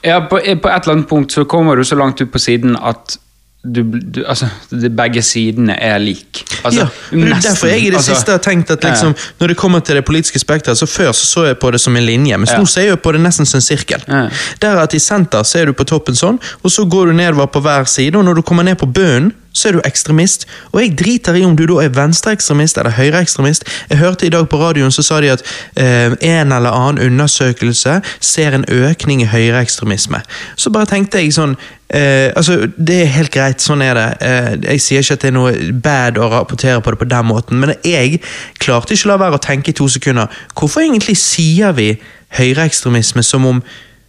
Ja, 0.04 0.20
på, 0.20 0.40
på 0.40 0.70
et 0.70 0.84
eller 0.84 0.98
annet 0.98 1.08
punkt 1.10 1.32
så 1.32 1.44
kommer 1.44 1.76
du 1.76 1.84
så 1.84 1.96
langt 1.96 2.22
ut 2.22 2.32
på 2.32 2.40
siden 2.40 2.76
at 2.76 3.18
du, 3.64 3.84
du, 3.84 4.26
altså, 4.28 4.50
begge 4.92 5.22
sidene 5.24 5.78
er 5.80 5.98
lik. 5.98 6.42
Altså, 6.66 6.82
ja, 6.82 6.88
men 7.12 7.22
det 7.22 7.30
nesten. 7.30 7.52
derfor 7.52 7.68
jeg 7.68 7.80
i 7.80 7.86
det 7.86 7.96
Altså, 7.96 8.16
siste 8.16 8.32
har 8.32 8.42
tenkt 8.44 8.72
at 8.72 8.84
liksom, 8.84 9.14
når 9.40 9.48
det 9.48 9.58
kommer 9.58 9.80
til 9.80 9.96
det 9.96 10.04
politiske 10.06 10.40
spekteret, 10.40 10.78
så 10.78 10.86
før 10.86 11.12
så, 11.12 11.26
så 11.26 11.46
jeg 11.46 11.58
på 11.58 11.72
det 11.72 11.80
som 11.82 11.96
en 11.96 12.04
linje, 12.04 12.38
mens 12.38 12.52
Ja. 12.52 12.58
nå 12.60 12.66
ser 12.66 12.90
jeg 12.90 13.00
på 13.00 13.12
det 13.16 13.22
nesten 13.24 13.46
som 13.48 13.58
en 13.58 13.62
sirkel. 13.62 14.04
Ja. 14.08 14.26
Der 14.62 14.82
at 14.84 14.94
i 14.94 15.00
senter 15.00 15.44
så 15.48 15.60
er 15.62 15.66
du 15.66 15.74
på 15.74 15.84
toppen 15.88 16.16
sånn, 16.16 16.40
og 16.64 16.72
så 16.72 16.84
går 16.86 17.06
du 17.06 17.14
nedover 17.14 17.46
på 17.46 17.60
hver 17.64 17.88
side, 17.88 18.18
og 18.18 18.26
når 18.26 18.34
du 18.34 18.42
kommer 18.42 18.64
ned 18.64 18.76
på 18.76 18.86
bunnen, 18.86 19.32
så 19.54 19.70
er 19.70 19.78
du 19.78 19.82
ekstremist. 19.86 20.48
Og 20.72 20.82
jeg 20.82 20.96
driter 21.00 21.38
i 21.38 21.46
om 21.46 21.56
du 21.58 21.66
da 21.70 21.80
er 21.84 21.94
venstreekstremist 21.94 22.78
eller 22.82 22.96
høyreekstremist. 22.98 23.68
Jeg 23.90 24.02
hørte 24.02 24.28
i 24.28 24.34
dag 24.34 24.48
på 24.50 24.60
radioen 24.60 24.92
så 24.92 25.06
sa 25.06 25.22
de 25.22 25.32
at 25.34 25.46
eh, 25.78 26.16
en 26.34 26.52
eller 26.52 26.74
annen 26.74 27.04
undersøkelse 27.06 28.00
ser 28.20 28.58
en 28.58 28.66
økning 28.68 29.22
i 29.22 29.30
høyreekstremisme. 29.30 30.24
Så 30.56 30.74
bare 30.74 30.90
tenkte 30.90 31.22
jeg 31.22 31.36
sånn 31.38 31.56
eh, 31.94 32.34
altså 32.36 32.68
Det 32.78 33.00
er 33.04 33.14
helt 33.18 33.34
greit, 33.34 33.62
sånn 33.62 33.86
er 33.86 33.98
det. 34.00 34.10
Eh, 34.26 34.52
jeg 34.74 34.84
sier 34.88 35.06
ikke 35.06 35.20
at 35.20 35.26
det 35.26 35.32
er 35.32 35.38
noe 35.38 35.54
bad 35.86 36.18
å 36.18 36.32
rapportere 36.34 36.82
på 36.82 36.94
det 36.94 37.02
på 37.04 37.10
den 37.14 37.30
måten, 37.30 37.62
men 37.62 37.76
jeg 37.86 38.20
klarte 38.64 38.98
ikke 38.98 39.12
å 39.12 39.14
la 39.14 39.22
være 39.28 39.40
å 39.40 39.46
tenke 39.46 39.72
i 39.72 39.78
to 39.78 39.88
sekunder. 39.92 40.44
Hvorfor 40.58 40.86
egentlig 40.86 41.18
sier 41.22 41.76
vi 41.78 41.94
høyreekstremisme 42.34 43.24
som 43.24 43.46
om, 43.46 43.62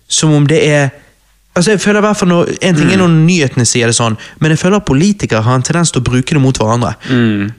som 0.08 0.32
om 0.32 0.46
det 0.48 0.64
er 0.64 0.92
Altså 1.54 1.70
jeg 1.70 1.80
føler 1.80 2.00
i 2.00 2.02
hvert 2.02 2.16
fall 2.18 2.28
når, 2.28 2.48
En 2.66 2.74
ting 2.74 2.88
er 2.92 2.96
når 2.98 3.08
nyhetene 3.14 3.64
sier 3.64 3.86
det 3.86 3.94
sånn, 3.94 4.16
men 4.42 4.50
jeg 4.50 4.58
føler 4.58 4.76
at 4.80 4.84
politikere 4.88 5.42
har 5.46 5.54
en 5.54 5.62
tendens 5.62 5.92
til 5.94 6.00
å 6.02 6.04
bruke 6.04 6.34
det 6.34 6.40
mot 6.42 6.56
hverandre. 6.58 6.94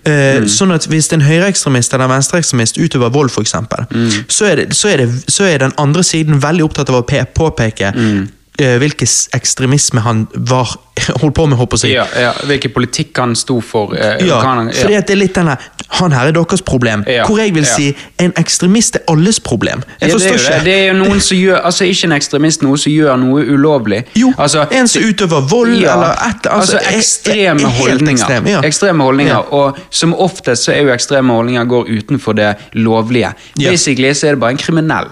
Eh, 0.03 0.43
Sånn 0.51 0.73
at 0.75 0.87
Hvis 0.91 1.07
en 1.15 1.21
høyreekstremist 1.23 1.93
eller 1.95 2.07
venstreekstremist 2.11 2.77
utøver 2.77 3.09
vold, 3.15 3.29
for 3.31 3.41
eksempel, 3.41 3.85
så, 4.27 4.51
det, 4.55 4.73
så, 4.75 4.91
det, 4.99 5.07
så 5.31 5.43
er 5.47 5.57
den 5.63 5.71
andre 5.77 6.03
siden 6.03 6.41
veldig 6.43 6.63
opptatt 6.67 6.89
av 6.91 6.95
å 6.99 7.05
påpeke 7.07 7.93
eh, 7.95 8.25
hvilken 8.57 9.07
ekstremisme 9.35 9.99
han 10.01 10.27
var 10.35 10.75
holdt 11.21 11.35
på 11.35 11.45
med. 11.45 11.57
håper 11.57 11.77
jeg. 11.83 11.91
Ja, 11.95 12.05
ja, 12.19 12.31
hvilken 12.47 12.71
politikk 12.71 13.17
han 13.19 13.35
sto 13.35 13.59
for. 13.61 13.93
eh, 13.95 14.21
Ja, 14.27 14.39
han, 14.39 14.57
han, 14.57 14.73
fordi 14.73 14.95
at 14.95 15.07
det 15.07 15.13
er 15.17 15.19
litt 15.19 15.35
denne 15.35 15.57
Han 15.99 16.11
her 16.11 16.27
er 16.27 16.31
deres 16.33 16.61
problem. 16.65 17.03
Ja, 17.07 17.25
Hvor 17.27 17.37
jeg 17.37 17.53
vil 17.53 17.63
ja. 17.63 17.69
si 17.75 17.95
en 18.19 18.31
ekstremist 18.39 18.95
er 18.95 19.03
alles 19.11 19.39
problem. 19.39 19.83
Jeg 20.01 20.09
Ja, 20.09 20.15
forstår 20.15 20.31
det, 20.31 20.39
jo 20.41 20.47
det. 20.47 20.55
ikke. 20.55 20.63
det 20.65 20.73
er 20.79 20.87
jo 20.87 20.93
noen 21.03 21.19
som 21.21 21.37
gjør 21.37 21.59
Altså 21.65 21.85
ikke 21.85 22.05
en 22.07 22.11
ekstremist, 22.15 22.63
noe 22.63 22.77
som 22.77 22.91
gjør 22.91 23.15
noe 23.21 23.43
ulovlig. 23.53 24.01
Jo, 24.15 24.31
altså, 24.37 24.65
en 24.71 24.87
som 24.87 25.03
utøver 25.03 25.45
vold 25.51 25.75
Ja, 25.81 25.93
eller 25.93 26.11
et 26.29 26.47
altså, 26.47 26.49
altså, 26.51 26.77
er- 26.77 26.89
er- 26.93 26.97
ekstreme 26.97 27.61
er 27.61 27.77
holdninger. 27.79 28.11
ekstrem, 28.23 28.47
ja. 28.47 28.61
Ekstreme 28.63 29.03
holdninger, 29.03 29.33
Ja. 29.33 29.39
Og 29.51 29.77
som 29.91 30.13
oftest 30.13 30.63
så 30.65 30.71
er 30.73 30.81
jo 30.87 30.93
ekstreme 30.93 31.33
holdninger 31.33 31.65
går 31.65 31.85
utenfor 31.99 32.33
det 32.33 32.55
lovlige. 32.73 33.33
Ja. 33.59 33.69
Basically 33.71 34.13
så 34.13 34.27
er 34.27 34.31
det 34.31 34.39
bare 34.39 34.51
en 34.51 34.57
kriminell. 34.57 35.07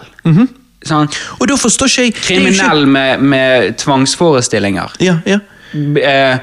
Sånn, 0.83 1.07
Og 1.39 1.47
da 1.47 1.55
forstår 1.55 1.87
ikke 1.87 2.01
jeg 2.03 2.11
er 2.11 2.15
ikke- 2.15 2.27
kriminell 2.27 2.85
med, 2.87 3.21
med 3.21 3.77
tvangsforestillinger. 3.77 4.91
Ja, 4.99 5.19
ja. 5.25 5.39
Eh, 5.73 6.39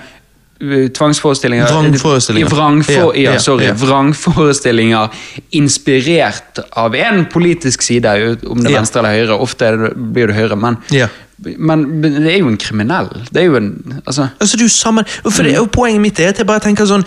Tvangsforestillinger 0.92 1.66
Vrangforestillinger. 1.72 2.48
Vrangfor, 2.52 3.14
Ja, 3.16 3.32
ja, 3.32 3.38
sorry. 3.38 3.64
ja. 3.64 3.72
Vrangforestillinger 3.74 5.08
inspirert 5.56 6.58
av 6.76 6.94
en 6.94 7.24
politisk 7.26 7.82
side, 7.82 8.36
om 8.46 8.60
det 8.60 8.70
er 8.70 8.76
venstre 8.76 9.00
eller 9.00 9.14
høyre. 9.16 9.38
Ofte 9.40 9.70
blir 9.96 10.26
det 10.28 10.36
høyre, 10.36 10.56
men, 10.60 10.76
Ja. 10.90 11.08
men 11.56 12.02
det 12.02 12.34
er 12.34 12.38
jo 12.40 12.48
en 12.48 12.58
kriminell. 12.58 13.08
Det 13.32 13.40
er 13.42 13.46
jo 13.46 13.56
en 13.56 14.02
altså, 14.06 14.28
Altså, 14.40 14.58
jo 14.58 15.30
For 15.30 15.42
det, 15.42 15.58
og 15.58 15.70
Poenget 15.72 16.00
mitt 16.00 16.20
er 16.20 16.28
at 16.28 16.36
jeg 16.38 16.46
bare 16.46 16.60
tenker 16.60 16.84
sånn 16.84 17.04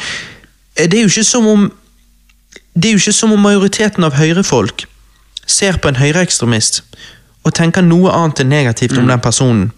Det 0.75 0.91
er 0.93 1.01
jo 1.03 1.07
ikke 1.07 1.23
som 1.23 1.45
om 1.45 1.71
Det 2.75 2.85
er 2.89 2.91
jo 2.93 2.97
ikke 2.97 3.13
som 3.13 3.31
om 3.31 3.39
majoriteten 3.39 4.03
av 4.03 4.13
høyrefolk 4.13 4.85
ser 5.45 5.73
på 5.73 5.89
en 5.89 5.95
høyreekstremist 5.95 6.81
og 7.43 7.53
tenker 7.55 7.85
noe 7.85 8.11
annet 8.11 8.43
enn 8.43 8.51
negativt 8.53 8.97
om 8.97 9.09
den 9.09 9.23
personen. 9.23 9.71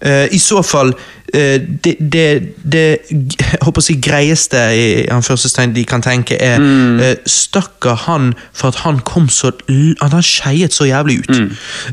Eh, 0.00 0.28
I 0.34 0.38
så 0.38 0.62
fall 0.62 0.92
eh, 1.34 1.58
det, 1.84 1.96
det, 2.12 2.24
det 2.72 2.98
jeg 3.88 3.96
greieste 4.02 4.60
i 4.76 5.06
anførselstegn 5.10 5.72
de 5.74 5.82
kan 5.84 6.02
tenke, 6.02 6.36
er 6.38 6.62
eh, 7.02 7.16
Stakkar 7.26 7.94
han 8.06 8.32
for 8.52 8.68
at 8.68 8.78
han 8.84 9.00
kom 9.04 9.28
så 9.28 9.50
At 10.02 10.12
han 10.14 10.22
skeiet 10.22 10.72
så 10.72 10.84
jævlig 10.86 11.18
ut. 11.24 11.40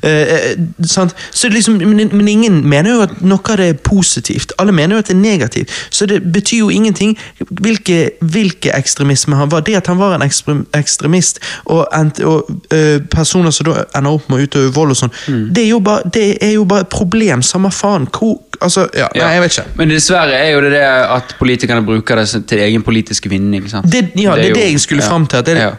Eh, 0.03 0.09
eh, 0.11 0.57
sant? 0.85 1.15
Så 1.31 1.49
liksom, 1.49 1.73
men, 1.81 2.09
men 2.13 2.27
ingen 2.27 2.61
mener 2.69 2.91
jo 2.95 3.01
at 3.07 3.15
noe 3.21 3.41
av 3.51 3.57
det 3.57 3.69
er 3.73 3.79
positivt. 3.83 4.53
Alle 4.59 4.71
mener 4.71 4.95
jo 4.95 4.99
at 5.03 5.07
det 5.09 5.15
er 5.15 5.21
negativt. 5.21 5.71
Så 5.89 6.05
det 6.05 6.21
betyr 6.33 6.57
jo 6.59 6.69
ingenting 6.69 7.17
hvilke, 7.49 8.11
hvilke 8.21 8.71
ekstremisme 8.77 9.35
han 9.35 9.51
var. 9.51 9.65
Det 9.65 9.75
at 9.75 9.87
han 9.87 9.97
var 9.99 10.15
en 10.15 10.25
ekstremist, 10.73 11.39
og, 11.65 11.87
og 12.23 12.51
eh, 12.73 13.01
personer 13.11 13.51
som 13.55 13.65
da 13.69 13.83
ender 13.97 14.11
opp 14.19 14.29
med 14.29 14.39
å 14.39 14.45
utøve 14.47 14.73
vold 14.75 14.93
og 14.95 14.99
sånn, 14.99 15.13
det, 15.55 15.67
jo 15.69 15.79
bare- 15.79 16.05
det 16.13 16.37
er 16.43 16.51
jo 16.55 16.65
bare 16.69 16.85
et 16.85 16.89
problem. 16.93 17.41
Samme 17.45 17.71
faen. 17.95 18.07
Hvor, 18.11 18.37
altså, 18.61 18.87
ja, 18.93 19.07
nei, 19.15 19.31
jeg 19.35 19.41
vet 19.43 19.57
ikke. 19.57 19.65
Men 19.79 19.93
dessverre 19.93 20.37
er 20.37 20.51
jo 20.53 20.61
det 20.65 20.71
det 20.75 20.83
at 20.83 21.35
politikerne 21.39 21.85
bruker 21.85 22.21
det 22.21 22.45
til 22.49 22.63
egen 22.65 22.83
politisk 22.83 23.29
vinning. 23.29 23.69
Sant? 23.69 23.89
Det, 23.91 24.11
ja, 24.19 24.35
det 24.35 24.51
er 24.51 24.59
det 24.59 24.69
jeg 24.71 24.79
skulle 24.83 25.03
ja, 25.03 25.09
fram 25.09 25.27
til. 25.27 25.37
At 25.37 25.45
det, 25.45 25.57
ja. 25.57 25.71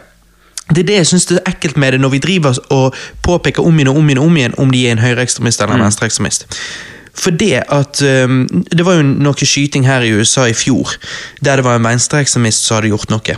det 0.69 0.83
er 0.83 0.91
det 0.91 0.99
jeg 1.01 1.07
synes 1.13 1.25
det 1.25 1.39
er 1.39 1.51
ekkelt 1.53 1.77
med 1.77 1.95
det 1.95 2.01
når 2.01 2.15
vi 2.15 2.21
driver 2.23 2.59
og 2.69 2.95
påpeker 3.23 3.65
om 3.65 3.79
igjen 3.79 3.93
og 3.93 3.97
om 3.97 4.09
igjen 4.09 4.23
om 4.23 4.37
igjen 4.37 4.59
om 4.61 4.71
de 4.71 4.85
er 4.87 4.97
en 4.97 5.03
høyreekstremist 5.03 5.61
eller 5.61 5.77
en 5.77 5.87
venstreekstremist. 5.87 6.47
For 7.17 7.33
det 7.33 7.63
at 7.73 8.01
um, 8.29 8.43
Det 8.69 8.85
var 8.85 8.99
jo 8.99 9.05
noe 9.07 9.45
skyting 9.45 9.87
her 9.87 10.05
i 10.05 10.11
USA 10.13 10.45
i 10.45 10.53
fjor, 10.53 10.93
der 11.41 11.57
det 11.57 11.65
var 11.65 11.79
en 11.79 11.87
venstreekstremist 11.87 12.65
som 12.65 12.77
hadde 12.77 12.93
gjort 12.93 13.09
noe. 13.13 13.37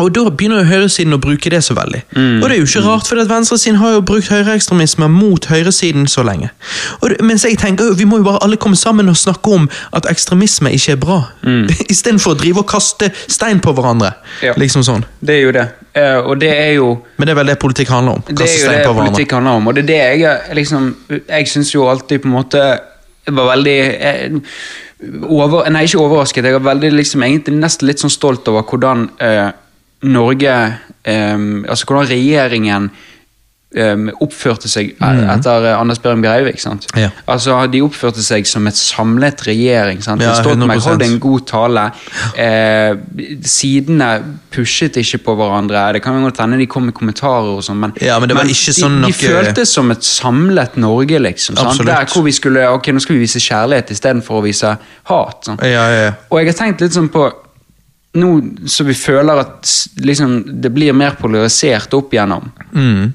Og 0.00 0.08
da 0.14 0.22
begynner 0.30 0.62
jo 0.62 0.68
høyresiden 0.70 1.12
å 1.12 1.18
bruke 1.20 1.50
det 1.52 1.60
så 1.66 1.74
veldig. 1.76 2.00
Og 2.16 2.46
det 2.46 2.54
er 2.54 2.60
jo 2.62 2.68
ikke 2.68 2.84
rart, 2.86 3.08
for 3.08 3.20
at 3.20 3.28
venstresiden 3.28 3.78
har 3.80 3.96
jo 3.98 4.04
brukt 4.08 4.30
høyreekstremisme 4.32 5.08
mot 5.12 5.46
høyresiden 5.50 6.06
så 6.08 6.24
lenge. 6.24 6.48
Og 7.04 7.12
mens 7.20 7.44
jeg 7.44 7.58
tenker 7.60 7.92
vi 7.98 8.06
må 8.08 8.22
jo 8.22 8.26
bare 8.30 8.40
alle 8.46 8.56
komme 8.60 8.78
sammen 8.78 9.12
og 9.12 9.18
snakke 9.20 9.52
om 9.52 9.68
at 9.92 10.08
ekstremisme 10.10 10.72
ikke 10.72 10.96
er 10.96 11.00
bra. 11.02 11.18
Istedenfor 11.92 12.32
å 12.32 12.40
drive 12.40 12.64
og 12.64 12.68
kaste 12.72 13.10
stein 13.26 13.60
på 13.60 13.74
hverandre. 13.76 14.14
Ja. 14.44 14.56
Liksom 14.56 14.86
sånn. 14.86 15.04
Det 15.20 15.38
er 15.38 15.44
jo 15.44 15.54
det. 15.58 15.68
Uh, 15.92 16.24
og 16.24 16.38
det 16.40 16.48
er 16.56 16.70
jo 16.78 16.86
Men 17.18 17.28
det 17.28 17.34
er 17.34 17.36
vel 17.42 17.50
det 17.52 17.58
politikk 17.60 17.90
handler 17.92 18.20
om. 18.20 18.22
Kaste 18.30 18.62
stein 18.62 18.62
på 18.64 18.70
hverandre. 18.70 18.78
det 18.78 18.78
er 18.80 18.86
jo 18.86 19.02
det 19.02 19.10
politikk 19.12 19.34
handler 19.36 19.58
om, 19.58 19.66
og 19.68 19.76
det 19.76 19.82
er 19.82 19.90
det 19.90 19.98
jeg 20.22 20.56
liksom 20.56 20.86
Jeg 21.28 21.50
syns 21.52 21.74
jo 21.74 21.84
alltid 21.92 22.22
på 22.22 22.30
en 22.30 22.36
måte 22.38 22.62
Jeg 23.26 23.34
var 23.36 23.50
veldig 23.52 23.76
jeg, 23.76 24.40
over, 25.26 25.68
Nei, 25.70 25.82
ikke 25.84 26.00
overrasket. 26.00 26.46
Jeg 26.46 26.56
er 26.56 26.64
veldig 26.64 26.92
liksom 26.94 27.24
egentlig 27.26 27.58
nesten 27.58 27.88
litt 27.88 28.00
sånn 28.00 28.12
stolt 28.12 28.48
over 28.48 28.64
hvordan 28.70 29.08
eh, 29.20 29.50
Norge 30.02 30.54
eh, 31.04 31.38
Altså 31.68 31.86
hvordan 31.86 32.08
regjeringen 32.10 32.90
eh, 33.74 33.96
oppførte 34.20 34.68
seg 34.68 34.90
e- 35.00 35.12
etter 35.32 35.64
eh, 35.70 35.78
Anders 35.80 35.98
Behring 36.02 36.20
Breivik. 36.24 36.58
Mm. 36.66 36.80
Ja. 37.00 37.08
Altså, 37.32 37.54
De 37.72 37.80
oppførte 37.82 38.20
seg 38.22 38.44
som 38.46 38.66
et 38.68 38.76
samlet 38.76 39.40
regjering. 39.46 40.02
sant? 40.04 40.20
Ja, 40.20 40.34
Stoltenberg 40.36 40.78
100%. 40.82 40.88
holdt 40.90 41.02
en 41.06 41.18
god 41.22 41.46
tale. 41.48 41.84
Eh, 42.36 42.94
sidene 43.48 44.10
pushet 44.52 44.98
ikke 45.00 45.22
på 45.24 45.34
hverandre. 45.38 45.86
Det 45.96 46.02
kan 46.04 46.20
godt 46.22 46.40
hende 46.44 46.58
de 46.60 46.66
kom 46.68 46.84
med 46.90 46.94
kommentarer, 46.98 47.48
og 47.56 47.62
sånt, 47.64 47.80
men, 47.80 47.92
Ja, 48.04 48.18
men 48.20 48.28
det 48.28 48.36
var 48.36 48.44
ikke 48.44 48.74
sånn 48.76 49.00
de, 49.00 49.06
de 49.08 49.12
noe- 49.12 49.32
føltes 49.32 49.72
som 49.72 49.90
et 49.90 50.04
samlet 50.04 50.76
Norge. 50.76 51.18
liksom. 51.18 51.56
Der 51.86 52.04
hvor 52.12 52.22
vi 52.26 52.32
skulle, 52.32 52.68
ok, 52.68 52.92
Nå 52.92 53.00
skal 53.00 53.16
vi 53.16 53.22
vise 53.24 53.40
kjærlighet 53.40 53.90
istedenfor 53.90 54.42
å 54.42 54.44
vise 54.44 54.76
hat. 55.08 55.48
Og 55.48 55.62
jeg 55.62 56.46
har 56.52 56.52
tenkt 56.58 56.80
litt 56.84 56.92
sånn 56.92 57.08
på 57.08 57.30
Nå 58.14 58.28
så 58.68 58.84
vi 58.84 58.94
føler 58.98 59.40
at 59.40 59.70
liksom, 60.04 60.60
det 60.60 60.72
blir 60.74 60.92
mer 60.92 61.14
polarisert 61.16 61.94
opp 61.96 62.12
igjennom. 62.12 62.50
Mm. 62.76 63.12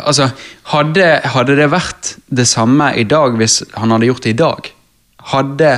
Altså, 0.00 0.30
hadde, 0.72 1.08
hadde 1.34 1.56
det 1.58 1.66
vært 1.70 2.14
det 2.32 2.46
samme 2.50 2.88
i 2.98 3.04
dag 3.04 3.36
hvis 3.38 3.60
han 3.76 3.92
hadde 3.94 4.08
gjort 4.08 4.24
det 4.24 4.32
i 4.36 4.40
dag? 4.44 4.70
Hadde 5.34 5.74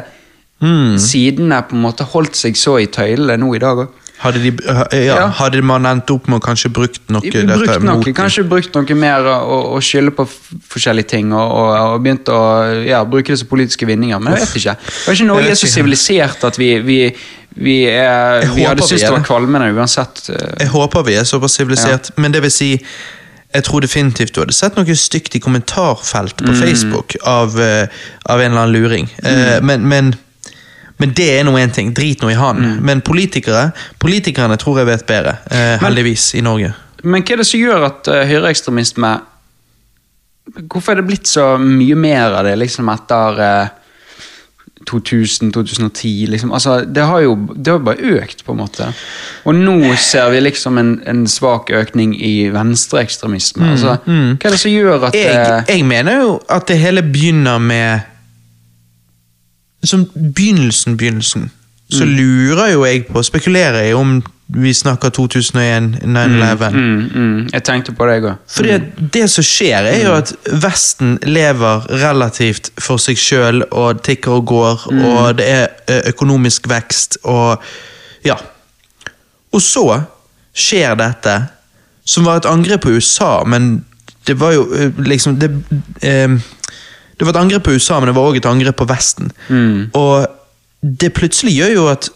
Mm. 0.57 0.95
sidene 0.97 1.59
på 1.69 1.77
en 1.77 1.83
måte 1.85 2.05
holdt 2.09 2.33
seg 2.39 2.57
så 2.57 2.79
i 2.81 2.87
tøylene 2.89 3.35
nå 3.37 3.51
i 3.53 3.59
dag 3.61 3.77
òg? 3.83 3.91
Hadde, 4.19 4.41
de, 4.41 4.51
ja, 4.65 4.85
Ja. 5.05 5.29
hadde 5.39 5.61
man 5.63 5.85
endt 5.87 6.11
opp 6.11 6.29
med 6.29 6.39
å 6.41 6.45
kanskje 6.47 6.71
brukt 6.73 7.03
noe 7.13 7.21
dette 7.21 7.43
Brukt 7.47 7.83
noe, 7.85 7.97
mot 8.01 8.07
kanskje 8.17 8.45
brukt 8.49 8.75
noe 8.75 8.95
mer 8.97 9.27
og, 9.29 9.75
og 9.77 9.83
skylde 9.85 10.15
på 10.17 10.25
forskjellige 10.73 11.11
ting 11.11 11.35
og, 11.37 11.45
og, 11.53 11.73
og 11.95 12.01
begynt 12.07 12.31
å 12.33 12.39
ja, 12.89 13.03
bruke 13.05 13.35
det 13.35 13.39
som 13.43 13.51
politiske 13.51 13.87
vinninger. 13.87 14.19
Men 14.19 14.39
jeg 14.39 14.47
vet 14.47 14.57
ikke. 14.63 14.77
Kanskje 15.05 15.25
Jeg 15.27 15.29
Norge 15.29 15.51
er 15.53 15.61
så 15.61 15.67
ikke. 15.69 15.75
sivilisert 15.75 16.49
at 16.49 16.59
vi, 16.59 16.71
vi, 16.87 16.99
vi, 17.57 17.77
er, 17.93 18.47
vi 18.57 18.65
hadde 18.65 18.89
syntes 18.89 19.05
det 19.05 19.13
var 19.19 19.27
kvalmende 19.29 19.69
uansett. 19.77 20.25
eh. 20.33 20.49
Jeg 20.65 20.73
håper 20.73 21.07
vi 21.11 21.15
er 21.21 21.29
såpass 21.29 21.59
sivilisert, 21.61 22.11
men 22.17 22.33
det 22.33 22.43
vil 22.47 22.51
si 22.57 22.73
jeg 23.55 23.65
tror 23.65 23.81
definitivt 23.81 24.35
du 24.35 24.41
hadde 24.43 24.53
sett 24.53 24.75
noe 24.77 24.95
stygt 24.99 25.37
i 25.39 25.41
kommentarfelt 25.41 26.41
Mm. 26.43 26.49
på 26.51 26.55
Facebook 26.61 27.15
av, 27.25 27.55
eh, 27.61 27.87
av 28.29 28.41
en 28.41 28.51
eller 28.53 28.61
annen 28.65 28.73
luring. 28.75 29.07
Mm. 29.23 29.65
men, 29.65 29.87
men, 29.89 30.15
men 30.97 31.13
det 31.17 31.29
er 31.39 31.45
nå 31.45 31.53
én 31.61 31.73
ting. 31.73 31.93
Drit 31.95 32.23
nå 32.25 32.31
i 32.33 32.39
han. 32.39 32.57
Mm. 32.57 32.77
Men 32.89 33.01
politikere 33.05 33.71
Politikerne 34.01 34.57
tror 34.57 34.81
jeg 34.81 34.89
vet 34.89 35.07
bedre, 35.09 35.37
eh, 35.51 35.77
heldigvis, 35.83 36.35
i 36.35 36.45
Norge. 36.45 36.73
Men 37.05 37.23
hva 37.23 37.37
er 37.37 37.43
det 37.43 37.47
som 37.47 37.61
gjør 37.61 37.85
at 37.91 38.09
uh, 38.09 38.23
høyreekstremisme 38.27 39.17
Hvorfor 40.71 40.95
er 40.95 41.01
det 41.01 41.09
blitt 41.09 41.27
så 41.29 41.57
mye 41.59 41.97
mer 41.99 42.37
av 42.39 42.47
det 42.47 42.55
liksom 42.61 42.89
etter 42.89 43.41
uh, 43.43 43.87
2000-2010? 44.87 46.27
Liksom? 46.31 46.53
Altså, 46.55 46.81
det 46.87 47.03
har 47.03 47.21
jo 47.25 47.35
det 47.57 47.73
har 47.73 47.79
bare 47.83 48.15
økt, 48.17 48.45
på 48.47 48.55
en 48.55 48.61
måte. 48.61 48.87
Og 49.45 49.55
nå 49.59 49.95
ser 49.99 50.31
vi 50.31 50.41
liksom 50.45 50.79
en, 50.79 50.93
en 51.07 51.25
svak 51.27 51.73
økning 51.75 52.15
i 52.15 52.49
venstreekstremisme. 52.55 53.73
Altså, 53.75 53.97
Hva 54.07 54.37
er 54.39 54.55
det 54.55 54.61
som 54.63 54.71
gjør 54.71 55.09
at 55.09 55.17
Mm, 55.17 55.21
Jeg, 55.21 55.35
eh, 55.35 55.75
jeg 55.77 55.85
mener 55.85 56.21
jo 56.21 56.41
at 56.49 56.69
det 56.69 56.79
hele 56.79 57.03
begynner 57.03 57.59
med 57.59 58.01
Som 59.87 60.07
begynnelsen, 60.35 60.97
begynnelsen. 60.97 61.51
Så 61.91 62.05
Mm. 62.05 62.17
lurer 62.17 62.73
jo 62.73 62.85
jeg 62.85 63.07
på, 63.07 63.23
spekulerer 63.23 63.85
jeg 63.85 63.95
om 63.97 64.23
vi 64.49 64.73
snakker 64.75 65.09
2001, 65.09 65.99
9-11. 66.05 66.71
mm, 66.71 67.11
mm, 67.15 67.49
Jeg 67.53 67.63
tenkte 67.65 67.93
på 67.93 68.07
det, 68.07 68.15
jeg 68.15 68.23
òg. 68.25 68.35
Fordi 68.49 68.79
det 69.13 69.31
som 69.31 69.45
skjer, 69.45 69.87
er 69.87 70.05
jo 70.07 70.13
at 70.15 70.33
Vesten 70.63 71.19
lever 71.23 71.87
relativt 72.03 72.71
for 72.79 72.97
seg 72.97 73.17
sjøl 73.19 73.63
og 73.71 74.03
tikker 74.03 74.31
og 74.31 74.47
går, 74.47 74.87
og 75.05 75.39
det 75.39 75.49
er 75.49 75.67
økonomisk 76.09 76.69
vekst 76.69 77.19
og 77.25 77.59
Ja. 78.25 78.35
Og 79.53 79.61
så 79.63 80.03
skjer 80.55 80.95
dette, 80.99 81.47
som 82.05 82.25
var 82.25 82.37
et 82.37 82.47
angrep 82.47 82.81
på 82.81 82.89
USA, 82.97 83.45
men 83.45 83.85
det 84.27 84.41
var 84.41 84.53
jo 84.53 84.67
liksom 84.99 85.39
det, 85.41 85.51
em, 86.03 86.43
det 87.19 87.25
var 87.27 87.33
et 87.33 87.41
angrep 87.41 87.65
på 87.65 87.73
USA, 87.77 88.01
men 88.01 88.11
det 88.11 88.17
var 88.17 88.31
òg 88.31 88.37
et 88.37 88.49
angrep 88.49 88.77
på 88.77 88.89
Vesten. 88.91 89.33
Og 89.97 90.27
det 90.83 91.13
plutselig 91.17 91.55
gjør 91.57 91.73
jo 91.75 91.87
at 91.89 92.11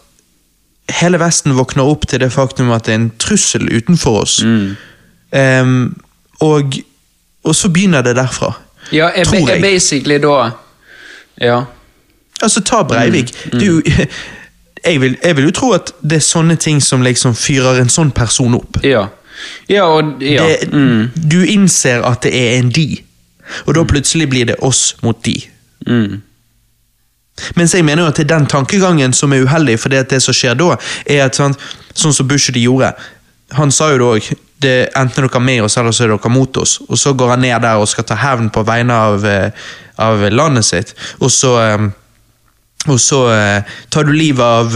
hele 1.01 1.19
Vesten 1.21 1.55
våkner 1.57 1.87
opp 1.87 2.07
til 2.07 2.21
det 2.21 2.31
faktum 2.33 2.71
at 2.75 2.85
det 2.85 2.93
er 2.93 2.99
en 2.99 3.11
trussel 3.21 3.69
utenfor 3.71 4.21
oss. 4.21 4.39
Em, 5.31 5.95
og, 6.43 6.75
og 7.43 7.55
så 7.55 7.69
begynner 7.69 8.03
det 8.05 8.15
derfra. 8.19 8.53
Ja, 8.91 9.09
er, 9.15 9.23
Tror 9.25 9.49
jeg. 9.49 9.57
Er 9.57 9.61
basically 9.61 10.17
da 10.21 10.51
Ja. 11.41 11.63
Altså, 12.41 12.61
ta 12.61 12.83
Breivik. 12.83 13.33
Det 13.51 13.61
er 13.61 13.65
jo, 13.65 13.81
jeg, 14.85 15.01
vil, 15.01 15.17
jeg 15.23 15.35
vil 15.37 15.45
jo 15.45 15.51
tro 15.51 15.71
at 15.77 15.93
det 16.01 16.17
er 16.17 16.25
sånne 16.25 16.55
ting 16.55 16.81
som 16.83 17.01
liksom 17.05 17.35
fyrer 17.37 17.81
en 17.81 17.89
sånn 17.89 18.11
person 18.11 18.55
opp. 18.57 18.81
Ja. 18.83 19.07
Ja, 19.69 19.87
og 19.89 20.21
ja. 20.21 20.43
Det, 20.45 20.73
mm, 20.73 21.07
Du 21.31 21.39
innser 21.45 22.03
at 22.05 22.21
det 22.23 22.33
er 22.37 22.59
en 22.59 22.69
de, 22.69 23.01
og 23.65 23.73
da 23.77 23.85
plutselig 23.87 24.29
blir 24.29 24.51
det 24.51 24.59
oss 24.61 24.91
mot 25.05 25.17
de. 25.25 25.37
mm. 25.87 26.21
Mens 27.55 27.73
jeg 27.73 27.85
mener 27.87 28.03
jo 28.03 28.11
at 28.11 28.19
det 28.19 28.27
er 28.27 28.35
den 28.35 28.45
tankegangen 28.45 29.13
som 29.17 29.33
er 29.33 29.45
uheldig, 29.47 29.79
for 29.79 29.89
det, 29.89 30.03
det 30.11 30.19
som 30.21 30.35
skjer 30.35 30.57
da, 30.59 30.75
er 31.09 31.25
at 31.25 31.39
sånn, 31.39 31.55
sånn 31.95 32.13
som 32.13 32.27
de 32.27 32.59
gjorde 32.59 32.93
Han 33.57 33.71
sa 33.71 33.89
jo 33.91 33.97
da 33.99 34.09
òg 34.15 34.27
enten 34.61 35.25
er 35.25 35.27
dere 35.27 35.39
med 35.41 35.63
oss, 35.63 35.77
eller 35.77 35.91
så 35.91 36.05
er 36.05 36.13
dere 36.13 36.29
mot 36.29 36.57
oss. 36.57 36.79
Og 36.87 36.99
så 36.99 37.13
går 37.13 37.33
han 37.33 37.41
ned 37.41 37.61
der 37.63 37.81
og 37.81 37.89
skal 37.89 38.05
ta 38.05 38.15
hevn 38.15 38.51
på 38.53 38.63
vegne 38.63 38.93
av, 38.93 39.25
eh, 39.25 39.51
av 39.97 40.21
landet 40.31 40.65
sitt. 40.65 40.93
Og 41.19 41.31
så 41.31 41.57
eh, 41.59 41.89
og 42.87 42.97
så 42.99 43.29
eh, 43.29 43.63
tar 43.89 44.03
du 44.03 44.11
livet 44.11 44.41
av 44.41 44.71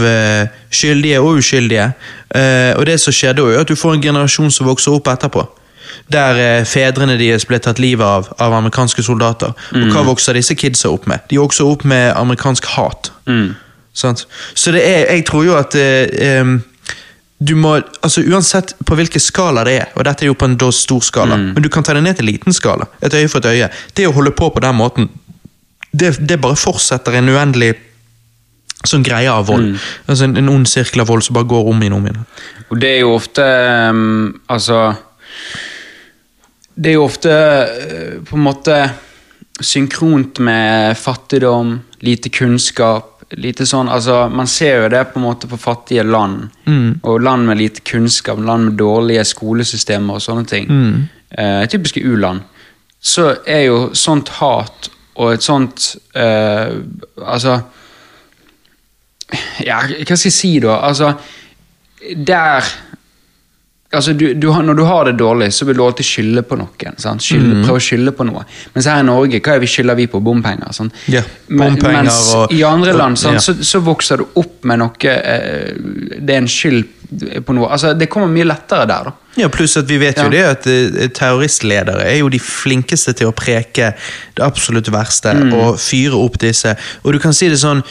skyldige 0.70 1.18
og 1.18 1.40
uskyldige. 1.40 1.88
Og 2.78 2.84
det 2.86 3.00
som 3.02 3.12
skjer 3.12 3.34
da, 3.34 3.42
er 3.50 3.64
at 3.64 3.68
du 3.68 3.74
får 3.74 3.96
en 3.96 4.02
generasjon 4.02 4.50
som 4.50 4.68
vokser 4.68 4.94
opp 4.94 5.08
etterpå. 5.10 5.42
Der 6.12 6.38
eh, 6.38 6.64
fedrene 6.68 7.16
deres 7.18 7.46
ble 7.48 7.58
tatt 7.58 7.80
livet 7.82 8.06
av 8.06 8.28
av 8.38 8.54
amerikanske 8.54 9.02
soldater. 9.02 9.56
Og 9.74 9.90
hva 9.94 10.04
vokser 10.06 10.38
disse 10.38 10.54
kidsa 10.54 10.92
opp 10.94 11.08
med? 11.10 11.24
De 11.30 11.40
vokser 11.42 11.66
opp 11.66 11.84
med 11.84 12.12
amerikansk 12.14 12.68
hat. 12.76 13.10
Sant? 13.96 14.26
Så 14.54 14.74
det 14.76 14.84
er, 14.84 15.06
jeg 15.14 15.24
tror 15.26 15.46
jo 15.46 15.56
at 15.56 15.74
eh, 15.80 16.56
du 17.38 17.54
må, 17.56 17.74
altså 18.00 18.22
Uansett 18.24 18.74
på 18.86 18.96
hvilken 18.96 19.20
skala 19.20 19.64
det 19.68 19.74
er, 19.80 19.88
og 19.96 20.06
dette 20.08 20.24
er 20.24 20.30
jo 20.30 20.36
på 20.38 20.48
en 20.48 20.56
stor 20.72 21.02
skala, 21.04 21.36
men 21.36 21.62
du 21.62 21.68
kan 21.68 21.84
ta 21.84 21.92
det 21.96 22.04
ned 22.04 22.16
til 22.16 22.30
liten 22.30 22.52
skala. 22.52 22.86
Et 23.04 23.12
øye 23.12 23.28
for 23.28 23.44
et 23.44 23.50
øye. 23.52 23.68
Det 23.96 24.06
å 24.08 24.14
holde 24.16 24.32
på 24.36 24.48
på 24.50 24.62
den 24.64 24.76
måten, 24.76 25.10
det, 25.92 26.16
det 26.20 26.40
bare 26.40 26.56
fortsetter 26.56 27.18
en 27.18 27.28
uendelig 27.28 27.74
sånn 28.86 29.04
greie 29.04 29.28
av 29.32 29.48
vold. 29.48 29.76
Altså 30.06 30.28
en, 30.28 30.36
en 30.40 30.48
ond 30.52 30.68
sirkel 30.68 31.02
av 31.04 31.10
vold 31.10 31.24
som 31.26 31.36
bare 31.36 31.48
går 31.50 31.68
om 31.72 31.82
igjen 31.82 31.96
og 31.96 32.00
om 32.00 32.08
igjen. 32.08 32.24
Og 32.70 32.80
det 32.80 32.90
er 32.90 33.00
jo 33.04 33.12
ofte 33.14 33.44
um, 33.92 34.34
Altså 34.52 34.80
Det 36.76 36.92
er 36.92 36.98
jo 36.98 37.06
ofte 37.06 37.32
uh, 37.32 38.16
på 38.26 38.36
en 38.36 38.44
måte 38.44 38.78
synkront 39.64 40.38
med 40.44 40.96
fattigdom, 41.00 41.78
lite 42.04 42.28
kunnskap. 42.28 43.12
Lite 43.34 43.64
sånn, 43.66 43.88
altså 43.90 44.28
Man 44.30 44.46
ser 44.46 44.82
jo 44.84 44.90
det 44.92 45.00
på 45.10 45.18
en 45.18 45.24
måte 45.24 45.48
på 45.50 45.56
fattige 45.58 46.04
land. 46.06 46.44
Og 47.02 47.22
land 47.24 47.48
med 47.48 47.58
lite 47.58 47.80
kunnskap, 47.80 48.38
land 48.38 48.68
med 48.68 48.76
dårlige 48.78 49.24
skolesystemer 49.24 50.20
og 50.20 50.22
sånne 50.22 50.44
ting. 50.46 50.68
Eh, 51.30 51.64
typiske 51.66 52.04
u-land. 52.04 52.44
Så 53.00 53.24
er 53.46 53.64
jo 53.66 53.80
sånt 53.94 54.28
hat 54.38 54.90
og 55.16 55.32
et 55.32 55.42
sånt 55.42 55.96
eh, 56.14 56.76
Altså 57.24 57.56
ja, 59.64 59.80
hva 59.82 60.16
skal 60.16 60.28
jeg 60.28 60.34
si 60.34 60.52
da? 60.62 60.78
Altså, 60.86 61.12
der 62.14 62.66
Altså, 63.96 64.12
du, 64.12 64.26
du, 64.34 64.46
Når 64.62 64.76
du 64.78 64.82
har 64.84 65.04
det 65.08 65.14
dårlig, 65.18 65.48
så 65.56 65.64
vil 65.68 65.76
du 65.78 65.82
alltid 65.84 66.04
skylde 66.06 66.42
på 66.46 66.56
noen. 66.60 66.96
Skylde, 67.20 67.62
Prøve 67.64 67.80
å 67.80 67.82
skylde 67.82 68.12
på 68.16 68.26
noe. 68.28 68.44
Mens 68.74 68.86
her 68.90 69.00
i 69.00 69.06
Norge, 69.08 69.40
hva 69.40 69.54
er 69.56 69.62
vi 69.62 69.66
skylder 69.72 69.96
vi 69.98 70.06
på? 70.12 70.20
Bompenger. 70.22 70.70
Ja, 71.08 71.22
Men- 71.48 71.74
bompenger 71.76 72.02
Mens 72.04 72.34
og- 72.34 72.52
i 72.52 72.62
andre 72.62 72.92
land 72.92 73.18
sant, 73.18 73.40
yeah. 73.40 73.40
så, 73.42 73.54
så 73.64 73.80
vokser 73.80 74.18
du 74.22 74.26
opp 74.42 74.64
med 74.64 74.78
noe 74.78 74.92
eh, 75.16 75.72
Det 76.20 76.34
er 76.34 76.38
en 76.42 76.48
skyld 76.48 76.84
på 77.46 77.54
noe. 77.54 77.68
Altså, 77.70 77.92
det 77.94 78.08
kommer 78.10 78.26
mye 78.28 78.44
lettere 78.48 78.86
der, 78.90 79.04
da. 79.04 79.12
Ja, 79.36 79.48
Pluss 79.52 79.76
at 79.76 79.86
vi 79.86 79.98
vet 80.00 80.16
jo 80.18 80.24
Ja. 80.24 80.28
det 80.30 80.44
at 80.50 80.66
eh, 80.66 81.08
terroristledere 81.14 82.02
er 82.08 82.18
jo 82.18 82.28
de 82.32 82.38
flinkeste 82.42 83.14
til 83.14 83.28
å 83.30 83.34
preke 83.36 83.92
det 84.34 84.42
absolutt 84.44 84.88
verste 84.92 85.32
Mm. 85.36 85.52
og 85.54 85.78
fyre 85.78 86.14
opp 86.18 86.38
disse. 86.38 86.74
Og 87.04 87.12
du 87.12 87.18
kan 87.18 87.32
si 87.32 87.48
det 87.48 87.58
sånn 87.58 87.82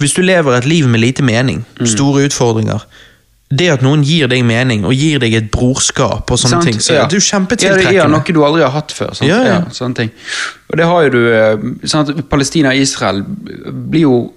Hvis 0.00 0.12
du 0.16 0.22
lever 0.22 0.56
et 0.58 0.64
liv 0.66 0.86
med 0.88 1.00
lite 1.00 1.22
mening, 1.22 1.64
Mm. 1.78 1.86
store 1.86 2.24
utfordringer 2.26 2.82
Det 3.54 3.68
at 3.74 3.82
noen 3.84 4.02
gir 4.06 4.30
deg 4.30 4.44
mening 4.46 4.86
og 4.88 4.94
gir 4.96 5.20
deg 5.22 5.34
et 5.38 5.50
brorskap 5.52 6.30
og 6.30 6.40
sånne 6.40 6.58
Sant? 6.58 6.64
ting, 6.70 6.80
så 6.80 6.94
Ja. 6.94 7.06
det 7.06 7.16
er 7.16 7.20
jo 7.20 7.22
Ja, 7.24 7.38
det- 7.38 7.48
kjempetiltrekkende. 7.48 7.94
Ja, 7.94 8.06
noe 8.08 8.22
du 8.24 8.40
aldri 8.44 8.62
har 8.62 8.70
hatt 8.70 8.92
før. 8.92 9.14
Sant? 9.14 9.28
Ja, 9.28 9.42
ja. 9.44 9.60
sånne 9.70 9.94
ting. 9.94 10.10
Og 10.70 10.76
det 10.78 10.86
har 10.86 11.02
jo 11.04 11.10
du 11.10 11.32
eh, 11.32 11.56
sant? 11.86 12.28
Palestina 12.30 12.70
og 12.70 12.76
Israel 12.76 13.22
blir 13.24 14.00
jo 14.00 14.32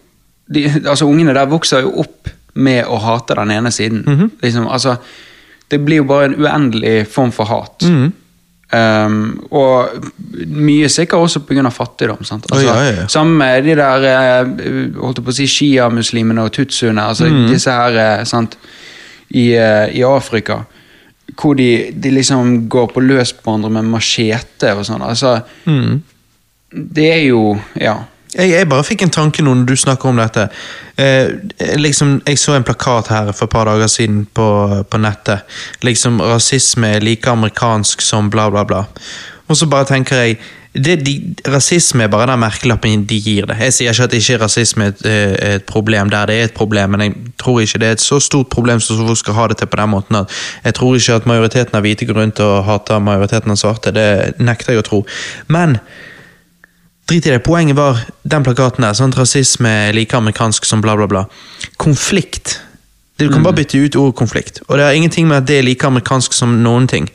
de, 0.50 0.64
altså 0.86 1.08
Ungene 1.08 1.34
der 1.34 1.46
vokser 1.46 1.82
jo 1.82 1.92
opp 2.00 2.30
med 2.56 2.86
å 2.86 3.00
hate 3.00 3.36
den 3.36 3.52
ene 3.52 3.72
siden. 3.72 4.04
Mhm. 4.06 4.32
liksom, 4.42 4.68
altså, 4.68 4.98
det 5.70 5.84
blir 5.86 5.98
jo 5.98 6.04
bare 6.04 6.26
en 6.26 6.36
uendelig 6.36 7.08
form 7.08 7.32
for 7.32 7.46
hat. 7.46 7.84
Mhm. 7.84 8.14
Um, 8.68 9.48
og 9.56 10.04
mye 10.52 10.90
sikkert 10.92 11.24
også 11.24 11.40
pga. 11.48 11.70
fattigdom. 11.72 12.24
Sant? 12.28 12.46
Altså, 12.52 12.66
ja, 12.68 12.84
ja, 12.84 12.96
ja. 13.02 13.08
Sammen 13.08 13.38
med 13.38 13.64
de 13.64 13.76
der 13.76 14.04
eh, 14.04 14.46
holdt 15.00 15.22
jeg 15.22 15.26
på 15.26 15.32
å 15.32 15.38
si 15.38 15.48
shia-muslimene 15.48 16.44
og 16.44 16.52
tutsuene, 16.52 17.00
altså 17.00 17.30
mm. 17.32 17.46
disse 17.48 17.72
her 17.72 17.96
eh, 17.96 18.26
sant? 18.28 18.58
I, 19.32 19.52
eh, 19.56 19.96
i 20.00 20.04
Afrika. 20.04 20.62
Hvor 21.38 21.54
de, 21.60 21.92
de 21.94 22.12
liksom 22.12 22.68
går 22.70 22.88
på 22.94 23.02
løs 23.04 23.34
på 23.34 23.44
hverandre 23.52 23.70
med 23.72 23.90
machete 23.92 24.72
og 24.76 24.86
sånn. 24.88 25.02
Altså, 25.04 25.42
Mm. 25.66 26.02
det 26.94 27.12
er 27.14 27.26
jo 27.28 27.60
Ja. 27.80 27.98
Jeg, 28.38 28.50
jeg 28.52 28.68
bare 28.70 28.84
fikk 28.84 29.02
en 29.02 29.10
tanke 29.10 29.42
nå 29.42 29.54
når 29.56 29.66
du 29.66 29.76
snakker 29.76 30.10
om 30.10 30.18
dette. 30.20 30.50
Eh, 30.98 31.30
liksom, 31.80 32.22
jeg 32.28 32.38
så 32.38 32.54
en 32.58 32.64
plakat 32.64 33.08
her 33.08 33.32
for 33.32 33.46
et 33.48 33.50
par 33.54 33.66
dager 33.66 33.88
siden 33.88 34.26
på, 34.36 34.84
på 34.90 34.98
nettet. 35.00 35.42
Liksom 35.82 36.20
rasisme 36.22 36.88
er 36.98 37.00
like 37.00 37.30
amerikansk 37.32 38.02
som 38.02 38.30
bla, 38.30 38.50
bla, 38.52 38.64
bla. 38.68 38.84
Og 39.48 39.56
så 39.58 39.66
bare 39.72 39.86
tenker 39.86 40.16
jeg 40.16 40.38
det, 40.86 40.96
de, 41.06 41.36
Rasisme 41.52 42.04
er 42.04 42.12
bare 42.12 42.28
den 42.32 42.42
merkelappen 42.42 43.06
de 43.10 43.20
gir 43.22 43.48
det. 43.50 43.58
Jeg 43.62 43.74
sier 43.74 43.94
ikke 43.94 44.08
at 44.08 44.16
ikke 44.18 44.40
rasisme 44.42 44.88
er 44.88 44.94
et, 44.94 45.06
eh, 45.06 45.56
et 45.56 45.64
problem 45.70 46.10
der 46.10 46.26
det 46.30 46.36
er 46.36 46.50
et 46.50 46.54
problem, 46.54 46.90
men 46.96 47.02
jeg 47.02 47.16
tror 47.40 47.62
ikke 47.62 47.80
det 47.80 47.88
er 47.88 47.98
et 47.98 48.04
så 48.04 48.20
stort 48.20 48.50
problem 48.50 48.80
som 48.80 49.00
folk 49.06 49.18
skal 49.18 49.34
ha 49.34 49.48
det 49.48 49.58
til 49.58 49.68
på 49.68 49.80
den 49.82 49.90
måten. 49.90 50.16
at 50.16 50.30
Jeg 50.64 50.74
tror 50.74 50.96
ikke 50.96 51.16
at 51.16 51.26
majoriteten 51.26 51.76
av 51.76 51.82
hvite 51.82 52.06
går 52.06 52.22
rundt 52.22 52.40
og 52.40 52.66
hater 52.66 53.00
majoriteten 53.00 53.52
av 53.52 53.58
svarte. 53.58 53.92
Det 53.92 54.40
nekter 54.40 54.74
jeg 54.74 54.84
å 54.84 54.88
tro. 54.88 55.06
Men 55.48 55.80
Drit 57.08 57.26
i 57.26 57.30
det. 57.30 57.40
Poenget 57.40 57.78
var 57.78 58.02
den 58.28 58.44
plakaten 58.44 58.84
der. 58.84 58.96
Sånn, 58.98 59.14
rasisme 59.16 59.70
er 59.70 59.94
like 59.96 60.18
amerikansk 60.18 60.66
som 60.68 60.82
bla, 60.84 60.96
bla, 61.00 61.08
bla. 61.08 61.22
Konflikt. 61.80 62.60
Du 63.18 63.30
kan 63.32 63.42
bare 63.42 63.58
bytte 63.58 63.80
ut 63.82 63.96
ordet 63.98 64.16
konflikt. 64.20 64.60
Og 64.68 64.78
det 64.78 64.84
har 64.86 64.94
ingenting 64.94 65.28
med 65.28 65.40
at 65.40 65.48
det 65.50 65.58
er 65.58 65.66
like 65.66 65.88
amerikansk 65.88 66.36
som 66.38 66.60
noen 66.62 66.86
ting. 66.88 67.08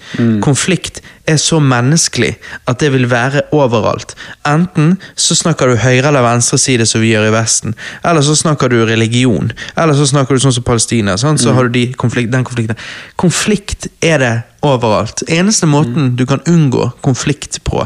Konflikt 0.42 0.98
er 1.32 1.40
så 1.40 1.58
menneskelig 1.60 2.34
at 2.68 2.78
det 2.82 2.92
vil 2.94 3.08
være 3.10 3.42
overalt. 3.56 4.14
Enten 4.48 4.94
så 5.16 5.34
snakker 5.38 5.72
du 5.72 5.76
høyre 5.82 6.08
eller 6.12 6.22
venstre 6.26 6.58
side, 6.58 6.86
som 6.86 7.00
vi 7.02 7.12
gjør 7.14 7.28
i 7.30 7.34
Vesten. 7.34 7.74
Eller 8.04 8.22
så 8.26 8.36
snakker 8.38 8.68
du 8.72 8.80
religion. 8.88 9.52
Eller 9.76 9.94
så 9.98 10.06
snakker 10.08 10.34
du 10.36 10.40
sånn 10.44 10.54
som 10.56 10.64
Palestina. 10.66 11.16
Sant? 11.20 11.40
Så 11.42 11.52
har 11.56 11.68
du 11.68 11.76
de 11.78 11.86
konflikt, 11.98 12.32
den 12.32 12.44
konflikten. 12.44 12.78
Konflikt 13.20 13.88
er 14.02 14.18
det 14.22 14.32
overalt. 14.62 15.24
Eneste 15.26 15.66
måten 15.66 16.12
du 16.16 16.22
kan 16.26 16.38
unngå 16.46 16.84
konflikt 17.02 17.58
på, 17.66 17.80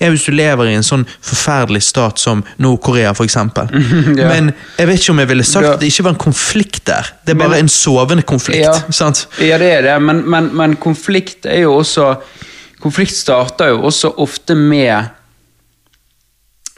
er 0.00 0.10
hvis 0.14 0.24
du 0.24 0.32
lever 0.32 0.70
i 0.70 0.76
en 0.78 0.86
sånn 0.86 1.04
forferdelig 1.20 1.82
stat 1.90 2.18
som 2.22 2.40
Nord-Korea, 2.62 3.12
f.eks. 3.12 3.36
Ja. 3.42 4.28
Men 4.32 4.52
jeg 4.78 4.88
vet 4.88 5.00
ikke 5.02 5.12
om 5.12 5.20
jeg 5.22 5.28
ville 5.28 5.44
sagt 5.44 5.66
Ja. 5.66 5.74
at 5.74 5.80
det 5.82 5.90
ikke 5.92 6.04
var 6.08 6.14
en 6.14 6.22
konflikt 6.24 6.84
der. 6.88 7.12
Det 7.26 7.34
er 7.34 7.38
bare 7.42 7.50
Men- 7.56 7.66
en 7.66 7.68
sovende 7.68 8.22
konflikt. 8.22 8.64
Ja. 8.64 8.72
sant? 8.90 9.26
Ja, 9.40 9.58
det 9.58 9.70
er 9.72 9.82
det, 9.82 9.98
men, 10.02 10.22
men, 10.30 10.50
men 10.56 10.76
konflikt 10.76 11.44
er 11.46 11.62
jo 11.66 11.74
også 11.82 12.14
Konflikt 12.82 13.14
starter 13.14 13.72
jo 13.72 13.82
også 13.86 14.14
ofte 14.22 14.54
med 14.58 15.10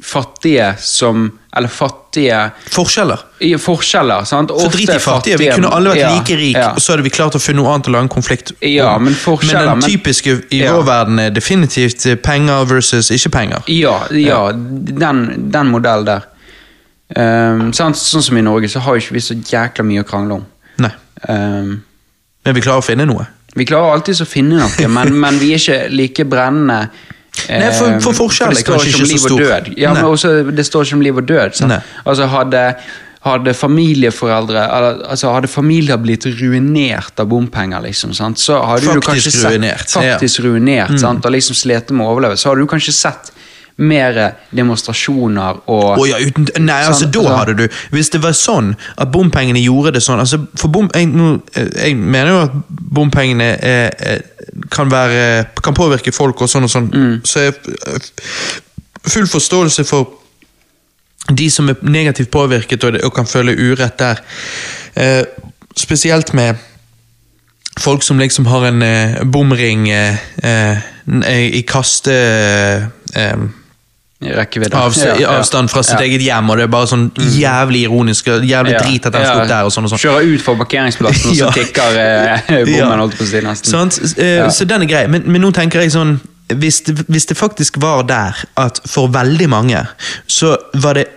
fattige 0.04 0.74
som 0.78 1.38
Eller 1.56 1.68
fattige 1.68 2.50
Forskjeller. 2.70 3.18
i 3.38 3.54
forskjeller. 3.58 4.24
sant? 4.24 4.50
For 4.50 4.68
drit 4.68 4.90
i 4.90 4.98
fattige. 4.98 5.38
Vi 5.38 5.50
kunne 5.54 5.70
alle 5.70 5.92
vært 5.92 6.00
ja, 6.00 6.10
like 6.16 6.36
rike, 6.36 6.58
ja. 6.58 6.72
og 6.74 6.82
så 6.82 6.92
hadde 6.92 7.04
vi 7.06 7.12
klart 7.14 7.36
å 7.38 7.40
finne 7.40 7.62
noe 7.62 7.70
annet 7.72 7.88
å 7.88 7.94
lage 7.94 8.08
en 8.08 8.10
konflikt 8.10 8.50
om. 8.50 8.56
Ja, 8.66 8.98
men 8.98 9.14
Men 9.24 9.68
den 9.68 9.82
typiske 9.86 10.34
i 10.50 10.60
vår 10.66 10.82
verden 10.82 11.18
er 11.18 11.30
definitivt 11.30 12.06
penger 12.22 12.64
versus 12.64 13.10
ikke 13.10 13.30
penger. 13.30 13.62
Ja, 13.66 14.02
ja 14.10 14.50
den, 14.52 15.50
den 15.52 15.70
modellen 15.70 16.04
der. 16.10 16.26
Um, 17.16 17.72
sant? 17.72 17.96
Sånn 17.96 18.22
som 18.22 18.36
i 18.36 18.42
Norge, 18.42 18.68
så 18.68 18.80
har 18.80 18.96
jo 18.96 19.04
ikke 19.04 19.14
vi 19.14 19.20
så 19.22 19.34
jækla 19.38 19.84
mye 19.86 20.02
å 20.02 20.08
krangle 20.08 20.40
om. 20.40 20.44
Nei. 20.82 20.90
Um, 21.28 21.84
Men 22.44 22.56
vi 22.56 22.60
klarer 22.64 22.82
å 22.82 22.84
finne 22.84 23.06
noe. 23.06 23.28
Vi 23.54 23.64
klarer 23.68 23.94
alltid 23.96 24.20
å 24.24 24.26
finne 24.28 24.58
noe, 24.62 24.88
men, 24.90 25.14
men 25.24 25.38
vi 25.42 25.52
er 25.54 25.62
ikke 25.62 25.80
like 25.94 26.24
brennende. 26.30 26.88
Nei, 27.50 27.70
for- 27.74 27.96
for 28.00 28.14
forskjellen 28.14 28.54
forskjell 28.54 28.54
det 28.54 28.60
er 28.60 28.68
kanskje 28.68 28.90
ikke 28.94 29.18
så 29.18 29.28
stor. 29.28 29.72
Ja, 29.80 29.92
men 29.96 30.04
også, 30.06 30.30
det 30.54 30.64
står 30.68 30.86
ikke 30.86 30.94
om 31.00 31.02
liv 31.02 31.16
og 31.18 31.26
død. 31.26 31.62
Altså, 32.06 32.28
hadde, 32.30 32.60
hadde 33.24 33.54
familieforeldre 33.56 34.62
altså 35.08 35.32
Hadde 35.34 35.48
familier 35.50 35.96
blitt 35.98 36.26
ruinert 36.38 37.18
av 37.22 37.26
bompenger, 37.32 37.82
liksom, 37.88 38.12
sant? 38.14 38.38
så 38.38 38.60
hadde 38.62 38.84
du 38.86 39.00
Faktisk 39.00 39.08
kanskje 39.08 39.32
sett 39.34 39.50
ruinert, 39.50 39.86
ja. 39.96 40.00
Mm. 40.04 40.12
Faktisk 40.14 40.44
ruinert, 40.46 40.98
sant? 41.00 41.24
og 41.26 41.34
liksom 41.34 41.56
slitt 41.58 41.90
med 41.90 42.06
å 42.06 42.12
overleve. 42.14 42.36
Så 42.38 42.50
hadde 42.52 42.62
du 42.62 42.70
kanskje 42.70 42.94
sett 42.94 43.32
mer 43.76 44.18
demonstrasjoner 44.54 45.64
og 45.66 45.98
oh, 45.98 46.04
ja, 46.06 46.20
uten, 46.22 46.46
nei, 46.62 46.76
altså 46.86 47.08
Sånn, 47.08 47.10
da 47.10 47.20
altså- 47.24 47.38
hadde 47.40 47.54
du 47.58 47.78
Hvis 47.90 48.10
det 48.14 48.20
var 48.22 48.36
sånn 48.38 48.68
at 49.02 49.10
bompengene 49.10 49.58
gjorde 49.58 49.96
det 49.96 50.02
sånn 50.04 50.22
altså, 50.22 50.44
for 50.54 50.70
bom, 50.70 50.90
jeg, 50.94 51.10
eh, 51.58 51.70
jeg 51.88 51.96
mener 51.98 52.30
jo 52.30 52.42
at 52.44 52.58
bompengene 52.70 53.48
er, 53.58 53.90
er, 53.98 54.20
kan, 54.70 54.90
være, 54.90 55.46
kan 55.62 55.74
påvirke 55.74 56.12
folk 56.14 56.44
og 56.44 56.50
sånn 56.50 56.68
og 56.68 56.70
sånn. 56.70 56.86
Mm. 56.94 57.16
Så 57.26 57.48
jeg 57.48 57.56
full 59.10 59.26
forståelse 59.28 59.84
for 59.88 60.20
de 61.32 61.48
som 61.50 61.68
er 61.68 61.80
negativt 61.82 62.30
påvirket 62.32 62.84
og, 62.84 63.00
og 63.04 63.14
kan 63.16 63.26
føle 63.26 63.56
urett 63.56 63.98
der. 63.98 64.22
Eh, 64.94 65.24
spesielt 65.76 66.32
med 66.36 66.60
folk 67.80 68.02
som 68.02 68.20
liksom 68.20 68.46
har 68.46 68.68
en 68.68 68.82
eh, 68.82 69.22
bomring 69.24 69.88
eh, 69.90 70.16
eh, 70.44 71.48
i 71.50 71.64
kaste... 71.68 72.14
Eh, 73.16 73.46
rekkevidde. 74.24 74.74
av, 74.74 74.94
Ja, 75.20 75.38
avstand 75.38 75.70
fra 75.70 75.82
sitt 75.82 75.98
Ja. 76.00 76.04
eget 76.06 76.20
hjem, 76.22 76.50
og 76.50 76.56
det 76.56 76.64
er 76.64 76.68
bare 76.68 76.86
sånn 76.86 77.10
jævlig 77.14 77.82
ironisk 77.88 78.24
jævlig 78.26 78.78
drit 78.80 79.06
at 79.06 79.12
den 79.12 79.22
Ja. 79.22 79.34
opp 79.40 79.48
der 79.48 79.64
og 79.64 79.72
sånn 79.72 79.84
og 79.84 79.90
sånn. 79.90 79.98
Kjører 79.98 80.34
ut 80.34 80.40
fra 80.42 80.54
parkeringsplassen, 80.54 81.30
og 81.30 81.36
så 81.36 81.52
tikker 81.58 81.96
eh, 81.96 82.64
bommen, 82.64 82.98
holdt 82.98 83.16
på 83.18 83.24
å 83.24 83.26
si, 83.26 83.40
nesten. 83.40 83.90
Eh. 84.18 84.48
Så 84.50 84.64
den 84.66 84.82
er 84.82 84.86
grei, 84.86 85.06
men, 85.08 85.22
men 85.26 85.40
nå 85.42 85.52
tenker 85.52 85.80
jeg 85.80 85.90
sånn 85.92 86.20
hvis 86.54 86.82
det, 86.84 87.06
hvis 87.08 87.26
det 87.26 87.36
faktisk 87.38 87.78
var 87.80 88.02
der 88.04 88.34
at 88.60 88.80
for 88.86 89.08
veldig 89.08 89.48
mange 89.48 89.86
så 90.28 90.56
var 90.74 90.94
det 90.94 91.08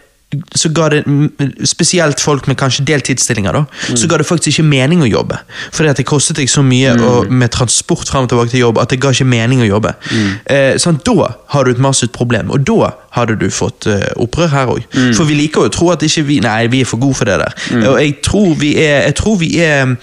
så 0.56 0.70
ga 0.76 0.90
det, 0.92 1.06
mm, 1.08 1.30
spesielt 1.64 2.20
folk 2.20 2.48
med 2.48 2.58
kanskje 2.60 2.84
deltidsstillinger, 2.86 3.54
da, 3.54 3.62
Mm. 3.90 3.96
så 3.98 4.08
ga 4.08 4.18
det 4.18 4.26
faktisk 4.28 4.60
ikke 4.60 4.66
mening 4.68 5.00
å 5.02 5.08
jobbe. 5.10 5.38
Fordi 5.72 5.90
at 5.90 5.98
det 5.98 6.06
kostet 6.06 6.36
deg 6.36 6.50
så 6.50 6.62
mye 6.64 6.94
Mm. 6.98 7.02
å, 7.08 7.30
med 7.30 7.50
transport 7.52 8.08
frem 8.10 8.24
og 8.24 8.30
tilbake 8.30 8.50
til 8.52 8.60
jobb 8.60 8.78
at 8.78 8.90
det 8.90 9.00
ga 9.00 9.10
ikke 9.10 9.26
mening 9.26 9.62
å 9.62 9.68
jobbe. 9.70 9.94
Mm. 10.12 10.34
Eh, 10.48 10.74
sånn, 10.76 11.00
da 11.04 11.30
har 11.48 11.64
du 11.64 11.72
et 11.72 11.80
massivt 11.80 12.12
problem, 12.12 12.52
og 12.52 12.66
da 12.66 12.92
hadde 13.12 13.40
du 13.40 13.48
fått 13.50 13.88
eh, 13.88 14.12
opprør 14.18 14.50
her 14.50 14.68
òg. 14.68 14.84
Mm. 14.94 15.14
For 15.16 15.24
vi 15.24 15.36
liker 15.36 15.62
jo 15.64 15.70
å 15.70 15.72
tro 15.72 15.92
at 15.92 16.00
ikke 16.04 16.26
vi 16.26 16.40
Nei, 16.42 16.68
vi 16.68 16.82
er 16.82 16.86
for 16.86 16.98
gode 16.98 17.16
for 17.16 17.26
det 17.26 17.40
der. 17.40 17.54
Og 17.88 17.98
jeg 18.02 18.22
tror 18.22 18.54
vi 18.56 18.76
er 18.78 19.06
Jeg 19.08 19.16
tror 19.16 19.38
vi 19.40 19.60
er 19.62 19.96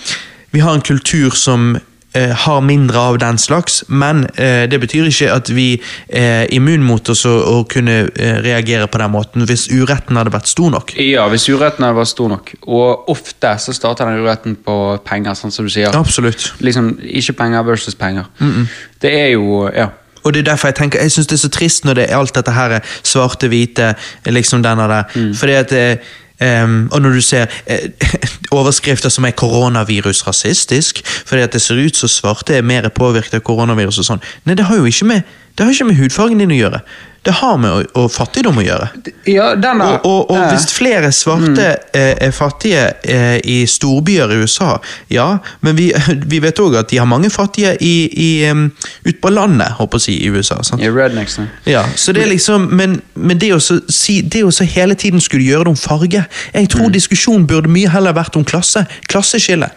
Vi 0.52 0.60
har 0.60 0.72
en 0.74 0.80
kultur 0.80 1.30
som 1.34 1.76
har 2.14 2.60
mindre 2.60 2.98
av 2.98 3.18
den 3.18 3.38
slags, 3.38 3.82
men 3.88 4.24
eh, 4.38 4.68
det 4.70 4.78
betyr 4.80 5.08
ikke 5.10 5.32
at 5.34 5.50
vi 5.50 5.66
er 6.08 6.46
immun 6.54 6.84
mot 6.86 7.08
oss 7.10 7.24
å, 7.26 7.64
kunne 7.70 7.96
eh, 8.06 8.38
reagere 8.44 8.86
på 8.86 9.00
den 9.02 9.10
måten 9.10 9.46
hvis 9.48 9.66
uretten 9.72 10.18
hadde 10.20 10.34
vært 10.34 10.50
stor 10.50 10.70
nok. 10.76 10.94
Ja, 11.00 11.26
hvis 11.32 11.48
uretten 11.50 11.86
hadde 11.86 11.98
vært 11.98 12.12
stor 12.12 12.30
nok. 12.30 12.54
Og 12.68 13.10
ofte 13.10 13.56
så 13.58 13.74
starter 13.74 14.10
den 14.10 14.22
uretten 14.22 14.56
på 14.62 14.78
penger, 15.06 15.34
sånn 15.38 15.54
som 15.54 15.66
du 15.66 15.72
sier. 15.74 15.94
Absolutt. 15.96 16.52
Liksom, 16.62 16.94
Ikke 17.02 17.34
penger 17.42 17.66
versus 17.66 17.98
penger. 17.98 18.30
Det 19.02 19.12
er 19.12 19.34
jo 19.34 19.68
Ja. 19.74 19.90
Og 20.24 20.32
det 20.32 20.40
er 20.40 20.54
derfor 20.54 20.70
jeg 20.70 20.74
tenker, 20.78 21.02
jeg 21.04 21.12
syns 21.12 21.26
det 21.28 21.36
er 21.36 21.42
så 21.42 21.48
trist 21.52 21.84
når 21.84 21.94
det 21.98 22.04
er 22.08 22.16
alt 22.16 22.32
dette 22.32 22.52
her 22.56 22.78
svarte-hvite, 23.04 23.90
liksom 24.32 24.62
denne 24.64 24.86
der. 24.88 25.10
Fordi 25.36 25.52
at 25.52 25.74
em, 26.40 26.88
Og 26.92 27.02
når 27.02 27.10
du 27.10 27.20
ser 27.20 27.46
uh, 27.70 27.76
overskrifter 28.58 29.08
som 29.08 29.24
er 29.24 29.30
'koronavirus 29.30 30.26
rasistisk', 30.26 31.02
fordi 31.26 31.42
at 31.42 31.52
det 31.52 31.62
ser 31.62 31.86
ut 31.86 31.96
som 31.96 32.08
svarte 32.08 32.54
er 32.54 32.62
mer 32.62 32.88
påvirket 32.88 33.34
av 33.34 33.40
koronavirus 33.40 33.98
og 33.98 34.04
sånn. 34.04 34.22
Nei, 34.44 34.54
det 34.54 34.64
har 34.64 34.76
jo 34.76 34.84
ikke 34.84 35.04
med, 35.04 35.22
det 35.58 35.64
har 35.66 35.72
ikke 35.72 35.84
med 35.84 35.96
hudfargen 35.96 36.38
din 36.38 36.50
å 36.50 36.54
gjøre. 36.54 36.80
Det 37.24 37.32
har 37.40 37.56
med 37.60 37.88
å, 37.96 38.06
fattigdom 38.12 38.58
å 38.60 38.64
gjøre. 38.64 38.88
Ja, 39.30 39.54
den 39.56 39.80
da. 39.80 39.90
Og, 39.96 40.06
og, 40.06 40.30
og 40.34 40.40
eh, 40.40 40.50
hvis 40.52 40.68
flere 40.74 41.10
svarte 41.14 41.68
mm. 41.80 42.00
er 42.28 42.34
fattige 42.36 42.84
eh, 43.00 43.38
i 43.40 43.62
storbyer 43.70 44.34
i 44.34 44.40
USA, 44.44 44.74
ja, 45.12 45.28
men 45.64 45.78
vi, 45.78 45.88
vi 46.32 46.40
vet 46.44 46.60
òg 46.60 46.76
at 46.82 46.92
de 46.92 47.00
har 47.00 47.08
mange 47.08 47.30
fattige 47.32 47.74
i, 47.80 47.94
i, 48.12 48.30
ut 49.08 49.20
på 49.22 49.32
landet, 49.32 49.76
håper 49.78 49.98
jeg 49.98 50.02
å 50.02 50.04
si, 50.04 50.16
i 50.26 50.30
USA. 50.34 50.60
sant? 50.66 50.84
ja, 50.84 50.92
rednecks. 50.92 51.38
Ja, 51.68 51.84
så 51.96 52.12
det 52.12 52.24
er 52.24 52.30
liksom, 52.30 52.68
Men, 52.76 52.98
men 53.14 53.38
det, 53.40 53.50
å 53.54 53.60
så 53.62 53.78
si, 53.88 54.20
det 54.22 54.44
å 54.44 54.52
så 54.54 54.66
hele 54.68 54.94
tiden 54.98 55.22
skulle 55.22 55.44
gjøre 55.46 55.66
det 55.66 55.72
om 55.72 55.78
farge 55.78 56.24
Jeg 56.54 56.68
tror 56.72 56.92
diskusjonen 56.92 57.46
burde 57.48 57.70
mye 57.72 57.90
heller 57.90 58.14
vært 58.16 58.36
om 58.36 58.44
klasse. 58.46 58.84
Klasseskille. 59.10 59.68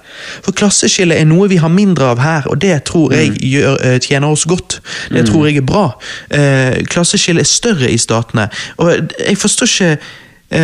For 0.45 0.56
klasseskille 0.57 1.15
er 1.18 1.28
noe 1.30 1.48
vi 1.52 1.60
har 1.61 1.72
mindre 1.72 2.11
av 2.11 2.22
her, 2.22 2.48
og 2.52 2.60
det 2.61 2.76
tror 2.90 3.14
jeg 3.15 3.36
gjør, 3.41 3.78
eh, 3.86 3.98
tjener 4.03 4.30
oss 4.34 4.45
godt. 4.49 4.80
Det 5.14 5.26
tror 5.30 5.48
jeg 5.48 5.61
er 5.61 5.68
bra. 5.68 5.86
Eh, 6.30 6.84
klasseskille 6.90 7.36
er 7.39 7.49
større 7.49 7.89
i 7.91 7.97
statene. 7.97 8.49
Og 8.77 8.91
jeg 9.19 9.38
forstår 9.38 9.65
ikke 9.72 9.97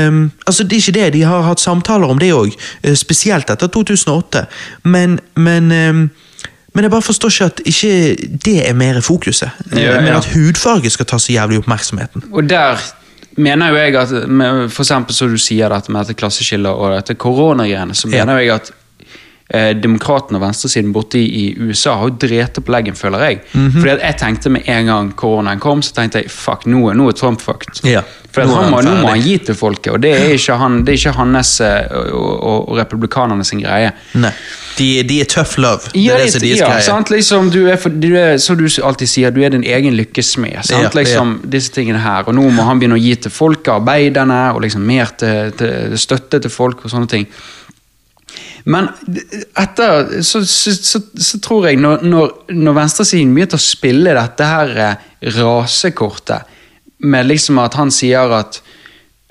um, 0.07 0.31
altså 0.47 0.63
Det 0.63 0.73
er 0.77 0.81
ikke 0.81 0.99
det, 0.99 1.13
de 1.13 1.21
har 1.27 1.41
hatt 1.41 1.59
samtaler 1.59 2.07
om 2.09 2.19
det 2.19 2.31
òg, 2.33 2.53
spesielt 2.95 3.49
etter 3.49 3.67
2008. 3.67 4.45
Men, 4.83 5.19
men 5.35 5.71
um, 5.71 6.03
men 6.73 6.83
jeg 6.87 6.91
bare 6.91 7.05
forstår 7.05 7.29
ikke 7.29 7.45
at 7.45 7.59
ikke 7.69 8.27
det 8.45 8.55
er 8.69 8.73
mer 8.73 8.97
fokuset. 9.05 9.49
Ja, 9.75 9.79
Ja, 9.79 10.01
Men 10.01 10.15
at 10.17 10.25
hudfarge 10.33 10.89
skal 10.89 11.05
ta 11.05 11.19
så 11.21 11.33
jævlig 11.35 11.59
oppmerksomheten. 11.61 12.23
Og 12.31 12.47
der 12.49 12.81
mener 13.37 13.69
jo 13.69 13.75
jeg 13.75 13.95
at 13.95 14.09
For 14.73 14.81
eksempel 14.81 15.13
så 15.15 15.27
du 15.29 15.37
sier 15.37 15.69
dette 15.69 15.91
med 15.91 16.01
dette 16.01 16.17
klasseskillet 16.17 16.71
og 16.71 16.95
dette 16.95 17.13
koronagreiene, 17.13 17.93
så 17.93 18.09
Ja. 18.09 18.25
mener 18.25 18.39
jeg 18.41 18.49
at 18.55 18.71
eh, 19.53 19.71
demokratene 19.77 20.39
og 20.39 20.43
venstresiden 20.47 20.91
borte 20.95 21.19
i, 21.21 21.27
i 21.43 21.69
USA 21.69 21.93
har 21.99 22.09
jo 22.09 22.17
drept 22.25 22.57
opp 22.63 22.71
leggen, 22.73 22.95
føler 22.97 23.27
jeg. 23.27 23.39
Mhm. 23.53 23.71
Fordi 23.77 23.93
at 23.95 24.03
jeg 24.09 24.19
tenkte 24.23 24.49
med 24.57 24.67
en 24.73 24.89
gang 24.91 25.13
koronaen 25.19 25.61
kom, 25.63 25.81
så 25.85 25.93
tenkte 25.99 26.23
jeg 26.23 26.31
fuck, 26.33 26.65
nå, 26.65 26.89
er- 26.89 26.97
nå 26.99 27.07
er 27.11 27.17
Trump 27.19 27.41
fucked. 27.41 27.83
Ja. 27.87 28.01
For 28.33 28.47
Nå 28.49 28.55
han 28.57 28.71
må, 28.73 28.77
han 28.81 28.85
nå 28.89 28.93
må 29.03 29.09
han 29.11 29.21
gi 29.21 29.35
til 29.45 29.53
folket, 29.53 29.91
og 29.93 29.99
det 30.01 30.11
er 30.17 30.31
ikke, 30.39 30.55
han, 30.57 30.79
det 30.87 30.95
er 30.95 31.01
ikke 31.03 31.11
hans 31.19 31.51
eh, 31.61 31.91
og, 31.93 32.31
og, 32.41 32.69
og 32.73 32.77
republikanerne 32.81 33.45
sin 33.45 33.61
greie. 33.61 33.91
Nei. 34.17 34.31
De, 34.73 34.87
de 35.05 35.19
er 35.21 35.27
tough 35.29 35.59
love. 35.61 35.91
Det 35.93 36.01
Ja, 36.01 36.15
er 36.17 36.23
det 36.23 36.31
som 36.33 36.39
er 36.41 36.47
deres 36.47 36.59
ja, 36.63 36.69
greie. 36.71 36.81
sant? 36.87 37.11
Liksom, 37.13 37.51
du 37.53 37.59
er, 37.69 37.77
du 38.01 38.07
er, 38.17 38.39
som 38.41 38.57
du 38.57 38.65
alltid 38.81 39.11
sier, 39.11 39.29
du 39.35 39.37
er 39.45 39.53
din 39.53 39.61
egen 39.69 39.93
lykkesmed. 39.93 40.63
Ja, 40.71 40.89
liksom, 40.97 41.35
Disse 41.45 41.69
tingene 41.75 42.01
her. 42.01 42.25
Og 42.25 42.33
nå 42.33 42.47
må 42.49 42.65
han 42.65 42.81
begynne 42.81 42.97
å 42.97 43.03
gi 43.03 43.13
til 43.27 43.29
folket, 43.35 43.69
arbeiderne, 43.75 44.39
og 44.55 44.63
liksom 44.65 44.81
mer 44.89 45.13
til, 45.21 45.53
til 45.59 45.93
støtte 46.01 46.41
til 46.41 46.49
folk 46.49 46.81
og 46.87 46.89
sånne 46.95 47.11
ting. 47.13 47.27
Men 48.63 48.87
etter 49.59 50.21
så, 50.23 50.43
så, 50.47 50.71
så, 50.71 51.01
så 51.19 51.39
tror 51.43 51.67
jeg, 51.67 51.79
når, 51.83 52.05
når, 52.07 52.31
når 52.55 52.77
venstresiden 52.77 53.33
begynte 53.35 53.59
å 53.59 53.63
spille 53.63 54.15
dette 54.15 54.47
her 54.47 54.71
eh, 54.85 55.09
rasekortet, 55.35 56.51
med 57.03 57.27
liksom 57.27 57.59
at 57.59 57.75
han 57.75 57.89
sier 57.91 58.31
at 58.31 58.61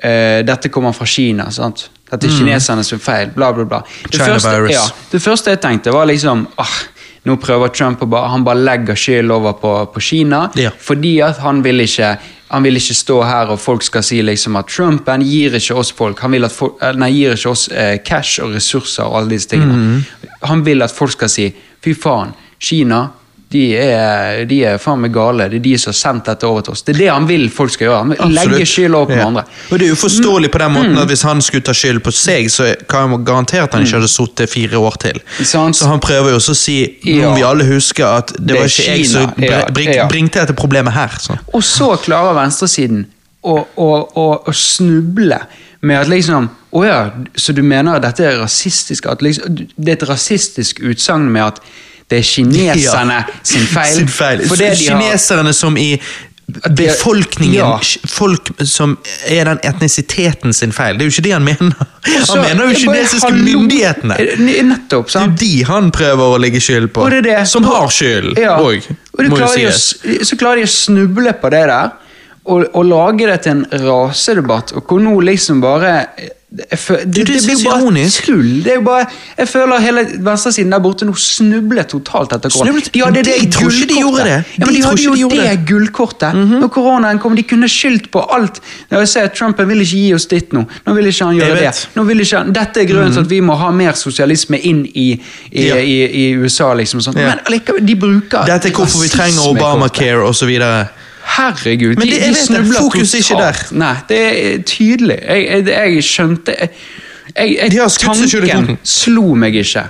uh, 0.05 0.41
dette 0.45 0.69
kommer 0.69 0.93
fra 0.93 1.07
Kina, 1.09 1.47
sant? 1.55 1.87
Dette 2.13 2.29
er 2.29 2.35
kineserne 2.37 2.85
sin 2.85 3.01
feil, 3.01 3.31
bla, 3.33 3.49
bla, 3.57 3.65
bla. 3.65 3.79
Det 4.05 4.21
første, 4.21 4.53
ja, 4.69 4.83
det 5.09 5.21
første 5.25 5.55
jeg 5.55 5.63
tenkte, 5.63 5.95
var 5.95 6.11
liksom 6.11 6.45
ah, 6.61 6.75
Nå 7.23 7.37
prøver 7.39 7.71
Trump 7.71 8.03
å 8.03 8.09
bare, 8.11 8.33
han 8.33 8.43
bare 8.45 8.61
legger 8.67 8.99
skyld 8.99 9.31
over 9.31 9.55
på, 9.55 9.71
på 9.95 10.01
Kina. 10.03 10.41
Ja. 10.59 10.73
Fordi 10.75 11.13
at 11.23 11.39
han 11.39 11.61
vil 11.63 11.85
ikke 11.85 12.17
han 12.53 12.67
vil 12.67 12.77
ikke 12.77 12.95
stå 12.95 13.15
her 13.25 13.51
og 13.55 13.61
folk 13.61 13.85
skal 13.87 14.05
si 14.05 14.19
liksom 14.23 14.59
at 14.61 14.69
Trump 14.69 15.09
han 15.09 15.25
gir 15.25 15.57
ikke 15.57 15.77
oss 15.81 15.93
folk, 15.97 16.21
han 16.21 16.35
vil 16.37 16.45
at 16.45 16.53
folk, 16.53 16.77
eh, 16.83 16.93
nei, 17.01 17.09
gir 17.17 17.33
ikke 17.33 17.53
oss 17.55 17.67
eh, 17.73 17.97
cash 18.05 18.43
og 18.45 18.53
ressurser 18.53 19.09
og 19.09 19.23
alle 19.23 19.35
disse 19.35 19.49
tingene. 19.55 19.79
Mhm. 19.79 20.29
Han 20.51 20.65
vil 20.67 20.85
at 20.85 20.93
folk 20.93 21.15
skal 21.17 21.33
si 21.33 21.49
fy 21.83 21.95
faen, 21.97 22.35
Kina 22.63 23.07
de 23.53 23.63
er, 23.77 24.45
de 24.49 24.59
er 24.65 24.79
faen 24.81 25.01
meg 25.05 25.13
gale. 25.13 25.47
Det 25.53 25.59
er 25.61 25.65
de 25.67 25.75
som 25.79 25.91
har 25.93 25.99
sendt 25.99 26.25
dette 26.31 26.49
over 26.49 26.65
til 26.67 26.73
oss. 26.73 26.83
Det 26.87 26.95
er 26.95 26.99
det 27.03 27.09
han 27.13 27.27
vil 27.29 27.49
folk 27.53 27.73
skal 27.75 27.87
gjøre. 27.89 27.99
Han 27.99 28.13
vil 28.15 28.35
legge 28.39 28.65
skylda 28.65 28.71
skyld 28.73 28.95
over 28.99 29.13
på 29.13 29.19
Ja. 29.21 29.27
andre. 29.27 29.45
Og 29.71 29.79
Det 29.79 29.89
er 29.89 29.93
uforståelig 29.93 30.51
på 30.55 30.59
den 30.59 30.73
Mm. 30.73 30.79
måten 30.79 30.99
at 31.03 31.09
hvis 31.09 31.23
han 31.23 31.43
skulle 31.43 31.63
ta 31.63 31.73
skyld 31.73 32.01
på 32.03 32.13
seg, 32.13 32.47
så 32.51 32.75
kan 32.89 33.11
jeg 33.11 33.25
garantere 33.25 33.63
at 33.69 33.73
han 33.75 33.83
ikke 33.85 33.99
hadde 34.01 34.09
sittet 34.09 34.51
fire 34.51 34.79
år 34.79 34.97
til. 35.01 35.21
Sant. 35.45 35.77
Så 35.77 35.87
han 35.87 36.01
prøver 36.01 36.31
jo 36.31 36.37
også 36.37 36.51
å 36.53 36.57
si 36.57 36.79
om 37.05 37.11
Ja. 37.13 37.29
må 37.31 37.35
vi 37.37 37.43
alle 37.43 37.65
husker, 37.65 38.07
at 38.07 38.27
det, 38.33 38.47
Det 38.47 38.57
var 38.57 38.65
ikke 38.67 38.97
jeg 38.97 39.07
som 39.07 39.27
br 39.37 39.45
Ja, 39.45 39.65
bring, 39.71 40.09
bringte 40.09 40.41
dette 40.41 40.55
problemet 40.55 40.93
her. 40.93 41.09
Så. 41.21 41.39
Og 41.55 41.63
så 41.63 41.97
klarer 42.03 42.35
venstresiden 42.35 43.07
å, 43.45 43.67
å, 43.77 44.09
å, 44.17 44.43
å 44.49 44.53
snuble 44.55 45.39
med 45.83 46.01
at 46.01 46.09
liksom 46.09 46.51
Å 46.73 46.87
ja, 46.87 47.11
så 47.37 47.53
du 47.53 47.61
mener 47.63 47.97
at 47.97 48.03
dette 48.03 48.21
er 48.25 48.39
rasistisk? 48.41 49.05
Liksom, 49.21 49.55
det 49.77 49.89
er 49.89 49.93
et 49.93 50.09
rasistisk 50.09 50.79
utsagn 50.81 51.27
med 51.31 51.43
at 51.43 51.61
det 52.13 52.19
er 52.21 52.29
kineserne 52.29 53.23
sin 53.55 53.65
feil? 53.73 53.95
Sin 54.03 54.13
feil. 54.13 54.45
De 54.45 54.69
har- 54.69 54.77
Kineserne 54.85 55.55
som 55.57 55.77
i 55.81 55.95
befolkningen 56.77 57.55
Ja. 57.55 57.81
Folk 58.09 58.51
som 58.69 58.97
er 59.29 59.45
den 59.49 59.61
etnisiteten 59.65 60.53
sin 60.53 60.73
feil. 60.75 60.99
Det 60.99 61.07
er 61.07 61.09
jo 61.09 61.15
ikke 61.15 61.25
det 61.25 61.33
han 61.33 61.45
mener. 61.47 61.73
Han 62.05 62.27
Så- 62.27 62.37
mener 62.43 62.69
jo 62.69 62.75
kinesiske 62.83 63.31
hallo, 63.31 63.45
myndighetene. 63.63 64.17
Nettopp, 64.69 65.11
sant? 65.11 65.39
Det 65.39 65.47
er 65.47 65.57
jo 65.57 65.63
de 65.63 65.65
han 65.73 65.91
prøver 65.95 66.35
å 66.37 66.39
legge 66.43 66.61
skyld 66.61 66.91
på. 66.93 67.09
Det 67.11 67.23
det. 67.25 67.39
Som 67.49 67.65
har 67.65 67.89
skyld 67.89 68.39
Ja. 68.39 68.59
Og 68.59 68.83
må 69.31 69.37
klarer 69.37 69.69
å 69.71 70.25
så 70.25 70.37
klarer 70.41 70.57
de 70.57 70.63
å 70.69 70.73
snuble 70.73 71.33
på 71.41 71.51
det 71.51 71.65
der, 71.69 71.91
og, 72.45 72.65
og 72.75 72.85
lage 72.85 73.27
det 73.31 73.43
til 73.43 73.53
en 73.53 73.67
rasedebatt, 73.87 74.73
og 74.77 74.87
hvor 74.89 75.01
nå 75.01 75.21
liksom 75.23 75.61
bare 75.63 76.07
jeg 76.53 76.79
fø- 76.79 76.97
det, 77.05 77.23
det 77.27 77.39
blir 77.45 77.55
jo 77.57 77.71
bare 77.71 78.09
tull. 78.27 78.49
Det 78.65 78.73
er 78.73 78.75
jo 78.77 78.83
bare, 78.85 79.07
jeg 79.39 79.49
føler 79.49 79.81
hele 79.81 80.03
venstresiden 80.21 80.73
der 80.75 80.83
borte 80.85 81.07
nå 81.09 81.15
snubler 81.17 81.87
totalt 81.89 82.33
etter 82.37 82.53
korona. 82.53 82.81
De 82.93 83.01
hadde 83.01 83.23
De 83.25 83.31
det 83.41 83.53
tror 83.55 83.71
ikke 83.73 83.89
de 83.89 84.01
gjorde 84.03 84.25
det. 84.27 84.35
Ja, 84.59 84.67
men 84.67 84.69
De 84.69 84.75
de, 84.77 84.83
hadde 84.85 85.03
jo 85.07 85.15
de 85.15 85.39
det 85.39 85.67
gullkortet. 85.71 86.35
Mm 86.35 86.43
gullkortet. 86.43 86.61
Når 86.61 86.69
koronaen 86.75 87.19
kom, 87.19 87.37
de 87.37 87.43
kunne 87.43 87.69
skyldt 87.69 88.11
på 88.13 88.21
alt. 88.37 88.61
Jeg 88.91 89.09
ser 89.09 89.29
Trump 89.29 89.59
vil 89.59 89.81
ikke 89.81 89.97
gi 89.97 90.15
oss 90.15 90.27
ditt 90.27 90.53
nå. 90.53 90.65
Nå 90.87 90.95
vil 90.95 91.07
ikke 91.09 91.25
han 91.25 91.37
gjøre 91.41 91.57
det. 91.57 91.73
Ikke 92.21 92.37
han, 92.39 92.53
dette 92.53 92.81
er 92.81 92.89
grunnen 92.91 93.13
til 93.17 93.21
at 93.25 93.31
vi 93.31 93.41
må 93.41 93.57
ha 93.57 93.71
mer 93.71 93.93
sosialisme 93.99 94.59
inn 94.61 94.85
i, 94.95 95.09
i, 95.53 95.67
Ja. 95.69 95.77
i, 95.81 95.97
i 96.05 96.35
USA. 96.37 96.75
liksom 96.75 97.01
sånn. 97.01 97.17
Ja. 97.17 97.29
Men 97.33 97.41
allikevel, 97.47 97.87
de 97.87 97.95
bruker 97.97 98.45
Dette 98.47 98.69
er 98.69 98.73
hvorfor 98.77 99.01
vi 99.03 99.09
trenger. 99.09 99.49
Obamacare 99.53 100.23
osv. 100.29 100.53
Herregud, 101.37 101.97
Men 101.97 102.09
det- 102.09 102.21
de, 102.21 102.29
de 102.29 102.35
snubler 102.35 102.79
fokus 102.81 103.15
er 103.15 103.19
ikke 103.19 103.39
der. 103.43 103.63
Nei, 103.71 103.95
det 104.09 104.21
er 104.55 104.63
tydelig. 104.63 105.19
Jeg, 105.29 105.47
jeg, 105.47 105.67
jeg 105.95 106.05
skjønte 106.05 106.55
jeg, 106.59 107.57
jeg, 107.73 107.91
Tanken 108.01 108.79
slo 108.85 109.35
meg 109.35 109.55
ikke. 109.57 109.87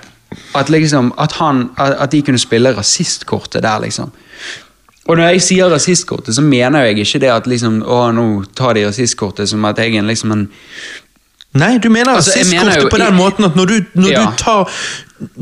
At, 0.56 0.70
liksom, 0.70 1.12
at, 1.20 1.32
han, 1.32 1.70
at 1.78 2.12
de 2.12 2.22
kunne 2.22 2.38
spille 2.38 2.76
rasistkortet 2.76 3.62
der, 3.62 3.80
liksom. 3.82 4.12
Og 5.08 5.16
når 5.16 5.32
jeg 5.34 5.42
sier 5.42 5.68
rasistkortet, 5.72 6.34
så 6.34 6.42
mener 6.46 6.84
jeg 6.86 6.98
ikke 7.02 7.18
det 7.24 7.30
at 7.34 7.46
liksom, 7.50 7.80
å, 7.82 8.04
nå 8.14 8.26
tar 8.56 8.76
de 8.78 8.86
rasistkortet 8.86 9.48
som 9.50 9.64
at 9.68 9.78
jeg 9.82 9.96
er 9.98 10.06
liksom 10.06 10.32
en 10.36 10.46
Nei, 11.52 11.74
du 11.82 11.90
mener 11.92 12.14
Altså, 12.14 12.30
rasistkortet 12.32 12.64
mener 12.64 12.80
jo 12.80 12.88
på 12.88 13.00
den 13.02 13.16
måten 13.18 13.44
at 13.44 13.56
når 13.58 13.66
du, 13.68 13.74
når 13.94 14.08
Ja. 14.14 14.20
du 14.30 14.38
tar 14.40 14.70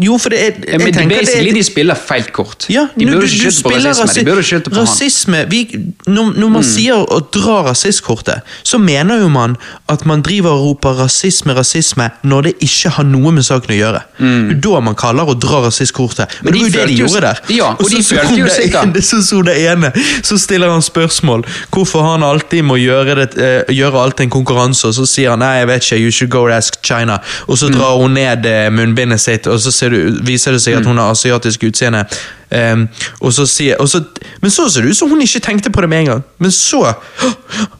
Jo, 0.00 0.18
for 0.18 0.28
det 0.32 0.38
er 0.40 0.44
ja, 0.44 0.78
jeg 0.78 0.94
det 0.94 0.96
er- 1.02 1.08
Basically, 1.08 1.52
de 1.54 1.62
spiller 1.64 1.94
feil 1.94 2.24
kort. 2.32 2.66
Ja, 2.70 2.86
de 2.98 3.06
burde 3.06 3.28
skylde 3.28 3.62
på 3.62 3.70
rasisme. 3.70 3.90
rasisme, 3.90 4.24
de 4.24 4.30
burde 4.30 4.60
på. 4.60 4.70
Mm. 4.70 4.80
rasisme 4.80 5.44
vi, 5.50 5.60
når, 6.06 6.32
når 6.38 6.48
man 6.50 6.62
sier 6.64 6.94
å 6.94 7.20
dra 7.32 7.56
rasistkortet, 7.70 8.40
så 8.62 8.78
mener 8.78 9.20
jo 9.20 9.28
man 9.28 9.56
at 9.88 10.06
man 10.06 10.22
driver 10.22 10.50
og 10.50 10.60
roper 10.66 10.98
rasisme, 11.04 11.54
rasisme, 11.56 12.10
når 12.24 12.42
det 12.42 12.54
ikke 12.60 12.90
har 12.96 13.04
noe 13.04 13.32
med 13.32 13.42
saken 13.44 13.70
å 13.74 13.78
gjøre. 13.78 14.02
Mm. 14.20 14.60
da 14.60 14.80
man 14.80 14.94
kaller 14.94 15.24
å 15.24 15.34
dra 15.40 15.62
rasistkortet. 15.66 16.28
Men, 16.42 16.52
Men 16.52 16.52
det 16.52 16.60
var 16.60 16.68
de 16.68 16.70
jo 16.70 16.78
det 16.78 16.88
de 16.88 16.98
gjorde 17.02 17.20
der. 17.20 17.40
Ja, 17.56 17.70
og 17.72 17.84
så 17.86 17.96
de 17.96 18.02
så 18.02 18.16
følte 18.16 18.38
jo 18.38 18.46
sikkert- 18.46 19.02
Så 19.10 19.22
så 19.26 19.42
det 19.44 19.56
ene, 19.58 19.92
så 20.22 20.38
stiller 20.38 20.70
han 20.70 20.82
spørsmål 20.82 21.44
hvorfor 21.72 22.02
han 22.04 22.22
alltid 22.22 22.62
må 22.64 22.76
gjøre, 22.76 23.14
det, 23.16 23.38
uh, 23.38 23.74
gjøre 23.74 24.02
alt 24.04 24.16
til 24.16 24.24
en 24.28 24.30
konkurranse, 24.30 24.84
og 24.86 24.94
så 24.94 25.06
sier 25.06 25.30
han 25.30 25.38
nei, 25.42 25.54
jeg 25.58 25.66
vet 25.70 25.82
ikke, 25.82 25.98
you 26.04 26.10
should 26.10 26.30
go 26.30 26.46
ask 26.48 26.78
China. 26.82 27.18
Og 27.48 27.58
så 27.58 27.68
drar 27.72 27.96
hun 28.00 28.14
ned 28.14 28.46
eh, 28.46 28.68
munnbindet 28.70 29.20
sitt, 29.20 29.46
og 29.46 29.58
så 29.60 29.69
ser 29.72 29.94
du, 29.94 30.18
viser 30.26 30.54
det 30.56 30.62
seg 30.62 30.78
at 30.80 30.86
hun 30.86 30.98
har 30.98 31.10
asiatisk 31.14 31.64
utseende. 31.70 32.04
Um, 32.50 32.88
og 33.20 33.32
så 33.32 33.46
sier, 33.46 33.78
og 33.78 33.88
så, 33.88 34.02
men 34.42 34.50
så 34.50 34.66
ser 34.68 34.86
det 34.86 34.94
ut 34.94 34.98
som 34.98 35.10
hun 35.10 35.22
ikke 35.22 35.42
tenkte 35.44 35.70
på 35.70 35.84
det 35.84 35.88
med 35.88 36.04
en 36.04 36.12
gang. 36.14 36.22
Men 36.38 36.54
så, 36.54 36.84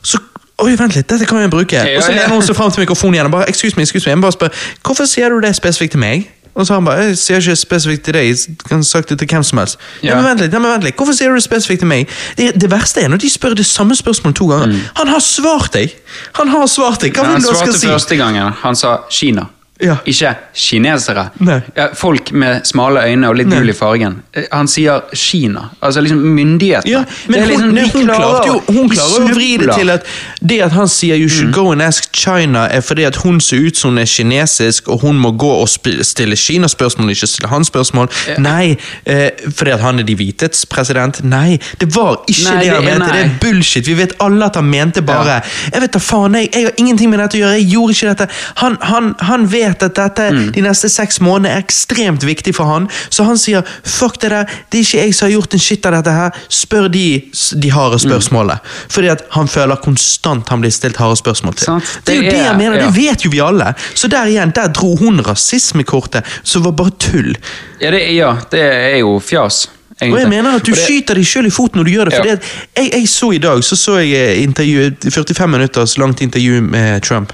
så 0.03 0.23
Oi, 0.61 0.75
vent 0.77 0.93
litt, 0.93 1.07
dette 1.09 1.25
kan 1.25 1.41
jeg 1.41 1.49
bruke. 1.49 1.73
Ja, 1.73 1.97
og 1.97 2.05
så 2.05 2.13
lener 2.13 2.35
hun 2.35 2.43
seg 2.45 2.57
fram 2.59 2.69
til 2.73 2.83
mikrofonen 2.83 3.17
igjen 3.17 3.31
og 3.31 3.33
bare 3.33 3.49
excuse 3.49 3.79
me, 3.79 3.87
excuse 3.87 4.05
me. 4.05 4.13
Jeg 4.13 4.21
bare 4.21 4.37
spør, 4.37 4.51
hvorfor 4.85 5.09
sier 5.09 5.33
du 5.33 5.41
det 5.41 5.55
spesifikt 5.57 5.97
til 5.97 6.03
meg? 6.03 6.27
Og 6.55 6.67
så 6.67 6.75
han 6.75 6.85
bare, 6.85 7.07
jeg 7.09 7.19
sier 7.19 7.41
ikke 7.41 7.57
spesifikt 7.57 8.03
til 8.05 8.17
deg, 8.17 8.27
jeg 8.29 8.57
kan 8.69 8.83
sagt 8.85 9.09
det 9.09 9.19
til 9.23 9.31
hvem 9.31 9.45
som 9.47 9.61
helst. 9.63 9.79
Ja. 10.03 10.17
Men 10.19 10.27
vent 10.27 10.43
litt, 10.45 10.53
ja, 10.53 10.61
men 10.61 10.75
vent 10.75 10.85
litt, 10.85 10.97
hvorfor 10.99 11.17
sier 11.17 11.31
du 11.31 11.39
det 11.39 11.45
spesifikt 11.47 11.85
til 11.85 11.89
meg? 11.89 12.11
Det, 12.37 12.51
det 12.61 12.71
verste 12.73 13.05
er 13.05 13.13
når 13.13 13.23
de 13.23 13.31
spør 13.33 13.55
det 13.57 13.67
samme 13.69 13.97
spørsmålet 13.97 14.37
to 14.37 14.51
ganger. 14.51 14.75
Han 14.99 15.13
har 15.15 15.23
svart 15.25 15.73
deg! 15.79 15.95
Han 16.41 16.53
har 16.53 16.67
svart 16.69 17.07
deg, 17.07 17.15
hva 17.17 17.31
vil 17.31 17.41
skal 17.41 17.55
du 17.55 17.63
han 17.63 17.73
svarte 17.73 17.95
første 17.95 18.21
gangen. 18.21 18.53
Han 18.65 18.77
sa 18.77 18.99
Kina. 19.09 19.47
Ja. 19.83 19.97
Ikke 20.07 20.35
kinesere. 20.55 21.29
Ja, 21.77 21.87
folk 21.95 22.33
med 22.33 22.67
smale 22.69 23.01
øyne 23.09 23.29
og 23.29 23.37
litt 23.37 23.49
gul 23.51 23.69
i 23.69 23.73
fargen. 23.73 24.23
Eh, 24.35 24.45
Han 24.53 24.69
sier 24.69 25.01
Kina. 25.15 25.69
Altså 25.83 26.01
liksom 26.05 26.19
myndighetene. 26.19 26.91
Ja, 26.91 27.05
men 27.29 27.41
Det 27.41 27.49
liksom- 27.49 27.65
hun, 27.65 27.75
nei, 27.75 27.89
hun 27.93 28.07
klarer 28.07 28.47
jo 28.47 28.63
hun 28.69 28.91
klarer 28.91 29.21
å 29.25 29.35
vri 29.35 29.57
det 29.59 29.75
til 29.75 29.91
at 29.91 30.05
det 30.47 30.61
at 30.63 30.73
han 30.73 30.89
sier 30.89 31.17
'you 31.17 31.29
should 31.29 31.53
go 31.53 31.71
and 31.73 31.83
ask 31.83 32.13
China', 32.13 32.67
er 32.71 32.81
fordi 32.81 33.05
at 33.05 33.17
hun 33.17 33.41
ser 33.41 33.57
ut 33.67 33.77
som 33.77 33.91
hun 33.91 33.99
er 33.99 34.05
kinesisk, 34.07 34.89
og 34.89 35.01
hun 35.01 35.19
må 35.19 35.31
gå 35.37 35.51
og 35.63 35.69
stille 35.69 36.37
Kina-spørsmål, 36.37 37.11
ikke 37.11 37.27
stille 37.27 37.49
hans 37.49 37.67
spørsmål. 37.67 38.09
Nei, 38.39 38.77
eh, 39.07 39.31
fordi 39.55 39.71
at 39.71 39.81
han 39.81 39.99
er 39.99 40.03
de 40.03 40.15
hvites 40.15 40.67
president. 40.67 41.25
Nei, 41.25 41.59
det 41.81 41.95
var 41.97 42.17
ikke 42.29 42.55
Nei, 42.55 42.65
det 42.65 42.73
han 42.73 42.85
det 42.85 42.99
mente. 42.99 43.13
Det 43.13 43.25
er 43.25 43.31
bullshit. 43.41 43.87
Vi 43.87 43.95
vet 43.95 44.13
alle 44.21 44.45
at 44.45 44.55
han 44.57 44.65
mente 44.71 45.03
bare 45.03 45.43
Jeg 45.73 45.81
vet 45.81 45.93
da 45.93 45.99
faen, 45.99 46.35
jeg, 46.35 46.49
jeg 46.53 46.65
har 46.65 46.73
ingenting 46.79 47.11
med 47.11 47.19
dette 47.19 47.35
å 47.35 47.41
gjøre. 47.41 47.59
Jeg 47.61 47.71
gjorde 47.71 47.91
ikke 47.95 48.09
dette. 48.09 48.29
Han, 48.57 48.77
han, 48.81 49.15
han 49.21 49.47
vet 49.53 49.70
at 49.71 49.95
dette 49.95 50.31
Mm. 50.31 50.53
de 50.53 50.61
neste 50.61 50.89
seks 50.89 51.21
månedene 51.21 51.55
er 51.57 51.63
ekstremt 51.63 52.23
viktig 52.25 52.55
for 52.55 52.65
han, 52.65 52.89
så 53.11 53.25
han 53.25 53.37
sier 53.39 53.63
'fuck 53.85 54.19
det 54.21 54.31
der, 54.31 54.45
det 54.71 54.79
er 54.79 54.83
ikke 54.85 55.05
jeg 55.05 55.15
som 55.15 55.27
har 55.31 55.33
gjort 55.41 55.53
en 55.55 55.59
shit 55.61 55.87
av 55.87 55.93
dette 55.93 56.11
her', 56.13 56.31
spør 56.49 56.89
de 56.91 57.23
de 57.61 57.71
harde 57.71 57.97
Mm. 57.99 58.11
spørsmålene. 58.11 58.59
Fordi 58.89 59.09
at 59.09 59.23
han 59.31 59.47
føler 59.49 59.77
konstant 59.77 60.49
han 60.49 60.61
blir 60.61 60.71
stilt 60.71 60.97
harde 60.97 61.17
spørsmål 61.17 61.55
til. 61.57 61.65
Sant. 61.65 62.01
Det 62.07 62.13
er 62.13 62.17
jo 62.17 62.31
Det 62.31 62.33
jeg 62.39 62.57
mener, 62.57 62.77
ja. 62.79 62.87
det 62.87 62.95
vet 62.97 63.25
jo 63.25 63.31
vi 63.31 63.39
alle. 63.41 63.75
Så 63.95 64.09
der 64.09 64.25
igjen, 64.27 64.53
der 64.55 64.69
dro 64.69 64.97
hun 64.97 65.21
rasismekortet, 65.21 66.23
som 66.45 66.63
var 66.63 66.73
bare 66.73 66.91
tull. 66.99 67.37
Ja, 67.81 67.91
det, 67.91 68.15
ja, 68.15 68.37
det 68.51 68.61
er 68.61 68.99
jo 68.99 69.19
fjas. 69.21 69.69
Og 70.03 70.19
jeg 70.19 70.29
mener 70.29 70.55
at 70.57 70.63
du 70.65 70.73
det- 70.73 70.81
skyter 70.81 71.15
deg 71.15 71.25
sjøl 71.25 71.47
i 71.47 71.51
foten 71.51 71.77
når 71.77 71.85
du 71.85 71.91
gjør 71.91 72.05
det. 72.05 72.13
Ja. 72.13 72.19
Fordi 72.19 72.31
at 72.31 72.43
jeg, 72.77 72.93
jeg 72.93 73.09
så 73.09 73.31
i 73.35 73.39
dag 73.39 73.59
så 73.65 73.77
så 73.77 73.99
jeg 73.99 74.13
eh, 74.39 74.43
intervju, 74.43 74.97
45 75.11 75.49
minutters 75.49 75.99
langt 75.99 76.21
intervju 76.21 76.63
med 76.63 77.03
Trump. 77.03 77.33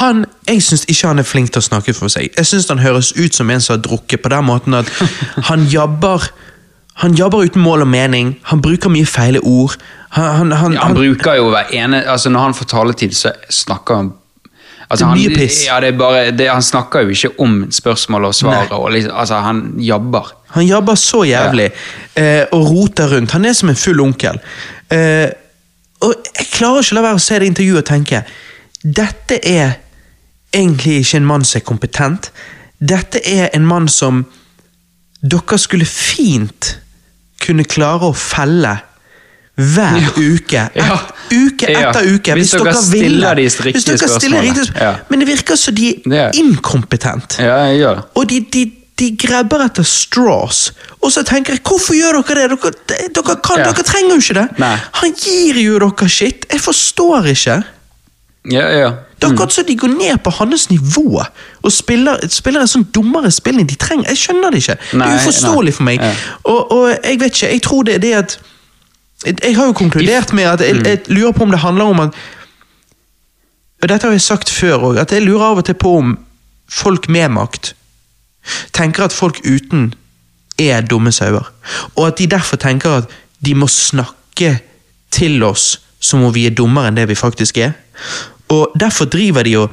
Han, 0.00 0.24
Jeg 0.48 0.62
syns 0.62 0.84
ikke 0.88 1.08
han 1.08 1.18
er 1.22 1.26
flink 1.26 1.52
til 1.52 1.62
å 1.62 1.66
snakke 1.66 1.94
for 1.96 2.12
seg. 2.12 2.28
Jeg 2.36 2.48
syns 2.48 2.68
han 2.68 2.82
høres 2.82 3.12
ut 3.16 3.36
som 3.36 3.50
en 3.50 3.62
som 3.64 3.76
har 3.76 3.84
drukket, 3.86 4.20
på 4.22 4.32
den 4.32 4.44
måten 4.44 4.76
at 4.76 4.90
han 5.50 5.64
jabber 5.72 6.30
han 6.96 7.12
jabber 7.12 7.44
uten 7.44 7.60
mål 7.60 7.84
og 7.84 7.88
mening, 7.92 8.36
han 8.48 8.62
bruker 8.64 8.88
mye 8.88 9.06
feile 9.06 9.40
ord. 9.44 9.74
Han, 10.16 10.24
han, 10.32 10.52
han, 10.52 10.72
Ja, 10.72 10.86
han 10.86 10.94
bruker 10.96 11.36
jo 11.36 11.50
hver 11.52 11.68
ene 11.76 11.98
altså 12.08 12.30
Når 12.32 12.40
han 12.40 12.54
får 12.56 12.68
taletid, 12.70 13.12
så 13.12 13.32
snakker 13.52 13.98
han 13.98 14.06
altså, 14.88 15.02
Det 15.02 15.04
er 15.04 15.10
han, 15.10 15.18
mye 15.18 15.34
piss. 15.36 15.58
Ja, 15.66 15.80
det 15.80 15.90
er 15.92 15.98
bare, 15.98 16.30
det, 16.32 16.48
han 16.48 16.64
snakker 16.64 17.04
jo 17.04 17.12
ikke 17.12 17.32
om 17.44 17.58
spørsmål 17.70 18.30
og 18.30 18.34
svar. 18.34 18.72
Og 18.78 18.90
liksom, 18.94 19.12
altså, 19.12 19.42
han 19.44 19.62
jabber. 19.82 20.32
Han 20.56 20.66
jabber 20.66 20.94
så 20.94 21.24
jævlig 21.28 21.68
eh, 22.16 22.44
og 22.52 22.70
roter 22.70 23.12
rundt. 23.12 23.36
Han 23.36 23.44
er 23.44 23.52
som 23.52 23.68
en 23.68 23.76
full 23.76 24.00
onkel. 24.00 24.40
Eh, 24.88 25.28
og 26.00 26.14
jeg 26.38 26.48
klarer 26.52 26.80
ikke 26.80 26.96
å 26.96 27.00
la 27.00 27.06
være 27.10 27.20
å 27.20 27.24
se 27.26 27.40
det 27.40 27.48
intervjuet 27.50 27.80
og 27.80 27.86
tenke 27.88 28.18
Dette 28.84 29.38
er 29.48 29.78
egentlig 30.56 30.98
ikke 31.04 31.20
en 31.20 31.28
mann 31.28 31.44
som 31.44 31.60
er 31.60 31.64
kompetent. 31.68 32.30
Dette 32.80 33.20
er 33.28 33.48
en 33.56 33.66
mann 33.66 33.88
som 33.88 34.24
dere 35.22 35.58
skulle 35.58 35.86
fint 35.88 36.74
kunne 37.42 37.64
klare 37.68 38.10
å 38.10 38.14
felle 38.16 38.74
hver 39.56 39.96
Ja. 40.02 40.10
uke. 40.16 40.62
Et, 40.74 40.82
Ja. 40.84 40.98
Uke 41.32 41.70
Ja. 41.72 41.90
etter 41.90 42.06
uke. 42.14 42.34
Hvis 42.36 42.50
dere 42.52 42.64
ville. 42.64 42.82
stiller 42.82 43.34
de 43.34 43.42
riktige 43.48 43.72
Hvis 43.72 43.84
dere 43.84 43.96
stiller 43.98 44.18
spørsmålene. 44.18 44.42
riktige 44.42 44.64
spørsmål. 44.66 44.82
Ja. 44.82 44.96
Men 45.08 45.18
det 45.20 45.28
virker 45.28 45.56
som 45.56 45.74
de 45.74 45.88
er 46.12 46.30
inkompetent. 46.34 47.38
Ja, 47.38 47.66
det. 47.72 48.04
Og 48.14 48.26
de, 48.28 48.40
de, 48.52 48.72
de 48.98 49.16
grabber 49.16 49.64
etter 49.64 49.82
straws. 49.84 50.72
Og 51.02 51.10
så 51.12 51.22
tenker 51.24 51.52
jeg, 51.54 51.60
hvorfor 51.62 51.94
gjør 51.94 52.22
dere 52.22 52.48
det? 52.48 52.60
Dere, 52.60 53.08
dere, 53.14 53.36
kan, 53.42 53.58
Ja. 53.58 53.64
dere 53.72 53.82
trenger 53.82 54.10
jo 54.14 54.20
ikke 54.20 54.34
det. 54.34 54.58
Nei. 54.58 54.76
Han 54.92 55.12
gir 55.14 55.54
jo 55.54 55.78
dere 55.78 56.08
shit. 56.08 56.46
Jeg 56.52 56.60
forstår 56.60 57.26
ikke. 57.32 57.64
Ja, 58.50 58.66
ja. 58.70 58.90
Det 59.16 59.24
er 59.24 59.32
akkurat 59.32 59.52
så 59.52 59.62
de 59.66 59.76
går 59.76 59.88
ned 59.88 60.18
på 60.22 60.30
hans 60.30 60.70
nivå 60.70 61.22
og 61.62 61.72
spiller, 61.72 62.20
spiller 62.28 62.60
en 62.60 62.68
sånn 62.70 62.84
dummere 62.94 63.30
spill 63.32 63.58
enn 63.62 63.68
de 63.68 63.78
trenger. 63.80 64.10
Jeg 64.12 64.20
skjønner 64.20 64.52
det 64.52 64.60
ikke. 64.62 64.76
det 64.92 65.06
er 65.06 65.22
uforståelig 65.22 65.72
for 65.78 65.88
meg. 65.88 66.02
Ja. 66.04 66.12
Og, 66.44 66.72
og 66.72 66.84
jeg 66.92 67.20
vet 67.22 67.32
ikke, 67.32 67.52
jeg 67.54 67.62
tror 67.64 67.88
det 67.88 67.94
er 67.96 68.04
det 68.04 68.14
at 68.20 68.38
Jeg 69.24 69.34
jeg 69.42 69.56
har 69.56 69.66
jo 69.66 69.72
konkludert 69.72 70.32
med 70.36 70.44
at 70.44 70.60
jeg, 70.60 70.76
jeg 70.86 70.98
lurer 71.08 71.32
på 71.32 71.42
om 71.42 71.50
det 71.50 71.58
handler 71.58 71.84
om 71.84 72.00
at 72.00 72.14
Og 73.82 73.88
dette 73.88 74.06
har 74.06 74.12
jeg 74.12 74.20
sagt 74.20 74.50
før 74.50 74.84
òg, 74.90 74.98
at 75.00 75.12
jeg 75.12 75.22
lurer 75.22 75.44
av 75.44 75.58
og 75.58 75.64
til 75.64 75.74
på 75.74 75.96
om 75.96 76.18
folk 76.68 77.08
med 77.08 77.28
makt 77.28 77.74
tenker 78.72 79.04
at 79.04 79.12
folk 79.12 79.40
uten 79.44 79.94
er 80.58 80.80
dumme 80.80 81.12
sauer. 81.12 81.52
Og 81.96 82.06
at 82.06 82.18
de 82.18 82.26
derfor 82.26 82.56
tenker 82.56 82.90
at 82.90 83.10
de 83.44 83.54
må 83.54 83.66
snakke 83.66 84.58
til 85.10 85.42
oss 85.42 85.80
som 86.00 86.22
om 86.22 86.34
vi 86.34 86.46
er 86.46 86.54
dummere 86.54 86.90
enn 86.90 86.98
det 86.98 87.08
vi 87.08 87.18
faktisk 87.18 87.58
er. 87.58 87.72
Og 88.48 88.70
derfor 88.80 89.04
driver 89.04 89.42
de 89.42 89.50
jo 89.50 89.68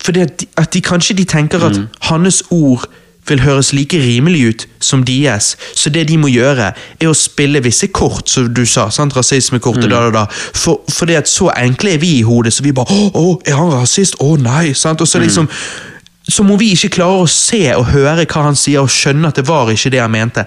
Fordi 0.00 0.20
at 0.20 0.40
de, 0.40 0.46
at 0.56 0.72
de 0.74 0.80
kanskje 0.80 1.14
de 1.16 1.24
tenker 1.24 1.60
at 1.60 1.76
hans 2.00 2.42
ord 2.50 2.86
vil 3.28 3.40
høres 3.40 3.72
like 3.72 3.98
rimelig 3.98 4.48
ut 4.48 4.66
som 4.80 5.04
deres, 5.04 5.56
så 5.76 5.90
det 5.90 6.08
de 6.08 6.16
må 6.18 6.30
gjøre, 6.32 6.72
er 6.72 7.10
å 7.10 7.14
spille 7.14 7.60
visse 7.62 7.90
kort, 7.92 8.30
som 8.30 8.48
du 8.54 8.64
sa. 8.66 8.88
sant? 8.90 9.16
Rasismekortet, 9.16 9.90
da, 9.90 10.00
da, 10.06 10.10
da. 10.22 10.24
For, 10.56 11.04
det 11.06 11.20
at 11.20 11.28
så 11.28 11.50
enkle 11.52 11.94
er 11.94 12.02
vi 12.02 12.14
i 12.18 12.24
hodet, 12.26 12.54
så 12.56 12.64
vi 12.64 12.72
bare 12.72 12.90
Å, 12.90 13.10
å 13.14 13.36
er 13.44 13.60
han 13.60 13.74
rasist? 13.74 14.16
Å, 14.24 14.32
nei! 14.40 14.72
sant? 14.74 15.04
Og 15.04 15.08
så 15.08 15.20
liksom 15.22 15.50
så 16.30 16.44
må 16.46 16.56
vi 16.60 16.70
ikke 16.76 16.92
klare 17.00 17.24
å 17.24 17.28
se 17.30 17.62
og 17.74 17.88
høre 17.90 18.26
hva 18.28 18.46
han 18.46 18.58
sier, 18.58 18.84
og 18.84 18.92
skjønne 18.92 19.30
at 19.32 19.40
det 19.40 19.46
var 19.48 19.70
ikke 19.72 19.90
det 19.90 20.02
han 20.02 20.12
mente. 20.14 20.44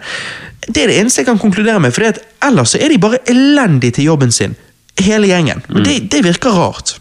Det 0.64 0.86
er 0.86 0.92
det 0.92 1.00
eneste 1.02 1.22
jeg 1.22 1.28
kan 1.28 1.42
konkludere 1.42 1.82
med, 1.84 1.92
for 1.96 2.08
ellers 2.48 2.76
så 2.76 2.80
er 2.80 2.94
de 2.94 3.02
bare 3.04 3.20
elendige 3.30 3.98
til 4.00 4.14
jobben 4.14 4.32
sin. 4.32 4.56
Hele 5.02 5.28
gjengen. 5.28 5.64
Men 5.70 5.84
det, 5.84 5.98
det 6.14 6.22
virker 6.24 6.56
rart. 6.56 6.96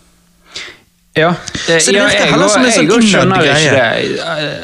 Ja, 1.14 1.34
det, 1.66 1.80
Så 1.84 1.92
det 1.92 1.98
ja, 1.98 2.04
virker 2.08 2.22
jeg 2.24 2.32
heller 2.32 2.48
som 2.48 2.62
en 2.64 2.72
sånn 2.72 2.86
ikke 2.88 3.24
greie. 3.42 3.80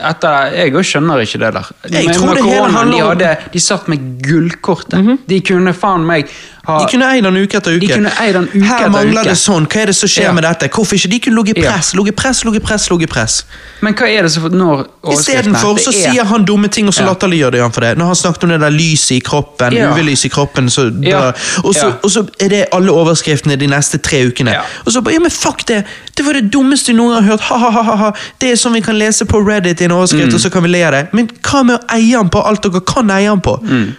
Etter 0.08 0.54
jeg 0.56 0.72
òg 0.80 0.86
skjønner 0.88 1.20
ikke 1.20 1.40
det 1.42 1.50
der. 1.58 1.66
Jeg 1.92 2.06
Men 2.06 2.16
tror 2.16 2.30
med 2.30 2.38
det 2.38 2.44
hele 2.46 2.70
handler 2.72 3.08
om... 3.10 3.18
de, 3.20 3.26
hadde, 3.26 3.50
de 3.52 3.60
satt 3.60 3.90
med 3.92 4.06
gullkortet. 4.24 5.10
De 5.28 5.40
kunne 5.44 5.74
faen 5.76 6.06
meg 6.08 6.32
ha 6.68 6.78
De 6.84 6.86
kunne 6.92 7.06
eid 7.10 7.24
den 7.24 7.36
uke 7.40 7.56
etter 7.58 7.76
uke. 7.78 7.88
Han 7.96 8.06
uke 8.52 8.64
Her 8.68 8.88
mangler 8.92 9.24
det 9.24 9.36
sånn. 9.40 9.66
Hva 9.66 9.80
er 9.82 9.86
det 9.90 9.96
som 9.96 10.08
skjer 10.12 10.28
Ja. 10.28 10.32
med 10.36 10.44
dette? 10.44 10.68
Hvorfor 10.68 10.94
ikke 10.98 11.10
de 11.10 11.18
kunne 11.24 11.40
ligget 11.42 11.58
i 11.58 11.62
press? 11.66 11.92
ja. 11.94 12.04
i 12.06 12.12
press, 12.12 12.44
ligge 12.44 12.60
i 12.60 12.66
press, 12.68 12.90
ligge 12.90 13.02
i 13.08 13.10
press. 13.14 13.44
Men 13.80 13.94
hva 13.94 14.06
er 14.08 14.22
det 14.22 14.32
som 14.32 14.42
når 14.52 14.86
Istedenfor 15.12 15.78
så 15.78 15.90
er- 15.90 16.12
sier 16.12 16.24
han 16.24 16.44
dumme 16.44 16.68
ting, 16.68 16.86
og 16.88 16.94
så 16.94 17.00
Ja. 17.02 17.12
latterliggjør 17.12 17.50
de 17.52 17.58
han 17.62 17.72
for 17.72 17.80
det. 17.80 17.96
Når 17.98 18.06
han 18.06 18.14
snakket 18.14 18.44
om 18.44 18.48
det 18.50 18.60
der 18.60 18.70
lyset 18.70 19.10
i 19.16 19.20
kroppen, 19.20 19.72
Ja. 19.72 19.90
UV-lys 19.94 20.24
i 20.24 20.28
kroppen, 20.28 20.68
så 20.70 20.90
da, 20.90 21.32
og, 21.64 21.74
så, 21.74 21.92
og 22.04 22.10
så 22.10 22.28
er 22.40 22.48
det 22.48 22.64
alle 22.72 22.90
overskriftene 22.92 23.56
de 23.56 23.66
neste 23.66 23.98
tre 23.98 24.26
ukene. 24.26 24.54
Og 24.86 24.92
så 24.92 25.00
bare, 25.02 25.14
ja, 25.14 25.20
men 25.20 25.30
fuck 25.30 25.64
det! 25.66 25.84
Det 26.16 26.26
var 26.26 26.32
det 26.32 26.50
dummeste 26.52 26.86
du 26.92 26.96
noen 26.98 27.14
har 27.14 27.22
hørt. 27.22 27.40
Ha-ha-ha. 27.40 28.12
Det 28.40 28.50
er 28.50 28.54
sånn 28.56 28.72
vi 28.74 28.80
kan 28.80 28.98
lese 28.98 29.24
på 29.24 29.40
Reddit 29.46 29.80
i 29.80 29.84
en 29.84 29.92
overskrift, 29.92 30.28
Mm. 30.28 30.34
og 30.34 30.40
så 30.40 30.50
kan 30.52 30.62
vi 30.62 30.68
le 30.68 30.82
av 30.84 30.92
det. 30.92 31.08
Men 31.14 31.28
hva 31.42 31.62
med 31.64 31.80
å 31.80 31.84
eie 31.94 32.16
han 32.16 32.28
på 32.28 32.44
alt 32.46 32.62
dere 32.62 32.80
kan 32.84 33.08
eie 33.10 33.28
han 33.28 33.40
på? 33.40 33.58
Mm. 33.62 33.94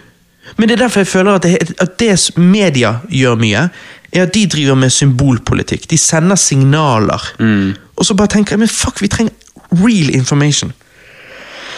Men 0.56 0.68
det 0.68 0.74
er 0.76 0.82
derfor 0.84 1.00
jeg 1.00 1.06
føler 1.06 1.32
at 1.38 1.42
det, 1.42 1.74
at 1.80 1.98
det 2.00 2.30
media 2.36 2.94
gjør 3.08 3.34
mye, 3.40 3.68
er 4.12 4.22
at 4.22 4.34
de 4.34 4.46
driver 4.46 4.74
med 4.74 4.90
symbolpolitikk. 4.90 5.90
De 5.90 5.98
sender 5.98 6.36
signaler. 6.36 7.32
Mm. 7.38 7.74
Og 7.96 8.06
så 8.06 8.14
bare 8.14 8.28
tenker 8.28 8.52
jeg, 8.52 8.58
men 8.58 8.68
fuck, 8.68 9.02
vi 9.02 9.08
trenger 9.08 9.32
real 9.72 10.14
information. 10.14 10.72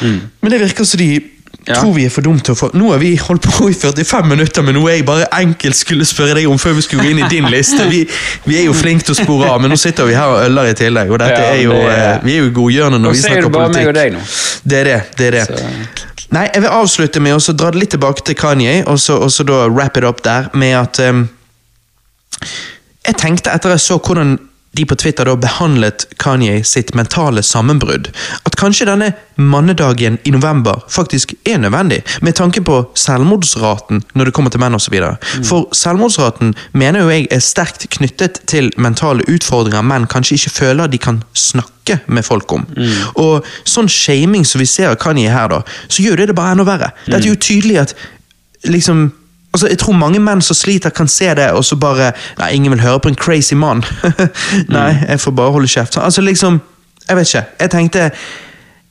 Men 0.02 0.50
det 0.50 0.60
virker 0.60 0.84
som 0.84 0.98
de 0.98 1.20
Mm. 1.20 1.31
Ja. 1.66 1.76
tror 1.78 1.92
vi 1.94 2.04
er 2.08 2.10
for 2.10 2.26
dumme 2.26 2.42
til 2.42 2.56
å 2.56 2.58
få 2.58 2.68
Nå 2.74 2.88
har 2.90 2.98
vi 2.98 3.12
holdt 3.22 3.44
på 3.46 3.68
i 3.70 3.74
45 3.76 4.26
minutter 4.26 4.64
med 4.66 4.74
noe 4.74 4.90
jeg 4.96 5.04
bare 5.06 5.28
enkelt 5.38 5.78
skulle 5.78 6.06
spørre 6.08 6.34
deg 6.40 6.48
om 6.50 6.58
før 6.58 6.74
vi 6.74 6.82
skulle 6.82 7.04
gå 7.06 7.12
inn 7.14 7.20
i 7.22 7.28
din 7.30 7.46
liste. 7.52 7.86
Vi, 7.86 8.00
vi 8.48 8.56
er 8.58 8.66
jo 8.66 8.74
flinke 8.74 9.06
til 9.06 9.14
å 9.14 9.18
spore 9.20 9.50
av, 9.52 9.60
men 9.62 9.70
nå 9.70 9.78
sitter 9.78 10.08
vi 10.08 10.16
her 10.18 10.32
og 10.32 10.42
øller 10.42 10.72
i 10.72 10.74
tillegg. 10.78 11.12
Og 11.14 11.22
dette 11.22 11.38
er 11.38 11.60
jo, 11.62 11.76
det 11.76 11.92
eh, 11.94 12.16
vi 12.26 12.38
er 12.40 12.48
jo 12.48 12.88
Nå 12.90 12.98
når 12.98 13.14
vi 13.14 13.20
ser 13.20 13.36
snakker 13.36 13.46
du 13.46 13.54
bare 13.54 13.70
politikk. 13.70 13.86
meg 13.86 13.92
og 13.92 14.00
deg 14.00 14.16
nå. 14.16 14.24
Det 14.64 14.80
er 14.80 14.90
det. 14.90 14.98
det, 15.18 15.26
er 15.26 15.38
det. 15.38 15.46
Så- 15.46 16.10
Nei, 16.32 16.46
jeg 16.54 16.62
vil 16.64 16.72
avslutte 16.72 17.20
med 17.20 17.36
å 17.36 17.52
dra 17.52 17.70
det 17.70 17.78
litt 17.82 17.92
tilbake 17.92 18.24
til 18.24 18.34
Kanye, 18.34 18.82
og 18.88 18.98
så, 18.98 19.18
og 19.20 19.30
så 19.30 19.44
da 19.44 19.66
wrap 19.68 19.98
it 20.00 20.04
up 20.08 20.22
der 20.24 20.48
med 20.56 20.72
at 20.78 21.00
um, 21.04 21.26
Jeg 23.06 23.18
tenkte 23.20 23.52
etter 23.52 23.74
jeg 23.74 23.84
så 23.84 23.98
hvordan 24.00 24.38
de 24.72 24.86
på 24.88 24.96
Twitter 24.96 25.28
da 25.28 25.34
behandlet 25.36 26.06
Kanye 26.22 26.62
sitt 26.64 26.94
mentale 26.96 27.42
sammenbrudd, 27.44 28.08
at 28.48 28.56
kanskje 28.56 28.86
denne 28.88 29.10
mannedagen 29.36 30.18
i 30.24 30.32
november 30.32 30.80
faktisk 30.92 31.34
er 31.48 31.60
nødvendig, 31.60 32.02
med 32.20 32.36
tanke 32.38 32.62
på 32.64 32.78
selvmordsraten 32.96 34.02
når 34.16 34.28
det 34.30 34.34
kommer 34.36 34.54
til 34.54 34.62
menn 34.62 34.76
osv. 34.78 34.96
Mm. 34.96 35.44
For 35.48 35.68
selvmordsraten 35.76 36.54
mener 36.72 37.04
jo 37.04 37.12
jeg 37.12 37.28
er 37.30 37.44
sterkt 37.44 37.88
knyttet 37.92 38.42
til 38.48 38.72
mentale 38.80 39.26
utfordringer 39.28 39.84
menn 39.84 40.08
kanskje 40.10 40.40
ikke 40.40 40.56
føler 40.56 40.92
de 40.92 41.00
kan 41.02 41.22
snakke 41.36 42.00
med 42.06 42.24
folk 42.24 42.52
om. 42.56 42.66
Og 43.20 43.48
sånn 43.68 43.90
shaming 43.90 44.46
som 44.48 44.62
vi 44.62 44.68
ser 44.70 44.92
av 44.92 45.00
Kanye 45.02 45.32
her, 45.32 45.52
da, 45.52 45.62
så 45.88 46.04
gjør 46.04 46.22
det 46.22 46.30
det 46.32 46.38
bare 46.38 46.56
enda 46.56 46.68
verre. 46.68 46.92
Det 47.06 47.18
er 47.20 47.28
jo 47.28 47.36
tydelig 47.36 47.82
at 47.82 47.96
liksom 48.68 49.10
Altså, 49.52 49.68
Jeg 49.68 49.78
tror 49.78 49.92
mange 49.92 50.20
menn 50.20 50.40
som 50.40 50.56
sliter, 50.56 50.90
kan 50.90 51.08
se 51.08 51.34
det 51.34 51.50
og 51.52 51.64
så 51.64 51.76
bare 51.76 52.12
Nei, 52.38 52.52
ingen 52.54 52.72
vil 52.72 52.80
høre 52.80 53.00
på 53.00 53.08
en 53.08 53.14
crazy 53.14 53.54
mann. 53.54 53.84
nei, 54.68 54.96
jeg 55.08 55.20
får 55.20 55.30
bare 55.30 55.52
holde 55.52 55.68
kjeft. 55.68 55.96
Altså, 55.96 56.20
liksom 56.20 56.60
Jeg 57.08 57.16
vet 57.16 57.34
ikke. 57.34 57.44
Jeg 57.60 57.70
tenkte 57.70 58.10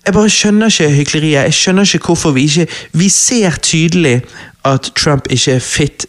Jeg 0.05 0.13
bare 0.13 0.29
skjønner 0.29 0.67
ikke 0.67 0.89
hykleriet. 0.89 1.43
Jeg 1.43 1.53
skjønner 1.53 1.83
ikke 1.95 2.05
hvorfor 2.05 2.31
vi 2.31 2.41
ikke 2.41 2.67
Vi 2.93 3.09
ser 3.09 3.57
tydelig 3.61 4.21
at 4.65 4.91
Trump 4.95 5.27
ikke 5.29 5.51
er 5.51 5.59
fit 5.59 6.05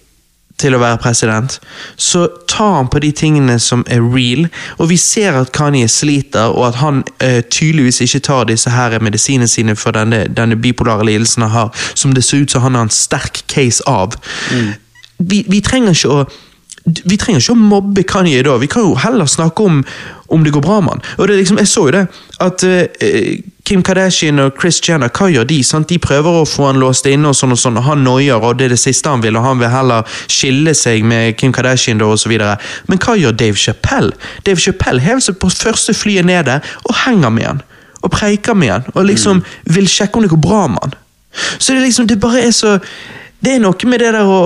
til 0.63 0.77
å 0.77 0.81
være 0.83 1.01
president, 1.03 1.59
så 1.97 2.27
tar 2.51 2.77
han 2.79 2.91
på 2.93 3.03
de 3.03 3.11
tingene 3.17 3.59
som 3.63 3.85
er 3.91 4.05
real, 4.05 4.47
og 4.79 4.91
vi 4.93 4.99
ser 5.01 5.39
at 5.41 5.53
Kanye 5.57 5.89
sliter, 5.91 6.55
og 6.55 6.69
at 6.71 6.81
han 6.83 7.03
eh, 7.25 7.41
tydeligvis 7.43 8.03
ikke 8.07 8.23
tar 8.29 8.47
disse 8.51 8.71
her 8.73 8.99
medisinene 9.03 9.51
sine 9.51 9.77
for 9.79 9.97
denne, 9.97 10.25
denne 10.31 10.59
bipolare 10.61 11.07
lidelsen 11.09 11.47
han 11.47 11.55
har, 11.57 11.85
som 11.95 12.15
det 12.15 12.25
ser 12.25 12.45
ut 12.45 12.55
som 12.55 12.65
han 12.67 12.79
har 12.79 12.89
en 12.89 12.95
sterk 12.95 13.45
case 13.53 13.83
av. 13.91 14.17
Vi, 15.19 15.45
vi 15.49 15.61
trenger 15.65 15.95
ikke 15.97 16.17
å 16.23 16.25
vi 16.83 17.15
trenger 17.15 17.39
ikke 17.39 17.55
å 17.55 17.61
mobbe 17.61 18.03
Kanye 18.03 18.43
da, 18.43 18.57
vi 18.59 18.67
kan 18.71 18.83
jo 18.83 18.97
heller 18.99 19.29
snakke 19.31 19.63
om 19.63 19.85
om 20.33 20.45
det 20.45 20.51
går 20.55 20.65
bra 20.65 20.81
med 20.81 20.97
han. 20.97 21.03
Og 21.19 21.29
det 21.29 21.37
liksom, 21.37 21.59
Jeg 21.59 21.69
så 21.69 21.87
jo 21.87 21.93
det, 21.95 22.07
at 22.41 22.65
eh, 22.65 23.43
Kim 23.65 23.83
Kardashian 23.87 24.41
og 24.43 24.57
Chris 24.59 24.81
Jenner, 24.83 25.11
hva 25.15 25.29
gjør 25.31 25.47
de? 25.47 25.61
sant? 25.63 25.87
De 25.89 25.99
prøver 26.03 26.41
å 26.41 26.47
få 26.49 26.67
han 26.67 26.81
låst 26.83 27.07
inne, 27.07 27.31
og 27.31 27.37
sånn 27.39 27.55
og 27.55 27.61
sånn, 27.63 27.79
og 27.79 27.87
han 27.87 28.03
noier, 28.03 28.43
og 28.43 28.57
det 28.59 28.67
er 28.67 28.75
det 28.75 28.81
siste 28.83 29.11
han 29.11 29.23
vil, 29.23 29.39
og 29.39 29.47
han 29.47 29.61
vil 29.61 29.71
heller 29.71 30.17
skille 30.27 30.75
seg 30.75 31.07
med 31.07 31.37
Kim 31.39 31.55
Kardashian 31.55 32.03
da, 32.03 32.11
videre. 32.27 32.57
Men 32.91 32.99
hva 33.03 33.15
gjør 33.21 33.37
Dave 33.39 33.61
Chappelle? 33.63 34.17
Dave 34.47 34.59
Chappelle 34.59 35.05
hever 35.05 35.23
seg 35.23 35.39
på 35.39 35.53
første 35.55 35.95
flyet 35.95 36.27
nede 36.27 36.59
og 36.83 36.99
henger 37.05 37.31
med 37.31 37.49
han. 37.49 37.63
Og 38.03 38.11
preiker 38.11 38.59
med 38.59 38.75
han, 38.75 38.91
og 38.97 39.07
liksom 39.07 39.45
vil 39.71 39.87
sjekke 39.87 40.19
om 40.19 40.27
det 40.27 40.35
går 40.35 40.43
bra 40.43 40.67
med 40.73 40.83
han. 40.83 40.99
Så 41.59 41.77
det 41.77 41.87
liksom, 41.87 42.11
det 42.11 42.21
bare 42.21 42.43
er 42.45 42.53
så 42.53 42.79
Det 43.43 43.57
er 43.57 43.63
noe 43.63 43.89
med 43.91 43.99
det 43.99 44.13
der 44.15 44.29
å 44.29 44.43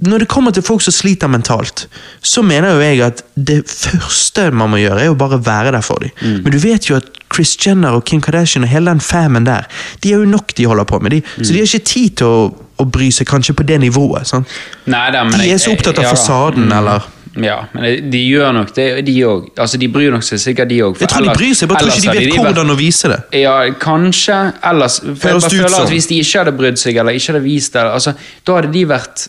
når 0.00 0.22
det 0.24 0.28
kommer 0.32 0.54
til 0.56 0.64
folk 0.64 0.80
som 0.84 0.94
sliter 0.96 1.28
mentalt, 1.28 1.84
så 2.24 2.42
mener 2.46 2.72
jo 2.72 2.80
jeg 2.80 3.02
at 3.04 3.20
det 3.36 3.58
første 3.68 4.46
man 4.56 4.72
må 4.72 4.80
gjøre, 4.80 5.02
er 5.04 5.12
å 5.12 5.18
bare 5.18 5.40
være 5.44 5.74
der 5.76 5.84
for 5.84 6.00
dem. 6.00 6.40
Men 6.40 6.54
du 6.54 6.58
vet 6.62 6.88
jo 6.88 6.96
at 6.96 7.10
Chris 7.30 7.52
Jenner 7.60 7.98
og 7.98 8.06
Kim 8.08 8.22
Kardashian 8.24 8.64
og 8.64 8.72
hele 8.72 8.90
den 8.90 9.02
famen 9.04 9.46
der, 9.46 9.68
de 10.02 10.14
er 10.14 10.22
jo 10.24 10.30
nok 10.30 10.54
de 10.56 10.66
holder 10.66 10.88
på 10.88 10.98
med, 11.04 11.18
de. 11.18 11.22
så 11.44 11.52
de 11.52 11.60
har 11.60 11.68
ikke 11.68 11.84
tid 11.92 12.16
til 12.22 12.26
å, 12.26 12.42
å 12.80 12.88
bry 12.88 13.10
seg 13.14 13.28
kanskje 13.28 13.54
på 13.58 13.66
det 13.68 13.80
nivået. 13.84 14.26
sant? 14.30 14.48
Nei, 14.90 15.06
da, 15.14 15.26
De 15.36 15.48
er 15.52 15.60
så 15.60 15.74
opptatt 15.76 16.00
av 16.00 16.08
ja 16.08 16.14
fasaden, 16.16 16.70
fasaden, 16.70 16.76
eller 16.80 17.08
Ja, 17.40 17.58
men 17.76 18.10
de 18.10 18.20
gjør 18.24 18.54
nok 18.56 18.72
det, 18.74 18.86
de 19.06 19.12
òg. 19.22 19.50
Altså, 19.54 19.78
de 19.78 19.86
bryr 19.92 20.10
nok 20.10 20.24
seg 20.26 20.40
sikkert, 20.42 20.72
de 20.72 20.80
òg. 20.82 20.96
Jeg 20.98 21.12
tror 21.12 21.28
de 21.28 21.34
bryr 21.36 21.52
seg, 21.54 21.68
bare 21.70 21.84
tror 21.84 22.00
ikke 22.00 22.16
de 22.16 22.24
vet 22.24 22.40
hvordan 22.40 22.72
å 22.72 22.78
vise 22.80 23.12
det. 23.12 23.20
Ja, 23.44 23.52
kanskje. 23.78 24.38
Ellers 24.66 24.96
for 25.04 25.28
jeg 25.28 25.44
bare 25.44 25.52
føler 25.52 25.76
at 25.84 25.92
Hvis 25.92 26.08
de 26.10 26.18
ikke 26.24 26.40
hadde 26.42 26.56
brydd 26.58 26.80
seg, 26.80 26.98
eller 26.98 27.20
ikke 27.20 27.36
hadde 27.36 27.44
vist 27.44 27.76
det, 27.76 27.84
altså, 27.86 28.16
da 28.42 28.58
hadde 28.58 28.72
de 28.74 28.88
vært 28.90 29.28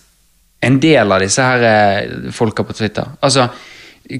en 0.61 0.79
del 0.79 1.11
av 1.11 1.21
disse 1.23 1.41
her 1.43 1.67
eh, 1.67 2.31
folka 2.35 2.63
på 2.63 2.73
Twitter. 2.77 3.07
Altså, 3.21 3.47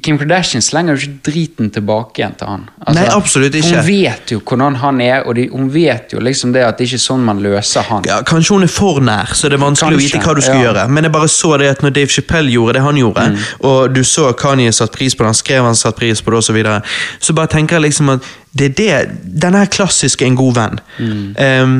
Kim 0.03 0.15
Kardashian 0.15 0.61
slenger 0.63 0.95
jo 0.95 1.01
ikke 1.09 1.23
driten 1.25 1.69
tilbake 1.73 2.21
igjen 2.21 2.35
til 2.39 2.47
han. 2.47 2.61
Altså, 2.79 2.93
Nei, 2.95 3.05
absolutt 3.11 3.55
ikke. 3.57 3.79
Hun 3.81 3.87
vet 3.89 4.31
jo 4.31 4.39
hvordan 4.39 4.77
han 4.79 5.01
er, 5.03 5.25
og 5.27 5.35
de, 5.35 5.47
hun 5.51 5.67
vet 5.73 6.13
jo 6.13 6.21
liksom 6.23 6.53
det 6.55 6.61
at 6.63 6.77
det 6.79 6.85
ikke 6.87 6.99
er 6.99 7.03
sånn 7.03 7.25
man 7.27 7.41
løser 7.43 7.87
han. 7.89 8.05
Ja, 8.07 8.21
Kanskje 8.27 8.55
hun 8.55 8.63
er 8.67 8.71
for 8.71 9.01
nær, 9.03 9.33
så 9.35 9.49
det 9.51 9.57
er 9.57 9.63
vanskelig 9.65 9.97
å 9.97 10.01
vite 10.03 10.21
hva 10.23 10.35
du 10.37 10.41
skal 10.45 10.61
ja. 10.61 10.67
gjøre. 10.69 10.85
Men 10.95 11.09
jeg 11.09 11.15
bare 11.17 11.31
så 11.33 11.51
det 11.59 11.71
at 11.73 11.83
når 11.83 11.95
Dave 11.97 12.13
Chappelle 12.13 12.53
gjorde 12.53 12.77
det 12.77 12.85
han 12.87 13.01
gjorde, 13.01 13.27
Mm. 13.31 13.37
og 13.67 13.93
du 13.93 14.03
så 14.07 14.31
Kanye 14.37 14.71
satt 14.73 14.93
pris 14.95 15.13
på 15.17 15.25
det, 15.25 15.33
han 15.33 15.39
skrev 15.41 15.65
han 15.67 15.75
satt 15.75 15.97
pris 15.97 16.21
på 16.21 16.31
det, 16.31 16.37
og 16.39 16.43
så 16.45 16.55
videre, 16.55 16.81
så 17.19 17.33
bare 17.37 17.51
tenker 17.51 17.77
jeg 17.77 17.89
liksom 17.89 18.13
at 18.15 18.29
det 18.57 18.69
er 18.71 18.77
det, 18.79 19.17
denne 19.43 19.65
her 19.65 19.69
klassiske 19.71 20.25
en 20.25 20.37
god 20.39 20.55
venn. 20.55 20.79
Mm. 20.99 21.25
Ehm, 21.37 21.75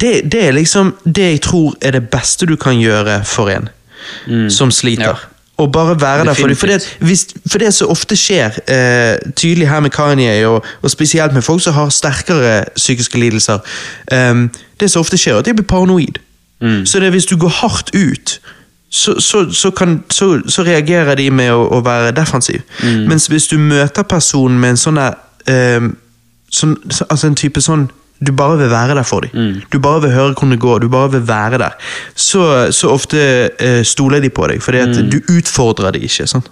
det, 0.00 0.32
det 0.32 0.40
er 0.48 0.56
liksom 0.56 0.94
det 1.04 1.30
jeg 1.30 1.40
tror 1.46 1.74
er 1.82 1.96
det 1.96 2.08
beste 2.10 2.46
du 2.46 2.56
kan 2.56 2.78
gjøre 2.80 3.22
for 3.24 3.50
en 3.52 3.70
som 4.50 4.70
sliter. 4.70 5.12
Mm. 5.12 5.22
Ja. 5.22 5.30
Og 5.56 5.72
bare 5.72 6.00
være 6.00 6.24
der 6.24 6.34
for 6.34 6.46
dem. 6.46 6.56
For 6.56 6.66
det, 6.66 6.96
hvis, 7.00 7.26
for 7.46 7.58
det 7.58 7.74
som 7.74 7.88
ofte 7.88 8.16
skjer, 8.16 8.58
eh, 8.68 9.32
tydelig 9.36 9.68
her 9.68 9.80
med 9.80 9.90
Kanye, 9.90 10.46
og, 10.46 10.64
og 10.82 10.90
spesielt 10.90 11.34
med 11.34 11.42
folk 11.42 11.62
som 11.62 11.72
har 11.72 11.88
sterkere 11.88 12.64
psykiske 12.76 13.18
lidelser 13.18 13.58
um, 14.12 14.50
Det 14.80 14.90
som 14.90 15.00
ofte 15.00 15.16
skjer, 15.16 15.34
er 15.34 15.38
at 15.38 15.46
de 15.46 15.54
blir 15.54 15.66
paranoid. 15.66 16.18
Så 16.84 16.98
det 16.98 17.06
er 17.06 17.10
hvis 17.10 17.26
du 17.26 17.36
går 17.36 17.48
hardt 17.48 17.90
ut, 17.94 18.40
så, 18.90 19.20
så, 19.20 19.52
så, 19.52 19.70
kan, 19.70 20.04
så, 20.10 20.40
så 20.48 20.62
reagerer 20.62 21.14
de 21.14 21.30
med 21.30 21.50
å, 21.52 21.66
å 21.68 21.80
være 21.84 22.12
defensiv. 22.16 22.62
Mens 23.08 23.26
hvis 23.26 23.46
du 23.46 23.58
møter 23.58 24.02
personen 24.02 24.60
med 24.60 24.74
en 24.74 24.80
sånn 24.80 25.00
der 25.00 25.18
ehm, 25.50 25.96
sånn, 26.50 26.76
Altså 27.10 27.26
en 27.26 27.34
type 27.34 27.60
sånn 27.60 27.88
du 28.20 28.32
bare 28.32 28.58
vil 28.58 28.70
være 28.70 28.94
der 28.94 29.02
for 29.02 29.20
dem. 29.20 29.60
Du 29.72 29.78
bare 29.78 30.00
vil 30.02 30.10
høre 30.14 30.32
hvordan 30.32 30.50
det 30.54 30.60
går, 30.60 30.78
du 30.78 30.88
bare 30.88 31.10
vil 31.12 31.28
være 31.28 31.58
der. 31.58 31.70
Så, 32.14 32.70
så 32.72 32.88
ofte 32.88 33.50
uh, 33.62 33.82
stoler 33.84 34.20
de 34.20 34.30
på 34.30 34.46
deg, 34.48 34.62
fordi 34.62 34.78
at 34.78 34.94
du 35.12 35.18
utfordrer 35.36 35.90
dem 35.90 36.02
ikke. 36.02 36.26
sant? 36.26 36.48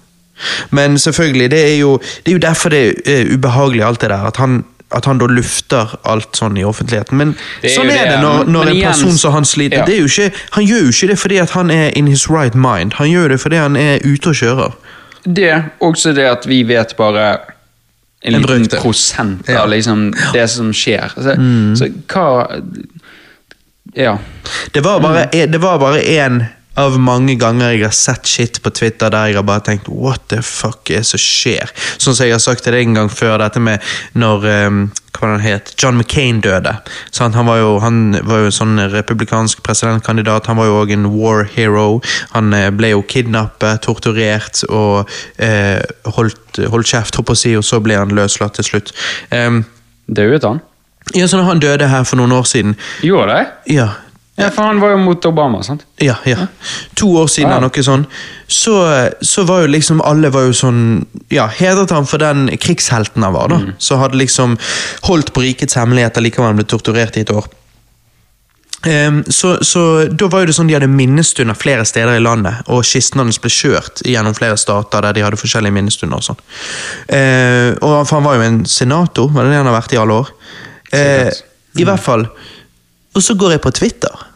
Men 0.70 0.98
selvfølgelig, 0.98 1.50
det 1.50 1.60
er 1.74 1.78
jo, 1.78 1.98
det 2.26 2.32
er 2.32 2.32
jo 2.32 2.38
derfor 2.42 2.68
det 2.68 2.94
er 3.06 3.34
ubehagelig, 3.34 3.82
alt 3.84 4.00
det 4.00 4.10
der. 4.10 4.26
At 4.26 4.36
han, 4.36 4.64
at 4.90 5.04
han 5.04 5.18
da 5.18 5.26
lufter 5.30 5.94
alt 6.04 6.36
sånn 6.36 6.56
i 6.60 6.64
offentligheten. 6.64 7.16
Men 7.16 7.34
er 7.62 7.72
sånn 7.72 7.90
er 7.90 8.02
det, 8.02 8.10
det 8.16 8.18
når, 8.24 8.44
når 8.50 8.62
en 8.72 8.76
igjen- 8.76 8.90
person 8.90 9.16
som 9.18 9.32
han 9.32 9.44
sliter. 9.48 9.86
Ja. 9.88 10.02
Ikke, 10.04 10.32
han 10.56 10.66
gjør 10.66 10.82
jo 10.82 10.92
ikke 10.92 11.08
det 11.12 11.18
fordi 11.18 11.40
han 11.54 11.70
er 11.70 11.90
in 11.96 12.08
his 12.10 12.28
right 12.30 12.54
mind. 12.58 12.98
Han 12.98 13.08
gjør 13.10 13.28
det 13.28 13.40
fordi 13.40 13.56
han 13.62 13.76
er 13.76 14.02
ute 14.04 14.28
og 14.34 14.34
kjører. 14.34 14.76
Det, 15.24 15.52
også 15.80 16.12
det 16.12 16.26
at 16.26 16.48
vi 16.50 16.62
vet 16.66 16.96
bare 16.98 17.38
en, 18.22 18.34
En 18.34 18.42
liten 18.42 18.80
prosent 18.80 19.48
Ja. 19.48 19.62
av 19.62 19.70
liksom 19.72 20.12
det 20.32 20.48
som 20.50 20.72
skjer. 20.72 21.12
Så, 21.16 21.34
så 21.78 21.88
hva 22.12 22.62
Ja. 23.94 24.18
Det 24.72 24.80
var 24.80 25.00
bare, 25.00 25.26
det 25.46 25.58
var 25.60 25.78
bare 25.78 26.00
en 26.02 26.44
av 26.80 26.94
mange 27.00 27.34
ganger 27.36 27.74
jeg 27.74 27.82
har 27.84 27.92
sett 27.92 28.26
shit 28.30 28.62
på 28.64 28.70
Twitter 28.72 29.10
der 29.12 29.26
jeg 29.28 29.36
har 29.36 29.44
bare 29.44 29.60
tenkt 29.66 29.90
what 29.92 30.22
the 30.32 30.38
fuck 30.42 30.88
er 30.90 31.02
det 31.02 31.08
som 31.10 31.20
skjer? 31.20 31.68
Sånn 32.00 32.14
som 32.16 32.24
jeg 32.24 32.32
har 32.32 32.40
sagt 32.40 32.64
til 32.64 32.72
deg 32.72 32.86
en 32.88 32.94
gang 33.02 33.10
før, 33.12 33.36
dette 33.42 33.60
med 33.60 33.82
når 34.16 34.46
um, 34.68 34.78
hva 35.12 35.32
han 35.34 35.44
het, 35.44 35.74
John 35.76 35.98
McCain 35.98 36.40
døde. 36.44 36.74
Han 37.18 37.46
var 37.46 37.60
jo 37.60 37.76
han 37.82 38.16
var 38.26 38.42
jo 38.42 38.50
en 38.50 38.56
sånn 38.56 38.82
republikansk 38.92 39.62
presidentkandidat, 39.66 40.48
han 40.50 40.58
var 40.60 40.70
jo 40.70 40.80
òg 40.82 40.94
en 40.94 41.10
war 41.14 41.44
hero. 41.44 42.00
Han 42.32 42.52
eh, 42.56 42.70
ble 42.74 42.94
jo 42.94 43.04
kidnappet, 43.06 43.82
torturert 43.84 44.64
og 44.70 45.10
eh, 45.36 45.80
holdt, 46.16 46.62
holdt 46.72 46.92
kjeft, 46.94 47.16
holdt 47.18 47.30
på 47.30 47.36
å 47.36 47.42
si, 47.44 47.56
og 47.58 47.66
så 47.66 47.80
ble 47.84 48.00
han 48.00 48.14
løslatt 48.16 48.58
til 48.58 48.70
slutt. 48.72 48.94
Um, 49.30 49.64
Dauet 50.08 50.44
han? 50.48 50.62
ja, 51.14 51.26
så 51.26 51.36
når 51.36 51.44
han 51.50 51.60
døde 51.62 51.88
her 51.90 52.04
for 52.06 52.20
noen 52.20 52.32
år 52.36 52.46
siden 52.46 52.76
Gjorde 53.02 53.34
det? 53.34 53.46
Ja, 53.74 53.88
Ja, 54.40 54.48
for 54.50 54.64
han 54.64 54.80
var 54.80 54.94
jo 54.94 55.00
mot 55.02 55.26
Obama, 55.28 55.58
sant? 55.62 55.82
Ja, 56.00 56.14
ja. 56.24 56.46
To 56.96 57.10
år 57.20 57.28
siden 57.28 57.50
Ja. 57.52 57.60
noe 57.60 57.82
sånn. 57.84 58.06
Så, 58.48 58.72
så 59.20 59.44
var 59.44 59.60
jo 59.60 59.66
liksom 59.74 60.00
alle 60.00 60.30
var 60.32 60.46
jo 60.48 60.54
sånn 60.56 61.06
Ja, 61.28 61.46
hedret 61.46 61.90
han 61.92 62.06
for 62.08 62.18
den 62.18 62.48
krigshelten 62.56 63.22
han 63.22 63.34
var, 63.36 63.48
da. 63.52 63.60
Så 63.78 63.96
hadde 64.00 64.16
liksom 64.16 64.56
holdt 65.08 65.34
på 65.36 65.44
rikets 65.44 65.76
hemmeligheter 65.76 66.24
likevel 66.24 66.56
ble 66.56 66.64
torturert 66.64 67.16
i 67.16 67.26
et 67.26 67.30
år. 67.30 67.44
Um, 68.82 69.22
så, 69.28 69.64
så 69.64 70.08
da 70.10 70.26
var 70.26 70.42
jo 70.42 70.48
det 70.50 70.54
sånn 70.56 70.66
de 70.66 70.74
hadde 70.74 70.88
minnestunder 70.90 71.54
flere 71.54 71.84
steder 71.86 72.16
i 72.18 72.22
landet, 72.24 72.64
og 72.66 72.82
kisten 72.88 73.20
hans 73.22 73.38
ble 73.38 73.52
kjørt 73.52 74.02
gjennom 74.02 74.34
flere 74.34 74.56
stater 74.58 75.04
der 75.06 75.14
de 75.14 75.22
hadde 75.22 75.38
forskjellige 75.38 75.76
minnestunder 75.76 76.18
og 76.18 76.26
sånn. 76.26 76.40
Uh, 77.06 77.78
og 77.78 78.00
for 78.08 78.16
han 78.18 78.26
var 78.26 78.40
jo 78.40 78.48
en 78.48 78.64
senator, 78.66 79.30
var 79.30 79.46
det 79.46 79.54
det 79.54 79.60
han 79.60 79.70
har 79.70 79.76
vært 79.78 79.94
i 79.94 80.00
alle 80.02 80.18
år? 80.24 80.32
Uh, 80.90 81.30
I 81.78 81.86
hvert 81.86 82.02
fall. 82.02 82.26
Og 83.14 83.22
så 83.22 83.34
går 83.36 83.56
jeg 83.56 83.64
på 83.64 83.70
Twitter, 83.76 84.26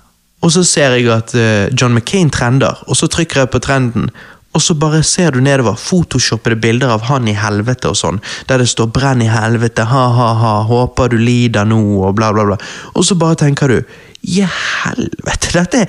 og 0.44 0.52
så 0.52 0.62
ser 0.66 0.96
jeg 0.98 1.08
at 1.12 1.34
eh, 1.34 1.68
John 1.72 1.94
McCain 1.96 2.30
trender, 2.30 2.82
og 2.86 2.96
så 2.96 3.08
trykker 3.08 3.44
jeg 3.44 3.52
på 3.54 3.62
trenden, 3.64 4.10
og 4.56 4.62
så 4.62 4.74
bare 4.74 5.02
ser 5.04 5.34
du 5.34 5.40
nedover 5.44 5.76
photoshoppede 5.76 6.56
bilder 6.60 6.94
av 6.94 7.04
han 7.10 7.28
i 7.28 7.34
helvete 7.36 7.90
og 7.92 7.98
sånn, 7.98 8.20
der 8.48 8.62
det 8.62 8.68
står 8.70 8.88
'brenn 8.88 9.24
i 9.24 9.28
helvete', 9.28 9.84
ha-ha-ha, 9.84 10.54
håper 10.68 11.12
du 11.12 11.18
lider 11.20 11.68
nå, 11.68 11.80
og 12.04 12.14
bla, 12.16 12.32
bla, 12.32 12.44
bla. 12.44 12.56
Og 12.94 13.04
så 13.04 13.18
bare 13.20 13.36
tenker 13.36 13.68
du 13.68 13.82
i 14.22 14.40
helvete, 14.42 15.50
dette 15.52 15.82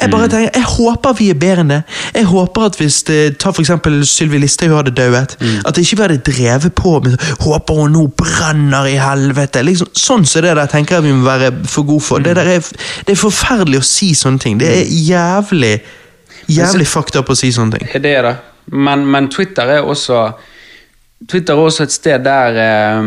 Jeg 0.00 0.10
bare 0.10 0.28
tenker, 0.28 0.50
jeg 0.54 0.66
håper 0.66 1.16
vi 1.18 1.28
er 1.30 1.38
bedre 1.38 1.62
enn 1.62 1.70
det. 1.70 1.80
Jeg 2.14 2.26
håper 2.26 2.66
at 2.66 2.78
hvis 2.80 3.02
det, 3.08 3.18
Ta 3.38 3.52
for 3.54 3.62
eksempel 3.62 4.00
Sylvi 4.08 4.40
Listhaug 4.42 4.74
hadde 4.74 4.94
dauet. 4.96 5.36
At 5.68 5.78
ikke 5.78 5.98
vi 5.98 6.02
hadde 6.02 6.18
drevet 6.26 6.74
på 6.74 6.96
med 7.04 7.18
'håper 7.40 7.80
hun 7.80 7.92
nå 7.92 8.06
brenner 8.18 8.88
i 8.90 8.96
helvete'. 8.98 9.62
liksom 9.62 9.88
Sånn 9.94 10.26
som 10.26 10.42
det 10.42 10.56
der 10.56 10.66
tenker 10.66 10.96
jeg 10.96 11.04
vi 11.04 11.12
må 11.12 11.24
være 11.24 11.52
for 11.66 11.82
gode 11.82 12.02
for. 12.02 12.18
Det, 12.18 12.36
der 12.36 12.48
er, 12.56 12.60
det 13.06 13.12
er 13.12 13.20
forferdelig 13.20 13.78
å 13.78 13.86
si 13.86 14.14
sånne 14.14 14.38
ting. 14.38 14.58
Det 14.58 14.68
er 14.68 14.84
jævlig 14.88 15.80
Jævlig 16.48 16.86
fucked 16.86 17.16
up 17.16 17.30
å 17.30 17.36
si 17.36 17.52
sånne 17.52 17.78
ting. 17.78 18.02
Det 18.02 18.10
er 18.18 18.22
det. 18.22 18.36
Men, 18.66 19.06
men 19.06 19.30
Twitter 19.32 19.78
er 19.78 19.80
også 19.80 20.32
Twitter 21.28 21.54
er 21.54 21.58
også 21.58 21.86
et 21.86 21.92
sted 21.92 22.24
der 22.24 22.58
eh, 22.60 23.02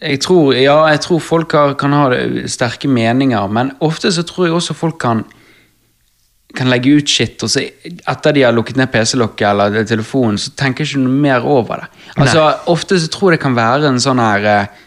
jeg 0.00 0.20
tror, 0.24 0.54
ja, 0.56 0.76
jeg 0.94 1.00
tror 1.04 1.20
folk 1.20 1.52
har, 1.52 1.74
kan 1.80 1.92
ha 1.92 2.06
sterke 2.48 2.88
meninger, 2.88 3.48
men 3.52 3.72
ofte 3.84 4.10
så 4.12 4.24
tror 4.24 4.46
jeg 4.48 4.54
også 4.56 4.74
folk 4.76 4.98
kan 5.02 5.24
kan 6.56 6.66
legge 6.66 6.90
ut 6.98 7.06
shit, 7.06 7.38
og 7.46 7.50
så 7.52 7.60
etter 7.62 8.32
de 8.34 8.42
har 8.42 8.50
lukket 8.56 8.74
ned 8.80 8.90
PC-lokket 8.90 9.44
eller 9.52 9.84
telefonen, 9.86 10.34
så 10.40 10.50
tenker 10.58 10.82
ikke 10.82 10.98
noe 10.98 11.20
mer 11.22 11.44
over 11.46 11.84
det. 11.84 12.00
Altså, 12.16 12.48
Ofte 12.72 12.98
så 12.98 13.06
tror 13.06 13.30
jeg 13.30 13.38
det 13.38 13.44
kan 13.44 13.54
være 13.54 13.86
en 13.86 14.00
sånn 14.02 14.18
her 14.18 14.46
uh, 14.66 14.80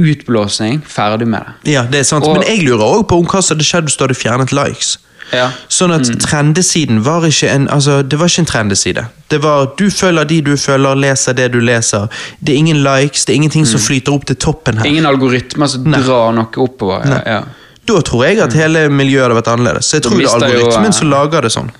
utblåsning, 0.00 0.80
ferdig 0.88 1.28
med 1.28 1.44
det. 1.44 1.74
Ja, 1.74 1.82
det 1.90 2.00
er 2.00 2.08
sant. 2.08 2.24
Og- 2.24 2.38
Men 2.38 2.46
jeg 2.48 2.64
lurer 2.64 2.86
også 2.86 3.08
på 3.10 3.18
om 3.20 3.26
hva 3.26 3.42
som 3.42 3.54
hadde 3.56 3.68
skjedd 3.68 3.84
hvis 3.90 3.98
du 4.00 4.04
hadde 4.06 4.16
fjernet 4.16 4.52
likes. 4.56 4.94
Ja. 5.32 5.48
Sånn 5.72 5.94
at 5.94 6.08
trendesiden 6.20 7.00
var 7.04 7.24
ikke 7.26 7.48
en 7.50 7.64
altså, 7.72 8.02
Det 8.02 8.18
var 8.20 8.28
ikke 8.28 8.42
en 8.44 8.48
trendeside. 8.50 9.06
Det 9.32 9.40
var 9.42 9.70
du 9.78 9.86
følger 9.90 10.28
de 10.28 10.40
du 10.44 10.52
følger, 10.60 10.94
leser 11.00 11.36
det 11.38 11.48
du 11.54 11.60
leser. 11.64 12.06
Det 12.40 12.52
er 12.54 12.60
ingen 12.60 12.82
likes, 12.84 13.24
det 13.24 13.32
er 13.34 13.40
ingenting 13.40 13.66
som 13.66 13.80
flyter 13.80 14.12
opp 14.14 14.26
til 14.28 14.36
toppen 14.36 14.78
her. 14.78 14.86
Ingen 14.90 15.06
algoritmer 15.08 15.70
som 15.70 15.86
Nei. 15.88 16.02
drar 16.04 16.34
noe 16.36 16.48
oppover. 16.62 17.06
Ja, 17.08 17.20
ja. 17.26 17.42
Da 17.84 18.00
tror 18.00 18.24
jeg 18.24 18.40
at 18.40 18.54
hele 18.56 18.86
miljøet 18.92 19.26
hadde 19.26 19.36
vært 19.40 19.50
annerledes. 19.52 19.88
Så 19.90 19.98
jeg 19.98 20.06
tror 20.06 20.16
det 20.20 20.28
er 20.28 20.36
algoritmen 20.38 20.88
jo, 20.88 20.92
eh, 20.92 20.98
som 21.00 21.10
lager 21.12 21.44
det 21.44 21.52
sånn. 21.52 21.72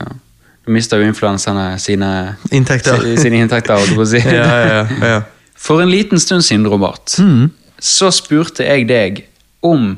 Du 0.64 0.73
mister 0.73 1.00
jo 1.00 1.08
influenserne 1.08 1.78
sine, 1.81 2.10
Inntekter. 2.52 3.05
sine 3.20 3.40
inntekter. 3.44 3.84
si. 4.08 4.20
Ja, 4.39 4.48
ja, 4.64 4.86
ja. 5.00 5.20
For 5.56 5.81
en 5.81 5.90
liten 5.92 6.20
stund 6.20 6.44
siden, 6.44 6.66
Robert, 6.68 7.14
så 7.81 8.10
spurte 8.12 8.64
jeg 8.64 8.89
deg 8.89 9.23
om 9.64 9.94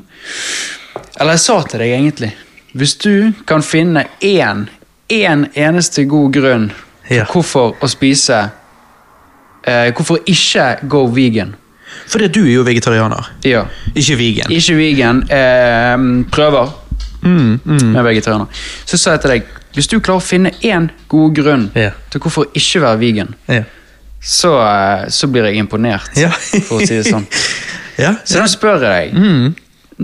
Eller 1.19 1.35
jeg 1.35 1.43
sa 1.43 1.61
til 1.67 1.81
deg 1.83 1.91
egentlig 1.97 2.29
Hvis 2.77 2.93
du 3.01 3.31
kan 3.47 3.61
finne 3.63 4.05
én, 4.21 4.67
én 5.09 5.45
eneste 5.55 6.05
god 6.05 6.33
grunn 6.33 6.71
Ja. 7.09 7.23
til 7.23 7.25
hvorfor 7.33 7.75
å 7.81 7.87
spise 7.87 8.49
eh, 9.67 9.91
Hvorfor 9.95 10.17
ikke 10.27 10.87
go 10.89 11.05
vegan 11.05 11.55
Fordi 12.07 12.27
du 12.27 12.41
er 12.43 12.51
jo 12.53 12.63
vegetarianer. 12.67 13.29
Ja. 13.47 13.61
Ikke 13.95 14.17
vegan. 14.19 14.51
Ikke 14.51 14.75
vegan. 14.77 15.23
Eh, 15.31 16.25
prøver 16.31 16.73
Mm, 17.23 17.59
med 17.65 18.03
vegetarianer. 18.03 18.45
Så 18.85 18.97
sa 18.97 19.11
jeg 19.15 19.21
til 19.21 19.29
deg 19.31 19.43
hvis 19.73 19.87
du 19.89 19.99
klarer 19.99 20.19
å 20.21 20.23
finne 20.23 20.51
én 20.63 20.89
god 21.09 21.33
grunn 21.35 21.71
Ja. 21.75 21.89
til 22.11 22.21
hvorfor 22.21 22.45
ikke 22.53 22.81
være 22.81 22.99
vegan, 22.99 23.33
Ja. 23.49 23.63
så, 24.21 24.51
eh, 24.61 25.07
så 25.09 25.27
blir 25.27 25.43
jeg 25.45 25.55
imponert, 25.57 26.09
Ja. 26.15 26.29
for 26.29 26.77
å 26.79 26.87
si 26.87 26.95
det 26.95 27.05
sånn. 27.05 27.25
ja. 27.97 28.13
Så 28.23 28.37
da 28.39 28.45
spør 28.47 28.79
jeg 28.81 29.11
deg 29.13 29.19
Mm. 29.19 29.55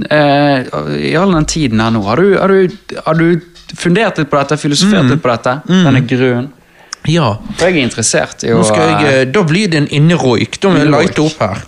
Eh, 0.09 0.63
I 1.11 1.15
all 1.19 1.31
den 1.35 1.45
tiden 1.45 1.79
her 1.83 1.91
nå, 1.93 2.01
har 2.07 2.17
du, 2.21 2.37
har 2.39 2.47
du, 2.47 2.69
har 3.05 3.13
du 3.19 3.41
fundert 3.77 4.17
litt 4.17 4.29
på 4.31 4.37
dette? 4.39 4.57
Filosofert 4.57 5.03
Mm. 5.05 5.11
litt 5.15 5.21
på 5.23 5.31
dette? 5.31 5.55
Denne 5.67 6.01
grunnen? 6.07 6.51
ja. 7.05 7.33
For 7.57 7.67
jeg 7.67 7.77
er 7.81 7.83
interessert 7.89 8.43
i 8.47 8.53
å 8.55 8.61
jeg, 8.63 9.07
eh, 9.11 9.25
da 9.27 9.43
blir 9.43 9.67
det 9.69 9.77
en 9.81 9.87
inneroik. 9.91 10.59
Da 10.61 10.69
må 10.71 10.77
jeg 10.79 10.91
lighte 10.93 11.25
opp 11.25 11.39
her. 11.43 11.63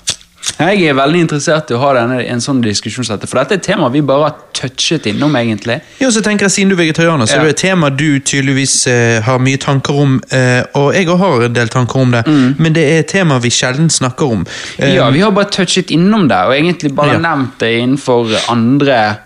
Jeg 0.60 0.84
er 0.88 0.94
veldig 0.96 1.20
interessert 1.26 1.72
i 1.72 1.76
å 1.76 1.80
ha 1.82 1.90
denne, 1.98 2.20
en 2.32 2.40
sånn 2.44 2.62
diskusjon, 2.64 3.04
for 3.04 3.18
dette 3.42 3.56
er 3.56 3.58
et 3.58 3.64
tema 3.66 3.90
vi 3.92 4.00
bare 4.06 4.28
har 4.30 4.36
touchet 4.56 5.08
innom, 5.10 5.34
egentlig. 5.36 5.80
Jo, 6.00 6.08
så 6.14 6.22
tenker 6.24 6.46
jeg 6.46 6.54
Siden 6.56 6.70
du 6.72 6.76
er 6.78 6.84
vegetarianer, 6.86 7.26
så 7.28 7.36
Ja. 7.36 7.42
er 7.42 7.46
det 7.50 7.56
et 7.56 7.64
tema 7.66 7.90
du 7.90 8.20
tydeligvis 8.20 8.88
eh, 8.88 9.22
har 9.26 9.40
mye 9.40 9.58
tanker 9.58 9.94
om. 10.00 10.22
Eh, 10.32 10.64
og 10.76 10.94
jeg 10.94 11.08
har 11.08 11.44
en 11.44 11.54
del 11.54 11.68
tanker 11.68 12.00
om 12.00 12.12
det, 12.12 12.24
men 12.60 12.74
det 12.74 12.84
er 12.86 13.00
et 13.00 13.08
tema 13.08 13.40
vi 13.40 13.50
sjelden 13.50 13.90
snakker 13.90 14.32
om. 14.32 14.46
Eh, 14.80 14.86
Mm. 14.86 14.96
Ja, 14.96 15.10
vi 15.12 15.20
har 15.20 15.32
bare 15.32 15.50
touchet 15.50 15.88
innom 15.92 16.28
det, 16.30 16.38
og 16.38 16.54
egentlig 16.54 16.94
bare 16.96 17.14
Ja. 17.14 17.20
nevnt 17.20 17.58
det 17.60 17.74
innenfor 17.82 18.50
andre 18.50 19.18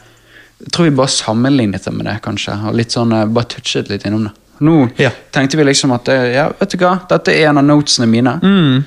Jeg 0.61 0.71
tror 0.73 0.83
vi 0.83 0.89
bare 0.91 1.07
sammenlignet 1.07 1.83
det 1.85 1.93
med 1.93 2.05
det, 2.05 2.21
kanskje. 2.21 2.51
Og 2.67 2.75
litt 2.75 2.89
sånn, 2.91 3.13
eh, 3.13 3.25
bare 3.27 3.45
touchet 3.45 3.87
litt 3.89 4.03
innom 4.03 4.23
det. 4.25 4.31
Nå 4.61 4.91
Ja. 4.97 5.09
tenkte 5.31 5.55
vi 5.55 5.63
liksom 5.63 5.93
at 5.93 6.09
eh, 6.09 6.33
ja, 6.33 6.49
vet 6.59 6.69
du 6.71 6.77
hva, 6.77 6.99
dette 7.07 7.29
er 7.29 7.47
en 7.47 7.57
av 7.59 7.63
notesene 7.63 8.07
mine. 8.09 8.83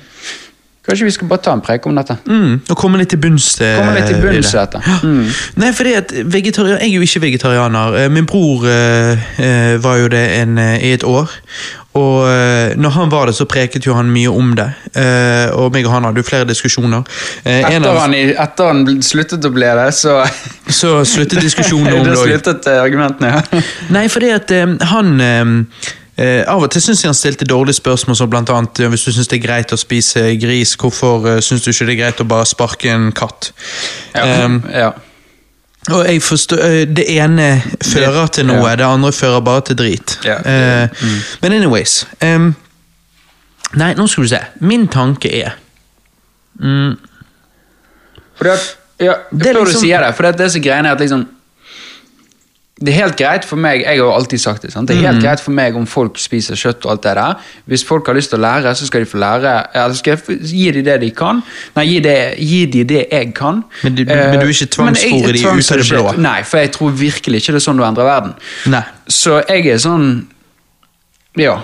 Kanskje 0.83 1.05
vi 1.07 1.11
skal 1.15 1.27
bare 1.31 1.39
ta 1.45 1.53
en 1.55 1.61
preik 1.63 1.85
om 1.87 1.95
dette? 1.95 2.17
Mm, 2.27 2.57
og 2.69 2.75
komme 2.75 2.97
litt 2.99 3.07
til 3.13 3.19
bunns 3.23 3.53
eh, 3.63 3.77
Komme 3.79 3.93
litt 3.95 4.09
til 4.11 4.17
bunns 4.19 4.49
i 4.51 4.57
i 4.57 4.59
det. 4.59 4.65
dette. 4.73 4.97
Mm. 5.07 5.29
Nei, 5.61 5.69
fordi 5.77 5.93
at 5.95 6.11
vegetarian, 6.33 6.81
Jeg 6.81 6.89
er 6.89 6.97
jo 6.97 7.05
ikke 7.07 7.21
vegetarianer. 7.23 7.95
Eh, 8.01 8.09
Min 8.11 8.25
bror 8.27 8.65
eh, 8.67 9.23
eh, 9.39 9.77
var 9.83 10.01
jo 10.01 10.09
det 10.11 10.25
en, 10.41 10.57
eh, 10.59 10.75
i 10.83 10.91
et 10.97 11.03
år. 11.07 11.31
Og 11.93 12.25
når 12.81 12.89
han 12.89 13.11
var 13.11 13.29
det, 13.29 13.35
så 13.37 13.45
preket 13.45 13.85
jo 13.85 13.93
han 13.93 14.07
mye 14.09 14.27
om 14.33 14.55
det. 14.57 14.65
Eh, 14.97 15.51
og 15.53 15.71
meg 15.75 15.85
og 15.85 15.91
han 15.93 16.07
hadde 16.09 16.19
jo 16.23 16.25
flere 16.25 16.47
diskusjoner. 16.49 17.03
Eh, 17.45 17.59
en 17.61 17.67
Etter, 17.83 17.89
av, 17.91 17.99
han, 18.01 18.15
etter 18.17 18.71
han 18.71 19.01
sluttet 19.05 19.45
å 19.45 19.51
bli 19.53 19.69
det, 19.77 19.87
så 19.93 20.19
så 20.81 20.95
sluttet 21.05 21.39
diskusjonen 21.45 21.93
om 21.93 22.03
det 22.07 22.15
også. 22.17 22.25
sluttet 22.31 22.67
argumentene, 22.73 23.35
ja. 23.37 23.61
Nei, 23.93 24.07
fordi 24.09 24.33
at 24.33 24.51
eh, 24.57 24.73
han 24.89 25.13
eh, 26.17 26.25
eh, 26.25 26.43
Av 26.49 26.63
og 26.63 26.69
til 26.71 26.81
syns 26.81 27.03
jeg 27.03 27.09
han 27.09 27.17
stilte 27.17 27.45
dårlige 27.45 27.79
spørsmål, 27.79 28.15
som 28.15 28.29
blant 28.29 28.49
annet 28.49 28.79
eh, 28.79 28.89
hvis 28.91 29.05
du 29.07 29.11
syns 29.11 29.29
det 29.31 29.39
er 29.39 29.45
greit 29.47 29.73
å 29.73 29.79
spise 29.79 30.25
gris, 30.41 30.75
hvorfor 30.79 31.27
uh, 31.27 31.39
syns 31.41 31.63
du 31.63 31.71
ikke 31.71 31.87
det 31.89 31.95
er 31.95 32.01
greit 32.03 32.21
å 32.21 32.27
bare 32.29 32.45
sparke 32.49 32.91
en 32.91 33.11
katt? 33.15 33.51
Ja. 34.15 34.45
Um, 34.45 34.59
ja. 34.83 34.91
og 35.91 36.05
jeg 36.07 36.21
forstår, 36.23 36.63
eh, 36.67 36.83
Det 36.87 37.07
ene 37.17 37.47
fører 37.81 38.27
til 38.27 38.47
noe, 38.51 38.61
ja. 38.69 38.75
det 38.75 38.87
andre 38.87 39.11
fører 39.11 39.41
bare 39.41 39.65
til 39.69 39.79
drit. 39.79 40.19
Ja. 40.25 40.39
Eh, 40.41 41.07
Men 41.41 41.57
anyways 41.59 42.03
um, 42.21 42.53
Nei, 43.73 43.93
nå 43.97 44.05
skal 44.05 44.27
du 44.27 44.29
se. 44.29 44.39
Min 44.61 44.83
tanke 44.87 45.31
er 45.33 45.55
Fordi 48.37 48.51
at, 48.51 48.67
ja, 49.01 49.15
Det 49.31 49.47
er 49.49 49.53
før 49.53 49.65
liksom- 49.65 49.81
du 49.81 49.87
sier 49.87 50.03
det, 50.05 50.15
for 50.15 50.23
det 50.23 50.33
er 50.35 50.43
disse 50.45 50.61
greiene 50.61 50.91
at 50.91 50.99
liksom 51.01 51.25
Det 52.83 52.91
er 52.91 52.97
helt 52.97 53.15
greit 53.15 53.45
for 53.47 53.55
meg, 53.63 53.79
jeg 53.85 53.87
har 53.87 53.95
jo 54.01 54.09
alltid 54.11 54.41
sagt 54.43 54.61
det, 54.65 54.71
sant? 54.73 54.89
det 54.89 54.97
er 54.97 55.01
helt 55.05 55.13
helt 55.15 55.23
greit 55.23 55.39
for 55.39 55.51
meg 55.55 55.75
om 55.79 55.85
folk 55.87 56.17
spiser 56.19 56.57
kjøtt 56.59 56.83
og 56.85 56.91
alt 56.91 57.03
det 57.05 57.13
der. 57.15 57.37
Hvis 57.71 57.83
folk 57.87 58.07
har 58.09 58.17
lyst 58.17 58.33
til 58.33 58.39
å 58.39 58.43
lære, 58.43 58.73
så 58.75 58.87
skal 58.89 59.05
de 59.05 59.07
få 59.07 59.21
lære. 59.23 59.53
Eller 59.73 59.93
skal 59.95 60.17
jeg 60.17 60.39
gi 60.49 60.71
de 60.75 60.81
det 60.83 60.97
de 61.01 61.09
kan. 61.15 61.39
Nei, 61.77 61.85
gi, 61.87 61.99
det, 62.03 62.15
gi 62.43 62.65
de 62.73 62.83
det 62.89 63.05
jeg 63.11 63.33
kan. 63.37 63.61
Men 63.83 63.95
du- 63.95 64.03
men 64.03 64.39
du 64.39 64.45
er 64.45 64.51
ikke 64.51 64.83
men 64.83 64.93
de 64.93 65.13
ut 65.39 65.71
av 65.71 65.77
det 65.77 65.89
blå? 65.89 66.17
Nei, 66.17 66.41
for 66.43 66.57
jeg 66.57 66.71
tror 66.75 66.91
virkelig 66.91 67.41
ikke 67.41 67.53
det 67.55 67.61
er 67.61 67.65
sånn 67.71 67.77
du 67.77 67.83
endrer 67.87 68.03
verden. 68.09 68.33
Nei. 68.67 68.83
Så 69.07 69.39
jeg 69.47 69.67
er 69.67 69.77
sånn 69.77 70.27
Ja. 71.37 71.61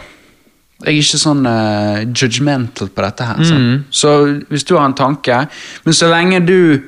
Jeg 0.86 0.96
er 0.96 1.02
ikke 1.04 1.20
sånn 1.20 1.44
uh, 1.46 2.06
judgmental 2.16 2.88
på 2.88 3.02
dette 3.04 3.26
her. 3.28 3.36
Mm. 3.44 3.84
Så 3.92 4.14
hvis 4.50 4.64
du 4.64 4.78
har 4.78 4.86
en 4.86 4.94
tanke 4.96 5.48
Men 5.84 5.94
så 5.94 6.08
lenge 6.10 6.40
du 6.46 6.82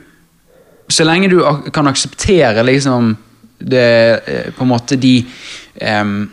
Så 0.90 1.04
lenge 1.04 1.30
du 1.30 1.44
ak 1.46 1.68
kan 1.74 1.88
akseptere 1.88 2.64
liksom 2.64 3.18
det 3.62 4.22
eh, 4.28 4.52
På 4.58 4.66
en 4.66 4.72
måte 4.72 4.98
de 5.00 5.26
um, 5.82 6.32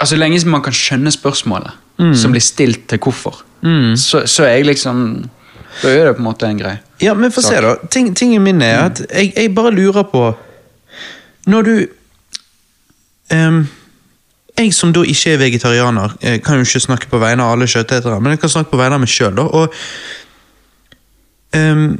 Altså 0.00 0.16
lenge 0.16 0.42
man 0.46 0.62
kan 0.62 0.74
skjønne 0.76 1.12
spørsmålet 1.14 1.82
som 1.96 2.34
blir 2.34 2.44
stilt 2.44 2.82
til 2.90 2.98
hvorfor, 3.00 3.38
så, 3.96 4.26
så 4.28 4.44
er 4.44 4.58
jeg 4.58 4.66
liksom 4.68 4.98
Da 5.80 5.88
er 5.88 6.04
det 6.04 6.18
på 6.18 6.20
en 6.20 6.26
måte 6.26 6.44
en 6.44 6.58
grei 6.60 6.74
Ja, 7.00 7.14
men 7.16 7.32
få 7.32 7.40
se, 7.40 7.56
da. 7.64 7.74
Ting, 7.90 8.10
tingen 8.16 8.42
min 8.44 8.60
er 8.60 8.82
at 8.90 9.00
jeg, 9.08 9.32
jeg 9.36 9.54
bare 9.54 9.72
lurer 9.72 10.02
på 10.02 10.26
Når 11.46 11.62
du 11.62 11.86
um, 13.32 13.62
Jeg 14.58 14.74
som 14.74 14.92
da 14.92 15.06
ikke 15.08 15.32
er 15.32 15.40
vegetarianer, 15.40 16.18
jeg 16.22 16.42
kan 16.44 16.60
jo 16.60 16.68
ikke 16.68 16.80
snakke 16.80 17.08
på 17.08 17.18
vegne 17.18 17.44
av 17.44 17.56
alle 17.56 17.66
kjøttetere, 17.68 18.20
men 18.20 18.30
jeg 18.36 18.40
kan 18.44 18.52
snakke 18.52 18.70
på 18.70 18.80
vegne 18.80 18.96
av 18.96 19.02
meg 19.02 19.10
sjøl, 19.12 19.34
da. 19.36 19.42
Og 19.42 19.74
um, 21.56 21.98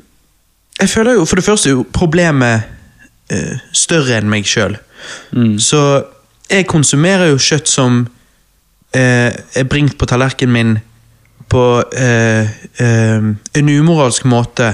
jeg 0.81 0.89
føler 0.89 1.13
jo 1.17 1.25
for 1.25 1.37
det 1.37 1.45
første 1.45 1.73
jo 1.73 1.85
problemet 1.93 2.76
eh, 3.31 3.63
større 3.73 4.19
enn 4.19 4.31
meg 4.31 4.49
sjøl. 4.49 4.77
Så 5.63 5.81
jeg 6.51 6.67
konsumerer 6.67 7.31
jo 7.31 7.39
kjøtt 7.43 7.69
som 7.71 8.01
uh, 8.07 9.31
er 9.31 9.67
bringt 9.71 9.97
på 9.99 10.09
tallerkenen 10.09 10.55
min 10.55 10.77
på 11.47 11.63
eh, 11.95 12.49
en 12.83 13.69
umoralsk 13.71 14.25
måte. 14.27 14.73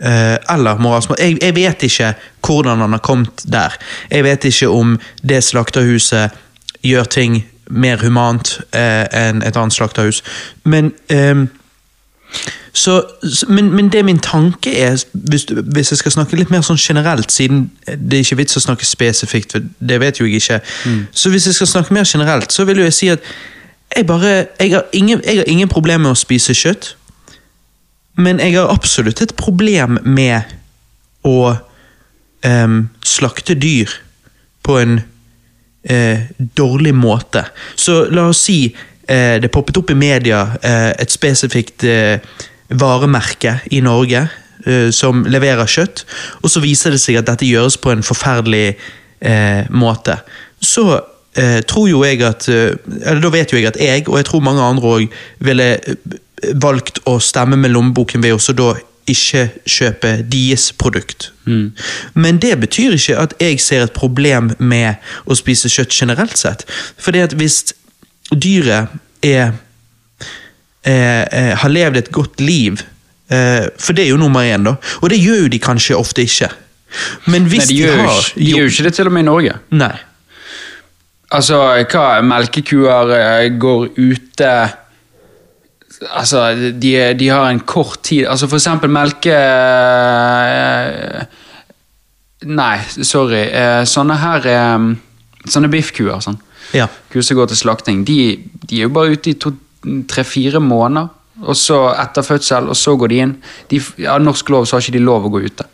Eller 0.00 0.80
moralsk 0.82 1.12
måte. 1.12 1.22
Jeg, 1.22 1.36
jeg 1.38 1.54
vet 1.54 1.84
ikke 1.86 2.08
hvordan 2.42 2.82
han 2.82 2.96
har 2.96 3.02
kommet 3.04 3.44
der. 3.46 3.76
Jeg 4.10 4.24
vet 4.26 4.48
ikke 4.50 4.72
om 4.74 4.96
det 5.22 5.38
slakterhuset 5.46 6.34
gjør 6.82 7.06
ting 7.14 7.38
mer 7.70 8.00
humant 8.02 8.58
eh, 8.74 9.04
enn 9.08 9.42
et 9.44 9.56
annet 9.56 9.74
slakterhus. 9.74 10.20
Men 10.68 10.92
eh, 11.12 11.46
så, 12.74 13.02
men, 13.48 13.70
men 13.70 13.88
det 13.88 14.04
min 14.04 14.18
tanke 14.18 14.72
er, 14.82 15.04
hvis, 15.12 15.46
hvis 15.74 15.90
jeg 15.92 15.98
skal 15.98 16.12
snakke 16.12 16.36
litt 16.36 16.50
mer 16.50 16.64
sånn 16.66 16.80
generelt, 16.80 17.30
siden 17.30 17.68
det 17.86 18.18
er 18.18 18.24
ikke 18.24 18.40
vits 18.40 18.58
å 18.58 18.62
snakke 18.64 18.86
spesifikt, 18.86 19.54
for 19.54 19.68
det 19.78 19.98
vet 20.02 20.18
jo 20.18 20.26
jeg 20.26 20.42
ikke, 20.42 20.58
så 21.14 21.30
hvis 21.30 21.46
jeg 21.46 21.54
skal 21.54 21.70
snakke 21.70 21.94
mer 21.94 22.08
generelt, 22.08 22.52
så 22.52 22.66
vil 22.66 22.82
jo 22.82 22.88
jeg 22.88 22.96
si 22.96 23.10
at 23.14 23.28
jeg 23.94 24.06
bare, 24.08 24.32
jeg 24.58 24.72
har 24.74 24.88
ingen, 24.92 25.22
jeg 25.22 25.38
har 25.38 25.50
ingen 25.50 25.70
problem 25.70 26.02
med 26.02 26.16
å 26.16 26.18
spise 26.18 26.56
kjøtt, 26.58 26.96
men 28.18 28.42
jeg 28.42 28.56
har 28.56 28.72
absolutt 28.74 29.22
et 29.22 29.36
problem 29.38 30.00
med 30.02 30.50
å 31.26 31.54
um, 31.54 32.80
slakte 33.06 33.54
dyr 33.54 33.94
på 34.66 34.80
en 34.82 34.98
uh, 34.98 36.26
dårlig 36.58 36.94
måte. 36.94 37.46
Så 37.78 38.04
la 38.10 38.26
oss 38.32 38.42
si 38.48 38.58
eh, 39.08 39.40
det 39.40 39.50
poppet 39.52 39.76
opp 39.76 39.90
i 39.90 39.98
media 39.98 40.44
eh, 40.62 40.90
et 40.98 41.12
spesifikt 41.12 41.84
eh, 41.88 42.18
varemerke 42.80 43.58
i 43.74 43.80
Norge 43.84 44.26
uh, 44.66 44.90
som 44.94 45.24
leverer 45.28 45.70
kjøtt, 45.70 46.04
og 46.42 46.52
så 46.52 46.62
viser 46.64 46.94
det 46.94 47.02
seg 47.02 47.20
at 47.20 47.28
dette 47.30 47.48
gjøres 47.48 47.78
på 47.80 47.94
en 47.94 48.04
forferdelig 48.06 48.74
uh, 48.74 49.64
måte. 49.74 50.18
Så 50.64 50.86
eh, 51.36 51.58
tror 51.68 51.88
jo 51.90 51.98
jeg 52.06 52.22
at 52.24 52.46
Eller 52.48 53.18
da 53.20 53.28
vet 53.34 53.50
jo 53.52 53.58
jeg 53.58 53.66
at 53.68 53.76
jeg, 53.76 54.06
og 54.08 54.16
jeg 54.16 54.24
tror 54.24 54.40
mange 54.40 54.62
andre 54.64 54.92
òg, 54.96 55.16
ville 55.44 55.66
valgt 56.62 57.02
å 57.04 57.18
stemme 57.20 57.58
med 57.60 57.74
lommeboken 57.74 58.22
ved 58.24 58.32
også 58.32 58.54
da 58.56 58.70
ikke 59.10 59.48
kjøpe 59.68 60.14
deres 60.32 60.70
produkt. 60.80 61.32
Men 62.14 62.38
det 62.40 62.54
betyr 62.60 62.96
ikke 62.96 63.18
at 63.20 63.34
jeg 63.40 63.60
ser 63.60 63.84
et 63.84 63.92
problem 63.96 64.52
med 64.58 65.02
å 65.28 65.36
spise 65.36 65.68
kjøtt 65.68 65.92
generelt 65.92 66.38
sett. 66.40 66.64
Fordi 66.98 67.20
at 67.24 67.36
hvis 67.36 67.74
dyret 68.32 68.94
er, 69.24 69.52
eh, 70.84 71.22
eh, 71.24 71.52
har 71.60 71.72
levd 71.72 71.96
et 72.00 72.10
godt 72.12 72.40
liv, 72.40 72.82
eh, 73.30 73.66
for 73.78 73.92
det 73.96 74.04
er 74.06 74.10
jo 74.12 74.20
nummer 74.20 74.44
én, 74.46 74.64
da, 74.66 74.76
og 75.02 75.10
det 75.10 75.18
gjør 75.22 75.44
jo 75.46 75.48
de 75.52 75.60
kanskje 75.62 75.96
ofte 75.98 76.22
ikke. 76.24 76.50
Men 77.26 77.48
hvis 77.50 77.64
Nei, 77.64 77.68
de, 77.72 77.78
gjør, 77.82 77.96
de 77.96 78.02
har 78.06 78.28
de 78.36 78.48
gjør 78.50 78.60
jo 78.68 78.72
ikke 78.72 78.86
det 78.86 78.94
til 78.94 79.08
og 79.10 79.14
med 79.16 79.24
i 79.24 79.28
Norge. 79.30 79.54
Nei. 79.74 79.94
Altså, 81.34 81.58
hva 81.90 82.06
melkekuer 82.22 83.14
eh, 83.18 83.48
går 83.58 83.88
ute 83.98 84.50
Altså, 86.04 86.40
de, 86.78 86.90
de 87.16 87.28
har 87.30 87.48
en 87.48 87.60
kort 87.64 88.02
tid 88.04 88.26
Altså, 88.28 88.46
for 88.50 88.58
eksempel 88.58 88.90
melke 88.92 89.32
eh, 89.34 91.24
Nei, 92.44 92.76
sorry. 93.00 93.44
Sånne 93.88 94.16
her 94.20 94.48
Sånne 95.48 95.70
biffkuer. 95.72 96.20
Sånn. 96.24 96.36
Ja. 96.76 96.88
Kuer 97.12 97.24
som 97.24 97.38
går 97.38 97.50
til 97.52 97.60
slakting, 97.62 98.02
de, 98.08 98.18
de 98.68 98.78
er 98.80 98.86
jo 98.88 98.92
bare 98.94 99.14
ute 99.16 99.32
i 99.32 99.36
to- 99.40 99.54
tre-fire 100.08 100.62
måneder. 100.62 101.12
Og 101.44 101.56
så 101.58 101.78
etter 101.98 102.22
fødsel, 102.22 102.68
og 102.70 102.76
så 102.78 102.94
går 102.96 103.10
de 103.10 103.20
inn. 103.24 103.36
De, 103.70 103.80
ja, 104.04 104.18
norsk 104.22 104.52
lov 104.54 104.68
så 104.68 104.76
har 104.76 104.84
ikke 104.84 104.98
de 104.98 105.02
lov 105.02 105.26
å 105.26 105.32
gå 105.34 105.42
ute. 105.48 105.66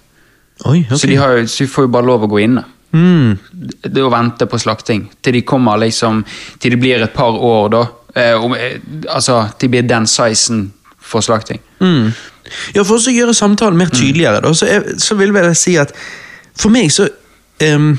Oi, 0.65 0.83
okay. 0.87 0.97
Så, 0.97 1.07
de 1.09 1.17
har, 1.21 1.41
så 1.49 1.65
de 1.65 1.73
får 1.73 1.87
jo 1.87 1.93
bare 1.93 2.09
lov 2.09 2.25
å 2.25 2.31
gå 2.33 2.41
inne. 2.45 2.65
Mm. 2.93 3.37
Det 3.85 4.03
å 4.03 4.11
vente 4.13 4.49
på 4.51 4.59
slakting 4.59 5.05
til 5.23 5.37
de 5.37 5.45
kommer 5.47 5.79
liksom 5.79 6.25
Til 6.59 6.73
de 6.75 6.79
blir 6.81 7.05
et 7.05 7.13
par 7.15 7.37
år, 7.39 7.69
da. 7.71 7.85
Eh, 8.19 8.35
om, 8.35 8.55
eh, 8.57 8.81
altså, 9.09 9.45
de 9.61 9.69
blir 9.71 9.87
den 9.87 10.09
sizen 10.11 10.73
for 10.99 11.23
slakting. 11.23 11.61
Mm. 11.81 12.11
Ja, 12.75 12.83
for 12.83 12.99
å 12.99 13.15
gjøre 13.15 13.35
samtalen 13.35 13.79
mer 13.79 13.93
tydeligere, 13.93 14.41
da, 14.43 14.53
så, 14.55 14.67
jeg, 14.67 14.99
så 14.99 15.15
vil 15.19 15.35
jeg 15.35 15.57
si 15.59 15.77
at 15.79 15.95
for 16.59 16.73
meg 16.75 16.91
så 16.93 17.07
um, 17.63 17.93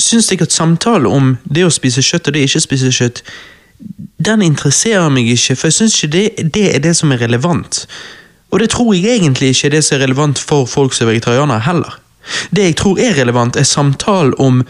syns 0.00 0.30
jeg 0.32 0.40
at 0.42 0.54
samtale 0.54 1.08
om 1.08 1.34
det 1.44 1.66
å 1.66 1.72
spise 1.72 2.02
kjøtt 2.04 2.30
og 2.30 2.36
det 2.36 2.44
å 2.46 2.48
ikke 2.48 2.64
spise 2.64 2.92
kjøtt, 2.94 3.22
den 4.24 4.42
interesserer 4.42 5.08
meg 5.10 5.28
ikke, 5.32 5.56
for 5.56 5.66
jeg 5.66 5.72
syns 5.72 5.98
ikke 5.98 6.12
det, 6.12 6.52
det 6.54 6.68
er 6.74 6.82
det 6.84 6.94
som 6.96 7.12
er 7.12 7.22
relevant. 7.24 7.86
Og 8.50 8.60
det 8.60 8.70
tror 8.70 8.94
jeg 8.94 9.16
egentlig 9.16 9.48
ikke 9.48 9.66
er 9.66 9.76
det 9.76 9.84
som 9.84 9.96
er 9.96 10.04
relevant 10.04 10.38
for 10.38 10.66
folk 10.66 10.94
som 10.94 11.06
er 11.06 11.14
vegetarianere 11.14 11.60
heller. 11.66 11.98
Det 12.50 12.64
jeg 12.64 12.76
tror 12.76 12.98
er 13.00 13.18
relevant, 13.18 13.56
er 13.56 13.66
samtalen 13.66 14.34
om 14.38 14.62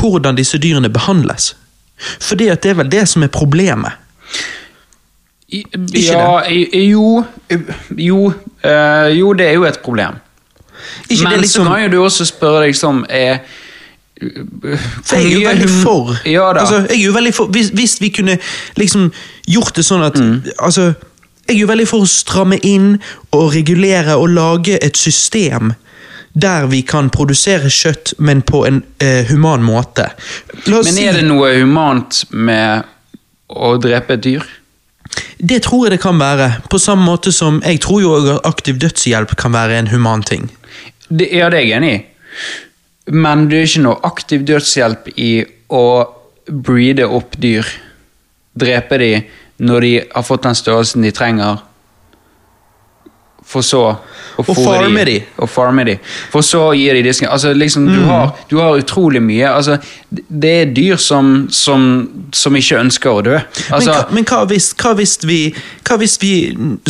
hvordan 0.00 0.36
disse 0.36 0.58
dyrene 0.58 0.88
behandles. 0.88 1.56
At 2.32 2.38
det 2.38 2.70
er 2.70 2.74
vel 2.74 2.90
det 2.92 3.08
som 3.08 3.22
er 3.22 3.32
problemet. 3.32 3.92
Ikke 5.48 5.78
ja, 5.94 6.40
det? 6.48 6.90
jo 6.90 7.24
Jo, 7.98 8.32
øh, 8.64 9.18
jo, 9.18 9.32
det 9.32 9.46
er 9.46 9.52
jo 9.52 9.64
et 9.64 9.78
problem. 9.78 10.14
Ikke 11.10 11.28
Men 11.28 11.40
liksom 11.40 11.64
så 11.64 11.70
kan 11.70 11.82
jo 11.82 11.88
du 11.88 12.04
også 12.04 12.24
spørre 12.24 12.64
deg 12.66 12.76
som 12.76 13.04
er 13.08 13.38
For 14.20 15.16
jeg 15.16 15.26
er 15.26 15.32
jo 15.32 15.48
veldig 15.48 15.70
for. 15.82 16.12
Ja. 16.24 16.50
Altså, 16.52 16.84
jeg 16.88 17.00
er 17.00 17.04
jo 17.04 17.12
veldig 17.16 17.34
for 17.34 17.50
hvis, 17.54 17.72
hvis 17.74 17.96
vi 18.00 18.12
kunne 18.14 18.38
liksom 18.78 19.08
gjort 19.50 19.74
det 19.76 19.84
sånn 19.84 20.04
at 20.06 20.14
Mm. 20.14 20.44
Altså, 20.58 20.92
jeg 21.48 21.56
er 21.56 21.60
jo 21.60 21.66
veldig 21.66 21.88
for 21.88 22.04
å 22.04 22.08
stramme 22.08 22.56
inn 22.62 22.94
og 23.32 23.54
regulere 23.54 24.14
og 24.16 24.30
lage 24.32 24.78
et 24.80 24.96
system 24.96 25.74
der 26.34 26.66
vi 26.66 26.80
kan 26.82 27.10
produsere 27.10 27.70
kjøtt, 27.70 28.14
men 28.18 28.42
på 28.42 28.64
en 28.66 28.82
eh, 29.00 29.26
human 29.28 29.62
måte. 29.62 30.08
Men 30.66 30.98
er 30.98 31.12
det 31.20 31.26
noe 31.28 31.52
humant 31.60 32.24
med 32.30 32.82
å 33.48 33.76
drepe 33.78 34.16
et 34.16 34.24
dyr? 34.24 34.48
Det 35.38 35.60
tror 35.62 35.86
jeg 35.86 35.94
det 35.94 36.00
kan 36.02 36.18
være. 36.18 36.48
På 36.70 36.78
samme 36.78 37.04
måte 37.06 37.32
som 37.32 37.60
jeg 37.62 37.80
tror 37.84 38.02
jo 38.02 38.38
aktiv 38.42 38.80
dødshjelp 38.82 39.36
kan 39.38 39.54
være 39.54 39.78
en 39.78 39.92
human 39.92 40.22
ting. 40.26 40.48
Det, 41.08 41.28
ja, 41.30 41.50
det 41.52 41.60
er 41.60 41.68
jeg 41.68 41.76
enig 41.78 41.92
i. 41.94 42.02
Men 43.12 43.48
det 43.50 43.58
er 43.58 43.68
ikke 43.68 43.84
noe 43.84 44.00
aktiv 44.08 44.44
dødshjelp 44.48 45.10
i 45.20 45.32
å 45.68 45.84
breede 46.48 47.06
opp 47.08 47.36
dyr. 47.40 47.68
Drepe 48.56 48.98
de 49.00 49.12
når 49.64 49.84
de 49.84 49.92
har 50.14 50.26
fått 50.26 50.46
den 50.46 50.56
størrelsen 50.56 51.04
de 51.04 51.12
trenger. 51.14 51.60
For 53.54 53.62
så 53.62 53.82
å 54.34 54.42
Og 54.42 54.56
farme 54.58 55.04
de. 55.06 55.18
Og 55.38 55.48
farme 55.50 55.84
de. 55.86 55.94
For 56.32 56.42
så 56.42 56.60
å 56.70 56.72
gi 56.74 56.88
de 56.96 57.04
disken. 57.06 57.28
Altså, 57.30 57.52
liksom, 57.54 57.86
du, 57.86 58.00
har, 58.08 58.32
du 58.50 58.56
har 58.58 58.80
utrolig 58.80 59.22
mye. 59.22 59.46
Altså, 59.46 59.76
det 60.10 60.50
er 60.62 60.72
dyr 60.74 60.98
som, 60.98 61.46
som, 61.54 61.84
som 62.34 62.58
ikke 62.58 62.80
ønsker 62.82 63.12
å 63.12 63.22
dø. 63.22 63.36
Altså, 63.70 63.94
men, 64.10 64.26
hva, 64.26 64.42
hvis, 64.50 64.72
hva 64.80 64.96
hvis 64.98 65.16
vi, 65.22 65.38
hva 65.86 66.00
hvis 66.02 66.16
vi 66.22 66.32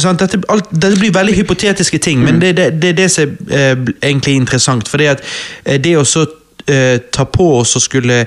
sant, 0.01 0.25
dette, 0.25 0.41
alt, 0.49 0.73
dette 0.73 0.97
blir 1.03 1.13
veldig 1.13 1.37
hypotetiske 1.43 2.01
ting, 2.05 2.25
men 2.25 2.41
det 2.41 2.55
er 2.55 2.59
det, 2.63 2.71
det, 2.81 2.95
er 2.95 2.99
det 3.03 3.11
som 3.13 3.37
er 3.51 3.61
eh, 3.61 3.77
egentlig 4.01 4.39
interessant. 4.41 4.89
For 4.89 5.03
det, 5.03 5.13
at, 5.19 5.37
eh, 5.67 5.81
det 5.85 5.99
å 6.01 6.09
så 6.09 6.25
eh, 6.65 6.97
ta 7.13 7.29
på 7.29 7.51
oss 7.61 7.77
å 7.77 7.85
skulle 7.85 8.25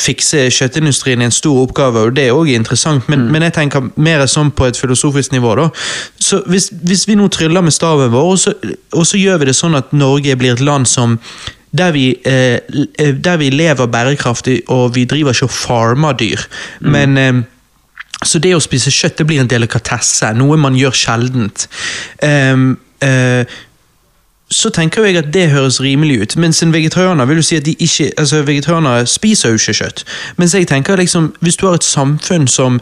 fikse 0.00 0.48
kjøttindustrien 0.50 1.22
i 1.22 1.28
en 1.28 1.34
stor 1.34 1.60
oppgave, 1.62 2.00
og 2.08 2.16
det 2.16 2.26
er 2.26 2.34
også 2.34 2.56
interessant, 2.58 3.08
men, 3.08 3.28
men 3.32 3.46
jeg 3.46 3.54
tenker 3.54 3.90
mer 3.94 4.24
sånn 4.30 4.50
på 4.50 4.66
et 4.66 4.78
filosofisk 4.78 5.32
nivå. 5.32 5.54
da. 5.60 5.68
Så 6.18 6.42
hvis, 6.50 6.70
hvis 6.82 7.06
vi 7.08 7.14
nå 7.18 7.28
tryller 7.30 7.62
med 7.62 7.74
staven 7.74 8.10
vår, 8.12 8.30
og 8.32 8.40
så, 8.42 8.54
og 8.92 9.06
så 9.06 9.20
gjør 9.20 9.42
vi 9.42 9.50
det 9.50 9.56
sånn 9.58 9.78
at 9.78 9.94
Norge 9.94 10.34
blir 10.40 10.56
et 10.56 10.64
land 10.64 10.90
som 10.90 11.18
der 11.74 11.90
vi, 11.94 12.06
eh, 12.26 12.58
der 13.24 13.36
vi 13.36 13.50
lever 13.50 13.86
bærekraftig, 13.90 14.60
og 14.70 14.94
vi 14.94 15.04
driver 15.10 15.34
ikke 15.34 15.48
og 15.48 15.50
farmer 15.50 16.12
dyr. 16.12 16.42
Men 16.80 17.18
eh, 17.18 17.42
Så 18.24 18.38
det 18.38 18.54
å 18.56 18.60
spise 18.62 18.88
kjøtt 18.94 19.18
det 19.18 19.26
blir 19.28 19.40
en 19.42 19.50
delikatesse, 19.50 20.30
noe 20.38 20.56
man 20.56 20.76
gjør 20.78 20.94
sjeldent. 20.96 21.66
Um, 22.22 22.78
eh, 23.04 23.44
så 24.50 24.70
tenker 24.70 25.04
jeg 25.04 25.16
at 25.16 25.32
det 25.34 25.50
høres 25.50 25.80
rimelig 25.80 26.20
ut. 26.22 26.36
Mens 26.36 26.62
en 26.62 26.72
vegetarianer 26.72 27.24
vil 27.24 27.40
jo 27.40 27.42
si 27.42 27.56
at 27.56 27.64
de 27.66 27.72
ikke, 27.72 28.12
altså 28.18 28.42
vegetarianere 28.42 29.06
spiser 29.06 29.48
jo 29.48 29.54
ikke 29.54 29.74
kjøtt. 29.80 30.04
Mens 30.36 30.54
jeg 30.54 30.68
tenker 30.68 30.96
liksom, 30.96 31.34
hvis 31.40 31.56
du 31.56 31.66
har 31.66 31.74
et 31.74 31.84
samfunn 31.84 32.46
som 32.48 32.80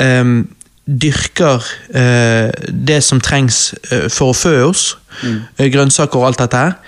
um, 0.00 0.48
dyrker 0.86 1.66
uh, 1.94 2.50
det 2.86 3.02
som 3.04 3.20
trengs 3.20 3.74
uh, 3.92 4.08
for 4.08 4.30
å 4.30 4.38
fø 4.38 4.54
oss, 4.68 4.96
mm. 5.22 5.40
grønnsaker 5.72 6.20
og 6.20 6.30
alt 6.30 6.44
dette 6.44 6.56
her, 6.56 6.78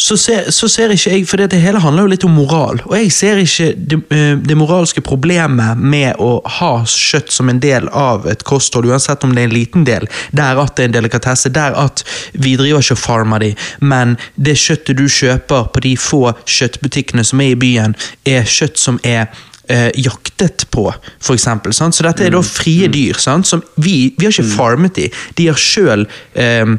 så 0.00 0.16
ser, 0.16 0.50
så 0.54 0.68
ser 0.70 0.92
ikke 0.94 1.10
jeg, 1.10 1.24
for 1.26 1.40
det 1.42 1.58
hele 1.58 1.80
handler 1.82 2.06
jo 2.06 2.10
litt 2.12 2.24
om 2.26 2.36
moral, 2.38 2.78
og 2.86 2.94
jeg 2.94 3.10
ser 3.12 3.40
ikke 3.42 3.72
det, 3.74 3.98
eh, 4.14 4.36
det 4.38 4.56
moralske 4.56 5.02
problemet 5.02 5.80
med 5.82 6.20
å 6.22 6.38
ha 6.58 6.70
kjøtt 6.86 7.32
som 7.34 7.50
en 7.50 7.58
del 7.58 7.88
av 7.90 8.28
et 8.30 8.44
kosthold, 8.46 8.86
uansett 8.86 9.26
om 9.26 9.34
det 9.34 9.42
er 9.42 9.50
en 9.50 9.56
liten 9.56 9.88
del, 9.88 10.06
der 10.30 10.62
at 10.62 10.76
det 10.76 10.86
er 10.86 10.92
en 10.92 10.96
delikatesse, 11.00 11.50
der 11.50 11.74
at 11.74 12.04
vi 12.32 12.54
driver 12.60 12.84
ikke 12.84 12.94
og 12.94 13.02
farmer 13.02 13.42
de, 13.42 13.50
men 13.80 14.14
det 14.36 14.54
kjøttet 14.62 15.00
du 15.00 15.08
kjøper 15.10 15.66
på 15.74 15.82
de 15.82 15.96
få 15.98 16.22
kjøttbutikkene 16.46 17.26
som 17.26 17.42
er 17.42 17.56
i 17.56 17.58
byen, 17.58 17.98
er 18.22 18.46
kjøtt 18.46 18.78
som 18.78 19.02
er 19.02 19.26
eh, 19.68 19.90
jaktet 19.94 20.66
på, 20.70 20.86
for. 21.20 21.38
Sant? 21.38 21.96
Så 21.96 22.06
dette 22.06 22.26
er 22.26 22.34
da 22.34 22.42
frie 22.44 22.88
dyr, 22.92 23.18
sant? 23.20 23.46
som 23.48 23.62
vi, 23.76 24.14
vi 24.18 24.26
har 24.26 24.34
ikke 24.34 24.56
farmet 24.56 24.96
de. 24.98 25.08
De 25.38 25.48
har 25.50 25.60
sjøl 25.60 26.06
eh, 26.34 26.74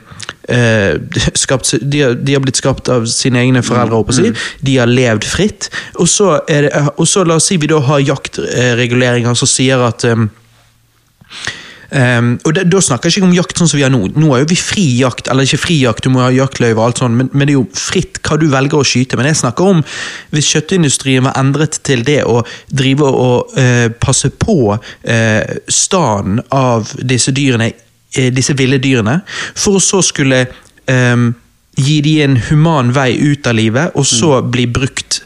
eh, 0.49 1.21
skapt, 1.37 1.73
de, 1.81 2.03
har, 2.03 2.17
de 2.17 2.35
har 2.37 2.43
blitt 2.43 2.59
skapt 2.59 2.91
av 2.91 3.07
sine 3.11 3.43
egne 3.43 3.63
foreldre, 3.65 4.01
håper 4.01 4.19
jeg. 4.23 4.35
De 4.65 4.77
har 4.81 4.89
levd 4.89 5.27
fritt. 5.29 5.69
Og 5.99 6.09
så, 6.09 6.35
det, 6.49 6.73
og 6.95 7.07
så 7.09 7.25
la 7.27 7.39
oss 7.39 7.49
si 7.51 7.59
vi 7.61 7.69
da 7.71 7.81
har 7.89 8.03
jaktreguleringer 8.03 9.37
som 9.37 9.49
sier 9.49 9.85
at 9.89 10.07
eh, 10.09 10.27
Um, 11.89 12.35
og 12.45 12.53
det, 12.53 12.67
Da 12.69 12.81
snakker 12.83 13.09
jeg 13.09 13.17
ikke 13.17 13.27
om 13.27 13.33
jakt 13.33 13.57
sånn 13.57 13.69
som 13.71 13.79
vi 13.79 13.85
har 13.85 13.93
nå. 13.93 14.03
Nå 14.13 14.29
er 14.33 14.43
jo 14.43 14.49
vi 14.51 14.57
fri 14.59 14.85
jakt, 14.99 15.29
eller 15.31 15.47
ikke 15.47 15.61
fri 15.63 15.79
jakt, 15.81 16.05
du 16.05 16.13
må 16.13 16.21
ha 16.21 16.29
jaktløyve 16.33 16.77
og 16.77 16.85
alt 16.85 17.01
sånt, 17.01 17.17
men, 17.17 17.31
men 17.33 17.49
det 17.49 17.55
er 17.55 17.59
jo 17.59 17.65
fritt 17.73 18.21
hva 18.25 18.37
du 18.37 18.45
velger 18.51 18.77
å 18.79 18.85
skyte. 18.85 19.17
Men 19.17 19.31
jeg 19.31 19.41
snakker 19.41 19.73
om 19.73 19.83
hvis 20.35 20.51
kjøttindustrien 20.53 21.25
var 21.25 21.37
endret 21.41 21.79
til 21.87 22.05
det 22.05 22.21
å 22.29 22.43
drive 22.69 23.09
og 23.09 23.53
uh, 23.57 23.89
passe 24.01 24.29
på 24.37 24.59
uh, 24.75 25.53
standen 25.65 26.43
av 26.53 26.93
disse 27.01 27.33
dyrene, 27.35 27.71
uh, 27.73 28.29
disse 28.35 28.53
ville 28.59 28.81
dyrene, 28.81 29.19
for 29.57 29.79
å 29.79 29.83
så 29.83 30.03
skulle 30.05 30.45
um, 30.85 31.31
gi 31.79 31.99
de 32.05 32.19
en 32.25 32.37
human 32.49 32.93
vei 32.93 33.13
ut 33.17 33.47
av 33.49 33.57
livet, 33.57 33.97
og 33.97 34.05
så 34.05 34.39
bli 34.45 34.67
brukt 34.69 35.23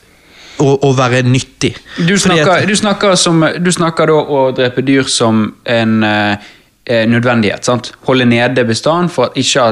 og, 0.60 0.84
og 0.84 0.98
være 0.98 1.24
nyttig. 1.24 1.74
Du 2.08 2.18
snakker, 2.18 2.52
at- 2.52 2.68
du, 2.68 2.76
snakker 2.76 3.16
som, 3.16 3.46
du 3.60 3.72
snakker 3.72 4.08
da 4.08 4.14
å 4.14 4.44
drepe 4.56 4.82
dyr 4.86 5.04
som 5.10 5.56
en 5.66 6.04
eh, 6.04 6.36
eh, 6.86 7.06
nødvendighet. 7.10 7.66
sant? 7.66 7.92
Holde 8.08 8.26
nede 8.26 8.64
bestand 8.68 9.10
for 9.12 9.26
at 9.32 9.38
ikke 9.40 9.66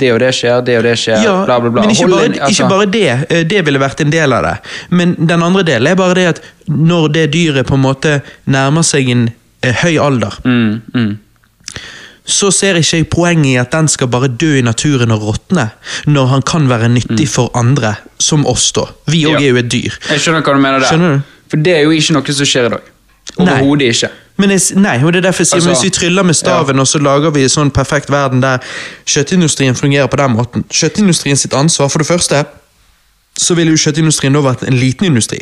det 0.00 0.12
og 0.12 0.20
det 0.20 0.32
skjer, 0.34 0.60
det 0.66 0.76
og 0.78 0.84
det 0.84 0.94
skjer, 1.00 1.22
Ja, 1.24 1.44
bla, 1.44 1.58
bla, 1.60 1.70
bla. 1.70 1.82
men 1.82 1.90
ikke 1.90 2.08
bare, 2.10 2.28
altså- 2.28 2.50
ikke 2.52 2.68
bare 2.70 2.86
det. 2.86 3.26
eh, 3.30 3.42
Det 3.44 3.64
ville 3.66 3.78
vært 3.82 4.00
en 4.00 4.10
del 4.10 4.32
av 4.32 4.42
det. 4.42 4.56
Men 4.90 5.14
den 5.18 5.42
andre 5.42 5.62
delen 5.62 5.86
er 5.90 5.94
bare 5.96 6.14
det 6.14 6.26
at 6.28 6.40
når 6.68 7.08
det 7.12 7.30
dyret 7.32 7.66
på 7.66 7.74
en 7.74 7.82
måte 7.82 8.20
nærmer 8.46 8.82
seg 8.82 9.08
en 9.10 9.30
eh, 9.62 9.72
høy 9.84 9.98
alder, 9.98 10.34
mm, 10.44 10.80
mm. 10.94 11.18
Så 12.26 12.48
ser 12.50 12.78
ikke 12.80 12.96
jeg 13.02 13.08
poenget 13.12 13.46
i 13.50 13.56
at 13.60 13.72
den 13.72 13.88
skal 13.88 14.08
bare 14.08 14.28
dø 14.28 14.54
i 14.58 14.62
naturen 14.64 15.10
og 15.12 15.22
råtne, 15.28 15.66
når 16.06 16.26
han 16.30 16.42
kan 16.42 16.68
være 16.70 16.88
nyttig 16.88 17.28
for 17.28 17.50
andre, 17.54 17.94
som 18.18 18.46
oss, 18.46 18.70
da. 18.72 18.86
Vi 19.06 19.24
òg 19.28 19.34
Mm. 19.36 19.40
Ja. 19.42 19.46
er 19.46 19.50
jo 19.50 19.56
et 19.56 19.70
dyr. 19.72 19.92
Jeg 20.10 20.20
skjønner 20.20 20.40
hva 20.42 20.54
du 20.54 20.60
mener 20.60 20.78
der. 20.80 20.96
Du? 20.96 21.20
For 21.50 21.56
det 21.56 21.76
er 21.76 21.82
jo 21.84 21.90
ikke 21.90 22.12
noe 22.16 22.32
som 22.32 22.46
skjer 22.46 22.66
i 22.66 22.68
dag. 22.72 22.80
Overhodet 23.38 23.90
ikke. 23.92 24.08
Men 24.36 24.50
jeg, 24.50 24.60
nei, 24.76 24.96
og 25.04 25.12
det 25.12 25.18
er 25.20 25.28
derfor 25.30 25.42
jeg 25.44 25.46
sier 25.46 25.56
Altså, 25.60 25.70
Hvis 25.70 25.84
vi 25.84 25.90
tryller 25.90 26.22
med 26.26 26.34
staven, 26.34 26.78
og 26.80 26.86
så 26.88 26.98
lager 26.98 27.30
vi 27.30 27.42
en 27.42 27.48
sånn 27.52 27.70
perfekt 27.70 28.10
verden 28.10 28.40
der 28.42 28.58
kjøttindustrien 29.06 29.74
fungerer 29.78 30.06
på 30.10 30.16
den 30.18 30.32
måten 30.34 30.64
Kjøttindustrien 30.70 31.36
sitt 31.36 31.52
ansvar, 31.54 31.88
for 31.88 31.98
det 32.02 32.06
første, 32.08 32.44
så 33.38 33.54
ville 33.54 33.70
jo 33.70 33.76
kjøttindustrien 33.76 34.32
da 34.34 34.40
vært 34.40 34.62
en 34.66 34.74
liten 34.78 35.06
industri. 35.06 35.38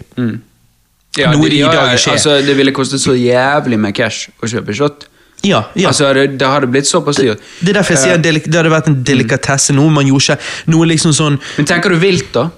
Ja, 1.16 1.30
Noe 1.32 1.44
det, 1.44 1.50
de 1.52 1.56
i 1.58 1.62
dag 1.62 1.92
ikke 1.94 2.10
er. 2.10 2.12
altså, 2.16 2.36
det 2.46 2.56
ville 2.56 2.72
kostet 2.72 3.00
så 3.00 3.12
jævlig 3.16 3.78
med 3.80 3.94
cash 3.94 4.30
å 4.42 4.48
kjøpe 4.48 4.72
kjøtt. 4.76 5.06
Ja, 5.42 5.64
ja. 5.74 5.88
Altså, 5.88 6.12
det, 6.14 6.38
det 6.38 6.46
hadde 6.48 6.68
blitt 6.70 6.86
såpass 6.86 7.16
dyrt. 7.18 7.40
Det 7.60 7.72
er 7.72 7.80
derfor 7.80 7.96
jeg 7.96 8.02
sier 8.04 8.18
Eh, 8.18 8.40
det 8.46 8.54
hadde 8.54 8.70
vært 8.70 8.86
en 8.92 9.02
delikatesse, 9.04 9.74
noe 9.74 9.90
man 9.90 10.06
gjorde 10.06 10.36
ikke 10.36 10.70
Noe 10.70 10.86
liksom 10.86 11.12
sånn 11.16 11.38
Men 11.58 11.66
tenker 11.66 11.90
du 11.90 11.96
vilt, 11.98 12.28
da? 12.32 12.48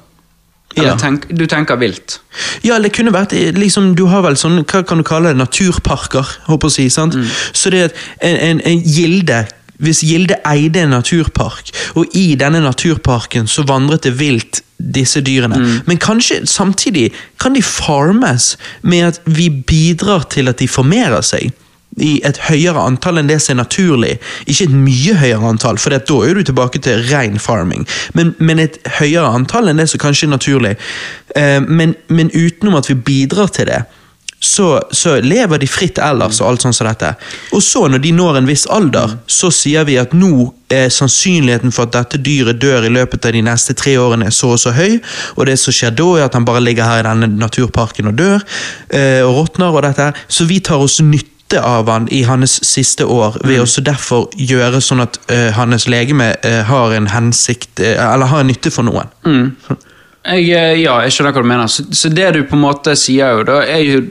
Eller 0.77 0.91
Ja. 0.91 0.95
tenk, 0.99 1.29
du 1.31 1.47
tenker 1.47 1.77
vilt? 1.79 2.19
Ja, 2.67 2.79
det 2.83 2.93
kunne 2.93 3.13
vært 3.15 3.33
eh, 3.33 3.53
liksom 3.57 3.95
Du 3.97 4.07
har 4.11 4.23
vel 4.27 4.37
sånn, 4.37 4.61
hva 4.65 4.83
kan 4.85 4.99
du 4.99 5.05
kalle 5.07 5.33
det, 5.33 5.37
naturparker, 5.41 6.27
håper 6.49 6.69
jeg 6.69 6.73
å 6.73 6.75
si. 6.77 6.89
sant? 6.91 7.15
Så 7.53 7.71
det 7.71 7.85
er 7.87 7.93
en, 8.21 8.37
en, 8.37 8.61
en 8.65 8.83
Gilde 8.83 9.47
Hvis 9.81 10.03
Gilde 10.07 10.37
eide 10.47 10.85
en 10.85 10.91
naturpark, 10.95 11.73
og 11.99 12.07
i 12.15 12.35
denne 12.39 12.61
naturparken 12.63 13.49
så 13.51 13.65
vandret 13.67 14.03
det 14.07 14.13
vilt 14.21 14.61
disse 14.79 15.21
dyrene. 15.25 15.57
Men 15.87 15.99
kanskje 15.99 16.43
samtidig 16.47 17.09
kan 17.41 17.55
de 17.55 17.63
farmes 17.63 18.57
med 18.83 19.07
at 19.09 19.21
vi 19.27 19.49
bidrar 19.51 20.29
til 20.31 20.49
at 20.51 20.59
de 20.63 20.69
formerer 20.69 21.23
seg. 21.27 21.51
I 22.01 22.21
et 22.27 22.41
høyere 22.49 22.83
antall 22.83 23.21
enn 23.21 23.31
det 23.31 23.41
som 23.43 23.55
er 23.55 23.63
naturlig. 23.63 24.15
Ikke 24.47 24.69
et 24.69 24.77
mye 24.77 25.17
høyere 25.21 25.51
antall, 25.55 25.79
for 25.79 25.95
da 25.95 26.01
er 26.01 26.35
du 26.35 26.43
tilbake 26.43 26.83
til 26.83 27.05
ren 27.11 27.39
farming. 27.39 27.87
Men, 28.19 28.35
men 28.39 28.63
et 28.63 28.81
høyere 28.99 29.31
antall 29.31 29.71
enn 29.71 29.83
det 29.83 29.91
som 29.93 30.03
kanskje 30.03 30.29
er 30.29 30.35
naturlig. 30.35 30.75
Eh, 31.37 31.61
men, 31.63 31.95
men 32.09 32.33
utenom 32.35 32.81
at 32.81 32.91
vi 32.91 32.99
bidrar 32.99 33.53
til 33.55 33.71
det, 33.71 33.85
så, 34.45 34.83
så 34.91 35.21
lever 35.21 35.59
de 35.59 35.69
fritt 35.69 35.99
ellers 36.03 36.41
og 36.43 36.51
alt 36.51 36.65
sånt 36.65 36.77
som 36.77 36.89
dette. 36.89 37.15
Og 37.57 37.63
så, 37.65 37.87
når 37.89 38.03
de 38.05 38.13
når 38.13 38.41
en 38.41 38.49
viss 38.49 38.67
alder, 38.71 39.17
så 39.27 39.51
sier 39.55 39.87
vi 39.89 39.97
at 40.01 40.13
nå 40.17 40.51
er 40.73 40.91
sannsynligheten 40.93 41.73
for 41.73 41.87
at 41.87 41.95
dette 41.97 42.21
dyret 42.25 42.61
dør 42.61 42.85
i 42.85 42.93
løpet 42.93 43.29
av 43.29 43.37
de 43.37 43.45
neste 43.47 43.77
tre 43.79 43.97
årene 44.01 44.31
så 44.35 44.55
og 44.55 44.61
så 44.61 44.75
høy, 44.77 44.99
og 45.37 45.47
det 45.49 45.57
som 45.61 45.75
skjer 45.75 45.95
da, 45.97 46.09
er 46.19 46.27
at 46.27 46.37
han 46.37 46.47
bare 46.49 46.63
ligger 46.65 46.89
her 46.89 47.05
i 47.05 47.07
denne 47.09 47.31
naturparken 47.41 48.11
og 48.11 48.19
dør, 48.21 48.45
eh, 48.91 49.23
og 49.25 49.39
råtner 49.41 49.73
og 49.73 49.87
dette. 49.87 50.11
Så 50.29 50.49
vi 50.51 50.61
tar 50.65 50.83
oss 50.83 51.01
nytte 51.05 51.34
av 51.61 51.89
han 51.91 52.09
i 52.13 52.23
hans 52.27 52.57
siste 52.67 53.05
år, 53.05 53.39
ved 53.45 53.61
også 53.63 53.85
derfor 53.85 54.29
gjøre 54.37 54.81
sånn 54.85 55.05
at 55.05 55.19
uh, 55.31 55.51
hans 55.57 55.89
legeme 55.91 56.33
uh, 56.45 56.63
har 56.69 56.95
en 56.97 57.11
hensikt, 57.13 57.81
uh, 57.81 58.13
eller 58.13 58.31
har 58.33 58.45
en 58.45 58.51
nytte 58.53 58.73
for 58.75 58.87
noen. 58.87 59.13
Jeg, 60.25 60.49
eh, 60.57 60.79
ja, 60.81 60.97
jeg 61.05 61.13
skjønner 61.13 61.35
hva 61.37 61.45
du 61.45 61.51
mener. 61.51 61.69
Så, 61.69 61.85
så 61.93 62.09
det 62.09 62.31
du 62.33 62.45
på 62.49 62.57
en 62.57 62.65
måte 62.65 62.95
sier 62.97 63.37
jo, 63.37 63.45
da 63.45 63.61
er 63.69 63.83
jo 63.85 64.03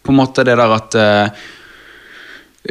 på 0.00 0.14
en 0.14 0.20
måte 0.22 0.44
det 0.48 0.54
der 0.56 0.72
at 0.72 0.96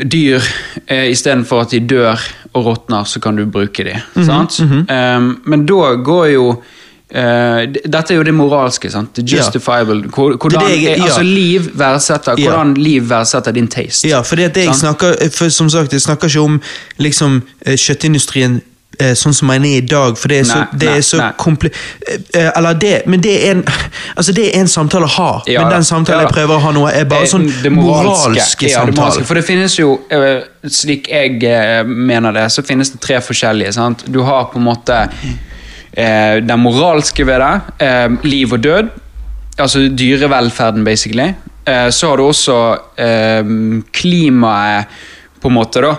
dyr, 0.05 0.43
eh, 0.85 1.11
istedenfor 1.11 1.61
at 1.65 1.73
de 1.73 1.79
dør 1.79 2.21
og 2.53 2.65
råtner, 2.65 3.03
så 3.03 3.19
kan 3.19 3.35
du 3.35 3.45
bruke 3.45 3.83
de. 3.83 3.95
sant? 4.25 4.59
um, 4.59 5.29
men 5.45 5.65
da 5.65 5.95
går 5.95 6.27
jo 6.33 6.49
d- 7.09 7.81
Dette 7.87 8.11
er 8.13 8.17
jo 8.17 8.23
det 8.23 8.33
moralske. 8.33 8.91
sant? 8.91 9.17
Ja. 9.17 9.37
justifiable. 9.37 10.01
Hvordan, 10.11 10.51
Det 10.51 10.59
det 10.59 10.81
jeg- 10.83 10.97
ja. 10.97 11.03
altså 11.03 11.23
liv 11.23 11.61
verdsetter, 11.73 12.35
Ja. 12.37 12.49
hvordan 12.51 12.73
liv 12.77 13.01
verdsetter 13.09 13.51
din 13.53 13.67
taste. 13.67 14.07
Ja, 14.07 14.21
for 14.21 14.35
det, 14.35 14.53
det 14.53 14.65
jeg 14.65 14.75
snakker, 14.75 15.15
for 15.31 15.49
som 15.49 15.69
sagt, 15.69 15.91
jeg 15.93 16.01
snakker 16.01 16.27
ikke 16.27 16.41
om 16.41 16.61
liksom, 16.99 17.41
eh, 17.65 17.75
kjøttindustrien 17.77 18.61
eh, 18.99 19.13
sånn 19.13 19.33
som 19.33 19.47
den 19.47 19.63
er 19.65 19.77
i 19.77 19.81
dag, 19.81 20.17
for 20.17 20.27
det 20.27 20.39
er 20.39 20.43
så, 20.43 20.55
Nei, 20.57 20.67
det 20.79 20.87
er 20.89 21.01
så 21.01 21.33
komple... 21.37 21.69
Eller 22.33 22.73
det, 22.73 23.05
men 23.07 23.21
det 23.21 23.45
er 23.47 23.51
en 23.51 23.63
altså 24.17 24.33
det 24.33 24.55
er 24.55 24.59
en 24.59 24.67
samtale 24.67 25.05
å 25.05 25.09
ha, 25.09 25.43
Ja, 25.47 25.61
men 25.61 25.71
den 25.71 25.83
samtalen 25.83 26.21
Ja. 26.21 26.27
jeg 26.27 26.33
prøver 26.33 26.55
å 26.57 26.59
ha 26.61 26.71
nå, 26.71 26.87
er 26.91 27.05
bare 27.05 27.27
sånn 27.27 27.45
det 27.63 27.71
moralske 27.71 28.35
ja, 28.35 28.43
det 28.59 28.71
samtale. 28.73 28.95
moralske. 28.95 29.23
For 29.25 29.35
det 29.35 29.45
finnes 29.45 29.75
jo, 29.77 29.99
slik 30.67 31.07
jeg 31.09 31.85
mener 31.85 32.31
det, 32.33 32.47
så 32.51 32.63
finnes 32.65 32.89
det 32.89 32.99
tre 32.99 33.15
forskjellige. 33.21 33.73
sant? 33.73 34.03
Du 34.11 34.23
har 34.23 34.45
på 34.45 34.57
en 34.57 34.63
måte 34.65 35.09
eh, 35.97 36.37
den 36.45 36.61
moralske 36.61 37.25
ved 37.27 37.41
det, 37.41 37.85
eh, 37.85 38.07
liv 38.23 38.53
og 38.53 38.63
død. 38.63 38.89
Altså 39.57 39.87
dyrevelferden, 39.89 40.85
basically. 40.85 41.33
Eh, 41.65 41.89
så 41.89 42.11
har 42.11 42.17
du 42.17 42.27
også 42.27 42.57
eh, 42.97 43.43
klimaet, 43.91 44.85
på 45.41 45.49
en 45.49 45.57
måte, 45.57 45.81
da. 45.81 45.95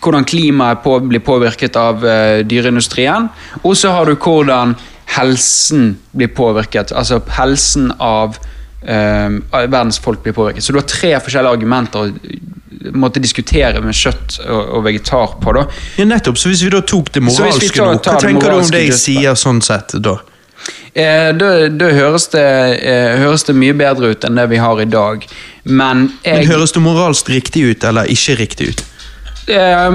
Hvordan 0.00 0.24
klimaet 0.24 0.84
på, 0.84 0.98
blir 1.08 1.20
påvirket 1.24 1.76
av 1.76 2.04
eh, 2.06 2.40
dyreindustrien. 2.48 3.28
Og 3.62 3.76
så 3.76 3.92
har 3.92 4.08
du 4.08 4.14
hvordan 4.16 4.76
helsen 5.16 5.96
blir 6.12 6.30
påvirket. 6.36 6.92
Altså 6.96 7.20
helsen 7.36 7.90
av 7.98 8.38
eh, 8.82 9.40
verdens 9.50 9.98
folk 10.00 10.22
blir 10.22 10.36
påvirket. 10.36 10.64
Så 10.64 10.72
du 10.72 10.80
har 10.80 10.88
tre 10.88 11.16
forskjellige 11.20 11.58
argumenter 11.58 12.12
måtte 12.94 13.20
diskutere 13.20 13.80
med 13.84 13.94
kjøtt 13.94 14.38
og, 14.46 14.74
og 14.78 14.84
vegetar 14.86 15.34
på. 15.42 15.52
da. 15.56 15.66
Ja, 16.00 16.04
nettopp, 16.08 16.38
så 16.40 16.48
hvis 16.52 16.62
vi 16.64 16.70
da 16.72 16.80
tok 16.80 17.12
det 17.12 17.22
moralske 17.22 17.68
tar- 17.76 17.86
nå, 17.86 17.98
hva 18.00 18.18
tenker 18.20 18.50
du 18.50 18.58
om 18.62 18.70
det 18.72 18.84
jeg 18.88 18.98
sier 18.98 19.34
sånn 19.38 19.60
sett 19.62 19.96
da? 20.00 20.16
Eh, 20.94 21.30
da, 21.38 21.50
da 21.72 21.88
høres, 21.94 22.26
det, 22.32 22.44
eh, 22.82 23.16
høres 23.22 23.44
det 23.46 23.54
mye 23.56 23.72
bedre 23.78 24.10
ut 24.12 24.24
enn 24.26 24.34
det 24.40 24.48
vi 24.50 24.58
har 24.60 24.80
i 24.82 24.88
dag. 24.90 25.22
Men 25.64 26.08
Men 26.24 26.46
høres 26.48 26.72
det 26.72 26.82
moralsk 26.82 27.28
riktig 27.30 27.62
ut, 27.70 27.84
eller 27.84 28.04
ikke 28.10 28.36
riktig 28.40 28.68
ut? 28.72 28.84
eh, 29.50 29.90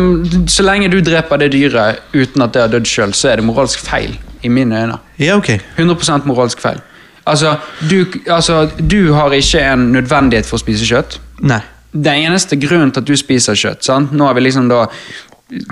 så 0.47 0.63
lenge 0.65 0.89
du 0.91 0.99
dreper 1.01 1.37
det 1.43 1.51
dyret 1.53 1.99
uten 2.13 2.41
at 2.41 2.53
det 2.53 2.61
har 2.61 2.71
dødd 2.73 2.87
sjøl, 2.89 3.13
så 3.13 3.29
er 3.33 3.35
det 3.41 3.45
moralsk 3.45 3.79
feil. 3.85 4.15
I 4.45 4.49
mine 4.49 4.77
øyne. 4.77 4.97
Ja, 5.17 5.37
ok. 5.39 5.55
100% 5.77 6.25
moralsk 6.29 6.59
feil. 6.61 6.77
Altså 7.25 7.55
du, 7.89 8.05
altså, 8.29 8.67
du 8.77 9.13
har 9.13 9.33
ikke 9.33 9.61
en 9.73 9.87
nødvendighet 9.95 10.45
for 10.45 10.59
å 10.59 10.61
spise 10.61 10.85
kjøtt. 10.85 11.15
Nei. 11.41 11.61
Den 11.95 12.25
eneste 12.27 12.57
grunnen 12.59 12.91
til 12.91 12.99
at 13.01 13.07
du 13.07 13.15
spiser 13.15 13.55
kjøtt 13.55 13.83
sant? 13.87 14.11
Nå 14.11 14.27
har 14.27 14.35
vi 14.35 14.41
liksom 14.41 14.67
da 14.69 14.85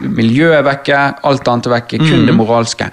Miljøet 0.02 0.60
er 0.60 0.66
vekke, 0.68 0.98
alt 1.26 1.48
annet 1.50 1.66
er 1.66 1.72
vekke, 1.74 1.98
kun 1.98 2.28
det 2.28 2.36
moralske. 2.38 2.92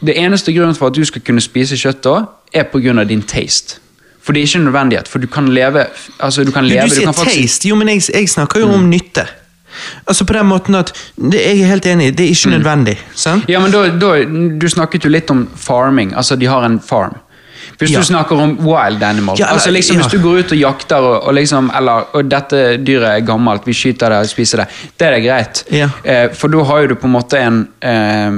Det 0.00 0.14
eneste 0.16 0.54
grunnen 0.56 0.74
for 0.74 0.88
at 0.88 0.96
du 0.96 1.04
skal 1.04 1.20
kunne 1.20 1.42
spise 1.44 1.76
kjøtt 1.76 2.00
da, 2.06 2.14
er 2.56 2.64
pga. 2.72 3.04
din 3.04 3.22
taste. 3.22 3.76
For 4.22 4.32
det 4.32 4.40
er 4.40 4.46
ikke 4.48 4.58
en 4.58 4.64
nødvendighet, 4.64 5.08
for 5.08 5.18
du 5.18 5.26
kan 5.26 5.46
leve 5.48 5.86
altså 6.20 6.44
du 6.44 6.50
kan 6.52 6.64
leve, 6.64 6.88
du 6.88 6.94
sier 6.94 7.04
kan 7.04 7.14
faktisk- 7.14 7.42
taste, 7.42 7.68
jo, 7.68 7.74
men 7.76 7.88
jeg, 7.88 8.02
jeg 8.14 8.28
snakker 8.28 8.60
jo 8.60 8.72
om 8.72 8.88
nytte. 8.90 9.26
Altså 10.06 10.24
på 10.24 10.32
den 10.32 10.46
måten 10.46 10.74
at, 10.74 10.92
det, 11.16 11.34
Jeg 11.44 11.60
er 11.60 11.66
helt 11.66 11.86
enig, 11.86 12.16
det 12.18 12.24
er 12.26 12.30
ikke 12.30 12.50
nødvendig. 12.50 12.98
sant? 13.14 13.44
Ja, 13.48 13.60
men 13.60 13.70
da, 13.70 13.86
da, 13.88 14.24
Du 14.58 14.68
snakket 14.68 15.04
jo 15.04 15.10
litt 15.10 15.30
om 15.30 15.46
farming. 15.56 16.14
Altså, 16.16 16.36
de 16.36 16.46
har 16.46 16.64
en 16.64 16.80
farm. 16.80 17.14
Hvis 17.78 17.90
Ja. 17.92 17.98
du 18.00 18.04
snakker 18.04 18.36
om 18.42 18.56
wild 18.58 19.02
animal 19.02 19.36
Ja, 19.38 19.44
eller- 19.46 19.54
altså 19.54 19.70
liksom. 19.70 19.96
Hvis 19.96 20.10
du 20.10 20.18
går 20.18 20.38
ut 20.38 20.52
og 20.52 20.58
jakter 20.58 20.96
og, 20.96 21.26
og 21.28 21.34
liksom 21.34 21.70
Eller 21.76 22.04
og 22.12 22.28
dette 22.28 22.76
dyret 22.84 23.08
er 23.16 23.20
gammelt, 23.26 23.62
vi 23.66 23.72
skyter 23.72 24.08
det 24.10 24.18
og 24.18 24.26
spiser 24.28 24.56
det. 24.64 24.66
Det 24.98 25.06
er 25.06 25.10
det 25.14 25.22
greit. 25.24 25.64
Ja. 25.70 25.88
Eh, 26.04 26.28
for 26.34 26.48
da 26.48 26.64
har 26.64 26.80
jo 26.80 26.86
du 26.88 26.94
på 26.96 27.06
en 27.06 27.12
måte 27.12 27.38
en 27.38 27.68
eh, 27.82 28.30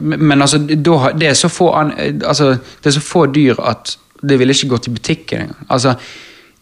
Men 0.00 0.40
altså, 0.42 0.58
har- 0.98 1.12
det, 1.18 1.28
er 1.28 1.34
så 1.34 1.48
få 1.48 1.72
altså, 1.74 2.58
det 2.82 2.86
er 2.86 2.90
så 2.90 3.00
få 3.00 3.26
dyr 3.32 3.54
at 3.60 3.96
det 4.22 4.38
ville 4.38 4.52
ikke 4.52 4.68
gått 4.68 4.88
i 4.88 4.90
butikken 4.90 5.40
engang. 5.40 5.56
Altså, 5.70 5.94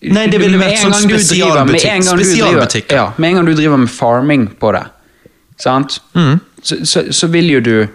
Nei, 0.02 0.26
det 0.26 0.38
ville 0.40 0.58
vært 0.58 0.84
en 0.84 0.92
sånn 0.92 1.08
spesialbutikk- 1.10 2.02
spesialbutikk. 2.04 2.92
Ja, 2.92 3.12
med 3.18 3.28
en 3.30 3.34
gang 3.36 3.46
du 3.46 3.54
driver 3.54 3.76
med 3.78 3.88
farming 3.90 4.48
på 4.60 4.72
det, 4.72 4.84
sant? 5.58 6.00
Mm. 6.14 6.40
Så, 6.62 6.76
så, 6.84 7.02
så 7.12 7.28
vil 7.32 7.48
jo 7.50 7.60
du 7.60 7.88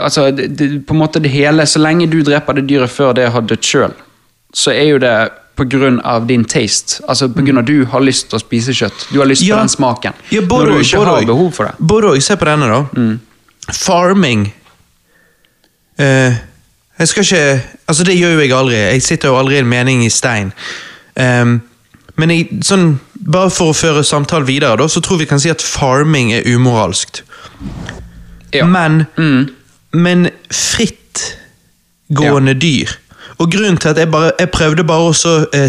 Altså, 0.00 0.30
det, 0.30 0.48
det, 0.58 0.68
på 0.86 0.94
en 0.94 1.00
måte 1.02 1.20
det 1.22 1.30
hele 1.32 1.66
Så 1.66 1.80
lenge 1.82 2.06
du 2.10 2.20
dreper 2.22 2.58
det 2.58 2.68
dyret 2.68 2.90
før 2.90 3.12
det 3.18 3.28
har 3.34 3.44
dødd 3.44 3.64
sjøl, 3.64 3.94
så 4.54 4.72
er 4.72 4.92
jo 4.92 4.98
det 5.02 5.14
av 6.06 6.26
din 6.28 6.44
taste. 6.44 7.02
Altså 7.10 7.26
på 7.34 7.42
grunn 7.42 7.58
av 7.58 7.64
du 7.66 7.82
har 7.90 8.00
lyst 8.00 8.28
til 8.30 8.38
å 8.38 8.42
spise 8.42 8.74
kjøtt. 8.76 9.08
Du 9.10 9.18
har 9.18 9.26
lyst 9.26 9.42
på 9.42 9.56
den 9.56 9.68
smaken. 9.72 10.14
Ja, 10.30 10.44
både 10.46 10.70
når 10.70 10.78
du 10.78 10.84
ikke 10.86 11.00
både 11.02 11.16
har 11.16 11.26
behov 11.26 11.50
for 11.56 11.66
det. 11.66 11.74
Og. 12.14 12.22
Se 12.22 12.36
på 12.38 12.46
denne, 12.46 12.68
da. 12.70 13.08
Farming 13.74 14.46
Eh, 15.98 16.32
Jeg 16.98 17.08
skal 17.08 17.22
ikke 17.22 17.62
Altså, 17.88 18.04
det 18.04 18.18
gjør 18.18 18.32
jo 18.32 18.40
jeg 18.40 18.52
aldri. 18.52 18.76
Jeg 18.76 19.02
sitter 19.02 19.28
jo 19.28 19.38
aldri 19.38 19.54
i 19.54 19.58
en 19.58 19.68
mening 19.68 20.04
i 20.04 20.08
stein. 20.08 20.52
Um, 21.16 21.62
men 22.20 22.30
jeg, 22.30 22.58
sånn, 22.62 22.98
bare 23.32 23.50
for 23.50 23.72
å 23.72 23.76
føre 23.76 24.02
samtalen 24.04 24.46
videre, 24.46 24.76
da, 24.76 24.88
så 24.92 25.00
tror 25.00 25.16
vi 25.22 25.26
kan 25.26 25.40
si 25.40 25.48
at 25.48 25.64
farming 25.64 26.34
er 26.36 26.44
umoralskt. 26.44 27.22
Ja. 28.52 28.66
Men, 28.68 29.06
men 29.92 30.28
frittgående 30.52 32.54
dyr 32.54 32.88
Og 33.38 33.50
grunnen 33.52 33.76
til 33.80 33.88
at 33.88 33.96
jeg 34.02 34.10
bare 34.10 34.30
Jeg 34.38 34.50
prøvde 34.50 34.84
bare 34.84 35.08
å 35.08 35.12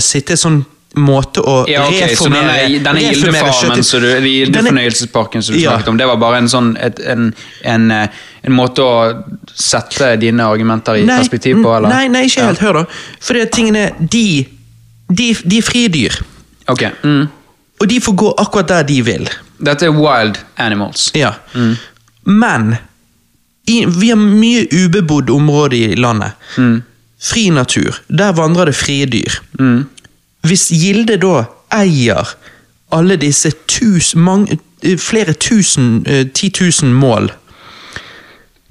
sitte 0.02 0.36
sånn 0.38 0.66
måte 0.98 1.42
å 1.46 1.66
Ja, 1.70 1.84
ok, 1.88 2.16
så 2.18 2.26
denne, 2.32 2.80
denne 2.84 3.00
Gildefarmen, 3.04 3.84
så 3.86 4.00
du, 4.02 4.08
Gildefornøyelsesparken 4.26 5.42
som 5.46 5.54
du 5.56 5.62
Ja. 5.62 5.70
snakket 5.76 5.88
om, 5.92 5.98
det 5.98 6.08
var 6.08 6.18
bare 6.18 6.38
en 6.42 6.48
sånn 6.50 6.72
et, 6.82 7.00
en, 7.00 7.34
en, 7.64 7.92
eh, 7.92 8.08
en 8.44 8.54
måte 8.58 8.82
å 8.82 9.24
sette 9.54 10.16
dine 10.20 10.42
argumenter 10.44 10.94
i 10.98 11.06
perspektiv 11.06 11.62
på, 11.62 11.76
eller? 11.78 11.90
Nei, 11.90 12.08
nei, 12.08 12.24
ikke 12.26 12.40
Ja. 12.42 12.46
helt. 12.48 12.60
Hør, 12.60 12.74
da. 12.74 12.86
For 13.20 13.34
det 13.38 13.52
tingene 13.52 13.92
De, 14.00 14.46
de, 15.14 15.36
de 15.46 15.58
er 15.58 15.62
frie 15.62 15.88
dyr. 15.90 16.18
Ok. 16.68 16.82
Mm. 17.04 17.28
Og 17.82 17.88
de 17.88 18.00
får 18.02 18.16
gå 18.16 18.34
akkurat 18.38 18.68
der 18.68 18.84
de 18.84 19.02
vil. 19.02 19.30
Dette 19.64 19.84
er 19.86 19.92
wild 19.92 20.38
animals. 20.58 21.12
Ja. 21.16 21.34
Men 22.26 22.78
i, 23.70 23.78
vi 23.86 24.10
har 24.10 24.20
mye 24.20 24.66
ubebodd 24.74 25.30
område 25.30 25.78
i 25.78 25.96
landet. 25.96 26.32
Fri 27.20 27.50
natur. 27.54 28.00
Der 28.10 28.32
vandrer 28.38 28.70
det 28.72 28.76
frie 28.80 29.06
dyr. 29.06 29.40
Hvis 30.48 30.70
Gilde 30.72 31.18
da 31.22 31.44
eier 31.76 32.34
alle 32.96 33.18
disse 33.22 33.52
tus, 33.70 34.14
mange, 34.16 34.58
eh, 34.82 34.96
flere 34.98 35.34
tusen, 35.38 36.00
eh, 36.08 36.24
ti 36.34 36.50
tusen 36.50 36.94
mål 36.96 37.30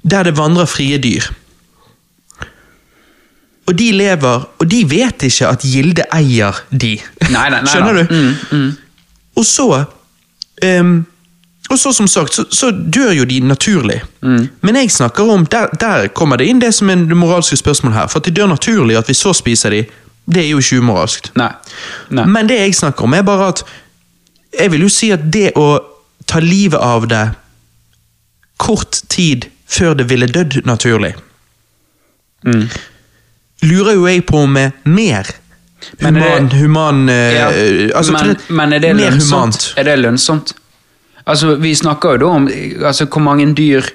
der 0.09 0.23
det 0.23 0.37
vandrer 0.37 0.65
frie 0.65 0.97
dyr 0.97 1.25
Og 3.67 3.75
de 3.77 3.91
lever, 3.91 4.45
og 4.59 4.69
de 4.71 4.79
vet 4.89 5.23
ikke 5.27 5.47
at 5.47 5.61
Gilde 5.61 6.05
eier 6.15 6.57
de. 6.71 6.95
Nei, 7.29 7.49
nei, 7.53 7.59
nei, 7.61 7.69
Skjønner 7.69 7.99
du? 7.99 8.15
Mm, 8.55 8.71
Og 9.37 9.45
så 9.45 9.67
ehm, 10.65 11.03
Og 11.69 11.77
så 11.79 11.91
som 11.93 12.07
sagt, 12.07 12.33
så, 12.33 12.45
så 12.51 12.71
dør 12.71 13.11
jo 13.13 13.25
de 13.29 13.39
naturlig. 13.45 13.99
Mm. 14.21 14.47
Men 14.61 14.75
jeg 14.75 14.91
snakker 14.91 15.23
om, 15.29 15.45
der, 15.45 15.67
der 15.79 16.07
kommer 16.07 16.37
det 16.41 16.47
inn 16.49 16.59
det 16.61 16.71
som 16.73 16.89
er 16.89 16.95
det 16.95 17.17
moralske 17.17 17.57
spørsmålet 17.59 17.97
her. 17.97 18.07
For 18.09 18.19
at 18.19 18.25
de 18.25 18.31
dør 18.39 18.47
naturlig, 18.49 18.97
at 18.97 19.09
vi 19.09 19.13
så 19.13 19.33
spiser 19.37 19.69
de, 19.69 19.83
det 20.25 20.43
er 20.43 20.49
jo 20.49 20.57
ikke 20.63 20.79
umoralsk. 20.81 21.29
Nei. 21.37 21.51
nei. 22.09 22.25
Men 22.25 22.49
det 22.49 22.57
jeg 22.59 22.75
snakker 22.75 23.03
om, 23.05 23.13
er 23.13 23.21
bare 23.27 23.47
at 23.53 23.63
Jeg 24.59 24.71
vil 24.71 24.81
jo 24.81 24.89
si 24.89 25.11
at 25.13 25.27
det 25.33 25.51
å 25.55 25.77
ta 26.25 26.39
livet 26.41 26.79
av 26.81 27.05
det 27.07 27.27
kort 28.57 28.97
tid 29.09 29.45
før 29.69 29.93
det 29.93 30.07
ville 30.09 30.25
dødd 30.27 30.63
naturlig 30.65 31.13
lurer 33.61 33.93
jo 33.97 34.07
jeg 34.07 34.23
på 34.25 34.41
om 34.47 34.57
er 34.57 34.71
mer 34.85 35.27
Men 36.01 36.17
er 36.17 36.21
human, 36.21 36.49
det- 36.49 36.59
human 36.59 37.09
eh, 37.09 37.33
Ja, 37.35 37.47
altså, 37.95 38.11
men, 38.13 38.37
men 38.49 38.73
er 38.73 38.79
det 38.79 38.95
mer 38.95 39.11
lønnsomt? 39.11 39.29
humant. 39.31 39.73
Er 39.77 39.83
det 39.83 39.99
lønnsomt? 39.99 40.53
Altså, 41.29 41.55
vi 41.61 41.75
snakker 41.77 42.15
jo 42.17 42.21
da 42.23 42.29
om 42.39 42.47
altså, 42.49 43.05
hvor 43.05 43.21
mange 43.21 43.45
dyr 43.57 43.85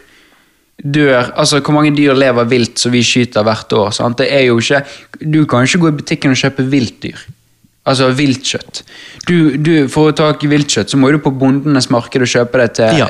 dør 0.84 1.30
Altså, 1.38 1.60
hvor 1.60 1.74
mange 1.76 1.94
dyr 1.96 2.14
lever 2.18 2.48
vilt 2.50 2.78
som 2.82 2.92
vi 2.94 3.02
skyter 3.06 3.44
hvert 3.46 3.72
år. 3.72 3.90
Sant? 3.94 4.18
Det 4.18 4.28
er 4.32 4.46
jo 4.48 4.58
ikke 4.58 4.82
Du 5.22 5.44
kan 5.46 5.66
ikke 5.66 5.78
gå 5.84 5.88
i 5.92 5.98
butikken 6.02 6.34
og 6.34 6.40
kjøpe 6.40 6.66
viltdyr. 6.70 7.26
Altså 7.84 8.08
viltkjøtt. 8.16 8.80
Du, 9.28 9.56
du, 9.60 9.88
for 9.92 10.08
å 10.08 10.14
ta 10.16 10.30
viltkjøtt, 10.40 10.88
så 10.88 10.96
må 10.96 11.10
du 11.12 11.18
på 11.20 11.32
bondenes 11.36 11.90
marked 11.92 12.22
og 12.24 12.30
kjøpe 12.30 12.62
det 12.62 12.70
til 12.78 12.96
Ja. 13.02 13.08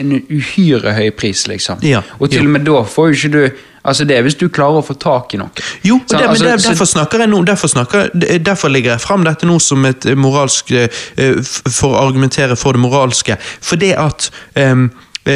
en 0.00 0.14
uhyre 0.32 0.94
høy 0.96 1.10
pris, 1.12 1.44
liksom. 1.46 1.82
Ja, 1.84 2.00
Og 2.18 2.30
til 2.30 2.46
og 2.46 2.54
med 2.56 2.64
da 2.64 2.80
får 2.88 3.10
jo 3.10 3.18
ikke 3.18 3.32
du 3.34 3.50
Altså, 3.84 4.04
det 4.08 4.16
er 4.16 4.24
hvis 4.24 4.38
du 4.40 4.46
klarer 4.48 4.80
å 4.80 4.84
få 4.84 4.96
tak 5.00 5.34
i 5.36 5.40
noe. 5.40 5.52
Jo, 5.84 5.98
og 5.98 6.08
det, 6.08 6.20
men 6.20 6.30
Altså, 6.32 6.44
der, 6.48 6.62
derfor 6.70 6.88
snakker 6.88 7.24
jeg 7.24 7.32
nå, 7.32 7.42
derfor, 7.44 7.68
snakker, 7.68 8.08
derfor 8.40 8.72
legger 8.72 8.94
jeg 8.94 9.04
fram 9.04 9.26
dette 9.26 9.48
nå 9.48 9.58
som 9.60 9.84
et 9.84 10.06
eh, 10.08 10.16
moralsk 10.16 10.72
eh, 10.72 11.02
For 11.44 11.92
å 11.92 12.00
argumentere 12.06 12.56
for 12.56 12.76
det 12.76 12.80
moralske. 12.80 13.36
For 13.60 13.80
det 13.80 13.92
at 14.00 14.30
eh, 14.56 14.86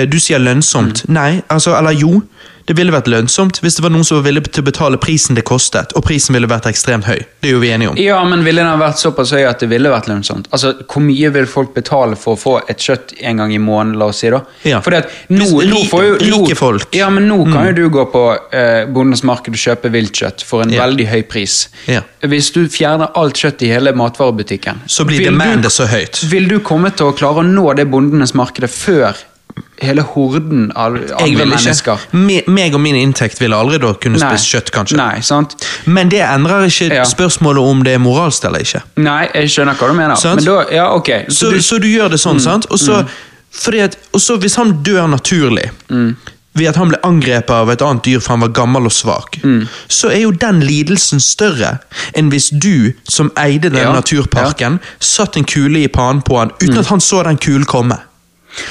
du 0.09 0.19
sier 0.21 0.41
lønnsomt. 0.41 1.05
Mm. 1.09 1.15
Nei, 1.17 1.31
altså, 1.53 1.77
eller 1.77 1.97
jo. 1.97 2.23
Det 2.69 2.77
ville 2.77 2.93
vært 2.93 3.09
lønnsomt 3.09 3.59
hvis 3.65 3.79
det 3.79 3.83
var 3.87 3.93
noen 3.95 4.05
som 4.05 4.19
var 4.19 4.27
villig 4.29 4.43
til 4.53 4.61
å 4.63 4.67
betale 4.69 4.99
prisen 5.01 5.35
det 5.39 5.45
kostet, 5.49 5.95
og 5.97 6.05
prisen 6.05 6.37
ville 6.37 6.49
vært 6.51 6.67
ekstremt 6.69 7.07
høy. 7.09 7.23
Det 7.41 7.49
er 7.49 7.55
jo 7.55 7.61
vi 7.63 7.71
enige 7.73 7.93
om. 7.95 7.97
Ja, 8.01 8.19
men 8.29 8.43
ville 8.45 8.61
den 8.65 8.81
vært 8.83 9.01
såpass 9.01 9.33
høy 9.33 9.47
at 9.49 9.63
det 9.65 9.71
ville 9.71 9.89
vært 9.93 10.09
lønnsomt? 10.11 10.51
Altså, 10.53 10.75
Hvor 10.85 11.01
mye 11.07 11.31
vil 11.33 11.47
folk 11.49 11.73
betale 11.75 12.17
for 12.21 12.37
å 12.37 12.41
få 12.41 12.55
et 12.69 12.79
kjøtt 12.85 13.15
en 13.25 13.41
gang 13.41 13.55
i 13.55 13.59
måneden, 13.63 13.97
la 13.99 14.11
oss 14.13 14.21
si? 14.21 14.29
da? 14.35 14.43
Ja. 14.69 14.83
Fordi 14.85 15.01
at 15.01 15.17
nå, 15.33 15.49
nå 15.71 15.81
får 15.89 16.05
jo, 16.05 16.13
nå, 16.29 16.43
rike 16.45 16.59
folk. 16.59 16.89
Mm. 16.93 16.99
Ja, 17.01 17.09
men 17.15 17.29
nå 17.31 17.39
kan 17.49 17.71
jo 17.71 17.73
du 17.79 17.89
gå 17.95 18.05
på 18.13 18.25
eh, 18.53 18.85
bondens 18.93 19.25
marked 19.25 19.55
og 19.57 19.63
kjøpe 19.65 19.93
viltkjøtt 19.95 20.45
for 20.45 20.63
en 20.67 20.75
Ja. 20.77 20.85
veldig 20.85 21.09
høy 21.09 21.23
pris. 21.31 21.69
Ja. 21.89 22.03
Hvis 22.21 22.53
du 22.53 22.67
fjerner 22.69 23.09
alt 23.17 23.41
kjøtt 23.41 23.63
i 23.65 23.73
hele 23.73 23.93
matvarebutikken, 23.97 24.85
Så 24.87 25.07
blir 25.09 25.25
demandet 25.25 25.73
så 25.73 25.87
høyt. 25.89 26.21
Vil 26.29 26.49
du 26.49 26.59
komme 26.61 26.91
til 26.95 27.07
å 27.09 27.17
klare 27.17 27.41
å 27.41 27.49
nå 27.49 27.73
det 27.79 27.89
bondenes 27.91 28.35
markedet 28.37 28.69
før 28.71 29.17
hele 29.83 30.03
horden 30.03 30.73
av 30.77 30.93
vil 30.99 31.39
mennesker? 31.49 31.99
Me, 32.13 32.41
meg 32.47 32.75
og 32.75 32.81
min 32.81 32.97
inntekt 32.97 33.41
ville 33.41 33.57
aldri 33.57 33.79
da 33.83 33.93
kunne 33.95 34.19
Nei. 34.19 34.31
spist 34.37 34.53
kjøtt, 34.55 34.71
kanskje. 34.75 34.97
Nei, 34.97 35.21
sant? 35.21 35.55
Men 35.87 36.09
det 36.09 36.21
endrer 36.27 36.67
ikke 36.69 36.93
Ja. 36.95 37.05
spørsmålet 37.05 37.63
om 37.63 37.83
det 37.85 37.95
er 37.95 37.99
moralsk 37.99 38.45
eller 38.45 38.61
ikke. 38.61 38.83
Nei, 38.97 39.29
jeg 39.35 39.49
skjønner 39.51 39.75
hva 39.75 39.89
du 39.89 39.95
mener. 39.95 40.17
Men 40.35 40.45
da, 40.45 40.65
ja, 40.73 40.89
okay. 40.95 41.25
Så, 41.29 41.51
du- 41.51 41.61
så 41.63 41.79
du 41.81 41.87
gjør 41.89 42.11
det 42.11 42.21
sånn, 42.21 42.41
sant? 42.41 42.67
Og 42.71 42.79
så, 42.79 43.05
så 44.19 44.37
hvis 44.39 44.57
han 44.57 44.83
dør 44.83 45.07
naturlig 45.09 45.71
ved 46.59 46.67
at 46.73 46.77
han 46.81 46.89
ble 46.91 46.99
angrepet 47.07 47.51
av 47.55 47.69
et 47.71 47.83
annet 47.87 48.03
dyr 48.03 48.19
for 48.21 48.33
han 48.35 48.41
var 48.43 48.49
gammel 48.57 48.89
og 48.89 48.93
svak, 48.93 49.37
så 49.89 50.11
er 50.11 50.25
jo 50.25 50.33
den 50.33 50.59
lidelsen 50.67 51.21
større 51.23 51.77
enn 52.19 52.31
hvis 52.33 52.49
du, 52.51 52.93
som 53.09 53.31
eide 53.39 53.71
den 53.71 53.79
Ja, 53.85 53.93
naturparken, 53.95 54.81
satt 54.99 55.37
en 55.39 55.45
kule 55.47 55.85
i 55.85 55.89
panen 55.89 56.21
på 56.27 56.37
han 56.41 56.51
uten 56.59 56.79
at 56.81 56.87
han 56.91 56.99
så 57.01 57.23
den 57.29 57.39
kulen 57.39 57.65
komme. 57.65 58.01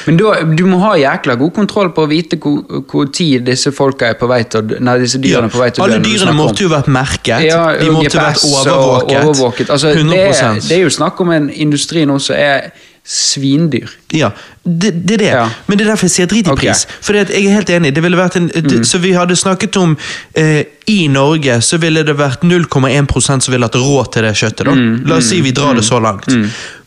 Men 0.07 0.17
da, 0.19 0.33
du 0.57 0.65
må 0.67 0.79
ha 0.81 0.95
jækla 0.99 1.35
god 1.39 1.53
kontroll 1.55 1.91
på 1.95 2.03
å 2.03 2.09
vite 2.09 2.39
hvor, 2.41 2.81
hvor 2.89 3.07
tid 3.13 3.45
disse 3.47 3.71
folka 3.75 4.09
er 4.11 4.17
på 4.19 4.27
vei 4.27 4.41
til 4.49 4.63
å 4.63 4.81
Nei, 4.83 4.97
disse 5.03 5.21
dyrene 5.23 5.47
er 5.47 5.53
på 5.53 5.61
vei 5.61 5.69
til 5.71 5.83
å 5.83 5.87
dø. 5.87 5.93
Alle 5.93 6.03
dyrene 6.03 6.33
måtte 6.35 6.65
jo 6.65 6.73
vært 6.73 6.89
merket. 6.91 7.45
ja, 7.47 7.61
de 7.77 7.93
måtte 7.93 8.17
vært 8.17 8.43
overvåket. 8.43 9.23
overvåket. 9.23 9.69
Altså, 9.69 9.93
det, 9.93 10.03
100 10.03 10.19
er, 10.19 10.61
det 10.67 10.77
er 10.79 10.85
jo 10.87 10.93
snakk 10.97 11.21
om 11.23 11.31
en 11.37 11.49
industri 11.53 12.05
nå 12.09 12.19
som 12.23 12.35
er 12.35 12.71
svindyr. 13.07 13.87
Ja, 14.11 14.33
det, 14.63 14.91
det 15.07 15.13
er 15.13 15.21
det. 15.21 15.27
Ja. 15.31 15.43
Men 15.67 15.79
det 15.79 15.85
er 15.85 15.93
derfor 15.93 16.09
jeg 16.09 16.11
sier 16.17 16.27
drit 16.27 16.49
i 16.49 16.55
pris. 16.59 16.83
Okay. 16.83 16.97
For 17.07 17.15
jeg 17.15 17.29
er 17.39 17.53
helt 17.55 17.69
enig. 17.71 17.93
Det 17.95 18.03
ville 18.03 18.19
vært 18.19 18.35
en, 18.35 18.49
det, 18.51 18.81
Så 18.87 18.99
vi 18.99 19.13
hadde 19.15 19.37
snakket 19.39 19.77
om 19.79 19.93
eh, 20.35 20.65
I 20.91 20.97
Norge 21.11 21.61
så 21.63 21.79
ville 21.79 22.03
det 22.03 22.17
vært 22.19 22.43
0,1 22.43 23.15
som 23.23 23.53
ville 23.53 23.63
hatt 23.69 23.79
råd 23.79 24.11
til 24.11 24.27
det 24.27 24.33
kjøttet. 24.35 24.65
da. 24.67 24.75
Mm, 24.75 25.05
La 25.07 25.21
oss 25.21 25.31
si 25.31 25.39
vi 25.45 25.55
drar 25.55 25.79
det 25.79 25.85
så 25.87 26.01
langt. 26.03 26.27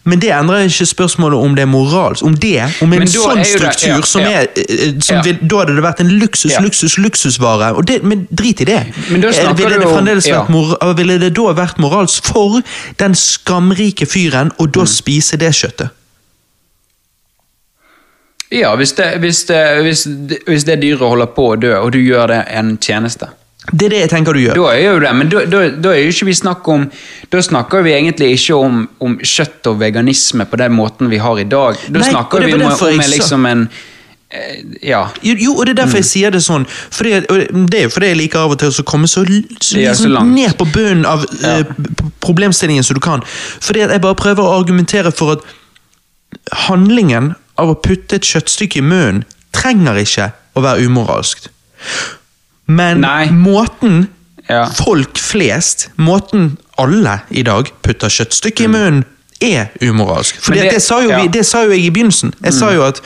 Men 0.04 0.18
det 0.18 0.30
endrer 0.32 0.64
ikke 0.64 0.86
spørsmålet 0.88 1.36
om 1.44 1.54
det 1.54 1.62
er 1.62 1.66
moralsk. 1.68 2.24
Om 2.24 2.34
det, 2.40 2.62
om 2.82 2.92
en 2.92 3.02
sånn 3.06 3.44
struktur 3.44 3.68
det- 3.68 3.88
ja, 3.88 4.00
som 4.02 4.22
ja. 4.22 4.28
er 4.28 4.46
eh, 4.56 4.94
som 5.00 5.16
Ja. 5.16 5.22
vil, 5.22 5.38
Da 5.42 5.56
hadde 5.58 5.74
det 5.76 5.84
vært 5.84 6.00
en 6.00 6.08
luksus, 6.18 6.54
luksus, 6.60 6.96
luksusvare. 6.98 7.74
Og 7.76 7.84
det, 7.86 8.02
men 8.02 8.26
drit 8.32 8.60
i 8.60 8.64
det. 8.64 8.86
Men 9.10 9.20
da 9.20 9.28
Eh, 9.28 9.52
ville, 9.54 9.78
det 9.78 9.86
om- 9.86 9.94
fremdeles 9.98 10.26
ja. 10.26 10.40
vært 10.40 10.48
mor, 10.50 10.94
ville 10.96 11.18
det 11.18 11.34
da 11.34 11.42
vært 11.52 11.76
moralsk 11.78 12.24
for 12.24 12.62
den 12.96 13.12
skamrike 13.14 14.06
fyren 14.08 14.50
å 14.58 14.66
Mm. 14.66 14.72
da 14.72 14.84
spise 14.86 15.36
det 15.36 15.52
kjøttet? 15.52 15.90
Ja, 18.50 18.74
hvis 18.76 18.92
det, 18.96 19.20
hvis, 19.20 19.44
det, 19.46 19.82
hvis, 19.82 20.04
det, 20.04 20.38
hvis 20.46 20.64
det 20.64 20.80
dyret 20.82 20.98
holder 21.06 21.26
på 21.26 21.52
å 21.52 21.60
dø, 21.60 21.74
og 21.78 21.92
du 21.92 21.98
gjør 21.98 22.26
det 22.28 22.40
en 22.48 22.78
tjeneste. 22.78 23.28
Det 23.72 23.86
er 23.86 23.92
det 23.92 23.98
jeg 24.00 24.10
tenker 24.10 24.32
du 24.34 24.40
gjør. 24.40 24.54
Da 24.56 24.70
er 24.72 24.80
jo 24.86 25.00
det, 25.02 25.10
men 25.14 25.28
da, 25.30 25.44
da, 25.44 25.58
da 25.84 25.90
er 25.92 26.00
jo 26.06 26.10
ikke 26.14 26.26
vi 26.30 26.34
snakk 26.34 26.68
om 26.72 26.86
Da 27.30 27.42
snakker 27.44 27.82
vi 27.84 27.92
egentlig 27.92 28.30
ikke 28.38 28.56
om, 28.56 28.78
om 29.04 29.18
kjøtt 29.20 29.68
og 29.70 29.78
veganisme 29.82 30.46
på 30.48 30.56
den 30.58 30.72
måten 30.72 31.10
vi 31.12 31.18
har 31.20 31.38
i 31.38 31.44
dag. 31.44 31.76
Da 31.92 32.00
Nei, 32.00 32.08
snakker 32.10 32.40
vi 32.46 32.54
om, 32.56 32.64
om 32.72 33.02
liksom 33.12 33.44
en 33.46 33.66
eh, 34.32 34.64
Ja. 34.88 35.02
Jo, 35.22 35.52
og 35.58 35.66
det 35.66 35.74
er 35.76 35.82
derfor 35.82 35.98
Mm. 36.00 36.02
jeg 36.02 36.08
sier 36.08 36.30
det 36.30 36.40
sånn. 36.42 36.64
Fordi, 36.90 37.12
og 37.28 37.68
det 37.70 37.78
er 37.78 37.82
jo 37.84 37.92
fordi 37.92 38.06
jeg 38.14 38.16
liker 38.22 38.38
av 38.46 38.50
og 38.56 38.58
til 38.64 38.72
å 38.72 38.86
komme 38.88 39.06
så, 39.10 39.24
så, 39.60 39.76
liksom, 39.76 40.16
så 40.16 40.24
ned 40.24 40.56
på 40.58 40.66
bunnen 40.72 41.04
av 41.06 41.24
eh, 41.44 41.62
p- 41.64 42.10
problemstillingen 42.24 42.84
som 42.86 42.94
du 42.96 43.00
kan. 43.04 43.22
Fordi 43.60 43.84
jeg 43.84 44.00
bare 44.00 44.14
prøver 44.18 44.42
å 44.42 44.56
argumentere 44.62 45.12
for 45.12 45.36
at 45.36 45.44
handlingen 46.68 47.34
av 47.60 47.70
å 47.74 47.78
putte 47.82 48.16
et 48.16 48.24
kjøttstykke 48.26 48.80
i 48.80 48.86
munnen 48.86 49.24
trenger 49.52 49.98
ikke 50.00 50.30
å 50.56 50.62
være 50.64 50.86
umoralsk. 50.88 51.50
Men 52.70 53.00
Nei. 53.04 53.26
måten 53.34 54.08
Ja. 54.48 54.64
folk 54.74 55.18
flest, 55.18 55.88
måten 55.98 56.56
alle 56.78 57.20
i 57.30 57.42
dag 57.46 57.68
putter 57.82 58.08
kjøttstykke 58.10 58.64
i 58.64 58.70
munnen, 58.72 59.04
er 59.40 59.68
umoralsk. 59.82 60.36
Mm. 60.48 60.54
Det, 60.56 60.70
det- 60.74 60.82
sa 60.82 61.00
jo 61.02 61.08
ja. 61.10 61.18
Mm. 61.22 61.30
det 61.32 61.44
sa 61.46 61.62
jo 61.64 61.70
jeg 61.70 61.84
i 61.86 61.90
begynnelsen. 61.90 62.32
Jeg 62.44 62.52
sa 62.52 62.72
jo 62.74 62.82
at 62.84 63.00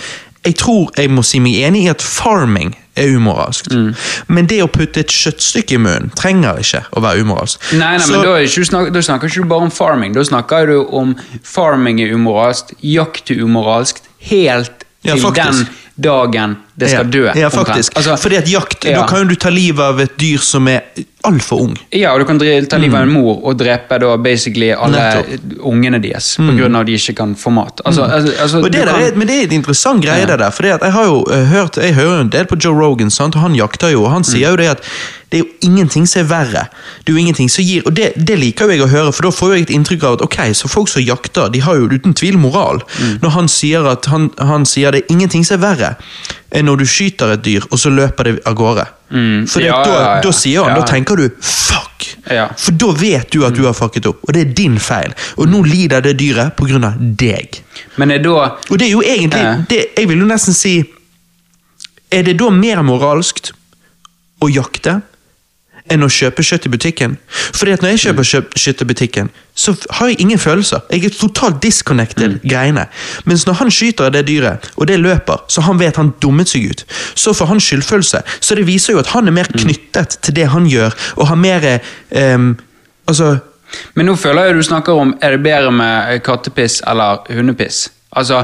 jeg 0.44 0.56
tror 0.56 0.90
jeg 0.96 1.10
må 1.10 1.22
si 1.24 1.38
meg 1.40 1.54
enig 1.64 1.84
i 1.84 1.88
at 1.92 2.02
farming 2.02 2.74
er 2.96 3.08
umoralsk. 3.16 3.66
Mm. 3.72 3.94
Men 4.28 4.46
det 4.46 4.60
å 4.62 4.68
putte 4.70 5.00
et 5.00 5.08
kjøttstykke 5.12 5.74
i 5.74 5.80
munnen 5.82 6.10
trenger 6.16 6.58
ikke 6.62 6.82
å 6.96 7.02
være 7.02 7.22
umoralsk. 7.24 7.60
Nei, 7.72 7.96
nei, 7.96 7.98
Så- 7.98 8.12
men 8.12 8.22
da, 8.24 8.34
ikke, 8.38 8.54
du 8.54 8.64
snak, 8.64 8.92
da 8.92 9.00
snakker 9.00 9.28
ikke 9.28 9.42
du 9.42 9.48
bare 9.48 9.62
om 9.62 9.70
farming. 9.70 10.12
Da 10.14 10.20
snakker 10.24 10.66
du 10.66 10.86
om 10.92 11.16
farming 11.42 12.00
er 12.00 12.14
umoralsk, 12.14 12.72
jakt 12.82 13.30
er 13.30 13.42
umoralsk, 13.44 14.00
helt 14.30 14.84
til 15.04 15.18
ja, 15.20 15.30
den 15.30 15.66
dagen 16.00 16.56
det 16.76 16.88
skal 16.90 17.04
ja, 17.06 17.10
dø. 17.10 17.24
Ja, 17.38 17.48
faktisk. 17.54 17.94
Altså, 17.96 18.16
Fordi 18.18 18.36
at 18.36 18.48
jakt, 18.50 18.84
ja. 18.84 18.98
da 19.00 19.06
kan 19.06 19.22
jo 19.22 19.28
du 19.30 19.36
ta 19.36 19.48
livet 19.54 19.78
av 19.84 20.00
et 20.02 20.16
dyr 20.18 20.38
som 20.42 20.66
er 20.68 20.80
altfor 21.24 21.60
ung. 21.62 21.76
Ja, 21.94 22.10
og 22.12 22.20
du 22.20 22.26
kan 22.28 22.38
ta 22.38 22.76
livet 22.76 22.96
av 22.98 23.06
en 23.06 23.12
mor 23.14 23.38
og 23.46 23.56
drepe 23.60 23.96
da 24.02 24.16
basically 24.16 24.72
alle 24.74 24.98
Mm. 24.98 25.00
Nettopp. 25.04 25.44
Mm. 25.54 25.60
ungene 25.70 25.98
deres, 26.02 26.36
på 26.36 26.50
grunn 26.58 26.74
av 26.76 26.80
at 26.82 26.86
de 26.90 26.92
ikke 26.98 27.14
kan 27.16 27.34
få 27.38 27.50
mat. 27.54 27.80
Altså, 27.86 28.02
altså, 28.02 28.32
altså, 28.42 28.58
Og 28.58 28.70
det 28.72 28.80
der 28.84 28.92
kan- 28.92 29.02
er, 29.02 29.14
men 29.16 29.26
det 29.28 29.36
er 29.38 29.42
et 29.46 29.52
interessant 29.52 30.02
greie, 30.04 30.26
det 30.26 30.38
der. 30.38 30.50
For 30.50 30.62
jeg 30.66 30.78
har 30.92 31.04
jo 31.04 31.24
eh, 31.30 31.44
hørt 31.54 31.76
Jeg 31.76 31.94
hører 31.94 32.16
jo 32.16 32.20
en 32.20 32.28
del 32.28 32.44
på 32.46 32.56
Joe 32.64 32.74
Rogan, 32.74 33.10
sant? 33.10 33.36
og 33.36 33.42
han 33.42 33.54
jakter 33.54 33.88
jo. 33.92 34.04
og 34.04 34.10
Han 34.10 34.24
sier 34.24 34.50
jo 34.50 34.56
det 34.56 34.68
at 34.68 34.82
det 35.30 35.40
er 35.40 35.44
jo 35.44 35.50
ingenting 35.70 36.06
som 36.06 36.20
er 36.22 36.28
verre. 36.28 36.66
Det 37.04 37.10
er 37.10 37.16
jo 37.16 37.18
ingenting 37.18 37.48
som 37.50 37.64
gir, 37.64 37.82
Og 37.86 37.94
det, 37.94 38.12
det 38.16 38.38
liker 38.38 38.66
jo 38.66 38.70
jeg 38.70 38.80
å 38.82 38.86
høre, 38.88 39.12
for 39.12 39.22
da 39.22 39.30
får 39.30 39.54
jeg 39.54 39.62
et 39.62 39.70
inntrykk 39.70 40.02
av 40.04 40.12
at 40.14 40.22
ok, 40.22 40.36
så 40.54 40.68
folk 40.68 40.88
som 40.88 41.02
jakter, 41.02 41.48
de 41.50 41.58
har 41.60 41.74
jo 41.74 41.88
uten 41.90 42.14
tvil 42.14 42.36
moral. 42.38 42.82
Når 43.22 43.30
han 43.30 43.48
sier 43.48 43.86
at 43.90 44.04
han, 44.06 44.30
han 44.38 44.64
sier 44.66 44.90
det 44.92 45.04
er 45.04 45.12
ingenting 45.14 45.44
som 45.44 45.56
er 45.62 45.66
verre 45.74 45.96
enn 46.64 46.70
når 46.72 46.80
du 46.80 46.86
skyter 46.88 47.34
et 47.36 47.44
dyr, 47.44 47.64
og 47.70 47.78
så 47.80 47.92
løper 47.92 48.30
det 48.30 48.38
av 48.48 48.56
gårde. 48.58 48.86
For 49.50 49.62
Ja, 49.62 49.76
da, 49.84 49.98
da 50.24 50.32
sier 50.34 50.64
han, 50.64 50.74
da 50.80 50.86
tenker 50.88 51.20
du 51.20 51.28
fuck! 51.38 52.06
Ja. 52.30 52.48
For 52.56 52.72
da 52.80 52.90
vet 52.96 53.30
du 53.32 53.44
at 53.46 53.54
du 53.56 53.64
har 53.66 53.76
fucket 53.76 54.08
opp, 54.08 54.22
og 54.24 54.34
det 54.34 54.46
er 54.46 54.52
din 54.56 54.78
feil. 54.80 55.12
Og 55.36 55.48
nå 55.52 55.60
lider 55.68 56.02
det 56.04 56.16
dyret 56.20 56.56
på 56.56 56.66
grunn 56.68 56.86
av 56.88 56.96
deg. 56.98 57.60
Men 58.00 58.10
er 58.16 58.22
da 58.24 58.34
Og 58.70 58.78
det 58.80 58.88
er 58.88 58.92
jo 58.92 59.02
egentlig 59.04 59.66
det, 59.70 59.80
Jeg 59.96 60.08
vil 60.10 60.18
jo 60.24 60.26
nesten 60.26 60.54
si 60.56 60.72
Er 62.10 62.24
det 62.26 62.36
da 62.40 62.48
mer 62.50 62.82
moralskt 62.82 63.52
å 64.42 64.48
jakte 64.50 65.00
enn 65.92 66.04
å 66.04 66.08
kjøpe 66.08 66.44
kjøtt 66.44 66.68
i 66.68 66.72
butikken? 66.72 67.16
Fordi 67.54 67.74
at 67.74 67.82
når 67.84 67.94
jeg 67.94 68.02
kjøper 68.04 68.28
kjøp, 68.30 68.54
kjøtt 68.60 68.82
i 68.84 68.88
butikken, 68.88 69.30
så 69.54 69.74
har 69.98 70.10
jeg 70.10 70.20
ingen 70.24 70.40
følelser. 70.40 70.82
Jeg 70.90 71.04
er 71.04 71.16
totalt 71.18 71.60
disconnected 71.62 72.40
greiene. 72.42 72.86
Mens 73.28 73.46
når 73.46 73.58
han 73.60 73.72
skyter 73.74 74.12
det 74.14 74.24
dyret, 74.28 74.70
og 74.76 74.88
det 74.90 75.00
løper, 75.02 75.44
så 75.48 75.64
han 75.68 75.78
vet 75.78 76.00
han 76.00 76.12
dummet 76.22 76.50
seg 76.50 76.70
ut, 76.70 76.84
så 77.14 77.34
får 77.36 77.52
han 77.52 77.62
skyldfølelse. 77.62 78.22
Så 78.40 78.58
det 78.58 78.66
viser 78.66 78.96
jo 78.96 79.02
at 79.04 79.12
han 79.14 79.28
er 79.28 79.36
mer 79.36 79.50
knyttet 79.52 80.18
til 80.24 80.36
det 80.36 80.48
han 80.54 80.68
gjør, 80.70 80.96
og 81.16 81.28
har 81.32 81.40
mer 81.40 81.68
um, 82.10 82.54
Altså 83.04 83.34
Men 83.98 84.06
nå 84.08 84.14
føler 84.16 84.46
jeg 84.46 84.54
du 84.56 84.62
snakker 84.64 84.96
om 84.96 85.10
er 85.20 85.34
det 85.34 85.42
bedre 85.44 85.72
med 85.74 86.22
kattepiss 86.24 86.78
eller 86.88 87.26
hundepiss. 87.28 87.88
Altså, 88.16 88.42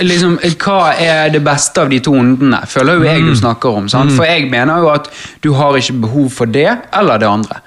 liksom, 0.00 0.38
Hva 0.58 0.92
er 0.98 1.28
det 1.30 1.42
beste 1.44 1.80
av 1.80 1.90
de 1.90 1.98
to 2.02 2.14
ondene, 2.18 2.58
føler 2.66 2.98
jo 2.98 3.02
jeg 3.06 3.26
du 3.26 3.34
snakker 3.38 3.76
om. 3.82 3.88
Sant? 3.88 4.12
For 4.16 4.24
jeg 4.24 4.48
mener 4.50 4.82
jo 4.82 4.88
at 4.92 5.10
du 5.44 5.52
har 5.54 5.76
ikke 5.78 6.00
behov 6.06 6.30
for 6.30 6.50
det 6.50 6.70
eller 6.92 7.18
det 7.22 7.28
andre. 7.28 7.60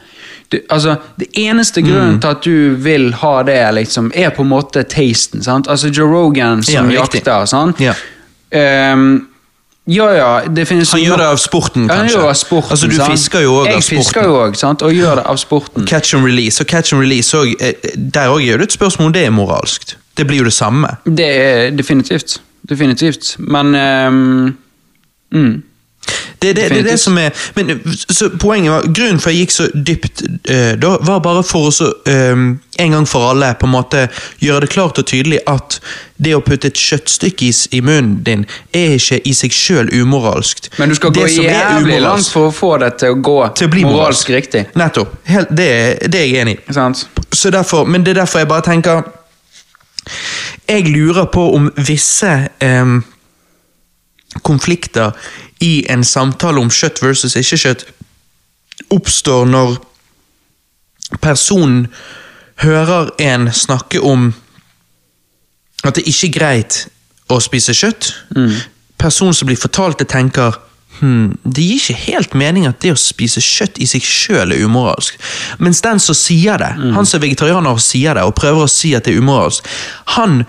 Du, 0.51 0.59
altså, 0.69 0.95
Det 1.19 1.27
eneste 1.33 1.81
grunnen 1.81 2.19
til 2.21 2.27
at 2.27 2.43
du 2.45 2.75
vil 2.75 3.13
ha 3.13 3.43
det, 3.43 3.73
liksom, 3.73 4.11
er 4.15 4.29
på 4.29 4.43
en 4.43 4.49
måte 4.49 4.83
tasten. 4.83 5.43
Sant? 5.43 5.67
Altså 5.67 5.89
Joe 5.89 6.11
Rogan 6.11 6.63
som 6.63 6.91
Ja, 6.91 7.01
jakter. 7.01 7.45
Sant? 7.45 7.79
Ja. 7.81 7.93
Um, 8.93 9.27
Ja, 9.87 10.07
ja, 10.17 10.39
Han 10.39 11.01
gjør 11.01 11.17
det 11.17 11.25
av 11.25 11.37
sporten, 11.37 11.87
kanskje? 11.87 12.17
av 12.17 12.33
sporten, 12.33 12.71
Altså, 12.71 12.87
du 12.87 12.95
sant? 12.95 13.11
fisker 13.11 13.39
jo 13.43 13.53
også 13.53 13.71
jeg 13.71 13.83
fisker 13.83 14.23
jo 14.23 14.39
òg, 14.41 14.81
og 14.81 14.93
gjør 14.93 15.15
det 15.15 15.25
av 15.25 15.37
sporten. 15.37 15.85
Catch 15.85 16.15
and 16.15 16.25
release. 16.25 16.59
Og 16.61 16.67
catch 16.67 16.93
and 16.93 17.01
release 17.01 17.37
også, 17.37 17.53
eh, 17.59 17.73
Der 18.13 18.27
òg 18.29 18.41
er 18.41 18.57
det 18.57 18.63
et 18.63 18.71
spørsmål 18.73 19.05
om 19.05 19.13
det 19.13 19.25
er 19.25 19.29
moralsk. 19.29 19.95
Det 20.17 20.25
blir 20.27 20.43
jo 20.43 20.49
det 20.49 20.53
samme. 20.53 20.87
Det 21.05 21.29
er 21.29 21.71
definitivt. 21.75 22.41
Definitivt. 22.69 23.35
Men 23.39 23.75
um, 23.75 24.57
mm. 25.33 25.63
Det, 26.39 26.53
det, 26.53 26.69
det 26.69 26.79
er 26.79 26.83
det 26.83 26.99
som 26.99 27.17
er 27.17 27.29
men, 27.55 27.81
så 28.09 28.29
Poenget 28.39 28.71
var, 28.71 28.81
Grunnen 28.81 29.19
for 29.19 29.33
jeg 29.33 29.45
gikk 29.45 29.53
så 29.55 29.65
dypt 29.73 30.21
uh, 30.51 30.75
da, 30.77 30.95
var 31.01 31.23
bare 31.25 31.41
for 31.47 31.69
å 31.69 31.73
så, 31.73 31.87
eh, 32.05 32.35
en 32.83 32.93
gang 32.93 33.07
for 33.09 33.31
alle 33.31 33.53
på 33.57 33.65
en 33.65 33.73
måte 33.73 34.03
gjøre 34.43 34.65
det 34.65 34.69
klart 34.75 34.99
og 35.01 35.07
tydelig 35.09 35.39
at 35.49 35.79
det 36.21 36.35
å 36.35 36.43
putte 36.45 36.69
et 36.69 36.77
kjøttstykke 36.79 37.47
i, 37.47 37.53
i 37.79 37.81
munnen 37.81 38.19
din 38.27 38.45
er 38.75 38.95
ikke 38.99 39.17
i 39.25 39.33
seg 39.35 39.55
sjøl 39.55 39.89
umoralsk. 39.95 40.69
Men 40.77 40.91
du 40.91 40.99
skal 40.99 41.15
Det 41.15 41.25
gå 41.25 41.47
jævlig 41.47 41.99
langt 42.03 42.29
for 42.31 42.51
å 42.51 42.53
få 42.53 42.75
det 42.83 42.93
til 43.01 43.15
å 43.15 43.19
gå 43.19 43.39
til 43.55 43.67
å 43.67 43.71
moralsk. 43.71 43.91
moralsk 43.91 44.33
riktig. 44.35 44.65
Nettopp. 44.75 45.17
Helt, 45.27 45.51
det, 45.55 45.69
det 46.11 46.21
er 46.21 46.29
jeg 46.29 46.45
enig 46.45 46.59
i. 46.59 46.77
Så 47.35 47.51
derfor, 47.51 47.87
men 47.87 48.05
det 48.05 48.15
er 48.15 48.21
derfor 48.21 48.43
jeg 48.43 48.51
bare 48.51 48.67
tenker 48.67 49.03
Jeg 50.67 50.87
lurer 50.89 51.25
på 51.33 51.47
om 51.55 51.69
visse 51.87 52.31
em, 52.63 53.03
konflikter 54.43 55.11
i 55.63 55.85
en 55.89 56.03
samtale 56.03 56.59
om 56.61 56.71
kjøtt 56.71 57.01
versus 57.03 57.35
ikke 57.39 57.61
kjøtt 57.61 57.85
oppstår 58.91 59.45
når 59.49 59.77
personen 61.21 61.87
hører 62.63 63.11
en 63.19 63.49
snakke 63.53 64.01
om 64.01 64.33
at 65.85 65.95
det 65.95 66.05
ikke 66.09 66.27
er 66.27 66.35
greit 66.39 66.77
å 67.29 67.39
spise 67.43 67.75
kjøtt. 67.77 68.11
Personen 68.97 69.35
som 69.37 69.49
blir 69.49 69.59
fortalt 69.59 69.99
det, 70.01 70.09
tenker 70.11 70.57
hmm, 70.99 71.37
det 71.43 71.63
gir 71.63 71.79
ikke 71.79 72.01
helt 72.11 72.35
mening 72.35 72.67
at 72.67 72.81
det 72.81 72.91
å 72.95 72.99
spise 72.99 73.41
kjøtt 73.43 73.79
i 73.81 73.87
seg 73.89 74.01
sjøl 74.05 74.51
er 74.51 74.63
umoralsk. 74.65 75.17
Mens 75.59 75.81
den 75.81 75.99
som 75.99 76.15
sier 76.15 76.57
det, 76.61 76.73
han 76.95 77.05
som 77.05 77.19
er 77.19 77.27
vegetarianer 77.27 77.69
og 77.75 77.81
sier 77.83 78.13
det, 78.13 78.23
og 78.23 78.35
prøver 78.35 78.63
å 78.63 78.71
si 78.71 78.93
at 78.95 79.05
det 79.05 79.13
er 79.15 79.19
umoralsk, 79.23 79.67
han 80.17 80.45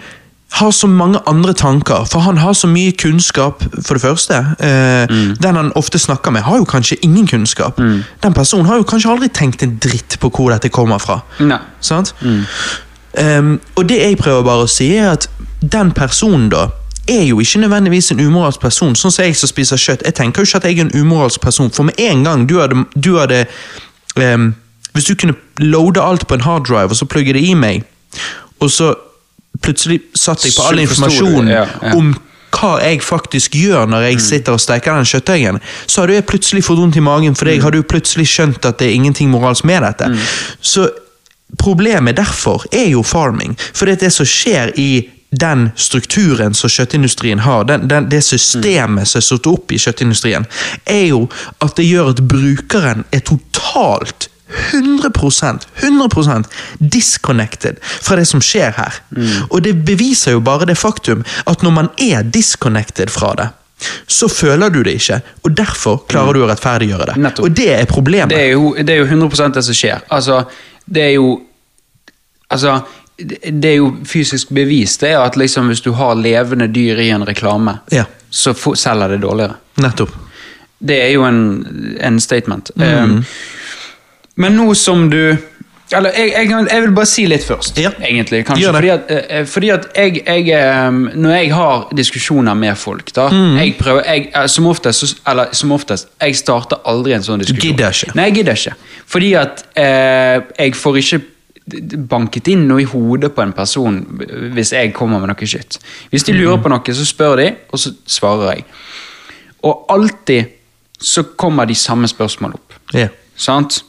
har 0.57 0.70
så 0.70 0.86
mange 0.86 1.18
andre 1.26 1.52
tanker, 1.52 2.05
for 2.08 2.20
han 2.23 2.39
har 2.39 2.52
så 2.55 2.68
mye 2.70 2.92
kunnskap, 2.97 3.65
for 3.84 3.94
det 3.99 4.02
første. 4.02 4.36
Eh, 4.60 5.07
Den 5.42 5.57
han 5.57 5.73
ofte 5.75 5.99
snakker 5.99 6.31
med, 6.33 6.42
har 6.42 6.57
jo 6.57 6.65
kanskje 6.65 6.97
ingen 7.02 7.26
kunnskap. 7.26 7.76
Den 8.23 8.33
personen 8.33 8.66
har 8.66 8.76
jo 8.76 8.83
kanskje 8.89 9.10
aldri 9.10 9.28
tenkt 9.28 9.62
en 9.62 9.78
dritt 9.83 10.16
på 10.20 10.31
hvor 10.31 10.50
dette 10.55 10.68
kommer 10.68 10.99
fra. 10.99 11.20
Um, 13.18 13.60
og 13.76 13.89
det 13.89 13.97
jeg 13.97 14.16
prøver 14.20 14.42
bare 14.44 14.65
å 14.65 14.68
si, 14.68 14.91
er 14.97 15.10
at 15.16 15.28
den 15.60 15.91
personen 15.97 16.49
da 16.52 16.66
er 17.09 17.23
jo 17.23 17.41
ikke 17.41 17.59
nødvendigvis 17.59 18.10
en 18.10 18.20
umoralsk 18.20 18.60
person. 18.60 18.94
Sånn 18.97 19.15
som 19.15 19.25
jeg 19.25 19.36
som 19.39 19.51
spiser 19.51 19.81
kjøtt. 19.81 20.05
Jeg 20.07 20.15
tenker 20.18 20.43
jo 20.43 20.49
ikke 20.49 20.60
at 20.60 20.68
jeg 20.68 20.78
er 20.78 20.86
en 20.86 20.94
umoralsk 21.01 21.41
person, 21.41 21.70
for 21.70 21.89
med 21.89 21.99
en 22.02 22.25
gang 22.26 22.47
du 22.49 22.59
hadde, 22.60 22.85
du 22.94 23.17
hadde 23.18 23.44
um, 24.17 24.55
Hvis 24.93 25.05
du 25.05 25.15
kunne 25.15 25.35
loade 25.60 26.01
alt 26.01 26.26
på 26.26 26.35
en 26.35 26.41
harddrive 26.41 26.94
og 26.94 26.97
så 26.97 27.05
plugge 27.05 27.35
det 27.36 27.43
i 27.44 27.52
meg, 27.55 27.83
og 28.60 28.70
så 28.70 28.94
plutselig 29.60 30.01
satt 30.15 30.44
jeg 30.44 30.55
på 30.57 30.65
all 30.65 30.78
informasjonen, 30.81 31.51
informasjon 31.51 31.52
ja, 31.52 31.67
ja. 31.83 31.97
om 31.97 32.15
hva 32.57 32.78
jeg 32.81 33.02
faktisk 33.05 33.59
gjør 33.60 33.91
når 33.93 34.07
jeg 34.07 34.23
sitter 34.25 34.57
og 34.57 34.62
steker 34.62 34.97
den 34.97 35.09
kjøttdeigen, 35.09 35.59
så 35.86 36.02
hadde 36.02 36.17
jeg 36.17 36.26
plutselig 36.31 36.65
fått 36.65 36.81
vondt 36.81 36.97
i 36.97 37.05
magen, 37.05 37.36
for 37.36 37.51
jeg 37.51 37.60
hadde 37.60 37.83
jo 37.83 37.89
plutselig 37.89 38.28
skjønt 38.33 38.65
at 38.65 38.78
det 38.81 38.89
er 38.89 38.97
ingenting 38.97 39.28
moralsk 39.28 39.67
med 39.68 39.85
dette. 39.85 40.09
Så 40.60 40.89
problemet 41.60 42.17
derfor 42.17 42.65
er 42.73 42.89
jo 42.89 43.05
farming. 43.05 43.57
For 43.75 43.85
det 43.85 43.99
er 43.99 44.07
det 44.07 44.12
som 44.17 44.28
skjer 44.28 44.73
i 44.81 44.91
den 45.40 45.70
strukturen 45.76 46.55
som 46.55 46.70
kjøttindustrien 46.73 47.42
har, 47.44 47.66
den, 47.68 47.89
den, 47.90 48.08
det 48.12 48.23
systemet 48.24 49.08
som 49.10 49.20
er 49.20 49.26
satt 49.26 49.50
opp 49.50 49.73
i 49.74 49.81
kjøttindustrien, 49.81 50.47
er 50.84 51.05
jo 51.10 51.26
at 51.65 51.76
det 51.78 51.89
gjør 51.89 52.15
at 52.15 52.24
brukeren 52.31 53.05
er 53.12 53.24
totalt 53.26 54.31
100% 54.47 55.66
100% 55.82 56.44
disconnected 56.78 57.78
fra 57.82 58.16
det 58.16 58.26
som 58.31 58.42
skjer 58.42 58.76
her. 58.76 58.98
Og 59.50 59.62
det 59.62 59.74
beviser 59.86 60.36
jo 60.36 60.42
bare 60.44 60.68
det 60.70 60.78
faktum 60.78 61.24
at 61.47 61.65
når 61.66 61.74
man 61.74 61.90
er 61.98 62.23
disconnected 62.23 63.10
fra 63.10 63.34
det, 63.39 63.48
så 64.06 64.28
føler 64.28 64.70
du 64.73 64.78
det 64.86 64.94
ikke, 64.97 65.18
og 65.44 65.56
derfor 65.56 65.98
klarer 66.08 66.39
du 66.39 66.44
å 66.44 66.48
rettferdiggjøre 66.48 67.10
det. 67.10 67.16
Nettopp. 67.20 67.44
Og 67.44 67.56
det 67.58 67.66
er 67.74 67.90
problemet. 67.90 68.32
Det 68.32 68.39
er, 68.47 68.55
jo, 68.55 68.70
det 68.78 68.94
er 68.94 69.02
jo 69.02 69.08
100 69.10 69.50
det 69.58 69.65
som 69.66 69.76
skjer. 69.76 70.06
Altså, 70.08 70.44
det 70.86 71.10
er 71.10 71.15
jo 71.18 71.34
Altså, 72.47 72.76
det 73.16 73.64
er 73.70 73.76
jo 73.78 73.90
fysisk 74.04 74.50
bevist 74.52 75.00
det 75.00 75.10
er 75.14 75.22
at 75.24 75.36
liksom 75.40 75.68
hvis 75.72 75.80
du 75.80 75.92
har 75.96 76.14
levende 76.20 76.68
dyr 76.68 76.98
i 77.00 77.10
en 77.10 77.24
reklame, 77.26 77.78
Ja. 77.92 78.04
så 78.30 78.52
selger 78.76 79.08
det 79.08 79.20
dårligere. 79.22 79.54
Nettopp. 79.80 80.10
Det 80.86 80.98
er 81.02 81.12
jo 81.14 81.22
en, 81.24 81.96
en 82.00 82.20
statement. 82.20 82.70
Um, 82.76 83.22
men 84.36 84.52
nå 84.56 84.74
som 84.76 85.06
du 85.10 85.36
Eller 85.94 86.10
jeg, 86.18 86.32
jeg, 86.34 86.50
jeg 86.72 86.82
vil 86.82 86.90
bare 86.96 87.06
si 87.06 87.24
litt 87.30 87.44
først, 87.46 87.78
Ja. 87.78 87.92
egentlig. 88.02 88.40
Kanskje, 88.48 88.72
fordi 88.74 88.88
at, 88.90 89.10
eh, 89.30 89.44
fordi 89.46 89.68
at 89.70 89.84
jeg, 89.96 90.20
jeg 90.26 90.88
um, 90.88 91.08
Når 91.14 91.30
jeg 91.36 91.52
har 91.54 91.84
diskusjoner 91.96 92.54
med 92.58 92.74
folk, 92.76 93.12
da 93.14 93.28
jeg 93.30 93.76
prøver, 93.78 94.02
eh, 94.34 94.46
Som 94.50 94.66
oftest, 94.66 95.00
så- 95.06 95.16
eller 95.30 95.46
som 95.54 95.72
oftest, 95.72 96.08
jeg 96.20 96.36
starter 96.36 96.76
aldri 96.84 97.14
en 97.14 97.22
sånn 97.22 97.38
diskusjon. 97.40 97.70
gidder 97.70 97.90
ikke. 97.94 98.14
Nei, 98.16 98.24
jeg 98.24 98.34
gidder 98.34 98.52
ikke. 98.52 98.74
Fordi 99.06 99.32
at 99.34 99.64
eh, 99.76 100.40
jeg 100.58 100.74
får 100.74 100.96
ikke 101.04 101.20
banket 101.66 102.48
inn 102.52 102.66
noe 102.68 102.84
i 102.84 102.86
hodet 102.86 103.32
på 103.34 103.42
en 103.42 103.54
person 103.56 103.98
hvis 104.54 104.72
jeg 104.76 104.92
kommer 104.94 105.22
med 105.22 105.32
noe 105.32 105.48
shit. 105.48 105.78
Hvis 106.12 106.26
de 106.28 106.36
lurer 106.36 106.60
på 106.62 106.70
noe, 106.70 106.94
så 106.94 107.06
spør 107.06 107.36
de, 107.42 107.48
og 107.72 107.82
så 107.82 107.92
svarer 108.06 108.52
jeg. 108.52 108.66
Og 109.66 109.90
alltid 109.90 110.54
så 111.02 111.26
kommer 111.36 111.66
de 111.66 111.74
samme 111.74 112.08
spørsmål 112.08 112.54
opp. 112.56 112.76
Yeah. 112.94 113.10
Sant? 113.36 113.82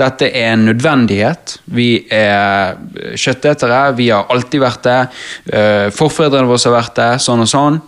Dette 0.00 0.30
er 0.32 0.54
en 0.54 0.64
nødvendighet. 0.64 1.58
Vi 1.76 2.06
er 2.12 2.78
kjøttetere, 3.20 3.82
vi 3.96 4.08
har 4.10 4.28
alltid 4.32 4.62
vært 4.62 4.86
det. 4.86 5.00
eh, 5.52 5.90
Forfedrene 5.92 6.48
våre 6.48 6.62
har 6.64 6.76
vært 6.78 6.96
det, 6.96 7.10
sånn 7.20 7.44
og 7.44 7.50
sånn. 7.50 7.80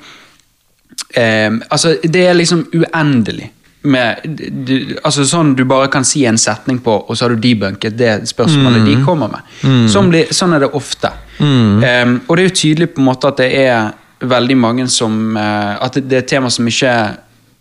Eh, 1.17 1.51
altså, 1.71 1.97
det 2.05 2.27
er 2.29 2.37
liksom 2.37 2.67
uendelig. 2.75 3.51
Med, 3.83 4.23
du, 4.23 4.95
altså 5.03 5.25
sånn 5.27 5.57
Du 5.59 5.65
bare 5.67 5.89
kan 5.91 6.05
si 6.07 6.21
en 6.29 6.37
setning 6.39 6.77
på, 6.85 6.93
og 7.03 7.17
så 7.19 7.27
har 7.27 7.35
du 7.35 7.43
debunket 7.43 7.97
det 7.99 8.13
spørsmålet 8.31 8.87
de 8.87 8.95
kommer 9.03 9.33
med. 9.33 9.57
Sånn, 9.91 10.13
blir, 10.13 10.31
sånn 10.31 10.55
er 10.55 10.63
det 10.63 10.71
ofte. 10.79 11.11
Eh, 11.43 12.13
og 12.29 12.37
det 12.37 12.45
er 12.45 12.47
jo 12.47 12.55
tydelig 12.61 12.93
på 12.95 13.03
en 13.03 13.09
måte 13.09 13.33
at 13.33 13.43
det 13.43 13.51
er 13.65 13.91
veldig 14.23 14.57
mange 14.59 14.89
som 14.91 15.37
uh, 15.37 15.79
At 15.83 15.97
det, 15.97 16.07
det 16.11 16.19
er 16.19 16.25
et 16.25 16.31
tema 16.31 16.51
som 16.53 16.69
ikke 16.69 16.93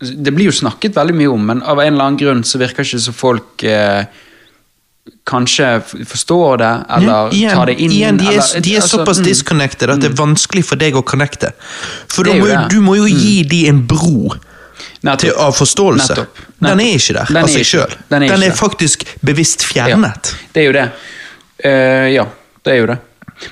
Det 0.02 0.34
blir 0.34 0.50
jo 0.50 0.58
snakket 0.62 0.96
veldig 0.98 1.16
mye 1.18 1.30
om, 1.32 1.48
men 1.50 1.62
av 1.62 1.80
en 1.80 1.92
eller 1.92 2.04
annen 2.04 2.20
grunn 2.20 2.44
så 2.46 2.60
virker 2.62 2.86
ikke 2.86 3.02
så 3.02 3.14
folk 3.14 3.64
uh, 3.66 4.04
kanskje 5.26 5.66
forstår 6.06 6.58
det, 6.62 6.70
eller 6.96 7.34
igjen, 7.34 7.54
tar 7.58 7.70
det 7.70 7.74
inn. 7.78 7.92
igjen, 7.94 8.18
de 8.18 8.26
er, 8.26 8.36
eller, 8.38 8.62
de 8.62 8.74
er 8.74 8.80
altså, 8.82 8.98
såpass 9.00 9.18
mm. 9.18 9.26
disconnected 9.26 9.90
at 9.90 10.02
det 10.02 10.10
er 10.10 10.16
vanskelig 10.18 10.62
for 10.66 10.78
deg 10.78 10.98
å 10.98 11.02
connecte. 11.06 11.52
For 12.10 12.26
må, 12.26 12.46
du 12.70 12.78
må 12.82 12.96
jo 12.98 13.06
gi 13.10 13.42
de 13.50 13.64
en 13.70 13.80
bro. 13.86 14.34
Til, 15.18 15.32
av 15.36 15.52
forståelse. 15.58 16.12
Nettopp. 16.14 16.42
Den 16.62 16.80
er 16.80 16.92
ikke 16.96 17.14
der 17.18 17.40
av 17.42 17.48
seg 17.50 17.66
sjøl. 17.66 17.96
den 18.08 18.22
er 18.22 18.28
Den 18.36 18.42
er 18.46 18.54
faktisk 18.56 19.04
bevisst 19.20 19.64
fjernet. 19.66 20.30
Ja, 20.32 20.50
det 20.54 20.62
er 20.62 20.66
jo 20.68 20.72
det. 20.76 20.84
Uh, 21.64 22.06
ja, 22.12 22.26
det 22.64 22.72
er 22.72 22.78
jo 22.80 22.86
det. 22.92 22.98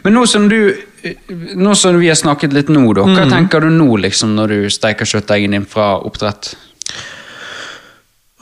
Men 0.05 0.15
nå 0.15 0.27
som 0.31 0.49
du 0.49 0.61
Nå 1.57 1.73
som 1.81 1.97
vi 1.97 2.11
har 2.11 2.15
snakket 2.19 2.53
litt 2.53 2.69
nå, 2.69 2.83
da, 2.93 3.07
Mm. 3.07 3.15
hva 3.17 3.23
tenker 3.31 3.61
du 3.65 3.71
nå 3.73 3.97
liksom 4.03 4.35
når 4.37 4.49
du 4.53 4.71
steiker 4.71 5.09
kjøttdeigen 5.09 5.55
din 5.57 5.65
fra 5.65 5.95
oppdrett? 5.97 6.51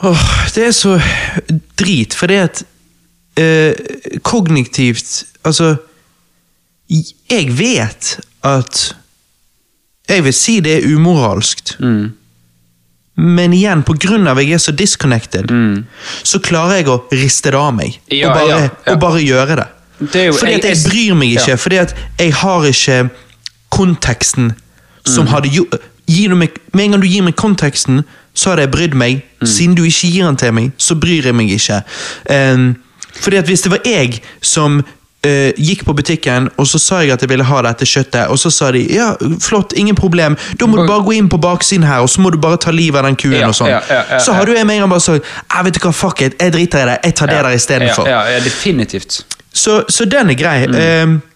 Åh, 0.03 0.25
det 0.55 0.65
er 0.67 0.71
så 0.75 0.97
drit, 1.79 2.13
for 2.13 2.27
det 2.27 2.39
at 2.49 2.61
uh, 3.39 4.19
kognitivt 4.23 5.23
Altså 5.47 5.77
Jeg 6.89 7.47
vet 7.57 8.19
at 8.43 8.95
Jeg 10.09 10.23
vil 10.25 10.33
si 10.33 10.59
det 10.59 10.77
er 10.79 10.87
umoralskt. 10.95 11.77
Mm. 11.79 12.11
Men 13.19 13.53
igjen, 13.53 13.81
på 13.83 13.95
grunn 13.99 14.27
av 14.31 14.39
jeg 14.39 14.53
er 14.55 14.61
så 14.63 14.71
disconnected, 14.75 15.51
så 16.23 16.39
klarer 16.39 16.79
jeg 16.79 16.87
å 16.87 17.01
riste 17.11 17.51
det 17.51 17.59
av 17.59 17.73
meg. 17.75 17.97
Mm. 18.07 18.15
Ja, 18.15 18.29
og, 18.29 18.37
bare, 18.37 18.49
ja, 18.49 18.59
ja. 18.63 18.93
og 18.93 18.99
bare 19.03 19.23
gjøre 19.25 19.55
det. 19.59 19.67
Det 20.13 20.25
jo- 20.29 20.33
fordi 20.39 20.53
at 20.53 20.63
jeg- 20.63 20.83
bryr 20.87 21.15
meg 21.15 21.33
ikke, 21.35 21.57
fordi 21.59 21.77
at 21.81 21.95
jeg 22.19 22.33
har 22.33 22.61
ikke 22.69 23.09
konteksten 23.71 24.55
som 25.05 25.25
Mm. 25.25 25.31
hadde 25.33 25.49
gjort 25.49 25.79
Med 26.09 26.85
en 26.85 26.91
gang 26.91 27.01
du 27.01 27.07
gir 27.07 27.21
meg 27.21 27.35
konteksten, 27.35 28.03
så 28.33 28.49
hadde 28.49 28.61
jeg 28.61 28.71
brydd 28.71 28.93
meg. 28.95 29.21
Mm. 29.41 29.47
Siden 29.47 29.75
du 29.75 29.83
ikke 29.83 30.09
gir 30.11 30.25
den 30.25 30.35
til 30.35 30.51
meg, 30.53 30.71
så 30.77 30.95
bryr 30.99 31.23
jeg 31.23 31.35
meg 31.35 31.51
ikke. 31.51 31.83
Um, 32.29 32.77
fordi 33.21 33.37
at 33.37 33.45
hvis 33.45 33.61
det 33.61 33.71
var 33.71 33.79
jeg 33.85 34.21
som 34.41 34.83
eh, 35.25 35.51
gikk 35.57 35.85
på 35.85 35.93
butikken, 35.93 36.49
og 36.57 36.67
så 36.67 36.79
sa 36.79 37.01
jeg 37.03 37.13
at 37.15 37.23
jeg 37.23 37.29
ville 37.31 37.43
ha 37.43 37.61
dette 37.65 37.87
kjøttet, 37.87 38.29
og 38.31 38.39
så 38.39 38.51
sa 38.53 38.71
de 38.75 38.83
ja, 38.93 39.11
flott, 39.43 39.73
ingen 39.79 39.97
problem, 39.97 40.37
da 40.59 40.67
må 40.69 40.79
du 40.79 40.85
bare 40.87 41.03
gå 41.07 41.17
inn 41.17 41.29
på 41.31 41.39
baksiden 41.41 41.87
her, 41.87 42.03
og 42.05 42.09
så 42.09 42.23
må 42.23 42.31
du 42.33 42.39
bare 42.41 42.59
ta 42.61 42.71
livet 42.71 43.01
av 43.01 43.09
den 43.09 43.19
kuen 43.19 43.39
Ja, 43.39 43.49
og 43.51 43.57
sånn. 43.57 43.71
ja, 43.71 43.81
ja, 43.89 44.19
så 44.23 44.35
hadde 44.37 44.55
jeg 44.55 44.67
med 44.67 44.79
en 44.79 44.85
gang 44.85 44.93
bare 44.93 45.05
sagt 45.05 45.25
jeg 45.25 45.65
vet 45.67 45.79
du 45.79 45.81
hva, 45.83 45.95
fuck 45.95 46.21
it, 46.25 46.37
jeg 46.39 46.55
driter 46.55 46.85
i 46.85 46.91
det, 46.91 46.99
jeg 47.03 47.17
tar 47.19 47.33
det 47.33 47.41
der 47.43 47.57
istedenfor. 47.57 48.07
Ja, 48.07 48.21
ja, 48.29 48.37
ja, 48.37 48.45
definitivt. 48.45 49.23
Så, 49.51 49.83
så 49.89 50.05
den 50.05 50.29
er 50.29 50.37
grei. 50.39 50.67
Mm. 50.69 51.19
Uh, 51.19 51.29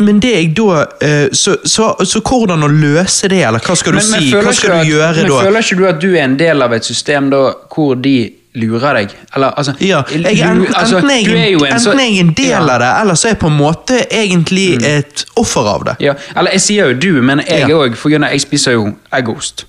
men 0.00 0.20
det 0.22 0.30
jeg 0.32 0.52
da 0.56 0.84
uh, 0.86 1.28
så, 1.36 1.56
så, 1.64 1.90
så 2.08 2.22
hvordan 2.24 2.64
å 2.64 2.70
løse 2.72 3.28
det, 3.28 3.42
eller 3.44 3.60
hva 3.60 3.76
skal 3.76 3.98
du 3.98 4.00
si? 4.04 4.30
Hva 4.32 4.52
skal 4.56 4.78
du 4.78 4.78
at- 4.78 4.88
gjøre 4.88 5.16
men 5.24 5.32
da? 5.32 5.40
føler 5.44 5.66
ikke 5.66 5.80
du 5.80 5.88
at 5.90 6.00
du 6.00 6.10
er 6.14 6.22
en 6.24 6.38
del 6.40 6.62
av 6.64 6.72
et 6.72 6.86
system 6.88 7.28
da, 7.32 7.42
hvor 7.74 7.98
de 8.00 8.16
lurer 8.54 8.94
deg? 8.94 9.10
Eller, 9.36 9.46
altså, 9.56 9.72
Ja, 9.80 10.02
jeg, 10.10 10.40
enten, 10.40 10.74
altså, 10.74 10.96
jeg, 11.08 11.26
en, 11.28 11.64
en 11.66 11.80
så- 11.80 11.90
enten 11.92 12.00
er 12.00 12.20
en 12.20 12.32
del 12.32 12.48
Ja. 12.48 12.58
av 12.60 12.80
det, 12.80 13.00
eller 13.00 13.14
så 13.14 13.28
er 13.28 13.30
jeg 13.30 13.38
på 13.38 13.46
en 13.46 13.56
måte 13.56 14.00
egentlig 14.10 14.82
et 14.86 15.24
offer 15.36 15.60
av 15.68 15.84
det. 15.84 15.96
Ja, 16.00 16.14
eller 16.36 16.50
jeg 16.50 16.60
sier 16.60 16.86
jo 16.88 16.94
du, 16.94 17.22
men 17.22 17.38
jeg 17.48 17.68
Ja. 17.68 17.84
Mm, 17.86 17.94
for 17.94 18.08
jeg 18.10 18.40
spiser 18.40 18.72
jo 18.72 18.92
eggost. 19.12 19.64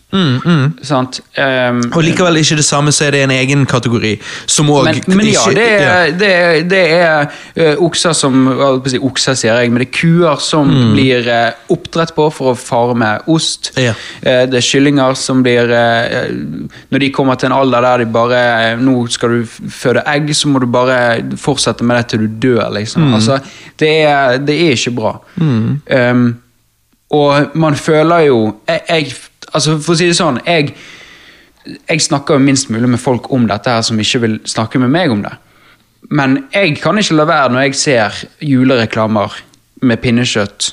Sant? 0.83 1.21
Um, 1.37 1.81
Og 1.95 2.03
likevel 2.03 2.41
ikke 2.41 2.57
det 2.59 2.65
samme, 2.67 2.91
så 2.91 3.07
er 3.07 3.15
det 3.15 3.23
en 3.25 3.33
egen 3.35 3.65
kategori 3.69 4.13
som 4.49 4.69
òg 4.73 4.89
men, 4.89 4.99
men 5.15 5.29
ja, 5.31 5.45
det 5.55 5.67
er, 5.71 6.11
det 6.17 6.31
er, 6.31 6.57
det 6.67 6.81
er 6.97 7.29
uh, 7.77 7.85
okser 7.87 8.15
som 8.17 8.49
si 8.91 8.99
Okser, 9.01 9.37
sier 9.39 9.61
jeg, 9.61 9.71
men 9.71 9.83
det 9.83 9.87
er 9.89 9.95
kuer 9.95 10.41
som 10.43 10.69
blir 10.93 11.27
uh, 11.29 11.71
oppdrett 11.73 12.13
på 12.17 12.27
for 12.33 12.51
å 12.51 12.57
farme 12.59 13.13
ost. 13.31 13.71
Ja. 13.79 13.95
Uh, 14.19 14.43
det 14.51 14.59
er 14.59 14.67
kyllinger 14.67 15.15
som 15.19 15.41
blir 15.45 15.71
eh, 15.71 16.29
Når 16.91 17.03
de 17.03 17.09
kommer 17.13 17.39
til 17.39 17.49
en 17.49 17.55
alder 17.55 17.83
der 17.85 18.03
de 18.03 18.07
bare 18.11 18.41
Nå 18.81 19.05
skal 19.11 19.35
du 19.37 19.55
føde 19.71 20.03
egg, 20.09 20.29
så 20.35 20.51
må 20.51 20.61
du 20.61 20.67
bare 20.71 20.97
fortsette 21.39 21.85
med 21.87 21.99
det 21.99 22.05
til 22.11 22.25
du 22.25 22.39
dør, 22.47 22.69
liksom. 22.75 23.13
Altså, 23.15 23.39
det 23.79 23.91
er, 24.05 24.37
det 24.43 24.57
er 24.67 24.77
ikke 24.77 24.93
bra. 24.97 25.13
Um, 25.41 26.25
og 27.11 27.57
man 27.59 27.75
føler 27.75 28.27
jo 28.29 28.39
jeg, 28.67 28.81
jeg, 28.89 29.13
altså 29.51 29.77
For 29.81 29.93
å 29.93 29.99
si 29.99 30.09
det 30.09 30.17
sånn, 30.17 30.41
jeg 30.47 30.73
jeg 31.65 32.01
snakker 32.01 32.37
jo 32.37 32.43
minst 32.43 32.69
mulig 32.73 32.89
med 32.89 32.99
folk 33.01 33.31
om 33.33 33.47
dette 33.49 33.69
her 33.69 33.83
som 33.85 33.99
ikke 34.01 34.21
vil 34.23 34.37
snakke 34.49 34.79
med 34.81 34.91
meg 34.93 35.11
om 35.13 35.21
det. 35.21 35.33
Men 36.09 36.45
jeg 36.53 36.77
kan 36.81 36.97
ikke 36.97 37.17
la 37.19 37.27
være 37.29 37.53
når 37.53 37.67
jeg 37.67 37.77
ser 37.77 38.21
julereklamer 38.41 39.35
med 39.85 40.01
pinnekjøtt, 40.01 40.71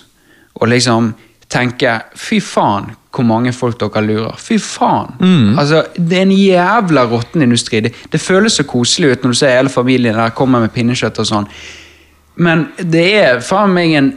og 0.59 0.71
liksom 0.73 1.13
tenke 1.49 1.95
fy 2.19 2.41
faen 2.45 2.91
hvor 3.15 3.25
mange 3.25 3.53
folk 3.57 3.79
dere 3.81 4.03
lurer. 4.05 4.41
Fy 4.41 4.59
faen. 4.63 5.15
Altså, 5.59 5.85
Det 5.97 6.19
er 6.19 6.23
en 6.23 6.33
jævla 6.33 7.05
råtten 7.09 7.43
industri. 7.43 7.81
Det, 7.81 7.95
det 8.13 8.21
føles 8.21 8.53
så 8.53 8.65
koselig 8.65 9.13
ut 9.13 9.23
når 9.25 9.33
du 9.33 9.39
ser 9.39 9.57
hele 9.57 9.69
familien 9.69 10.15
der 10.15 10.31
kommer 10.37 10.61
med 10.61 10.73
pinnekjøtt 10.73 11.19
og 11.19 11.27
sånn. 11.27 11.49
Men 12.37 12.69
det 12.79 13.07
er 13.19 13.41
faen 13.41 13.75
meg 13.75 13.95
en 13.99 14.13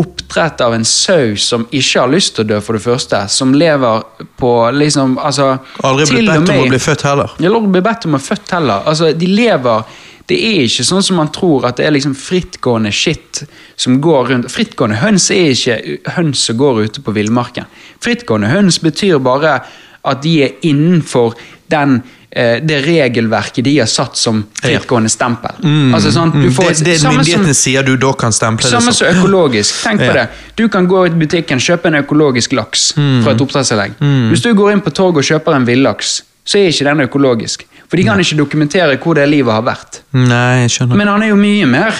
oppdrett 0.00 0.60
av 0.60 0.74
en 0.74 0.84
sau 0.84 1.36
som 1.40 1.66
ikke 1.70 2.02
har 2.02 2.10
lyst 2.12 2.36
til 2.36 2.44
å 2.44 2.48
dø, 2.50 2.58
for 2.64 2.76
det 2.76 2.84
første. 2.84 3.22
Som 3.32 3.54
lever 3.56 4.04
på 4.40 4.52
liksom 4.76 5.16
altså, 5.18 5.54
Aldri 5.86 6.08
blitt 6.10 6.30
bedt 6.30 6.52
om 6.54 6.64
å 6.64 6.68
bli 6.72 6.82
født 6.82 7.06
heller. 7.08 7.36
Eller 7.38 7.56
aldri 7.58 7.72
blitt 7.76 7.86
bedt 7.88 8.08
om 8.08 8.16
å 8.16 8.20
bli 8.20 8.28
født 8.28 8.54
heller. 8.56 8.84
Altså, 8.92 9.12
de 9.12 9.30
lever 9.30 10.02
Det 10.26 10.34
er 10.42 10.64
ikke 10.66 10.82
sånn 10.82 11.04
som 11.06 11.20
man 11.20 11.28
tror, 11.30 11.68
at 11.68 11.78
det 11.78 11.84
er 11.86 11.92
liksom 11.94 12.16
frittgående 12.18 12.90
shit 12.90 13.44
som 13.78 14.00
går 14.02 14.32
rundt. 14.32 14.48
Frittgående 14.50 14.96
høns 14.98 15.28
er 15.30 15.52
ikke 15.52 15.76
høns 16.16 16.42
som 16.48 16.58
går 16.58 16.80
ute 16.88 17.04
på 17.06 17.14
villmarken. 17.14 17.68
Frittgående 18.02 18.50
høns 18.50 18.80
betyr 18.82 19.20
bare 19.22 19.60
at 20.02 20.24
de 20.24 20.32
er 20.48 20.56
innenfor 20.66 21.38
den 21.70 22.00
det 22.36 22.82
regelverket 22.84 23.64
de 23.64 23.78
har 23.78 23.86
satt 23.88 24.16
som 24.20 24.42
frittgående 24.60 25.08
stempel. 25.08 25.54
Altså 25.96 26.10
sånn, 26.12 26.32
du 26.42 26.50
får, 26.50 26.64
Mm. 26.70 26.78
det 26.78 26.84
det 26.84 27.00
samme 27.00 27.00
som- 27.00 27.16
myndighetene 27.24 27.54
sier 27.54 27.82
du 27.82 27.96
da 27.96 28.12
kan 28.12 28.30
stemple 28.32 28.68
det 28.68 28.72
samme 28.82 28.92
som. 28.92 29.06
økologisk. 29.08 29.82
Tenk 29.84 30.00
på 30.00 30.12
det. 30.12 30.28
Du 30.56 30.68
kan 30.68 30.86
gå 30.86 31.06
i 31.06 31.10
butikken 31.10 31.58
kjøpe 31.58 31.86
en 31.86 31.94
økologisk 32.04 32.52
laks 32.52 32.92
Mm. 32.96 33.22
fra 33.24 33.32
et 33.32 33.38
oppdrettsanlegg. 33.40 33.92
Hvis 34.30 34.42
du 34.42 34.52
går 34.54 34.72
inn 34.72 34.80
på 34.82 34.90
torget 34.92 35.16
og 35.16 35.24
kjøper 35.24 35.54
en 35.56 35.64
villaks, 35.64 36.22
så 36.44 36.58
er 36.58 36.68
ikke 36.68 36.84
den 36.84 37.00
økologisk. 37.08 37.64
For 37.88 37.96
de 37.96 38.04
kan 38.04 38.18
ikke 38.18 38.36
dokumentere 38.36 38.98
hvor 38.98 39.14
det 39.14 39.28
livet 39.30 39.52
har 39.52 39.62
vært. 39.62 40.00
Nei, 40.12 40.62
jeg 40.66 40.70
skjønner. 40.70 40.96
Men 40.96 41.08
han 41.08 41.22
er 41.22 41.28
jo 41.28 41.36
mye 41.36 41.66
mer, 41.66 41.94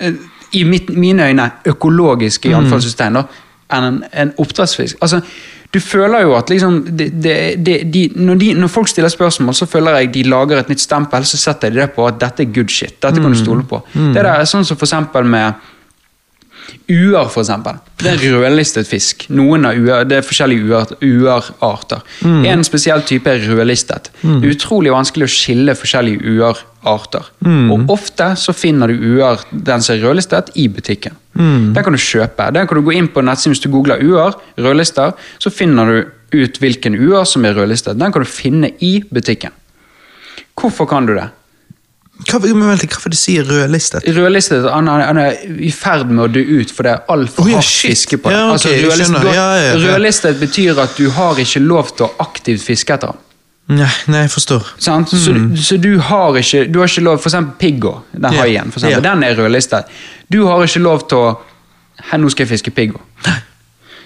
eh, 0.00 0.12
i 0.52 0.64
mitt, 0.64 0.88
mine 0.90 1.20
øyne, 1.22 1.50
økologisk 1.64 2.44
Mm. 2.44 2.50
i 2.50 2.54
anfallstegn 2.54 3.12
da, 3.14 3.24
enn 3.70 3.84
en, 3.84 4.04
en 4.12 4.32
oppdrettsfisk. 4.38 4.96
Altså, 5.00 5.22
du 5.74 5.80
føler 5.84 6.22
jo 6.24 6.34
at 6.38 6.48
liksom, 6.48 6.78
det, 6.96 7.10
det, 7.22 7.34
det, 7.66 7.74
de, 7.92 8.02
når, 8.16 8.34
de, 8.40 8.46
når 8.56 8.68
folk 8.72 8.88
stiller 8.88 9.08
spørsmål, 9.12 9.54
så 9.54 9.66
føler 9.68 9.98
jeg 9.98 10.14
de 10.14 10.22
lager 10.24 10.58
et 10.62 10.68
nytt 10.72 10.80
stempel, 10.80 11.24
så 11.28 11.36
setter 11.36 11.70
de 11.74 11.82
det 11.82 11.90
på 11.92 12.06
at 12.08 12.16
dette 12.22 12.42
er 12.46 12.52
good 12.54 12.68
shit. 12.72 12.94
Dette 13.02 13.18
Mm. 13.20 13.22
kan 13.26 13.32
du 13.32 13.38
stole 13.38 13.62
på. 13.68 13.82
Det 13.94 14.14
der 14.14 14.30
er 14.32 14.44
sånn 14.48 14.64
som 14.64 14.76
for 14.80 14.86
eksempel 14.88 15.24
med 15.28 15.52
Uer, 16.88 17.28
eksempel. 17.28 17.78
Det 17.98 18.12
er 18.12 18.34
rødlistet 18.36 18.88
fisk. 18.88 19.26
Noen 19.34 19.66
av 19.68 19.76
uer, 19.76 20.04
Det 20.08 20.18
er 20.18 20.26
forskjellige 20.26 20.86
uerarter. 21.02 22.02
Mm. 22.22 22.44
En 22.44 22.64
spesiell 22.64 23.02
type 23.02 23.30
er 23.30 23.44
rødlistet. 23.48 24.10
Det 24.22 24.48
er 24.48 24.56
utrolig 24.56 24.92
vanskelig 24.92 25.28
å 25.28 25.32
skille 25.32 25.74
forskjellige 25.74 26.22
uerarter. 26.24 27.30
Og 27.74 27.90
ofte 27.90 28.32
så 28.36 28.54
finner 28.56 28.88
du 28.88 28.94
uer, 28.94 29.40
den 29.52 29.82
som 29.82 29.96
er 29.96 30.04
rødlistet, 30.06 30.52
i 30.56 30.68
butikken. 30.68 31.16
Den 31.74 31.84
kan 31.84 31.94
du 31.94 31.98
kjøpe. 31.98 32.50
Den 32.52 32.66
kan 32.66 32.78
du 32.78 32.84
gå 32.86 32.96
inn 32.98 33.08
på 33.08 33.22
nettsiden 33.22 33.54
hvis 33.54 33.62
du 33.64 33.70
googler 33.70 34.02
uer, 34.02 34.34
rødlister, 34.58 35.12
så 35.38 35.50
finner 35.50 35.86
du 35.86 35.98
ut 36.32 36.60
hvilken 36.60 36.94
uer 36.98 37.24
som 37.24 37.44
er 37.44 37.56
rødlistet. 37.56 37.98
Den 37.98 38.12
kan 38.12 38.22
du 38.24 38.28
finne 38.28 38.72
i 38.80 38.98
butikken. 39.08 39.54
Hvorfor 40.58 40.88
kan 40.90 41.06
du 41.06 41.14
det? 41.14 41.28
Hva, 42.18 42.40
hva 42.42 42.50
vil 42.50 42.80
det 42.82 43.18
si 43.18 43.36
rødlistet? 43.38 44.06
Rødlistet 44.16 44.64
han 44.66 44.88
er, 44.90 45.04
han 45.06 45.20
er 45.22 45.36
i 45.62 45.70
ferd 45.70 46.10
med 46.10 46.24
å 46.24 46.28
dø 46.34 46.42
ut, 46.42 46.72
for 46.74 46.86
det 46.88 46.96
er 46.96 47.14
altfor 47.14 47.46
oh, 47.46 47.52
ja, 47.52 47.60
hardt 47.60 47.78
fiske 47.86 48.18
på 48.18 48.32
det. 48.32 48.34
Ja, 48.34 48.48
okay, 48.50 48.56
altså, 48.56 48.72
rødlistet. 48.88 49.30
Ja, 49.36 49.46
ja, 49.62 49.76
rødlistet 49.84 50.40
betyr 50.42 50.82
at 50.82 50.98
du 50.98 51.06
har 51.14 51.38
ikke 51.38 51.62
lov 51.62 51.94
til 51.94 52.08
å 52.08 52.10
aktivt 52.26 52.64
fiske 52.66 52.96
etter 52.96 53.14
den. 53.14 53.24
Nei, 53.78 53.90
nei, 54.08 54.22
jeg 54.24 54.32
forstår. 54.32 54.70
Mm. 54.80 55.06
Så, 55.12 55.34
så 55.68 55.76
du 55.76 55.90
har 56.00 56.36
ikke 56.40 56.62
du 56.72 56.78
har 56.80 56.88
ikke 56.88 57.04
lov 57.04 57.18
For 57.20 57.28
eksempel 57.28 57.58
piggo, 57.60 57.98
den 58.14 58.38
haien, 58.40 58.72
for 58.72 58.80
eksempel, 58.80 59.04
den 59.04 59.24
er 59.26 59.36
rødlistet. 59.36 59.92
Du 60.32 60.40
har 60.48 60.64
ikke 60.64 60.82
lov 60.82 61.04
til 61.10 61.26
å 61.26 61.36
Her, 62.08 62.20
nå 62.22 62.28
skal 62.30 62.46
jeg 62.46 62.52
fiske 62.52 62.70
piggo. 62.70 63.00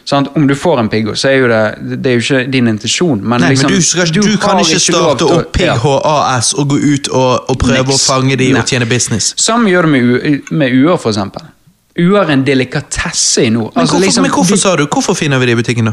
Sant? 0.05 0.28
Om 0.36 0.47
du 0.47 0.55
får 0.55 0.81
en 0.81 0.89
piggo, 0.89 1.14
så 1.14 1.28
er 1.31 1.36
jo 1.36 1.48
det 1.48 1.98
Det 2.02 2.10
er 2.10 2.16
jo 2.16 2.22
ikke 2.24 2.50
din 2.50 2.68
intensjon, 2.68 3.20
men 3.22 3.40
Nei, 3.40 3.52
liksom 3.52 3.70
men 3.70 3.78
du, 3.78 3.86
skal, 3.86 4.06
du, 4.12 4.36
kan 4.42 4.58
ikke 4.58 4.81
starte 4.82 5.28
opp 5.31 5.52
PHAS 5.56 6.52
og 6.58 6.68
gå 6.72 6.78
ut 6.82 7.08
og, 7.12 7.50
og 7.50 7.58
prøve 7.58 7.84
Niks. 7.86 8.08
å 8.08 8.14
fange 8.14 8.36
de 8.36 8.52
Nei. 8.52 8.60
og 8.60 8.66
tjene 8.66 8.89
business. 8.90 9.34
Samme 9.39 9.70
gjør 9.70 9.86
det 9.86 9.92
med, 9.94 10.40
med 10.50 10.74
uer, 10.74 10.97
for 10.97 11.12
eksempel. 11.12 11.47
Uer 11.98 12.22
er 12.24 12.32
en 12.34 12.42
delikatesse 12.47 13.44
i 13.47 13.50
nord. 13.52 13.72
Men 13.74 13.82
Altså, 13.82 13.94
hvorfor, 13.94 14.06
liksom, 14.06 14.22
men 14.22 14.31
hvorfor 14.32 14.56
de- 14.56 14.60
sa 14.60 14.76
du? 14.76 14.86
Hvorfor 14.86 15.14
finner 15.14 15.39
vi 15.39 15.47
det 15.47 15.52
i 15.52 15.60
butikken, 15.60 15.92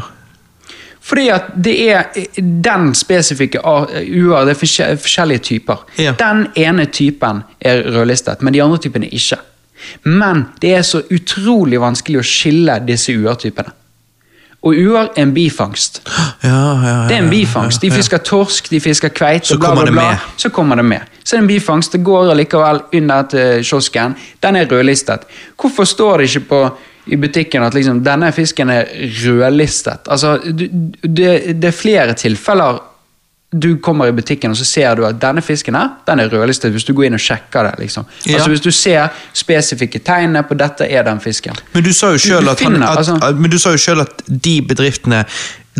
Fordi 1.10 1.28
at 1.32 1.52
det 1.56 1.74
er 1.90 2.02
den 2.38 2.94
spesifikke 2.94 3.62
uer, 3.64 4.44
det 4.44 4.56
er 4.56 4.96
forskjellige 4.96 5.38
typer. 5.38 5.84
Ja. 5.98 6.12
Den 6.18 6.46
ene 6.56 6.86
typen 6.86 7.42
er 7.60 7.82
rødlistet, 7.82 8.42
men 8.42 8.54
de 8.54 8.62
andre 8.62 8.78
typene 8.78 9.08
ikke. 9.08 9.38
Men 10.04 10.44
det 10.60 10.74
er 10.76 10.82
så 10.82 11.00
utrolig 11.10 11.80
vanskelig 11.80 12.20
å 12.20 12.24
skille 12.26 12.76
disse 12.86 13.14
uertypene. 13.16 13.72
Og 14.60 14.76
uer 14.76 15.06
er 15.06 15.22
en 15.22 15.30
bifangst. 15.32 16.02
Ja, 16.44 16.48
ja, 16.50 16.72
ja, 16.84 16.96
Det 17.08 17.16
er 17.16 17.22
en 17.22 17.30
bifangst. 17.30 17.80
De 17.80 17.90
fisker 17.90 18.18
torsk, 18.18 18.68
de 18.70 18.80
fisker 18.80 19.08
kveite, 19.08 19.46
Så 19.48 19.58
bla, 19.58 19.72
bla, 19.74 19.90
bla. 19.90 20.18
Så 20.36 20.50
kommer 20.52 20.76
det 20.76 20.84
med. 20.84 21.00
Så 21.24 21.36
er 21.36 21.40
det 21.40 21.44
en 21.44 21.48
bifangst. 21.48 21.92
Det 21.92 22.04
går 22.04 22.30
allikevel 22.34 22.82
under 23.00 23.22
til 23.22 23.64
kiosken. 23.64 24.16
Den 24.42 24.56
er 24.56 24.68
rødlistet. 24.68 25.24
Hvorfor 25.56 25.84
står 25.84 26.18
det 26.18 26.28
ikke 26.28 26.48
på 26.48 26.60
i 27.06 27.16
butikken 27.16 27.62
at 27.62 27.74
liksom, 27.74 28.04
denne 28.04 28.32
fisken 28.32 28.70
er 28.70 28.84
rødlistet? 29.24 30.08
Altså, 30.10 30.36
det, 30.44 31.32
det 31.62 31.64
er 31.64 31.76
flere 31.76 32.14
tilfeller 32.14 32.82
du 33.52 33.76
kommer 33.82 34.06
i 34.06 34.12
butikken 34.14 34.50
og 34.50 34.56
så 34.56 34.64
ser 34.64 34.94
du 34.94 35.04
at 35.06 35.18
denne 35.22 35.42
fisken 35.42 35.74
her, 35.74 35.88
den 36.06 36.20
er 36.22 36.30
rødlistet 36.30 36.70
hvis 36.70 36.84
du 36.86 36.92
går 36.94 37.08
inn 37.08 37.18
og 37.18 37.22
sjekker 37.22 37.66
det. 37.66 37.72
liksom. 37.78 38.06
Ja. 38.26 38.34
Altså 38.34 38.50
Hvis 38.52 38.60
du 38.60 38.70
ser 38.70 39.08
spesifikke 39.34 39.98
tegnene 39.98 40.44
på 40.46 40.54
dette 40.54 40.86
er 40.86 41.02
den 41.02 41.20
fisken. 41.20 41.58
Men 41.72 41.84
du 41.84 41.92
sa 41.92 42.12
jo 42.14 42.18
sjøl 42.18 42.48
at, 42.48 42.62
altså- 42.62 43.18
at, 43.22 43.98
at 44.06 44.22
de 44.44 44.62
bedriftene 44.62 45.24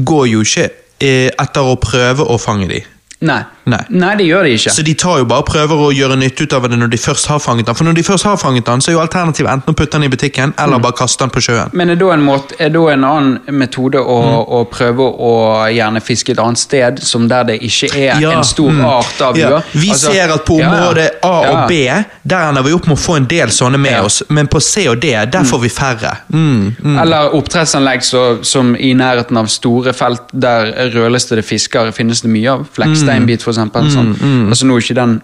går 0.05 0.26
jo 0.26 0.40
ikke 0.40 0.70
eh, 1.00 1.31
etter 1.31 1.60
å 1.60 1.76
prøve 1.81 2.26
å 2.26 2.39
fange 2.39 2.68
de. 2.68 2.82
Nei. 3.20 3.42
Nei. 3.90 4.15
det 4.16 4.26
gjør 4.26 4.42
de 4.44 4.50
ikke. 4.57 4.70
Så 4.74 4.82
de 4.84 4.94
tar 4.94 5.18
jo 5.18 5.24
bare 5.24 5.42
prøver 5.47 5.76
å 5.86 5.90
gjøre 5.94 6.16
nytte 6.18 6.42
ut 6.47 6.52
av 6.52 6.62
det 6.68 6.78
når 6.78 6.90
de 6.90 6.97
først 6.99 7.26
har 7.31 7.39
fanget 7.39 7.66
den. 7.66 7.74
For 7.74 7.84
når 7.84 7.94
de 7.94 8.02
først 8.02 8.24
har 8.24 8.36
fanget 8.36 8.65
den, 8.66 8.81
så 8.81 8.90
er 8.90 8.92
jo 8.99 9.00
alternativet 9.05 9.50
enten 9.52 9.74
å 9.74 9.76
putte 9.76 9.92
den 9.99 10.05
i 10.05 10.08
butikken, 10.08 10.55
eller 10.58 10.76
Mm. 10.78 10.82
bare 10.82 10.92
kaste 10.92 11.18
den 11.24 11.31
på 11.31 11.40
sjøen. 11.40 11.70
Men 11.73 11.90
er 11.90 11.97
da 11.97 12.10
en, 12.12 12.23
måte, 12.24 12.55
er 12.58 12.68
da 12.70 12.86
en 12.89 13.05
annen 13.05 13.39
metode 13.52 13.99
å, 13.99 14.18
Mm. 14.20 14.49
å 14.49 14.65
prøve 14.70 15.07
å 15.18 15.32
gjerne 15.73 16.00
fiske 16.02 16.31
et 16.32 16.39
annet 16.39 16.58
sted, 16.58 16.99
som 17.02 17.28
der 17.28 17.44
det 17.44 17.60
ikke 17.62 17.90
er 17.97 18.20
Ja, 18.20 18.31
en 18.39 18.44
stor 18.44 18.70
mm. 18.70 18.84
art 18.84 19.20
av 19.20 19.36
Ja. 19.36 19.49
uer? 19.50 19.62
Vi 19.73 19.90
Altså, 19.90 20.12
ser 20.12 20.31
at 20.32 20.44
på 20.44 20.58
området 20.60 21.10
ja. 21.23 21.28
A 21.28 21.62
og 21.65 21.68
B, 21.68 21.86
der 22.26 22.49
ender 22.49 22.62
vi 22.62 22.73
opp 22.73 22.86
med 22.86 22.97
å 22.97 23.00
få 23.00 23.16
en 23.16 23.26
del 23.26 23.49
sånne 23.49 23.78
med 23.78 23.92
Ja. 23.92 24.02
oss, 24.05 24.23
men 24.28 24.47
på 24.49 24.60
C 24.60 24.86
og 24.89 25.00
D, 25.00 25.10
der 25.26 25.42
får 25.44 25.60
vi 25.60 25.68
færre. 25.68 26.16
Mm. 26.32 26.99
Eller 27.00 27.31
oppdrettsanlegg 27.34 28.00
så, 28.02 28.44
som 28.44 28.74
i 28.76 28.92
nærheten 28.94 29.36
av 29.36 29.47
store 29.49 29.92
felt 29.92 30.20
der 30.32 30.73
rødlistede 30.94 31.42
fisker 31.44 31.92
finnes 31.92 32.20
det 32.23 32.31
mye 32.31 32.49
av. 32.50 32.66
Fleksteinbit, 32.74 33.42
for 33.42 33.50
eksempel. 33.52 33.60
Sånn. 33.69 34.15
Altså 34.49 34.67
nå 34.67 34.77
er 34.77 34.81
ikke 34.81 34.95
den 34.95 35.23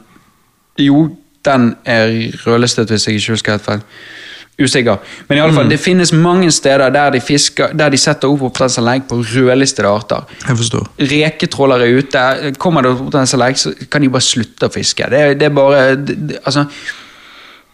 Jo, 0.78 1.16
den 1.44 1.74
er 1.86 2.08
rødlistet, 2.46 2.88
hvis 2.90 3.06
jeg 3.06 3.14
ikke 3.16 3.32
husker 3.32 3.52
helt 3.52 3.62
feil. 3.64 3.80
Usikker. 4.58 4.96
Men 5.28 5.38
i 5.38 5.40
alle 5.40 5.52
fall, 5.52 5.68
det 5.68 5.78
finnes 5.80 6.12
mange 6.12 6.50
steder 6.50 6.88
der 6.90 7.10
de, 7.12 7.20
fisker, 7.20 7.72
der 7.76 7.88
de 7.92 7.96
setter 8.00 8.28
opp 8.28 8.42
oppdrettsanlegg 8.42 9.02
på 9.08 9.18
rødlistede 9.20 9.88
arter. 9.88 10.22
Jeg 10.48 10.56
forstår. 10.56 10.86
reketrålere 10.98 11.88
ute. 11.98 12.52
Kommer 12.58 12.82
det 12.82 12.90
oppdrettsanlegg, 12.94 13.56
så 13.58 13.72
kan 13.90 14.00
de 14.02 14.08
bare 14.08 14.22
slutte 14.22 14.66
å 14.66 14.72
fiske. 14.72 15.04
Det, 15.10 15.20
er- 15.20 15.34
det 15.34 15.42
er 15.50 15.50
bare 15.50 15.96
det, 15.96 16.16
det, 16.28 16.38
Altså 16.44 16.64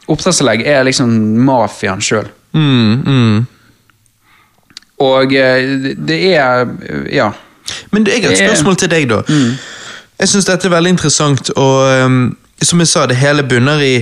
Oppdrettsanlegg 0.08 0.64
er 0.66 0.82
liksom 0.84 1.08
mafiaen 1.46 2.00
sjøl. 2.02 2.26
Mm, 2.52 3.02
mm. 3.06 3.46
Og 5.02 5.32
eh, 5.34 5.94
det 5.96 6.18
er 6.34 6.66
Ja. 7.12 7.30
Men 7.92 8.04
jeg 8.06 8.22
har 8.24 8.32
et 8.32 8.40
er- 8.40 8.48
spørsmål 8.48 8.76
til 8.76 8.90
deg, 8.90 9.08
da. 9.08 9.22
Jeg 10.20 10.28
syns 10.28 10.44
dette 10.46 10.68
er 10.68 10.74
veldig 10.76 10.90
interessant, 10.94 11.50
og 11.56 12.04
um, 12.06 12.36
som 12.62 12.78
jeg 12.82 12.88
sa, 12.92 13.06
det 13.10 13.16
hele 13.18 13.42
bunner 13.48 13.80
i 13.82 13.94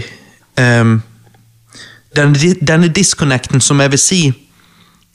um, 0.61 0.99
denne, 2.17 2.35
di- 2.37 2.59
denne 2.61 2.89
disconnecten 2.93 3.61
som 3.65 3.81
jeg 3.81 3.91
vil 3.95 4.03
si 4.03 4.21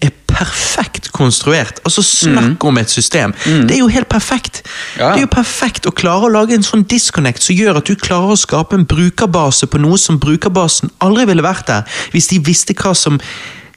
er 0.03 0.11
perfekt 0.27 1.11
konstruert. 1.15 1.77
Altså 1.87 2.01
Snakk 2.03 2.63
om 2.67 2.77
et 2.81 2.89
system. 2.91 3.31
Det 3.45 3.77
er 3.77 3.79
jo 3.79 3.87
helt 3.87 4.09
perfekt. 4.11 4.63
Ja. 4.99 5.13
Det 5.13 5.21
er 5.21 5.23
jo 5.23 5.29
perfekt 5.31 5.85
å 5.87 5.93
klare 5.95 6.27
å 6.27 6.31
lage 6.33 6.57
en 6.57 6.65
sånn 6.67 6.83
disconnect 6.91 7.43
som 7.45 7.55
gjør 7.55 7.79
at 7.79 7.87
du 7.87 7.95
klarer 7.95 8.33
å 8.33 8.39
skape 8.39 8.75
en 8.75 8.83
brukerbase 8.89 9.69
på 9.71 9.79
noe 9.79 9.97
som 10.01 10.17
brukerbasen 10.19 10.91
aldri 11.05 11.25
ville 11.29 11.45
vært 11.45 11.69
der 11.71 11.85
hvis 12.11 12.27
de 12.33 12.41
visste 12.43 12.75
hva 12.75 12.91
som 12.97 13.21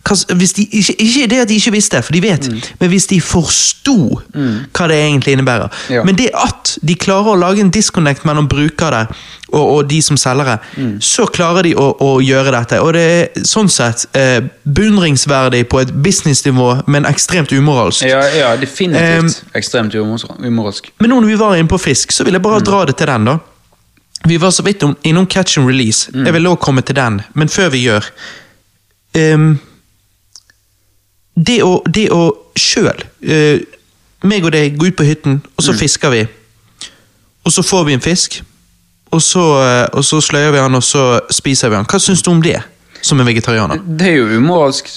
hvis 0.09 0.53
de, 0.57 0.65
ikke, 0.73 0.95
ikke 1.03 1.27
det 1.31 1.41
at 1.43 1.49
de 1.49 1.55
ikke 1.55 1.73
visste, 1.75 2.03
for 2.03 2.13
de 2.13 2.23
vet, 2.23 2.49
men 2.81 2.89
hvis 2.93 3.07
de 3.11 3.21
forsto 3.21 3.97
hva 4.33 4.87
det 4.89 4.99
egentlig 4.99 5.37
innebærer. 5.37 5.75
Ja. 5.93 6.05
Men 6.07 6.19
det 6.19 6.31
at 6.37 6.77
de 6.83 6.95
klarer 6.99 7.35
å 7.35 7.41
lage 7.41 7.65
en 7.65 7.73
disconnect 7.75 8.25
mellom 8.29 8.49
brukere 8.49 9.07
og, 9.49 9.63
og 9.63 9.91
de 9.91 10.01
som 10.05 10.17
selgere, 10.21 10.59
så 11.05 11.27
klarer 11.33 11.69
de 11.69 11.75
å, 11.79 11.91
å 12.05 12.11
gjøre 12.25 12.53
dette. 12.55 12.81
Og 12.85 12.93
det 12.97 13.05
er 13.09 13.47
sånn 13.49 13.71
sett 13.73 14.05
eh, 14.17 14.41
beundringsverdig 14.65 15.65
på 15.73 15.83
et 15.83 15.93
businessnivå, 15.93 16.71
men 16.87 17.09
ekstremt 17.09 17.53
umoralsk. 17.53 18.05
Ja, 18.09 18.23
ja 18.37 18.55
definitivt 18.61 19.45
ekstremt 19.57 19.97
umoralsk. 19.97 20.93
Men 21.01 21.13
nå 21.13 21.23
når 21.23 21.33
vi 21.33 21.39
var 21.41 21.57
inne 21.57 21.71
på 21.71 21.81
fisk, 21.81 22.13
så 22.15 22.27
vil 22.27 22.37
jeg 22.39 22.45
bare 22.45 22.65
dra 22.65 22.85
det 22.89 22.99
til 23.01 23.11
den, 23.11 23.33
da. 23.33 23.39
Vi 24.29 24.37
var 24.37 24.51
så 24.51 24.65
vidt 24.67 24.83
innom 25.07 25.27
catch 25.31 25.59
and 25.59 25.69
release. 25.69 26.11
Jeg 26.13 26.35
vil 26.35 26.47
også 26.51 26.61
komme 26.67 26.83
til 26.83 26.97
den, 26.99 27.21
men 27.39 27.49
før 27.49 27.71
vi 27.73 27.85
gjør 27.87 28.07
ehm, 29.15 29.53
Det 31.39 31.61
å, 31.63 31.83
det 31.87 32.09
å 32.11 32.23
sjøl 32.59 33.05
eh, 33.23 33.61
Meg 34.27 34.43
og 34.45 34.51
deg 34.51 34.75
går 34.79 34.91
ut 34.91 34.97
på 34.99 35.05
hytten, 35.07 35.37
og 35.55 35.63
så 35.63 35.73
fisker 35.79 36.11
vi. 36.11 36.25
Og 37.47 37.53
så 37.55 37.63
får 37.63 37.85
vi 37.87 37.93
en 37.95 38.03
fisk, 38.03 38.41
og 39.15 39.23
så, 39.23 39.45
eh, 39.63 39.85
og 39.95 40.03
så 40.05 40.19
sløyer 40.21 40.51
vi 40.57 40.59
han, 40.59 40.75
og 40.75 40.83
så 40.83 41.21
spiser 41.31 41.71
vi 41.71 41.79
han. 41.79 41.87
Hva 41.87 42.01
syns 42.03 42.25
du 42.27 42.33
om 42.33 42.41
det, 42.43 42.57
som 43.01 43.21
en 43.23 43.29
vegetarianer? 43.29 43.79
Det 43.87 44.09
er 44.11 44.17
jo 44.19 44.27
umoralsk. 44.41 44.91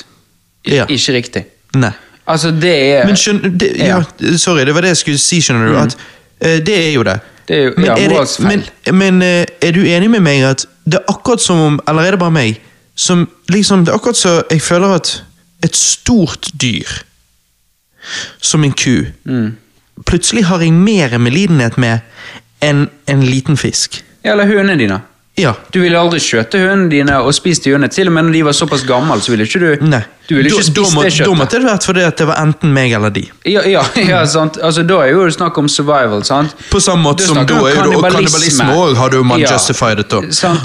Ja. 0.65 0.87
Ikke 0.89 1.13
riktig. 1.19 1.45
Nei. 1.77 1.93
Altså, 2.27 2.51
det 2.51 2.73
er 2.95 3.05
Men 3.05 3.17
skjønner 3.17 3.53
det, 3.61 3.69
ja, 3.81 4.01
Sorry, 4.37 4.65
det 4.65 4.73
var 4.75 4.85
det 4.85 4.91
jeg 4.95 5.01
skulle 5.03 5.21
si, 5.21 5.39
skjønner 5.41 5.69
du. 5.69 5.77
At, 5.77 5.95
eh, 6.41 6.57
det 6.65 6.77
er 6.87 6.91
jo 6.95 7.03
det. 7.05 7.19
Det 7.47 7.55
er 7.57 7.63
jo- 7.63 7.73
men, 7.77 7.85
ja, 7.85 7.95
er 7.95 8.09
det, 8.09 8.39
men, 8.39 8.63
men 8.97 9.21
eh, 9.21 9.45
er 9.61 9.71
du 9.71 9.81
enig 9.85 10.09
med 10.09 10.21
meg 10.21 10.43
at 10.49 10.65
det 10.85 10.99
er 10.99 11.13
akkurat 11.13 11.41
som 11.41 11.59
om 11.59 11.79
Eller 11.87 12.03
er 12.03 12.11
det 12.11 12.19
bare 12.19 12.31
meg? 12.31 12.59
Som 12.95 13.27
liksom, 13.49 13.85
Det 13.85 13.91
er 13.93 13.97
akkurat 13.97 14.17
så 14.17 14.41
jeg 14.51 14.61
føler 14.61 14.95
at 14.95 15.23
et 15.63 15.75
stort 15.75 16.49
dyr, 16.57 16.87
som 18.41 18.63
en 18.63 18.71
ku, 18.73 19.05
Mm. 19.27 19.55
plutselig 20.05 20.43
har 20.45 20.59
jeg 20.59 20.73
mer 20.73 21.17
medlidenhet 21.19 21.77
med 21.77 22.01
enn 22.61 22.89
en 23.07 23.21
liten 23.25 23.57
fisk. 23.57 24.01
Ja, 24.23 24.31
Eller 24.33 24.45
hønene 24.45 24.77
dine. 24.77 25.01
Ja. 25.37 25.53
Du 25.71 25.79
ville 25.81 25.97
aldri 25.97 26.19
skjøte 26.19 26.59
hønene 26.59 26.89
dine 26.91 27.15
og 27.23 27.31
spist 27.33 27.63
hønene. 27.65 27.87
Til 27.89 28.07
og 28.07 28.13
med 28.13 28.25
når 28.27 28.33
de 28.33 28.41
var 28.43 28.51
såpass 28.53 28.83
gamle, 28.85 29.15
så 29.23 29.31
ville 29.31 29.45
ikke 29.47 29.59
du 29.79 29.85
Nei. 29.87 30.01
Du 30.27 30.35
ville 30.35 30.49
ikke 30.51 30.63
spist 30.63 30.75
det 30.75 30.83
det 30.83 30.93
da 30.93 31.09
kjøttet. 31.09 31.37
måtte 31.39 31.59
det 31.61 31.65
vært 31.69 31.85
fordi 31.87 32.03
det 32.17 32.27
var 32.27 32.35
enten 32.41 32.73
meg 32.73 32.91
eller 32.91 33.09
de. 33.09 33.23
Ja, 33.45 33.61
ja, 33.65 33.83
ja, 34.11 34.25
sant. 34.25 34.57
Altså, 34.61 34.83
da 34.85 34.99
er 35.05 35.11
jo 35.13 35.25
det 35.25 35.33
snakk 35.37 35.57
om 35.57 35.67
survival, 35.69 36.23
sant? 36.23 36.53
På 36.69 36.79
samme 36.81 37.03
måte 37.03 37.23
Da 37.25 37.27
som 37.33 37.45
da 37.45 37.55
er 37.55 37.75
jo 37.75 37.81
det- 37.91 37.95
og 37.95 38.03
kannibalisme 38.03 38.65
også 38.75 38.95
har 38.97 39.09
jo 39.11 39.23
man 39.23 39.39
justified 39.39 39.99
it 39.99 40.09
da. 40.09 40.21
Sant? 40.31 40.61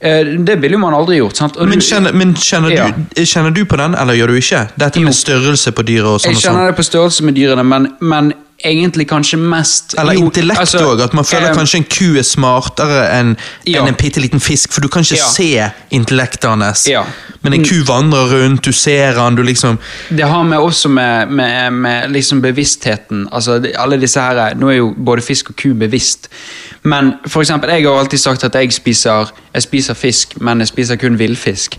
Eh, 0.00 0.24
Det 0.38 0.56
ville 0.62 0.72
jo 0.76 0.78
man 0.78 0.94
aldri 0.94 1.16
gjort. 1.18 1.36
sant? 1.36 1.56
Og 1.56 1.68
Men 1.68 1.80
kjenner, 1.80 2.12
men 2.14 2.34
kjenner, 2.34 2.70
Ja. 2.70 2.88
du, 2.90 3.22
kjenner 3.24 3.50
du 3.54 3.64
på 3.64 3.76
den, 3.76 3.94
eller 3.94 4.14
gjør 4.14 4.26
du 4.28 4.34
ikke? 4.38 4.68
Dette 4.78 5.00
med 5.00 5.12
størrelse 5.14 5.72
på 5.72 5.82
dyret 5.82 6.04
og 6.06 6.20
sånn 6.20 6.32
Jeg 6.34 6.42
kjenner 6.42 6.58
sånn. 6.58 6.66
det 6.66 6.76
på 6.76 6.84
størrelse 6.84 7.22
med 7.24 7.34
dyrene, 7.34 7.64
men, 7.64 7.88
men 8.00 8.32
egentlig 8.64 9.06
kanskje 9.08 9.38
mest 9.38 9.94
Eller 9.98 10.14
jo, 10.14 10.24
intellekt 10.26 10.58
altså, 10.58 11.00
at 11.02 11.14
man 11.14 11.24
føler 11.24 11.50
um, 11.50 11.56
kanskje 11.56 11.76
en 11.78 11.84
ku 11.84 12.16
er 12.18 12.22
smartere 12.26 13.04
enn 13.12 13.36
Ja. 13.66 13.82
en, 13.82 13.88
en 13.88 13.94
bitte 13.94 14.20
liten 14.20 14.40
fisk, 14.40 14.72
for 14.72 14.80
du 14.80 14.88
kan 14.88 15.02
ikke 15.02 15.16
Ja. 15.16 15.26
se 15.26 15.72
intellektet 15.92 16.44
hans. 16.50 16.86
Ja. 16.88 17.04
Men 17.42 17.52
en 17.54 17.64
ku 17.64 17.82
vandrer 17.84 18.26
rundt, 18.30 18.62
du 18.62 18.72
ser 18.72 19.14
han, 19.14 19.34
du 19.36 19.42
liksom 19.42 19.78
Det 20.10 20.24
har 20.26 20.42
med 20.44 20.58
også 20.58 20.88
med, 20.90 21.28
med, 21.30 21.72
med 21.72 22.10
liksom 22.12 22.40
bevisstheten 22.42 23.28
altså 23.32 23.60
alle 23.78 23.96
disse 24.00 24.20
her, 24.20 24.54
Nå 24.54 24.68
er 24.70 24.76
jo 24.76 24.94
både 24.96 25.22
fisk 25.22 25.50
og 25.50 25.56
ku 25.56 25.74
bevisst. 25.74 26.28
Men 26.88 27.12
for 27.26 27.42
eksempel, 27.44 27.70
jeg 27.74 27.84
har 27.86 27.98
alltid 28.00 28.20
sagt 28.22 28.44
at 28.46 28.54
jeg 28.56 28.72
spiser, 28.72 29.32
jeg 29.54 29.64
spiser 29.66 29.94
fisk, 29.98 30.36
men 30.40 30.62
jeg 30.62 30.70
spiser 30.70 30.96
kun 31.00 31.18
villfisk. 31.20 31.76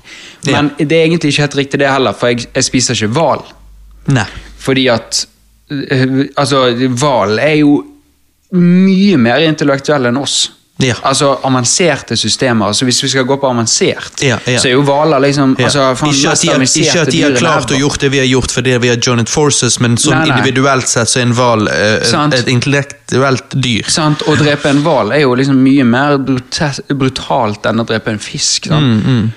Men 0.52 0.72
det 0.80 0.92
er 0.98 1.08
egentlig 1.08 1.32
ikke 1.34 1.46
helt 1.48 1.58
riktig 1.64 1.80
det 1.82 1.90
heller, 1.92 2.14
for 2.18 2.32
jeg, 2.32 2.46
jeg 2.56 2.68
spiser 2.68 2.98
ikke 2.98 3.14
hval. 3.18 3.44
Fordi 4.60 4.88
at 4.92 5.26
eh, 5.72 6.06
Altså, 6.38 6.64
hval 7.00 7.40
er 7.40 7.56
jo 7.62 7.74
mye 8.58 9.18
mer 9.22 9.44
intellektuell 9.46 10.10
enn 10.10 10.18
oss. 10.18 10.38
Ja. 10.80 10.96
Altså 11.04 11.34
avanserte 11.44 12.16
systemer. 12.16 12.70
altså 12.72 12.86
Hvis 12.88 13.02
vi 13.04 13.10
skal 13.12 13.26
gå 13.28 13.36
på 13.38 13.48
avansert, 13.50 14.22
Ja, 14.24 14.38
ja. 14.46 14.60
så 14.60 14.70
er 14.70 14.78
jo 14.78 14.84
hvaler 14.88 15.20
liksom 15.20 15.58
altså, 15.60 15.90
faen, 16.00 16.14
ikke, 16.14 16.32
at 16.32 16.46
har, 16.48 16.64
ikke 16.64 17.02
at 17.02 17.12
de 17.12 17.22
har 17.26 17.36
klart 17.36 17.74
å 17.76 17.80
gjort 17.80 18.00
det 18.00 18.12
vi 18.14 18.22
har 18.22 18.30
gjort 18.30 18.56
fordi 18.56 18.78
vi 18.80 18.92
har 18.94 19.02
joined 19.04 19.28
forces, 19.30 19.80
men 19.84 19.98
sånn 20.00 20.16
Nei, 20.16 20.30
nei. 20.30 20.38
individuelt 20.38 20.88
sett 20.88 21.12
så 21.12 21.20
er 21.20 21.28
en 21.28 21.36
hval 21.36 21.68
eh, 21.68 22.16
et 22.40 22.48
intellektuelt 22.48 23.58
dyr. 23.60 23.92
Sant? 23.92 24.24
Å 24.24 24.38
drepe 24.40 24.72
en 24.72 24.80
hval 24.86 25.12
er 25.12 25.26
jo 25.26 25.36
liksom 25.36 25.60
mye 25.60 25.84
mer 25.84 26.18
brutalt 26.96 27.68
enn 27.68 27.84
å 27.84 27.88
drepe 27.92 28.16
en 28.16 28.24
fisk. 28.24 28.72
Sant? 28.72 29.06
Mm, 29.06 29.30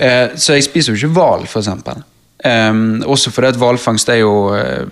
Eh, 0.00 0.30
så 0.40 0.54
jeg 0.56 0.64
spiser 0.64 0.94
jo 0.94 0.96
ikke 1.00 1.16
hval, 1.18 1.42
for 1.50 1.60
eksempel. 1.60 1.98
Um, 2.44 3.02
også 3.04 3.28
fordi 3.30 3.50
at 3.52 3.56
hvalfangst 3.60 4.08
er 4.08 4.22
jo 4.22 4.30
uh, 4.54 4.86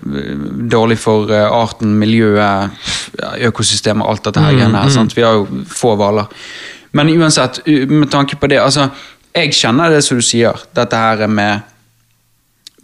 dårlig 0.69 0.99
for 1.01 1.31
uh, 1.33 1.47
arten, 1.63 1.95
miljøet, 1.97 2.69
ja, 3.17 3.31
økosystemet, 3.49 4.05
alt 4.05 4.23
dette 4.27 4.39
Mm, 4.43 4.45
her. 4.45 4.67
Mm, 4.67 4.75
her, 4.83 4.89
sant? 4.93 5.15
Vi 5.17 5.23
har 5.25 5.33
jo 5.39 5.47
få 5.65 5.95
hvaler. 5.97 6.29
Men 6.93 7.09
uansett, 7.09 7.61
med 7.89 8.09
tanke 8.11 8.35
på 8.35 8.47
det 8.49 8.59
altså, 8.61 8.89
Jeg 9.35 9.53
kjenner 9.53 9.89
det 9.93 10.03
som 10.03 10.17
du 10.17 10.23
sier, 10.25 10.53
dette 10.75 10.95
her 10.97 11.27
med 11.27 11.59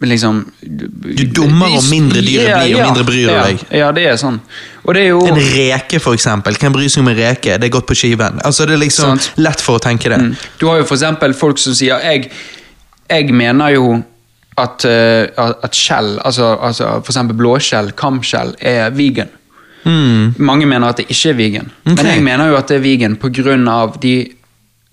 liksom 0.00 0.42
Du 0.62 1.22
dummer 1.34 1.72
og 1.78 1.86
mindre 1.90 2.20
dyret 2.20 2.50
blir, 2.66 2.76
og 2.76 2.84
mindre 2.90 3.04
bryr 3.08 3.30
ja, 3.32 3.44
deg. 3.46 3.62
Ja, 3.74 3.92
det 3.96 4.04
er 4.10 4.18
sånn. 4.20 4.40
Det 4.86 5.00
er 5.00 5.08
jo 5.08 5.22
En 5.26 5.38
reke, 5.40 5.98
for 6.02 6.14
eksempel. 6.14 6.54
Hvem 6.60 6.74
bryr 6.76 6.90
seg 6.92 7.02
om 7.02 7.08
en 7.10 7.16
reke? 7.18 7.56
Det 7.58 7.66
er 7.70 7.72
godt 7.74 7.86
på 7.88 7.96
skiven. 7.96 8.42
Altså, 8.44 8.66
det 8.68 8.76
er 8.76 8.82
liksom 8.84 9.14
Sant. 9.16 9.30
lett 9.40 9.62
for 9.64 9.78
å 9.80 9.82
tenke 9.82 10.10
det. 10.12 10.18
Mm. 10.20 10.34
Du 10.60 10.66
har 10.68 10.82
jo 10.82 10.84
for 10.90 10.98
eksempel 10.98 11.34
folk 11.34 11.58
som 11.62 11.74
sier 11.74 12.02
Jeg, 12.04 12.28
jeg 13.08 13.32
mener 13.34 13.72
jo 13.78 14.02
at, 14.56 14.84
eh, 14.88 15.28
at 15.36 15.76
skjell, 15.76 16.16
altså, 16.24 16.54
altså 16.60 16.96
eksempel 17.02 17.36
blåskjell, 17.36 17.92
kamskjell, 17.98 18.54
er 18.60 18.90
vegan. 18.96 19.32
Mange 20.42 20.66
mener 20.66 20.88
at 20.88 20.98
det 20.98 21.06
ikke 21.12 21.30
er 21.30 21.36
vegan. 21.38 21.68
okay. 21.84 21.94
Men 21.94 22.06
jeg 22.06 22.22
mener 22.26 22.48
jo 22.50 22.56
at 22.58 22.68
det 22.68 22.80
er 22.80 22.82
vegan 22.82 23.68
av 23.68 24.00
de 24.02 24.32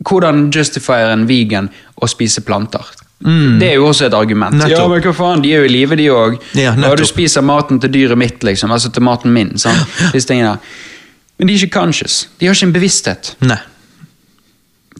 Hvordan 0.03 0.49
justifier 0.51 1.13
en 1.13 1.27
vegan 1.27 1.69
å 1.95 2.07
spise 2.11 2.41
planter? 2.43 2.83
Det 3.23 3.69
er 3.69 3.77
jo 3.77 3.85
også 3.87 4.09
et 4.09 4.13
argument. 4.17 4.51
Mm. 4.51 4.59
Nettopp. 4.59 4.79
Ja, 4.81 4.87
men 4.91 5.03
hva 5.05 5.13
faen, 5.15 5.43
De 5.43 5.51
er 5.53 5.61
jo 5.63 5.67
i 5.69 5.71
live, 5.71 5.95
de 5.95 6.09
òg. 6.11 6.41
Ja, 6.59 6.73
du 6.75 7.05
spiser 7.07 7.41
maten 7.45 7.79
til 7.79 7.93
dyret 7.93 8.19
mitt, 8.19 8.43
liksom. 8.43 8.71
Altså 8.71 8.91
til 8.91 9.05
maten 9.05 9.31
min. 9.31 9.53
Sant? 9.57 9.85
Disse 10.15 10.27
tingene. 10.27 10.57
Men 11.37 11.47
de 11.47 11.55
er 11.55 11.63
ikke 11.63 11.79
conscious. 11.79 12.27
De 12.39 12.49
har 12.49 12.57
ikke 12.57 12.67
en 12.67 12.75
bevissthet. 12.75 13.35
Nei. 13.47 13.61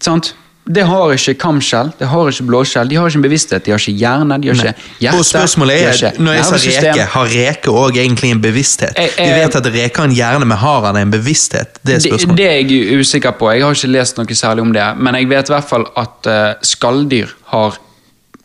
Sant? 0.01 0.33
Det 0.65 0.83
har 0.87 1.11
ikke 1.11 1.33
kamskjell, 1.41 1.89
det 1.99 2.07
har 2.07 2.29
ikke 2.31 2.43
blåskjell, 2.47 2.87
de 2.87 2.95
har 2.95 3.09
ikke 3.09 3.17
en 3.19 3.23
bevissthet, 3.25 3.65
de 3.65 3.71
har 3.73 3.81
ikke 3.81 3.97
hjerne, 3.99 4.37
de 4.41 4.47
har 4.47 4.55
ikke 4.55 4.85
hjerte. 5.03 5.17
Og 5.19 5.25
spørsmålet 5.27 5.75
de 5.75 5.83
har 5.83 5.91
er, 5.91 6.13
ikke 6.13 6.23
når 6.23 6.37
jeg 6.37 6.45
sa 6.45 6.59
reke, 6.63 7.07
har 7.15 7.25
reke 7.33 7.73
òg 7.81 7.97
egentlig 7.99 8.29
en 8.31 8.41
bevissthet? 8.41 8.93
Jeg- 8.97 9.11
Vi 9.17 9.41
vet 9.41 9.55
at 9.59 9.65
reke 9.73 9.97
har 9.97 10.07
en 10.07 10.15
hjerne, 10.15 10.45
men 10.45 10.57
har 10.57 10.85
han 10.85 10.95
en 11.01 11.11
bevissthet? 11.11 11.79
Det 11.85 11.95
er 11.95 11.99
spørsmålet. 11.99 12.37
det 12.37 12.47
er 12.47 12.63
jeg 12.63 12.99
usikker 12.99 13.31
på, 13.31 13.51
jeg 13.51 13.63
har 13.63 13.71
ikke 13.75 13.91
lest 13.91 14.17
noe 14.17 14.25
særlig 14.35 14.61
om 14.61 14.71
det, 14.73 14.87
men 14.97 15.15
jeg 15.15 15.29
vet 15.29 15.49
i 15.49 15.53
hvert 15.53 15.69
fall 15.69 15.85
at 15.97 16.27
uh, 16.31 16.53
skalldyr 16.63 17.27
har 17.51 17.77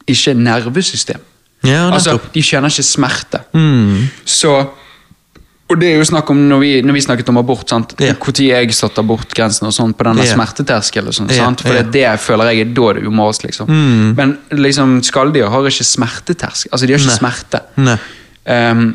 ikke 0.09 0.35
nervesystem. 0.35 1.21
Ja, 1.65 1.91
altså, 1.93 2.19
de 2.35 2.43
kjenner 2.43 2.69
ikke 2.69 2.83
smerte. 2.83 3.41
Mm. 3.55 4.09
Så 4.25 4.67
og 5.69 5.77
det 5.77 5.91
er 5.91 5.99
jo 6.01 6.05
snakk 6.09 6.31
om 6.33 6.39
når 6.49 6.61
vi, 6.63 6.69
når 6.87 6.97
vi 6.97 7.01
snakket 7.05 7.29
om 7.29 7.39
abort, 7.43 7.69
sant? 7.69 7.91
Yeah. 8.01 8.17
Når 8.17 8.39
jeg 8.41 8.77
satte 8.77 9.03
abortgrensen 9.05 9.69
og 9.69 9.75
sånn 9.77 9.93
på 9.97 10.07
denne 10.07 10.25
yeah. 10.25 10.33
smerteterskelen. 10.33 11.11
og 11.13 11.17
Sånn. 11.19 11.59
For 11.61 11.77
yeah. 11.77 11.91
det, 11.93 12.05
føler 12.25 12.55
jeg 12.55 12.65
er 12.65 12.71
da 12.73 12.87
det 12.97 13.03
er 13.03 13.11
umoralsk. 13.11 13.45
Liksom. 13.45 13.75
Men 14.17 14.39
liksom, 14.57 15.03
skalldyr 15.05 15.51
har 15.53 15.69
ikke 15.69 15.85
smerteterskel. 15.85 16.73
Altså, 16.73 16.89
de 16.89 16.97
har 16.97 17.03
ikke 17.03 17.13
ne. 17.13 17.19
smerte. 17.19 17.61
Ne. 17.85 17.99
Um, 18.49 18.89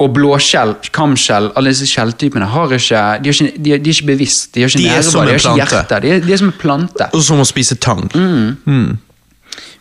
og 0.00 0.14
blåskjell, 0.16 0.76
kamskjell, 0.94 1.50
alle 1.58 1.74
disse 1.74 1.90
skjelltypene 1.90 2.46
har 2.54 2.76
ikke, 2.78 3.02
de, 3.26 3.34
er 3.34 3.34
ikke, 3.34 3.50
de, 3.50 3.74
er- 3.74 3.82
de 3.82 3.90
er 3.90 3.98
ikke 3.98 4.12
bevisst. 4.14 4.54
De 4.54 4.62
har 4.62 4.70
ikke 4.70 4.80
De 4.80 4.86
er 4.86 5.02
nerver, 5.02 5.10
som 5.10 5.26
de 5.26 5.34
har 5.34 5.66
ikke 5.66 5.76
hjerte. 5.82 6.00
De 6.06 6.14
er, 6.14 6.22
de 6.24 6.32
er 6.32 6.40
som 6.40 6.52
en 6.52 6.58
plante. 6.62 7.10
Og 7.10 7.26
som 7.26 7.42
å 7.42 7.48
spise 7.48 7.76
tang. 7.82 8.06
Mm. 8.14 8.96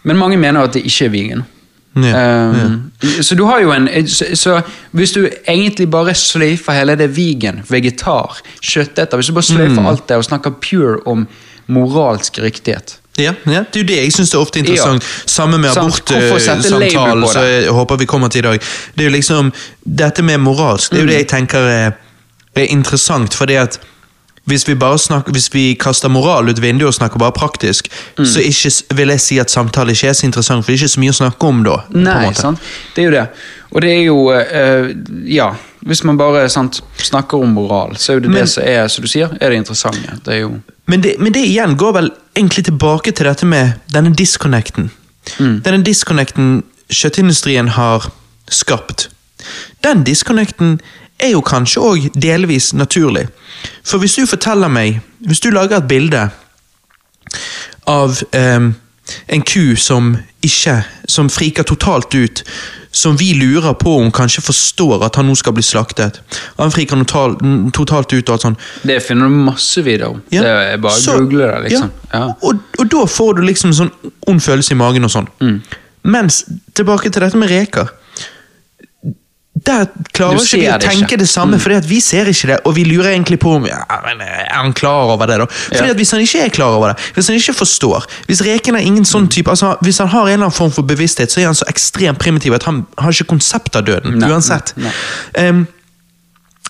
Men 0.09 0.17
mange 0.19 0.41
mener 0.41 0.65
at 0.65 0.73
det 0.73 0.81
ikke 0.89 1.07
er 1.07 1.13
vegan. 1.13 1.45
Ja, 1.95 2.49
Um, 2.49 2.91
Så 3.21 3.35
du 3.35 3.45
har 3.45 3.59
jo 3.61 3.71
en 3.71 3.87
så, 4.07 4.25
så 4.35 4.61
hvis 4.93 5.11
du 5.11 5.27
egentlig 5.47 5.89
bare 5.91 6.13
sløyfer 6.13 6.71
hele 6.77 6.95
det 6.95 7.09
vegan, 7.17 7.63
vegetar, 7.69 8.37
kjøtteter 8.61 9.17
Hvis 9.17 9.27
du 9.27 9.33
bare 9.33 9.43
sløyfer 9.43 9.81
Mm. 9.81 9.87
alt 9.87 10.07
det 10.07 10.17
og 10.17 10.23
snakker 10.23 10.51
pure 10.61 10.99
om 11.07 11.27
moralsk 11.67 12.37
riktighet, 12.39 12.97
Ja, 13.17 13.33
ja, 13.45 13.63
det 13.73 13.75
er 13.75 13.79
jo 13.81 13.87
det 13.87 13.97
jeg 13.97 14.11
syns 14.13 14.33
er 14.33 14.39
ofte 14.39 14.59
interessant. 14.59 15.03
Samme 15.25 15.57
med 15.57 15.69
abortsamtalen, 15.75 16.61
som 16.63 17.33
så 17.33 17.39
jeg 17.43 17.69
håper 17.73 17.97
vi 17.97 18.05
kommer 18.05 18.27
til 18.29 18.39
i 18.39 18.47
dag. 18.47 18.59
Det 18.95 19.03
er 19.05 19.09
jo 19.09 19.15
liksom, 19.15 19.51
Dette 19.83 20.21
med 20.23 20.37
moralsk, 20.39 20.91
det 20.91 20.97
er 20.99 21.01
jo 21.01 21.07
det 21.07 21.15
Mm. 21.15 21.19
jeg 21.19 21.27
tenker 21.27 21.59
er, 21.59 21.91
er 22.55 22.65
interessant. 22.69 23.33
fordi 23.33 23.53
at 23.55 23.79
hvis 24.49 24.65
vi 24.67 24.75
bare 24.75 24.97
snakker, 24.99 25.31
hvis 25.35 25.47
vi 25.53 25.73
kaster 25.79 26.09
moral 26.11 26.49
ut 26.49 26.59
vinduet 26.61 26.87
og 26.89 26.93
snakker 26.97 27.19
bare 27.21 27.31
praktisk, 27.37 27.87
Mm. 28.17 28.25
så 28.25 28.39
ikke, 28.41 28.95
vil 28.95 29.07
jeg 29.13 29.19
si 29.21 29.37
at 29.39 29.51
samtale 29.51 29.91
ikke 29.95 30.09
er 30.09 30.13
så 30.17 30.25
interessant, 30.27 30.65
for 30.65 30.71
det 30.71 30.79
er 30.79 30.83
ikke 30.85 30.93
så 30.95 30.99
mye 30.99 31.13
å 31.13 31.17
snakke 31.21 31.47
om 31.47 31.63
da. 31.63 31.77
Nei, 31.93 32.33
sant? 32.33 32.59
det 32.95 33.01
er 33.03 33.05
jo 33.05 33.11
det. 33.15 33.27
Og 33.71 33.81
det 33.81 33.89
er 33.93 34.03
jo 34.03 34.29
eh, 34.33 34.93
Ja, 35.29 35.51
hvis 35.85 36.03
man 36.03 36.17
bare 36.17 36.49
sant, 36.49 36.81
snakker 36.97 37.37
om 37.43 37.53
moral, 37.53 37.95
så 37.95 38.11
er 38.11 38.13
jo 38.15 38.19
det 38.25 38.29
Men- 38.31 38.41
det 38.41 38.49
som 38.49 38.63
er, 38.63 38.87
som 38.87 39.01
du 39.03 39.07
sier, 39.07 39.29
er 39.39 39.49
det 39.49 39.57
interessante. 39.57 40.19
Det 40.25 40.33
er 40.33 40.39
jo 40.41 40.59
Men 40.87 41.01
det, 41.01 41.15
men 41.19 41.31
det 41.33 41.43
igjen 41.45 41.77
går 41.77 41.93
vel 41.93 42.09
egentlig 42.35 42.65
tilbake 42.65 43.11
til 43.15 43.25
dette 43.25 43.45
med 43.45 43.73
denne 43.93 44.13
disconnecten. 44.15 44.89
Mm. 45.39 45.61
Denne 45.61 45.83
disconnecten 45.83 46.63
kjøttindustrien 46.89 47.67
har 47.69 48.09
skapt. 48.49 49.09
Den 49.83 50.03
disconnecten 50.03 50.79
er 51.19 51.33
jo 51.33 51.41
kanskje 51.41 51.81
òg 51.83 52.09
delvis 52.15 52.71
naturlig. 52.73 53.27
For 53.83 53.99
hvis 53.99 54.15
du 54.15 54.25
forteller 54.25 54.69
meg 54.71 55.01
Hvis 55.19 55.41
du 55.43 55.49
lager 55.51 55.77
et 55.81 55.87
bilde 55.89 56.29
av 57.87 58.21
eh, 58.31 58.69
en 59.27 59.41
ku 59.43 59.75
som 59.75 60.13
ikke 60.45 60.77
Som 61.09 61.27
friker 61.29 61.63
totalt 61.67 62.15
ut, 62.15 62.43
som 62.91 63.17
vi 63.19 63.33
lurer 63.35 63.73
på 63.77 63.97
om 63.99 64.11
kanskje 64.11 64.41
forstår 64.41 65.03
at 65.05 65.17
han 65.19 65.27
nå 65.27 65.35
skal 65.37 65.53
bli 65.53 65.63
slaktet. 65.63 66.21
Han 66.57 66.71
friker 66.73 66.97
total, 67.03 67.35
totalt 67.75 68.13
ut 68.13 68.29
og 68.29 68.33
alt 68.33 68.45
sånn. 68.45 68.55
Det 68.87 68.97
finner 69.05 69.29
du 69.29 69.35
masse 69.45 69.83
videoer 69.85 70.15
om. 70.15 70.21
Ja. 70.33 70.41
Det 70.41 70.53
er 70.73 70.77
bare 70.81 70.97
Så- 71.01 71.17
å 71.17 71.19
google 71.19 71.47
det, 71.51 71.59
liksom. 71.69 71.91
Ja. 72.13 72.19
Ja. 72.19 72.33
Og, 72.41 72.63
og 72.79 72.89
da 72.89 73.03
får 73.05 73.35
du 73.35 73.41
liksom 73.45 73.73
sånn 73.73 73.91
ond 74.27 74.41
følelse 74.41 74.71
i 74.73 74.79
magen 74.79 75.05
og 75.05 75.11
sånn. 75.11 75.27
Mm. 75.41 75.61
Mens, 76.03 76.43
tilbake 76.73 77.11
til 77.11 77.21
dette 77.21 77.37
med 77.37 77.49
reker. 77.49 77.89
Der 79.65 79.87
klarer 80.13 80.37
ikke 80.39 80.57
vi 80.59 80.67
å 80.69 80.77
tenke 80.79 81.05
ikke. 81.05 81.17
Mm. 81.17 81.23
det 81.23 81.29
samme, 81.29 81.59
fordi 81.59 81.75
for 81.81 81.87
vi 81.89 81.99
ser 81.99 82.25
ikke 82.31 82.47
det, 82.47 82.57
og 82.65 82.75
vi 82.75 82.83
lurer 82.85 83.09
egentlig 83.11 83.39
på 83.39 83.55
om 83.57 83.65
ja, 83.67 83.79
men 84.05 84.21
er 84.21 84.47
han 84.53 84.73
klar 84.73 85.09
over 85.13 85.25
det. 85.27 85.37
da? 85.39 85.45
Fordi 85.45 85.85
Ja. 85.87 85.91
at 85.91 85.97
Hvis 85.97 86.11
han 86.11 86.21
ikke 86.21 86.43
er 86.45 86.49
klar 86.49 86.75
over 86.77 86.93
det, 86.93 86.97
hvis 87.15 87.27
han 87.27 87.35
ikke 87.35 87.53
forstår 87.57 88.05
Hvis 88.27 88.41
reken 88.45 88.75
er 88.75 88.79
ingen 88.85 89.03
sånn 89.05 89.27
type, 89.29 89.49
altså 89.49 89.77
hvis 89.81 89.97
han 89.99 90.07
har 90.07 90.21
en 90.27 90.33
eller 90.33 90.45
annen 90.45 90.51
form 90.55 90.71
for 90.71 90.83
bevissthet, 90.83 91.31
så 91.31 91.41
er 91.41 91.45
han 91.45 91.55
så 91.55 91.65
ekstremt 91.67 92.19
primitiv 92.19 92.53
at 92.53 92.63
han 92.63 92.85
har 92.97 93.11
ikke 93.11 93.27
konsept 93.35 93.75
av 93.75 93.83
døden. 93.85 94.17
Nei, 94.19 94.29
uansett. 94.29 94.73
nei, 94.77 94.91
Em, 95.35 95.67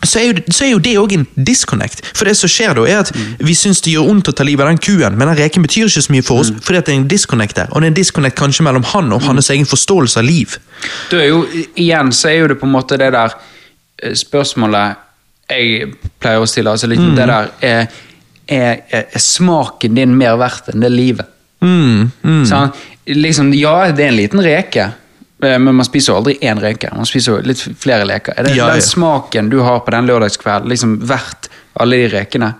så 0.03 0.19
er, 0.19 0.25
jo, 0.29 0.41
så 0.51 0.63
er 0.65 0.69
jo 0.71 0.79
det 0.79 0.93
òg 0.97 1.13
en 1.13 1.25
disconnect. 1.35 2.01
For 2.15 2.25
det 2.25 2.37
som 2.39 2.49
skjer 2.49 2.73
da, 2.77 2.85
er 2.87 2.99
at 3.03 3.11
Mm. 3.15 3.35
vi 3.47 3.53
syns 3.53 3.81
det 3.81 3.93
gjør 3.93 4.07
vondt 4.07 4.29
å 4.29 4.33
ta 4.33 4.43
livet 4.43 4.63
av 4.63 4.69
den 4.71 4.77
kuen, 4.77 5.17
men 5.17 5.27
den 5.27 5.37
reken 5.37 5.61
betyr 5.65 5.85
ikke 5.89 6.01
så 6.05 6.11
mye 6.13 6.23
for 6.23 6.35
Mm. 6.35 6.41
oss, 6.41 6.51
fordi 6.65 6.77
at 6.77 6.85
det 6.85 6.93
er 6.93 6.99
en 6.99 7.07
disconnect 7.07 7.55
der. 7.55 7.67
Og 7.71 7.81
det 7.81 7.87
er 7.87 7.91
en 7.91 7.99
disconnect 7.99 8.35
kanskje 8.39 8.63
mellom 8.63 8.83
han 8.83 9.11
og 9.13 9.21
hans 9.21 9.49
egen 9.49 9.65
forståelse 9.65 10.17
av 10.17 10.23
liv. 10.25 10.57
Da 11.11 11.17
er 11.17 11.27
jo, 11.27 11.45
igjen 11.75 12.11
så 12.11 12.29
er 12.29 12.39
jo 12.39 12.47
det 12.47 12.59
på 12.59 12.65
en 12.65 12.71
måte 12.71 12.97
det 12.97 13.11
der 13.11 13.33
eh, 14.03 14.13
spørsmålet 14.13 14.95
jeg 15.49 15.93
pleier 16.21 16.39
å 16.39 16.47
stille. 16.47 16.69
Altså 16.69 16.87
liksom 16.87 17.15
det 17.15 17.27
der 17.27 17.49
er, 17.61 17.87
er, 18.47 18.77
er, 18.91 19.05
smaken 19.17 19.95
din 19.95 20.15
mer 20.17 20.37
verdt 20.37 20.69
enn 20.73 20.79
det 20.85 20.91
livet? 20.91 21.25
Mm, 21.61 22.11
mm. 22.23 22.45
Så, 22.45 22.71
liksom, 23.07 23.53
ja, 23.53 23.91
det 23.91 24.05
er 24.05 24.11
en 24.13 24.15
liten 24.19 24.39
reke, 24.45 24.91
men 25.41 25.75
man 25.75 25.85
spiser 25.87 26.13
jo 26.13 26.17
aldri 26.19 26.37
én 26.43 26.59
reke. 26.59 26.89
Man 26.95 27.07
spiser 27.07 27.31
jo 27.37 27.41
litt 27.47 27.61
flere 27.79 28.05
leker. 28.07 28.33
Er 28.37 28.43
det 28.49 28.55
Ja, 28.57 28.71
den 28.73 28.81
smaken 28.83 29.49
du 29.49 29.61
har 29.63 29.79
på 29.85 29.91
den 29.95 30.09
lørdagskvelden, 30.09 30.67
liksom 30.69 30.97
verdt 31.07 31.47
alle 31.79 31.95
de 32.01 32.09
rekene? 32.11 32.53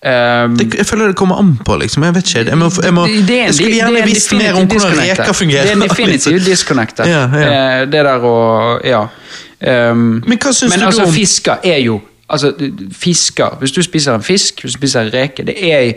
Um, 0.00 0.56
Det, 0.56 0.74
jeg 0.78 0.86
føler 0.88 1.10
det 1.12 1.16
kommer 1.16 1.36
an 1.38 1.58
på, 1.66 1.76
liksom. 1.76 2.02
Jeg 2.08 2.14
vet 2.16 2.28
ikke. 2.30 2.44
Jeg, 2.48 2.58
må, 2.58 2.70
jeg, 2.82 2.94
må, 2.96 3.06
jeg 3.06 3.54
skulle 3.54 3.70
er 3.70 3.82
gjerne 3.82 4.04
visst 4.08 4.32
mer 4.32 4.56
om 4.56 4.66
hvordan 4.66 4.96
reker 4.96 5.32
fungerer. 5.36 5.62
Det 5.68 5.70
er 5.70 5.76
en 5.76 5.84
definitiv 5.88 6.38
liksom. 6.50 7.04
Ja, 7.06 7.26
ja. 7.28 7.50
Eh, 7.50 7.86
Det 7.92 8.04
der 8.08 8.24
å 8.24 8.36
Ja. 8.84 9.02
Um, 9.60 10.22
Men 10.24 10.38
hva 10.40 10.54
syns 10.56 10.72
du 10.72 10.86
altså, 10.86 11.04
om- 11.04 11.12
fisker 11.12 11.58
er 11.68 11.82
jo 11.84 12.00
Altså, 12.30 12.54
fisker 12.96 13.58
Hvis 13.60 13.72
du 13.72 13.82
spiser 13.82 14.14
en 14.14 14.22
fisk, 14.22 14.62
hvis 14.62 14.72
du 14.72 14.78
spiser 14.78 15.00
en 15.02 15.10
reke, 15.12 15.44
det 15.44 15.56
er 15.60 15.92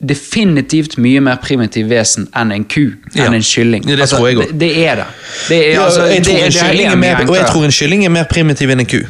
definitivt 0.00 0.98
mye 1.00 1.20
mer 1.24 1.38
primitiv 1.40 1.88
vesen 1.88 2.26
enn 2.36 2.52
en 2.52 2.64
ku, 2.68 2.90
Ja. 3.14 3.26
enn 3.26 3.34
en 3.34 3.42
kylling. 3.42 3.84
Det 3.86 4.00
altså, 4.00 4.16
tror 4.16 4.28
jeg 4.28 4.36
òg. 4.36 4.50
det, 4.50 4.60
det 4.60 4.86
er 4.88 4.94
det. 5.00 5.06
det 5.48 5.60
er, 5.60 5.72
Ja, 5.72 5.84
altså, 5.84 6.02
jeg, 6.04 6.24
det, 6.24 6.34
er 6.42 6.90
er 6.90 6.96
mer, 6.96 7.22
og 7.28 7.36
jeg 7.36 7.46
tror 7.46 7.64
en 7.64 7.72
kylling 7.72 8.04
er 8.04 8.12
mer 8.12 8.24
primitiv 8.30 8.70
enn 8.70 8.80
en 8.80 8.86
ku. 8.86 9.00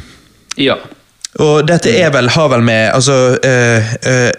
Ja. 0.57 0.77
Og 1.37 1.67
dette 1.67 1.91
er 1.93 2.09
vel, 2.09 2.29
har 2.33 2.47
vel 2.49 2.63
med 2.65 2.89
altså, 2.93 3.37
øh, 3.43 3.83
øh, 4.07 4.31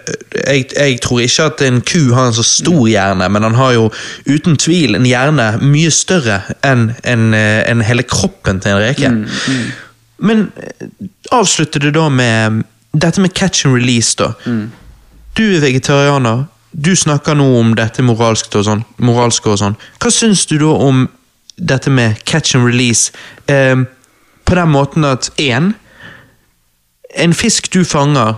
jeg, 0.47 0.65
jeg 0.75 0.97
tror 1.01 1.19
ikke 1.19 1.43
at 1.43 1.61
en 1.61 1.81
ku 1.81 2.13
har 2.13 2.27
en 2.27 2.33
så 2.33 2.43
stor 2.43 2.87
hjerne, 2.87 3.29
men 3.29 3.43
han 3.43 3.55
har 3.55 3.71
jo 3.71 3.91
uten 4.27 4.57
tvil 4.57 4.95
en 4.95 5.05
hjerne 5.05 5.45
mye 5.61 5.91
større 5.91 6.41
enn 6.65 6.89
en, 7.07 7.33
en 7.33 7.85
hele 7.87 8.03
kroppen 8.03 8.59
til 8.59 8.71
en 8.71 8.81
reke. 8.83 9.13
Men 10.19 10.51
eh, 10.57 10.89
avslutter 11.31 11.79
du 11.79 11.91
da 11.95 12.09
med 12.09 12.63
dette 12.91 13.21
med 13.21 13.29
catch 13.33 13.65
and 13.65 13.75
release, 13.75 14.15
da. 14.19 14.33
Du 15.37 15.43
er 15.55 15.59
vegetarianer. 15.63 16.45
Du 16.71 16.95
snakker 16.95 17.33
nå 17.33 17.45
om 17.59 17.71
dette 17.75 18.03
moralsk 18.05 18.55
og 18.59 18.65
sånn. 18.67 18.83
Moralske 19.01 19.49
og 19.49 19.57
sånn. 19.61 19.77
Hva 19.99 20.11
syns 20.13 20.45
du 20.49 20.57
da 20.61 20.73
om 20.85 21.07
dette 21.57 21.89
med 21.91 22.21
catch 22.25 22.55
and 22.55 22.65
release? 22.67 23.11
Eh, 23.47 23.75
på 24.45 24.55
den 24.55 24.69
måten 24.73 25.05
at 25.05 25.31
én 25.37 25.73
En 27.17 27.33
fisk 27.33 27.71
du 27.73 27.83
fanger, 27.85 28.35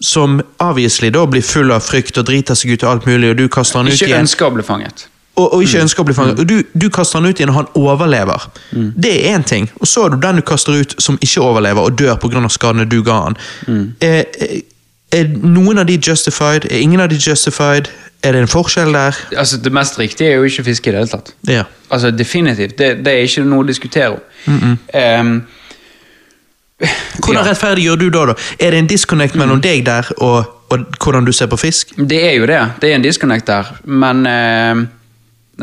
som 0.00 0.42
obviously 0.60 1.08
da 1.10 1.22
blir 1.26 1.40
full 1.42 1.70
av 1.72 1.80
frykt 1.80 2.18
og 2.20 2.26
driter 2.28 2.54
seg 2.54 2.74
ut 2.74 2.82
og 2.84 2.90
alt 2.90 3.06
mulig, 3.08 3.30
og 3.30 3.38
du 3.38 3.48
kaster 3.48 3.78
den 3.80 3.88
ut 3.88 3.94
Ikke 3.94 4.10
igjen 4.10 4.26
ønsker 4.26 4.50
å 4.50 4.52
bli 4.52 4.62
fanget. 4.62 5.06
og, 5.36 5.54
og 5.54 5.62
ikke 5.64 5.80
ønsker 5.80 6.02
å 6.02 6.04
bli 6.04 6.14
fanget. 6.14 6.42
Og 6.42 6.46
du, 6.50 6.58
du 6.76 6.90
kaster 6.92 7.22
han 7.22 7.30
ut 7.30 7.40
igjen, 7.40 7.48
og 7.54 7.56
han 7.56 7.70
overlever. 7.80 8.44
Det 8.70 9.14
er 9.14 9.38
én 9.38 9.42
ting. 9.48 9.70
Og 9.80 9.88
så 9.88 10.02
har 10.04 10.12
du 10.12 10.18
den 10.20 10.36
du 10.36 10.44
kaster 10.44 10.76
ut 10.76 10.94
som 10.98 11.16
ikke 11.24 11.40
overlever 11.40 11.88
og 11.88 11.96
dør 11.98 12.20
pga. 12.20 12.44
skadene 12.52 12.84
du 12.84 13.00
ga 13.02 13.16
han. 13.22 13.36
Mm. 13.66 13.94
er, 14.00 14.24
er 15.14 15.28
noen 15.42 15.78
av 15.78 15.86
de 15.86 15.98
justified? 15.98 16.64
Er 16.70 16.82
ingen 16.82 17.00
av 17.00 17.08
de 17.12 17.16
justified? 17.20 17.88
Er 18.24 18.32
det 18.32 18.40
en 18.40 18.48
forskjell 18.48 18.92
der? 18.96 19.16
Altså, 19.36 19.56
Det 19.60 19.72
mest 19.72 19.98
riktige 19.98 20.30
er 20.30 20.34
jo 20.38 20.44
ikke 20.48 20.64
fiske 20.64 20.88
i 20.88 20.92
det 20.94 20.98
hele 21.02 21.10
tatt. 21.12 21.34
Ja. 21.48 21.64
Altså, 21.90 22.10
definitivt. 22.10 22.78
Det, 22.78 23.04
det 23.04 23.12
er 23.12 23.26
ikke 23.28 23.44
noe 23.44 23.64
å 23.64 23.66
diskutere 23.68 24.14
om. 24.16 24.78
Ehm, 24.94 25.42
Hvordan 27.24 27.44
Ja. 27.44 27.50
rettferdiggjør 27.50 27.96
du 28.00 28.08
da? 28.10 28.24
da? 28.26 28.34
Er 28.60 28.70
det 28.74 28.78
en 28.78 28.86
disconnect 28.90 29.34
mellom 29.38 29.60
deg 29.62 29.84
der 29.86 30.08
og, 30.18 30.44
og 30.70 30.78
hvordan 31.00 31.24
du 31.24 31.32
ser 31.32 31.46
på 31.46 31.56
fisk? 31.56 31.92
det 31.96 32.18
er 32.24 32.32
jo 32.34 32.46
det. 32.46 32.60
Det 32.80 32.90
er 32.90 32.94
en 32.98 33.02
disconnect 33.04 33.46
der, 33.46 33.70
men 33.84 34.26
ehm, 34.26 34.88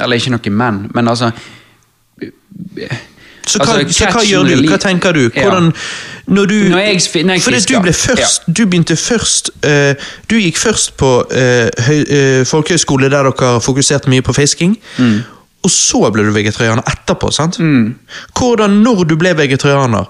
Eller 0.01 0.15
ikke 0.15 0.31
noe 0.31 0.49
men, 0.55 0.85
men 0.95 1.07
altså 1.07 1.31
Så 3.47 3.57
hva, 3.57 3.79
Altså, 3.79 3.97
så 3.97 4.09
hva 4.13 4.23
gjør 4.25 4.43
du? 4.49 4.67
Hva 4.69 4.77
tenker 4.81 5.15
du? 5.17 5.21
Hvordan, 5.33 5.71
når 6.27 6.45
du 6.45 6.55
Når 6.69 6.79
jeg 6.79 7.25
når 7.25 7.33
jeg 7.33 7.41
Fordi 7.41 7.59
du 7.73 7.81
ble 7.81 7.93
først 7.93 8.47
Du 8.47 8.65
begynte 8.65 8.95
først 8.95 9.51
uh, 9.65 9.93
Du 10.29 10.37
gikk 10.37 10.57
først 10.57 10.97
på 10.97 11.11
uh, 11.25 11.85
høy, 11.87 12.01
uh, 12.05 12.41
folkehøyskole 12.47 13.09
der 13.09 13.29
dere 13.31 13.61
fokuserte 13.61 14.09
mye 14.09 14.21
på 14.21 14.33
fisking. 14.33 14.77
Mm. 14.97 15.21
Og 15.61 15.71
så 15.71 15.99
ble 16.13 16.23
du 16.25 16.31
vegetarianer 16.33 16.81
etterpå, 16.89 17.29
sant? 17.31 17.59
Hvordan, 18.37 18.79
når 18.81 19.03
du 19.05 19.15
ble 19.21 19.35
vegetarianer 19.37 20.07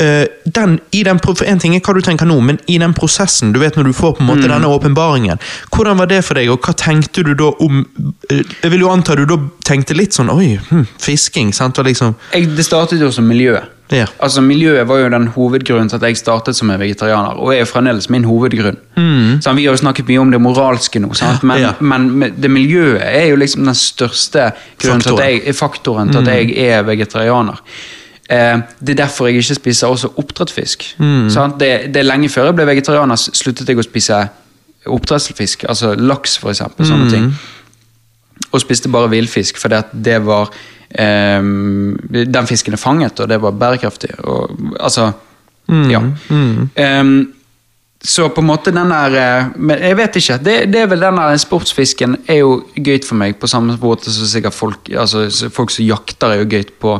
den, 0.00 0.78
i 0.92 1.02
den, 1.04 1.20
En 1.46 1.58
ting 1.58 1.74
er 1.76 1.80
hva 1.84 1.94
du 1.94 2.00
tenker 2.00 2.26
nå, 2.26 2.38
men 2.40 2.58
i 2.66 2.78
den 2.78 2.94
prosessen, 2.96 3.52
du 3.52 3.58
vet 3.60 3.76
når 3.76 3.84
du 3.90 3.92
får 3.92 4.14
på 4.16 4.22
en 4.22 4.30
Mm. 4.40 4.48
denne 4.48 4.66
åpenbaringen, 4.70 5.38
hvordan 5.70 5.98
var 5.98 6.06
det 6.06 6.24
for 6.24 6.34
deg, 6.34 6.48
og 6.50 6.60
hva 6.64 6.72
tenkte 6.74 7.22
du 7.24 7.34
da 7.34 7.50
om 7.60 7.84
eh, 8.30 8.42
Jeg 8.62 8.70
vil 8.70 8.80
jo 8.80 8.88
anta 8.90 9.14
du 9.16 9.26
da 9.26 9.36
tenkte 9.64 9.94
litt 9.96 10.12
sånn 10.16 10.30
Oi, 10.32 10.58
hm, 10.70 10.86
fisking, 10.98 11.52
sant? 11.52 11.76
Liksom 11.76 12.14
jeg, 12.32 12.48
Det 12.56 12.64
startet 12.64 13.00
jo 13.00 13.10
som 13.12 13.26
miljø. 13.28 13.58
Ja. 13.90 14.06
Altså 14.22 14.40
Miljøet 14.40 14.86
var 14.86 15.00
jo 15.00 15.08
den 15.10 15.26
hovedgrunnen 15.34 15.88
til 15.90 15.96
at 15.98 16.02
jeg 16.06 16.16
startet 16.16 16.54
som 16.56 16.70
en 16.70 16.78
vegetarianer, 16.78 17.34
og 17.42 17.52
er 17.52 17.58
jo 17.64 17.66
fremdeles 17.66 18.08
min 18.08 18.22
hovedgrunn. 18.24 18.76
Så 19.42 19.52
vi 19.56 19.64
har 19.66 19.74
jo 19.74 19.80
snakket 19.82 20.06
mye 20.06 20.20
om 20.20 20.30
det 20.30 20.40
moralske 20.40 21.00
nå, 21.02 21.12
sant? 21.18 21.42
men, 21.42 21.58
Mm. 21.58 21.62
Ja. 21.62 21.72
men 21.80 22.32
det 22.40 22.50
miljøet 22.50 23.02
er 23.02 23.26
jo 23.30 23.36
liksom 23.36 23.64
den 23.64 23.74
største 23.74 24.52
grunnen 24.78 25.00
til 25.02 25.18
at 25.18 25.44
jeg, 25.44 25.54
faktoren 25.58 26.12
til 26.12 26.20
at 26.22 26.26
jeg 26.28 26.54
er 26.70 26.82
vegetarianer. 26.86 27.58
Eh, 28.30 28.58
det 28.80 28.94
er 28.94 29.02
derfor 29.04 29.26
jeg 29.26 29.42
ikke 29.42 29.58
spiser 29.58 29.90
også 29.90 30.12
oppdrettsfisk. 30.22 30.84
Sant? 31.34 31.58
Det, 31.60 31.90
det 31.94 32.02
er 32.02 32.06
lenge 32.06 32.30
før 32.30 32.50
jeg 32.50 32.60
ble 32.60 32.68
vegetarianer, 32.70 33.18
sluttet 33.18 33.68
jeg 33.68 33.80
å 33.80 33.86
spise 33.86 34.20
oppdrettsfisk, 34.86 35.64
altså 35.68 35.94
laks 35.98 36.38
for 36.40 36.54
eksempel, 36.54 36.86
sånne 36.88 37.10
ting 37.12 37.32
og 38.50 38.62
spiste 38.62 38.90
bare 38.90 39.10
villfisk 39.12 39.58
at 39.70 39.92
det 39.92 40.18
var 40.26 40.50
eh, 40.90 41.42
Den 42.10 42.48
fisken 42.48 42.74
er 42.74 42.80
fanget, 42.82 43.20
og 43.20 43.28
det 43.28 43.40
var 43.42 43.52
bærekraftig. 43.52 44.10
Og, 44.24 44.50
altså 44.80 45.12
Ja. 45.70 46.00
Eh, 46.74 47.04
så 48.02 48.28
på 48.32 48.40
en 48.40 48.46
måte 48.46 48.72
den 48.72 48.90
der 48.90 49.14
eh, 49.14 49.46
Men 49.56 49.78
jeg 49.78 49.96
vet 49.96 50.16
ikke. 50.16 50.38
Det, 50.38 50.72
det 50.72 50.80
er 50.80 50.86
vel 50.86 51.00
den 51.00 51.16
der 51.16 51.36
sportsfisken 51.36 52.16
er 52.26 52.40
jo 52.40 52.64
gøy 52.74 52.98
for 53.04 53.14
meg, 53.14 53.36
på 53.36 53.46
samme 53.46 53.76
måte 53.80 54.10
som 54.10 54.26
sikkert 54.26 54.54
folk 54.54 54.90
altså, 54.96 55.28
folk 55.50 55.70
som 55.70 55.84
jakter, 55.84 56.32
er 56.32 56.42
jo 56.42 56.48
gøy 56.48 56.64
på 56.80 56.98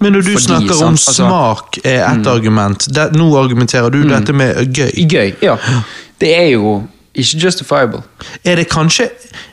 Men 0.00 0.12
når 0.12 0.20
du 0.26 0.30
fordi, 0.32 0.42
snakker 0.44 0.74
sant? 0.74 0.82
om 0.82 0.92
Altså- 0.92 1.12
smak, 1.14 1.78
er 1.84 2.02
ett 2.04 2.26
argument. 2.26 2.88
Det, 2.94 3.12
nå 3.16 3.30
argumenterer 3.38 3.90
du 3.90 4.02
dette 4.08 4.32
med 4.32 4.54
gøy. 4.74 4.90
Gøy, 5.08 5.32
ja. 5.42 5.56
Det 6.20 6.34
er 6.36 6.50
jo 6.52 6.82
ikke 7.14 7.38
justifiable. 7.44 8.02
Er 8.44 8.56
det 8.56 8.68
kanskje 8.68 9.08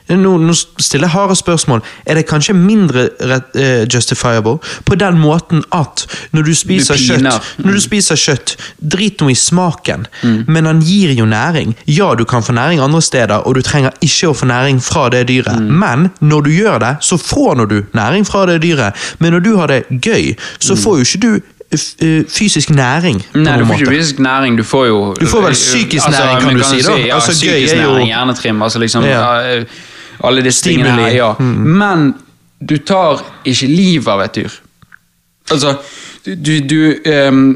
Nå, 0.09 0.53
stiller 0.79 1.07
jeg 1.07 1.13
harde 1.13 1.35
spørsmål. 1.35 1.81
Er 2.05 2.15
det 2.15 2.25
kanskje 2.27 2.53
mindre 2.53 3.09
eh, 3.55 3.85
justifiable 3.93 4.57
på 4.85 4.95
den 4.99 5.17
måten 5.19 5.63
at 5.71 6.05
når 6.31 6.41
du 6.43 6.53
spiser 6.55 6.93
du 6.95 6.99
kjøtt 6.99 7.41
Når 7.63 7.71
du 7.77 7.79
spiser 7.81 8.15
kjøtt, 8.15 8.55
drit 8.79 9.21
nå 9.21 9.29
i 9.29 9.35
smaken, 9.35 10.07
Mm. 10.23 10.43
men 10.47 10.65
han 10.65 10.79
gir 10.81 11.11
jo 11.13 11.25
næring. 11.25 11.75
Ja, 11.87 12.13
du 12.15 12.23
kan 12.25 12.43
få 12.43 12.51
næring 12.53 12.79
andre 12.81 13.01
steder, 13.01 13.35
og 13.47 13.55
du 13.55 13.61
trenger 13.61 13.89
ikke 14.01 14.27
å 14.29 14.33
få 14.33 14.45
næring 14.45 14.81
fra 14.83 15.09
det 15.09 15.27
dyret. 15.27 15.59
Mm. 15.61 15.71
Men 15.79 16.09
når 16.21 16.41
du 16.41 16.49
gjør 16.51 16.77
det, 16.79 16.95
så 17.01 17.17
får 17.17 17.65
du 17.65 17.83
næring 17.93 18.25
fra 18.27 18.45
det 18.45 18.61
dyret. 18.61 18.93
Men 19.19 19.33
når 19.33 19.39
du 19.39 19.57
har 19.57 19.67
det 19.67 19.83
gøy, 20.01 20.35
så 20.59 20.75
får 20.75 20.97
jo 20.97 21.01
ikke 21.01 21.19
du 21.19 21.39
eh, 21.99 22.23
fysisk 22.29 22.69
næring. 22.69 23.19
på 23.31 23.37
Mm. 23.37 23.43
Nei, 23.43 23.57
du 23.59 23.65
får 23.65 23.73
ikke 23.79 23.91
fysisk 23.91 24.19
næring, 24.19 24.57
du 24.57 24.63
får 24.63 24.85
jo 24.87 25.13
Du 25.19 25.25
får 25.25 25.41
vel 25.41 25.53
psykisk 25.53 26.09
næring, 26.09 26.39
kan 26.41 26.49
kan 26.49 26.57
du 26.57 26.63
si, 26.63 26.81
da? 26.81 26.95
Ja, 26.97 27.15
Altså, 27.15 27.31
gøy 27.31 27.51
psykisk 27.51 27.75
næring, 27.75 28.07
hjernetrim, 28.07 28.61
altså 28.61 28.79
liksom 28.79 29.03
Ja. 29.03 29.35
ja, 29.35 29.63
Alle 30.23 30.43
disse 30.45 30.63
tingene 30.63 30.91
her, 31.01 31.15
ja. 31.15 31.31
Mm. 31.39 31.55
Men 31.79 32.13
du 32.63 32.77
tar 32.77 33.23
ikke 33.45 33.67
livet 33.67 34.07
av 34.07 34.21
et 34.23 34.35
dyr. 34.37 34.53
Altså, 35.51 35.73
du, 36.25 36.53
du, 36.63 36.77
ehm, 37.05 37.49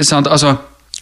Sant, 0.00 0.26
altså 0.32 0.54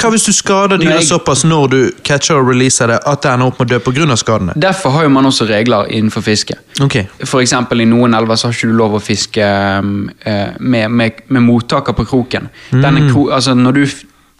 Hva 0.02 0.08
hvis 0.10 0.24
du 0.26 0.32
skader 0.34 0.80
dyret 0.82 1.06
såpass 1.06 1.44
når 1.46 1.66
du 1.70 1.76
catcher 2.02 2.40
og 2.40 2.48
releaser 2.50 2.90
det, 2.90 2.96
at 3.06 3.22
det 3.22 3.30
ender 3.30 3.52
opp 3.52 3.60
med 3.60 3.70
å 3.70 3.76
dø 3.76 3.78
pga. 3.84 4.16
skadene? 4.18 4.56
Derfor 4.58 4.90
har 4.90 5.04
jo 5.06 5.12
man 5.14 5.28
også 5.30 5.46
regler 5.46 5.86
innenfor 5.94 6.24
fiske. 6.26 6.56
Okay. 6.82 7.06
For 7.22 7.38
eksempel 7.40 7.84
i 7.84 7.86
noen 7.86 8.14
elver 8.18 8.34
så 8.34 8.48
har 8.48 8.56
ikke 8.56 8.72
du 8.72 8.74
lov 8.80 8.96
å 8.98 9.00
fiske 9.00 9.46
um, 9.78 10.10
eh, 10.26 10.58
med, 10.58 10.90
med, 10.90 11.22
med 11.28 11.42
mottaker 11.46 11.94
på 11.94 12.04
kroken. 12.04 12.48
Denne 12.72 13.12
kro, 13.12 13.28
altså 13.30 13.54
du, 13.54 13.86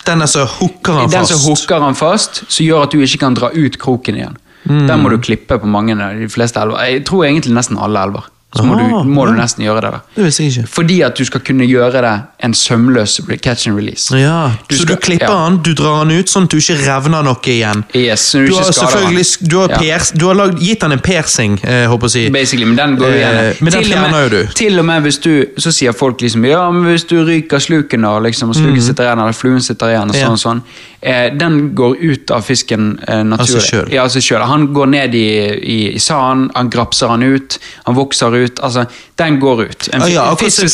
Den 0.06 0.26
så 0.26 0.44
hooker 0.58 0.92
han 0.92 1.10
den 1.10 1.20
Mm. 1.20 1.26
fast. 1.26 1.30
som 1.30 1.40
hooker 1.46 1.78
han 1.80 1.94
fast, 1.94 2.42
så 2.48 2.64
gjør 2.64 2.82
at 2.82 2.90
du 2.90 2.98
ikke 2.98 3.18
kan 3.18 3.34
dra 3.34 3.52
ut 3.54 3.78
kroken 3.78 4.16
igjen. 4.18 4.36
Mm. 4.64 4.86
Der 4.86 4.96
må 5.00 5.10
du 5.10 5.18
klippe 5.18 5.58
på 5.58 5.66
mange 5.66 5.96
de 5.96 6.28
fleste 6.30 6.60
elver. 6.60 6.82
Jeg 6.86 7.04
tror 7.08 7.24
egentlig 7.26 7.54
nesten 7.54 7.80
alle 7.82 8.02
elver. 8.06 8.28
Så 8.54 8.62
må, 8.68 8.74
Ah, 8.74 9.02
du, 9.02 9.08
må 9.08 9.24
du 9.26 9.32
nesten 9.32 9.64
gjøre 9.64 9.80
det. 9.80 9.90
Da. 9.92 10.00
Det 10.14 10.24
visste 10.26 10.42
jeg 10.44 10.52
ikke. 10.52 10.68
Fordi 10.68 11.00
at 11.06 11.16
du 11.16 11.24
skal 11.24 11.40
kunne 11.40 11.64
gjøre 11.64 12.02
det 12.04 12.22
en 12.44 12.52
sømløs 12.54 13.20
catch 13.42 13.66
and 13.68 13.76
release. 13.78 14.12
Ja, 14.14 14.50
Du 14.68 14.74
Så 14.76 14.82
skal- 14.82 14.96
du 14.96 15.00
klipper 15.00 15.30
ja. 15.30 15.38
han, 15.44 15.62
du 15.62 15.72
drar 15.74 15.98
han 16.04 16.10
ut, 16.10 16.26
sånn 16.28 16.44
at 16.44 16.50
du 16.50 16.56
ikke 16.58 16.76
revner 16.86 17.22
noe 17.24 17.36
igjen. 17.48 17.84
Yes, 17.94 18.32
du 18.32 18.46
Du 18.46 18.54
har 18.54 18.64
selvfølgelig 18.64 19.48
du 19.48 19.58
har, 19.58 19.68
Ja. 19.70 19.78
pers, 19.78 20.10
du 20.12 20.26
har 20.26 20.34
lagd, 20.34 20.58
gitt 20.60 20.82
han 20.82 20.92
en 20.92 20.98
persing, 20.98 21.58
eh, 21.64 21.86
håper 21.86 22.02
jeg 22.02 22.10
å 22.10 22.10
si. 22.10 22.28
Basically, 22.30 22.64
men 22.66 22.76
den 22.76 22.96
går 22.98 23.08
igjen. 23.14 23.36
Eh, 23.36 23.54
men 23.60 23.72
den 23.72 23.84
fjerner 23.84 24.22
jo 24.22 24.28
du. 24.28 24.46
Til 24.54 24.78
og 24.78 24.84
med 24.84 25.02
hvis 25.02 25.18
du, 25.22 25.46
så 25.58 25.72
sier 25.72 25.92
folk 25.94 26.18
liksom 26.20 26.44
Ja, 26.46 26.70
men 26.70 26.84
hvis 26.92 27.06
du 27.08 27.24
ryker 27.24 27.56
sluken 27.58 28.02
da, 28.02 28.18
liksom, 28.18 28.50
og 28.50 28.56
sluken 28.56 28.82
sitter 28.82 29.04
igjen, 29.04 29.18
eller 29.18 29.32
fluen 29.32 29.60
sitter 29.62 29.86
igjen, 29.86 30.10
og 30.10 30.14
Mm. 30.14 30.20
Ja. 30.20 30.26
sånn 30.26 30.32
og 30.32 30.38
sånn, 30.38 30.62
eh, 31.02 31.30
den 31.30 31.74
går 31.74 31.96
ut 32.02 32.30
av 32.30 32.42
fisken 32.44 32.98
eh, 33.08 33.22
naturlig. 33.22 33.38
Altså 33.38 33.60
selv. 33.60 33.92
Ja, 33.92 34.02
altså 34.02 34.20
selv. 34.20 34.42
Han 34.44 34.74
går 34.74 34.86
ned 34.88 35.14
i, 35.14 35.26
i, 35.62 35.94
i 35.94 35.98
sanden, 35.98 36.50
han 36.54 36.68
grapser 36.68 37.08
han 37.08 37.22
ut, 37.22 37.58
han 37.86 37.94
vokser 37.94 38.34
ut, 38.34 38.41
altså, 38.62 38.84
den 39.18 39.38
går 39.40 39.62
ut. 39.68 39.88
En 39.92 40.02
Ah, 40.02 40.08
ja, 40.10 40.22
akkurat 40.32 40.52
som 40.52 40.64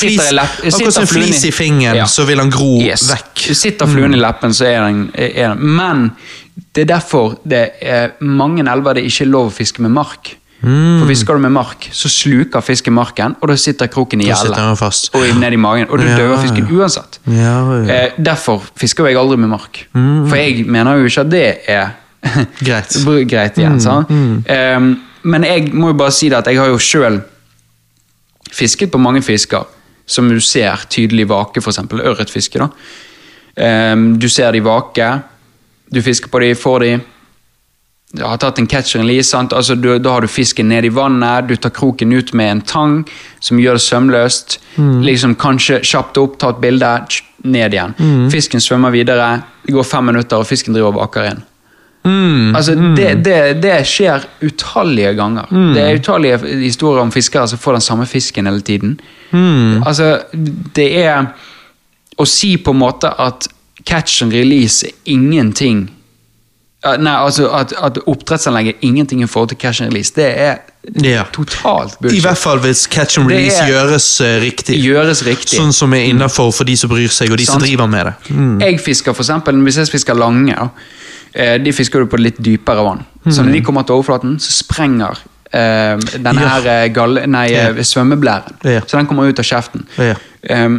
en 1.02 1.06
flis- 1.06 1.44
i 1.44 1.50
fingeren, 1.50 2.06
så 2.08 2.24
vil 2.26 2.38
han 2.38 2.50
gro 2.50 2.80
Yes. 2.80 3.08
vekk. 3.10 3.54
Sitter 3.54 3.86
fluen 3.86 4.14
i 4.14 4.18
leppen, 4.18 4.50
så 4.54 4.64
er 4.66 4.80
den, 4.86 5.10
er 5.14 5.54
den 5.54 5.58
Men 5.76 6.12
det 6.74 6.82
er 6.90 6.94
derfor 6.96 7.36
det 7.48 7.70
er 7.82 8.10
mange 8.20 8.62
elver 8.70 8.94
det 8.94 9.04
ikke 9.04 9.24
er 9.24 9.30
lov 9.30 9.46
å 9.50 9.54
fiske 9.54 9.80
med 9.82 9.90
mark. 9.90 10.36
Mm. 10.62 10.98
For 11.00 11.06
Fisker 11.06 11.34
du 11.34 11.38
med 11.38 11.52
mark, 11.52 11.88
så 11.92 12.08
sluker 12.10 12.60
fisken 12.60 12.92
marken, 12.92 13.36
og 13.40 13.48
da 13.48 13.54
sitter 13.54 13.86
kroken 13.86 14.20
i 14.20 14.26
gjellet. 14.26 14.58
Og 15.14 15.36
ned 15.38 15.52
i 15.52 15.56
magen, 15.56 15.86
og 15.88 15.98
du 16.00 16.04
Ja, 16.08 16.16
dør 16.16 16.36
fisken 16.42 16.66
ja. 16.66 16.74
uansett. 16.74 17.18
Ja, 17.26 17.84
ja. 17.86 17.92
Eh, 18.06 18.10
derfor 18.18 18.62
fisker 18.76 19.06
jeg 19.06 19.16
aldri 19.16 19.36
med 19.38 19.48
mark. 19.48 19.86
For 19.92 20.34
jeg 20.36 20.66
mener 20.66 20.98
jo 20.98 21.04
ikke 21.06 21.20
at 21.20 21.30
det 21.30 21.58
er 21.68 21.88
Greit. 22.64 22.96
greit 23.30 23.56
igjen. 23.58 23.78
Mm. 24.08 24.44
Eh, 24.46 24.96
men 25.22 25.44
jeg 25.44 25.72
må 25.74 25.92
jo 25.92 25.92
bare 25.94 26.10
si 26.10 26.28
det 26.28 26.38
at 26.38 26.46
jeg 26.46 26.58
har 26.58 26.66
jo 26.66 26.78
sjøl 26.78 27.20
fisket 28.52 28.92
på 28.92 29.00
mange 29.02 29.22
fisker 29.22 29.66
som 30.08 30.28
du 30.28 30.40
ser 30.40 30.86
tydelig 30.88 31.28
vake, 31.28 31.60
f.eks. 31.60 31.82
ørretfiske. 31.92 32.58
da. 32.58 32.68
Ehm, 33.58 34.18
du 34.18 34.28
ser 34.28 34.52
de 34.52 34.62
vake, 34.64 35.08
du 35.92 36.02
fisker 36.02 36.32
på 36.32 36.40
de, 36.40 36.54
får 36.54 36.84
de. 36.84 36.92
Du 38.12 38.22
har 38.24 38.38
tatt 38.40 38.58
en 38.58 38.66
catch 38.66 38.96
and 38.96 39.04
lease? 39.04 39.36
Altså, 39.36 39.74
du, 39.74 39.90
da 39.98 40.14
har 40.14 40.24
du 40.24 40.30
fisken 40.32 40.68
ned 40.68 40.86
i 40.88 40.92
vannet, 40.92 41.48
du 41.48 41.56
tar 41.56 41.74
kroken 41.76 42.12
ut 42.12 42.32
med 42.32 42.50
en 42.50 42.62
tang 42.64 42.94
som 43.40 43.60
gjør 43.60 43.76
det 43.76 43.84
sømløst. 43.84 44.58
Liksom 45.04 45.36
Kanskje 45.36 45.82
kjapt 45.84 46.16
opp, 46.16 46.38
ta 46.40 46.54
et 46.54 46.62
bilde, 46.62 46.94
ned 47.44 47.76
igjen. 47.76 47.92
Fisken 48.32 48.60
svømmer 48.64 48.90
videre, 48.90 49.42
det 49.66 49.76
går 49.76 49.84
fem 49.84 50.08
minutter, 50.08 50.40
og 50.40 50.48
fisken 50.48 50.74
driver 50.74 50.94
og 50.94 51.02
vaker 51.02 51.28
inn. 51.34 51.44
Mm. 52.04 52.54
Altså, 52.56 52.74
det, 52.96 53.24
det, 53.24 53.62
det 53.62 53.74
skjer 53.86 54.24
utallige 54.46 55.14
ganger. 55.18 55.50
Det 55.74 55.82
er 55.82 55.98
utallige 55.98 56.38
historier 56.62 57.02
om 57.02 57.12
fiskere 57.12 57.48
som 57.48 57.58
får 57.58 57.72
den 57.78 57.80
samme 57.84 58.06
fisken 58.06 58.46
hele 58.46 58.60
tiden. 58.64 58.96
Altså, 59.86 60.18
det 60.76 60.88
er 61.04 61.26
å 62.18 62.24
si 62.26 62.56
på 62.56 62.72
en 62.74 62.80
måte 62.80 63.10
at 63.20 63.48
catch 63.86 64.22
and 64.22 64.32
release 64.32 64.86
er 64.86 64.92
ingenting 65.14 65.88
Nei, 66.98 67.10
altså 67.10 67.48
at, 67.58 67.72
at 67.82 67.96
oppdrettsanlegget 68.06 68.76
er 68.76 68.84
ingenting 68.86 69.18
i 69.22 69.26
forhold 69.26 69.48
til 69.50 69.58
catch 69.58 69.80
and 69.82 69.90
release. 69.90 70.12
Det 70.14 70.28
er 70.38 70.60
Ja. 71.02 71.24
totalt 71.34 71.96
I 72.06 72.20
hvert 72.22 72.38
fall 72.38 72.60
hvis 72.62 72.84
catch 72.86 73.18
and 73.18 73.26
release 73.28 73.58
er- 73.58 73.66
gjøres 73.72 74.06
eh, 74.22 74.36
riktig. 74.44 74.78
Gjøres 74.84 75.24
riktig. 75.26 75.58
Sånn 75.58 75.72
som 75.74 75.92
er 75.92 76.06
innafor 76.06 76.52
for 76.54 76.64
de 76.64 76.76
som 76.78 76.88
bryr 76.90 77.10
seg, 77.10 77.32
og 77.34 77.38
de 77.42 77.46
som 77.46 77.58
driver 77.60 77.86
med 77.90 78.06
det. 78.06 78.14
Jeg 78.62 78.78
fisker 78.80 79.12
for 79.12 79.22
eksempel, 79.26 79.58
Hvis 79.66 79.76
jeg 79.82 79.88
fisker 79.90 80.14
lange, 80.14 80.54
de 81.34 81.72
fisker 81.72 82.00
du 82.00 82.06
på 82.06 82.18
litt 82.20 82.38
dypere 82.42 82.82
vann. 82.84 83.04
Så 83.28 83.42
når 83.44 83.52
de 83.52 83.60
kommer 83.66 83.82
til 83.84 83.94
overflaten, 83.98 84.38
så 84.40 84.52
sprenger 84.64 85.18
eh, 85.52 85.96
denne 86.18 86.40
Ja. 86.42 86.48
her 86.60 86.88
gall, 86.88 87.20
nei, 87.26 87.46
eh, 87.52 87.74
Ja. 87.76 87.82
svømmeblæren. 87.82 88.56
Ja. 88.64 88.80
Så 88.86 88.96
den 88.98 89.06
kommer 89.06 89.28
ut 89.28 89.38
av 89.38 89.44
kjeften. 89.44 89.86
Ja. 89.98 90.14
Eh, 90.42 90.78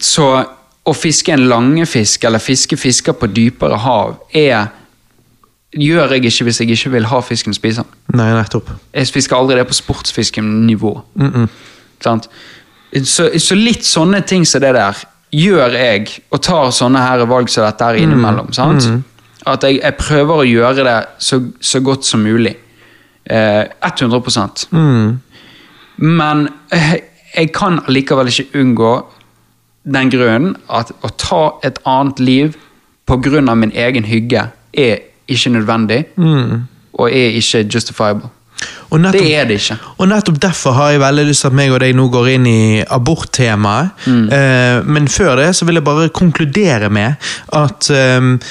så 0.00 0.44
å 0.86 0.94
fiske 0.94 1.32
en 1.32 1.48
langefisk, 1.48 2.24
eller 2.24 2.38
fiske 2.38 2.76
fisker 2.76 3.12
på 3.12 3.26
dypere 3.32 3.76
hav, 3.78 4.16
er 4.34 4.68
gjør 5.76 6.10
jeg 6.14 6.24
ikke 6.24 6.44
hvis 6.48 6.58
jeg 6.60 6.70
ikke 6.70 6.90
vil 6.94 7.04
ha 7.04 7.20
fisken 7.20 7.52
å 7.52 7.56
spise 7.58 7.82
den. 7.84 8.18
Nei, 8.18 8.30
nettopp. 8.32 8.70
Jeg 8.94 9.06
fisker 9.12 9.36
aldri 9.36 9.56
det 9.56 9.66
på 9.68 9.74
sportsfiskenivå. 9.74 11.02
Sant? 12.00 12.28
Så, 13.04 13.28
så 13.38 13.54
litt 13.58 13.84
sånne 13.84 14.22
ting 14.26 14.46
som 14.48 14.62
det 14.64 14.72
der 14.74 14.96
gjør 15.34 15.72
jeg, 15.76 16.22
og 16.32 16.40
tar 16.42 16.70
sånne 16.72 17.02
her 17.04 17.26
valg 17.28 17.50
som 17.52 17.66
dette 17.66 17.84
her 17.84 17.98
innimellom. 18.00 18.50
Sant? 18.56 18.86
At 19.48 19.64
jeg, 19.64 19.80
jeg 19.82 19.96
prøver 19.98 20.42
å 20.42 20.46
gjøre 20.46 20.84
det 20.86 20.96
så, 21.24 21.40
så 21.60 21.80
godt 21.84 22.04
som 22.06 22.20
mulig. 22.24 22.54
Eh, 23.28 23.64
100 23.84 24.68
Men 25.96 26.48
eh, 26.72 26.94
jeg 27.36 27.52
kan 27.52 27.80
likevel 27.88 28.30
ikke 28.32 28.60
unngå 28.60 28.92
den 29.88 30.10
grunnen 30.12 30.56
at 30.68 30.92
å 31.02 31.10
ta 31.16 31.42
et 31.64 31.78
annet 31.88 32.20
liv 32.20 32.56
av 33.08 33.56
min 33.56 33.72
egen 33.72 34.04
hygge 34.04 34.50
er 34.72 34.98
ikke 35.28 35.50
nødvendig, 35.50 36.04
og 36.92 37.08
er 37.08 37.38
ikke 37.38 37.64
justifiable. 37.74 38.28
Nettopp, 38.90 39.12
Det 39.12 39.36
er 39.36 39.44
det 39.44 39.58
ikke. 39.60 39.76
Og 39.98 40.08
nettopp 40.08 40.38
derfor 40.42 40.72
har 40.72 40.90
jeg 40.90 41.00
veldig 41.00 41.24
lyst 41.28 41.44
til 41.44 41.50
at 41.50 41.56
meg 41.58 41.72
og 41.72 41.80
deg 41.80 41.94
nå 41.96 42.08
går 42.10 42.28
inn 42.32 42.46
i 42.48 42.82
aborttemaet. 42.82 43.90
Mm. 44.06 44.24
Eh, 44.32 44.78
men 44.88 45.08
før 45.08 45.36
det 45.36 45.50
så 45.56 45.68
vil 45.68 45.78
jeg 45.78 45.84
bare 45.84 46.08
konkludere 46.08 46.88
med 46.90 47.28
at 47.52 47.90
eh, 47.90 48.48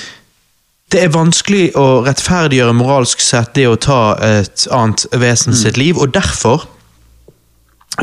det 0.91 1.03
er 1.03 1.07
vanskelig 1.11 1.71
å 1.75 2.03
rettferdiggjøre 2.05 2.73
moralsk 2.77 3.19
sett 3.23 3.55
det 3.57 3.67
å 3.67 3.75
ta 3.75 4.15
et 4.23 4.67
annet 4.71 5.05
vesen 5.11 5.53
Mm. 5.53 5.57
sitt 5.57 5.77
liv, 5.77 5.97
og 5.97 6.13
derfor 6.13 6.67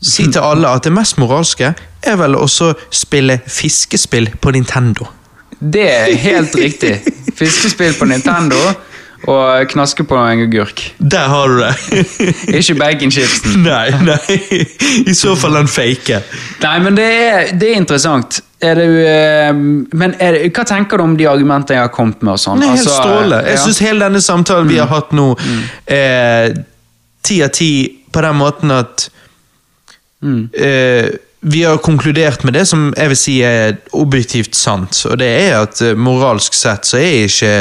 si 0.02 0.22
til 0.32 0.40
alle 0.40 0.68
at 0.68 0.84
det 0.84 0.92
mest 0.92 1.18
moralske 1.18 1.74
er 2.02 2.16
vel 2.16 2.34
også 2.38 2.74
spille 2.90 3.40
fiskespill 3.46 4.28
på 4.40 4.50
Nintendo. 4.50 5.04
Det 5.60 5.90
er 5.90 6.14
helt 6.14 6.54
riktig. 6.54 7.00
Fiskespill 7.34 7.94
på 7.98 8.04
Nintendo 8.04 8.56
og 9.26 9.66
knaske 9.72 10.04
på 10.06 10.16
en 10.16 10.44
agurk. 10.44 10.82
Der 10.98 11.28
har 11.28 11.48
du 11.48 11.58
det! 11.60 12.04
Ikke 12.60 12.76
baconchipsen. 12.78 13.62
nei, 13.66 13.90
nei. 14.06 14.38
I 15.06 15.14
så 15.16 15.34
fall 15.36 15.58
den 15.58 15.70
fake. 15.70 16.22
Nei, 16.62 16.76
men 16.84 16.98
det 16.98 17.08
er, 17.08 17.52
det 17.58 17.72
er 17.72 17.80
interessant. 17.80 18.40
Er 18.62 18.78
det, 18.78 18.88
eh, 19.10 19.52
men 19.54 20.16
er 20.18 20.34
det, 20.38 20.48
hva 20.54 20.64
tenker 20.66 20.98
du 20.98 21.06
om 21.06 21.14
de 21.18 21.28
argumentene 21.30 21.78
jeg 21.78 21.88
har 21.88 21.94
kommet 21.94 22.22
med? 22.22 22.34
og 22.36 22.42
sånn? 22.42 22.64
Helt 22.64 22.78
Altså, 22.78 22.96
strålende. 22.96 23.44
Jeg 23.46 23.58
ja. 23.58 23.62
syns 23.66 23.84
hele 23.84 24.08
denne 24.08 24.24
samtalen 24.24 24.70
vi 24.70 24.80
har 24.80 24.90
hatt 24.90 25.14
nå, 25.16 25.30
er 25.86 26.58
ti 27.26 27.42
av 27.44 27.54
ti 27.54 27.72
på 28.12 28.24
den 28.24 28.38
måten 28.38 28.72
at 28.72 29.08
eh, 30.24 31.08
vi 31.40 31.62
har 31.64 31.78
konkludert 31.78 32.42
med 32.42 32.56
det 32.58 32.64
som 32.66 32.88
jeg 32.96 33.12
vil 33.12 33.18
si 33.18 33.36
er 33.46 33.78
objektivt 33.96 34.58
sant, 34.58 35.04
og 35.06 35.18
det 35.20 35.28
er 35.28 35.60
at 35.60 35.82
eh, 35.84 35.94
moralsk 35.98 36.56
sett 36.56 36.88
så 36.88 36.98
er 36.98 37.28
ikke, 37.28 37.52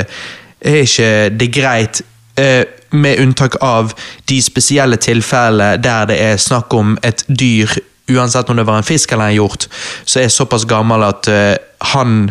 er 0.61 0.81
ikke 0.83 1.29
det 1.39 1.51
greit 1.53 2.01
eh, 2.37 2.63
med 2.91 3.19
unntak 3.19 3.57
av 3.61 3.93
de 4.29 4.41
spesielle 4.41 4.97
tilfellene 4.97 5.77
der 5.83 6.05
det 6.09 6.17
er 6.21 6.37
snakk 6.41 6.73
om 6.73 6.97
et 7.03 7.23
dyr 7.27 7.77
uansett 8.09 8.49
om 8.49 8.55
det 8.55 8.63
var 8.63 8.77
en 8.77 8.83
fisk 8.87 9.11
eller 9.11 9.25
en 9.31 9.33
hjort, 9.35 9.67
så 10.05 10.21
er 10.21 10.29
såpass 10.31 10.63
gammel 10.65 11.03
at 11.03 11.27
eh, 11.27 11.55
han 11.93 12.29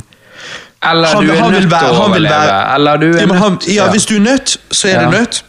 Eller 0.83 1.09
han, 1.09 1.27
du 1.27 1.33
er 1.33 1.51
nødt 1.51 1.69
til 1.69 1.91
å 1.91 2.05
overleve. 2.07 2.57
Eller 2.75 2.97
du 3.01 3.07
er 3.11 3.21
ja, 3.21 3.35
han, 3.35 3.53
nødt 3.53 3.69
ja, 3.75 3.91
hvis 3.91 4.07
du 4.07 4.15
er 4.17 4.25
nødt, 4.25 4.57
så 4.71 4.89
er 4.89 4.93
Ja. 4.93 5.05
du 5.05 5.11
nødt. 5.11 5.45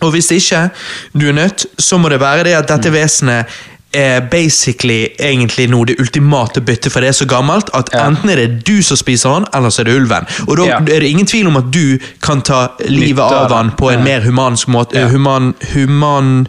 Og 0.00 0.10
hvis 0.10 0.30
ikke 0.30 0.68
du 1.12 1.28
er 1.28 1.32
nødt, 1.32 1.66
så 1.78 1.96
må 1.96 2.08
det 2.08 2.20
være 2.20 2.44
det 2.44 2.54
at 2.58 2.68
dette 2.68 2.92
vesenet 2.92 3.46
er 3.94 4.20
basically 4.30 5.06
egentlig 5.18 5.68
nå 5.70 5.84
det 5.84 5.96
ultimate 6.00 6.60
byttet, 6.60 6.92
for 6.92 7.00
det 7.00 7.08
er 7.08 7.12
så 7.16 7.26
gammelt 7.26 7.70
at 7.74 7.88
Ja. 7.92 8.06
enten 8.08 8.30
er 8.30 8.36
det 8.36 8.64
du 8.66 8.82
som 8.82 8.96
spiser 8.96 9.30
han, 9.32 9.46
eller 9.54 9.70
så 9.70 9.80
er 9.80 9.84
det 9.84 9.94
ulven. 9.96 10.26
Og 10.48 10.56
da 10.56 10.64
Ja. 10.64 10.78
er 10.78 11.00
det 11.00 11.08
ingen 11.10 11.26
tvil 11.26 11.46
om 11.46 11.56
at 11.56 11.70
du 11.70 11.98
kan 12.22 12.42
ta 12.42 12.68
livet 12.88 13.16
Nytte 13.16 13.36
av 13.36 13.52
han 13.52 13.70
på 13.70 13.90
en 13.92 14.04
mer 14.04 14.20
humansk 14.20 14.68
måte. 14.68 14.94
Ja. 14.98 15.08
Human, 15.08 15.54
human 15.74 16.48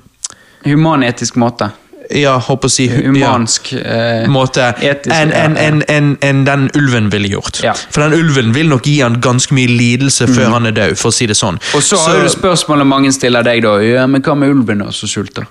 Humanetisk 0.66 1.35
måte. 1.35 1.72
Ja, 2.16 2.38
håper 2.40 2.69
å 2.69 2.72
si 2.72 2.88
Humansk 2.88 3.74
eh, 3.74 4.22
ja, 4.24 4.27
måte 4.32 4.74
enn 4.80 5.32
en, 5.35 5.57
en, 5.57 5.83
en, 5.91 6.17
en 6.22 6.45
den 6.45 6.69
ulven 6.75 7.09
ville 7.11 7.27
gjort. 7.27 7.59
Ja. 7.64 7.74
For 7.74 8.01
den 8.01 8.14
ulven 8.16 8.53
vil 8.56 8.69
nok 8.72 8.88
gi 8.88 9.01
han 9.01 9.19
ganske 9.22 9.53
mye 9.57 9.67
lidelse 9.67 10.27
før 10.32 10.53
han 10.56 10.66
er 10.66 10.72
død, 10.72 10.95
for 10.98 11.11
å 11.11 11.14
si 11.14 11.27
det 11.27 11.35
sånn. 11.35 11.59
Mm. 11.59 11.75
Og 11.75 11.83
så 11.83 11.99
har 11.99 12.22
du 12.24 12.30
spørsmålet 12.32 12.88
mange 12.88 13.11
stiller 13.11 13.43
deg, 13.43 13.61
da. 13.64 13.75
Ja, 13.83 14.07
men 14.07 14.22
hva 14.24 14.38
med 14.40 14.49
ulven 14.56 14.85
da, 14.85 14.91
som 14.95 15.09
sulter? 15.11 15.48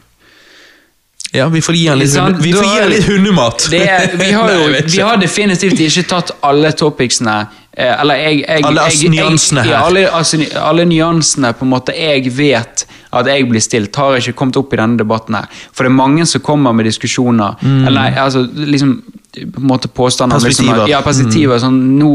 Ja, 1.37 1.49
vi 1.53 1.63
får 1.65 1.77
gi 1.79 1.85
han 1.91 2.01
litt, 2.01 2.13
sånn, 2.15 2.35
hunde, 2.35 2.43
vi 2.45 2.55
får 2.57 2.67
gi 2.67 2.81
han 2.81 2.91
litt 2.93 3.09
hundemat. 3.11 3.69
Det 3.73 3.85
vi, 4.17 4.33
har 4.33 4.49
Nei, 4.51 4.59
jo, 4.63 4.83
vi 4.95 5.05
har 5.05 5.21
definitivt 5.21 5.83
ikke 5.87 6.07
tatt 6.11 6.35
alle 6.47 6.73
topicsene. 6.77 7.37
Eh, 7.77 7.93
eller 8.01 8.23
jeg, 8.23 8.43
jeg, 8.47 8.65
Alle 8.71 8.87
jeg, 8.89 9.11
nyansene 9.13 9.67
her. 9.67 9.73
Ja, 9.75 9.83
alle, 9.89 10.07
altså, 10.09 10.41
alle 10.61 10.87
nyansene 10.89 11.53
på 11.57 11.67
en 11.67 11.75
måte 11.75 11.97
jeg 11.97 12.33
vet 12.37 12.87
at 13.17 13.29
jeg 13.31 13.47
blir 13.49 13.63
stilt, 13.65 13.97
har 13.97 14.19
ikke 14.19 14.35
kommet 14.37 14.59
opp 14.61 14.73
i 14.75 14.81
denne 14.81 14.99
debatten 15.01 15.37
her. 15.39 15.47
For 15.73 15.87
det 15.87 15.93
er 15.93 15.97
mange 15.97 16.27
som 16.29 16.43
kommer 16.45 16.75
med 16.77 16.89
diskusjoner. 16.89 17.61
Eller 17.89 18.19
altså 18.21 18.43
liksom 18.45 18.99
på 19.37 19.61
en 19.61 19.67
måte 19.69 19.89
påstander 19.93 20.37
perspektiver. 20.41 20.73
Liksom, 20.87 20.91
ja, 20.91 21.01
Perspektiver. 21.05 21.53
Mm. 21.53 21.59
ja. 21.59 21.65
Sånn, 21.67 21.99
nå, 21.99 22.11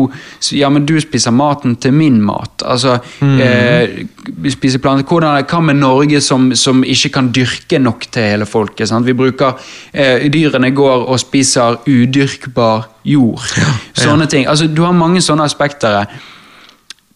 ja, 0.57 0.69
men 0.73 0.85
du 0.89 0.95
spiser 1.01 1.31
maten 1.31 1.75
til 1.77 1.93
min 1.93 2.17
mat. 2.25 2.63
Altså, 2.65 2.95
Mm. 3.21 3.39
eh, 3.41 4.49
spiser 4.49 4.79
planter. 4.79 5.05
Hvordan, 5.05 5.43
hva 5.45 5.59
med 5.61 5.75
Norge 5.75 6.21
som, 6.21 6.49
som 6.55 6.83
ikke 6.83 7.09
kan 7.13 7.31
dyrke 7.31 7.79
nok 7.79 8.07
til 8.11 8.23
hele 8.23 8.45
folket? 8.45 8.87
Sant? 8.89 9.05
Vi 9.05 9.13
bruker, 9.13 9.53
eh, 9.93 10.27
Dyrene 10.33 10.71
går 10.73 11.05
og 11.07 11.19
spiser 11.19 11.77
udyrkbar 11.85 12.87
jord. 13.05 13.41
Sånne 13.93 14.27
ting. 14.29 14.47
Altså, 14.47 14.67
du 14.67 14.81
har 14.83 14.91
mange 14.93 15.21
sånne 15.21 15.43
aspekter 15.45 16.01
eh, 16.01 16.05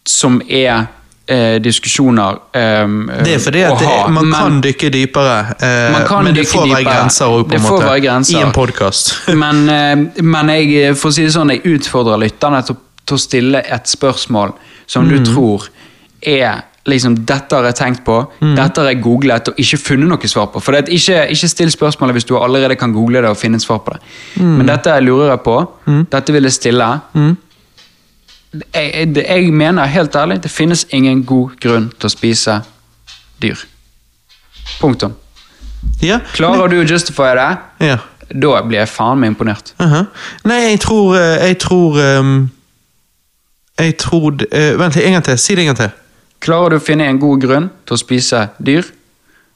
som 0.06 0.40
er 0.48 0.86
eh, 1.28 1.56
diskusjoner 1.62 2.38
eh, 2.54 2.86
Det 3.24 3.34
er 3.34 3.38
fordi 3.42 3.62
at 3.66 3.78
det, 3.80 3.88
man 4.14 4.28
men- 4.28 4.32
kan 4.38 4.60
dykke 4.62 4.90
dypere, 4.94 5.38
eh, 5.60 5.92
Man 5.92 6.06
kan 6.06 6.24
men 6.24 6.34
det 6.34 6.46
får 6.48 6.68
være 6.68 6.84
grenser 6.84 7.26
òg, 7.26 7.48
på 7.48 7.54
en 7.54 7.62
måte, 7.62 8.00
grenser. 8.04 8.38
i 8.38 8.42
en 8.42 8.52
podkast. 8.52 9.14
men, 9.42 9.68
eh, 9.68 10.22
men 10.22 10.48
jeg, 10.48 10.94
for 10.96 11.08
å 11.10 11.12
si 11.12 11.22
det 11.26 11.32
sånn, 11.34 11.50
jeg 11.50 11.62
utfordrer 11.64 12.18
lytterne 12.26 12.62
til, 12.66 12.76
til 13.06 13.16
å 13.16 13.20
stille 13.20 13.62
et 13.66 13.86
spørsmål 13.86 14.54
som 14.86 15.04
Mm. 15.06 15.10
du 15.24 15.32
tror 15.32 15.68
er 16.22 16.62
liksom, 16.86 17.16
dette 17.26 17.50
har 17.56 17.64
jeg 17.64 17.74
tenkt 17.74 18.04
på, 18.04 18.20
Mm. 18.40 18.54
dette 18.56 18.78
har 18.80 18.86
jeg 18.92 19.02
googlet 19.02 19.48
og 19.48 19.54
ikke 19.58 19.76
funnet 19.78 20.08
noe 20.08 20.28
svar 20.30 20.46
på. 20.52 20.60
For 20.62 20.72
det, 20.72 20.88
er 20.88 20.92
ikke, 20.94 21.30
ikke 21.34 21.48
still 21.48 21.70
spørsmålet 21.70 22.12
hvis 22.14 22.24
du 22.28 22.36
allerede 22.38 22.76
kan 22.78 22.92
google 22.94 23.20
det 23.22 23.30
og 23.30 23.36
finne 23.36 23.56
et 23.56 23.62
svar 23.62 23.80
på 23.82 23.90
det. 23.96 24.00
Mm. 24.38 24.56
Men 24.58 24.66
dette 24.66 24.94
lurer 25.02 25.30
jeg 25.34 25.40
på. 25.42 25.56
Dette 26.12 26.32
vil 26.32 26.42
jeg 26.46 26.52
stille. 26.52 27.00
Jeg, 28.52 29.16
jeg, 29.16 29.52
mener 29.52 29.86
helt 29.90 30.16
ærlig, 30.16 30.42
det 30.42 30.50
finnes 30.50 30.86
ingen 30.94 31.24
god 31.26 31.56
grunn 31.60 31.88
til 31.98 32.08
å 32.08 32.12
spise 32.12 32.60
dyr. 33.42 33.62
Punktum. 34.80 35.16
Ja, 36.02 36.20
Klarer 36.34 36.70
du 36.70 36.80
å 36.80 36.86
justify 36.86 37.34
det, 37.36 37.50
ja. 37.86 37.98
da 38.30 38.62
blir 38.66 38.80
jeg 38.80 38.90
faen 38.90 39.20
meg 39.20 39.34
imponert. 39.34 39.74
aha. 39.82 40.06
Nei, 40.48 40.60
jeg 40.70 40.80
tror 40.82 41.14
eh, 41.18 41.46
Jeg 41.46 41.58
tror 41.62 42.00
um, 42.00 42.50
Jeg 43.78 43.96
tror 44.02 44.42
eh, 44.50 44.72
Vent 44.80 44.96
en 44.96 45.16
gang 45.18 45.24
til. 45.24 45.38
Si 45.38 45.54
det 45.54 45.62
en 45.66 45.70
gang 45.70 45.80
til. 45.84 45.94
Klarer 46.42 46.74
du 46.74 46.80
å 46.80 46.84
finne 46.84 47.06
en 47.06 47.20
god 47.20 47.40
grunn 47.44 47.70
til 47.86 47.96
å 47.96 48.00
spise 48.00 48.48
dyr, 48.58 48.84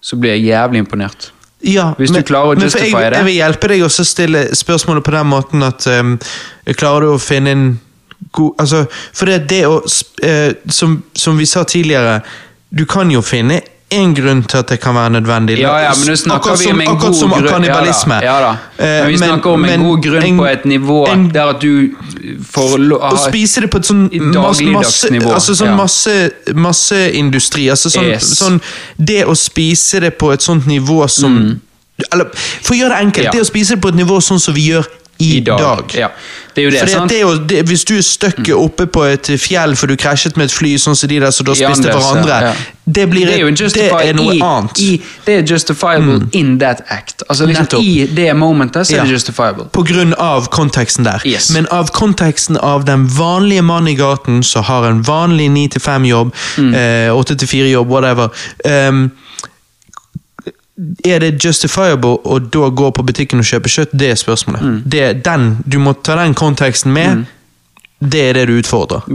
så 0.00 0.16
blir 0.16 0.36
jeg 0.36 0.50
jævlig 0.50 0.84
imponert. 0.84 1.30
Ja, 1.60 1.90
Hvis 1.98 2.12
du 2.14 2.22
klarer 2.24 2.56
å 2.56 2.62
justify 2.62 3.02
jeg, 3.04 3.12
det. 3.12 3.18
Jeg 3.20 3.26
vil 3.26 3.36
hjelpe 3.36 3.68
deg 3.68 3.82
å 3.84 3.90
stille 3.92 4.46
spørsmålet 4.56 5.04
på 5.04 5.12
den 5.12 5.28
måten 5.28 5.64
at 5.66 5.84
um, 5.92 6.14
Klarer 6.72 7.04
du 7.04 7.16
å 7.16 7.20
finne 7.20 7.52
en 7.52 7.64
god 8.32 8.52
Altså, 8.58 8.84
for 9.12 9.26
det, 9.26 9.48
det 9.48 9.64
å 9.66 9.80
eh, 10.22 10.52
som, 10.68 11.02
som 11.14 11.38
vi 11.38 11.46
sa 11.46 11.62
tidligere, 11.64 12.20
du 12.70 12.84
kan 12.86 13.10
jo 13.10 13.20
finne 13.22 13.60
en 13.90 14.12
grunn 14.14 14.44
til 14.46 14.60
at 14.60 14.68
det 14.70 14.76
kan 14.78 14.94
være 14.94 15.10
nødvendig. 15.16 15.56
Ja, 15.58 15.72
ja, 15.82 15.90
men 15.98 16.06
nå 16.06 16.14
snakker 16.14 16.52
Akkurat 16.52 16.60
vi 16.62 16.70
om 16.70 16.80
en 16.80 16.98
god 17.00 17.14
som 17.18 17.30
grunn. 17.32 17.48
kannibalisme. 17.50 18.20
Ja 18.22 18.36
da. 18.40 18.50
Ja, 18.52 18.52
da. 18.78 18.84
Eh, 18.84 19.00
Men 19.02 19.08
vi 19.10 19.16
snakker 19.18 19.50
om 19.50 19.64
en 19.64 19.82
god 19.82 20.02
grunn 20.04 20.22
en- 20.28 20.38
på 20.38 20.46
et 20.46 20.64
nivå 20.64 20.98
en- 21.10 21.28
der 21.34 21.48
at 21.48 21.60
du 21.60 21.96
får 22.52 22.78
å 22.78 23.16
spise 23.18 23.60
det 23.60 23.70
på 23.70 23.78
et 23.78 23.84
sånn 23.90 24.04
masse, 24.06 24.30
masse, 24.30 24.62
dagligdagsnivå, 24.62 25.32
altså 25.34 25.54
sånn 25.58 25.74
ja. 25.74 26.54
masse, 26.54 27.00
industri 27.14 27.66
Altså 27.68 27.90
sånn, 27.90 28.04
Yes. 28.12 28.38
sånn 28.38 28.60
Det 28.96 29.24
å 29.26 29.34
spise 29.34 30.00
det 30.00 30.16
på 30.18 30.32
et 30.32 30.40
sånt 30.42 30.66
nivå 30.66 31.08
som 31.10 31.60
Eller 32.12 32.30
for 32.62 32.74
å 32.74 32.78
gjøre 32.78 32.88
det 32.94 33.06
enkelt, 33.06 33.18
Mm. 33.18 33.24
Ja. 33.24 33.30
det 33.32 33.40
å 33.40 33.44
spise 33.50 33.74
det 33.74 33.80
på 33.82 33.88
et 33.88 33.94
nivå 33.96 34.20
sånn 34.22 34.38
som 34.40 34.54
vi 34.54 34.68
gjør 34.70 34.86
i, 35.20 35.36
I 35.36 35.40
dag. 35.44 35.58
dag. 35.60 35.94
Ja. 35.94 36.08
Det 36.54 36.62
er 36.62 36.64
jo 36.66 36.70
det, 36.74 36.80
Fordi 36.80 36.92
sant? 36.92 37.10
det 37.12 37.20
jo, 37.20 37.30
det, 37.52 37.60
hvis 37.68 37.84
du 37.86 37.94
er 37.96 38.02
støkket 38.02 38.54
oppe 38.56 38.86
på 38.90 39.04
et 39.06 39.28
fjell 39.38 39.76
for 39.78 39.86
du 39.86 39.94
krasjet 40.00 40.36
med 40.40 40.48
et 40.50 40.54
fly, 40.54 40.74
sånn 40.82 40.96
som 40.98 41.08
de 41.10 41.20
der 41.22 41.30
som 41.34 41.46
da 41.46 41.54
spiste 41.54 41.92
hverandre, 41.92 42.38
ja. 42.48 42.52
det, 42.84 43.04
blir 43.12 43.28
det 43.30 43.36
er 43.38 43.46
det 44.08 44.16
noe 44.18 44.34
i, 44.34 44.40
annet. 44.42 44.80
Mm. 44.80 44.88
I, 44.88 45.22
det 45.26 45.36
er 45.38 45.44
justifiable 45.52 46.18
in 46.40 46.56
that 46.58 46.82
act. 46.90 47.22
Altså 47.28 47.46
liksom 47.46 47.84
I 47.84 48.06
det 48.16 48.28
momentet 48.36 48.88
så 48.90 48.98
er 48.98 49.06
det 49.06 49.14
justifiable. 49.14 49.68
På 49.72 49.84
grunn 49.86 50.14
av 50.18 50.50
konteksten 50.50 51.06
der. 51.06 51.22
Yes. 51.28 51.52
Men 51.54 51.68
av 51.70 51.92
konteksten 51.94 52.58
av 52.58 52.84
den 52.88 53.06
vanlige 53.14 53.62
mann 53.62 53.88
i 53.88 53.94
gaten 53.94 54.42
som 54.42 54.66
har 54.66 54.88
en 54.90 55.02
vanlig 55.06 55.50
9-5-jobb, 55.54 56.34
Mm. 56.58 56.74
eh, 56.74 57.14
8-4-jobb, 57.14 57.88
whatever. 57.88 58.28
ehm, 58.64 59.10
er 61.04 61.18
det 61.24 61.34
justifiable 61.44 62.16
å 62.24 62.38
da 62.40 62.68
gå 62.70 62.90
på 62.96 63.02
butikken 63.06 63.42
og 63.42 63.44
kjøpe 63.48 63.68
kjøtt? 63.72 63.92
Det 63.92 64.10
er 64.14 64.20
spørsmålet. 64.20 64.62
Mm. 64.62 64.78
Det 64.84 65.02
er 65.08 65.18
den, 65.26 65.50
du 65.66 65.78
må 65.82 65.92
ta 66.02 66.16
den 66.20 66.34
konteksten 66.34 66.92
med. 66.96 67.26
Det 68.00 68.22
er 68.30 68.40
det 68.40 68.48
du 68.48 68.56
utfordrer. 68.60 69.04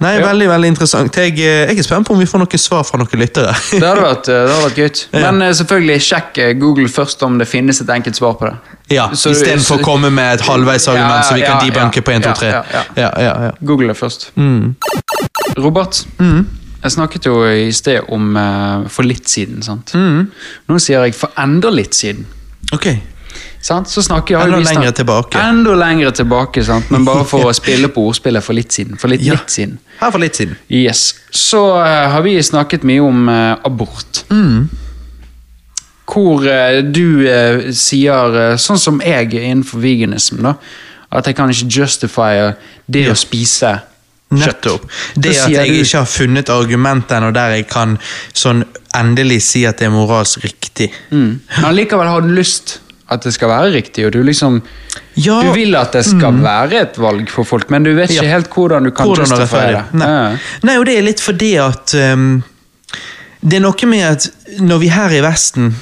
Nei, 0.00 0.14
Mm. 0.16 0.20
Ja. 0.20 0.26
Veldig 0.30 0.46
veldig 0.48 0.68
interessant. 0.72 1.16
Jeg, 1.16 1.34
eh, 1.44 1.68
jeg 1.68 1.78
er 1.78 1.84
spent 1.84 2.06
på 2.08 2.14
om 2.14 2.20
vi 2.22 2.24
får 2.24 2.40
noen 2.40 2.58
svar 2.58 2.86
fra 2.88 2.96
noen 2.96 3.20
lyttere. 3.20 3.52
Det 3.80 3.84
hadde 3.84 4.00
vært, 4.00 4.28
eh, 4.32 4.46
det 4.46 4.54
hadde 4.54 4.62
vært 4.64 4.78
gøy. 4.80 5.02
Ja. 5.12 5.20
Men 5.26 5.42
eh, 5.44 5.52
selvfølgelig, 5.58 5.96
sjekk 6.06 6.40
Google 6.60 6.88
først 6.88 7.22
om 7.26 7.36
det 7.38 7.46
finnes 7.48 7.82
et 7.84 7.90
enkelt 7.92 8.16
svar 8.16 8.38
på 8.40 8.48
det. 8.48 8.54
Ja, 8.96 9.10
Istedenfor 9.12 9.76
å 9.76 9.84
komme 9.84 10.08
med 10.10 10.38
et 10.38 10.46
halvveisargument 10.48 11.20
Ja, 11.20 11.26
så 11.28 11.36
vi 11.36 11.44
kan 11.44 11.60
debunke 11.60 12.00
på 12.02 12.14
1, 12.16 12.24
2, 12.24 12.32
3. 12.40 12.48
ja, 12.48 12.62
ja, 12.72 12.82
Ja, 12.96 13.10
ja, 13.26 13.34
ja. 13.44 13.52
Google 13.60 13.92
det 13.92 13.98
først. 14.00 14.30
Robert. 15.60 16.00
Mm. 16.18 16.46
Jeg 16.82 16.92
snakket 16.94 17.26
jo 17.28 17.42
i 17.44 17.70
sted 17.76 18.06
om 18.08 18.36
eh, 18.40 18.88
for 18.88 19.04
litt 19.04 19.28
siden. 19.28 19.62
sant? 19.62 19.92
Mm. 19.94 20.30
Nå 20.68 20.78
sier 20.80 21.04
jeg 21.04 21.14
for 21.18 21.30
enda 21.38 21.68
litt 21.74 21.94
siden. 21.94 22.24
Ok. 22.72 22.86
Sant? 23.60 23.90
Så 23.92 24.00
snakker 24.02 24.38
har 24.40 24.46
Enda 24.48 24.56
vi 24.58 24.64
snak- 24.64 24.78
lengre 24.80 24.92
tilbake. 24.96 25.36
Enda 25.38 25.74
lengre 25.76 26.10
tilbake, 26.16 26.62
sant? 26.64 26.88
men 26.90 27.04
bare 27.04 27.24
for 27.28 27.44
å 27.50 27.52
spille 27.54 27.90
på 27.92 28.06
ordspillet 28.08 28.42
for 28.42 28.56
litt 28.56 28.72
siden. 28.72 28.96
For 28.98 29.12
litt, 29.12 29.20
Ja. 29.26 29.36
litt 29.36 29.52
siden. 29.52 29.76
Her 30.00 30.10
for 30.10 30.18
litt 30.24 30.34
siden. 30.40 30.56
Yes. 30.72 31.02
Så 31.30 31.60
eh, 31.84 32.06
har 32.14 32.22
vi 32.24 32.38
snakket 32.42 32.82
mye 32.88 33.04
om 33.04 33.28
eh, 33.28 33.56
abort. 33.68 34.22
Hvor 36.10 36.46
eh, 36.48 36.80
du 36.82 37.28
eh, 37.28 37.68
sier, 37.76 38.34
eh, 38.40 38.56
sånn 38.58 38.80
som 38.82 38.98
jeg 39.04 39.30
innenfor 39.36 39.78
veganism, 39.84 40.40
da, 40.42 40.56
at 41.12 41.26
jeg 41.28 41.36
kan 41.38 41.50
ikke 41.52 41.68
justify 41.82 42.32
det 42.90 43.04
å 43.12 43.16
spise 43.18 43.76
kjøtt. 44.30 44.66
up. 44.70 44.84
Det 45.16 45.32
at 45.38 45.50
jeg 45.50 45.68
ikke 45.80 45.98
har 45.98 46.06
funnet 46.06 46.48
argument 46.54 47.10
ennå 47.16 47.32
der 47.34 47.56
jeg 47.56 47.66
kan 47.70 47.96
sånn 48.32 48.62
endelig 48.96 49.40
si 49.42 49.64
at 49.66 49.78
det 49.78 49.86
er 49.88 49.90
moralsk 49.94 50.44
riktig. 50.44 50.90
Mm. 51.10 51.40
Men 51.56 51.64
allikevel 51.72 52.06
har 52.08 52.20
du 52.22 52.28
lyst 52.34 52.78
at 53.10 53.24
det 53.26 53.32
skal 53.34 53.48
være 53.50 53.72
riktig, 53.74 54.04
og 54.06 54.12
du 54.14 54.20
liksom 54.22 54.60
Ja, 55.18 55.40
Du 55.42 55.50
vil 55.52 55.74
at 55.74 55.92
det 55.92 56.04
skal 56.06 56.36
være 56.42 56.78
et 56.84 56.98
valg 57.02 57.28
for 57.28 57.44
folk, 57.44 57.68
men 57.70 57.82
du 57.82 57.90
vet 57.94 58.10
ikke 58.10 58.22
Ja. 58.24 58.36
helt 58.36 58.48
hvordan 58.54 58.84
du 58.86 58.90
kan 58.94 59.08
rettferdig. 59.10 59.82
det. 59.90 59.98
Nei. 59.98 60.06
Ja. 60.08 60.36
Nei, 60.62 60.76
og 60.78 60.86
det 60.86 60.94
er 60.98 61.02
litt 61.02 61.20
fordi 61.20 61.56
at 61.58 61.94
um, 62.14 62.42
Det 63.42 63.56
er 63.58 63.60
noe 63.64 63.86
med 63.90 64.04
at 64.04 64.28
når 64.60 64.78
vi 64.78 64.88
her 64.88 65.10
i 65.10 65.20
Vesten, 65.24 65.74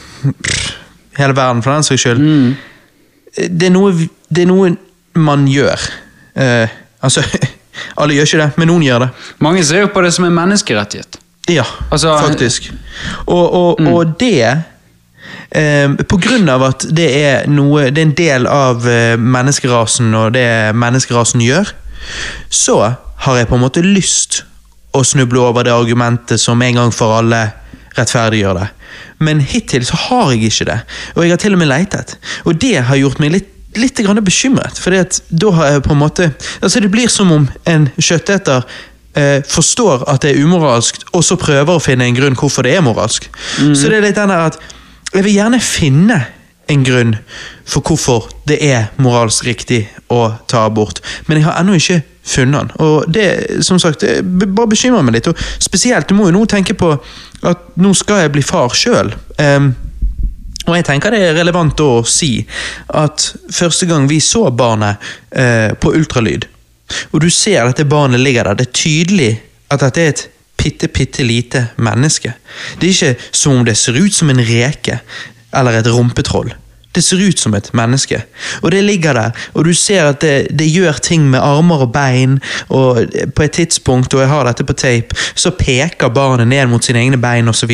pff, 0.43 0.73
hele 1.19 1.35
verden 1.37 1.63
for 1.63 1.73
den 1.75 1.83
saks 1.83 2.01
skyld 2.01 2.19
Mm. 2.19 2.57
det, 3.37 3.67
er 3.67 3.71
noe, 3.77 3.93
det 4.33 4.43
er 4.43 4.47
noe 4.47 4.77
man 5.15 5.47
gjør. 5.47 5.79
Uh, 6.37 6.67
altså 7.03 7.23
Alle 7.97 8.15
gjør 8.17 8.29
ikke 8.31 8.43
det, 8.43 8.51
men 8.59 8.71
noen 8.73 8.83
gjør 8.87 9.05
det. 9.07 9.09
Mange 9.45 9.65
ser 9.65 9.85
jo 9.85 9.91
på 9.95 10.03
det 10.05 10.13
som 10.15 10.25
en 10.29 10.35
menneskerettighet. 10.35 11.19
Ja, 11.49 11.65
Altså- 11.91 12.19
faktisk. 12.27 12.71
Og, 13.27 13.55
og, 13.55 13.81
og 13.89 14.19
det 14.21 14.63
eh, 15.51 15.89
På 16.09 16.19
grunn 16.21 16.49
av 16.53 16.63
at 16.67 16.85
det 16.93 17.07
er 17.25 17.47
noe 17.49 17.87
Det 17.91 18.03
er 18.03 18.07
en 18.07 18.17
del 18.19 18.47
av 18.47 18.85
eh, 18.89 19.17
menneskerasen 19.17 20.13
og 20.15 20.33
det 20.37 20.75
menneskerasen 20.77 21.41
gjør, 21.41 21.71
så 22.51 22.77
har 23.25 23.37
jeg 23.41 23.49
på 23.49 23.57
en 23.57 23.65
måte 23.65 23.83
lyst 23.83 24.43
å 24.95 25.03
snuble 25.05 25.41
over 25.41 25.65
det 25.67 25.73
argumentet 25.73 26.41
som 26.41 26.61
en 26.63 26.75
gang 26.83 26.93
for 26.95 27.17
alle 27.19 27.41
rettferdiggjør 27.99 28.61
det. 28.61 28.69
Men 29.19 29.41
hittil 29.41 29.85
så 29.87 29.97
har 30.09 30.31
jeg 30.33 30.49
ikke 30.53 30.69
det, 30.71 30.79
og 31.17 31.25
jeg 31.25 31.33
har 31.35 31.41
til 31.43 31.57
og 31.57 31.59
med 31.59 31.69
leitet. 31.73 32.15
Og 32.47 32.61
det 32.61 32.77
har 32.87 32.97
gjort 33.01 33.19
meg 33.21 33.35
litt 33.35 33.51
litt 33.77 34.01
grann 34.01 34.21
bekymret, 34.25 34.79
for 34.81 34.95
da 35.29 35.51
har 35.59 35.73
jeg 35.73 35.83
på 35.85 35.93
en 35.93 36.01
måte 36.01 36.31
altså 36.63 36.81
Det 36.81 36.91
blir 36.91 37.11
som 37.13 37.33
om 37.33 37.49
en 37.69 37.89
kjøtteter 37.99 38.65
eh, 39.15 39.45
forstår 39.47 40.09
at 40.09 40.23
det 40.25 40.33
er 40.33 40.43
umoralsk, 40.45 41.03
og 41.13 41.25
så 41.25 41.37
prøver 41.37 41.75
å 41.75 41.83
finne 41.83 42.09
en 42.09 42.17
grunn 42.17 42.39
hvorfor 42.39 42.67
det 42.67 42.77
er 42.77 42.85
moralsk. 42.85 43.29
Så 43.59 43.89
det 43.89 43.99
er 43.99 44.09
litt 44.09 44.19
den 44.19 44.33
der 44.33 44.49
at 44.51 44.59
jeg 45.15 45.25
vil 45.25 45.39
gjerne 45.39 45.61
finne 45.65 46.19
en 46.69 46.85
grunn 46.85 47.15
for 47.69 47.85
hvorfor 47.85 48.29
det 48.49 48.59
er 48.65 48.91
moralsk 49.01 49.47
riktig 49.49 49.87
å 50.13 50.35
ta 50.49 50.67
abort, 50.69 51.01
men 51.27 51.41
jeg 51.41 51.49
har 51.49 51.61
ennå 51.61 51.77
ikke 51.79 52.03
funnet 52.29 52.61
den. 52.61 52.73
Og 52.85 53.09
det 53.13 53.29
som 53.65 53.81
sagt, 53.81 54.05
det 54.05 54.49
bare 54.53 54.69
bekymrer 54.69 55.05
meg 55.05 55.17
litt. 55.17 55.31
Og 55.31 55.45
spesielt, 55.65 56.09
du 56.09 56.17
må 56.17 56.29
jo 56.29 56.37
nå 56.37 56.45
tenke 56.51 56.77
på 56.77 56.93
at 57.49 57.69
nå 57.81 57.95
skal 57.97 58.25
jeg 58.25 58.35
bli 58.35 58.45
far 58.45 58.75
sjøl. 58.77 59.15
Og 60.69 60.77
jeg 60.77 60.85
tenker 60.85 61.15
det 61.15 61.23
er 61.25 61.37
relevant 61.39 61.81
å 61.81 62.03
si 62.05 62.33
at 63.01 63.25
første 63.49 63.89
gang 63.89 64.09
vi 64.11 64.21
så 64.21 64.49
barnet 64.53 65.01
eh, 65.33 65.73
på 65.81 65.95
ultralyd, 65.97 66.47
og 67.13 67.23
du 67.25 67.29
ser 67.33 67.63
at 67.63 67.73
dette 67.73 67.89
barnet 67.89 68.21
ligger 68.21 68.49
der, 68.51 68.61
det 68.61 68.69
er 68.69 68.77
tydelig 68.77 69.33
at 69.73 69.83
dette 69.85 70.05
er 70.05 70.13
et 70.13 70.29
bitte, 70.59 70.89
bitte 70.89 71.25
lite 71.25 71.67
menneske. 71.77 72.33
Det 72.81 72.89
er 72.89 72.95
ikke 72.95 73.31
som 73.37 73.59
om 73.59 73.67
det 73.67 73.77
ser 73.79 73.99
ut 73.99 74.15
som 74.15 74.31
en 74.33 74.41
reke 74.43 75.01
eller 75.55 75.79
et 75.79 75.91
rumpetroll. 75.93 76.51
Det 76.99 77.05
ser 77.07 77.21
ut 77.23 77.39
som 77.39 77.55
et 77.55 77.69
menneske. 77.79 78.19
Og 78.63 78.73
det 78.75 78.81
ligger 78.83 79.15
der, 79.15 79.43
og 79.55 79.69
du 79.69 79.75
ser 79.77 80.09
at 80.11 80.19
det, 80.25 80.49
det 80.59 80.67
gjør 80.67 80.99
ting 80.99 81.29
med 81.31 81.39
armer 81.39 81.85
og 81.85 81.93
bein, 81.95 82.41
og 82.75 82.99
på 83.37 83.45
et 83.45 83.55
tidspunkt, 83.55 84.15
og 84.15 84.25
jeg 84.25 84.31
har 84.33 84.49
dette 84.49 84.67
på 84.67 84.75
tape, 84.75 85.15
så 85.39 85.53
peker 85.55 86.11
barnet 86.11 86.51
ned 86.51 86.67
mot 86.73 86.83
sine 86.83 87.05
egne 87.05 87.21
bein, 87.23 87.47
osv. 87.49 87.71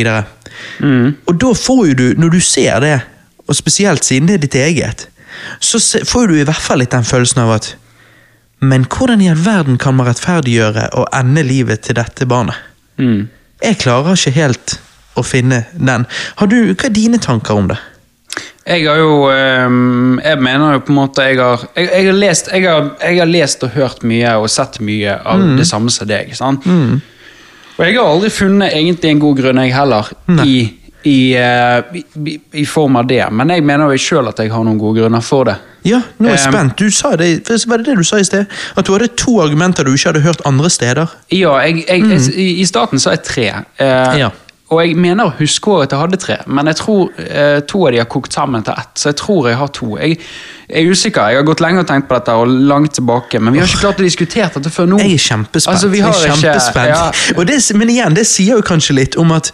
Mm. 0.84 1.14
Og 1.24 1.40
da 1.40 1.54
får 1.56 1.80
jo 1.88 1.96
du, 2.02 2.06
når 2.20 2.36
du 2.36 2.40
ser 2.44 2.84
det, 2.84 2.98
og 3.48 3.56
spesielt 3.56 4.04
siden 4.04 4.28
det 4.28 4.36
er 4.36 4.44
ditt 4.44 4.58
eget, 4.60 5.06
så 5.60 5.80
får 6.04 6.28
du 6.28 6.36
i 6.36 6.44
hvert 6.44 6.66
fall 6.66 6.84
litt 6.84 6.92
den 6.92 7.08
følelsen 7.08 7.42
av 7.46 7.56
at 7.56 7.74
Men 8.64 8.84
hvordan 8.88 9.20
i 9.20 9.26
all 9.28 9.40
verden 9.44 9.76
kan 9.76 9.96
man 9.96 10.06
rettferdiggjøre 10.08 10.86
å 10.96 11.08
ende 11.12 11.42
livet 11.44 11.82
til 11.84 11.98
dette 11.98 12.24
barnet? 12.24 12.56
Mm. 12.96 13.26
Jeg 13.60 13.80
klarer 13.82 14.16
ikke 14.16 14.36
helt 14.38 14.78
å 15.20 15.24
finne 15.26 15.64
den. 15.74 16.06
Har 16.38 16.48
du, 16.48 16.56
hva 16.72 16.88
er 16.88 16.94
dine 16.94 17.20
tanker 17.20 17.58
om 17.60 17.68
det? 17.68 17.76
Jeg 18.66 18.86
har 18.88 18.96
jo 18.96 19.26
ehm, 19.28 20.20
Jeg 20.24 20.38
mener 20.40 20.72
jo 20.72 20.80
på 20.86 20.92
en 20.94 20.96
måte 20.96 21.24
Jeg 21.28 21.36
har, 21.36 21.66
jeg, 21.76 21.88
jeg 21.92 22.06
har, 22.06 22.16
lest, 22.16 22.48
jeg 22.52 22.64
har, 22.64 22.86
jeg 23.02 23.18
har 23.20 23.28
lest 23.28 23.66
og 23.66 23.74
hørt 23.74 24.02
mye 24.08 24.30
og 24.40 24.48
sett 24.48 24.78
mye 24.80 25.18
av 25.20 25.42
Mm. 25.42 25.56
det 25.58 25.66
samme 25.68 25.90
som 25.92 26.08
deg. 26.08 26.32
Sant? 26.36 26.64
Og 26.64 27.84
jeg 27.84 27.96
har 27.98 28.06
aldri 28.06 28.30
funnet 28.30 28.72
egentlig 28.72 29.10
en 29.10 29.20
god 29.20 29.36
grunn, 29.40 29.58
jeg 29.66 29.74
heller, 29.74 30.08
i, 30.46 30.54
i, 31.04 31.34
eh, 31.36 31.82
i, 32.24 32.36
i, 32.62 32.64
form 32.64 32.96
av 32.96 33.08
det. 33.10 33.24
Men 33.34 33.50
jeg 33.50 33.64
mener 33.66 33.90
jo 33.90 33.98
sjøl 33.98 34.28
at 34.30 34.38
jeg 34.38 34.52
har 34.52 34.62
noen 34.64 34.78
gode 34.78 35.00
grunner 35.02 35.20
for 35.26 35.44
det. 35.50 35.56
Ja, 35.84 35.98
nå 36.18 36.30
er 36.30 36.36
jeg 36.38 36.46
Um, 36.46 36.52
spent. 36.54 36.78
Du 36.78 36.88
sa 36.94 37.10
det, 37.20 37.42
Var 37.68 37.76
det 37.82 37.86
det 37.90 37.96
du 37.98 38.04
sa 38.06 38.16
i 38.16 38.24
sted? 38.24 38.46
At 38.78 38.86
du 38.86 38.92
hadde 38.94 39.10
to 39.20 39.40
argumenter 39.42 39.84
du 39.84 39.90
ikke 39.92 40.12
hadde 40.14 40.22
hørt 40.24 40.40
andre 40.48 40.70
steder? 40.70 41.10
Ja, 41.34 41.58
i, 41.66 41.82
i 42.62 42.64
starten 42.64 43.02
sa 43.02 43.10
jeg 43.18 43.22
tre. 43.26 43.50
Uh, 43.80 44.18
Ja. 44.22 44.30
Og 44.74 44.80
jeg 44.82 44.96
mener 44.98 45.28
å 45.30 45.34
huske 45.38 45.76
at 45.84 45.92
jeg 45.94 46.00
hadde 46.00 46.18
tre, 46.20 46.36
men 46.50 46.66
jeg 46.70 46.78
tror 46.80 47.12
eh, 47.24 47.60
to 47.70 47.84
av 47.86 47.94
de 47.94 48.00
har 48.02 48.08
kokt 48.10 48.34
sammen 48.36 48.64
til 48.66 48.74
ett. 48.80 48.90
Så 48.98 49.12
jeg 49.12 49.18
tror 49.20 49.48
jeg 49.50 49.58
har 49.60 49.70
to. 49.76 49.92
Jeg, 50.00 50.18
jeg 50.68 50.82
er 50.82 50.90
usikker. 50.90 51.30
Jeg 51.30 51.40
har 51.40 51.46
gått 51.48 51.62
lenge 51.64 51.84
og 51.84 51.88
tenkt 51.90 52.08
på 52.10 52.18
dette, 52.18 52.34
og 52.40 52.50
langt 52.72 52.96
tilbake, 52.98 53.40
men 53.40 53.54
vi 53.54 53.62
har 53.62 53.70
ikke 53.70 53.84
klart 53.86 54.02
å 54.02 54.06
diskutere 54.08 54.50
dette 54.58 54.72
før 54.74 54.90
nå. 54.90 54.98
Jeg 55.04 55.14
er 55.18 55.24
kjempespent. 55.28 55.72
Altså, 55.74 55.92
vi 55.94 56.02
har 56.04 56.12
jeg 56.18 56.26
er 56.30 56.34
ikke- 56.34 56.42
kjempespent. 56.42 56.92
ja. 56.94 57.38
Og 57.38 57.46
det, 57.46 57.60
men 57.78 57.94
igjen, 57.94 58.14
det 58.18 58.26
sier 58.26 58.58
jo 58.58 58.66
kanskje 58.66 58.98
litt 59.00 59.16
om 59.20 59.32
at 59.36 59.52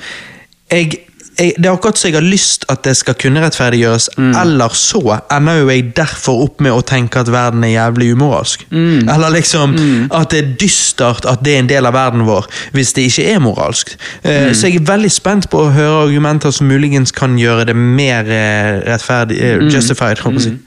jeg, 0.71 1.01
jeg, 1.39 1.55
Det 1.57 1.67
er 1.67 1.73
akkurat 1.73 1.97
så 1.99 2.09
jeg 2.09 2.15
har 2.15 2.25
lyst 2.27 2.65
at 2.69 2.83
det 2.85 2.97
skal 2.97 3.15
kunne 3.15 3.41
rettferdiggjøres, 3.41 4.09
Mm. 4.19 4.35
eller 4.43 4.69
så 4.69 5.21
ender 5.31 5.61
jo 5.61 5.69
jeg 5.69 5.95
derfor 5.97 6.43
opp 6.45 6.61
med 6.61 6.73
å 6.73 6.83
tenke 6.83 7.21
at 7.21 7.29
verden 7.33 7.65
er 7.65 7.69
jævlig 7.77 8.13
umoralsk. 8.13 8.67
Mm. 8.71 9.09
Eller 9.09 9.31
liksom 9.31 9.75
at 10.13 10.31
det 10.31 10.39
er 10.45 10.57
dystert 10.61 11.25
at 11.27 11.43
det 11.45 11.55
er 11.55 11.59
en 11.59 11.67
del 11.69 11.87
av 11.87 11.93
verden 11.95 12.27
vår, 12.27 12.47
hvis 12.73 12.93
det 12.93 13.07
ikke 13.11 13.35
er 13.35 13.39
moralsk. 13.41 13.97
Uh, 14.25 14.31
Mm. 14.31 14.55
Så 14.55 14.67
jeg 14.69 14.77
er 14.77 14.85
veldig 14.97 15.11
spent 15.13 15.51
på 15.51 15.59
å 15.67 15.73
høre 15.73 16.05
argumenter 16.09 16.51
som 16.53 16.67
muligens 16.69 17.13
kan 17.13 17.37
gjøre 17.39 17.67
det 17.67 17.77
mer 17.77 18.21
eh, 18.29 18.81
rettferdig, 18.91 19.41
Mm. 19.61 19.71
justified. 19.71 20.19
Mm. 20.25 20.39
si. 20.41 20.59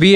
Vi, 0.00 0.12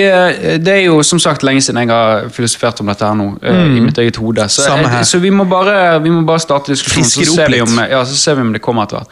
det 0.64 0.68
er 0.68 0.84
jo 0.86 1.02
som 1.02 1.18
sagt 1.18 1.42
lenge 1.42 1.60
siden 1.60 1.76
jeg 1.82 1.88
har 1.88 2.28
filosofert 2.32 2.80
om 2.80 2.86
dette 2.86 3.04
her 3.04 3.14
nå, 3.14 3.38
Mm. 3.42 3.76
i 3.76 3.80
mitt 3.80 3.98
eget 3.98 4.16
hode. 4.16 4.48
Så, 4.48 4.62
Mm. 4.70 4.90
Jeg, 4.90 5.06
så 5.06 5.18
vi, 5.20 5.30
må 5.30 5.44
bare, 5.44 6.00
vi 6.02 6.08
må 6.10 6.24
bare 6.24 6.38
starte 6.40 6.72
diskusjonen, 6.72 7.04
så 7.04 7.34
ser, 7.34 7.50
vi 7.50 7.60
om, 7.60 7.78
ja, 7.90 8.04
så 8.04 8.14
ser 8.16 8.34
vi 8.34 8.40
om 8.40 8.52
det 8.52 8.62
kommer 8.62 8.82
etter 8.84 8.96
hvert. 8.96 9.08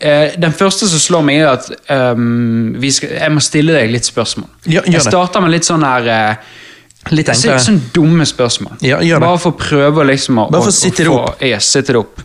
Eh, 0.00 0.34
den 0.36 0.52
første 0.52 0.88
som 0.90 1.00
slår 1.00 1.24
meg, 1.24 1.40
er 1.40 1.54
at 1.54 1.70
um, 2.16 2.74
vi 2.80 2.90
skal, 2.92 3.14
jeg 3.16 3.32
må 3.32 3.40
stille 3.40 3.76
deg 3.78 3.92
litt 3.94 4.04
spørsmål. 4.04 4.50
Ja, 4.68 4.82
jeg 4.84 5.00
starter 5.04 5.40
med 5.44 5.54
litt 5.54 5.68
sånn 5.68 5.86
her 5.86 6.12
eh, 6.12 6.54
Litt 7.14 7.28
så, 7.38 7.54
sånn 7.62 7.78
dumme 7.94 8.24
spørsmål. 8.26 8.80
Ja. 8.82 8.98
Bare 9.22 9.38
for 9.38 9.54
å 9.54 9.58
prøve 9.60 10.02
liksom 10.08 10.40
å 10.42 10.48
Bare 10.50 10.66
for 10.66 10.74
å 10.74 10.74
sitte 10.74 11.04
det 11.06 11.12
opp. 11.14 11.44
Ja, 11.46 11.60
sitte 11.62 11.94
det 11.94 12.00
opp. 12.00 12.24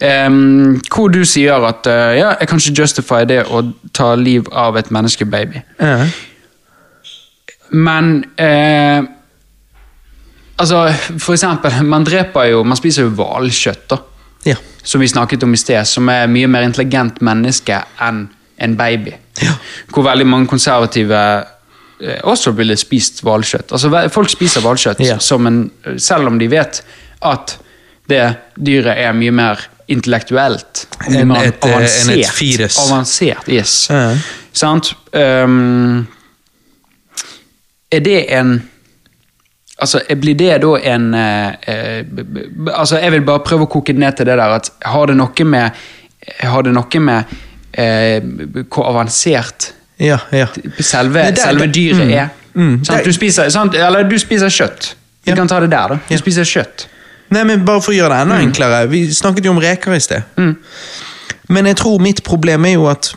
Um, 0.00 0.78
hvor 0.88 1.12
du 1.12 1.20
sier 1.28 1.60
at 1.68 1.84
uh, 1.84 2.14
ja, 2.16 2.30
jeg 2.40 2.48
kan 2.48 2.62
ikke 2.62 2.80
justify 2.80 3.26
det 3.28 3.42
å 3.44 3.60
ta 3.92 4.14
liv 4.16 4.48
av 4.48 4.78
et 4.80 4.88
menneskebaby. 4.88 5.60
-huh. 5.78 6.06
Men 7.70 8.24
uh, 8.40 9.04
Altså, 10.60 10.92
for 11.18 11.32
eksempel, 11.32 11.84
man 11.84 12.04
dreper 12.04 12.50
jo 12.50 12.62
Man 12.64 12.76
spiser 12.76 13.02
jo 13.02 13.14
hvalkjøtt, 13.16 13.90
da. 13.90 13.96
Ja. 14.44 14.56
Som 14.82 15.00
vi 15.00 15.08
snakket 15.08 15.42
om 15.42 15.54
i 15.54 15.60
sted, 15.60 15.84
som 15.86 16.08
er 16.08 16.28
mye 16.30 16.48
mer 16.48 16.64
intelligent 16.64 17.20
menneske 17.24 17.82
enn 18.00 18.28
en 18.60 18.76
baby. 18.76 19.12
Ja. 19.40 19.54
Hvor 19.92 20.04
veldig 20.04 20.26
mange 20.28 20.48
konservative 20.48 21.20
eh, 22.00 22.20
også 22.28 22.52
ville 22.56 22.76
spist 22.76 23.22
hvalkjøtt. 23.24 23.72
Altså, 23.72 23.90
folk 24.12 24.32
spiser 24.32 24.64
hvalkjøtt 24.64 25.00
Ja. 25.04 25.18
Selv 25.20 26.28
om 26.28 26.38
de 26.38 26.48
vet 26.50 26.82
at 27.24 27.56
det 28.10 28.24
dyret 28.56 28.98
er 29.00 29.12
mye 29.16 29.32
mer 29.32 29.64
intellektuelt. 29.90 30.86
mye 31.08 31.22
Enn 31.22 31.32
mer 31.32 31.48
et, 31.48 31.64
eh, 31.64 31.88
enn 32.02 32.12
et 32.18 32.32
fires. 32.32 32.78
Avansert, 32.84 33.48
yes. 33.48 33.88
Ja. 33.90 34.16
Sant? 34.52 34.94
Um, 35.12 36.06
er 37.90 38.04
det 38.04 38.24
en 38.34 38.69
Altså, 39.80 40.00
Blir 40.20 40.34
det 40.36 40.60
da 40.62 40.74
en 40.94 41.14
eh, 41.14 41.52
eh, 41.66 42.04
Altså, 42.74 42.98
Jeg 42.98 43.12
vil 43.12 43.22
bare 43.24 43.40
prøve 43.44 43.64
å 43.64 43.70
koke 43.72 43.92
det 43.94 43.98
ned 44.02 44.16
til 44.16 44.26
det 44.26 44.36
der 44.36 44.54
at 44.58 44.70
har 44.84 45.06
det 45.06 45.16
noe 45.16 45.44
med 45.44 45.70
Har 46.42 46.62
det 46.62 46.72
noe 46.76 47.00
med 47.00 47.24
eh, 47.72 48.20
hvor 48.68 48.88
avansert 48.90 49.72
Ja, 50.00 50.18
ja. 50.32 50.46
selve, 50.80 51.22
det- 51.30 51.38
selve 51.38 51.66
det- 51.66 51.74
dyret 51.74 52.06
mm, 52.06 52.10
er? 52.12 52.28
mm. 52.54 52.84
sant? 52.84 53.04
Du 53.04 53.12
spiser, 53.12 53.48
sant? 53.50 53.74
Eller 53.74 54.02
du 54.08 54.18
spiser 54.18 54.48
kjøtt. 54.48 54.94
Vi 55.24 55.30
Ja. 55.30 55.36
kan 55.36 55.48
ta 55.48 55.60
det 55.60 55.70
der, 55.70 55.88
da. 55.88 55.98
Du 56.08 56.16
spiser 56.18 56.42
kjøtt. 56.44 56.86
Nei, 57.30 57.44
men 57.44 57.64
Bare 57.64 57.80
for 57.80 57.92
å 57.92 57.94
gjøre 57.94 58.08
det 58.16 58.20
enda 58.22 58.38
enklere. 58.40 58.88
Vi 58.88 59.06
snakket 59.14 59.44
jo 59.44 59.50
om 59.50 59.58
reker 59.60 59.92
i 59.94 59.98
sted. 60.00 60.22
Men 61.48 61.66
jeg 61.66 61.76
tror 61.76 62.00
mitt 62.00 62.22
problem 62.24 62.64
er 62.64 62.72
jo 62.72 62.86
at 62.88 63.12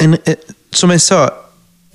en, 0.00 0.14
eh, 0.26 0.34
Som 0.72 0.90
jeg 0.90 1.00
sa, 1.00 1.28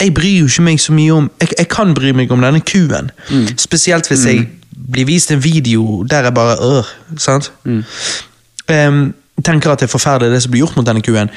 jeg 0.02 0.14
bryr 0.14 0.40
jo 0.42 0.46
ikke 0.50 0.62
meg 0.66 0.80
så 0.84 0.94
mye 0.94 1.12
om 1.16 1.28
Jeg, 1.42 1.50
jeg 1.58 1.68
kan 1.72 1.94
bry 1.96 2.12
meg 2.12 2.32
om 2.32 2.42
denne 2.44 2.60
kuen. 2.68 3.12
Spesielt 3.58 4.08
hvis 4.12 4.26
jeg 4.28 4.48
blir 4.92 5.06
vist 5.08 5.32
en 5.32 5.44
video 5.44 6.04
der 6.04 6.24
jeg 6.28 6.34
bare 6.36 6.56
øh, 6.62 6.90
sant? 7.18 7.52
Em, 7.66 9.14
tenker 9.46 9.72
at 9.72 9.80
det 9.80 9.88
er 9.88 9.92
forferdelig 9.94 10.34
det 10.34 10.42
som 10.44 10.52
blir 10.52 10.66
gjort 10.66 10.76
mot 10.76 10.86
denne 10.88 11.02
kuen. 11.06 11.30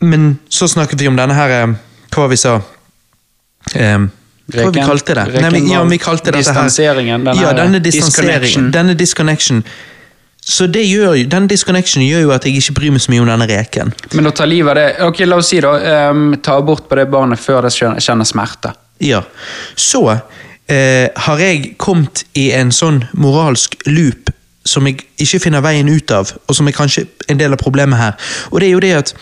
Men 0.00 0.38
så 0.48 0.68
snakket 0.68 1.00
vi 1.00 1.08
om 1.08 1.16
denne 1.16 1.34
her 1.34 1.48
eh, 1.62 1.74
Hva 2.12 2.26
var 2.26 2.28
vi 2.28 2.36
sa? 2.36 2.58
Um, 3.74 4.10
hva 4.46 4.66
var 4.66 4.72
vi 4.72 4.78
Reken- 4.78 4.86
kalte 4.86 5.14
det? 5.14 5.24
reken 5.26 5.42
Nei, 5.42 5.50
men, 5.50 5.70
ja, 5.72 5.82
vi 5.84 5.96
kalte 5.98 6.30
dette 6.30 6.52
her 6.52 7.00
ja, 7.34 7.52
denne 7.56 7.80
distanseringen. 7.82 8.70
Denne 8.72 8.94
disconnection. 8.94 9.64
Så 10.46 10.68
det 10.70 10.84
gjør, 10.86 11.16
jo- 11.18 11.26
denne 11.26 11.50
disconnection 11.50 12.04
gjør 12.06 12.20
jo 12.22 12.30
at 12.36 12.44
jeg 12.46 12.60
ikke 12.60 12.74
bryr 12.78 12.92
meg 12.94 13.02
så 13.02 13.10
mye 13.10 13.24
om 13.24 13.26
denne 13.32 13.48
reken. 13.50 13.90
Men 14.14 14.28
å 14.30 14.32
ta 14.36 14.44
livet 14.46 14.70
av 14.70 14.76
det 14.78 15.06
Ok, 15.08 15.24
La 15.26 15.36
oss 15.40 15.48
si, 15.50 15.58
da. 15.60 15.72
Um, 16.10 16.36
ta 16.38 16.54
abort 16.60 16.84
på 16.88 16.94
det 17.00 17.08
barnet 17.10 17.40
før 17.42 17.66
det 17.66 17.72
kjenner 17.74 18.24
smerte. 18.28 18.70
Ja. 19.02 19.24
Så 19.74 20.04
uh, 20.06 21.08
har 21.26 21.42
jeg 21.42 21.74
kommet 21.82 22.22
i 22.38 22.52
en 22.54 22.70
sånn 22.72 23.02
moralsk 23.18 23.74
loop 23.90 24.30
som 24.66 24.86
jeg 24.86 25.02
ikke 25.22 25.38
finner 25.44 25.62
veien 25.62 25.88
ut 25.90 26.10
av, 26.10 26.30
og 26.48 26.54
som 26.58 26.66
er 26.66 26.74
kanskje 26.74 27.04
en 27.30 27.38
del 27.38 27.52
av 27.54 27.58
problemet 27.62 27.98
her. 28.00 28.14
Og 28.50 28.60
det 28.60 28.68
er 28.68 28.72
jo 28.72 28.80
det 28.82 28.94
at 28.98 29.12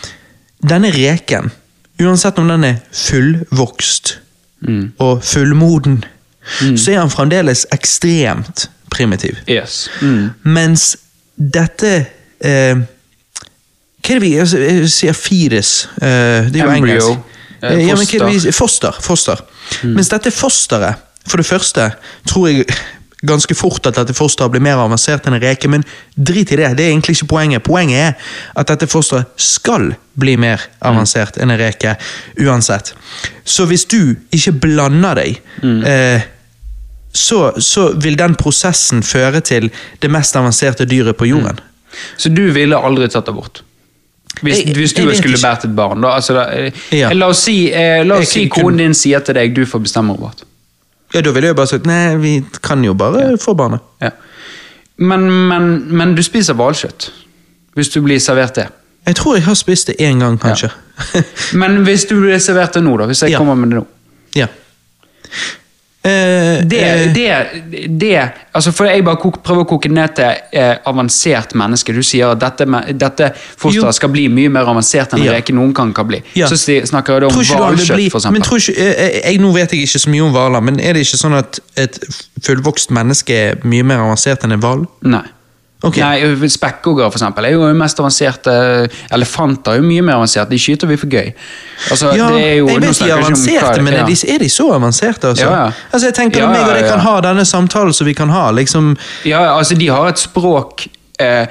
denne 0.64 0.88
reken, 0.94 1.50
uansett 2.00 2.38
om 2.40 2.48
den 2.48 2.64
er 2.64 2.78
fullvokst 2.96 4.14
og 5.04 5.20
fullmoden, 5.24 5.98
så 6.80 6.94
er 6.94 7.02
han 7.02 7.12
fremdeles 7.12 7.66
ekstremt 7.76 8.70
primitiv. 8.94 9.36
Yes. 9.48 9.90
Mm. 10.00 10.30
Mens 10.48 10.94
dette 11.36 11.92
eh, 12.44 12.74
Hva 14.04 14.10
er 14.14 14.18
det 14.18 14.22
vi 14.22 14.32
altså, 14.38 14.58
Jeg 14.60 14.90
sier 14.92 15.12
Fires. 15.16 15.88
eh, 16.02 16.50
det 16.52 16.60
er 16.60 16.66
jo 16.66 16.70
Embryo, 16.70 16.94
engelsk. 16.94 17.10
eh, 17.10 17.30
Eh, 17.64 17.86
ja, 17.88 17.94
men 17.96 18.04
er 18.04 18.52
foster. 18.52 18.92
foster. 18.92 18.92
foster. 19.00 19.40
Mens 19.88 20.08
dette 20.12 20.30
fosteret, 20.30 20.94
for 21.26 21.36
det 21.40 21.46
første, 21.46 21.86
tror 22.28 22.48
jeg 22.50 22.66
ganske 23.24 23.54
fort 23.56 23.86
at 23.86 23.96
dette 23.96 24.12
fosteret 24.12 24.50
blir 24.52 24.60
mer 24.60 24.76
avansert 24.76 25.24
enn 25.26 25.32
en 25.38 25.40
reke, 25.40 25.68
men 25.72 25.84
drit 26.14 26.52
i 26.52 26.56
det. 26.60 26.76
Det 26.76 26.84
er 26.84 26.90
egentlig 26.90 27.14
ikke 27.16 27.30
poenget. 27.30 27.62
Poenget 27.64 27.96
er 27.96 28.12
at 28.60 28.68
dette 28.68 28.86
fosteret 28.86 29.24
skal 29.40 29.94
bli 30.20 30.36
mer 30.36 30.60
avansert 30.84 31.38
enn 31.40 31.50
en 31.54 31.58
reke 31.58 31.96
uansett. 32.44 32.92
Så 33.44 33.64
hvis 33.70 33.86
du 33.88 34.14
ikke 34.30 34.52
blander 34.52 35.14
deg 35.22 35.40
eh, 35.64 36.20
så, 37.14 37.52
så 37.62 37.92
vil 38.02 38.16
den 38.18 38.34
prosessen 38.34 39.02
føre 39.06 39.40
til 39.40 39.70
det 40.02 40.10
mest 40.10 40.34
avanserte 40.36 40.84
dyret 40.90 41.16
på 41.16 41.28
jorden. 41.30 41.60
Så 42.18 42.28
du 42.34 42.48
ville 42.52 42.76
aldri 42.76 43.06
tatt 43.08 43.28
abort? 43.30 43.62
Hvis, 44.42 44.58
Jeg- 44.64 44.74
hvis 44.74 44.92
du 44.96 45.02
jeg 45.06 45.16
skulle 45.20 45.38
båret 45.38 45.64
et 45.64 45.76
barn, 45.76 46.00
da? 46.02 46.08
Altså, 46.16 46.34
da 46.34 46.48
eh, 46.50 46.72
Ja. 46.92 47.12
La 47.14 47.28
oss 47.30 47.44
si, 47.46 47.70
eh, 47.72 48.02
la 48.04 48.16
Jeg 48.18 48.22
oss 48.26 48.32
si 48.34 48.48
kunne- 48.48 48.64
konen 48.64 48.76
din 48.78 48.94
sier 48.94 49.20
til 49.20 49.34
deg 49.34 49.54
du 49.54 49.64
får 49.64 49.80
bestemme 49.84 50.10
abort. 50.14 50.42
Ja, 51.14 51.20
Da 51.20 51.30
ville 51.30 51.46
jeg 51.46 51.56
bare 51.56 51.66
sagt 51.70 51.86
nei, 51.86 52.16
vi 52.16 52.44
kan 52.62 52.82
jo 52.84 52.94
bare 52.94 53.36
få 53.38 53.54
barnet. 53.54 53.80
Ja. 54.02 54.10
Men, 54.98 55.30
men, 55.48 55.86
men 55.96 56.14
du 56.16 56.22
spiser 56.22 56.54
hvalkjøtt. 56.54 57.10
Hvis 57.76 57.88
du 57.94 58.00
blir 58.02 58.18
servert 58.18 58.54
det. 58.54 58.68
Jeg 59.06 59.14
tror 59.16 59.34
jeg 59.36 59.44
har 59.44 59.54
spist 59.54 59.86
det 59.86 59.96
én 60.00 60.18
gang, 60.18 60.38
kanskje. 60.40 60.70
Men 61.52 61.84
hvis 61.84 62.04
du 62.08 62.16
blir 62.20 62.38
servert 62.38 62.72
det 62.74 62.82
nå, 62.82 62.96
da? 62.98 63.06
Hvis 63.06 63.22
jeg 63.22 63.30
Ja. 63.30 63.38
kommer 63.38 63.54
med 63.54 63.70
det 63.70 63.76
nå? 63.78 63.86
ja. 64.34 64.46
Eh, 66.04 66.60
Det, 66.68 66.80
eh, 66.84 67.12
det, 67.14 67.88
det 68.00 68.30
altså 68.54 68.72
For 68.76 68.84
jeg 68.84 69.04
bare 69.06 69.16
kok, 69.16 69.38
prøver 69.42 69.64
å 69.64 69.68
koke 69.68 69.88
ned 69.88 70.12
til 70.18 70.34
eh, 70.52 70.74
avansert 70.86 71.54
menneske. 71.56 71.94
Du 71.96 72.02
sier 72.04 72.34
at 72.34 72.40
dette, 72.42 72.66
dette 72.92 73.30
fosteret 73.56 73.96
skal 73.96 74.12
bli 74.12 74.26
mye 74.28 74.50
mer 74.52 74.68
avansert 74.68 75.14
enn 75.16 75.22
en 75.22 75.24
Ja. 75.30 75.32
reke 75.38 75.54
noen 75.56 75.72
kan, 75.74 75.94
kan 75.96 76.06
bli. 76.06 76.20
Ja. 76.36 76.46
Så 76.52 76.58
snakker 76.60 77.20
jeg 77.24 77.30
om 77.30 77.38
hvalkjøtt, 77.38 78.12
f.eks. 78.12 78.68
eh, 78.68 79.20
jeg, 79.24 79.40
nå 79.40 79.52
vet 79.56 79.72
jeg 79.72 79.86
ikke 79.88 80.02
så 80.04 80.10
mye 80.12 80.26
om 80.26 80.32
hvaler, 80.36 80.60
men 80.60 80.80
er 80.80 80.92
det 80.92 81.06
ikke 81.06 81.22
sånn 81.22 81.38
at 81.40 81.60
et 81.80 81.98
fullvokst 82.44 82.92
menneske 82.94 83.32
er 83.34 83.64
mye 83.64 83.82
mer 83.82 84.04
avansert 84.04 84.44
enn 84.44 84.52
en 84.58 84.60
hval? 84.60 84.84
Nei. 85.02 85.24
Ok. 85.84 85.98
Nei, 86.00 86.48
Spekkhoggere 86.48 87.10
for 87.10 87.18
eksempel, 87.18 87.48
er 87.48 87.56
jo 87.56 87.68
mest 87.76 88.00
avanserte 88.00 88.54
Elefanter 89.14 89.74
er 89.74 89.82
jo 89.82 89.86
mye 89.86 90.04
mer 90.06 90.18
avanserte. 90.18 90.50
De 90.54 90.60
skyter 90.60 90.88
vi 90.90 90.96
for 91.00 91.12
gøy. 91.12 91.32
Altså, 91.90 92.14
Ja, 92.16 92.30
det 92.32 92.46
jo, 92.58 92.68
jeg 92.70 92.80
vet 92.80 93.00
de 93.00 93.10
er 93.10 93.18
avanserte, 93.18 93.82
men 93.82 93.98
er, 93.98 94.06
de, 94.08 94.16
er 94.34 94.40
de 94.44 94.48
så 94.52 94.70
avanserte? 94.72 95.34
Altså? 95.34 95.44
Ja, 95.44 95.66
ja. 95.66 95.84
altså 95.90 96.08
jeg 96.08 96.16
tenker 96.20 96.44
Ja, 96.44 96.48
meg 96.52 96.64
og 96.64 96.74
deg 96.78 96.88
kan 96.88 97.04
ha 97.04 97.14
denne 97.24 97.44
samtalen 97.48 97.94
som 97.96 98.08
vi 98.08 98.16
kan 98.16 98.32
ha, 98.32 98.48
liksom 98.54 98.94
Ja, 99.28 99.44
altså 99.56 99.76
de 99.78 99.90
har 99.92 100.08
et 100.08 100.22
språk 100.22 100.86
eh, 101.20 101.46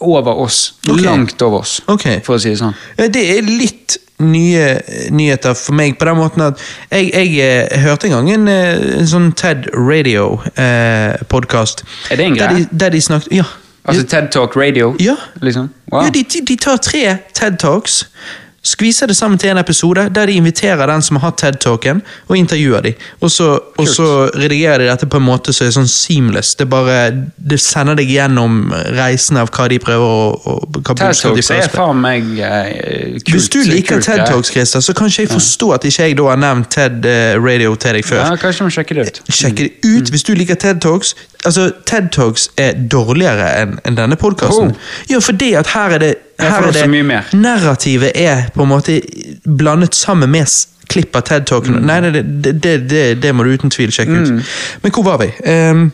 over 0.00 0.40
oss. 0.46 0.74
Okay. 0.88 1.04
Langt 1.04 1.42
over 1.42 1.60
oss, 1.60 1.80
okay. 1.86 2.20
for 2.24 2.38
å 2.38 2.40
si 2.40 2.54
det 2.54 2.60
sånn. 2.62 2.76
Det 2.96 3.24
er 3.36 3.44
litt 3.44 3.98
nye 4.18 4.78
eh, 4.78 5.10
nyheter 5.12 5.52
for 5.54 5.74
meg, 5.76 5.98
på 5.98 6.04
den 6.08 6.16
måten 6.16 6.42
at 6.46 6.60
jeg, 6.90 7.10
jeg 7.12 7.68
eh, 7.70 7.80
hørte 7.82 8.06
en 8.08 8.12
gang 8.16 8.30
en, 8.32 8.48
eh, 8.48 8.98
en 9.00 9.06
sånn 9.10 9.26
TED 9.36 9.66
Radio-podkast. 9.76 11.84
Er 12.10 12.16
det 12.16 12.24
en 12.26 12.34
der, 12.38 12.48
greie? 12.48 12.64
de- 12.64 12.68
der 12.80 12.88
de 12.90 13.00
snakket 13.00 13.32
Ja. 13.32 13.44
Altså 13.88 14.06
TED 14.06 14.28
Talk 14.32 14.56
Radio, 14.56 14.96
Ja. 14.98 15.14
liksom. 15.42 15.68
Wow. 15.92 16.02
Ja, 16.04 16.10
de, 16.10 16.24
de 16.48 16.56
tar 16.56 16.76
tre 16.76 17.18
TED 17.34 17.58
Talks, 17.58 18.08
skviser 18.66 19.10
det 19.10 19.16
sammen 19.16 19.38
til 19.38 19.52
en 19.52 19.60
episode, 19.60 20.08
der 20.14 20.26
de 20.26 20.36
inviterer 20.40 20.86
den 20.90 21.02
som 21.02 21.18
har 21.20 21.30
hatt 21.30 21.38
TED 21.42 21.58
Talken, 21.62 22.02
og 22.28 22.36
intervjuer 22.38 22.84
de. 22.88 22.92
Og 23.20 23.30
så, 23.30 23.48
og 23.78 23.88
så 23.88 24.08
redigerer 24.34 24.84
de 24.84 24.90
dette 24.90 25.08
på 25.10 25.20
en 25.20 25.26
måte 25.26 25.54
som 25.56 25.68
er 25.68 25.74
sånn 25.76 25.88
seamless. 25.90 26.54
Det 26.58 26.68
bare, 26.70 26.98
det 27.36 27.60
sender 27.62 27.98
deg 28.00 28.10
gjennom 28.10 28.72
reisen 28.96 29.40
av 29.40 29.52
hva 29.54 29.68
de 29.70 29.78
prøver 29.82 30.06
å, 30.06 30.26
å 30.36 30.56
hva 30.66 30.96
TED 30.96 31.04
budskap 31.04 31.38
de 31.38 31.46
Talks 31.46 31.68
er 31.68 31.72
faen 31.74 32.02
meg 32.02 32.28
uh, 32.40 33.16
kult. 33.20 33.32
Hvis 33.36 33.48
du 33.52 33.60
er 33.62 33.70
liker 33.70 34.02
TED-talks, 34.02 34.52
Christer, 34.54 34.84
så 34.84 34.96
kan 34.96 35.10
ikke 35.12 35.26
jeg 35.26 35.32
forstå 35.32 35.70
at 35.76 35.88
ikke 35.88 36.10
jeg 36.10 36.18
da 36.18 36.28
har 36.32 36.42
nevnt 36.42 36.70
TED 36.74 37.08
eh, 37.10 37.36
Radio 37.40 37.74
til 37.80 37.98
deg 37.98 38.06
før. 38.06 38.24
Ja, 38.24 38.36
kanskje 38.40 38.68
vi 38.68 38.76
sjekker 38.78 39.00
det 39.00 39.08
ut. 39.08 39.22
Sjekker 39.30 39.70
det 39.70 39.94
ut 39.96 40.12
hvis 40.14 40.26
du 40.26 40.34
liker 40.38 40.58
TED 40.60 40.82
Talks. 40.84 41.14
Altså, 41.46 41.70
TED 41.86 42.10
Talks 42.14 42.48
er 42.60 42.76
dårligere 42.90 43.48
enn 43.62 43.76
en 43.86 43.98
denne 43.98 44.18
podkasten. 44.18 44.72
Oh. 44.74 44.94
Ja, 45.10 45.20
fordi 45.22 45.52
at 45.58 45.70
her 45.74 45.96
er 45.96 46.02
det, 46.02 46.14
Her 46.42 46.66
er 46.68 46.72
det. 46.74 47.20
Narrativet 47.32 48.12
er 48.14 48.48
på 48.54 48.66
en 48.66 48.72
måte 48.74 49.00
blandet 49.46 49.94
sammen 49.94 50.30
med 50.30 50.50
klipp 50.90 51.16
av 51.16 51.24
TED 51.26 51.46
Talken. 51.48 51.78
Mm. 51.80 51.86
Nei, 51.86 52.00
det, 52.10 52.24
det, 52.62 52.74
det, 52.90 53.04
det, 53.22 53.32
må 53.34 53.46
du 53.46 53.54
uten 53.54 53.72
tvil 53.72 53.94
sjekke 53.94 54.20
ut. 54.20 54.50
Men 54.82 54.94
hvor 54.94 55.06
var 55.06 55.22
vi? 55.22 55.30
Ehm, 55.48 55.88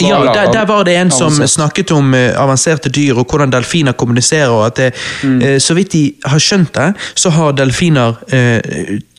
ja, 0.00 0.20
der, 0.32 0.52
der 0.52 0.64
var 0.66 0.86
det 0.88 0.94
en 0.96 1.10
som 1.12 1.36
snakket 1.48 1.92
om 1.92 2.14
uh, 2.14 2.32
avanserte 2.40 2.88
dyr 2.88 3.18
og 3.20 3.26
hvordan 3.28 3.52
delfiner 3.52 3.92
kommuniserer. 3.92 4.48
og 4.54 4.66
at 4.66 4.76
det, 4.76 4.92
Mm. 5.22 5.42
uh, 5.42 5.58
Så 5.58 5.74
vidt 5.74 5.92
de 5.92 6.14
har 6.24 6.38
skjønt 6.38 6.74
det, 6.74 6.94
så 7.14 7.30
har 7.30 7.52
delfiner 7.52 8.16
eh, 8.32 8.60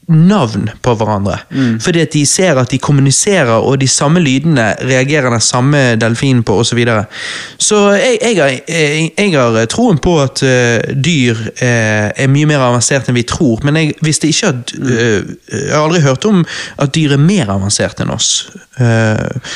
navn 0.07 0.69
på 0.81 0.93
hverandre. 0.95 1.37
Mm. 1.51 1.79
Fordi 1.83 2.01
at 2.05 2.13
de 2.13 2.23
ser 2.25 2.59
at 2.59 2.71
de 2.71 2.79
kommuniserer, 2.79 3.57
og 3.59 3.79
de 3.81 3.87
samme 3.87 4.21
lydene 4.23 4.69
reagerer 4.87 5.29
den 5.33 5.43
samme 5.43 5.83
delfinen 5.99 6.43
på, 6.47 6.59
osv. 6.61 6.69
Så, 6.69 6.75
videre. 6.75 7.05
så 7.57 7.77
jeg, 7.91 8.17
jeg, 8.21 8.61
jeg, 8.67 9.11
jeg 9.17 9.33
har 9.33 9.65
troen 9.71 9.97
på 9.97 10.17
at 10.21 10.43
uh, 10.45 10.93
dyr 10.93 11.39
uh, 11.39 12.07
er 12.13 12.31
mye 12.31 12.47
mer 12.49 12.63
avansert 12.69 13.09
enn 13.09 13.17
vi 13.17 13.25
tror. 13.27 13.63
Men 13.67 13.79
jeg 13.81 13.95
visste 14.05 14.29
ikke 14.29 14.53
at 14.53 14.75
uh, 14.77 15.33
Jeg 15.47 15.73
har 15.73 15.83
aldri 15.83 16.03
hørt 16.05 16.27
om 16.29 16.43
at 16.77 16.93
dyr 16.95 17.17
er 17.17 17.23
mer 17.23 17.49
avansert 17.51 17.99
enn 18.03 18.13
oss. 18.13 18.47
Eh, 18.77 19.51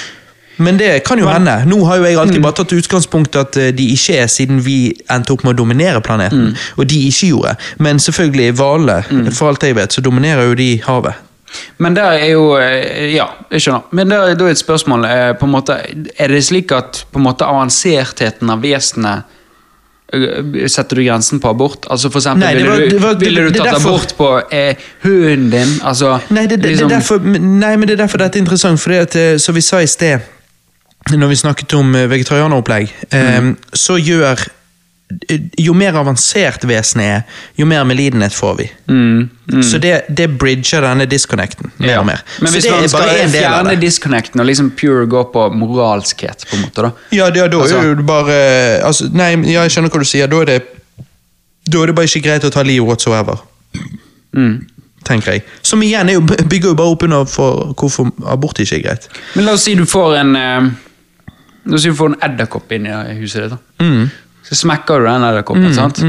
men 0.61 0.77
det 0.80 1.03
kan 1.07 1.19
jo 1.19 1.27
hende. 1.27 1.57
Nå 1.65 1.80
har 1.90 1.98
jo 1.98 2.03
jeg 2.07 2.17
alltid 2.22 2.41
bare 2.43 2.57
tatt 2.61 2.73
utgangspunkt 2.77 3.35
at 3.35 3.57
eh, 3.57 3.72
de 3.75 3.90
ikke 3.95 4.15
er, 4.22 4.27
siden 4.31 4.61
vi 4.65 4.77
endte 5.11 5.33
opp 5.35 5.43
med 5.43 5.53
å 5.56 5.57
dominere 5.64 6.01
planeten. 6.06 6.53
Og 6.77 6.88
de 6.91 7.01
ikke 7.09 7.27
gjorde. 7.33 7.56
Men 7.80 7.99
selvfølgelig 7.99 8.53
hvalene, 8.59 9.31
for 9.33 9.49
alt 9.51 9.64
jeg 9.67 9.75
vet, 9.75 9.91
så 9.93 10.01
dominerer 10.06 10.48
jo 10.51 10.56
de 10.59 10.69
havet. 10.85 11.14
Men 11.83 11.95
der 11.98 12.14
er 12.15 12.30
jo 12.31 12.45
eh, 12.61 13.09
Ja, 13.11 13.25
jeg 13.51 13.61
skjønner. 13.65 13.81
Men 13.91 14.07
der 14.14 14.30
er 14.31 14.38
da 14.40 14.45
et 14.48 14.57
spørsmål 14.61 15.03
eh, 15.09 15.33
på 15.35 15.49
en 15.49 15.51
måte, 15.51 15.75
Er 16.15 16.31
det 16.31 16.43
slik 16.48 16.72
at 16.72 17.01
på 17.11 17.19
en 17.19 17.25
måte 17.27 17.43
avansertheten 17.43 18.49
av 18.53 18.61
vesenet 18.64 19.27
Setter 20.67 20.95
du 20.99 21.03
grensen 21.06 21.40
på 21.40 21.48
abort? 21.53 21.85
Altså 21.91 22.09
for 22.11 22.19
eksempel, 22.19 22.43
Nei, 22.43 22.53
det 22.56 22.65
var- 22.67 22.77
ville, 22.77 22.90
det 22.91 23.01
var- 23.01 23.14
du, 23.15 23.25
ville 23.25 23.41
du 23.41 23.48
er 23.48 23.51
tatt 23.57 23.67
derfor- 23.67 23.90
abort 23.95 24.15
på 24.17 24.41
eh, 24.51 24.75
hunden 25.03 25.49
din? 25.49 25.77
Altså, 25.83 26.19
Nei, 26.30 26.48
det, 26.48 26.57
det, 26.61 26.69
liksom- 26.72 26.90
det 26.90 26.95
er 26.95 26.99
derfor, 26.99 27.19
men- 27.19 27.59
nei, 27.59 27.75
men 27.77 27.88
det 27.88 27.93
er 27.99 28.03
derfor 28.06 28.17
dette 28.17 28.35
er 28.38 28.41
interessant. 28.41 28.80
Fordi 28.80 28.95
at, 28.95 29.15
eh, 29.15 29.38
som 29.38 29.56
vi 29.56 29.61
sa 29.61 29.77
i 29.80 29.85
sted, 29.88 30.19
når 31.19 31.27
vi 31.33 31.35
snakket 31.35 31.73
om 31.77 31.95
eh, 31.95 32.07
vegetarianeropplegg, 32.11 32.91
eh, 33.11 33.51
så 33.73 33.98
gjør 33.99 34.40
eh, 35.27 35.40
Jo 35.59 35.73
mer 35.75 35.98
avansert 35.99 36.64
vesenet 36.69 37.06
er, 37.06 37.23
jo 37.59 37.65
mer 37.67 37.83
medlidenhet 37.83 38.31
får 38.33 38.53
vi. 38.61 38.67
Mm, 38.88 39.30
mm. 39.51 39.64
Så 39.64 39.77
det, 39.83 40.06
det 40.07 40.30
bridger 40.40 40.81
denne 40.85 41.06
disconnecten 41.11 41.72
mer 41.77 41.90
Ja. 41.90 41.99
og 41.99 42.06
mer. 42.07 42.22
Men 42.41 42.53
hvis 42.56 42.69
man 42.72 42.88
skal 42.90 43.09
fjerne 43.33 43.75
disconnecten 43.81 44.40
og 44.40 44.45
liksom 44.48 44.72
pure 44.80 45.06
gå 45.11 45.23
på 45.33 45.48
moralskhet, 45.53 46.45
på 46.49 46.56
en 46.56 46.61
måte, 46.67 46.81
da 46.88 46.91
Ja, 47.11 47.30
det, 47.30 47.49
da 47.51 47.57
Altså- 47.59 47.77
er 47.81 47.90
jo 47.91 48.03
bare 48.07 48.38
altså, 48.88 49.09
Nei, 49.14 49.33
ja, 49.51 49.61
jeg 49.67 49.72
skjønner 49.75 49.90
hva 49.91 49.99
du 49.99 50.06
sier. 50.07 50.27
Da 50.31 50.41
er 50.41 50.45
det 50.45 50.61
Da 51.72 51.81
er 51.83 51.85
det 51.91 51.95
bare 51.95 52.06
ikke 52.09 52.23
greit 52.25 52.43
å 52.43 52.49
ta 52.51 52.64
livet 52.64 52.88
whatsoever. 52.88 53.38
mm. 54.35 54.67
Tenker 55.03 55.31
jeg. 55.31 55.41
Som 55.65 55.81
igjen 55.81 56.09
jo, 56.14 56.19
bygger 56.22 56.69
jo 56.69 56.73
bare 56.77 56.88
opp 56.93 57.03
under 57.03 57.25
for 57.25 57.73
hvorfor 57.73 58.11
abort 58.30 58.59
ikke 58.61 58.75
er 58.77 58.81
greit. 58.85 59.07
Men 59.35 59.45
la 59.48 59.56
oss 59.57 59.64
si 59.65 59.73
du 59.75 59.81
får 59.90 60.17
en 60.19 60.35
eh, 60.35 60.67
La 61.65 61.75
oss 61.77 61.83
si 61.83 61.90
du 61.90 61.95
får 61.95 62.14
en 62.14 62.19
edderkopp 62.31 62.72
inn 62.72 62.85
i 62.90 63.15
huset 63.19 63.49
ditt. 63.49 63.59
Mm. 63.80 64.09
Så 64.48 64.56
smekker 64.64 64.99
du 64.99 65.06
den 65.06 65.23
edderkoppen, 65.27 65.73
sant? 65.75 65.99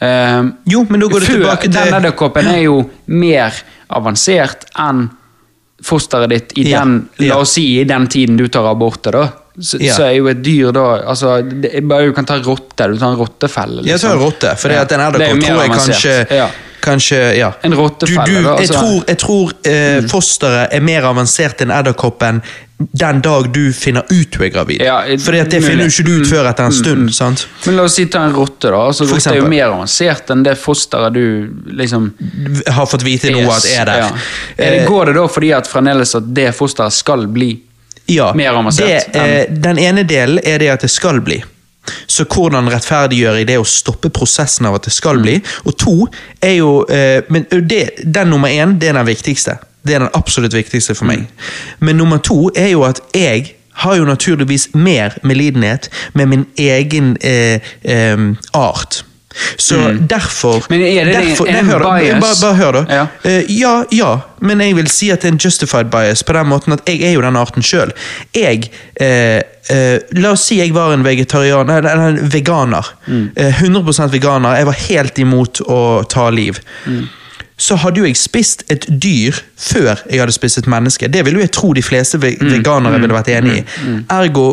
Eh, 0.00 0.42
Jo, 0.72 0.84
men 0.88 1.00
da 1.00 1.06
går 1.08 1.20
det 1.20 1.28
tilbake 1.34 1.68
til 1.68 1.72
Den 1.72 1.94
edderkoppen 2.00 2.46
er 2.52 2.62
jo 2.64 2.78
mer 3.06 3.52
avansert 3.96 4.64
enn 4.78 5.06
fosteret 5.84 6.28
ditt 6.32 6.52
i 6.58 6.70
Ja, 6.70 6.80
den 6.84 7.08
ja. 7.20 7.34
La 7.34 7.40
oss 7.44 7.52
si 7.56 7.66
i 7.80 7.84
den 7.88 8.06
tiden 8.08 8.36
du 8.40 8.46
tar 8.48 8.64
abortet, 8.70 9.12
da. 9.12 9.26
Så, 9.60 9.78
Ja. 9.80 9.94
så 9.96 10.02
er 10.04 10.16
jo 10.18 10.26
et 10.28 10.42
dyr 10.44 10.72
da 10.72 11.02
altså, 11.08 11.38
det, 11.42 11.80
bare 11.88 12.06
Du 12.08 12.12
kan 12.12 12.26
ta 12.26 12.36
rotte. 12.44 12.88
Du 12.92 12.98
tar 12.98 13.12
en 13.12 13.16
rottefelle. 13.16 13.84
Jeg 13.86 14.00
tar 14.00 14.16
rotte, 14.20 14.56
for 14.56 14.68
Ja. 14.72 14.82
at 14.82 14.92
en 14.92 15.00
er 15.00 15.12
edderkopp 15.12 15.40
tror 15.44 15.62
jeg 15.62 15.70
avansert. 15.70 16.28
kanskje. 16.28 16.50
Kanskje, 16.86 17.18
ja. 17.40 17.50
En 17.66 17.74
rottefelle, 17.74 18.24
Du, 18.26 18.36
du, 18.36 18.44
jeg 18.46 18.68
altså. 18.68 18.78
tror, 18.78 19.02
jeg 19.10 19.18
tror 19.18 19.52
eh, 19.66 20.04
fosteret 20.10 20.72
er 20.76 20.84
mer 20.86 21.08
avansert 21.10 21.60
enn 21.66 21.72
edderkoppen 21.74 22.38
den 22.76 23.22
dag 23.24 23.46
du 23.54 23.70
finner 23.72 24.04
ut 24.12 24.34
du 24.36 24.42
er 24.44 24.50
gravid. 24.52 24.82
Ja, 24.84 24.98
Fordi 25.24 25.38
at 25.40 25.48
det 25.50 25.62
mulig. 25.62 25.70
finner 25.70 25.86
jo 25.88 25.92
ikke 25.94 26.04
du 26.04 26.10
ut 26.20 26.28
før 26.28 26.48
etter 26.50 26.66
en 26.68 26.74
stund. 26.76 27.06
sant? 27.16 27.46
Men 27.64 27.78
la 27.78 27.86
oss 27.88 27.94
si 27.96 28.04
ta 28.12 28.20
en 28.28 28.34
rotte, 28.36 28.68
da. 28.68 28.82
Altså, 28.90 29.06
rotte 29.08 29.32
er 29.32 29.38
jo 29.40 29.46
mer 29.48 29.70
avansert 29.70 30.28
enn 30.34 30.42
det 30.44 30.58
fosteret 30.60 31.14
du 31.16 31.22
liksom 31.72 32.10
Har 32.76 32.86
fått 32.90 33.06
vite 33.06 33.32
noe 33.32 33.48
at 33.56 33.64
er 33.72 33.88
der. 33.88 34.02
Ja. 34.04 34.10
Er 34.58 34.70
det, 34.76 34.82
Eh, 34.82 34.88
går 34.90 35.06
det 35.10 35.14
da 35.16 35.24
fordi 35.38 35.52
at 35.56 35.66
fremdeles 35.72 36.12
at 36.20 36.28
det 36.36 36.50
fosteret 36.54 36.92
skal 36.92 37.24
bli 37.32 37.54
Ja, 38.12 38.28
Mer 38.36 38.52
avansert 38.60 39.08
Det, 39.12 39.24
eh, 39.24 39.46
den 39.50 39.78
ene 39.82 40.04
delen 40.04 40.38
er 40.44 40.58
det 40.62 40.68
at 40.76 40.84
det 40.84 40.90
skal 40.92 41.20
bli. 41.24 41.40
Så 42.06 42.24
hvordan 42.24 42.70
rettferdiggjør 42.72 43.40
jeg 43.40 43.48
det 43.50 43.58
å 43.60 43.66
stoppe 43.68 44.10
prosessen 44.14 44.68
av 44.68 44.78
at 44.78 44.88
det 44.88 44.94
skal 44.94 45.20
bli? 45.22 45.38
Og 45.64 45.76
to 45.78 45.96
er 46.42 46.58
jo 46.58 46.72
eh, 46.90 47.22
men 47.32 47.46
det, 47.50 47.82
Den 48.04 48.32
nummer 48.32 48.48
én 48.48 48.76
det 48.80 48.90
er 48.90 48.98
den 48.98 49.06
viktigste. 49.06 49.58
Det 49.86 49.94
er 49.94 50.04
den 50.04 50.14
absolutt 50.18 50.54
viktigste 50.54 50.96
for 50.98 51.06
meg. 51.06 51.26
Men 51.78 51.96
nummer 51.96 52.18
to 52.18 52.50
er 52.56 52.72
jo 52.74 52.82
at 52.88 53.00
jeg 53.14 53.52
har 53.76 53.96
jo 53.98 54.04
naturligvis 54.08 54.70
mer 54.74 55.18
medlidenhet 55.22 55.90
med 56.14 56.26
min 56.26 56.46
egen 56.58 57.16
eh, 57.20 57.60
eh, 57.84 58.18
art. 58.54 59.04
Så 59.56 59.78
derfor 60.10 60.64
Men 60.70 60.80
er 60.82 61.04
det 61.04 61.14
derfor, 61.14 61.46
en 61.48 61.54
nei, 61.54 61.64
hør 61.72 61.84
bias? 61.84 62.20
Bare, 62.22 62.36
bare 62.40 62.54
hør, 62.60 62.72
da. 62.72 62.84
Ja. 63.00 63.06
Uh, 63.24 63.50
ja, 63.52 63.74
ja, 63.92 64.12
men 64.40 64.60
jeg 64.60 64.76
vil 64.76 64.88
si 64.92 65.10
at 65.10 65.22
det 65.22 65.28
er 65.30 65.36
en 65.36 65.40
justified 65.44 65.90
bias 65.92 66.22
på 66.26 66.32
den 66.36 66.48
måten 66.48 66.72
at 66.76 66.88
jeg 66.88 67.02
er 67.02 67.12
jo 67.16 67.24
den 67.24 67.36
arten 67.36 67.62
sjøl. 67.66 67.92
Jeg 68.36 68.70
uh, 69.00 69.42
Uh, 69.66 69.98
La 70.22 70.30
oss 70.30 70.44
si 70.46 70.60
jeg 70.60 70.70
var 70.70 70.92
en 70.94 71.02
vegetarianer, 71.02 71.80
eller, 71.80 71.90
eller 71.90 72.20
en 72.22 72.28
veganer. 72.30 72.86
Mm. 73.10 73.24
Uh, 73.34 73.62
100% 73.64 74.12
veganer. 74.12 74.60
Jeg 74.60 74.66
var 74.68 74.76
helt 74.78 75.18
imot 75.18 75.60
å 75.66 75.78
ta 76.06 76.28
liv. 76.30 76.60
Mm. 76.86 77.08
Så 77.58 77.74
hadde 77.82 77.98
jo 77.98 78.06
jeg 78.06 78.14
spist 78.20 78.62
et 78.70 78.86
dyr 78.86 79.34
før 79.58 80.04
jeg 80.06 80.20
hadde 80.22 80.36
spist 80.36 80.60
et 80.60 80.68
menneske. 80.70 81.08
Det 81.10 81.24
vil 81.26 81.40
jo 81.40 81.42
jeg 81.42 81.50
tro 81.56 81.72
de 81.74 81.82
fleste 81.82 82.20
ve 82.22 82.36
Mm. 82.38 82.52
veganere 82.52 83.00
ville 83.02 83.18
vært 83.18 83.32
enig 83.34 83.56
i. 83.58 83.64
Ergo 84.12 84.46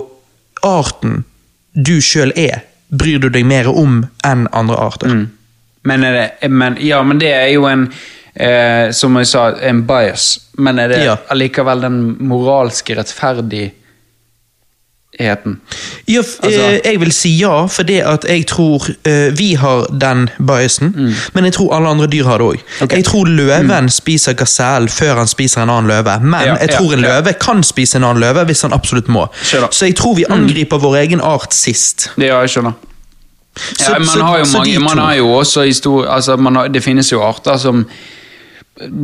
arten 0.66 1.22
du 1.76 2.00
sjøl 2.02 2.34
er, 2.36 2.64
bryr 2.94 3.20
du 3.24 3.30
deg 3.34 3.46
mer 3.50 3.70
om 3.72 4.04
enn 4.26 4.48
andre 4.54 4.78
arter. 4.78 5.14
Mm. 5.14 5.24
Men, 5.90 6.04
er 6.08 6.14
det, 6.18 6.50
men, 6.50 6.78
ja, 6.80 7.02
men 7.04 7.20
det 7.20 7.32
er 7.36 7.50
jo 7.52 7.66
en 7.68 7.88
eh, 8.36 8.92
Som 8.96 9.18
jeg 9.20 9.28
sa, 9.30 9.50
en 9.62 9.82
bias. 9.88 10.30
Men 10.58 10.80
er 10.80 10.88
det 10.94 11.02
Ja. 11.04 11.18
allikevel 11.34 11.82
den 11.84 11.98
moralske 12.24 12.96
rettferdigheten? 15.20 15.62
Ja, 16.08 16.18
Altså- 16.44 16.62
eh, 16.62 16.80
jeg 16.86 17.00
vil 17.00 17.12
si 17.12 17.30
ja, 17.40 17.66
fordi 17.66 17.98
at 18.00 18.26
jeg 18.30 18.46
tror 18.48 18.88
eh, 19.06 19.38
vi 19.38 19.54
har 19.54 19.86
den 20.02 20.30
biasen, 20.48 21.16
men 21.34 21.44
jeg 21.46 21.54
tror 21.54 21.76
alle 21.76 21.90
andre 21.90 22.08
dyr 22.08 22.24
har 22.24 22.38
det 22.38 22.48
òg. 22.48 22.58
Okay. 22.82 22.86
Mm. 22.86 22.96
Jeg 22.96 23.06
tror 23.06 23.26
løven 23.26 23.90
spiser 23.90 24.34
gasellen 24.34 24.90
før 24.90 25.16
han 25.18 25.28
spiser 25.28 25.62
en 25.64 25.70
annen 25.70 25.88
løve, 25.88 26.20
men 26.22 26.40
Ja, 26.42 26.56
jeg 26.56 26.70
ja, 26.72 26.78
tror 26.78 26.94
en 26.94 27.00
ja. 27.00 27.08
løve 27.22 27.34
kan 27.34 27.64
spise 27.64 27.98
en 27.98 28.04
annen 28.04 28.20
løve 28.22 28.46
hvis 28.46 28.62
han 28.62 28.74
absolutt 28.74 29.08
må. 29.08 29.28
Skjønner. 29.44 29.68
Så 29.72 29.86
jeg 29.86 29.96
tror 29.96 30.16
vi 30.16 30.26
angriper 30.30 30.78
vår 30.78 30.96
egen 30.96 31.22
art 31.22 31.54
sist. 31.54 32.10
Det 32.16 32.26
ja, 32.28 32.40
jeg 32.40 32.50
skjønner. 32.50 32.72
Så- 33.56 33.92
ja, 33.92 34.00
man, 34.00 34.08
så- 34.08 34.24
har 34.24 34.38
de 34.44 34.52
mange, 34.58 34.80
man 34.80 34.98
har 34.98 35.14
jo 35.16 35.28
også 35.34 35.62
historie, 35.66 36.10
altså, 36.10 36.36
har, 36.38 36.68
Det 36.68 36.84
finnes 36.84 37.12
jo 37.12 37.22
arter 37.22 37.58
som 37.58 37.86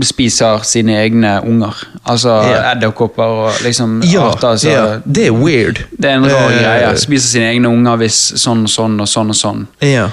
spiser 0.04 0.64
sine 0.66 0.96
egne 0.98 1.36
unger. 1.46 1.76
Altså 2.10 2.40
yeah. 2.42 2.72
edderkopper 2.72 3.36
og 3.44 3.60
liksom 3.64 4.00
Ja, 4.08 4.32
arter. 4.32 4.58
Så, 4.58 4.72
yeah. 4.72 4.96
det 5.06 5.28
er 5.28 5.36
weird. 5.36 5.84
Det 5.92 6.10
er 6.10 6.18
en 6.18 6.26
rar 6.26 6.50
uh, 6.50 6.56
greie. 6.58 6.96
Spiser 6.98 7.36
sine 7.36 7.52
egne 7.54 7.70
unger 7.70 8.02
hvis 8.02 8.18
sånn 8.42 8.66
sånn 8.68 8.98
og 9.00 9.10
sånn 9.10 9.30
og 9.36 9.38
sånn. 9.38 9.68
Yeah. 9.86 10.10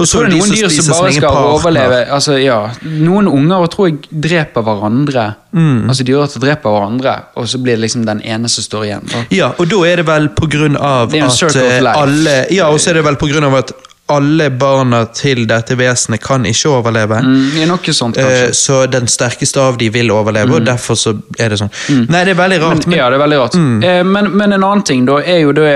Og 0.00 0.06
så 0.08 0.20
er 0.20 0.30
det 0.30 0.30
det 0.30 0.38
de 0.38 0.40
noen 0.40 0.54
dyr 0.54 0.72
som 0.72 0.88
bare 0.94 1.12
skal 1.12 1.34
partner. 1.34 1.56
overleve. 1.56 1.98
Altså, 2.14 2.36
ja. 2.40 2.58
Noen 2.86 3.28
unger 3.28 3.66
tror 3.72 3.90
jeg 3.90 3.98
dreper 4.28 4.64
hverandre. 4.64 5.26
Mm. 5.52 5.90
Altså 5.90 6.06
Dyrearter 6.06 6.44
dreper 6.44 6.74
hverandre, 6.76 7.14
og 7.34 7.48
så 7.50 7.58
blir 7.60 7.76
det 7.76 7.84
liksom 7.84 8.06
den 8.06 8.22
ene 8.22 8.48
som 8.48 8.64
står 8.64 8.86
igjen. 8.86 9.10
da. 9.10 9.24
Ja, 9.34 9.50
og 9.58 9.68
da 9.68 9.82
er 9.90 10.00
det 10.00 10.06
vel 10.08 10.30
på 10.36 10.48
grunn 10.50 10.78
av 10.78 11.10
at 11.10 11.56
eh, 11.58 11.90
alle 11.90 12.36
Ja, 12.54 12.70
og 12.70 12.80
så 12.80 12.94
er 12.94 13.00
det 13.00 13.08
vel 13.10 13.18
på 13.20 13.28
grunn 13.32 13.48
av 13.50 13.58
at 13.60 13.74
alle 14.10 14.48
barna 14.50 15.04
til 15.14 15.44
dette 15.48 15.76
vesenet 15.78 16.20
kan 16.24 16.44
ikke 16.48 16.68
overleve. 16.74 17.20
Mm, 17.22 17.76
sånt. 17.94 18.18
Eh, 18.18 18.50
Så 18.52 18.86
den 18.90 19.06
sterkeste 19.08 19.60
av 19.62 19.78
de 19.78 19.88
vil 19.94 20.10
overleve, 20.10 20.58
og 20.58 20.66
derfor 20.66 20.94
så 20.98 21.14
er 21.38 21.48
det 21.54 21.58
sånn. 21.60 21.70
Nei, 22.08 22.24
det 22.24 22.34
er 22.34 22.40
veldig 22.42 22.60
rart. 22.60 22.84
Mm. 22.86 22.90
Men, 22.90 22.90
Men, 22.90 22.98
ja, 22.98 23.08
det 23.10 23.18
er 23.18 23.24
veldig 23.24 23.38
rart. 23.40 23.54
Mm. 23.54 23.82
Eh, 23.82 24.02
men, 24.04 24.30
men 24.36 24.52
en 24.52 24.64
annen 24.64 24.82
ting, 24.84 25.04
da, 25.06 25.18
er 25.22 25.40
jo 25.44 25.52
det 25.52 25.68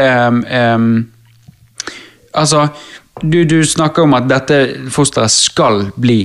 em, 0.50 1.10
Altså, 2.34 2.68
du, 3.22 3.44
du 3.44 3.60
snakker 3.64 4.02
om 4.02 4.14
at 4.18 4.26
dette 4.28 4.56
fosteret 4.90 5.30
skal 5.30 5.84
bli 5.96 6.24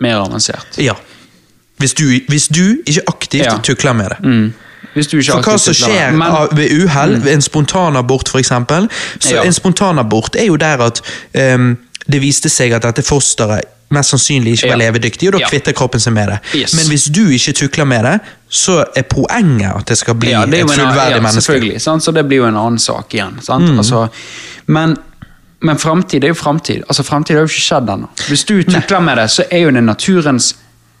mer 0.00 0.20
avansert. 0.22 0.78
ja. 0.78 0.94
Hvis 1.82 1.94
du, 1.98 2.04
hvis 2.30 2.44
du 2.46 2.76
ikke 2.86 3.02
aktivt 3.10 3.42
Ja. 3.48 3.56
tukler 3.58 3.92
med 3.98 4.12
det. 4.12 4.18
Mm. 4.94 5.22
For 5.24 5.42
hva 5.42 5.58
som 5.58 5.74
skjer 5.74 6.10
Men- 6.12 6.14
Mm. 6.14 6.22
av, 6.36 6.48
ved 6.56 6.70
uhell, 6.84 7.16
ved 7.24 7.32
en 7.32 7.42
spontanabort 7.42 8.28
f.eks. 8.28 8.48
Så 9.20 9.34
Ja. 9.34 9.42
En 9.44 9.52
spontanabort 9.52 10.36
er 10.36 10.44
jo 10.46 10.56
der 10.56 10.78
at 10.82 11.00
um, 11.54 11.78
det 12.12 12.20
viste 12.20 12.48
seg 12.48 12.72
at 12.72 12.82
dette 12.82 13.02
fosteret 13.02 13.60
mest 13.90 14.10
sannsynlig 14.10 14.52
ikke 14.56 14.68
var 14.72 14.78
Ja. 14.80 14.90
levedyktig, 14.90 15.28
og 15.28 15.32
da 15.32 15.38
Ja. 15.38 15.48
kvitter 15.48 15.72
kroppen 15.72 16.00
seg 16.00 16.12
med 16.12 16.28
det. 16.28 16.38
Yes. 16.54 16.74
Men 16.74 16.86
hvis 16.86 17.04
du 17.12 17.28
ikke 17.28 17.52
tukler 17.52 17.84
med 17.84 18.04
det, 18.04 18.20
så 18.50 18.84
er 18.96 19.02
poenget 19.02 19.76
at 19.76 19.86
det 19.86 19.98
skal 19.98 20.14
bli 20.14 20.30
Ja, 20.30 20.44
det 20.46 20.54
et 20.54 20.60
en- 20.60 20.68
fullverdig 20.68 21.10
ja, 21.16 21.20
menneske. 21.20 21.40
Selvfølgelig, 21.52 21.80
sant? 21.80 22.02
så 22.02 22.12
det 22.14 22.26
blir 22.28 22.36
jo 22.36 22.46
en 22.46 22.56
annen 22.56 22.78
sak 22.78 23.12
igjen. 23.14 23.38
Sant? 23.42 23.64
Mm. 23.64 23.78
Altså, 23.78 24.08
men 24.66 24.96
men 25.64 25.78
framtid 25.78 26.24
er 26.24 26.28
jo 26.28 26.34
framtid. 26.34 26.82
Altså, 26.88 27.02
framtid 27.04 27.36
har 27.36 27.42
jo 27.42 27.46
ikke 27.46 27.60
skjedd 27.60 27.88
ennå. 27.88 28.08
Hvis 28.28 28.44
du 28.44 28.62
tukler 28.64 29.00
med 29.00 29.16
det, 29.16 29.30
så 29.30 29.44
er 29.50 29.58
jo 29.58 29.70
det 29.70 29.84
naturens 29.84 30.54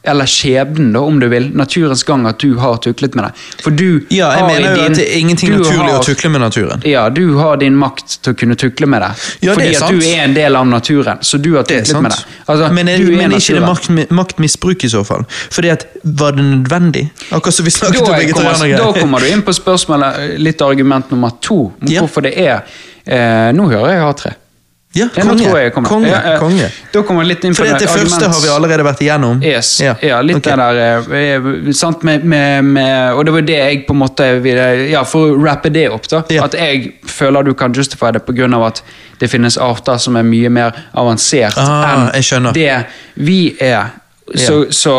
eller 0.04 0.26
skjebnen, 0.26 0.92
da, 0.92 1.00
om 1.00 1.20
du 1.20 1.28
vil. 1.28 1.50
Naturens 1.54 2.02
gang 2.02 2.26
at 2.26 2.38
du 2.42 2.56
har 2.58 2.76
tuklet 2.82 3.14
med 3.14 3.24
det. 3.28 3.32
For 3.62 3.70
du 3.70 4.00
Ja, 4.10 4.32
jeg 4.32 4.40
har 4.40 4.48
mener 4.48 4.68
jo 4.70 4.74
din- 4.82 4.92
at 4.92 4.98
det 4.98 5.06
er 5.14 5.18
ingenting 5.18 5.50
naturlig 5.50 5.90
har- 5.92 6.00
å 6.00 6.04
tukle 6.04 6.30
med 6.30 6.40
naturen. 6.40 6.82
Ja, 6.84 7.08
du 7.08 7.36
har 7.38 7.56
din 7.56 7.76
makt 7.76 8.18
til 8.22 8.32
å 8.34 8.36
kunne 8.36 8.56
tukle 8.56 8.86
med 8.86 9.00
det. 9.02 9.10
Ja, 9.42 9.54
det 9.54 9.58
Fordi 9.58 9.74
er 9.76 9.84
at 9.84 9.90
du 9.90 9.98
er 10.08 10.24
en 10.24 10.34
del 10.34 10.56
av 10.56 10.66
naturen, 10.66 11.18
så 11.22 11.40
du 11.40 11.54
har 11.54 11.62
Det 11.62 11.84
tuklet 11.86 12.02
med 12.02 12.10
det. 12.10 12.24
Altså, 12.48 12.72
men 12.72 12.88
er, 12.88 12.98
du 12.98 13.16
men 13.16 13.32
er 13.32 13.36
ikke 13.36 13.54
det 13.54 13.62
makt, 13.62 14.10
maktmisbruk 14.10 14.84
i 14.84 14.88
så 14.88 15.04
fall? 15.06 15.24
Fordi 15.50 15.70
at, 15.70 15.86
Var 16.04 16.32
det 16.32 16.42
nødvendig? 16.44 17.10
Akkurat 17.30 17.54
som 17.54 17.64
vi 17.64 17.70
snakket 17.70 18.00
om 18.02 18.14
vegetarianere. 18.14 18.76
da 18.76 18.92
kommer 19.00 19.20
du 19.20 19.26
inn 19.26 19.42
på 19.42 19.52
spørsmålet, 19.54 20.18
eh, 20.18 20.38
litt 20.38 20.60
argument 20.62 21.10
nummer 21.12 21.30
to. 21.40 21.66
om 21.80 21.88
Ja. 21.88 22.00
Hvorfor 22.00 22.22
det 22.22 22.36
er 22.36 22.62
eh, 23.06 23.52
Nå 23.52 23.68
hører 23.70 23.90
jeg 23.92 24.00
har 24.00 24.12
tre. 24.14 24.30
Ja, 24.94 25.06
Ja, 25.16 25.22
konge. 25.24 25.44
tror 25.44 25.56
jeg 25.56 25.64
jeg 25.64 25.72
kommer. 25.72 25.88
konge, 25.88 26.08
Ja, 26.08 26.38
konge. 26.38 26.70
Da 26.92 27.02
kommer 27.02 27.24
litt 27.24 27.44
inn 27.44 27.54
på 27.54 27.62
For 27.62 27.64
det, 27.64 27.78
det 27.80 27.88
første 27.88 28.28
har 28.28 28.40
vi 28.42 28.48
allerede 28.52 28.84
vært 28.84 29.00
igjennom. 29.00 29.42
Yes, 29.42 29.80
ja, 29.80 29.94
Ja, 30.02 30.20
litt 30.20 30.36
okay. 30.36 30.56
der 30.56 30.76
eh, 30.76 31.36
eh, 31.36 31.72
sant, 31.72 32.02
med, 32.02 32.24
med, 32.24 32.64
med, 32.64 33.14
Og 33.14 33.24
det 33.24 33.32
var 33.32 33.40
det 33.48 33.56
jeg 33.56 33.86
på 33.86 33.94
en 33.96 34.02
måte 34.02 34.28
Ja, 34.90 35.02
for 35.04 35.32
å 35.32 35.38
rappe 35.44 35.70
det 35.72 35.88
opp, 35.90 36.08
da. 36.08 36.22
Ja. 36.28 36.44
At 36.44 36.54
jeg 36.54 36.92
føler 37.06 37.42
du 37.42 37.54
kan 37.54 37.72
justify 37.72 38.12
det 38.12 38.26
pga. 38.26 38.66
at 38.66 38.82
det 39.18 39.30
finnes 39.30 39.56
arter 39.56 39.96
som 39.98 40.16
er 40.16 40.22
mye 40.22 40.50
mer 40.50 40.72
avansert 40.94 41.56
Ah, 41.56 42.10
enn 42.12 42.52
det 42.52 42.84
vi 43.14 43.56
er. 43.60 44.01
Så, 44.34 44.66
så 44.70 44.92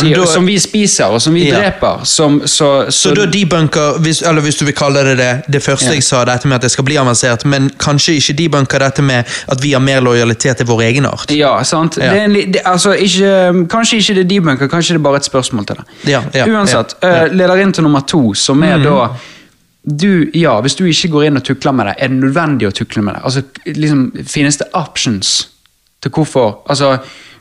si, 0.00 0.12
da- 0.14 0.26
Som 0.26 0.46
vi 0.46 0.58
spiser, 0.58 1.04
og 1.12 1.20
som 1.22 1.34
vi 1.34 1.44
Ja. 1.48 1.58
dreper. 1.58 2.04
Som, 2.04 2.40
så, 2.46 2.90
Så 2.90 3.14
da 3.14 3.26
debunker, 3.26 3.98
hvis, 4.00 4.22
eller 4.22 4.40
hvis 4.42 4.56
du 4.56 4.64
vil 4.64 4.74
kalle 4.74 5.04
det 5.04 5.16
det, 5.18 5.42
det 5.52 5.62
første 5.62 5.86
Ja. 5.86 5.92
jeg 5.94 6.02
sa, 6.02 6.24
dette 6.24 6.48
med 6.48 6.54
at 6.56 6.62
det 6.62 6.70
skal 6.70 6.84
bli 6.84 6.96
avansert, 6.96 7.44
men 7.44 7.70
kanskje 7.78 8.14
ikke 8.16 8.34
debunker 8.38 8.78
dette 8.78 9.02
med 9.02 9.24
at 9.48 9.62
vi 9.62 9.72
har 9.72 9.80
mer 9.80 10.00
lojalitet 10.00 10.56
til 10.56 10.66
vår 10.66 10.80
egen 10.88 11.06
art. 11.06 11.30
Ja, 11.30 11.62
sant. 11.62 11.96
Ja. 12.00 12.12
Det 12.14 12.22
en, 12.22 12.34
det, 12.34 12.60
altså, 12.64 12.92
ikke, 12.96 13.68
kanskje 13.68 13.96
ikke 14.00 14.14
det 14.14 14.24
er 14.24 14.28
debunker, 14.40 14.68
kanskje 14.68 14.94
det 14.96 15.00
er 15.00 15.04
bare 15.04 15.16
et 15.16 15.24
spørsmål 15.24 15.66
til 15.66 15.76
det. 15.76 16.10
Ja, 16.10 16.22
ja, 16.34 16.46
Uansett, 16.46 16.94
ja. 17.02 17.08
eh, 17.26 17.28
leder 17.32 17.56
inn 17.62 17.72
til 17.72 17.82
nummer 17.84 18.00
to, 18.00 18.34
som 18.34 18.62
er 18.62 18.78
da 18.82 19.08
du, 19.84 20.30
ja, 20.34 20.60
Hvis 20.60 20.74
du 20.78 20.84
ikke 20.86 21.08
går 21.10 21.24
inn 21.26 21.36
og 21.36 21.42
tukler 21.44 21.72
med 21.74 21.86
det, 21.86 21.94
er 21.98 22.08
det 22.08 22.16
nødvendig 22.22 22.68
å 22.68 22.70
tukle 22.72 23.02
med 23.02 23.14
det? 23.14 23.22
Altså, 23.24 23.42
liksom, 23.66 24.12
Finnes 24.26 24.56
det 24.56 24.66
options 24.74 25.48
til 26.02 26.10
hvorfor? 26.10 26.58
Altså, 26.70 26.98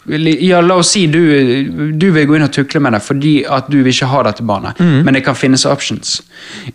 ja, 0.08 0.62
La 0.62 0.76
oss 0.82 0.92
si 0.96 1.06
du, 1.08 1.92
du 1.94 2.12
vil 2.12 2.26
gå 2.28 2.36
inn 2.36 2.44
og 2.48 2.52
tukle 2.56 2.80
med 2.82 2.94
det 2.94 3.02
fordi 3.06 3.44
at 3.46 3.68
du 3.70 3.82
vil 3.84 3.92
ikke 3.94 4.10
ha 4.10 4.24
dette 4.24 4.44
barnet, 4.44 4.80
men 4.80 5.14
det 5.14 5.24
kan 5.26 5.36
finnes 5.36 5.66
options. 5.66 6.22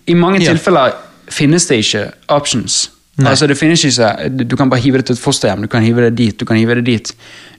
I 0.07 0.15
mange 0.15 0.41
yeah. 0.43 0.53
Tilfeller 0.55 0.93
finnes 1.31 1.67
det 1.67 1.81
ikke 1.83 2.05
options. 2.29 2.91
Nei. 3.17 3.31
Altså 3.31 3.47
det 3.49 3.57
finnes 3.57 3.81
ikke 3.89 4.29
Du 4.45 4.57
kan 4.61 4.69
bare 4.69 4.81
hive 4.85 4.99
det 5.01 5.07
til 5.09 5.15
et 5.17 5.21
fosterhjem, 5.23 5.63
du 5.65 5.69
kan 5.73 5.81
hive 5.83 6.03
det 6.05 6.15
dit, 6.19 6.35
du 6.39 6.45
kan 6.45 6.57
hive 6.61 6.75
det 6.77 6.85
dit. 6.85 7.13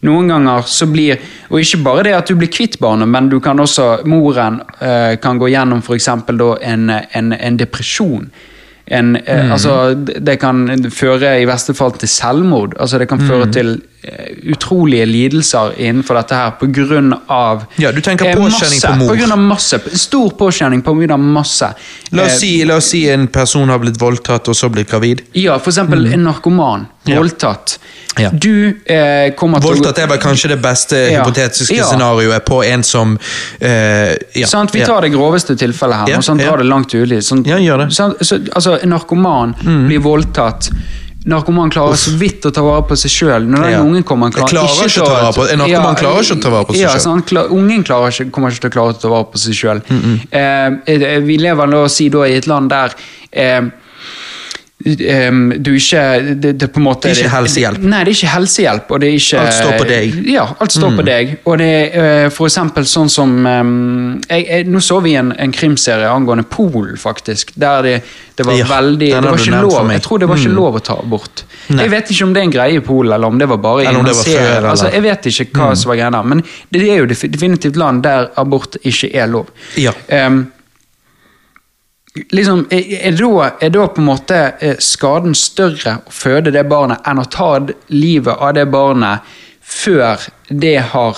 Noen 0.05 0.27
ganger 0.29 0.61
så 0.69 0.85
blir 0.85 1.17
Og 1.49 1.59
ikke 1.63 1.79
bare 1.83 2.03
det 2.05 2.13
at 2.13 2.27
du 2.29 2.35
blir 2.37 2.47
kvitt 2.53 2.77
barnet, 2.79 3.09
men 3.09 3.27
du 3.29 3.39
kan 3.41 3.57
også 3.59 4.03
Moren 4.05 4.61
uh, 4.81 5.15
kan 5.17 5.39
gå 5.41 5.49
gjennom 5.49 5.81
f.eks. 5.81 6.07
En, 6.61 6.89
en, 6.93 7.33
en 7.33 7.57
depresjon. 7.57 8.29
En, 8.87 9.15
eh, 9.17 9.43
Mm. 9.47 9.51
altså, 9.51 9.73
det 10.23 10.39
kan 10.39 10.61
føre 10.95 11.41
i 11.41 11.45
verste 11.45 11.73
fall 11.75 11.91
til 11.99 12.07
selvmord. 12.07 12.77
Altså 12.79 12.97
Det 12.99 13.09
kan 13.09 13.17
Mm. 13.19 13.27
føre 13.27 13.51
til 13.51 13.67
eh, 13.73 13.96
utrolige 14.43 15.05
lidelser 15.05 15.73
innenfor 15.77 16.15
dette 16.19 16.35
her 16.37 16.51
av 17.33 17.63
Ja, 17.81 17.91
du 17.91 18.01
tenker 18.01 18.29
eh, 18.29 18.35
påkjenning 18.37 18.81
på 18.83 18.91
mor. 18.99 19.07
På 19.09 19.15
grunn 19.19 19.31
av 19.31 19.41
masse. 19.41 19.79
Stor 19.97 20.29
påkjenning 20.37 20.81
på 20.85 20.93
av 21.11 21.19
masse. 21.19 21.71
La 22.11 22.23
Eh, 22.23 22.27
oss, 22.27 22.39
si, 22.39 22.51
la 22.65 22.75
oss 22.77 22.91
si 22.93 23.09
en 23.09 23.27
person 23.27 23.69
har 23.69 23.79
blitt 23.79 23.97
voldtatt 24.01 24.47
og 24.47 24.55
så 24.55 24.69
blitt 24.69 24.89
gravid. 24.91 25.21
ja, 25.33 25.57
for 25.59 25.71
eksempel 25.71 26.05
en 26.13 26.23
narkoman. 26.23 26.85
Mm. 27.07 27.17
Voldtatt. 27.17 27.79
Ja. 28.19 28.29
Du 28.33 28.67
eh, 28.85 29.33
kommer 29.37 29.59
til 29.61 29.69
Voldtatt 29.69 29.99
er 30.01 30.07
vel 30.07 30.17
kanskje 30.19 30.49
det 30.49 30.61
beste 30.61 30.97
Ja. 31.11 31.21
hypotetiske 31.23 31.75
Ja. 31.75 31.85
scenarioet 31.85 32.45
på 32.45 32.63
en 32.65 32.83
som 32.83 33.17
eh, 33.59 34.15
ja. 34.33 34.47
Sant? 34.47 34.73
Vi 34.75 34.85
tar 34.85 35.01
det 35.01 35.09
groveste 35.13 35.55
tilfellet 35.55 35.95
her, 36.07 36.17
og 36.17 36.23
sånn 36.23 36.37
drar 36.41 36.57
det 36.57 36.65
langt 36.65 36.93
ulig. 36.93 37.21
Sånn, 37.23 37.45
Ja, 37.45 37.57
gjør 37.57 37.77
det. 37.77 37.85
Mm. 37.85 37.91
Sant? 37.91 38.17
Så, 38.21 38.39
altså, 38.55 38.79
en 38.83 38.89
narkoman 38.89 39.55
blir 39.87 39.99
voldtatt. 39.99 40.69
Narkoman 41.27 41.69
klarer 41.73 41.95
så 41.99 42.13
vidt 42.17 42.45
å 42.47 42.51
ta 42.55 42.61
vare 42.63 42.83
på 42.87 42.95
seg 42.95 43.11
sjøl. 43.11 43.47
Når 43.51 43.63
den 43.63 43.71
Ja. 43.73 43.81
ungen 43.83 44.03
kommer, 44.07 44.31
han 44.31 44.31
Jeg 44.31 44.47
klarer 44.47 44.87
ikke 44.87 45.01
å 45.03 45.07
ta 45.07 45.21
vare 45.21 45.33
på- 45.35 45.47
en 45.51 45.59
narkoman 45.59 45.95
klarer 45.99 46.21
ikke 46.23 46.37
å 46.37 46.41
ta 46.41 46.49
vare 46.49 46.65
på 46.65 46.73
seg 46.73 46.81
ja, 46.81 46.89
selv. 46.89 47.01
sant? 47.01 47.25
Kla- 47.27 47.47
ungen 47.51 47.83
klarer 47.83 48.07
ikke, 48.11 48.31
kommer 48.31 48.49
ikke 48.51 48.61
til 48.61 48.69
å 48.69 48.73
klare 48.77 48.93
å 48.95 49.01
ta 49.01 49.09
vare 49.09 49.25
på 49.25 49.37
seg 49.37 49.53
sjøl. 49.53 49.81
Eh, 50.31 50.67
eh, 50.87 51.19
vi 51.19 51.37
lever 51.37 51.67
la 51.67 51.83
oss 51.83 51.95
si 51.95 52.07
da 52.09 52.19
i 52.23 52.37
et 52.37 52.47
land 52.47 52.69
der 52.69 52.93
eh, 53.33 53.61
ehm, 54.85 55.53
du 55.63 55.71
ikke 55.73 56.01
det, 56.37 56.51
det 56.61 56.67
på 56.71 56.79
en 56.79 56.85
måte, 56.85 57.07
Det 57.09 57.17
er 57.17 57.23
ikke 57.23 57.33
helsehjelp. 57.33 57.79
Nei, 57.81 58.03
det 58.05 58.11
er 58.11 58.17
ikke 58.17 58.33
helsehjelp. 58.35 58.91
Og 58.91 58.99
det 59.01 59.07
er 59.09 59.15
ikke, 59.17 59.39
Alt 59.41 59.53
står 59.57 59.77
på 59.77 59.87
deg. 59.89 60.13
Mm. 60.13 60.27
Ja, 60.29 60.45
alt 60.59 60.71
står 60.75 60.95
på 60.99 61.05
deg. 61.07 61.33
Og 61.45 61.57
det 61.61 61.69
er 61.71 62.25
uh, 62.27 62.29
for 62.33 62.49
eksempel 62.49 62.85
sånn 62.85 63.09
som 63.09 63.33
um, 63.45 64.21
jeg, 64.29 64.45
jeg, 64.45 64.67
Nå 64.69 64.81
så 64.85 64.99
vi 65.01 65.15
en, 65.17 65.33
en 65.33 65.51
krimserie 65.55 66.09
angående 66.09 66.45
Polen, 66.49 66.97
faktisk. 67.01 67.55
Der 67.55 67.81
det, 67.87 67.95
det 68.37 68.45
var 68.45 68.53
Ja, 68.59 68.67
veldig 68.69 69.09
Det 69.15 69.21
var 69.25 69.41
ikke 69.41 69.61
lov. 69.65 69.91
Jeg 69.91 70.01
tror 70.05 70.19
det 70.19 70.29
var 70.29 70.37
ikke 70.37 70.53
Mm. 70.53 70.59
lov 70.61 70.75
å 70.77 70.79
ta 70.79 70.99
abort. 71.01 71.43
Jeg 71.67 71.89
vet 71.91 72.11
ikke 72.13 72.23
om 72.23 72.33
det 72.33 72.39
er 72.41 72.45
en 72.47 72.51
greie 72.53 72.77
i 72.77 72.83
Polen, 72.85 73.11
eller 73.13 73.27
om 73.27 73.37
det 73.41 73.47
var 73.49 73.57
bare 73.57 73.83
i 73.83 73.87
en 73.89 74.05
det 74.05 74.15
serie. 74.15 74.61
Altså, 74.61 74.91
jeg 74.93 75.03
vet 75.03 75.25
ikke 75.31 75.47
hva 75.57 75.71
som 75.75 75.89
var 75.89 75.97
greia 75.99 76.11
der, 76.13 76.23
men 76.23 76.43
det 76.71 76.83
er 76.85 77.01
jo 77.01 77.07
definitivt 77.09 77.75
land 77.75 78.03
der 78.05 78.29
abort 78.37 78.77
ikke 78.83 79.09
er 79.13 79.27
lov. 79.27 79.49
Ja. 79.75 79.91
Ehm, 80.07 80.45
liksom, 82.31 82.65
er, 82.71 83.11
da, 83.17 83.51
er 83.61 83.69
da 83.73 83.87
på 83.87 84.01
en 84.01 84.09
måte 84.09 84.37
eh, 84.59 84.75
skaden 84.79 85.35
større 85.37 85.97
å 86.07 86.11
føde 86.13 86.51
det 86.55 86.63
barnet 86.69 87.05
enn 87.07 87.19
å 87.19 87.25
ta 87.31 87.53
livet 87.89 88.35
av 88.37 88.53
det 88.57 88.65
barnet 88.71 89.19
før 89.67 90.27
det 90.49 90.77
har 90.93 91.17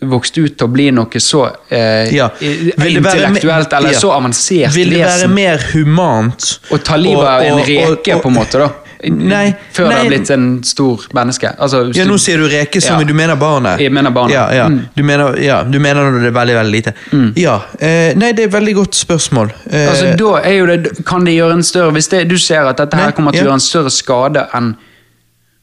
vokst 0.00 0.38
ut 0.40 0.54
til 0.56 0.64
å 0.64 0.70
bli 0.72 0.86
noe 0.96 1.20
så 1.20 1.42
eh, 1.68 2.08
Ja. 2.16 2.30
intellektuelt 2.40 3.72
eller 3.76 3.92
ja. 3.92 3.98
så 4.00 4.12
avansert 4.16 4.72
Vil 4.74 4.94
det 4.94 5.02
være 5.04 5.28
mer 5.28 5.60
humant 5.74 6.46
å 6.72 6.78
ta 6.80 6.96
livet 6.96 7.26
av 7.28 7.42
en 7.44 7.52
og- 7.52 7.60
og- 7.60 7.68
reke, 7.68 8.14
og- 8.16 8.22
på 8.22 8.28
en 8.28 8.34
måte, 8.34 8.58
da? 8.58 8.70
Nei, 9.08 9.54
Før 9.72 9.88
det 9.88 9.96
har 9.96 10.08
blitt 10.10 10.30
en 10.30 10.46
stor 10.64 11.06
menneske. 11.16 11.54
Altså, 11.58 11.86
Ja, 11.96 12.04
nå 12.04 12.18
sier 12.20 12.36
du 12.38 12.48
reke 12.48 12.82
som 12.82 13.00
Ja. 13.00 13.06
du 13.06 13.14
mener 13.14 13.36
barnet. 13.36 13.80
Jeg 13.80 13.92
mener 13.92 14.10
barnet. 14.10 14.34
Ja, 14.34 14.50
ja. 14.52 14.68
Mm. 14.68 14.88
Du, 14.96 15.02
mener, 15.02 15.38
ja 15.40 15.62
du 15.64 15.78
mener 15.78 16.10
når 16.10 16.20
det 16.20 16.26
er 16.26 16.36
veldig, 16.36 16.54
veldig 16.54 16.72
lite. 16.72 16.92
Ja. 17.40 17.60
Eh, 17.78 18.12
nei, 18.14 18.32
det 18.32 18.44
er 18.44 18.48
et 18.48 18.52
veldig 18.52 18.74
godt 18.74 18.94
spørsmål. 18.94 19.52
Eh, 19.70 19.88
Altså, 19.88 20.12
da 20.18 20.34
er 20.44 20.52
jo 20.58 20.66
det, 20.66 21.04
kan 21.06 21.24
det 21.24 21.34
gjøre 21.34 21.52
en 21.52 21.62
større 21.62 21.92
Hvis 21.92 22.08
det, 22.08 22.28
du 22.28 22.36
ser 22.38 22.68
at 22.68 22.76
dette 22.76 22.96
her 22.96 23.10
kommer 23.12 23.32
til 23.32 23.42
å 23.42 23.44
gjøre 23.48 23.58
en 23.60 23.60
større 23.60 23.90
skade 23.90 24.46
enn 24.54 24.76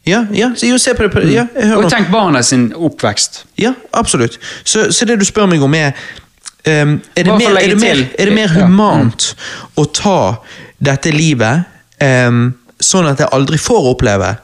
ja, 0.08 0.26
ja, 0.32 0.54
jo, 0.64 0.78
se 0.78 0.94
på 0.96 1.04
det. 1.04 1.12
På, 1.12 1.20
ja, 1.28 1.44
Og 1.76 1.90
tenk 1.92 2.08
barna 2.12 2.40
sin 2.44 2.70
oppvekst. 2.76 3.42
Ja, 3.60 3.74
absolutt. 3.92 4.40
Så, 4.64 4.92
så 4.92 5.06
det 5.06 5.20
du 5.20 5.26
spør 5.28 5.50
meg 5.52 5.62
om 5.62 5.74
er 5.76 5.92
um, 6.64 7.02
er, 7.16 7.24
det 7.24 7.34
mer, 7.34 7.58
er, 7.60 7.74
det 7.74 7.80
mer, 7.82 8.06
er 8.20 8.30
det 8.32 8.36
mer 8.38 8.54
humant 8.56 9.34
å 9.76 9.84
ta 9.92 10.38
dette 10.80 11.12
livet 11.12 11.66
ehm, 12.00 12.54
sånn 12.88 13.10
at 13.10 13.22
jeg 13.24 13.32
aldri 13.36 13.60
får 13.62 13.92
oppleve 13.94 14.38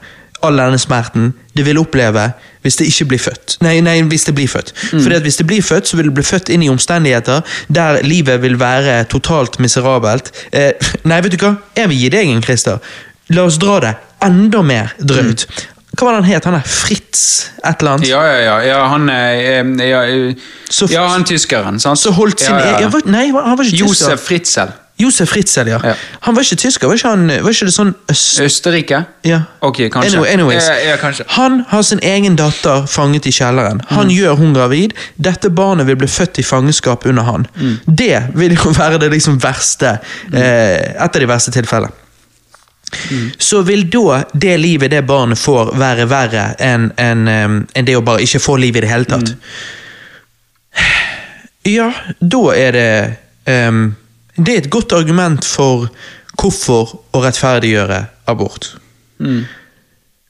all 0.44 0.60
denne 0.60 0.80
smerten 0.80 1.32
det 1.56 1.64
vil 1.66 1.78
oppleve 1.80 2.28
hvis 2.64 2.78
det 2.80 2.86
ikke 2.88 3.06
blir 3.12 3.20
født. 3.20 3.56
Nei, 3.64 3.74
nei 3.84 3.98
hvis 4.08 4.24
det 4.28 4.34
blir 4.36 4.48
født. 4.48 4.72
Fordi 4.90 5.18
at 5.18 5.26
hvis 5.26 5.36
det 5.40 5.46
blir 5.48 5.64
født, 5.64 5.88
så 5.88 5.98
vil 5.98 6.08
det 6.08 6.14
bli 6.16 6.24
født 6.24 6.50
inn 6.54 6.64
i 6.64 6.70
omstendigheter 6.72 7.44
der 7.72 8.00
livet 8.06 8.40
vil 8.42 8.56
være 8.60 9.02
totalt 9.12 9.60
miserabelt. 9.60 10.32
Eh, 10.52 10.72
nei, 11.04 11.20
vet 11.24 11.36
du 11.36 11.44
hva? 11.44 11.54
Jeg 11.76 11.92
vil 11.92 12.02
gi 12.04 12.10
deg 12.16 12.32
en, 12.32 12.42
Christer. 12.44 12.96
La 13.36 13.44
oss 13.48 13.60
dra 13.60 13.78
det 13.84 13.94
enda 14.24 14.62
mer 14.64 14.94
drøyt. 15.00 15.44
Hva 15.94 16.08
var 16.08 16.16
det 16.16 16.24
han 16.24 16.30
het? 16.32 16.46
Han 16.48 16.56
er 16.58 16.64
Fritz 16.66 17.20
et 17.62 17.82
eller 17.82 17.92
annet? 17.94 18.08
Ja, 18.08 18.22
ja, 18.26 18.38
ja. 18.42 18.54
ja 18.66 18.78
han 18.90 19.04
er 19.12 19.34
eh, 19.38 19.90
ja, 19.90 20.00
eh, 20.08 20.48
ja, 20.90 21.04
han 21.12 21.26
tyskeren, 21.28 21.78
sant? 21.82 22.00
Så 22.00 22.12
holdt 22.16 22.42
sin 22.42 22.56
ja, 22.56 22.72
ja. 22.72 22.80
ja, 22.86 22.88
var- 22.90 23.06
Nei, 23.06 23.28
han 23.30 23.60
var 23.60 23.68
ikke 23.68 23.84
Josef 23.84 24.16
tysker. 24.16 24.24
Fritzel. 24.24 24.74
Josef 24.96 25.32
Ritzel, 25.34 25.66
ja. 25.68 25.80
Ja. 25.84 25.94
Han 26.20 26.36
var 26.36 26.42
ikke 26.46 26.56
tysker, 26.56 26.86
var 26.86 26.94
ikke, 26.94 27.08
han, 27.10 27.26
var 27.42 27.50
ikke 27.50 27.66
det 27.66 27.74
sånn 27.74 27.88
øst... 28.12 28.36
Østerrike? 28.44 29.00
Ja. 29.26 29.40
Ok, 29.66 29.80
kanskje. 29.90 30.12
Anyway, 30.12 30.30
anyways. 30.36 30.68
Ja, 30.86 30.94
kanskje. 31.02 31.24
Han 31.34 31.64
har 31.72 31.82
sin 31.82 31.98
egen 32.06 32.36
datter 32.38 32.86
fanget 32.86 33.26
i 33.26 33.32
kjelleren. 33.34 33.80
Han 33.90 34.06
Mm. 34.06 34.14
gjør 34.14 34.36
hun 34.38 34.54
gravid. 34.54 34.94
Dette 35.16 35.50
barnet 35.50 35.86
vil 35.88 35.96
bli 35.98 36.06
født 36.06 36.38
i 36.38 36.42
fangenskap 36.46 37.06
under 37.10 37.22
han. 37.26 37.46
Mm. 37.58 37.74
Det 37.86 38.22
vil 38.38 38.54
jo 38.54 38.70
være 38.70 38.98
det 39.02 39.10
liksom 39.16 39.40
verste, 39.42 39.96
eh, 40.32 40.94
et 40.94 41.00
av 41.16 41.20
de 41.20 41.26
verste 41.26 41.50
tilfellene. 41.50 41.90
Mm. 43.10 43.30
Så 43.38 43.62
vil 43.66 43.88
da 43.90 44.20
det 44.32 44.54
livet 44.60 44.90
det 44.94 45.02
barnet 45.06 45.38
får, 45.38 45.72
være 45.80 46.06
verre 46.06 46.44
enn 46.62 46.92
en, 47.02 47.26
en 47.74 47.84
det 47.84 47.96
å 47.98 48.04
bare 48.06 48.22
ikke 48.22 48.38
få 48.38 48.54
liv 48.62 48.76
i 48.76 48.80
det 48.84 48.88
hele 48.92 49.04
tatt? 49.10 49.34
Mm. 49.34 49.40
Ja, 51.64 51.90
da 52.20 52.40
er 52.54 52.72
det 52.76 52.88
ehm, 53.50 53.94
Det 54.36 54.54
er 54.54 54.64
et 54.64 54.70
godt 54.70 54.92
argument 54.96 55.44
for 55.46 55.88
hvorfor 56.34 56.96
å 57.14 57.22
rettferdiggjøre 57.22 58.00
abort. 58.30 58.72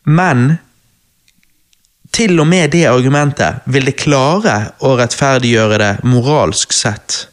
Men 0.05 0.59
til 2.15 2.39
og 2.41 2.47
med 2.47 2.71
det 2.75 2.85
argumentet 2.87 3.65
vil 3.67 3.89
det 3.89 3.97
klare 3.99 4.57
å 4.87 4.95
rettferdiggjøre 5.01 5.79
det 5.81 5.93
moralsk 6.07 6.75
sett. 6.77 7.25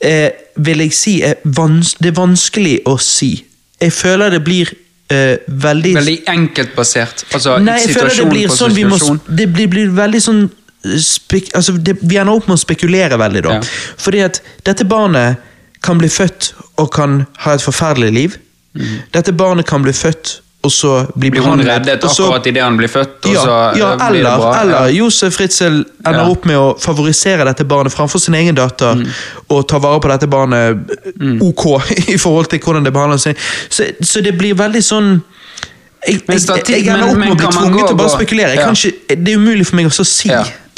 Eh, 0.00 0.30
vil 0.56 0.86
jeg 0.86 0.94
si 0.96 1.18
er 1.20 1.42
vans 1.44 1.92
Det 2.00 2.08
er 2.08 2.16
vanskelig 2.16 2.78
å 2.88 2.94
si. 2.96 3.34
Jeg 3.80 3.92
føler 3.92 4.32
det 4.32 4.40
blir 4.44 4.70
eh, 5.12 5.42
veldig 5.46 5.92
Veldig 5.98 6.16
enkeltbasert. 6.32 7.26
Altså, 7.34 7.58
Nei, 7.60 7.76
jeg 7.82 7.98
føler 7.98 8.16
det 8.22 8.30
blir 8.30 8.54
sånn 8.54 8.72
vi 8.76 8.86
må. 8.88 8.96
Det 9.28 9.50
blir, 9.52 9.68
blir 9.68 9.92
veldig 9.96 10.22
sånn 10.24 10.42
spek, 10.80 11.50
altså 11.58 11.74
det, 11.76 11.98
Vi 12.00 12.16
ender 12.16 12.38
opp 12.38 12.48
med 12.48 12.56
å 12.56 12.62
spekulere 12.62 13.18
veldig, 13.20 13.44
da. 13.44 13.58
Ja. 13.58 13.94
Fordi 14.00 14.24
at 14.24 14.40
dette 14.64 14.88
barnet 14.88 15.49
kan 15.82 15.98
bli 15.98 16.08
født 16.08 16.52
og 16.78 16.90
kan 16.92 17.26
ha 17.44 17.54
et 17.56 17.62
forferdelig 17.64 18.12
liv. 18.12 18.38
Dette 19.14 19.32
barnet 19.32 19.66
kan 19.66 19.82
bli 19.82 19.92
født 19.92 20.40
og 20.62 20.70
så 20.70 20.90
bli 21.16 21.30
behandlet. 21.32 21.64
Blir 21.64 21.72
hun 21.72 21.86
reddet 21.86 22.02
så- 22.12 22.26
akkurat 22.26 22.46
idet 22.46 22.62
han 22.62 22.76
blir 22.76 22.88
født, 22.92 23.24
ja, 23.32 23.40
så 23.40 23.54
ja, 23.78 23.92
eller, 23.94 24.10
blir 24.10 24.20
eller, 24.20 24.30
det 24.30 24.40
bra? 24.40 24.60
eller 24.60 24.74
Ja. 24.74 24.88
Josef 24.98 25.38
Ritzel 25.40 25.78
ender 26.06 26.20
Ja. 26.20 26.28
opp 26.28 26.44
med 26.44 26.56
å 26.56 26.78
favorisere 26.78 27.44
dette 27.44 27.64
barnet 27.64 27.92
framfor 27.92 28.20
sin 28.20 28.34
egen 28.34 28.54
datter, 28.54 28.94
Mm. 28.94 29.06
og 29.48 29.68
ta 29.68 29.78
vare 29.78 30.00
på 30.00 30.08
dette 30.08 30.26
barnet 30.28 30.78
ok 31.40 31.64
i 32.14 32.18
forhold 32.18 32.46
til 32.50 32.58
hvordan 32.58 32.84
det 32.84 32.92
behandler 32.92 33.16
seg. 33.18 33.36
Så, 33.70 33.84
så 34.02 34.20
det 34.22 34.36
blir 34.38 34.54
veldig 34.54 34.82
sånn 34.84 35.22
jeg, 36.06 36.20
jeg, 36.28 36.40
jeg, 36.40 36.64
jeg, 36.68 36.86
ender 36.88 37.08
opp 37.10 37.16
med 37.16 37.30
å 37.30 37.36
bli 37.36 37.46
tvunget 37.46 37.86
til 37.86 37.94
å 37.94 37.98
bare 37.98 38.08
spekulere. 38.08 38.52
Ikke, 38.72 39.16
det 39.24 39.28
er 39.32 39.36
umulig 39.36 39.66
for 39.66 39.76
meg 39.76 39.86
å 39.86 40.04
si 40.04 40.28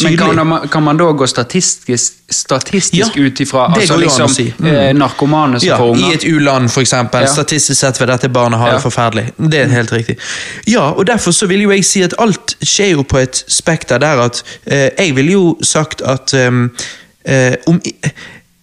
Ja. 0.03 0.09
Men 0.11 0.37
kan, 0.37 0.47
man- 0.49 0.69
kan 0.69 0.83
man 0.83 0.97
da 0.97 1.05
gå 1.13 1.27
statistisk, 1.27 2.13
statistisk 2.31 3.17
Ja, 3.17 3.23
ut 3.23 3.41
ifra 3.41 3.67
altså, 3.75 3.97
liksom, 3.97 4.29
si. 4.29 4.53
Mm. 4.59 4.67
eh, 4.75 4.93
narkomane 4.95 5.61
som 5.61 5.69
ja, 5.69 5.77
får 5.79 5.91
unger? 5.91 6.11
I 6.11 6.15
et 6.15 6.25
u-land, 6.25 6.71
eksempel. 6.81 7.21
Ja. 7.23 7.27
Statistisk 7.33 7.81
sett 7.81 8.01
vil 8.01 8.09
dette 8.09 8.29
barnet 8.29 8.59
ha 8.61 8.69
Ja. 8.69 8.75
det 8.75 8.83
forferdelig. 8.83 9.27
Det 9.39 9.61
er 9.61 9.67
helt 9.69 9.93
riktig. 9.93 10.17
Ja, 10.67 10.91
og 10.91 11.07
derfor 11.07 11.31
så 11.33 11.47
vil 11.47 11.63
jo 11.63 11.71
jeg 11.71 11.85
si 11.85 12.03
at 12.03 12.15
alt 12.19 12.57
skjer 12.63 12.91
jo 12.97 13.03
på 13.03 13.19
et 13.19 13.45
spekter 13.49 13.99
der 13.99 14.21
at 14.27 14.43
eh, 14.67 14.91
Jeg 14.99 15.17
ville 15.17 15.33
jo 15.33 15.57
sagt 15.63 16.03
at 16.03 16.35
ehm, 16.35 16.71
eh, 17.25 17.55
om, 17.67 17.81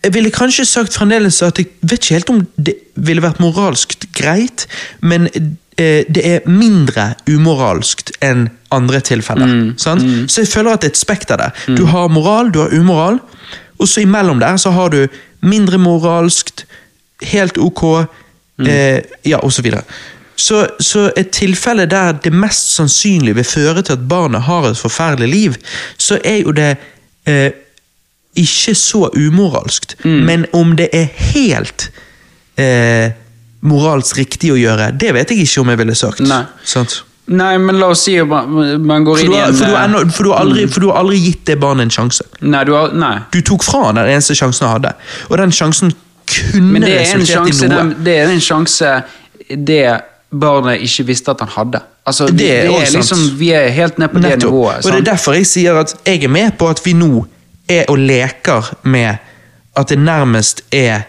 Jeg 0.04 0.14
ville 0.14 0.32
kanskje 0.32 0.66
sagt 0.66 0.94
fremdeles 0.94 1.42
at 1.42 1.58
jeg 1.60 1.68
vet 1.82 2.00
ikke 2.00 2.14
helt 2.14 2.30
om 2.30 2.48
det 2.58 2.74
ville 2.96 3.22
vært 3.22 3.40
moralsk 3.40 4.06
greit, 4.16 4.68
men 5.02 5.28
det 6.16 6.24
er 6.28 6.48
mindre 6.52 7.14
umoralskt 7.30 8.12
enn 8.26 8.48
andre 8.76 9.00
tilfeller. 9.02 9.48
Mm. 9.50 9.70
sant? 9.80 10.04
Så 10.30 10.44
jeg 10.44 10.52
føler 10.52 10.76
at 10.76 10.82
det 10.84 10.90
er 10.92 10.96
et 10.98 11.00
spekter 11.02 11.40
der. 11.40 11.52
Du 11.78 11.86
har 11.90 12.10
moral, 12.12 12.52
du 12.54 12.60
har 12.66 12.74
umoral, 12.76 13.20
og 13.80 13.88
så 13.88 14.04
imellom 14.04 14.40
der 14.44 14.58
så 14.60 14.74
har 14.76 14.90
du 14.94 15.06
mindre 15.42 15.78
moralskt, 15.80 16.66
helt 17.34 17.58
ok, 17.58 18.06
Mm. 18.60 18.68
eh, 18.68 19.02
ja, 19.24 19.40
videre. 19.64 19.82
Så, 20.36 20.68
så 20.80 21.12
et 21.18 21.30
tilfelle 21.32 21.86
der 21.86 22.12
det 22.12 22.34
mest 22.34 22.74
sannsynlig 22.76 23.36
vil 23.36 23.44
føre 23.48 23.82
til 23.82 23.94
at 23.96 24.08
barnet 24.08 24.42
har 24.42 24.68
et 24.68 24.78
forferdelig 24.78 25.30
liv, 25.32 25.56
så 25.98 26.20
er 26.24 26.42
jo 26.44 26.52
det 26.52 26.76
eh, 27.26 27.52
ikke 28.36 28.76
så 28.76 29.10
umoralskt. 29.16 29.96
Mm. 30.04 30.12
Men 30.28 30.46
om 30.54 30.76
det 30.76 30.90
er 30.94 31.08
helt 31.34 31.90
eh, 32.58 33.12
moralsk 33.62 34.18
riktig 34.18 34.54
å 34.54 34.58
gjøre, 34.60 34.92
det 34.98 35.14
vet 35.14 35.32
jeg 35.34 35.46
ikke 35.46 35.62
om 35.64 35.72
jeg 35.74 35.80
ville 35.82 35.96
sagt. 35.96 36.20
Nei. 36.24 36.44
Sant? 36.64 37.02
Nei, 37.30 37.58
men 37.62 37.78
la 37.78 37.92
oss 37.94 38.02
si 38.08 38.16
at 38.18 38.26
man, 38.28 39.04
går 39.06 39.20
inn 39.22 39.34
i 39.36 39.38
en 39.38 39.54
for, 39.54 39.76
eh, 39.78 40.06
for, 40.16 40.24
du 40.26 40.32
har 40.34 40.40
aldri, 40.42 40.66
for 40.68 40.82
du 40.82 40.88
har 40.90 41.04
aldri 41.04 41.20
gitt 41.28 41.44
det 41.46 41.60
barnet 41.62 41.86
en 41.86 41.94
sjanse. 41.94 42.26
Nei, 42.42 42.64
du 42.66 42.74
har, 42.74 42.94
nei. 42.98 43.20
Du 43.34 43.42
tok 43.46 43.66
fra 43.68 43.84
han 43.90 44.00
den 44.02 44.10
eneste 44.16 44.38
sjansen 44.38 44.66
han 44.66 44.80
hadde, 44.80 44.96
og 45.30 45.38
den 45.38 45.54
sjansen 45.54 45.94
kunne 46.30 46.90
er 46.90 47.04
resultert 47.06 47.66
i 47.66 47.70
noe. 47.70 47.94
det 48.06 48.16
er 48.24 48.34
en 48.34 48.42
sjanse 48.42 48.90
det 49.50 49.84
barnet 50.30 50.82
ikke 50.86 51.06
visste 51.10 51.34
at 51.34 51.42
han 51.46 51.50
hadde. 51.54 51.82
Altså, 52.10 52.28
Det 52.28 52.38
det 52.38 52.50
er 52.50 52.72
er, 52.72 52.86
sant. 52.86 52.96
liksom, 52.96 53.40
Vi 53.40 53.52
er 53.52 53.70
helt 53.70 53.98
ned 53.98 54.10
på 54.10 54.22
det 54.22 54.30
Nettopp. 54.30 54.52
nivået. 54.52 54.86
Og 54.86 54.92
det 54.92 55.00
er 55.00 55.12
derfor 55.12 55.34
jeg 55.34 55.46
sier 55.48 55.80
at 55.80 55.96
jeg 56.06 56.24
er 56.24 56.28
med 56.28 56.52
på 56.58 56.70
at 56.70 56.82
vi 56.86 56.94
nå 56.94 57.26
er 57.70 57.86
og 57.90 57.98
leker 57.98 58.74
med 58.84 59.16
at 59.78 59.90
det 59.90 60.00
nærmest 60.00 60.62
er 60.72 61.02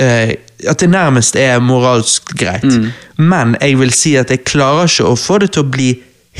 eh, 0.00 0.34
At 0.68 0.78
det 0.78 0.90
nærmest 0.90 1.36
er 1.36 1.58
moralsk 1.60 2.34
greit. 2.38 2.62
Mm. 2.64 2.92
Men 3.18 3.56
jeg 3.60 3.78
vil 3.78 3.92
si 3.92 4.16
at 4.16 4.30
jeg 4.30 4.44
klarer 4.44 4.84
ikke 4.90 5.04
å 5.10 5.16
få 5.18 5.38
det 5.42 5.52
til 5.52 5.62
å 5.64 5.70
bli 5.70 5.90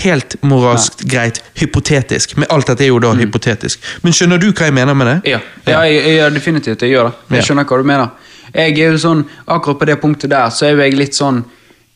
helt 0.02 0.36
moralsk 0.42 1.02
greit 1.04 1.42
hypotetisk. 1.60 2.36
Men 2.36 2.46
alt 2.50 2.66
dette 2.66 2.84
er 2.84 2.88
jo 2.88 2.98
Mm. 2.98 3.02
da 3.02 3.14
hypotetisk. 3.14 3.78
Men 4.02 4.12
skjønner 4.12 4.38
du 4.40 4.52
hva 4.52 4.64
jeg 4.70 4.74
mener 4.74 4.94
med 4.94 5.06
det? 5.06 5.30
Ja, 5.30 5.40
ja 5.66 5.80
jeg, 5.82 6.04
jeg, 6.04 6.16
ja, 6.16 6.28
definitivt. 6.30 6.82
Jeg 6.82 6.90
gjør 6.90 7.10
det. 7.10 7.36
Jeg 7.36 7.44
skjønner 7.44 7.64
hva 7.64 7.76
du 7.76 7.82
mener. 7.84 8.08
Jeg 8.54 8.78
er 8.78 8.92
jo 8.92 8.98
sånn, 8.98 9.24
Akkurat 9.48 9.78
på 9.78 9.86
det 9.86 10.00
punktet 10.00 10.30
der 10.30 10.48
så 10.50 10.66
er 10.66 10.70
jo 10.76 10.82
jeg 10.82 10.94
litt 10.96 11.14
sånn 11.14 11.44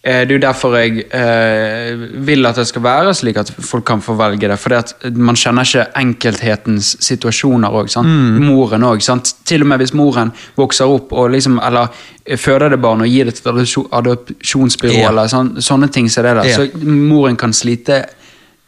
det 0.05 0.31
er 0.31 0.33
jo 0.36 0.39
derfor 0.39 0.76
jeg 0.78 1.00
eh, 1.18 2.02
vil 2.28 2.47
at 2.47 2.60
det 2.60 2.66
skal 2.68 2.83
være 2.84 3.15
slik 3.18 3.41
at 3.41 3.49
folk 3.50 3.83
kan 3.89 4.02
få 4.05 4.15
velge 4.15 4.47
det. 4.47 4.58
For 4.62 4.76
man 5.18 5.34
kjenner 5.34 5.66
ikke 5.66 5.86
enkelthetens 5.99 6.92
situasjoner 7.02 7.75
òg. 7.75 7.91
Moren 8.39 8.86
òg. 8.86 9.02
Til 9.44 9.65
og 9.65 9.70
med 9.73 9.83
hvis 9.83 9.94
moren 9.99 10.31
vokser 10.55 10.86
opp 10.94 11.10
og 11.16 11.33
liksom, 11.34 11.58
eller 11.58 11.91
eh, 12.25 12.39
føder 12.39 12.76
det 12.76 12.81
barn 12.84 13.02
og 13.02 13.10
gir 13.10 13.26
det 13.26 13.34
til 13.41 13.50
adopsjonsbyrå, 13.91 15.00
Ja. 15.00 15.08
eller 15.10 15.33
sånn, 15.33 15.57
sånne 15.58 15.91
ting 15.91 16.08
som 16.08 16.23
det 16.23 16.36
der. 16.39 16.52
Ja. 16.52 16.57
Så 16.62 16.86
moren 16.86 17.36
kan 17.36 17.52
slite 17.52 18.05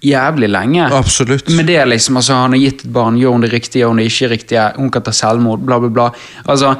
jævlig 0.02 0.48
lenge. 0.50 0.90
Absolutt. 0.94 1.48
Med 1.54 1.66
det 1.66 1.84
liksom, 1.86 2.16
altså, 2.16 2.34
han 2.34 2.54
har 2.54 2.58
gitt 2.58 2.84
et 2.84 2.92
barn, 2.92 3.18
gjør 3.18 3.32
hun 3.38 3.46
det 3.46 3.52
riktige, 3.52 3.82
gjør 3.82 3.94
hun 3.94 4.02
det 4.02 4.10
ikke 4.10 4.30
riktige, 4.34 4.72
hun 4.76 4.90
kan 4.90 5.02
ta 5.02 5.14
selvmord, 5.14 5.62
bla, 5.66 5.78
bla, 5.82 5.88
bla. 5.88 6.10
Altså, 6.46 6.74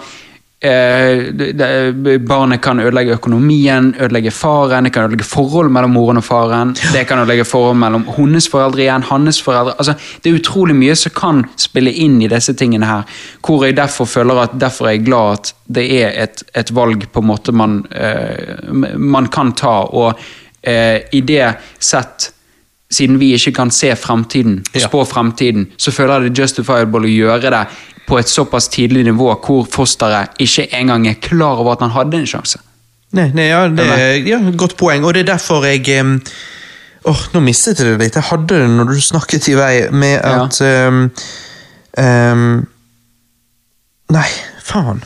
eh, 0.61 1.33
det, 1.35 1.53
det, 1.59 2.19
barnet 2.29 2.61
kan 2.63 2.81
ødelegge 2.81 3.17
økonomien, 3.19 3.95
ødelegge 4.01 4.31
faren, 4.31 4.85
det 4.85 4.93
kan 4.95 5.07
ødelegge 5.07 5.25
forhold 5.25 5.71
mellom 5.71 5.95
moren 5.97 6.21
og 6.21 6.25
faren, 6.25 6.75
det 6.93 7.07
kan 7.09 7.23
ødelegge 7.23 7.47
forhold 7.49 7.79
mellom 7.79 8.07
hennes 8.17 8.49
foreldre 8.51 8.83
igjen, 8.85 9.07
hans 9.11 9.43
foreldre. 9.43 9.77
Altså, 9.79 9.95
det 10.23 10.31
er 10.33 10.41
utrolig 10.41 10.77
mye 10.79 10.97
som 10.99 11.15
kan 11.17 11.45
spille 11.57 11.93
inn 11.93 12.21
i 12.23 12.31
disse 12.31 12.55
tingene 12.59 12.89
her, 12.89 13.21
hvor 13.47 13.67
jeg 13.67 13.77
derfor 13.79 14.09
føler 14.09 14.43
at 14.45 14.59
derfor 14.61 14.89
er 14.89 14.99
jeg 14.99 15.07
glad 15.07 15.39
at 15.39 15.55
det 15.79 15.87
er 16.01 16.19
et, 16.25 16.43
et 16.57 16.75
valg 16.75 17.07
på 17.13 17.23
en 17.23 17.31
måte 17.31 17.53
man, 17.53 17.83
eh, 17.93 18.73
man 18.99 19.29
kan 19.33 19.53
ta, 19.53 19.81
og 19.85 20.19
eh, 20.63 21.05
i 21.13 21.21
det 21.21 21.55
sett 21.79 22.33
siden 22.91 23.19
vi 23.21 23.35
ikke 23.37 23.53
kan 23.53 23.71
se 23.71 23.95
fremtiden, 23.97 24.65
Ja. 24.75 24.87
spå 24.87 25.05
fremtiden, 25.05 25.67
så 25.77 25.91
føler 25.91 26.21
jeg 26.21 26.31
det 26.31 26.43
justifiable 26.43 27.07
å 27.07 27.13
gjøre 27.13 27.51
det 27.51 27.67
på 28.09 28.19
et 28.19 28.29
såpass 28.29 28.69
tidlig 28.69 29.05
nivå 29.05 29.35
hvor 29.45 29.67
fosteret 29.71 30.29
ikke 30.41 30.69
engang 30.73 31.07
er 31.09 31.15
klar 31.21 31.61
over 31.61 31.73
at 31.73 31.81
han 31.85 31.91
hadde 31.91 32.17
en 32.17 32.27
sjanse. 32.27 32.59
Nei, 33.13 33.31
nei 33.35 33.49
ja, 33.49 33.69
det 33.69 33.85
er 33.85 34.15
ja, 34.27 34.39
godt 34.57 34.77
poeng, 34.77 35.05
og 35.05 35.15
det 35.15 35.21
er 35.21 35.35
derfor 35.35 35.65
jeg 35.65 36.01
um, 36.01 36.21
Åh, 37.09 37.21
nå 37.33 37.41
mistet 37.41 37.79
jeg 37.79 37.87
det 37.87 38.01
litt. 38.03 38.17
Jeg 38.19 38.27
hadde 38.27 38.57
det 38.59 38.71
når 38.71 38.89
du 38.91 39.01
snakket 39.01 39.47
i 39.49 39.55
vei, 39.57 39.75
med 39.91 40.19
Ja. 40.19 40.45
at 40.45 40.61
em, 40.61 41.11
em, 41.97 42.67
Nei, 44.11 44.29
faen. 44.65 45.05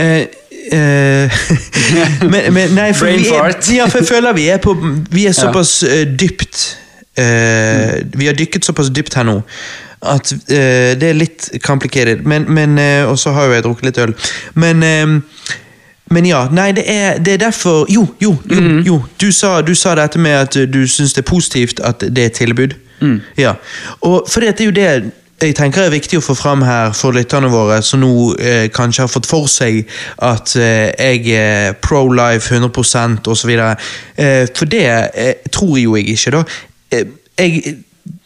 Uh, 0.00 0.24
men, 2.32 2.52
men, 2.54 2.70
nei, 2.74 2.92
for 2.94 3.10
vi 3.10 3.28
er, 3.28 3.54
ja, 3.74 3.86
for 3.90 3.98
jeg 3.98 4.08
føler 4.08 4.32
vi 4.32 4.46
er 4.48 4.60
på 4.62 4.72
Vi 5.10 5.26
er 5.26 5.34
såpass 5.36 5.82
uh, 5.84 6.04
dypt 6.18 6.78
eh, 7.16 8.02
Vi 8.14 8.26
har 8.26 8.36
dykket 8.38 8.64
såpass 8.64 8.92
dypt 8.94 9.14
her 9.14 9.28
nå 9.28 9.40
at 10.02 10.32
eh, 10.32 10.98
det 10.98 11.08
er 11.08 11.14
litt 11.14 11.44
complicated. 11.62 12.24
Men, 12.26 12.48
men, 12.50 12.78
eh, 12.78 13.04
og 13.06 13.18
så 13.18 13.30
har 13.30 13.46
jo 13.46 13.52
jeg 13.54 13.62
drukket 13.62 13.86
litt 13.86 14.00
øl. 14.02 14.14
Men 14.54 15.12
men 16.12 16.26
ja, 16.26 16.42
nei, 16.52 16.72
det 16.76 16.82
er, 16.86 17.18
det 17.18 17.32
er 17.34 17.38
derfor 17.46 17.86
Jo, 17.88 18.06
jo, 18.20 18.36
jo. 18.50 18.60
Mm. 18.60 18.80
jo. 18.84 19.02
Du, 19.20 19.30
sa, 19.32 19.60
du 19.62 19.74
sa 19.74 19.94
dette 19.96 20.18
med 20.18 20.34
at 20.36 20.58
du 20.72 20.82
syns 20.88 21.14
det 21.16 21.22
er 21.22 21.30
positivt 21.30 21.80
at 21.80 22.04
det 22.04 22.24
er 22.24 22.34
tilbud. 22.36 22.74
Mm. 23.00 23.20
Ja, 23.38 23.54
og 24.00 24.28
for 24.28 24.40
det 24.40 24.60
er 24.60 24.64
jo 24.64 24.74
det 24.76 25.12
jeg 25.42 25.56
tenker 25.58 25.82
er 25.82 25.90
viktig 25.90 26.20
å 26.20 26.22
få 26.22 26.36
fram 26.38 26.60
her 26.62 26.92
for 26.94 27.14
lytterne 27.16 27.48
våre, 27.50 27.80
som 27.82 27.98
nå 28.02 28.10
eh, 28.38 28.68
kanskje 28.70 29.02
har 29.02 29.10
fått 29.10 29.26
for 29.26 29.48
seg 29.50 29.80
at 30.22 30.52
eh, 30.54 30.92
jeg 30.94 31.34
er 31.34 31.72
pro-life 31.82 32.54
100% 32.54 33.26
osv. 33.32 33.50
Eh, 33.50 34.44
for 34.54 34.70
det 34.70 34.84
eh, 34.86 35.48
tror 35.50 35.80
jo 35.82 35.96
jeg 35.98 36.14
ikke, 36.14 36.36
da. 36.36 36.44
Eh, 36.92 37.08
jeg 37.38 37.78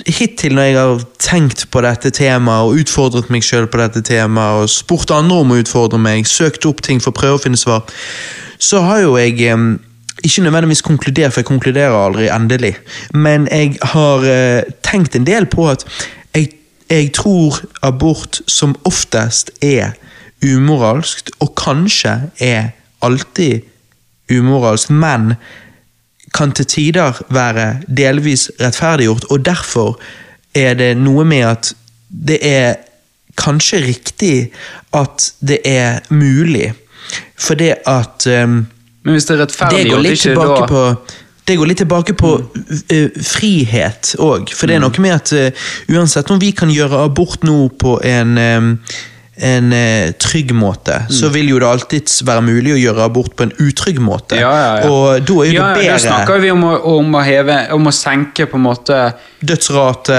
Hittil 0.07 0.55
når 0.57 0.63
jeg 0.63 0.77
har 0.77 1.03
tenkt 1.21 1.67
på 1.73 1.81
dette 1.85 2.11
temaet 2.15 2.65
og 2.65 2.79
utfordret 2.81 3.29
meg 3.33 3.45
sjøl 3.45 3.67
på 3.69 3.81
dette 3.81 4.01
temaet, 4.07 4.63
og 4.63 4.71
spurt 4.73 5.11
andre 5.13 5.41
om 5.43 5.53
å 5.53 5.59
utfordre 5.61 5.99
meg, 6.01 6.25
søkt 6.31 6.65
opp 6.69 6.81
ting 6.85 7.03
for 7.03 7.13
å 7.13 7.17
prøve 7.19 7.37
å 7.37 7.43
finne 7.43 7.61
svar, 7.61 7.83
så 8.57 8.81
har 8.87 9.03
jo 9.03 9.19
jeg 9.21 9.37
um, 9.53 9.75
ikke 10.25 10.47
nødvendigvis 10.47 10.85
konkludert, 10.87 11.35
for 11.35 11.43
jeg 11.43 11.51
konkluderer 11.51 11.97
aldri 11.99 12.31
endelig, 12.33 12.73
men 13.13 13.45
jeg 13.53 13.77
har 13.93 14.25
uh, 14.25 14.73
tenkt 14.87 15.19
en 15.19 15.29
del 15.29 15.49
på 15.53 15.69
at 15.75 15.85
jeg, 16.33 16.55
jeg 16.89 17.13
tror 17.19 17.61
abort 17.85 18.41
som 18.49 18.73
oftest 18.89 19.53
er 19.61 19.93
umoralskt, 20.41 21.35
og 21.45 21.53
kanskje 21.59 22.17
er 22.41 22.73
alltid 23.05 23.67
umoralsk, 24.33 24.95
men 24.95 25.35
kan 26.37 26.53
til 26.53 26.69
tider 26.69 27.17
være 27.33 27.67
delvis 27.89 28.51
rettferdiggjort, 28.61 29.25
og 29.31 29.45
derfor 29.45 29.97
er 30.57 30.77
det 30.79 30.93
noe 31.01 31.25
med 31.29 31.45
at 31.49 31.73
det 32.09 32.39
er 32.45 32.77
kanskje 33.37 33.83
riktig 33.85 34.35
at 34.97 35.31
det 35.41 35.61
er 35.65 36.01
mulig, 36.11 36.73
fordi 37.37 37.73
at 37.87 38.27
um, 38.27 38.67
Men 39.05 39.15
hvis 39.15 39.25
det 39.25 39.41
er 39.41 39.47
det 39.71 39.85
går 39.91 40.03
litt 40.03 40.25
ikke 40.27 40.35
da 40.35 40.67
på 40.67 40.83
det 41.47 41.55
går 41.57 41.69
litt 41.71 41.79
tilbake 41.79 42.15
på 42.19 42.31
uh, 42.43 43.19
frihet 43.23 44.17
òg. 44.19 44.51
For 44.51 44.67
det 44.67 44.77
er 44.77 44.83
noe 44.83 45.03
med 45.03 45.15
at 45.15 45.35
uh, 45.37 45.67
uansett 45.95 46.33
om 46.35 46.41
vi 46.43 46.51
kan 46.51 46.73
gjøre 46.75 47.05
abort 47.05 47.47
nå 47.47 47.69
på 47.79 48.01
en 48.03 48.35
um, 48.39 48.73
en 49.39 49.73
eh, 49.73 50.13
trygg 50.13 50.53
måte, 50.57 51.03
så 51.13 51.29
vil 51.29 51.51
jo 51.51 51.59
det 51.61 51.69
alltids 51.69 52.23
være 52.25 52.41
mulig 52.47 52.73
å 52.73 52.79
gjøre 52.81 53.05
abort 53.05 53.35
på 53.37 53.45
en 53.45 53.53
utrygg 53.61 53.99
måte. 54.01 54.39
Ja, 54.41 54.53
ja, 54.57 54.71
ja. 54.81 54.89
Og 54.89 55.27
da 55.29 55.35
er 55.45 55.51
jo 55.51 55.59
ja, 55.59 55.67
det 55.77 55.83
ja, 55.85 55.97
Da 55.97 55.99
snakker 56.07 56.41
vi 56.41 56.53
om 56.55 56.65
å, 56.65 56.73
om 56.97 57.19
å 57.19 57.21
heve 57.25 57.59
Om 57.77 57.91
å 57.91 57.93
senke 57.93 58.47
på 58.49 58.57
en 58.57 58.65
måte 58.65 59.01
dødsrate, 59.47 60.17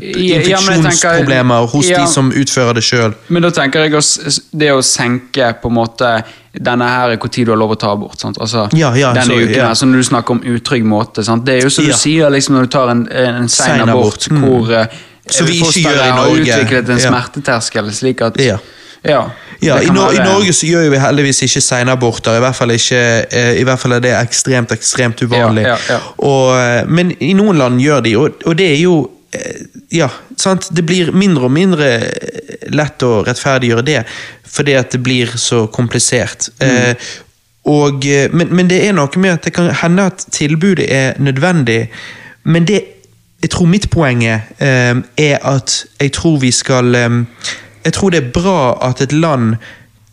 infeksjonsproblemer 0.00 1.68
hos 1.68 1.90
de 1.92 2.06
som 2.08 2.30
utfører 2.32 2.78
det 2.78 2.82
sjøl. 2.86 3.12
Men 3.28 3.44
da 3.44 3.50
tenker 3.54 3.84
jeg 3.84 3.92
også, 3.98 4.32
det 4.56 4.70
å 4.72 4.80
senke 4.84 5.50
på 5.60 5.70
en 5.70 5.76
måte 5.76 6.12
denne 6.56 6.88
her 6.88 7.12
er 7.12 7.20
tid 7.28 7.46
du 7.46 7.52
har 7.52 7.60
lov 7.60 7.74
å 7.74 7.78
ta 7.78 7.90
abort. 7.92 8.24
Altså, 8.32 8.64
Ja, 8.72 8.94
ja, 8.96 9.12
denne 9.12 9.26
så- 9.26 9.42
uken 9.42 9.54
ja. 9.54 9.66
her, 9.68 9.74
så 9.74 9.86
når 9.86 10.00
du 10.00 10.08
snakker 10.08 10.30
om 10.30 10.40
utrygg 10.40 10.84
måte. 10.88 11.22
Sant? 11.22 11.44
Det 11.44 11.58
er 11.58 11.68
jo 11.68 11.70
som 11.70 11.84
du 11.84 11.92
sier 11.92 12.30
liksom, 12.30 12.56
når 12.56 12.62
du 12.62 12.72
tar 12.72 12.88
en, 12.88 13.06
en 13.12 13.48
sein 13.48 13.80
abort, 13.84 14.16
abort, 14.16 14.30
mm. 14.30 14.40
hvor 14.40 14.88
Så 15.30 15.44
vi 15.44 15.58
ikke 15.58 15.82
gjør 15.82 15.98
i 15.98 16.08
har 16.10 16.16
Norge. 16.20 16.42
utviklet 16.42 16.88
en 16.94 17.00
smerteterskel, 17.02 17.92
slik 17.94 18.22
at 18.22 18.38
Ja. 18.40 18.58
ja, 19.04 19.24
Ja, 19.62 19.78
i, 19.80 19.86
no 19.90 20.10
I 20.12 20.18
Norge 20.20 20.52
så 20.52 20.66
gjør 20.68 20.90
vi 20.92 20.98
heldigvis 21.00 21.42
ikke 21.46 21.60
seinaborter. 21.64 22.36
I 22.36 22.42
hvert 22.44 22.56
fall 22.58 22.70
ikke 22.74 23.00
eh, 23.32 23.60
I 23.60 23.64
hvert 23.64 23.80
fall 23.80 23.96
er 23.96 24.00
det 24.04 24.12
ekstremt 24.18 24.72
ekstremt 24.74 25.22
uvanlig. 25.24 25.64
Ja, 25.64 25.76
ja, 25.88 25.96
ja. 25.96 26.00
Og, 26.18 26.50
eh, 26.60 26.82
men 26.88 27.14
i 27.24 27.32
noen 27.34 27.58
land 27.58 27.80
gjør 27.80 28.02
de, 28.04 28.16
og, 28.20 28.42
og 28.44 28.56
det 28.58 28.70
er 28.74 28.80
jo 28.82 28.96
eh, 29.32 29.62
Ja, 29.96 30.08
sant. 30.36 30.68
Det 30.76 30.84
blir 30.86 31.12
mindre 31.14 31.46
og 31.48 31.54
mindre 31.54 31.88
lett 32.74 33.02
å 33.06 33.22
rettferdiggjøre 33.26 33.84
det, 33.86 34.00
fordi 34.50 34.74
at 34.76 34.90
det 34.92 35.00
blir 35.06 35.30
så 35.38 35.66
komplisert. 35.72 36.48
Eh, 36.60 36.94
og, 37.66 38.04
men, 38.32 38.50
men 38.54 38.68
det 38.70 38.82
er 38.86 38.92
noe 38.94 39.10
med 39.18 39.38
at 39.38 39.46
det 39.46 39.52
kan 39.56 39.70
hende 39.80 40.04
at 40.10 40.26
tilbudet 40.34 40.86
er 40.86 41.16
nødvendig, 41.18 41.88
men 42.44 42.66
det 42.68 42.82
jeg 43.42 43.50
tror 43.50 43.66
mitt 43.66 43.90
poeng 43.92 44.24
eh, 44.24 44.40
er 45.16 45.36
at 45.44 45.84
jeg 46.00 46.12
tror 46.12 46.38
vi 46.40 46.50
skal 46.50 46.94
um, 47.06 47.26
Jeg 47.84 47.92
tror 47.92 48.10
det 48.10 48.18
er 48.18 48.32
bra 48.34 48.88
at 48.88 49.00
et 49.00 49.12
land 49.12 49.54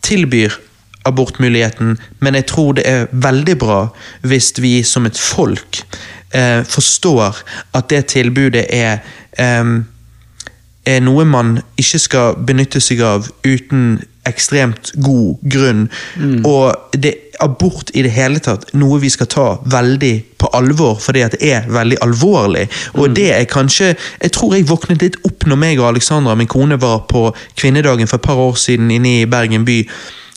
tilbyr 0.02 0.50
abortmuligheten, 1.04 1.98
men 2.20 2.34
jeg 2.34 2.46
tror 2.46 2.72
det 2.72 2.84
er 2.86 3.06
veldig 3.12 3.58
bra 3.58 3.88
hvis 4.22 4.52
vi 4.58 4.82
som 4.82 5.06
et 5.06 5.18
folk 5.18 5.82
uh, 6.36 6.62
forstår 6.64 7.42
at 7.74 7.90
det 7.90 8.06
tilbudet 8.06 8.66
er 8.70 8.98
um, 9.60 9.84
er 10.86 11.00
noe 11.00 11.24
man 11.24 11.58
ikke 11.80 11.98
skal 11.98 12.38
benytte 12.46 12.80
seg 12.80 13.00
av 13.00 13.28
uten 13.44 14.02
ekstremt 14.28 14.92
god 15.04 15.40
grunn. 15.52 15.86
Og 16.44 16.96
det, 16.96 17.14
abort 17.40 17.90
i 17.94 18.02
det 18.06 18.12
hele 18.14 18.40
tatt 18.42 18.66
noe 18.76 19.00
vi 19.02 19.10
skal 19.12 19.28
ta 19.30 19.46
veldig 19.70 20.14
på 20.40 20.50
alvor, 20.56 20.98
fordi 21.00 21.22
at 21.26 21.36
det 21.36 21.52
er 21.54 21.68
veldig 21.70 22.00
alvorlig. 22.04 22.66
Og 22.94 23.14
det 23.16 23.30
er 23.34 23.44
kanskje 23.50 23.94
Jeg 24.22 24.32
tror 24.32 24.54
jeg 24.54 24.68
våknet 24.68 25.02
litt 25.02 25.16
opp 25.24 25.46
når 25.46 25.58
meg 25.60 25.80
og 25.80 25.88
Alexandra, 25.92 26.34
min 26.34 26.50
kone, 26.50 26.80
var 26.80 27.06
på 27.10 27.30
kvinnedagen 27.56 28.06
for 28.06 28.16
et 28.16 28.26
par 28.26 28.40
år 28.40 28.54
siden 28.54 28.90
inne 28.90 29.20
i 29.22 29.26
Bergen 29.26 29.64
by. 29.64 29.78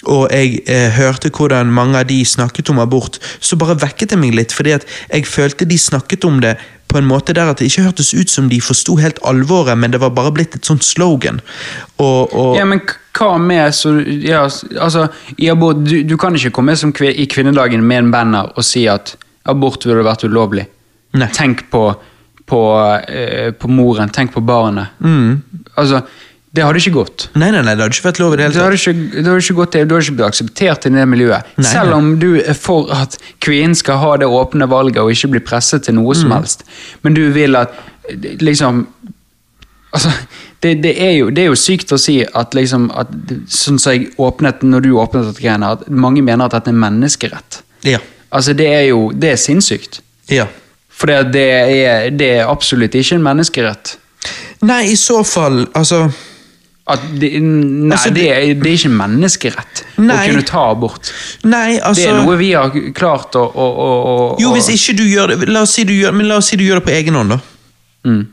Og 0.05 0.27
jeg 0.31 0.61
eh, 0.69 0.91
hørte 0.93 1.31
hvordan 1.33 1.71
mange 1.73 1.97
av 1.99 2.07
de 2.07 2.19
snakket 2.25 2.69
om 2.69 2.79
abort, 2.79 3.17
så 3.39 3.57
bare 3.59 3.79
vekket 3.81 4.13
det 4.13 4.19
meg 4.21 4.35
litt. 4.37 4.53
Fordi 4.53 4.75
at 4.77 4.85
jeg 5.09 5.27
følte 5.27 5.65
de 5.65 5.77
snakket 5.77 6.27
om 6.27 6.39
det 6.43 6.57
på 6.87 6.97
en 6.97 7.07
måte 7.07 7.35
der 7.35 7.51
at 7.51 7.59
det 7.59 7.67
ikke 7.69 7.87
hørtes 7.89 8.13
ut 8.15 8.31
som 8.31 8.47
de 8.51 8.59
forsto 8.63 8.95
helt 9.01 9.19
alvoret, 9.27 9.77
men 9.77 9.91
det 9.91 9.99
var 10.01 10.13
bare 10.15 10.31
blitt 10.35 10.55
et 10.55 10.67
sånt 10.67 10.85
slogan. 10.87 11.41
Og, 11.97 12.33
og 12.33 12.57
Ja, 12.57 12.65
men 12.67 12.81
hva 13.17 13.31
med 13.41 13.75
så, 13.75 13.95
ja, 14.23 14.43
altså, 14.79 15.07
i 15.37 15.49
abort, 15.51 15.81
du, 15.83 16.03
du 16.07 16.15
kan 16.21 16.35
ikke 16.37 16.53
komme 16.59 16.75
som 16.79 16.93
kvi, 16.95 17.11
i 17.11 17.27
kvinnedagen 17.29 17.83
med 17.83 18.05
en 18.05 18.11
banner 18.13 18.53
og 18.55 18.65
si 18.65 18.85
at 18.91 19.15
abort 19.47 19.85
ville 19.87 20.05
vært 20.05 20.27
ulovlig. 20.27 20.67
Nei. 21.17 21.29
Tenk 21.33 21.65
på, 21.73 21.83
på, 22.47 22.61
eh, 23.09 23.51
på 23.57 23.71
moren, 23.71 24.11
tenk 24.13 24.35
på 24.35 24.43
barnet. 24.45 24.99
Altså, 25.75 26.03
det 26.57 26.63
hadde 26.65 26.81
ikke 26.81 26.95
gått. 26.97 27.27
Nei, 27.37 27.51
nei, 27.53 27.61
nei, 27.61 27.75
det 27.77 27.85
hadde 27.85 27.93
ikke 27.95 28.07
vært 28.09 28.19
lov 28.23 28.33
i 28.33 28.37
det 28.39 28.47
Det 28.47 28.57
hele 28.57 28.77
tatt. 28.77 28.95
det 29.13 29.25
hadde 29.27 29.41
ikke 29.43 29.57
gått, 29.59 29.71
det 29.75 29.81
hadde 29.83 29.99
ikke 30.03 30.15
blitt 30.17 30.27
akseptert 30.31 30.87
i 30.89 30.93
det 30.95 31.05
miljøet. 31.11 31.51
Nei, 31.61 31.67
Selv 31.69 31.91
nei. 31.93 31.97
om 32.01 32.07
du 32.19 32.29
er 32.41 32.57
for 32.57 32.89
at 32.95 33.17
kvinnen 33.45 33.75
skal 33.77 34.01
ha 34.01 34.15
det 34.17 34.27
åpne 34.27 34.67
valget 34.71 34.97
og 35.03 35.11
ikke 35.13 35.29
bli 35.35 35.43
presset 35.45 35.85
til 35.85 35.95
noe 35.99 36.15
Mm. 36.15 36.21
som 36.23 36.31
helst. 36.33 36.63
Men 37.03 37.13
du 37.13 37.23
vil 37.35 37.55
at 37.55 37.77
liksom 38.41 38.87
Altså, 39.93 40.09
det, 40.63 40.83
det, 40.83 40.91
er 41.01 41.11
jo, 41.15 41.29
det 41.31 41.43
er 41.45 41.47
jo 41.47 41.55
sykt 41.55 41.91
å 41.95 41.97
si 41.97 42.17
at 42.35 42.53
liksom 42.53 42.89
at, 42.93 43.07
Sånn 43.47 43.79
som 43.79 43.93
jeg 43.95 44.09
åpnet 44.19 44.61
når 44.67 44.83
du 44.83 44.89
åpnet 44.99 45.23
dette 45.29 45.41
greiene, 45.41 45.69
at 45.77 45.85
mange 45.89 46.21
mener 46.21 46.45
at 46.45 46.51
dette 46.57 46.73
er 46.73 46.77
menneskerett. 46.77 47.61
Ja. 47.87 47.99
Altså, 48.29 48.53
det 48.53 48.67
er 48.67 48.83
jo 48.89 49.11
Det 49.15 49.31
er 49.31 49.39
sinnssykt. 49.39 50.01
Ja. 50.29 50.45
For 50.91 51.07
det, 51.07 51.31
det, 51.33 51.45
er, 51.87 52.09
det 52.11 52.31
absolutt 52.43 52.95
ikke 52.99 53.15
en 53.15 53.23
menneskerett. 53.23 53.95
Nei, 54.67 54.81
i 54.91 54.95
så 54.99 55.21
fall, 55.23 55.67
altså 55.77 56.07
det, 57.19 57.41
nei, 57.41 57.91
Altså, 57.91 58.09
det- 58.15 58.27
er, 58.31 58.53
det 58.55 58.69
er 58.71 58.77
ikke 58.77 58.93
menneskerett 58.95 59.83
Nei. 59.97 60.15
å 60.15 60.29
kunne 60.29 60.45
ta 60.47 60.69
abort. 60.71 61.11
Nei, 61.43 61.79
altså 61.79 62.01
Det 62.01 62.07
er 62.13 62.23
noe 62.23 62.37
vi 62.39 62.51
har 62.53 62.71
klart 62.95 63.35
å, 63.35 63.43
å, 63.43 63.67
å, 63.83 64.39
Jo, 64.39 64.53
hvis 64.55 64.69
ikke 64.71 64.95
du 64.97 65.03
gjør 65.03 65.33
det 65.33 65.49
La 65.49 65.61
oss 65.67 65.75
si 65.75 65.83
du 65.83 65.93
gjør, 65.93 66.15
men 66.15 66.27
la 66.29 66.37
oss 66.39 66.47
si 66.53 66.55
du 66.55 66.63
gjør 66.63 66.79
det 66.79 66.87
på 66.87 66.95
egen 66.95 67.19
hånd, 67.19 67.35
da. 67.35 67.39
Mm. 68.07 68.27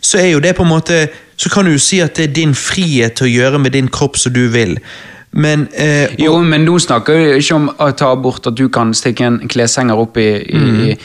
Så 0.00 0.18
er 0.20 0.30
jo 0.34 0.40
det 0.44 0.54
på 0.56 0.62
en 0.62 0.70
måte 0.70 1.08
Så 1.36 1.48
kan 1.50 1.64
du 1.64 1.72
jo 1.72 1.78
si 1.82 2.00
at 2.04 2.14
det 2.14 2.28
er 2.30 2.34
din 2.36 2.54
frihet 2.54 3.16
til 3.16 3.26
å 3.26 3.32
gjøre 3.32 3.58
med 3.60 3.72
din 3.72 3.88
kropp 3.88 4.16
som 4.16 4.32
du 4.32 4.48
vil. 4.48 4.76
Men 5.36 5.66
eh, 5.74 6.08
Jo, 6.18 6.38
men 6.42 6.64
nå 6.64 6.78
snakker 6.80 7.16
vi 7.18 7.24
ikke 7.40 7.56
om 7.58 7.66
å 7.68 7.90
ta 7.96 8.12
abort, 8.14 8.46
at 8.46 8.56
du 8.56 8.68
kan 8.72 8.94
stikke 8.96 9.26
en 9.26 9.38
kleshenger 9.48 9.98
opp 10.00 10.16
i, 10.16 10.30
i, 10.48 10.62
i, 10.92 10.96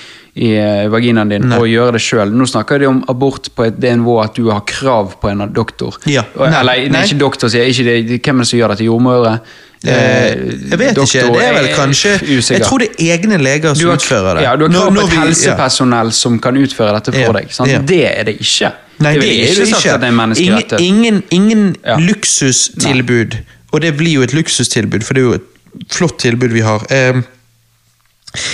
i 0.42 0.52
eh, 0.58 0.88
vaginaen 0.90 1.30
din 1.30 1.52
og 1.54 1.68
gjøre 1.70 1.96
det 1.98 2.02
sjøl. 2.02 2.32
Nå 2.34 2.48
snakker 2.50 2.82
de 2.82 2.88
om 2.90 3.02
abort 3.12 3.52
på 3.56 3.68
et 3.68 3.76
det 3.82 3.92
nivå 4.00 4.16
at 4.24 4.38
du 4.40 4.48
har 4.50 4.64
krav 4.66 5.16
på 5.22 5.30
en 5.30 5.44
doktor. 5.54 6.00
Ja. 6.10 6.24
Nei, 6.34 6.48
Eller 6.50 6.64
nei, 6.72 6.88
nei. 6.96 7.04
ikke 7.06 7.20
doktor, 7.22 7.52
sier. 7.54 7.68
Ikke 7.70 7.86
det, 7.86 8.22
hvem 8.26 8.42
er 8.42 8.48
det 8.48 8.50
som 8.50 8.58
gjør 8.62 8.74
det 8.74 8.80
til 8.82 8.90
jordmødre? 8.90 9.36
eh, 9.82 10.42
jeg 10.72 10.80
vet 10.82 10.98
ikke. 10.98 11.22
Det 11.34 11.44
er 11.46 11.56
vel 11.58 11.68
kanskje 11.74 12.12
Jeg 12.22 12.62
tror 12.66 12.82
det 12.84 12.90
er 12.98 13.14
egne 13.16 13.38
leger 13.42 13.74
som 13.78 13.90
har, 13.90 14.02
utfører 14.02 14.40
det. 14.40 14.44
Ja, 14.46 14.56
du 14.58 14.66
har 14.68 14.74
krav 14.74 14.96
på 14.98 15.06
et 15.08 15.16
helsepersonell 15.20 16.12
ja. 16.14 16.18
som 16.24 16.40
kan 16.40 16.58
utføre 16.58 16.96
dette 16.98 17.14
for 17.16 17.22
Ja, 17.22 17.36
deg. 17.38 17.54
Sant? 17.54 17.72
ja. 17.72 17.82
Det 17.94 18.02
er 18.10 18.24
det 18.30 18.36
ikke. 18.42 18.72
Nei, 19.02 19.16
det, 19.18 19.22
det 19.22 19.30
er 19.34 19.56
det 19.62 19.70
ikke. 19.74 19.96
det 19.98 20.10
er 20.10 20.42
ingen, 20.46 20.82
ingen, 20.90 21.24
ingen 21.32 21.76
Ja. 21.86 21.98
luksustilbud. 21.98 23.38
Og 23.72 23.82
det 23.82 23.94
blir 23.98 24.18
jo 24.20 24.26
et 24.26 24.34
luksustilbud, 24.36 25.06
for 25.08 25.14
det 25.18 25.22
er 25.22 25.28
jo 25.30 25.38
et 25.40 25.94
flott 25.94 26.18
tilbud 26.20 26.52
vi 26.54 26.62
har. 26.66 26.84
Eh, 26.92 27.22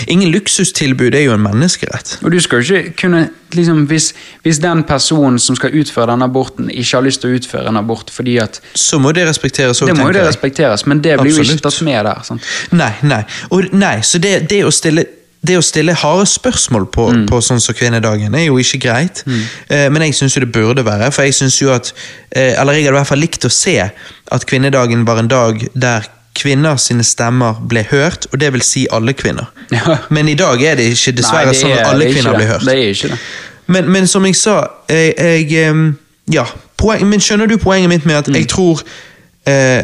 ingen 0.07 0.31
luksustilbud 0.31 1.15
er 1.15 1.25
jo 1.27 1.33
en 1.33 1.43
menneskerett. 1.43 2.17
Og 2.23 2.31
du 2.31 2.39
skal 2.41 2.61
jo 2.63 2.75
ikke 2.79 2.93
kunne 3.01 3.29
liksom, 3.53 3.83
hvis, 3.89 4.13
hvis 4.43 4.59
den 4.63 4.83
personen 4.83 5.39
som 5.39 5.55
skal 5.55 5.75
utføre 5.77 6.11
denne 6.11 6.25
aborten, 6.25 6.69
ikke 6.69 6.97
har 6.97 7.05
lyst 7.05 7.21
til 7.21 7.31
å 7.33 7.37
utføre 7.37 7.67
en 7.71 7.77
abort 7.77 8.09
fordi 8.13 8.37
at 8.41 8.61
Så 8.75 8.99
må 8.99 9.11
det 9.15 9.27
respekteres 9.29 9.81
òg, 9.81 9.87
Det 9.91 9.97
må 9.97 10.07
jo 10.09 10.17
det 10.17 10.25
respekteres, 10.27 10.85
men 10.87 11.01
det 11.01 11.19
blir 11.19 11.31
jo 11.35 11.45
ikke 11.45 11.61
tatt 11.69 11.81
med 11.85 12.05
der. 12.05 12.23
sant? 12.23 12.41
Nei, 12.71 12.93
nei. 13.03 13.23
Og 13.51 13.69
nei, 13.73 13.99
så 14.01 14.17
det, 14.19 14.49
det 14.49 14.63
å 14.65 14.71
stille 14.73 15.05
det 15.47 15.53
å 15.55 15.61
stille 15.61 15.93
harde 15.93 16.25
spørsmål 16.27 16.85
på, 16.91 17.03
Mm. 17.13 17.25
på 17.29 17.37
sånn 17.45 17.59
som 17.61 17.75
kvinnedagen 17.77 18.33
er 18.35 18.47
jo 18.47 18.57
ikke 18.57 18.79
greit. 18.81 19.23
Eh, 19.69 19.87
men 19.89 20.01
jeg 20.01 20.15
syns 20.17 20.33
jo 20.35 20.41
det 20.41 20.51
burde 20.51 20.83
være. 20.83 21.11
For 21.13 21.23
jeg 21.23 21.33
synes 21.37 21.61
jo 21.61 21.69
at 21.71 21.93
eh, 22.31 22.59
Eller 22.59 22.73
jeg 22.73 22.83
hadde 22.87 22.95
i 22.95 22.97
hvert 22.97 23.07
fall 23.07 23.19
likt 23.21 23.45
å 23.45 23.51
se 23.53 23.77
at 24.31 24.45
kvinnedagen 24.49 25.05
var 25.05 25.19
en 25.19 25.27
dag 25.29 25.61
der 25.75 26.09
kvinner 26.37 26.77
sine 26.81 27.03
stemmer 27.03 27.57
ble 27.67 27.83
hørt, 27.91 28.27
og 28.31 28.39
det 28.39 28.51
vil 28.53 28.61
si 28.65 28.85
alle 28.93 29.13
kvinner. 29.17 29.49
Ja. 29.73 29.97
Men 30.13 30.29
i 30.31 30.35
dag 30.39 30.61
er 30.63 30.75
det 30.79 30.85
ikke 30.93 31.15
dessverre 31.17 31.49
Nei, 31.49 31.53
det 31.53 31.61
sånn 31.63 31.73
er- 31.75 31.81
at 31.83 31.91
alle 31.91 32.05
er 32.07 32.13
kvinner 32.13 32.37
blir 32.37 32.47
hørt. 32.53 33.19
Men, 33.67 33.89
men 33.91 34.07
som 34.07 34.23
jeg 34.25 34.35
sa, 34.39 34.61
jeg, 34.89 35.13
jeg 35.51 35.93
Ja, 36.31 36.43
poen, 36.77 37.05
men 37.09 37.19
skjønner 37.23 37.47
du 37.47 37.57
poenget 37.57 37.89
mitt 37.89 38.05
med 38.05 38.15
at 38.17 38.27
Mm. 38.27 38.35
jeg 38.35 38.47
tror 38.51 38.81
eh, 39.47 39.83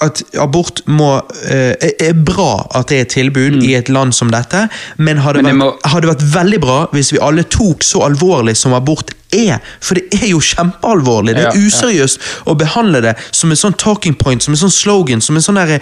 at 0.00 0.22
abort 0.38 0.80
må 0.86 1.20
eh, 1.50 1.74
er- 2.00 2.12
bra 2.14 2.66
at 2.74 2.88
det 2.88 2.96
er 2.98 3.00
et 3.02 3.08
tilbud 3.14 3.62
i 3.62 3.74
et 3.74 3.88
land 3.88 4.12
som 4.14 4.30
dette, 4.30 4.68
men 4.98 5.18
hadde, 5.18 5.38
Mm. 5.42 5.44
Men 5.44 5.58
vært, 5.58 5.74
må- 5.82 5.90
hadde 5.90 6.06
vært 6.08 6.24
veldig 6.34 6.60
bra 6.60 6.86
hvis 6.92 7.12
vi 7.12 7.18
alle 7.22 7.42
tok 7.44 7.82
så 7.82 8.02
alvorlig 8.06 8.56
som 8.56 8.72
abort 8.74 9.10
er. 9.32 9.58
For 9.80 9.98
det 9.98 10.22
er 10.22 10.28
jo 10.30 10.40
kjempealvorlig. 10.40 11.34
Det 11.36 11.44
er 11.48 11.58
useriøst 11.58 12.20
å 12.48 12.54
behandle 12.58 13.00
det 13.04 13.14
som 13.30 13.50
en 13.50 13.60
sånn 13.60 13.76
talking 13.78 14.14
point, 14.18 14.42
som 14.42 14.54
en 14.54 14.60
sånn 14.60 14.72
slogan, 14.74 15.20
som 15.20 15.36
en 15.36 15.44
sånn 15.44 15.58
eh, 15.58 15.80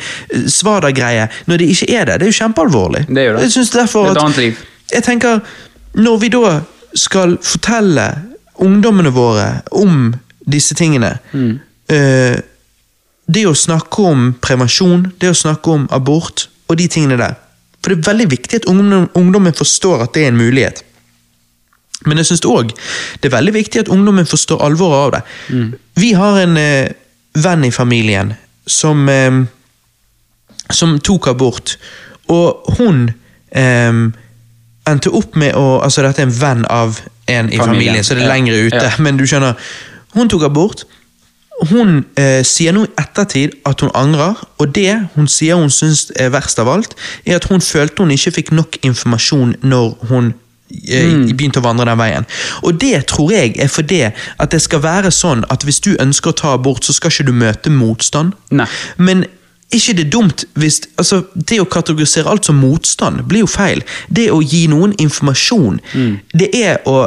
svada-greie, 0.51 1.29
når 1.47 1.63
det 1.63 1.69
ikke 1.75 1.91
er 1.95 2.11
det. 2.11 2.19
Det 2.21 2.29
er 2.29 2.33
jo 2.33 2.39
kjempealvorlig. 2.41 3.07
Det 3.09 3.23
er 3.23 3.31
jo 3.31 3.37
det. 3.37 3.47
Jeg 3.47 3.67
derfor 3.73 4.09
Det 4.09 4.11
er 4.11 4.17
et 4.17 4.25
annet 4.25 4.37
liv. 4.37 4.65
jeg 4.93 5.03
tenker, 5.03 5.41
når 5.95 6.19
vi 6.19 6.29
da 6.29 6.61
skal 6.95 7.39
fortelle 7.43 8.11
ungdommene 8.65 9.13
våre 9.13 9.63
om 9.73 10.15
disse 10.47 10.75
tingene 10.75 11.19
Mm. 11.33 11.59
uh, 11.93 12.37
Det 13.29 13.43
å 13.47 13.55
snakke 13.55 14.03
om 14.07 14.35
prevensjon, 14.41 15.13
det 15.19 15.31
å 15.31 15.35
snakke 15.35 15.71
om 15.71 15.89
abort 15.91 16.49
og 16.69 16.77
de 16.77 16.87
tingene 16.87 17.17
der. 17.19 17.35
For 17.83 17.91
det 17.91 17.99
er 17.99 18.13
veldig 18.13 18.31
viktig 18.31 18.61
at 18.61 18.69
ungdom, 18.71 19.09
ungdommen 19.15 19.55
forstår 19.55 20.03
at 20.05 20.15
det 20.15 20.23
er 20.23 20.29
en 20.29 20.39
mulighet. 20.39 20.85
Men 22.05 22.19
jeg 22.21 22.27
syns 22.29 22.45
òg 22.45 22.75
det 23.23 23.31
er 23.31 23.37
veldig 23.39 23.55
viktig 23.55 23.81
at 23.81 23.89
ungdommen 23.89 24.27
forstår 24.29 24.61
alvoret 24.63 24.99
av 25.07 25.11
det. 25.17 25.23
Vi 25.97 26.13
har 26.13 26.39
en 26.43 26.57
eh, 26.61 26.93
venn 27.35 27.65
i 27.65 27.71
familien 27.73 28.35
som 28.67 29.09
eh, 29.09 29.43
som 30.71 30.99
tok 30.99 31.29
abort, 31.31 31.77
og 32.29 32.75
hun 32.79 33.05
eh, 33.55 33.93
endte 34.87 35.11
opp 35.15 35.37
med 35.39 35.55
å 35.55 35.81
Altså, 35.83 36.03
dette 36.03 36.23
er 36.23 36.27
en 36.27 36.41
venn 36.41 36.65
av 36.71 37.01
en 37.27 37.49
i 37.51 37.57
Familien, 37.59 37.67
familien, 37.67 38.05
så 38.05 38.15
det 38.15 38.23
er 38.27 38.33
lengre 38.33 38.59
ute, 38.67 38.83
Ja. 38.83 38.91
men 39.03 39.17
du 39.17 39.25
skjønner. 39.27 39.55
Hun 40.15 40.29
tok 40.29 40.43
abort. 40.47 40.85
Hun 41.71 42.05
eh, 42.21 42.43
sier 42.45 42.73
nå 42.77 42.85
i 42.85 42.91
ettertid 43.01 43.55
at 43.67 43.81
hun 43.81 43.91
angrer, 43.95 44.35
og 44.59 44.75
det 44.75 45.09
hun 45.15 45.27
sier 45.31 45.57
hun 45.57 45.71
syns 45.71 46.11
er 46.17 46.29
verst 46.35 46.59
av 46.59 46.69
alt, 46.69 46.95
er 47.25 47.37
at 47.41 47.47
hun 47.49 47.61
følte 47.65 48.03
hun 48.05 48.11
ikke 48.13 48.35
fikk 48.41 48.53
nok 48.53 48.77
informasjon 48.85 49.55
når 49.63 49.95
hun 50.11 50.35
Mm. 50.67 51.37
begynte 51.37 51.61
å 51.63 51.65
vandre 51.67 51.87
den 51.87 51.99
veien. 52.01 52.27
Og 52.67 52.81
det 52.81 53.07
tror 53.13 53.31
jeg 53.33 53.55
er 53.63 53.71
fordi 53.71 54.03
at 54.11 54.51
det 54.51 54.61
skal 54.65 54.83
være 54.83 55.13
sånn 55.15 55.45
at 55.53 55.63
hvis 55.67 55.79
du 55.85 55.93
ønsker 56.03 56.33
å 56.33 56.39
ta 56.41 56.55
abort, 56.57 56.85
så 56.85 56.95
skal 56.97 57.13
ikke 57.15 57.29
du 57.29 57.35
møte 57.37 57.71
motstand. 57.71 58.35
Nei. 58.51 58.67
Men 58.99 59.25
ikke 59.75 59.97
det 59.99 60.13
dumt 60.15 60.45
hvis 60.55 60.81
altså, 60.95 61.25
Det 61.35 61.59
å 61.59 61.67
kategorisere 61.67 62.31
alt 62.31 62.47
som 62.47 62.59
motstand 62.63 63.25
blir 63.27 63.43
jo 63.43 63.51
feil. 63.51 63.83
Det 64.09 64.29
å 64.31 64.41
gi 64.43 64.67
noen 64.71 64.95
informasjon, 65.03 65.81
det 66.35 66.51
er 66.55 66.83
å 66.87 67.07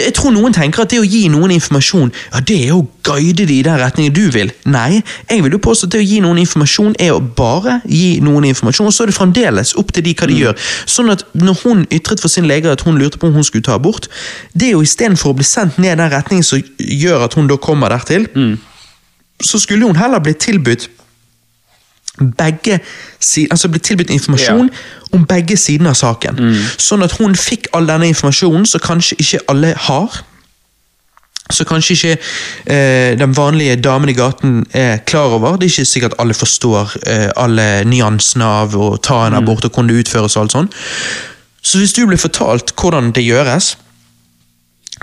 jeg 0.00 0.14
tror 0.16 0.34
noen 0.34 0.54
tenker 0.54 0.84
at 0.84 0.92
det 0.92 1.00
å 1.02 1.06
gi 1.06 1.26
noen 1.32 1.54
informasjon, 1.56 2.12
ja, 2.32 2.42
det 2.46 2.58
er 2.68 2.74
å 2.76 2.84
guide 3.06 3.46
de 3.48 3.58
i 3.58 3.64
den 3.66 3.78
retningen 3.80 4.14
du 4.14 4.24
vil. 4.34 4.52
Nei, 4.68 5.02
jeg 5.30 5.44
vil 5.44 5.56
jo 5.56 5.62
påstå 5.62 5.88
at 5.88 5.94
det 5.94 6.02
å 6.02 6.06
gi 6.06 6.20
noen 6.24 6.40
informasjon 6.42 6.96
er 7.02 7.14
å 7.14 7.22
bare 7.22 7.80
gi 7.84 8.18
noen 8.24 8.48
informasjon, 8.50 8.90
og 8.90 8.96
så 8.96 9.04
er 9.04 9.12
det 9.12 9.18
fremdeles 9.18 9.74
opp 9.80 9.92
til 9.94 10.06
de 10.06 10.14
hva 10.18 10.30
de 10.30 10.40
gjør. 10.42 10.68
Sånn 10.96 11.12
at 11.14 11.26
når 11.36 11.60
hun 11.62 11.84
ytret 11.94 12.22
for 12.22 12.32
sin 12.32 12.48
lege 12.50 12.72
at 12.72 12.84
hun 12.86 12.98
lurte 13.00 13.20
på 13.20 13.30
om 13.30 13.38
hun 13.38 13.46
skulle 13.46 13.66
ta 13.66 13.76
abort, 13.78 14.10
det 14.54 14.70
er 14.70 14.76
jo 14.76 14.84
istedenfor 14.86 15.34
å 15.34 15.40
bli 15.40 15.46
sendt 15.46 15.78
ned 15.82 15.94
i 15.94 16.00
den 16.00 16.12
retningen 16.12 16.46
som 16.46 16.62
gjør 16.78 17.26
at 17.28 17.38
hun 17.38 17.50
da 17.50 17.58
kommer 17.60 17.92
dertil, 17.92 18.26
så 19.42 19.60
skulle 19.60 19.86
hun 19.86 19.98
heller 20.00 20.22
bli 20.24 20.32
tilbudt 20.40 20.88
begge 22.16 22.78
sider, 23.20 23.50
altså 23.50 23.68
bli 23.68 23.80
tilbudt 23.80 24.10
informasjon 24.10 24.70
om 25.12 25.26
begge 25.28 25.56
sidene 25.56 25.92
av 25.92 25.98
saken. 25.98 26.38
Sånn 26.78 27.04
at 27.06 27.18
hun 27.20 27.36
fikk 27.36 27.68
all 27.76 27.88
denne 27.88 28.08
informasjonen 28.12 28.66
som 28.66 28.80
kanskje 28.84 29.20
ikke 29.20 29.44
alle 29.52 29.74
har. 29.88 30.22
Så 31.52 31.64
kanskje 31.64 31.94
ikke 31.94 32.12
eh, 32.74 33.18
den 33.18 33.36
vanlige 33.36 33.76
damen 33.78 34.10
i 34.10 34.16
gaten 34.18 34.64
er 34.74 34.98
klar 35.06 35.36
over. 35.36 35.56
Det 35.56 35.68
er 35.68 35.74
ikke 35.76 35.92
sikkert 35.92 36.18
alle 36.18 36.34
forstår 36.34 36.96
eh, 37.06 37.30
alle 37.36 37.84
nyansene 37.86 38.44
av 38.64 38.74
å 38.74 38.96
ta 38.98 39.26
en 39.26 39.38
abort 39.38 39.64
og 39.64 39.70
hvordan 39.70 39.92
det 39.92 40.00
utføres 40.02 40.36
og 40.36 40.42
alt 40.42 40.56
sånt. 40.56 40.78
Så 41.62 41.78
hvis 41.78 41.94
du 41.94 42.06
blir 42.06 42.18
fortalt 42.18 42.74
hvordan 42.74 43.12
det 43.14 43.22
gjøres, 43.26 43.76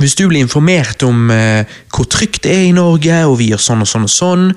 hvis 0.02 0.16
du 0.16 0.26
blir 0.28 0.42
informert 0.44 1.04
om 1.06 1.32
eh, 1.32 1.70
hvor 1.94 2.08
trygt 2.12 2.44
det 2.44 2.52
er 2.52 2.68
i 2.68 2.76
Norge, 2.76 3.24
og 3.30 3.38
vi 3.40 3.52
gjør 3.52 3.62
sånn 3.62 3.86
og 3.86 3.90
sånn 3.90 4.08
og 4.08 4.12
sånn, 4.12 4.48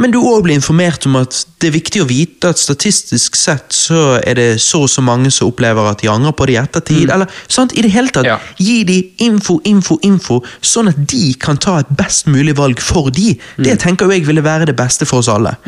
men 0.00 0.12
du 0.12 0.18
òg 0.24 0.46
blir 0.46 0.56
informert 0.56 1.04
om 1.04 1.18
at 1.20 1.36
det 1.60 1.68
er 1.68 1.74
viktig 1.74 2.00
å 2.00 2.06
vite 2.08 2.48
at 2.48 2.60
statistisk 2.60 3.36
sett 3.36 3.74
så 3.76 4.16
er 4.24 4.38
det 4.38 4.46
så 4.64 4.80
og 4.86 4.90
så 4.90 5.04
mange 5.04 5.28
som 5.34 5.50
opplever 5.52 5.90
at 5.90 6.00
de 6.00 6.08
angrer 6.08 6.32
på 6.32 6.46
det 6.48 6.54
i 6.54 6.60
ettertid, 6.62 7.12
eller 7.12 7.28
sant, 7.44 7.74
i 7.76 7.84
det 7.84 7.92
hele 7.92 8.08
tatt. 8.14 8.26
Ja. 8.26 8.38
Gi 8.56 8.78
de 8.88 8.96
info, 9.26 9.58
info, 9.68 9.98
info, 10.08 10.40
sånn 10.64 10.88
at 10.94 11.04
de 11.12 11.34
kan 11.40 11.60
ta 11.60 11.76
et 11.82 11.92
best 11.98 12.30
mulig 12.32 12.56
valg 12.56 12.80
for 12.80 13.12
de. 13.12 13.34
Det 13.60 13.76
tenker 13.84 14.08
jo 14.08 14.16
jeg 14.16 14.26
ville 14.30 14.44
være 14.44 14.70
det 14.72 14.78
beste 14.80 15.08
for 15.08 15.20
oss 15.20 15.30
alle. 15.32 15.58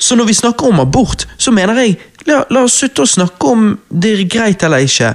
Så 0.00 0.16
når 0.16 0.32
vi 0.32 0.40
snakker 0.40 0.72
om 0.72 0.80
abort, 0.80 1.28
så 1.36 1.52
mener 1.54 1.78
jeg 1.84 1.98
la, 2.26 2.42
la 2.50 2.64
oss 2.64 2.80
slutte 2.80 3.04
å 3.04 3.12
snakke 3.12 3.52
om 3.52 3.70
det 3.92 4.16
er 4.16 4.28
greit 4.30 4.64
eller 4.66 4.88
ikke. 4.88 5.14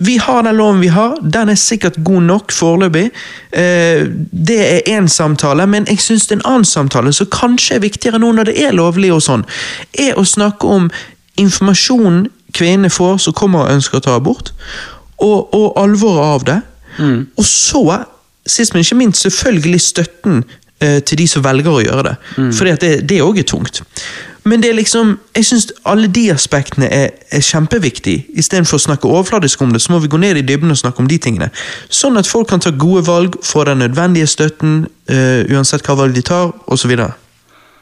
Vi 0.00 0.16
har 0.22 0.42
den 0.46 0.56
loven 0.56 0.80
vi 0.80 0.88
har, 0.94 1.16
den 1.22 1.50
er 1.50 1.58
sikkert 1.58 1.96
god 2.06 2.22
nok 2.22 2.52
foreløpig. 2.54 3.08
Eh, 3.50 4.04
det 4.30 4.58
er 4.62 4.98
én 4.98 5.08
samtale, 5.10 5.66
men 5.66 5.86
jeg 5.90 6.00
syns 6.04 6.28
det 6.28 6.36
er 6.36 6.40
en 6.40 6.50
annen 6.52 6.68
samtale 6.68 7.12
som 7.12 7.26
kanskje 7.32 7.78
er 7.78 7.82
viktigere 7.82 8.20
nå 8.22 8.30
når 8.36 8.50
det 8.50 8.56
er 8.62 8.76
lovlig, 8.78 9.10
og 9.14 9.24
sånn, 9.26 9.42
er 9.98 10.18
å 10.18 10.24
snakke 10.26 10.70
om 10.70 10.86
informasjonen 11.38 12.28
kvinnene 12.54 12.90
får 12.90 13.18
som 13.26 13.34
kommer 13.36 13.66
og 13.66 13.74
ønsker 13.74 13.98
å 13.98 14.04
ta 14.06 14.14
abort, 14.18 14.52
og, 15.18 15.50
og 15.54 15.74
alvoret 15.82 16.24
av 16.24 16.46
det. 16.46 16.60
Og 17.38 17.44
så, 17.46 17.82
sist 18.46 18.74
men 18.74 18.86
ikke 18.86 18.98
minst, 19.02 19.26
selvfølgelig 19.26 19.80
støtten 19.82 20.44
eh, 20.80 20.98
til 21.02 21.18
de 21.18 21.26
som 21.30 21.44
velger 21.44 21.74
å 21.74 21.82
gjøre 21.82 22.06
det. 22.06 22.16
Fordi 22.36 22.56
For 22.56 22.82
det, 22.86 22.92
det 23.10 23.22
òg 23.24 23.42
er 23.42 23.48
tungt. 23.50 23.82
Men 24.48 24.62
det 24.62 24.70
er 24.70 24.76
liksom, 24.78 25.18
jeg 25.36 25.44
synes 25.44 25.66
alle 25.84 26.08
de 26.08 26.32
aspektene 26.32 26.88
er, 26.88 27.10
er 27.30 27.42
kjempeviktige. 27.44 28.24
Istedenfor 28.40 28.78
å 28.78 28.84
snakke 28.86 29.08
overfladisk 29.10 29.62
om 29.64 29.74
det, 29.74 29.82
så 29.84 29.92
må 29.92 30.00
vi 30.00 30.08
gå 30.08 30.20
ned 30.20 30.40
i 30.40 30.44
dybden 30.46 30.72
og 30.72 30.78
snakke 30.80 31.02
om 31.04 31.08
de 31.10 31.18
tingene. 31.20 31.50
Sånn 31.92 32.16
at 32.16 32.30
folk 32.30 32.48
kan 32.48 32.62
ta 32.64 32.72
gode 32.72 33.04
valg, 33.06 33.36
få 33.44 33.66
den 33.68 33.82
nødvendige 33.84 34.28
støtten, 34.30 34.86
uh, 35.10 35.42
uansett 35.52 35.84
hva 35.84 35.98
valg 36.00 36.16
de 36.16 36.24
tar, 36.24 36.54
osv. 36.66 36.94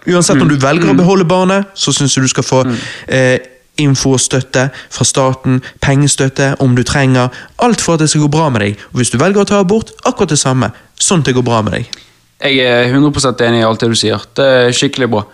Uansett 0.06 0.42
om 0.42 0.50
du 0.50 0.56
velger 0.62 0.90
å 0.90 0.96
beholde 0.98 1.28
barnet, 1.28 1.70
så 1.78 1.94
syns 1.94 2.16
jeg 2.16 2.26
du 2.26 2.34
skal 2.34 2.48
få 2.48 2.64
uh, 2.66 3.36
info 3.82 4.16
og 4.16 4.22
støtte 4.24 4.68
fra 4.74 5.06
staten, 5.06 5.62
pengestøtte 5.84 6.54
om 6.64 6.74
du 6.74 6.82
trenger. 6.88 7.30
Alt 7.62 7.84
for 7.84 7.94
at 7.94 8.02
det 8.02 8.10
skal 8.10 8.26
gå 8.26 8.32
bra 8.40 8.50
med 8.50 8.64
deg. 8.64 8.84
Og 8.90 9.02
hvis 9.02 9.14
du 9.14 9.20
velger 9.22 9.44
å 9.44 9.48
ta 9.48 9.62
abort, 9.62 9.94
akkurat 10.08 10.34
det 10.34 10.42
samme. 10.42 10.72
Sånn 10.98 11.22
at 11.22 11.30
det 11.30 11.36
går 11.36 11.46
bra 11.46 11.62
med 11.62 11.78
deg. 11.78 11.98
Jeg 12.42 12.60
er 12.64 12.90
100% 12.90 13.42
enig 13.46 13.62
i 13.62 13.66
alt 13.66 13.82
det 13.84 13.92
du 13.92 13.98
sier. 13.98 14.24
Det 14.36 14.46
er 14.60 14.74
skikkelig 14.76 15.12
bra. 15.12 15.28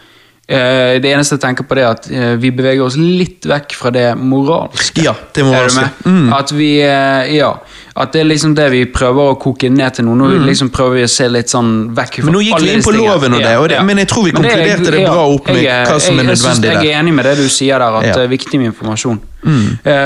Eh, 0.49 0.99
Det 1.01 1.09
eneste 1.13 1.37
jeg 1.37 1.41
tenker 1.41 1.65
på, 1.65 1.75
det 1.79 1.83
er 1.85 1.91
at 1.95 2.07
eh, 2.11 2.33
vi 2.37 2.51
beveger 2.51 2.83
oss 2.85 2.97
litt 2.99 3.47
vekk 3.47 3.73
fra 3.79 3.91
det 3.95 4.09
moralske. 4.19 5.05
Ja, 5.07 5.15
det 5.33 5.45
moralske. 5.47 5.85
Mm. 6.05 6.33
At 6.35 6.51
vi 6.53 6.81
eh, 6.83 7.37
Ja. 7.37 7.53
At 7.95 8.13
det 8.15 8.23
er 8.23 8.25
liksom 8.25 8.55
det 8.57 8.71
vi 8.73 8.87
prøver 8.89 9.35
å 9.35 9.39
koke 9.39 9.69
ned 9.71 9.93
til 9.95 10.07
nå. 10.07 10.15
Nå 10.17 10.31
liksom 10.47 10.71
prøver 10.73 10.95
vi 10.97 11.03
å 11.05 11.11
se 11.13 11.27
litt 11.29 11.51
sånn 11.53 11.91
vekk 11.95 12.15
fra 12.19 12.23
Mm. 12.23 12.27
Men 12.27 12.35
nå 12.35 12.41
gikk 12.47 12.61
vi 12.65 12.71
inn 12.73 12.83
på 12.83 12.95
loven 12.97 13.35
og 13.37 13.43
det, 13.45 13.57
og 13.59 13.69
det- 13.69 13.83
men 13.85 13.99
jeg 13.99 14.09
tror 14.09 14.25
vi 14.25 14.33
Men 14.33 14.43
det 14.43 14.51
jeg, 14.51 14.59
konkluderte 14.79 14.91
det 14.97 15.07
bra 15.07 15.25
opp 15.35 15.47
med 15.47 15.63
jeg- 15.63 15.87
hva 15.87 16.01
som 16.01 16.19
er 16.19 16.23
jeg- 16.25 16.31
nødvendig 16.33 16.63
der. 16.63 16.83
Jeg 16.83 16.93
er 16.95 16.99
enig 17.03 17.15
med 17.15 17.25
det 17.27 17.37
du 17.37 17.49
sier 17.49 17.79
der, 17.79 17.97
at 17.99 18.03
Ja. 18.05 18.11
Mm. 18.11 18.15
det 18.15 18.23
er 18.25 18.29
viktig 18.37 18.61
med 18.61 18.67
informasjon. 18.73 19.21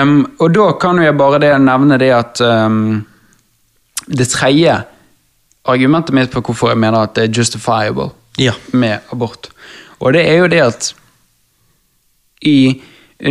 Um, 0.03 0.27
og 0.41 0.53
da 0.53 0.73
kan 0.73 0.97
jeg 0.99 1.17
bare 1.17 1.39
det 1.39 1.53
nevne 1.61 1.99
det 1.99 2.11
at 2.13 2.41
um, 2.41 3.07
det 4.09 4.29
tredje 4.29 4.85
argumentet 5.67 6.13
mitt 6.13 6.31
på 6.31 6.43
hvorfor 6.43 6.69
jeg 6.71 6.79
mener 6.79 7.03
at 7.03 7.15
det 7.15 7.25
er 7.31 7.33
justifiable 7.41 8.11
Ja. 8.39 8.53
med 8.73 8.99
abort. 9.13 9.49
Og 10.01 10.13
det 10.13 10.27
er 10.29 10.37
jo 10.43 10.47
det 10.53 10.61
at 10.61 10.91
i 12.45 12.57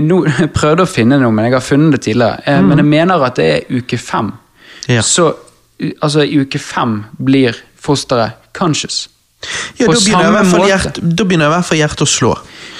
nå, 0.02 0.24
Jeg 0.40 0.50
prøvde 0.56 0.86
å 0.86 0.90
finne 0.90 1.20
noe, 1.22 1.32
men 1.32 1.46
jeg 1.46 1.54
har 1.60 1.62
funnet 1.66 1.92
det 1.98 2.02
tidligere. 2.08 2.40
Eh, 2.50 2.62
Men 2.66 2.82
jeg 2.82 2.88
mener 2.90 3.22
at 3.28 3.36
det 3.38 3.46
er 3.54 3.68
uke 3.78 3.98
fem. 4.02 4.32
Ja. 4.90 5.02
Så 5.06 5.28
altså, 6.02 6.24
i 6.26 6.40
uke 6.42 6.58
fem 6.60 7.04
blir 7.22 7.54
fosteret 7.78 8.34
conscious. 8.58 9.04
Ja, 9.78 9.86
På 9.86 9.94
da 9.94 10.00
begynner, 10.00 10.24
samme 10.26 10.42
måte. 10.50 10.68
hjert, 10.72 10.98
da 11.18 11.24
begynner 11.28 11.52
i 11.52 11.54
hvert 11.54 11.68
fall 11.68 11.78
hjertet 11.78 12.02
å 12.02 12.08
slå. 12.10 12.32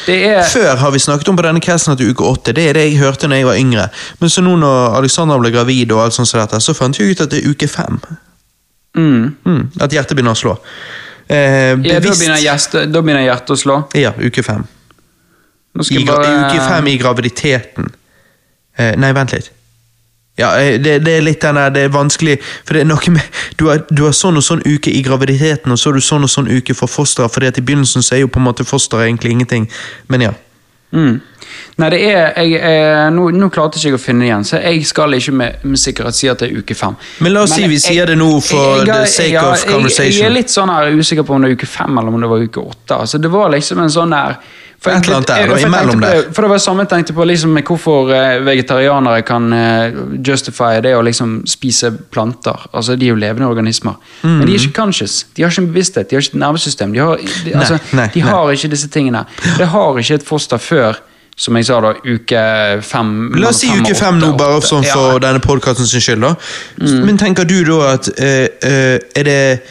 Det 0.08 0.16
er 0.32 0.48
Før 0.50 0.80
har 0.82 0.92
vi 0.96 1.02
snakket 1.04 1.30
om 1.30 1.38
på 1.38 1.44
denne 1.46 1.62
casten 1.62 1.94
at 1.94 2.02
uke 2.02 2.26
åtte, 2.26 2.54
det 2.58 2.64
er 2.72 2.74
det 2.80 2.88
jeg 2.88 2.98
hørte 3.04 3.30
når 3.30 3.38
jeg 3.44 3.46
var 3.52 3.60
yngre. 3.62 3.86
Men 4.22 4.34
så 4.34 4.42
nå 4.42 4.56
når 4.64 4.98
Alexandra 4.98 5.38
ble 5.44 5.52
gravid, 5.54 5.92
og 5.94 6.02
alt 6.08 6.18
sånt 6.18 6.30
så, 6.32 6.40
dette, 6.42 6.58
så 6.64 6.74
fant 6.74 6.98
jeg 6.98 7.14
ut 7.14 7.22
at 7.22 7.30
det 7.36 7.44
er 7.44 7.52
uke 7.54 7.70
fem. 7.70 8.00
mm, 8.98 9.36
Mm, 9.46 9.64
at 9.82 9.94
hjertet 9.94 10.18
begynner 10.18 10.34
å 10.34 10.42
slå. 10.42 10.58
Eh, 11.28 11.74
ja, 11.88 12.00
da, 12.00 12.12
begynner 12.12 12.42
hjertet, 12.42 12.90
da 12.94 13.02
begynner 13.02 13.26
hjertet 13.26 13.56
å 13.56 13.60
slå. 13.60 13.82
Ja, 13.98 14.14
uke 14.18 14.44
fem. 14.46 14.66
I, 15.76 16.06
bare 16.08 16.32
uke 16.46 16.62
fem 16.62 16.88
i 16.88 16.98
graviditeten. 17.02 17.90
Eh, 18.78 18.94
nei, 19.00 19.12
vent 19.16 19.34
litt. 19.36 19.52
Ja, 20.40 20.54
eh, 20.60 20.78
det, 20.82 21.00
det 21.06 21.18
er 21.18 21.24
litt 21.24 21.42
den 21.44 21.56
der, 21.56 21.70
det 21.72 21.86
er 21.86 21.92
vanskelig 21.96 22.34
For 22.44 22.76
det 22.76 22.82
er 22.84 22.88
noe 22.90 23.12
med 23.16 23.38
Du 23.56 23.70
har, 23.70 23.86
du 23.88 24.02
har 24.04 24.12
sånn 24.12 24.36
og 24.36 24.44
sånn 24.44 24.66
uke 24.68 24.92
i 24.92 25.00
graviditeten, 25.06 25.72
og 25.72 25.80
så 25.80 25.90
har 25.90 25.96
du 25.96 26.04
sånn 26.04 26.28
og 26.28 26.32
sånn 26.32 26.50
uke 26.52 26.76
for 26.76 26.92
fosteret, 26.92 27.32
fordi 27.32 27.54
at 27.54 27.60
i 27.62 27.64
begynnelsen 27.64 28.04
så 28.04 28.18
er 28.18 28.26
jo 28.26 28.32
på 28.32 28.42
en 28.42 28.48
måte 28.50 28.68
fosteret 28.68 29.08
egentlig 29.08 29.32
ingenting. 29.32 29.70
Men 30.12 30.28
ja. 30.28 30.34
Mm. 30.94 31.22
Nei, 31.78 31.90
det 31.90 32.00
er 32.08 32.34
jeg, 32.40 32.54
eh, 32.64 33.10
nå, 33.12 33.26
nå 33.36 33.50
klarte 33.52 33.78
ikke 33.80 33.90
jeg 33.92 33.98
å 33.98 34.02
finne 34.02 34.24
det 34.24 34.30
igjen, 34.30 34.46
så 34.48 34.60
jeg 34.64 34.86
skal 34.88 35.12
ikke 35.18 35.34
med, 35.36 35.64
med 35.68 35.80
sikkerhet 35.82 36.16
si 36.16 36.30
at 36.32 36.40
det 36.40 36.50
er 36.52 36.62
uke 36.62 36.76
fem. 36.78 36.96
Men 37.26 37.34
la 37.36 37.42
oss 37.44 37.56
si 37.58 37.68
vi 37.68 37.80
sier 37.84 38.06
det 38.08 38.16
nå 38.18 38.30
for 38.42 38.78
jeg- 38.78 38.88
the 38.88 39.06
sake 39.06 39.36
of 39.44 39.66
Jeg, 40.00 40.12
jeg 40.14 40.26
er 40.26 40.30
litt 40.34 40.48
sånn 40.54 40.70
her 40.72 40.92
usikker 40.96 41.24
på 41.28 41.36
om 41.36 41.42
det 41.42 41.52
er 41.52 41.56
uke 41.60 41.68
fem 41.68 41.98
eller 41.98 42.14
om 42.14 42.22
det 42.22 42.30
var 42.30 42.40
uke 42.48 42.64
åtte. 42.64 42.96
Altså, 43.02 43.20
det 43.22 43.32
var 43.32 43.50
liksom 43.50 43.80
en 43.84 43.90
sånn 43.90 44.12
der 44.16 44.38
for 44.86 44.94
Et 44.94 45.08
eller 45.10 45.16
annet 45.18 45.30
der, 45.32 45.48
for 45.50 45.66
imellom 45.68 46.00
på 46.00 46.06
der. 46.06 46.28
For 46.36 46.46
det 46.46 46.50
var 46.52 46.62
samme 46.64 46.84
jeg 46.86 46.90
tenkte 46.94 47.14
på 47.18 47.26
liksom, 47.26 47.56
hvorfor 47.70 48.12
eh, 48.14 48.38
vegetarianere 48.46 49.24
kan 49.26 49.48
eh, 49.58 49.98
justify 50.28 50.78
det 50.86 50.94
å 50.98 51.02
liksom 51.06 51.40
spise 51.50 51.90
planter. 52.14 52.68
Altså, 52.74 52.96
De 52.96 53.08
er 53.10 53.16
jo 53.16 53.16
levende 53.20 53.50
organismer. 53.50 53.98
Men 54.24 54.46
de 54.46 54.54
er 54.54 54.60
ikke 54.62 54.78
conscious. 54.84 55.26
De 55.36 55.42
har 55.44 55.50
ikke 55.52 55.64
en 55.66 55.72
bevissthet, 55.74 56.10
de 56.10 56.16
har 56.16 56.22
ikke 56.22 56.36
et 56.38 56.40
nervesystem. 56.46 56.94
De 56.94 57.00
har, 57.04 57.18
de, 57.46 57.54
altså, 57.56 57.80
Mm. 57.82 57.98
nei, 58.00 58.08
de 58.14 58.22
har 58.22 58.52
ikke 58.54 58.70
disse 58.72 58.88
tingene. 58.94 59.26
Det 59.58 59.68
har 59.68 59.98
ikke 60.00 60.14
et 60.22 60.24
foster 60.28 60.58
før, 60.58 60.96
som 61.38 61.56
jeg 61.58 61.66
sa 61.68 61.80
da, 61.84 61.90
uke 62.06 62.42
fem 62.82 63.10
La 63.36 63.50
oss 63.50 63.58
si 63.60 63.68
uke 63.68 63.96
fem 63.96 64.20
nå, 64.22 64.30
bare 64.40 64.60
åtte. 64.62 64.68
sånn 64.70 64.86
for 64.88 65.14
Ja. 65.18 65.20
denne 65.20 65.40
podkasten 65.44 65.86
sin 65.88 66.00
skyld. 66.02 66.22
da. 66.22 66.36
Mm. 66.80 67.06
Men 67.06 67.18
tenker 67.18 67.44
du 67.44 67.58
da 67.66 67.94
at 67.94 68.08
eh, 68.20 68.48
eh, 68.64 69.00
Er 69.16 69.24
det 69.24 69.62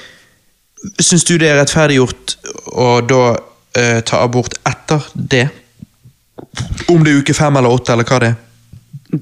Syns 1.01 1.25
du 1.25 1.39
det 1.39 1.49
er 1.49 1.57
rettferdiggjort 1.63 2.35
å 2.77 3.01
da 3.09 3.37
eh, 3.77 4.01
ta 4.07 4.23
abort 4.25 4.55
etter 4.69 5.03
det? 5.15 5.49
Om 6.89 7.05
det 7.05 7.13
er 7.13 7.21
uke 7.23 7.35
fem 7.35 7.57
eller 7.57 7.75
åtte, 7.75 7.93
eller 7.93 8.09
hva 8.09 8.21
det 8.23 8.33
er? 8.33 8.41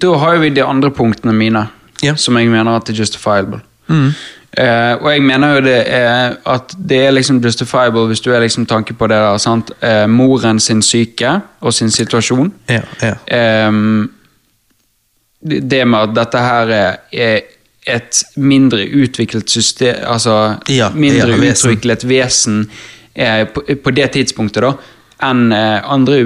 Da 0.03 0.15
har 0.17 0.39
vi 0.41 0.51
de 0.51 0.65
andre 0.65 0.91
punktene 0.91 1.35
mine, 1.37 1.67
yeah. 2.03 2.17
som 2.17 2.37
jeg 2.41 2.49
mener 2.49 2.77
at 2.77 2.89
er 2.89 2.97
justifiable. 2.97 3.61
Mm. 3.89 4.13
Eh, 4.53 4.95
og 5.01 5.07
jeg 5.09 5.23
mener 5.25 5.55
jo 5.55 5.61
det 5.65 5.79
er 5.89 6.35
at 6.53 6.75
det 6.77 6.99
er 7.07 7.15
liksom 7.15 7.39
justifiable 7.45 8.05
hvis 8.11 8.21
du 8.21 8.33
er 8.33 8.43
liksom 8.45 8.67
tanke 8.69 8.95
på 8.95 9.09
det 9.09 9.17
der, 9.17 9.39
sant? 9.41 9.73
Eh, 9.81 10.05
moren 10.09 10.61
sin 10.61 10.83
syke 10.83 11.39
og 11.61 11.73
sin 11.73 11.91
situasjon. 11.91 12.53
Yeah, 12.71 12.85
yeah. 13.03 13.17
Ehm, 13.33 14.11
det 15.41 15.87
med 15.89 15.99
at 15.99 16.17
dette 16.17 16.39
her 16.39 16.77
er, 17.13 17.41
et 17.83 18.21
mindre 18.37 18.85
utviklet 18.95 19.51
system 19.51 19.97
Altså 20.07 20.55
mindre 20.95 21.35
utviklet 21.35 22.05
vesen 22.07 22.61
eh, 23.15 23.45
på, 23.47 23.63
på 23.85 23.91
det 23.95 24.13
tidspunktet, 24.13 24.63
da. 24.63 24.75
Enn 25.23 25.53
eh, 25.55 25.79
andre 25.87 26.17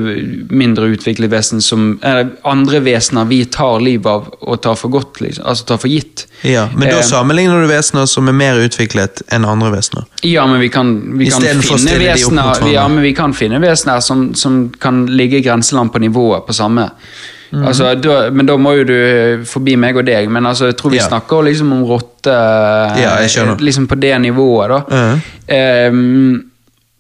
mindre 0.57 0.87
utviklet 0.95 1.29
vesen 1.29 1.61
som 1.61 1.99
eh, 2.01 2.23
Andre 2.49 2.79
vesener 2.81 3.27
vi 3.29 3.43
tar 3.45 3.83
livet 3.85 4.07
av 4.09 4.31
og 4.41 4.63
tar 4.65 4.75
for 4.81 4.89
godt, 4.95 5.21
liksom. 5.21 5.45
Altså 5.45 5.67
tar 5.69 5.77
for 5.83 5.89
gitt. 5.93 6.25
ja. 6.49 6.63
Men 6.73 6.89
da 6.89 7.03
Eh, 7.03 7.05
sammenligner 7.05 7.61
du 7.61 7.69
vesener 7.69 8.07
som 8.09 8.29
er 8.29 8.33
mer 8.33 8.57
utviklet 8.65 9.21
enn 9.29 9.45
andre 9.45 9.75
vesener. 9.75 10.07
Ja, 10.25 10.47
men 10.49 10.61
vi 10.65 10.71
kan, 10.73 10.95
vi 11.19 11.29
kan 11.29 11.43
finne 11.43 11.99
vesener 12.01 12.73
ja, 12.73 12.89
men 12.89 13.03
vi 13.05 13.13
kan 13.13 13.35
finne 13.37 13.61
vesener 13.61 14.01
som, 14.01 14.31
som 14.35 14.71
kan 14.81 15.05
ligge 15.13 15.43
i 15.43 15.45
grenseland 15.45 15.93
på 15.93 16.01
nivået 16.01 16.47
på 16.49 16.57
samme. 16.57 16.89
Mhm. 17.53 17.63
Altså, 17.69 17.93
da, 18.01 18.31
men 18.33 18.47
da 18.49 18.57
må 18.59 18.73
jo 18.79 18.85
du 18.89 18.97
forbi 19.47 19.77
meg 19.77 19.97
og 20.01 20.07
deg. 20.09 20.31
Men 20.33 20.47
altså, 20.49 20.71
jeg 20.73 20.77
tror 20.81 20.91
vi 20.97 20.97
Ja. 21.05 21.07
snakker 21.09 21.45
liksom 21.47 21.73
om 21.77 21.85
rotte 21.85 22.33
Ja. 22.33 23.19
Liksom 23.61 23.87
på 23.87 23.95
det 24.01 24.19
nivået, 24.25 24.69
da. 24.73 24.81
Mhm. 24.89 25.21
Ehm, 25.49 26.51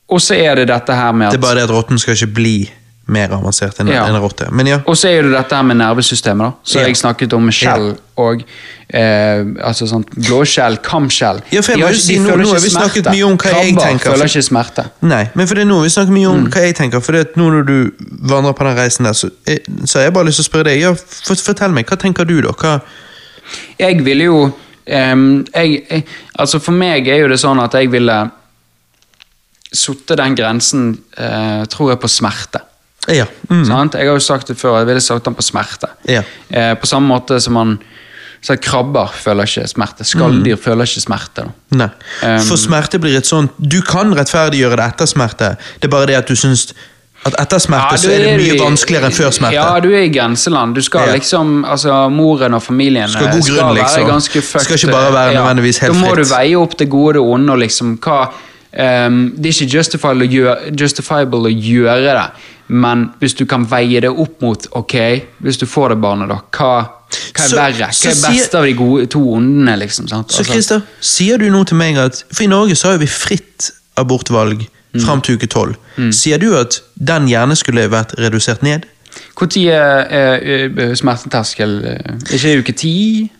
og 0.08 0.20
så 0.20 0.34
er 0.38 0.54
det 0.56 0.68
dette 0.68 0.94
her 0.94 1.12
med 1.12 1.26
at 1.28 1.32
Det 1.32 1.38
er 1.38 1.46
bare 1.48 1.54
det 1.60 1.64
at 1.70 1.70
rotten 1.74 1.98
skal 1.98 2.14
ikke 2.14 2.34
bli 2.34 2.70
mer 3.08 3.28
avansert 3.30 3.76
enn 3.78 3.86
Ja. 3.86 4.04
en 4.10 4.16
rotte. 4.18 4.48
Men 4.50 4.66
ja. 4.66 4.80
Og 4.86 4.96
så 4.98 5.06
er 5.08 5.22
det 5.22 5.30
dette 5.30 5.54
her 5.54 5.62
med 5.62 5.76
nervesystemet, 5.78 6.42
da. 6.42 6.52
Så 6.64 6.80
Ja. 6.80 6.86
jeg 6.88 6.96
snakket 6.96 7.32
om 7.34 7.48
skjell 7.50 7.96
og 8.18 8.42
eh, 8.90 9.44
altså 9.62 9.86
sånt 9.86 10.10
blåskjell, 10.16 10.78
kamskjell. 10.82 11.40
Ja, 11.52 11.60
for 11.62 11.72
jeg 11.72 11.80
må 11.84 11.88
jo 11.92 11.98
si, 12.00 12.16
nå- 12.18 12.34
nå 12.36 12.48
har 12.50 12.60
vi 12.60 12.68
snakket 12.70 13.04
smerte. 13.04 13.14
mye 13.14 13.22
om 13.26 13.36
hva 13.38 13.44
jeg 13.52 13.74
Krabber 13.74 13.82
tenker, 13.86 14.10
føler 14.10 14.24
ikke 14.26 14.42
smerte. 14.48 14.84
Nei, 15.02 15.30
men 15.34 15.46
for 15.46 15.54
det 15.54 15.62
er 15.62 15.66
nå 15.70 15.82
vi 15.82 15.88
snakker 15.88 16.10
mye 16.12 16.26
Mm. 16.28 16.34
om 16.34 16.46
hva 16.50 16.60
jeg 16.66 16.74
tenker. 16.76 17.00
For 17.00 17.12
det 17.12 17.20
at 17.20 17.34
nå 17.36 17.50
når 17.50 17.66
du 17.66 17.90
vandrer 18.26 18.52
på 18.54 18.64
den 18.66 18.76
reisen 18.76 19.04
der, 19.04 19.12
så, 19.12 19.30
jeg, 19.46 19.60
så 19.84 19.98
har 19.98 20.02
jeg 20.06 20.12
bare 20.14 20.24
lyst 20.26 20.36
til 20.42 20.44
å 20.44 20.50
spørre 20.50 20.64
deg. 20.64 20.80
Ja, 20.80 20.94
fort- 20.94 21.38
fortell 21.46 21.72
meg, 21.72 21.86
hva 21.86 21.96
tenker 21.96 22.24
du 22.26 22.40
da? 22.42 22.48
Hva, 22.52 22.80
Jeg 23.78 24.04
ville 24.04 24.24
jo 24.24 24.42
um, 24.88 25.44
jeg, 25.54 25.86
jeg, 25.90 26.04
Altså 26.38 26.58
For 26.60 26.72
meg 26.72 27.06
er 27.06 27.18
jo 27.20 27.28
det 27.28 27.38
sånn 27.38 27.62
at 27.62 27.72
jeg 27.72 27.88
ville 27.90 28.30
satt 29.76 30.16
den 30.18 30.34
grensen, 30.38 30.86
eh, 31.16 31.64
tror 31.72 31.92
jeg, 31.94 32.00
på 32.00 32.08
smerte. 32.08 32.60
ja. 33.08 33.26
Mm. 33.50 33.64
Jeg 33.94 34.08
har 34.08 34.16
jo 34.16 34.18
sagt 34.18 34.48
det 34.48 34.56
før, 34.58 34.78
jeg 34.80 34.86
ville 34.86 35.00
satt 35.00 35.24
den 35.24 35.34
på 35.34 35.42
smerte. 35.42 35.88
Ja. 36.08 36.22
Eh, 36.50 36.74
på 36.74 36.86
samme 36.86 37.08
måte 37.08 37.40
som 37.40 37.54
man 37.54 37.78
så 38.46 38.54
Krabber 38.62 39.10
føler 39.14 39.46
ikke 39.48 39.66
smerte. 39.68 40.04
Skalldyr 40.06 40.56
føler 40.60 40.86
ikke 40.86 41.00
smerte. 41.02 41.46
Nei. 41.74 41.88
Um, 42.22 42.42
For 42.46 42.56
smerte 42.60 43.00
blir 43.02 43.16
et 43.18 43.26
sånt 43.26 43.50
Du 43.58 43.80
kan 43.82 44.12
rettferdiggjøre 44.14 44.76
det 44.76 44.84
etter 44.92 45.08
smerte. 45.10 45.48
Det 45.80 45.88
er 45.88 45.94
bare 45.94 46.06
det 46.12 46.18
at 46.20 46.28
du 46.30 46.36
syns 46.38 46.68
at 47.26 47.34
etter 47.42 47.58
smerte 47.58 47.96
Ja, 47.96 47.98
så 47.98 48.10
er 48.12 48.22
det 48.22 48.34
mye 48.38 48.58
vanskeligere 48.60 49.08
enn 49.08 49.16
før 49.16 49.32
smerte. 49.34 49.56
Ja, 49.56 49.80
du 49.82 49.88
er 49.90 50.04
i 50.04 50.12
grenseland. 50.14 50.76
Du 50.76 50.82
skal 50.84 51.08
Ja. 51.08 51.14
liksom, 51.16 51.64
altså 51.64 52.08
Moren 52.12 52.54
og 52.54 52.62
familien 52.62 53.08
Skal 53.08 53.32
grunn, 53.32 53.42
skal 53.42 53.56
være 53.64 53.74
liksom. 53.80 54.06
ganske 54.06 54.42
fucked. 54.42 54.64
Skal 54.68 54.76
ikke 54.76 54.92
bare 54.92 55.12
være 55.12 55.34
nødvendigvis 55.34 55.78
helt 55.82 55.94
Da 55.94 55.98
må 55.98 56.14
fritt. 56.14 56.28
du 56.28 56.34
veie 56.34 56.54
opp 56.60 56.76
det 56.78 56.88
gode 56.90 57.08
og 57.08 57.14
det 57.14 57.22
onde 57.34 57.52
og 57.52 57.58
liksom 57.58 57.98
hva 57.98 58.20
ehm, 58.76 59.32
Det 59.36 59.46
er 59.50 59.54
ikke 59.64 59.76
justifiable 59.78 60.26
å, 60.26 60.30
gjøre, 60.30 60.76
justifiable 60.80 61.48
å 61.50 61.54
gjøre 61.54 62.12
det, 62.12 62.26
men 62.68 63.10
hvis 63.20 63.34
du 63.38 63.44
kan 63.46 63.64
veie 63.70 64.00
det 64.00 64.10
opp 64.10 64.40
mot 64.42 64.66
Ok, 64.72 64.94
hvis 65.42 65.58
du 65.58 65.66
får 65.66 65.88
det 65.94 66.00
barnet, 66.02 66.28
da, 66.28 66.40
hva, 66.52 66.70
hva 67.32 67.44
er 67.44 67.48
Så- 67.48 67.56
verre? 67.56 67.88
Hva 67.90 68.10
er 68.10 68.14
sier- 68.14 68.32
best 68.40 68.54
av 68.54 68.64
de 68.64 68.72
gode, 68.74 69.06
to 69.08 69.20
ondene, 69.34 69.76
liksom? 69.78 70.08
Sant? 70.08 70.28
Så 70.32 70.38
Altså, 70.40 70.52
Christer, 70.52 70.82
sier 71.00 71.38
du 71.38 71.48
nå 71.50 71.64
til 71.66 71.76
meg 71.76 71.96
at 71.96 72.24
For 72.32 72.44
i 72.44 72.46
Norge 72.46 72.74
så 72.76 72.90
har 72.92 72.98
vi 72.98 73.06
fritt 73.06 73.70
abortvalg 73.96 74.66
Mm. 74.94 75.00
fram 75.04 75.20
til 75.20 75.36
uke 75.36 75.46
tolv. 75.46 75.76
Sier 76.12 76.38
du 76.38 76.54
at 76.56 76.80
den 76.98 77.26
gjerne 77.28 77.54
skulle 77.56 77.88
vært 77.90 78.14
redusert 78.18 78.62
ned? 78.62 78.86
Tid 79.50 79.68
er 79.68 80.06
eh, 80.10 80.64
eh, 80.64 80.94
smerteterskel? 80.94 81.84
Er 81.84 82.16
Ikke 82.32 82.54
i 82.54 82.58
uke 82.58 82.72
ti? 82.76 83.30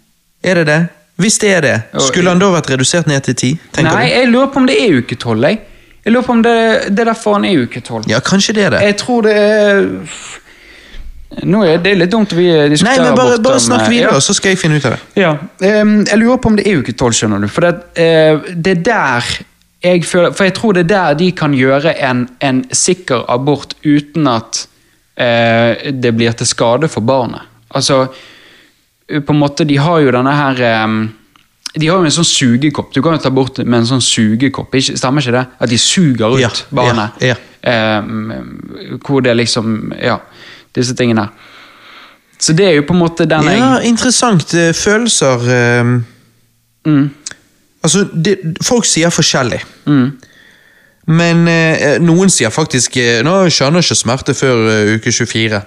Er 0.44 0.54
det 0.54 0.66
det? 0.66 0.88
Hvis 1.16 1.38
det 1.40 1.52
er 1.54 1.64
det, 1.64 1.76
skulle 2.04 2.32
han 2.32 2.40
da 2.40 2.50
vært 2.52 2.68
redusert 2.74 3.08
ned 3.08 3.24
til 3.24 3.36
ti? 3.40 3.52
Nei, 3.80 4.08
jeg 4.10 4.28
lurer 4.28 4.50
på 4.52 4.60
om 4.60 4.66
det 4.68 4.76
er 4.82 4.98
uke 5.00 5.16
tolv. 5.16 5.46
Jeg. 5.48 5.62
jeg 6.04 6.12
lurer 6.12 6.26
på 6.26 6.34
om 6.34 6.42
det, 6.44 6.56
det 6.92 7.04
er 7.04 7.10
derfor 7.12 7.38
han 7.38 7.46
er 7.48 7.62
uke 7.64 7.80
tolv. 7.80 8.08
Ja, 8.10 8.20
kanskje 8.24 8.56
det 8.58 8.66
er 8.66 8.76
det. 8.76 8.82
Jeg 8.84 8.98
tror 9.00 9.24
det 9.28 9.36
er 9.36 9.88
Nå 11.42 11.64
er 11.66 11.80
det 11.82 11.96
litt 11.98 12.12
dumt 12.12 12.30
vi 12.36 12.46
Nei, 12.46 12.68
diskuterer 12.70 13.10
men 13.10 13.16
bare, 13.18 13.40
bare 13.42 13.58
snakk 13.60 13.88
videre, 13.90 14.14
ja. 14.14 14.22
så 14.22 14.32
skal 14.36 14.54
jeg 14.54 14.60
finne 14.60 14.78
ut 14.78 14.86
av 14.86 14.94
det. 14.94 15.00
Ja, 15.18 15.32
um, 15.82 15.96
jeg 16.06 16.20
lurer 16.20 16.38
på 16.40 16.52
om 16.52 16.56
det 16.56 16.64
er 16.70 16.78
uke 16.80 16.94
12, 16.94 17.16
skjønner 17.18 17.42
du. 17.42 17.48
For 17.52 17.66
det, 17.66 17.72
uh, 17.98 18.46
det 18.54 18.76
er 18.76 18.84
der 18.86 19.32
jeg 19.86 20.06
føler 20.08 20.32
For 20.32 20.46
jeg 20.48 20.54
tror 20.56 20.72
det 20.74 20.86
er 20.86 20.92
der 20.92 21.18
de 21.18 21.26
kan 21.36 21.52
gjøre 21.54 21.92
en, 22.08 22.24
en 22.42 22.62
sikker 22.72 23.26
abort 23.30 23.74
uten 23.84 24.30
at 24.30 24.62
uh, 25.20 25.90
det 25.92 26.14
blir 26.16 26.38
til 26.38 26.48
skade 26.48 26.88
for 26.92 27.04
barnet. 27.06 27.44
Altså, 27.74 28.06
på 29.06 29.32
en 29.32 29.38
måte, 29.38 29.64
de 29.64 29.76
har 29.78 30.00
jo 30.02 30.10
denne 30.10 30.32
her 30.34 30.60
eh, 30.66 30.94
De 31.76 31.86
har 31.90 31.98
jo 32.00 32.04
en 32.08 32.10
sånn 32.14 32.24
sugekopp. 32.26 32.92
Du 32.94 33.02
kan 33.04 33.12
jo 33.12 33.18
ta 33.22 33.30
bort 33.30 33.58
med 33.58 33.82
en 33.82 33.86
sånn 33.86 34.00
sugekopp. 34.02 34.72
Stemmer 34.80 35.20
ikke 35.22 35.34
det? 35.36 35.44
At 35.60 35.68
de 35.70 35.78
suger 35.78 36.36
ut 36.38 36.40
Ja, 36.40 36.50
barnet. 36.70 37.10
ja, 37.22 37.34
Eh, 37.66 38.02
hvor 39.02 39.20
det 39.26 39.32
liksom 39.36 39.92
Ja, 40.00 40.20
disse 40.74 40.94
tingene. 40.94 41.28
Så 42.38 42.52
det 42.54 42.66
er 42.68 42.74
jo 42.76 42.82
på 42.86 42.94
en 42.94 43.00
måte 43.00 43.26
den 43.26 43.42
jeg 43.42 43.58
Ja, 43.58 43.80
interessant. 43.82 44.54
eh, 44.54 44.72
Følelser 44.72 45.48
eh, 45.50 45.84
mm, 46.86 47.10
Altså, 47.82 48.04
det, 48.14 48.36
folk 48.62 48.84
sier 48.86 49.10
forskjellig. 49.10 49.60
mm, 49.86 50.12
Men 51.08 51.48
eh, 51.48 51.98
noen 52.02 52.30
sier 52.30 52.50
faktisk 52.50 52.96
eh, 52.96 53.22
Nå 53.22 53.48
skjønner 53.50 53.82
ikke 53.82 53.94
smerte 53.98 54.34
før 54.34 54.64
eh, 54.70 54.94
uke 54.96 55.10
24. 55.12 55.60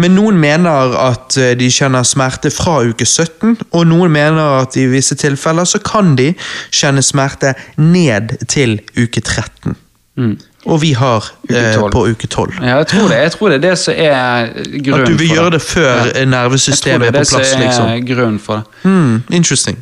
Men 0.00 0.14
noen 0.16 0.38
mener 0.40 0.94
at 0.96 1.36
eh, 1.36 1.52
de 1.58 1.68
kjenner 1.72 2.06
smerte 2.08 2.50
fra 2.50 2.78
uke 2.88 3.04
17, 3.04 3.58
og 3.76 3.82
noen 3.90 4.12
mener 4.12 4.62
at 4.62 4.76
i 4.80 4.86
visse 4.88 5.16
tilfeller 5.20 5.68
så 5.68 5.82
kan 5.84 6.14
de 6.16 6.30
kjenne 6.72 7.02
smerte 7.04 7.52
ned 7.76 8.38
til 8.48 8.78
uke 8.96 9.20
13. 9.20 9.76
mm. 10.16 10.38
Og 10.64 10.78
vi 10.78 10.92
har 10.94 11.24
Uke 11.42 11.58
eh, 11.58 11.90
på 11.90 12.04
uke 12.06 12.26
12. 12.26 12.52
Ja, 12.62 12.76
jeg 12.76 12.86
tror 12.86 13.08
det. 13.08 13.16
Jeg 13.18 13.32
tror 13.32 13.48
det 13.48 13.56
er 13.56 13.62
det 13.64 13.78
som 13.78 13.94
er 13.96 14.52
grunnen 14.52 14.84
for 14.86 14.96
det. 14.96 15.02
At 15.02 15.08
du 15.08 15.16
vil 15.18 15.32
gjøre 15.34 15.50
det 15.50 15.62
før 15.62 15.88
Ja. 15.90 16.04
Jeg 16.04 16.14
tror 16.14 16.28
nervesystemet 16.30 17.00
det 17.00 17.14
er 17.14 17.20
er 17.20 17.24
på 17.32 17.38
det 17.38 17.46
som 17.46 17.62
er 17.62 17.64
liksom. 17.64 18.16
grunnen 18.16 18.38
for 18.38 18.54
det. 18.54 18.90
Mm, 18.90 19.22
interesting. 19.30 19.78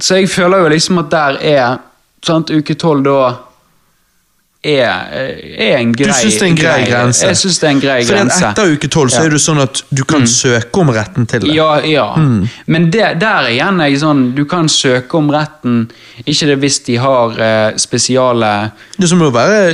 Så 0.00 0.14
jeg 0.14 0.28
føler 0.28 0.58
jo 0.58 0.68
liksom 0.68 0.98
at 0.98 1.10
der 1.10 1.38
er 1.40 1.76
sant, 2.26 2.50
Uke 2.50 2.74
tolv 2.74 3.04
da 3.04 3.32
er, 4.64 4.90
er 5.62 5.76
en 5.78 5.92
grei 5.94 6.08
Du 6.08 6.14
syns 6.18 6.34
det 6.34 6.42
er 6.42 6.48
en 6.50 6.56
grei 6.58 6.78
grense? 6.88 7.26
Jeg 7.28 7.36
syns 7.38 7.58
det 7.62 7.66
er 7.68 7.70
en 7.76 7.80
grei 7.80 7.98
For 8.02 8.14
grense. 8.16 8.48
etter 8.48 8.72
uke 8.74 8.88
12 8.90 9.10
så 9.14 9.20
Ja. 9.20 9.26
er 9.28 9.30
det 9.30 9.40
sånn 9.40 9.60
at 9.62 9.82
du 9.94 10.02
kan 10.04 10.26
søke 10.26 10.80
om 10.82 10.90
retten 10.90 11.26
til 11.30 11.40
det. 11.44 11.52
Ja, 11.54 11.68
ja. 11.86 12.08
Mm. 12.18 12.48
Men 12.66 12.88
det, 12.90 13.20
der 13.20 13.46
igjen 13.52 13.78
er 13.80 13.86
jeg 13.92 14.00
sånn 14.02 14.34
Du 14.34 14.44
kan 14.50 14.66
søke 14.68 15.14
om 15.14 15.30
retten, 15.30 15.90
ikke 16.26 16.46
det 16.50 16.58
hvis 16.58 16.80
de 16.88 16.96
har 16.98 17.38
eh, 17.38 17.76
spesiale 17.78 18.72
Det 18.98 19.08
som 19.08 19.18
må 19.22 19.30
være 19.30 19.70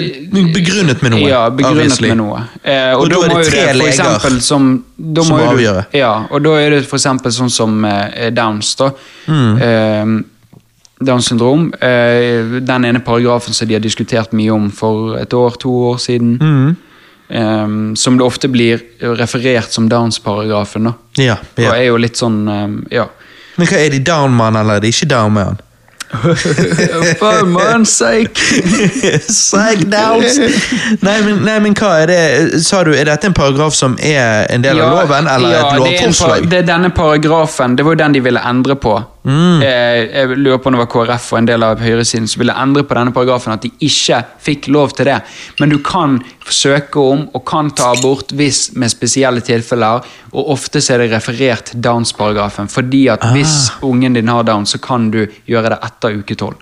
begrunnet 0.52 1.00
med 1.02 1.16
noe. 1.16 1.28
Ja, 1.28 1.48
begrunnet 1.48 2.00
med 2.04 2.16
noe. 2.20 2.44
Eh, 2.62 2.92
og, 2.92 3.06
Og 3.06 3.10
da 3.10 3.22
da 3.24 3.24
er 3.24 3.42
det 3.42 3.48
tre 3.50 3.64
det 3.66 3.76
leger 3.80 3.88
eksempel 3.96 4.40
som 4.42 4.84
som 5.16 5.32
avgjør. 5.40 5.84
Ja, 5.96 6.12
og 6.30 6.44
da 6.44 6.50
er 6.60 6.70
det 6.76 6.84
for 6.86 6.96
eksempel 7.00 7.32
sånn 7.32 7.50
som 7.50 7.80
eh, 7.88 8.28
Downs, 8.30 8.74
da. 8.76 8.90
Hmm. 9.26 10.24
Downs 11.04 11.28
syndrom. 11.30 11.68
Eh, 11.80 12.60
den 12.60 12.84
ene 12.84 13.00
paragrafen 13.04 13.54
som 13.54 13.68
de 13.68 13.76
har 13.76 13.84
diskutert 13.84 14.32
mye 14.32 14.52
om 14.54 14.70
for 14.72 15.16
et 15.20 15.34
år, 15.34 15.58
to 15.60 15.72
år 15.90 16.00
siden. 16.02 16.38
Mm. 16.40 16.76
Um, 17.34 17.96
som 17.96 18.18
det 18.18 18.24
ofte 18.24 18.48
blir 18.52 18.82
referert 19.16 19.72
som 19.72 19.88
Downs-paragrafen. 19.88 20.84
da. 20.84 20.92
Ja, 21.16 21.36
Og 21.56 21.70
er 21.72 21.86
jo 21.86 21.96
litt 21.96 22.20
sånn 22.20 22.42
um, 22.48 22.74
Ja. 22.92 23.06
Men 23.56 23.70
hva 23.70 23.78
er 23.80 23.94
de 23.94 24.00
down-mann, 24.04 24.58
eller 24.60 24.76
er 24.76 24.84
de 24.84 24.90
ikke 24.92 25.08
down-mann? 25.08 25.56
For 27.18 27.46
man's 27.46 27.90
sake! 27.90 28.38
Psych 29.28 29.84
downs! 29.90 30.38
Nei 31.02 31.16
men, 31.22 31.40
nei, 31.46 31.56
men 31.64 31.74
hva 31.78 31.94
er 32.02 32.10
det? 32.10 32.20
Sa 32.62 32.84
du, 32.86 32.92
er 32.94 33.08
dette 33.08 33.30
en 33.30 33.36
paragraf 33.36 33.74
som 33.74 33.96
er 33.98 34.44
en 34.52 34.62
del 34.62 34.80
av 34.82 34.92
loven, 34.98 35.28
eller 35.30 35.56
ja, 35.56 35.64
et 35.64 35.80
lovforslag? 35.80 36.44
Det, 36.44 36.50
Det 36.52 36.60
er 36.62 36.68
denne 36.74 36.92
paragrafen, 36.94 37.76
det 37.78 37.86
var 37.86 37.96
jo 37.96 38.02
den 38.04 38.18
de 38.18 38.24
ville 38.28 38.44
endre 38.52 38.76
på. 38.78 38.98
Mm. 39.24 39.62
Jeg, 39.62 40.08
jeg 40.12 40.36
lurer 40.36 40.58
på 40.60 40.68
om 40.68 40.74
det 40.76 40.80
var 40.82 40.88
KrF 40.92 41.30
og 41.32 41.38
en 41.38 41.46
del 41.48 41.64
av 41.64 41.80
høyresiden 41.80 42.26
som 42.28 42.42
ville 42.42 42.56
endre 42.60 42.82
på 42.84 42.96
denne 42.98 43.14
paragrafen, 43.16 43.54
at 43.54 43.64
de 43.64 43.70
ikke 43.86 44.18
fikk 44.44 44.68
lov 44.74 44.92
til 44.98 45.08
det. 45.08 45.16
Men 45.60 45.72
du 45.72 45.78
kan 45.84 46.18
søke 46.52 47.00
om 47.00 47.24
og 47.32 47.44
kan 47.48 47.70
ta 47.72 47.94
abort 47.94 48.34
hvis 48.36 48.74
med 48.76 48.92
spesielle 48.92 49.40
tilfeller, 49.44 50.04
og 50.34 50.52
ofte 50.52 50.82
er 50.92 51.00
det 51.00 51.10
referert 51.14 51.70
til 51.70 51.80
Downs-paragrafen, 51.80 52.68
fordi 52.68 53.06
at 53.08 53.24
hvis 53.32 53.70
Ah. 53.70 53.88
ungen 53.88 54.12
din 54.12 54.28
har 54.28 54.44
Downs, 54.44 54.70
så 54.70 54.78
kan 54.78 55.10
du 55.10 55.26
gjøre 55.46 55.70
det 55.70 55.78
etter 55.82 56.18
uke 56.20 56.34
tolv. 56.36 56.60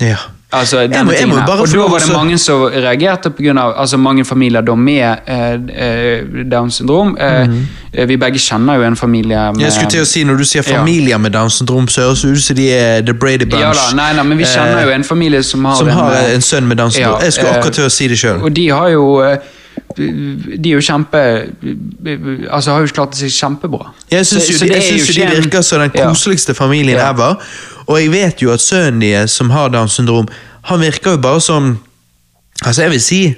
Ja. 0.00 0.18
Altså, 0.52 0.78
Jeg 0.80 1.04
må- 1.04 1.12
jeg 1.12 1.28
må 1.28 1.34
Og 1.34 1.68
da 1.68 1.78
var 1.88 1.98
det 1.98 2.12
mange 2.12 2.38
som 2.38 2.62
reagerte 2.62 3.32
av 3.58 3.74
altså 3.78 3.96
mange 3.96 4.24
familier 4.24 4.60
da 4.60 4.74
med 4.74 5.16
eh, 5.26 5.52
eh, 5.54 6.20
Downs 6.50 6.74
syndrom. 6.74 7.16
Eh, 7.20 7.46
-hmm. 7.46 8.06
Vi 8.06 8.16
begge 8.16 8.38
kjenner 8.38 8.74
jo 8.74 8.82
en 8.82 8.96
familie 8.96 9.52
med. 9.52 9.60
Jeg 9.60 9.72
skulle 9.72 9.90
til 9.90 10.00
å 10.00 10.04
si, 10.04 10.24
Når 10.24 10.36
du 10.36 10.44
sier 10.44 10.62
Ja. 11.08 11.18
med 11.18 11.30
Downs 11.32 11.52
syndrom, 11.54 11.88
så 11.88 12.00
høres 12.00 12.22
det 12.22 12.30
ut 12.30 12.42
som 12.42 12.56
de 12.56 12.72
er 12.72 13.00
The 13.00 13.14
Brady 13.14 13.44
Bunch. 13.44 13.60
Ja 13.60 13.72
da, 13.72 13.96
nei, 13.96 14.14
nei, 14.14 14.24
men 14.24 14.38
vi 14.38 14.44
kjenner 14.44 14.82
jo 14.84 14.90
en 14.90 15.04
familie 15.04 15.42
som 15.42 15.64
har 15.64 15.76
som 15.76 15.88
en, 15.88 15.94
har 15.94 16.12
en 16.34 16.40
sønn 16.40 16.66
med 16.66 16.76
Downs 16.78 16.94
syndrom. 16.94 17.18
ja, 17.20 17.24
jeg 17.24 17.32
skulle 17.32 17.50
akkurat 17.58 17.72
til 17.72 17.84
å 17.84 17.88
si 17.90 18.08
det 18.08 18.18
sjøl. 18.18 18.42
Og 18.42 18.56
de 18.56 18.68
har 18.68 18.88
jo 18.88 19.36
De 19.96 20.70
er 20.70 20.74
jo 20.74 20.80
kjempe 20.80 21.42
Altså 22.50 22.70
har 22.72 22.80
jo 22.80 22.86
klart 22.86 23.14
seg 23.16 23.28
kjempebra. 23.30 23.90
Jeg 24.10 24.26
syns 24.26 24.50
jo 24.50 24.66
de, 24.66 24.72
er 24.72 25.42
virker 25.42 25.62
som 25.62 25.80
den 25.80 25.90
koseligste 25.90 26.54
familien 26.54 26.96
Ja. 26.96 27.10
ever. 27.10 27.36
Og 27.86 27.96
jeg 28.00 28.12
vet 28.12 28.42
jo 28.42 28.52
at 28.52 28.60
sønnen 28.60 29.00
deres, 29.02 29.30
som 29.30 29.50
har 29.50 29.68
Downs 29.72 29.92
syndrom, 29.98 30.28
han 30.62 30.80
virker 30.80 31.16
jo 31.16 31.22
bare 31.22 31.40
som 31.40 31.78
Altså, 32.62 32.82
jeg 32.82 32.90
vil 32.90 33.00
si 33.02 33.34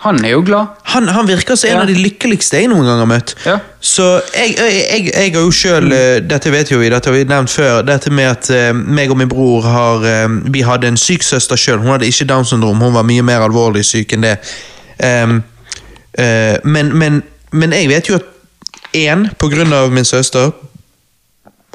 Han 0.00 0.24
er 0.24 0.30
jo 0.30 0.42
glad. 0.44 0.66
Han, 0.92 1.08
han 1.08 1.26
virker 1.28 1.54
som 1.54 1.68
en 1.70 1.76
Ja. 1.76 1.80
av 1.82 1.86
de 1.88 1.94
lykkeligste 1.94 2.56
jeg 2.56 2.68
noen 2.68 2.84
gang 2.84 2.98
har 2.98 3.08
møtt. 3.08 3.34
Ja. 3.46 3.58
Så 3.80 4.20
jeg, 4.36 4.54
jeg, 4.58 4.74
jeg, 4.90 5.12
jeg 5.14 5.32
har 5.34 5.40
jo 5.40 5.50
sjøl 5.50 5.88
Dette 6.28 6.52
vet 6.52 6.70
jo 6.72 6.78
vi, 6.78 6.90
dette 6.92 7.08
har 7.08 7.16
vi 7.16 7.24
nevnt 7.28 7.50
før. 7.50 7.82
Dette 7.82 8.12
med 8.12 8.28
at 8.28 8.50
uh, 8.52 8.76
meg 8.76 9.10
og 9.12 9.16
min 9.20 9.28
bror 9.28 9.64
har 9.64 10.04
uh, 10.04 10.36
Vi 10.52 10.60
hadde 10.64 10.88
en 10.92 10.96
syk 11.00 11.24
søster 11.24 11.56
sjøl. 11.56 11.78
Hun 11.80 11.94
hadde 11.94 12.08
ikke 12.08 12.28
Downs 12.28 12.52
syndrom, 12.52 12.80
hun 12.80 12.94
var 12.94 13.04
mye 13.08 13.24
mer 13.24 13.44
alvorlig 13.44 13.84
syk 13.84 14.12
enn 14.16 14.24
det. 14.28 14.36
Um, 15.00 15.42
uh, 16.20 16.56
men, 16.64 16.92
men, 16.96 17.22
men 17.52 17.72
jeg 17.72 17.88
vet 17.88 18.08
jo 18.08 18.20
at 18.20 18.28
én 18.94 19.28
på 19.40 19.48
grunn 19.50 19.72
av 19.72 19.92
min 19.92 20.04
søster, 20.04 20.52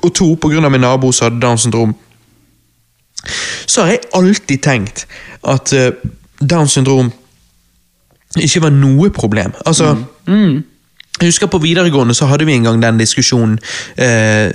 og 0.03 0.14
to 0.16 0.38
av 0.58 0.72
min 0.72 0.82
nabo 0.82 1.11
som 1.11 1.26
hadde 1.28 1.42
Downs 1.42 1.61
syndrom, 1.61 1.95
så 3.66 3.82
har 3.82 3.90
jeg 3.90 4.10
alltid 4.16 4.61
tenkt 4.64 5.06
at 5.44 5.74
uh, 5.74 5.92
Downs 6.40 6.72
syndrom 6.72 7.11
ikke 8.40 8.61
var 8.61 8.69
noe 8.69 9.10
problem. 9.10 9.53
Altså, 9.66 9.95
Mm. 10.30 10.64
Jeg 11.19 11.28
husker 11.28 11.48
På 11.48 11.58
videregående 11.58 12.14
så 12.14 12.26
hadde 12.30 12.45
vi 12.45 12.53
en 12.53 12.64
gang 12.64 12.82
den 12.82 13.00
diskusjonen. 13.00 13.58
Eh, 13.98 14.52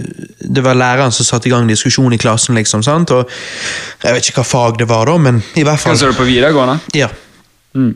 det 0.54 0.64
var 0.64 0.74
læreren 0.74 1.12
som 1.12 1.26
satte 1.26 1.48
i 1.48 1.52
gang 1.52 1.68
diskusjon 1.68 2.12
i 2.12 2.16
klassen. 2.16 2.54
liksom, 2.54 2.82
sant? 2.82 3.10
Og 3.10 3.28
Jeg 4.04 4.14
vet 4.14 4.28
ikke 4.28 4.40
hva 4.40 4.44
fag 4.44 4.78
det 4.78 4.88
var, 4.88 5.04
da, 5.04 5.18
men 5.18 5.42
i 5.56 5.62
hvert 5.62 5.80
fall 5.80 5.92
Hva 5.92 5.98
sa 5.98 6.06
du 6.06 6.16
på 6.16 6.24
videregående? 6.24 6.78
ja. 6.94 7.08
Mm. 7.74 7.94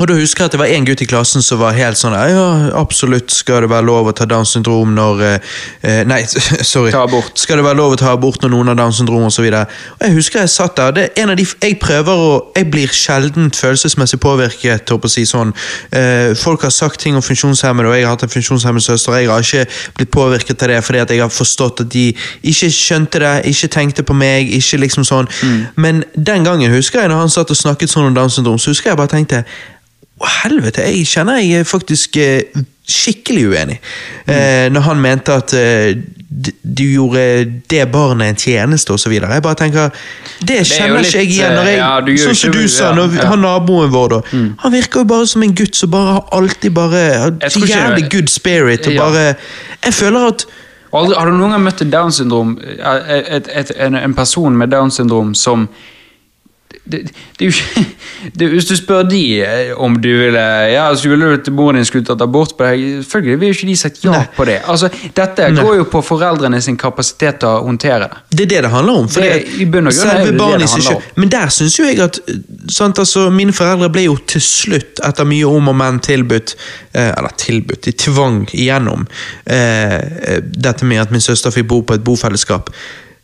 Og 0.00 0.08
da 0.08 0.14
husker 0.16 0.42
jeg 0.42 0.48
at 0.48 0.54
det 0.54 0.60
var 0.60 0.70
en 0.72 0.86
gutt 0.88 1.02
i 1.04 1.06
klassen 1.06 1.44
som 1.44 1.60
var 1.60 1.76
helt 1.76 1.98
sånn 2.00 2.14
Ja, 2.16 2.46
absolutt 2.80 3.32
skal 3.34 3.66
det 3.66 3.68
være 3.70 3.84
lov 3.86 4.08
å 4.08 4.14
ta 4.16 4.24
Downs 4.28 4.54
syndrom 4.56 4.94
når 4.96 5.20
eh, 5.26 5.50
eh, 5.84 6.00
Nei, 6.08 6.22
sorry. 6.72 6.92
Skal 7.38 7.60
det 7.60 7.66
være 7.66 7.78
lov 7.78 7.94
å 7.94 7.98
ta 8.00 8.14
abort 8.16 8.40
når 8.42 8.54
noen 8.54 8.72
har 8.72 8.78
Downs 8.78 9.02
syndrom 9.02 9.26
osv. 9.28 9.44
Jeg 9.44 10.14
husker 10.16 10.40
jeg 10.42 10.52
satt 10.52 10.78
der. 10.78 10.94
Det 10.96 11.04
er 11.04 11.22
en 11.22 11.34
av 11.34 11.38
de, 11.38 11.44
jeg 11.44 11.76
prøver 11.82 12.24
å 12.24 12.30
Jeg 12.56 12.70
blir 12.72 12.94
sjelden 12.96 13.50
følelsesmessig 13.54 14.18
påvirket. 14.22 14.92
Å 14.92 15.10
si 15.12 15.26
sånn. 15.28 15.52
Eh, 15.92 16.32
folk 16.38 16.64
har 16.66 16.72
sagt 16.74 17.00
ting 17.02 17.16
om 17.18 17.24
funksjonshemmede, 17.24 17.90
og 17.90 17.96
jeg 17.96 18.06
har 18.06 18.16
hatt 18.16 18.24
en 18.26 18.32
funksjonshemmet 18.32 18.84
søster. 18.84 19.18
Jeg 19.20 19.30
har 19.30 19.44
ikke 19.44 19.66
blitt 19.98 20.12
påvirket 20.14 20.64
av 20.64 20.72
det 20.72 20.80
fordi 20.86 21.02
jeg 21.02 21.22
har 21.22 21.32
forstått 21.32 21.84
at 21.84 21.92
de 21.92 22.06
ikke 22.48 22.70
skjønte 22.72 23.20
det, 23.22 23.34
ikke 23.52 23.70
tenkte 23.76 24.06
på 24.08 24.16
meg. 24.16 24.48
ikke 24.56 24.80
liksom 24.86 25.04
sånn. 25.06 25.28
Men 25.76 26.02
den 26.16 26.48
gangen 26.48 26.72
husker 26.72 27.02
jeg 27.02 27.12
når 27.12 27.26
han 27.26 27.36
satt 27.36 27.52
og 27.52 27.58
snakket 27.58 27.92
sånn 27.92 28.10
om 28.10 28.16
Downs 28.16 28.38
syndrom, 28.38 28.58
så 28.58 28.72
husker 28.72 28.92
jeg 28.92 29.00
bare 29.00 29.12
tenkte 29.12 29.44
helvete, 30.42 30.84
jeg 30.86 31.06
kjenner 31.08 31.40
jeg 31.42 31.62
er 31.62 31.68
faktisk 31.68 32.16
eh, 32.20 32.62
skikkelig 32.88 33.46
uenig. 33.52 33.78
Eh, 34.26 34.66
når 34.72 34.80
han 34.88 35.00
mente 35.00 35.34
at 35.34 35.54
eh, 35.54 35.94
du 36.62 36.84
gjorde 36.84 37.44
det 37.70 37.82
barnet 37.92 38.32
en 38.32 38.38
tjeneste, 38.40 38.92
osv. 38.92 39.12
Jeg 39.12 39.42
bare 39.44 39.58
tenker 39.58 39.90
Det 40.40 40.62
kjenner 40.66 41.02
det 41.02 41.04
kjenner 41.04 41.04
ikke 41.04 41.18
jeg 41.18 41.26
litt, 41.26 41.36
igjen. 41.36 41.54
Når 41.54 41.68
jeg, 41.68 41.74
eh, 41.74 41.82
ja, 41.82 42.00
du 42.00 42.12
sånn 42.22 42.40
som 42.40 42.56
du 42.56 42.62
sa, 42.68 42.90
når 42.96 43.16
ja. 43.18 43.28
han 43.32 43.44
naboen 43.44 43.92
vår, 43.92 44.16
da. 44.16 44.40
Han 44.64 44.74
virker 44.74 45.04
jo 45.04 45.10
bare 45.12 45.28
som 45.30 45.44
en 45.46 45.54
gutt 45.62 45.78
som 45.78 45.92
bare 45.92 46.18
har 46.18 46.26
alltid 46.40 46.74
bare 46.76 47.04
har 47.26 47.38
Jævlig 47.72 48.08
good 48.10 48.28
spirit. 48.32 48.86
Og 48.86 48.98
bare 48.98 49.34
Jeg 49.84 49.94
føler 49.94 50.28
at 50.32 50.46
har 50.92 51.30
du 51.30 51.32
noen 51.32 51.54
gang 51.54 51.62
møtt 51.64 51.80
et 51.80 51.88
Downs 51.88 52.18
syndrom, 52.20 52.58
et, 52.60 53.28
et, 53.32 53.46
et, 53.48 53.70
en, 53.80 53.94
en 53.96 54.14
person 54.14 54.52
med 54.56 54.68
Downs 54.74 54.98
syndrom 55.00 55.32
som 55.34 55.68
det, 56.84 57.00
det 57.38 57.48
ikke 57.48 57.84
det, 58.38 58.48
Hvis 58.52 58.66
du 58.68 58.76
spør 58.76 59.02
de 59.08 59.20
eh, 59.42 59.72
om 59.76 59.94
du 60.02 60.08
ville 60.08 60.42
Ja, 60.72 60.88
altså, 60.88 61.08
ville 61.08 61.26
du 61.26 61.34
at 61.40 61.48
moren 61.54 61.76
din 61.78 61.84
skulle 61.88 62.06
tatt 62.06 62.22
abort 62.24 62.54
på 62.58 62.66
deg 62.66 63.02
Selvfølgelig 63.04 63.40
vil 63.40 63.54
ikke 63.54 63.68
de 63.70 63.76
sagt 63.76 64.04
ja 64.04 64.14
Nei. 64.16 64.24
på 64.36 64.46
det. 64.48 64.58
Altså, 64.66 64.90
Dette 65.16 65.48
Nei. 65.52 65.62
går 65.64 65.76
jo 65.80 65.86
på 65.92 66.02
foreldrene 66.06 66.60
sin 66.62 66.76
kapasitet 66.80 67.40
til 67.42 67.48
å 67.48 67.62
håndtere 67.66 68.08
det. 68.08 68.20
Det 68.36 68.46
er 68.46 68.50
det 68.54 68.62
det 68.66 68.70
handler 68.72 69.02
om. 69.02 69.08
For 69.08 69.20
Det- 69.20 69.32
det, 69.32 69.60
i 69.60 69.64
bunn 69.64 69.86
og 69.86 69.92
grunn 69.92 70.10
selve 70.10 70.38
barnet 70.38 70.76
i 70.78 70.82
seg 70.86 71.02
Men 71.16 71.28
der 71.32 71.48
syns 71.54 71.78
jo 71.78 71.84
jeg 71.88 72.00
at 72.00 72.20
sant, 72.68 72.98
altså, 72.98 73.28
Mine 73.30 73.52
foreldre 73.52 73.90
ble 73.92 74.06
jo 74.06 74.16
til 74.26 74.40
slutt, 74.44 75.00
etter 75.04 75.28
mye 75.28 75.48
om 75.48 75.68
og 75.68 75.76
men, 75.76 76.00
tilbudt 76.02 76.54
eh, 76.94 77.12
Eller 77.12 77.36
tilbudt, 77.36 77.84
de 77.84 77.92
tvang 77.92 78.42
igjennom 78.52 79.06
eh, 79.46 79.96
eh, 79.96 80.40
dette 80.42 80.84
med 80.84 81.00
at 81.02 81.10
min 81.14 81.20
søster 81.20 81.50
fikk 81.54 81.68
bo 81.68 81.80
på 81.86 81.94
et 81.94 82.04
bofellesskap. 82.04 82.70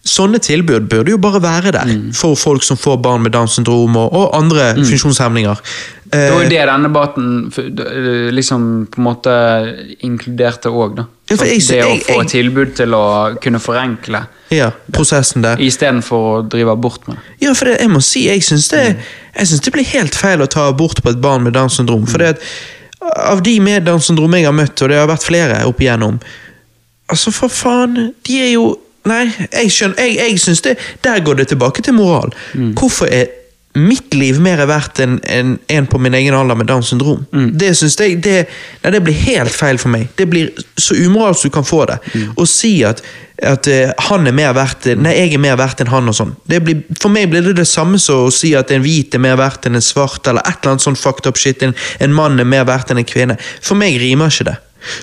Sånne 0.09 0.39
tilbud 0.41 0.89
burde 0.89 1.13
jo 1.13 1.19
bare 1.21 1.41
være 1.45 1.73
der 1.77 1.85
Mm. 1.93 2.13
for 2.15 2.35
folk 2.37 2.63
som 2.65 2.77
får 2.81 2.97
barn 3.03 3.23
med 3.23 3.33
Downs 3.33 3.53
syndrom 3.59 3.97
og, 3.97 4.13
og 4.13 4.35
andre 4.37 4.75
funksjonshemninger. 4.75 5.61
Det 6.09 6.31
var 6.33 6.39
jo 6.41 6.45
Eh, 6.47 6.49
det 6.49 6.63
denne 6.69 6.89
debatten 6.89 7.53
eh, 7.59 8.31
liksom 8.33 8.87
på 8.91 8.99
en 8.99 9.05
måte 9.05 9.35
inkluderte 10.03 10.71
òg, 10.73 10.95
da. 10.97 11.05
Ja, 11.31 11.37
jeg- 11.45 11.61
det 11.69 11.83
å 11.85 11.99
få 12.01 12.23
jeg- 12.23 12.29
tilbud 12.31 12.75
til 12.77 12.95
å 12.97 13.37
kunne 13.43 13.59
forenkle 13.61 14.23
ja, 14.51 14.71
prosessen 14.93 15.43
der. 15.43 15.57
istedenfor 15.59 16.19
å 16.45 16.49
drive 16.49 16.71
abort 16.73 17.07
med 17.09 17.17
det. 17.19 17.23
Ja, 17.47 17.53
for 17.55 17.67
det, 17.67 17.81
jeg 17.81 17.91
må 17.91 18.01
si, 18.03 18.25
jeg 18.29 18.41
syns 18.41 18.69
det, 18.71 18.97
synes 19.37 19.61
det 19.61 19.73
blir 19.73 19.85
helt 19.85 20.15
feil 20.15 20.39
å 20.41 20.49
ta 20.49 20.69
abort 20.69 21.03
på 21.03 21.11
et 21.11 21.21
barn 21.21 21.43
med 21.45 21.53
Downs 21.53 21.77
syndrom. 21.77 22.07
For 22.09 22.19
det 22.19 22.29
at 22.29 22.41
av 23.17 23.43
de 23.43 23.59
med 23.61 23.85
Downs 23.85 24.07
syndrom 24.09 24.33
jeg 24.35 24.45
har 24.47 24.53
møtt, 24.53 24.81
og 24.83 24.89
det 24.89 24.97
har 24.99 25.07
vært 25.07 25.23
flere 25.29 25.65
opp 25.67 25.79
igjennom 25.81 26.19
Altså, 27.11 27.31
for 27.33 27.49
faen, 27.49 28.13
de 28.25 28.35
er 28.43 28.51
jo 28.53 28.79
Nei, 29.09 29.25
jeg 29.53 29.73
skjønner, 29.73 30.05
jeg, 30.05 30.17
jeg 30.21 30.41
synes 30.43 30.65
det 30.67 30.79
Der 31.05 31.21
går 31.25 31.41
det 31.41 31.51
tilbake 31.53 31.83
til 31.83 31.97
moral. 31.97 32.35
Hvorfor 32.79 33.11
er 33.11 33.31
mitt 33.79 34.15
liv 34.17 34.41
mer 34.43 34.65
verdt 34.67 34.99
enn 35.05 35.19
en, 35.29 35.55
en 35.71 35.87
på 35.87 36.01
min 36.03 36.17
egen 36.19 36.35
alder 36.35 36.57
med 36.59 36.67
Downs 36.67 36.91
syndrom? 36.91 37.27
Det 37.61 37.75
synes 37.77 37.99
jeg 38.01 38.19
det, 38.25 38.39
nei, 38.83 38.93
det 38.95 39.03
blir 39.07 39.15
helt 39.29 39.55
feil 39.55 39.79
for 39.79 39.93
meg. 39.93 40.09
Det 40.19 40.27
blir 40.31 40.51
så 40.81 40.97
umoralsk 40.99 41.47
du 41.47 41.55
kan 41.55 41.67
få 41.69 41.85
det. 41.91 42.01
Å 42.35 42.47
si 42.49 42.79
at 42.89 43.05
at 43.39 43.69
eh, 43.71 43.91
han 44.09 44.27
er 44.27 44.35
mer 44.35 44.55
verdt 44.57 44.89
Nei, 44.99 45.13
jeg 45.15 45.37
er 45.37 45.43
mer 45.43 45.59
verdt 45.61 45.83
enn 45.83 45.91
han 45.93 46.11
og 46.11 46.17
sånn. 46.17 46.33
Det 46.51 46.59
blir, 46.65 46.81
for 46.99 47.13
meg 47.15 47.29
blir 47.31 47.45
det 47.47 47.55
det 47.61 47.69
samme 47.71 48.01
som 48.03 48.27
å 48.27 48.33
si 48.35 48.51
at 48.59 48.73
en 48.75 48.83
hvit 48.83 49.15
er 49.15 49.23
mer 49.23 49.37
verdt 49.39 49.69
enn 49.69 49.79
en 49.79 49.85
svart, 49.85 50.27
eller 50.27 50.43
et 50.43 50.59
eller 50.59 50.75
annet 50.75 50.87
sånn 50.87 50.99
fucked 50.99 51.29
up 51.31 51.39
shit. 51.39 51.63
En, 51.63 51.75
en 52.03 52.17
mann 52.17 52.41
er 52.43 52.49
mer 52.49 52.67
verdt 52.67 52.91
enn 52.91 52.99
en 52.99 53.07
kvinne. 53.07 53.39
For 53.63 53.79
meg 53.79 54.01
rimer 54.03 54.33
ikke 54.33 54.49
det. 54.51 54.57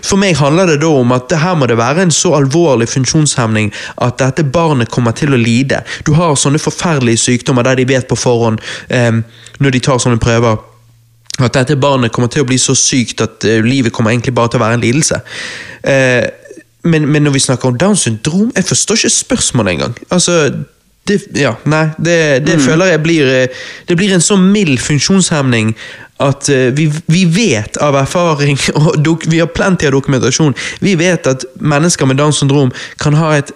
For 0.03 0.19
meg 0.21 0.37
handler 0.39 0.73
det 0.73 0.79
da 0.83 0.91
om 0.99 1.13
at 1.15 1.27
det 1.31 1.41
her 1.41 1.57
må 1.59 1.69
det 1.69 1.79
være 1.79 2.05
en 2.05 2.13
så 2.13 2.35
alvorlig 2.37 2.87
funksjonshemning 2.91 3.71
at 4.05 4.19
dette 4.21 4.45
barnet 4.45 4.91
kommer 4.93 5.15
til 5.17 5.33
å 5.35 5.41
lide. 5.41 5.81
Du 6.07 6.13
har 6.17 6.37
sånne 6.39 6.61
forferdelige 6.61 7.23
sykdommer 7.25 7.65
der 7.67 7.79
de 7.79 7.87
vet 7.89 8.07
på 8.09 8.17
forhånd, 8.19 8.61
eh, 8.89 9.21
når 9.59 9.75
de 9.75 9.83
tar 9.83 10.01
sånne 10.01 10.21
prøver, 10.21 10.57
at 11.39 11.53
dette 11.53 11.75
barnet 11.75 12.13
kommer 12.15 12.31
til 12.31 12.45
å 12.45 12.47
bli 12.47 12.57
så 12.61 12.75
sykt 12.77 13.23
at 13.23 13.43
eh, 13.47 13.63
livet 13.63 13.93
kommer 13.93 14.13
egentlig 14.13 14.35
bare 14.35 14.53
til 14.53 14.61
å 14.61 14.65
være 14.65 14.79
en 14.79 14.85
lidelse. 14.85 15.19
Eh, 15.83 16.23
men, 16.85 17.07
men 17.09 17.25
når 17.25 17.35
vi 17.35 17.43
snakker 17.43 17.71
om 17.71 17.77
Downs 17.81 18.05
syndrom, 18.05 18.51
jeg 18.55 18.67
forstår 18.69 18.99
ikke 18.99 19.15
spørsmålet 19.17 19.75
engang. 19.75 19.95
Altså, 20.13 20.35
det, 21.05 21.19
ja, 21.37 21.53
nei, 21.69 21.85
det, 22.01 22.17
det 22.47 22.57
føler 22.63 22.95
jeg 22.95 23.01
blir 23.05 23.27
eh, 23.29 23.65
Det 23.85 23.97
blir 23.97 24.13
en 24.15 24.23
så 24.23 24.37
mild 24.41 24.79
funksjonshemning 24.81 25.75
at 26.23 26.49
eh, 26.49 26.71
vi, 26.73 26.87
vi 27.11 27.25
vet 27.29 27.77
av 27.83 27.97
erfaring, 27.99 28.57
og 28.79 28.95
dok, 29.03 29.27
vi 29.27 29.41
har 29.43 29.51
plenty 29.51 29.89
av 29.89 29.93
dokumentasjon, 29.97 30.55
vi 30.79 30.95
vet 30.99 31.27
at 31.27 31.43
mennesker 31.59 32.07
med 32.07 32.21
Downs 32.21 32.39
syndrom 32.39 32.71
kan 33.01 33.17
ha 33.19 33.33
et 33.35 33.51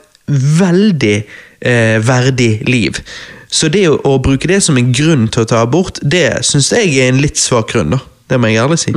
veldig 0.59 1.15
eh, 1.23 1.97
verdig 2.03 2.51
liv. 2.67 2.99
Så 3.49 3.71
det 3.71 3.85
å, 3.89 3.95
å 4.05 4.19
bruke 4.21 4.51
det 4.51 4.59
som 4.65 4.77
en 4.77 4.91
grunn 4.93 5.25
til 5.31 5.45
å 5.45 5.49
ta 5.49 5.63
abort, 5.63 6.03
det 6.03 6.43
syns 6.45 6.73
jeg 6.75 6.93
er 6.99 7.09
en 7.13 7.23
litt 7.23 7.39
svak 7.39 7.71
grunn. 7.71 7.95
da. 7.95 8.03
Det 8.29 8.37
må 8.37 8.51
jeg 8.51 8.61
ærlig 8.61 8.81
si. 8.83 8.93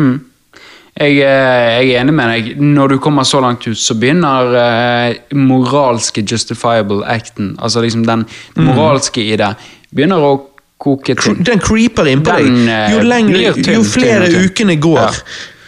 Jeg, 1.01 1.17
eh, 1.25 1.87
jeg 1.87 1.95
er 1.95 2.01
enig 2.03 2.13
med 2.15 2.29
deg. 2.29 2.49
Når 2.61 2.89
du 2.89 2.99
kommer 3.01 3.25
så 3.25 3.41
langt 3.41 3.65
ut, 3.67 3.79
så 3.81 3.95
begynner 3.97 4.53
eh, 4.61 5.15
moralske 5.35 6.21
justifiable 6.29 7.01
acten, 7.09 7.55
altså 7.59 7.81
liksom 7.81 8.05
den 8.07 8.27
Mm. 8.57 8.65
moralske 8.69 9.23
i 9.25 9.37
det, 9.37 9.55
begynner 9.95 10.21
å 10.21 10.35
koke 10.83 11.15
tynn. 11.17 11.41
Den 11.47 11.59
creeper 11.63 12.07
inn 12.11 12.21
på 12.23 12.37
Den, 12.37 12.67
deg. 12.67 12.69
eh, 12.69 12.93
Jo, 12.93 13.01
lengre, 13.09 13.55
tynn, 13.55 13.75
jo 13.79 13.83
flere 13.89 14.27
tynn 14.29 14.35
tynn. 14.37 14.51
ukene 14.51 14.77
går. 14.77 15.01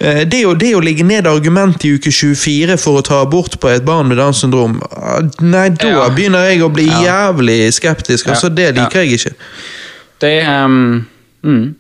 Ja. 0.01 0.25
Det 0.29 0.41
å, 0.45 0.53
det 0.59 0.75
å 0.77 0.81
ligge 0.83 1.05
ned 1.07 1.25
argument 1.27 1.85
i 1.87 1.95
uke 1.95 2.11
24 2.13 2.77
for 2.83 2.99
å 2.99 3.03
ta 3.07 3.21
abort 3.23 3.55
på 3.63 3.69
et 3.71 3.85
barn 3.87 4.09
med 4.11 4.19
Downs 4.19 4.43
syndrom, 4.43 4.75
ah, 4.93 5.21
nei, 5.41 5.69
da 5.71 5.89
Ja. 5.89 6.09
begynner 6.11 6.51
jeg 6.51 6.61
å 6.67 6.69
bli 6.69 6.85
jævlig 6.91 7.73
skeptisk. 7.73 8.27
altså 8.29 8.51
Det 8.55 8.75
liker 8.75 9.01
jeg 9.05 9.13
ikke. 9.21 9.33
Det 10.21 10.43
ehm, 10.45 11.07
mm. 11.45 11.75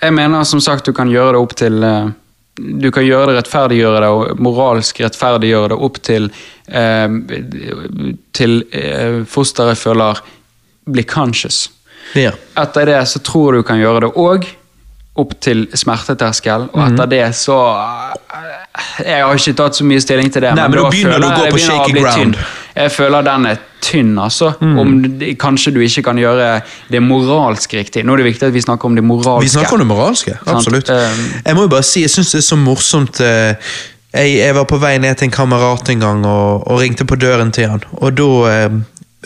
Jeg 0.00 0.12
mener 0.14 0.44
som 0.44 0.60
sagt 0.60 0.86
du 0.86 0.92
kan 0.92 1.08
gjøre 1.10 1.32
det 1.32 1.42
opp 1.42 1.54
til 1.56 1.82
eh, 1.84 2.08
Du 2.56 2.88
kan 2.92 3.04
gjøre 3.04 3.30
det 3.30 3.40
rettferdiggjøre 3.40 4.00
det 4.00 4.10
og 4.12 4.40
moralsk 4.40 5.02
rettferdiggjøre 5.04 5.74
det 5.74 5.80
opp 5.88 5.98
til 6.06 6.30
eh, 6.68 7.16
Til 8.36 8.62
eh, 8.72 9.22
fosteret 9.28 9.78
føler 9.80 10.22
blir 10.86 11.04
conscious. 11.10 11.66
Ja. 12.14 12.30
Etter 12.56 12.86
det 12.86 13.00
så 13.10 13.20
tror 13.26 13.58
du 13.58 13.64
kan 13.66 13.80
gjøre 13.80 14.06
det 14.06 14.12
òg 14.14 14.46
opp 15.16 15.32
til 15.40 15.66
smerteterskel, 15.74 16.68
og 16.72 16.76
Mhm. 16.80 16.92
etter 16.94 17.06
det 17.06 17.22
så 17.34 17.56
eh, 17.76 19.04
Jeg 19.04 19.22
har 19.24 19.34
ikke 19.34 19.54
tatt 19.56 19.74
så 19.78 19.84
mye 19.88 20.00
stilling 20.00 20.30
til 20.32 20.42
det, 20.42 20.54
Nei, 20.54 20.68
men 20.68 20.76
da 20.82 20.90
begynner 20.90 21.20
du 21.20 21.26
å 21.26 21.36
gå 21.36 21.50
på 21.54 21.58
shaky 21.62 21.92
ground. 21.96 22.34
tynn. 22.34 22.36
Jeg 22.76 22.90
føler 22.92 23.22
den 23.24 23.46
er 23.46 23.56
tynn, 23.80 24.18
altså. 24.18 24.50
Mm. 24.60 24.78
Om 24.78 25.18
det, 25.18 25.38
kanskje 25.38 25.72
du 25.72 25.80
ikke 25.80 26.02
kan 26.04 26.16
gjøre 26.20 26.60
det 26.90 27.00
moralsk 27.02 27.72
riktig. 27.72 28.04
Nå 28.04 28.12
er 28.12 28.16
det 28.20 28.26
viktig 28.26 28.42
at 28.48 28.52
vi 28.52 28.60
snakker 28.60 28.84
om 28.84 28.94
det 28.94 29.04
moralske. 29.04 29.42
Vi 29.46 29.48
snakker 29.54 29.72
om 29.72 29.78
det 29.78 29.86
moralske. 29.88 30.34
Absolutt. 30.46 30.90
Um, 30.90 31.24
Jeg 31.46 31.54
må 31.56 31.62
jo 31.62 31.68
bare 31.68 31.82
si, 31.88 32.00
jeg 32.02 32.10
syns 32.10 32.32
det 32.32 32.38
er 32.42 32.48
så 32.50 32.58
morsomt 32.60 33.20
eh, 33.20 33.54
jeg, 34.12 34.36
jeg 34.38 34.54
var 34.54 34.64
på 34.64 34.78
vei 34.80 34.98
ned 34.98 35.16
til 35.16 35.24
en 35.28 35.30
kamerat 35.30 35.88
en 35.88 36.00
gang 36.00 36.26
og, 36.26 36.66
og 36.68 36.80
ringte 36.80 37.04
på 37.08 37.16
døren 37.16 37.50
til 37.52 37.68
han. 37.68 37.82
Og 38.02 38.14
da 38.16 38.28
eh, 38.50 38.68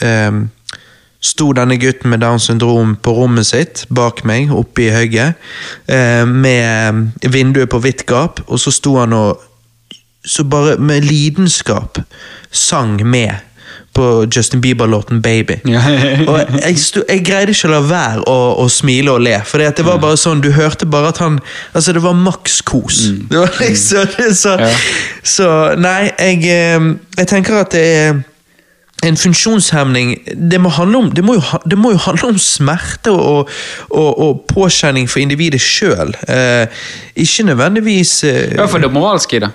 eh, 0.06 0.30
sto 1.20 1.50
denne 1.52 1.76
gutten 1.76 2.10
med 2.10 2.22
Downs 2.24 2.48
syndrom 2.48 2.96
på 2.96 3.12
rommet 3.12 3.46
sitt 3.50 3.84
bak 3.92 4.24
meg, 4.28 4.52
oppe 4.56 4.86
i 4.86 4.94
høyet, 4.94 5.36
eh, 5.86 6.24
med 6.24 7.12
eh, 7.20 7.30
vinduet 7.32 7.70
på 7.70 7.82
vidt 7.84 8.06
gap, 8.08 8.40
og 8.48 8.60
så 8.60 8.72
sto 8.72 8.96
han 9.00 9.12
og 9.16 9.46
så 10.24 10.44
bare 10.44 10.76
med 10.76 11.04
lidenskap 11.04 11.98
sang 12.52 12.98
med 13.08 13.38
på 13.92 14.26
Justin 14.36 14.60
Bieber-låten 14.60 15.20
'Baby'. 15.20 15.60
Og 16.30 16.40
jeg, 16.64 16.78
sto, 16.78 17.02
jeg 17.08 17.24
greide 17.24 17.50
ikke 17.50 17.68
å 17.68 17.72
la 17.72 17.80
være 17.80 18.22
å, 18.30 18.36
å 18.62 18.68
smile 18.70 19.10
og 19.16 19.24
le, 19.24 19.40
for 19.44 19.58
det 19.58 19.84
var 19.84 19.98
bare 19.98 20.18
sånn, 20.20 20.42
du 20.44 20.52
hørte 20.54 20.86
bare 20.86 21.10
at 21.10 21.18
han 21.18 21.40
Altså, 21.74 21.92
det 21.92 22.02
var 22.04 22.14
maks 22.14 22.60
kos. 22.62 23.00
Det 23.30 23.38
var 23.38 23.56
liksom 23.58 24.34
så, 24.34 24.54
så 25.22 25.48
Nei, 25.78 26.12
jeg, 26.18 26.44
eh, 26.46 26.90
jeg 27.18 27.32
tenker 27.32 27.64
at 27.64 27.74
det 27.74 27.84
er 27.96 28.20
en 29.02 29.16
funksjonshemning 29.16 30.12
det 30.50 30.60
må, 30.60 30.70
om, 30.80 31.10
det, 31.14 31.24
må 31.24 31.38
jo, 31.38 31.42
det 31.64 31.78
må 31.78 31.94
jo 31.94 32.02
handle 32.04 32.34
om 32.34 32.38
smerte 32.40 33.12
og, 33.12 33.48
og, 33.88 34.10
og 34.20 34.44
påkjenning 34.50 35.08
for 35.10 35.22
individet 35.22 35.60
sjøl. 35.62 36.12
Eh, 36.28 36.84
ikke 37.16 37.48
nødvendigvis 37.48 38.24
eh, 38.28 38.54
Ja, 38.58 38.68
for 38.68 38.82
det 38.82 38.92
moralske 38.92 39.38
i 39.38 39.42
det. 39.44 39.50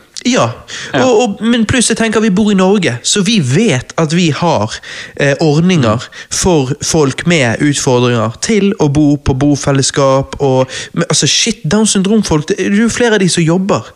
ja, 0.94 1.04
Og, 1.06 1.20
og, 1.22 1.44
men 1.46 1.68
pluss 1.70 1.92
jeg 1.92 2.00
tenker 2.00 2.24
vi 2.24 2.32
bor 2.34 2.50
i 2.50 2.58
Norge, 2.58 2.96
så 3.06 3.22
vi 3.26 3.38
vet 3.46 3.94
at 4.02 4.16
vi 4.16 4.32
har 4.34 4.74
eh, 5.22 5.36
ordninger 5.44 6.08
for 6.34 6.74
folk 6.82 7.28
med 7.30 7.62
utfordringer 7.62 8.40
til 8.42 8.72
å 8.82 8.90
bo 8.90 9.12
på 9.22 9.36
bofellesskap 9.38 10.40
og 10.40 10.66
men, 10.94 11.06
Altså, 11.06 11.30
shit, 11.30 11.62
Downs 11.64 11.94
syndrom-folk, 11.94 12.48
det 12.50 12.58
er 12.66 12.74
jo 12.74 12.90
flere 12.90 13.20
av 13.20 13.22
de 13.22 13.30
som 13.30 13.46
jobber. 13.46 13.94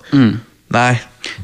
Nei. 0.69 0.99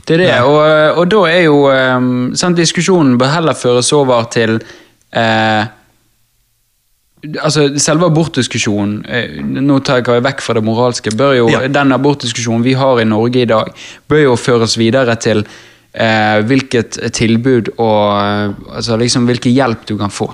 Det 0.08 0.16
er 0.16 0.22
det, 0.22 0.34
og, 0.46 0.60
og 1.00 1.08
da 1.12 1.22
er 1.30 1.42
jo 1.48 1.66
um, 1.68 2.12
sant, 2.38 2.58
Diskusjonen 2.58 3.18
bør 3.20 3.34
heller 3.34 3.58
føres 3.58 3.90
over 3.98 4.28
til 4.32 4.60
eh, 5.12 5.66
Altså, 7.42 7.68
Selve 7.82 8.06
abortdiskusjonen, 8.12 9.00
eh, 9.10 9.40
nå 9.42 9.80
tar 9.86 10.04
jeg 10.04 10.22
vekk 10.26 10.44
fra 10.46 10.54
det 10.58 10.64
moralske, 10.66 11.14
bør 11.18 11.34
jo, 11.40 11.48
Ja. 11.50 11.64
den 11.68 11.92
abortdiskusjonen 11.96 12.64
vi 12.64 12.76
har 12.78 13.02
i 13.02 13.08
Norge 13.10 13.42
i 13.42 13.50
dag, 13.50 13.72
bør 14.08 14.22
jo 14.28 14.36
føres 14.38 14.78
videre 14.78 15.16
til 15.18 15.42
eh, 15.42 16.42
hvilket 16.46 17.00
tilbud 17.18 17.74
og 17.78 18.02
eh, 18.20 18.76
altså 18.78 18.98
liksom 19.02 19.26
hvilken 19.26 19.56
hjelp 19.56 19.88
du 19.90 19.98
kan 19.98 20.14
få. 20.14 20.30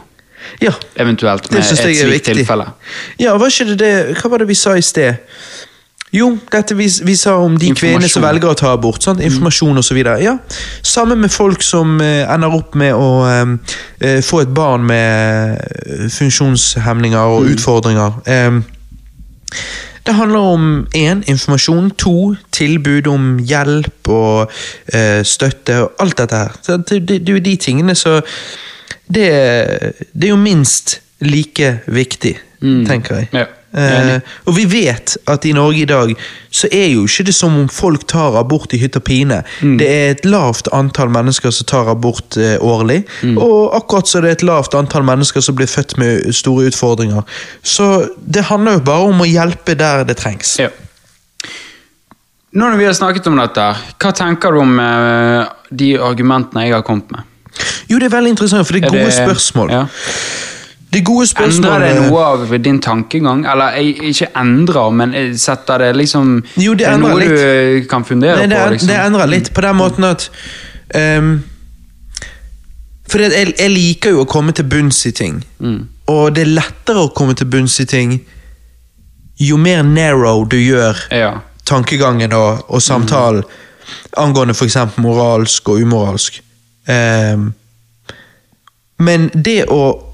Ja. 0.61 0.73
Eventuelt 0.99 1.51
med 1.51 1.61
et 1.61 1.77
slikt 1.77 2.03
viktig. 2.09 2.35
tilfelle. 2.41 2.65
Ja, 3.21 3.37
var 3.37 3.53
det 3.53 3.77
det 3.79 4.17
Hva 4.17 4.29
var 4.29 4.41
det 4.41 4.47
vi 4.49 4.55
sa 4.57 4.73
i 4.75 4.81
sted? 4.81 5.15
Jo, 6.11 6.37
dette 6.51 6.75
vi, 6.75 6.89
vi 7.07 7.15
sa 7.15 7.37
om 7.39 7.53
de 7.59 7.69
kvinnene 7.71 8.09
som 8.11 8.25
velger 8.25 8.51
å 8.51 8.57
ta 8.59 8.73
abort. 8.75 9.03
Sant? 9.03 9.21
Informasjon 9.23 9.79
osv. 9.79 9.99
Ja. 10.19 10.33
Samme 10.83 11.15
med 11.15 11.31
folk 11.31 11.63
som 11.63 12.01
eh, 12.03 12.25
ender 12.27 12.57
opp 12.57 12.75
med 12.75 12.91
å 12.97 13.11
eh, 13.29 13.53
eh, 13.99 14.17
få 14.25 14.41
et 14.43 14.51
barn 14.55 14.83
med 14.89 15.61
eh, 15.61 16.09
funksjonshemninger 16.11 17.37
og 17.37 17.47
utfordringer. 17.53 18.19
Eh, 18.27 18.59
det 20.01 20.17
handler 20.17 20.39
om 20.39 20.67
én 20.97 21.21
informasjon, 21.29 21.91
to 21.95 22.33
tilbud 22.51 23.07
om 23.07 23.37
hjelp 23.45 24.09
og 24.11 24.51
eh, 24.93 25.21
støtte 25.23 25.77
og 25.83 26.03
alt 26.03 26.17
dette 26.17 26.43
her. 26.43 26.59
Så 26.65 26.77
Det, 26.81 26.99
det, 27.07 27.21
det 27.21 27.29
er 27.29 27.39
jo 27.39 27.45
de 27.45 27.55
tingene 27.61 27.95
så 27.95 28.17
det, 29.11 29.29
det 30.11 30.27
er 30.27 30.31
jo 30.31 30.39
minst 30.39 30.97
like 31.21 31.73
viktig, 31.91 32.35
tenker 32.87 33.21
jeg. 33.21 33.27
Ja, 33.35 33.45
Eh, 33.73 34.19
og 34.45 34.55
vi 34.57 34.65
vet 34.67 35.13
at 35.31 35.45
i 35.47 35.53
Norge 35.55 35.81
i 35.81 35.85
dag 35.87 36.09
så 36.51 36.67
er 36.75 36.89
jo 36.91 37.05
ikke 37.07 37.23
det 37.29 37.35
som 37.37 37.53
om 37.55 37.69
folk 37.71 38.03
tar 38.11 38.35
abort 38.35 38.73
i 38.75 38.77
hytt 38.81 38.97
og 38.99 39.03
pine. 39.07 39.37
Mm. 39.61 39.77
Det 39.79 39.87
er 39.87 40.11
et 40.11 40.25
lavt 40.27 40.67
antall 40.75 41.09
mennesker 41.09 41.53
som 41.55 41.65
tar 41.71 41.87
abort 41.93 42.35
eh, 42.37 42.57
årlig, 42.59 43.05
Mm. 43.23 43.37
og 43.37 43.75
akkurat 43.77 44.07
så 44.11 44.17
er 44.17 44.21
det 44.27 44.31
et 44.31 44.43
lavt 44.43 44.75
antall 44.75 45.03
mennesker 45.07 45.41
som 45.41 45.55
blir 45.55 45.67
født 45.71 45.97
med 45.97 46.33
store 46.35 46.67
utfordringer. 46.67 47.23
Så 47.63 48.09
det 48.27 48.43
handler 48.51 48.73
jo 48.79 48.79
bare 48.91 49.07
om 49.13 49.21
å 49.21 49.29
hjelpe 49.29 49.75
der 49.79 50.03
det 50.03 50.17
trengs. 50.17 50.57
Ja. 50.59 50.69
Nå 52.51 52.67
når 52.67 52.77
vi 52.81 52.85
har 52.89 52.93
snakket 52.97 53.27
om 53.31 53.37
dette, 53.39 53.63
hva 54.01 54.11
tenker 54.11 54.51
du 54.51 54.59
om 54.59 54.79
eh, 54.83 55.45
de 55.71 55.93
argumentene 56.03 56.65
jeg 56.67 56.73
har 56.75 56.83
kommet 56.83 57.11
med? 57.15 57.23
Jo, 57.87 57.99
det 57.99 58.09
er 58.09 58.15
veldig 58.17 58.31
interessant, 58.33 58.67
for 58.67 58.75
det 58.75 58.83
er, 58.83 58.87
Er 58.87 58.91
gode 58.91 59.05
det- 59.11 59.19
spørsmål. 59.23 59.71
Ja. 59.71 59.85
Det 60.91 60.99
er 60.99 61.03
gode 61.07 61.27
spørsmål. 61.27 61.71
Endrer 61.71 61.79
det 61.85 61.91
eh, 61.97 62.09
noe 62.09 62.23
av 62.25 62.57
din 62.63 62.79
tankegang? 62.83 63.45
Eller 63.47 63.77
jeg- 63.79 64.01
ikke 64.11 64.27
endrer, 64.41 64.89
men 64.91 65.13
setter 65.39 65.77
det 65.79 65.95
liksom 65.95 66.43
Jo, 66.59 66.73
det 66.75 66.87
er 66.87 66.93
endrer 66.97 67.09
noe 67.09 67.19
litt. 67.19 67.29
du 67.83 67.87
kan 67.89 68.03
fundere 68.03 68.35
Nei, 68.41 68.47
det, 68.47 68.57
på? 68.59 68.71
Liksom. 68.73 68.87
det 68.87 68.97
endrer 69.05 69.27
litt 69.31 69.53
på 69.53 69.61
den 69.61 69.75
måten 69.79 70.03
at 70.09 70.29
um, 70.95 71.43
For 73.07 73.19
jeg, 73.23 73.53
jeg 73.57 73.69
liker 73.71 74.11
jo 74.11 74.21
å 74.25 74.27
komme 74.27 74.51
til 74.55 74.65
bunns 74.65 75.05
i 75.07 75.11
ting. 75.11 75.41
Mm. 75.59 75.87
Og 76.11 76.33
det 76.35 76.43
er 76.45 76.51
lettere 76.59 77.05
å 77.07 77.13
komme 77.15 77.35
til 77.35 77.47
bunns 77.47 77.79
i 77.79 77.85
ting 77.85 78.19
jo 79.41 79.57
mer 79.57 79.83
narrow 79.83 80.43
du 80.47 80.57
gjør 80.59 80.95
Ja. 81.11 81.31
tankegangen 81.65 82.33
og, 82.33 82.65
og 82.69 82.81
samtalen 82.81 83.43
angående 84.17 84.53
f.eks. 84.53 84.75
moralsk 84.97 85.69
og 85.69 85.79
umoralsk. 85.81 86.41
Um, 86.87 87.53
men 88.99 89.29
det 89.33 89.65
å 89.71 90.10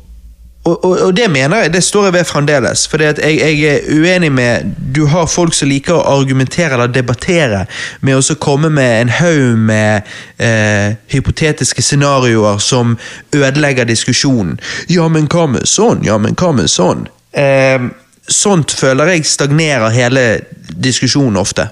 og, 0.67 0.85
og, 0.85 1.01
og 1.07 1.13
det 1.15 1.27
mener 1.31 1.63
jeg, 1.63 1.73
det 1.73 1.83
står 1.83 2.09
jeg 2.09 2.13
ved 2.17 2.25
fremdeles. 2.27 2.87
For 2.91 3.03
jeg, 3.03 3.15
jeg 3.23 3.59
er 3.63 3.85
uenig 3.87 4.31
med 4.31 4.73
Du 4.95 5.05
har 5.07 5.29
folk 5.31 5.55
som 5.55 5.69
liker 5.69 5.95
å 5.95 6.17
argumentere 6.17 6.75
eller 6.75 6.91
debattere 6.91 7.65
med 8.01 8.17
å 8.17 8.35
komme 8.41 8.69
med 8.73 9.01
en 9.01 9.13
haug 9.19 9.61
med 9.69 10.09
eh, 10.43 10.97
hypotetiske 11.13 11.85
scenarioer 11.85 12.59
som 12.63 12.97
ødelegger 13.35 13.87
diskusjonen. 13.87 14.57
Ja, 14.91 15.07
men 15.07 15.29
hva 15.31 15.47
med 15.53 15.69
sånn? 15.69 16.03
Ja, 16.07 16.17
men 16.17 16.35
hva 16.35 16.51
med 16.57 16.71
sånn? 16.71 17.07
Eh, 17.31 17.79
sånt 18.27 18.75
føler 18.75 19.13
jeg 19.13 19.27
stagnerer 19.29 19.93
hele 19.95 20.27
diskusjonen 20.73 21.39
ofte. 21.39 21.69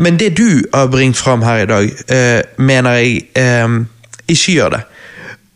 Men 0.00 0.20
det 0.20 0.34
du 0.36 0.62
har 0.74 0.92
bringt 0.92 1.18
fram 1.18 1.42
her 1.42 1.64
i 1.64 1.70
dag, 1.70 1.90
eh, 2.08 2.42
mener 2.58 3.00
jeg 3.00 3.24
eh, 3.38 3.80
ikke 4.28 4.58
gjør 4.58 4.76
det. 4.76 4.84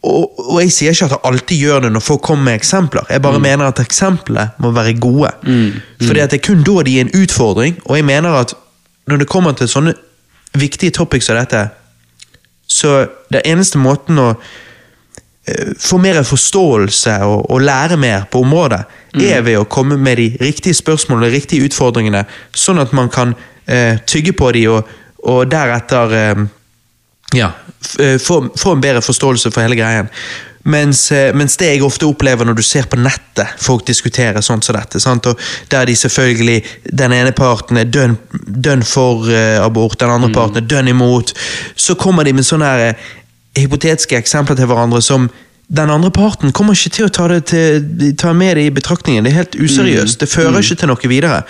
Og, 0.04 0.40
og 0.50 0.58
jeg 0.60 0.72
sier 0.74 0.92
ikke 0.92 1.06
at 1.08 1.14
jeg 1.14 1.24
alltid 1.30 1.62
gjør 1.64 1.84
det 1.86 1.92
når 1.94 2.02
folk 2.04 2.20
kommer 2.26 2.50
med 2.50 2.58
eksempler. 2.60 3.06
Jeg 3.10 3.22
bare 3.24 3.40
mener 3.40 3.70
at 3.70 3.80
eksemplene 3.80 4.50
må 4.60 4.72
være 4.76 4.98
gode. 5.00 5.30
Fordi 6.02 6.20
at 6.20 6.34
det 6.34 6.40
er 6.42 6.46
kun 6.46 6.64
da 6.66 6.82
de 6.84 6.98
er 6.98 7.06
en 7.06 7.14
utfordring, 7.22 7.78
og 7.84 7.96
jeg 7.96 8.04
mener 8.04 8.36
at 8.42 8.52
når 9.08 9.22
det 9.22 9.28
kommer 9.28 9.56
til 9.56 9.68
sånne 9.68 9.94
viktige 10.54 10.94
topics 10.94 11.26
som 11.28 11.38
dette, 11.38 11.68
så 12.66 13.06
det 13.32 13.44
eneste 13.44 13.78
måten 13.78 14.18
å 14.20 14.28
eh, 14.34 15.72
få 15.80 15.98
mer 16.00 16.22
forståelse 16.24 17.16
og, 17.28 17.50
og 17.50 17.64
lære 17.64 17.98
mer 18.00 18.28
på 18.30 18.40
området, 18.44 18.84
er 19.14 19.44
ved 19.46 19.60
å 19.60 19.68
komme 19.70 19.96
med 20.00 20.18
de 20.18 20.28
riktige 20.40 20.74
spørsmålene 20.74 21.26
og 21.26 21.30
de 21.30 21.38
riktige 21.38 21.68
utfordringene, 21.68 22.24
sånn 22.56 22.82
at 22.82 22.92
man 22.96 23.10
kan 23.12 23.34
eh, 23.66 24.00
tygge 24.06 24.34
på 24.36 24.50
de 24.56 24.64
og, 24.72 24.88
og 25.22 25.44
deretter 25.52 26.16
eh, 26.18 26.44
ja, 27.38 27.52
få, 28.20 28.40
få 28.58 28.74
en 28.74 28.82
bedre 28.84 29.02
forståelse 29.04 29.52
for 29.54 29.64
hele 29.64 29.78
greien. 29.78 30.10
Mens, 30.64 31.12
eh, 31.12 31.34
mens 31.36 31.58
det 31.60 31.66
jeg 31.74 31.82
ofte 31.84 32.06
opplever 32.08 32.46
når 32.48 32.56
du 32.56 32.62
ser 32.64 32.86
på 32.88 32.96
nettet 32.96 33.60
folk 33.60 33.84
diskutere 33.84 34.40
sånt 34.42 34.64
som 34.64 34.76
dette, 34.78 35.00
sant? 35.02 35.26
Og 35.28 35.40
der 35.68 35.84
de 35.84 35.96
selvfølgelig 35.96 36.62
Den 36.84 37.12
ene 37.12 37.32
parten 37.36 37.76
er 37.76 37.84
dønn 37.84 38.16
dønn 38.32 38.82
for 38.82 39.28
uh, 39.28 39.60
abort, 39.60 39.98
den 40.00 40.10
andre 40.10 40.30
parten 40.32 40.62
er 40.62 40.68
dønn 40.68 40.88
imot. 40.88 41.34
Så 41.76 41.94
kommer 42.00 42.24
de 42.24 42.32
med 42.32 42.46
sånne 42.48 42.70
her, 42.70 42.94
eh, 42.94 43.60
hypotetiske 43.60 44.16
eksempler 44.16 44.56
til 44.56 44.70
hverandre 44.70 45.02
som 45.02 45.28
den 45.68 45.90
andre 45.90 46.10
parten 46.10 46.52
kommer 46.52 46.76
ikke 46.76 46.90
til 46.92 47.06
å 47.06 47.12
ta, 47.12 47.26
det 47.30 47.44
til, 47.48 48.12
ta 48.20 48.34
med 48.36 48.58
det 48.58 48.66
i 48.68 48.72
betraktningen. 48.74 49.24
Det 49.24 49.32
er 49.32 49.38
helt 49.38 49.56
useriøst. 49.56 50.20
Det 50.20 50.28
fører 50.28 50.60
ikke 50.60 50.76
til 50.82 50.90
noe 50.90 51.08
videre. 51.08 51.40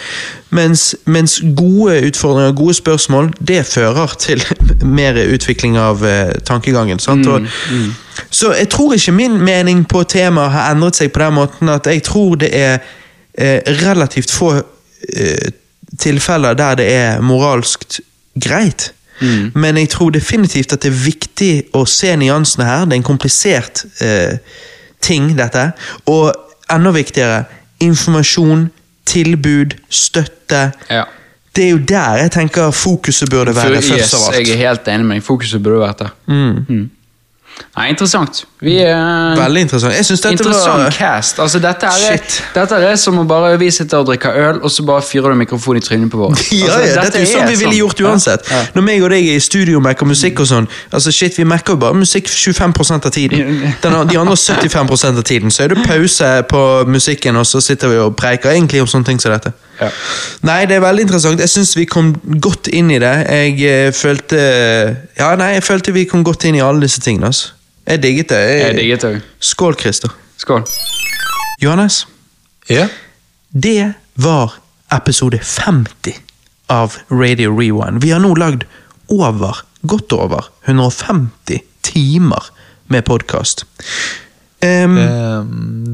Mens, 0.55 0.95
mens 1.05 1.41
gode 1.57 1.97
utfordringer, 2.09 2.55
gode 2.55 2.77
spørsmål, 2.79 3.33
det 3.41 3.65
fører 3.67 4.15
til 4.23 4.45
mer 4.99 5.19
utvikling 5.25 5.79
av 5.81 6.05
uh, 6.07 6.31
tankegangen. 6.47 7.03
Sant? 7.03 7.27
Og, 7.27 7.49
Så 8.31 8.53
jeg 8.55 8.69
tror 8.71 8.95
ikke 8.95 9.13
min 9.13 9.41
mening 9.43 9.83
på 9.91 10.05
temaet 10.07 10.55
har 10.55 10.71
endret 10.71 11.03
seg 11.03 11.13
på 11.13 11.25
den 11.25 11.35
måten 11.35 11.75
at 11.75 11.87
jeg 11.91 12.07
tror 12.07 12.39
det 12.39 12.55
er 12.55 12.79
uh, 12.79 13.61
relativt 13.83 14.31
få 14.31 14.55
uh, 14.55 15.47
tilfeller 15.99 16.55
der 16.55 16.79
det 16.79 16.93
er 16.93 17.21
moralsk 17.21 17.99
greit. 18.41 18.93
Men 19.55 19.77
jeg 19.77 19.89
tror 19.95 20.11
definitivt 20.11 20.73
at 20.73 20.83
det 20.83 20.91
er 20.93 21.01
viktig 21.05 21.51
å 21.75 21.85
se 21.87 22.17
nyansene 22.17 22.65
her. 22.69 22.85
Det 22.85 22.97
er 22.97 23.03
en 23.03 23.07
komplisert 23.07 23.85
eh, 24.03 24.39
ting, 25.05 25.31
dette. 25.39 25.69
Og 26.11 26.33
enda 26.73 26.91
viktigere, 26.95 27.45
informasjon, 27.85 28.71
tilbud, 29.07 29.77
støtte. 29.89 30.73
Ja. 30.91 31.05
Det 31.55 31.65
er 31.65 31.71
jo 31.71 31.79
der 31.87 32.17
jeg 32.25 32.31
tenker 32.35 32.71
fokuset 32.75 33.31
burde 33.31 33.55
være 33.55 33.79
For- 33.81 33.89
først 33.93 34.01
yes, 34.01 34.15
av 34.15 34.29
alt. 34.29 34.39
Jeg 34.49 34.57
er 34.57 34.63
helt 34.69 34.89
enig 34.89 35.07
med 35.07 35.17
deg. 35.21 35.25
Fokuset 35.27 35.63
burde 35.63 35.81
vært 35.85 35.99
der. 36.03 36.15
Mm. 36.27 36.91
Nei, 37.75 37.89
interessant. 37.91 38.45
Vi 38.63 38.77
uh, 38.87 39.35
Veldig 39.39 39.63
interessant. 39.67 39.95
Jeg 39.95 40.07
synes 40.07 40.21
dette 40.23 40.33
Interessant 40.33 40.83
var 40.85 40.95
cast. 40.95 41.41
Altså, 41.43 41.59
dette, 41.63 41.87
er, 41.87 42.21
dette 42.55 42.79
er 42.87 42.95
som 43.01 43.19
å 43.19 43.25
bare 43.27 43.57
vi 43.59 43.71
sitter 43.75 44.03
og 44.03 44.09
drikker 44.09 44.39
øl, 44.39 44.61
og 44.63 44.71
så 44.71 44.85
bare 44.87 45.03
fyrer 45.03 45.35
du 45.35 45.41
mikrofonen 45.41 45.83
i 45.83 45.85
trynet 45.85 46.13
på 46.13 46.21
vår. 46.23 46.37
Ja, 46.55 46.71
Altså, 46.75 46.87
ja, 46.87 47.03
dette 47.03 47.19
er 47.19 47.27
jo 47.27 47.33
sånn 47.33 47.51
vi 47.51 47.59
ville 47.61 47.79
gjort 47.81 48.01
uansett. 48.07 48.47
Ja. 48.51 48.63
Når 48.77 48.87
meg 48.87 49.03
og 49.07 49.11
deg 49.15 49.27
er 49.27 49.41
i 49.41 49.43
studio 49.43 49.81
og 49.81 49.85
mekker 49.89 50.09
musikk 50.09 50.43
og 50.45 50.51
sånn, 50.51 50.71
altså 50.95 51.13
shit, 51.15 51.39
vi 51.39 51.47
mekker 51.51 51.75
jo 51.77 51.83
bare 51.83 51.99
musikk 51.99 52.31
25 52.31 52.75
av 52.95 53.11
tiden. 53.15 53.53
Den, 53.83 53.99
de 54.11 54.21
andre 54.23 54.39
75 54.39 54.95
av 55.11 55.23
tiden, 55.27 55.55
så 55.55 55.67
er 55.67 55.75
det 55.75 55.85
pause 55.87 56.31
på 56.51 56.65
musikken, 56.91 57.37
og 57.43 57.47
så 57.51 57.63
sitter 57.63 57.91
vi 57.91 58.01
og 58.07 58.15
preiker 58.19 58.55
egentlig 58.55 58.83
om 58.83 58.91
sånne 58.91 59.11
ting 59.11 59.23
som 59.23 59.35
dette. 59.35 59.55
Ja. 59.81 59.89
Nei, 60.47 60.61
det 60.71 60.77
er 60.77 60.85
veldig 60.85 61.03
interessant. 61.09 61.41
Jeg 61.43 61.51
syns 61.51 61.75
vi 61.77 61.85
kom 61.91 62.13
godt 62.43 62.69
inn 62.71 62.91
i 62.95 62.99
det. 63.03 63.13
Jeg 63.27 63.55
eh, 63.69 63.93
følte 63.97 64.39
Ja, 65.19 65.33
nei, 65.41 65.55
jeg 65.57 65.65
følte 65.67 65.95
vi 65.97 66.05
kom 66.11 66.25
godt 66.27 66.45
inn 66.49 66.59
i 66.59 66.63
alle 66.65 66.85
disse 66.87 67.01
tingene. 67.05 67.27
Altså. 67.33 67.53
Jeg 67.87 68.03
digget 68.03 68.29
det. 68.33 68.43
Jeg 68.61 68.77
digget 68.79 69.03
det. 69.03 69.15
Skål, 69.41 69.77
Christer. 69.81 70.15
Skål. 70.39 70.65
Johannes, 71.63 72.07
Ja. 72.71 72.89
det 73.53 73.95
var 74.17 74.55
episode 74.93 75.39
50 75.43 76.15
av 76.69 76.97
Radio 77.11 77.53
Rewind. 77.53 78.03
Vi 78.03 78.11
har 78.11 78.21
nå 78.21 78.35
lagd 78.35 78.65
over, 79.09 79.65
godt 79.87 80.13
over, 80.13 80.49
150 80.67 81.61
timer 81.83 82.51
med 82.89 83.05
podkast. 83.05 83.65
Ehm, 84.65 84.97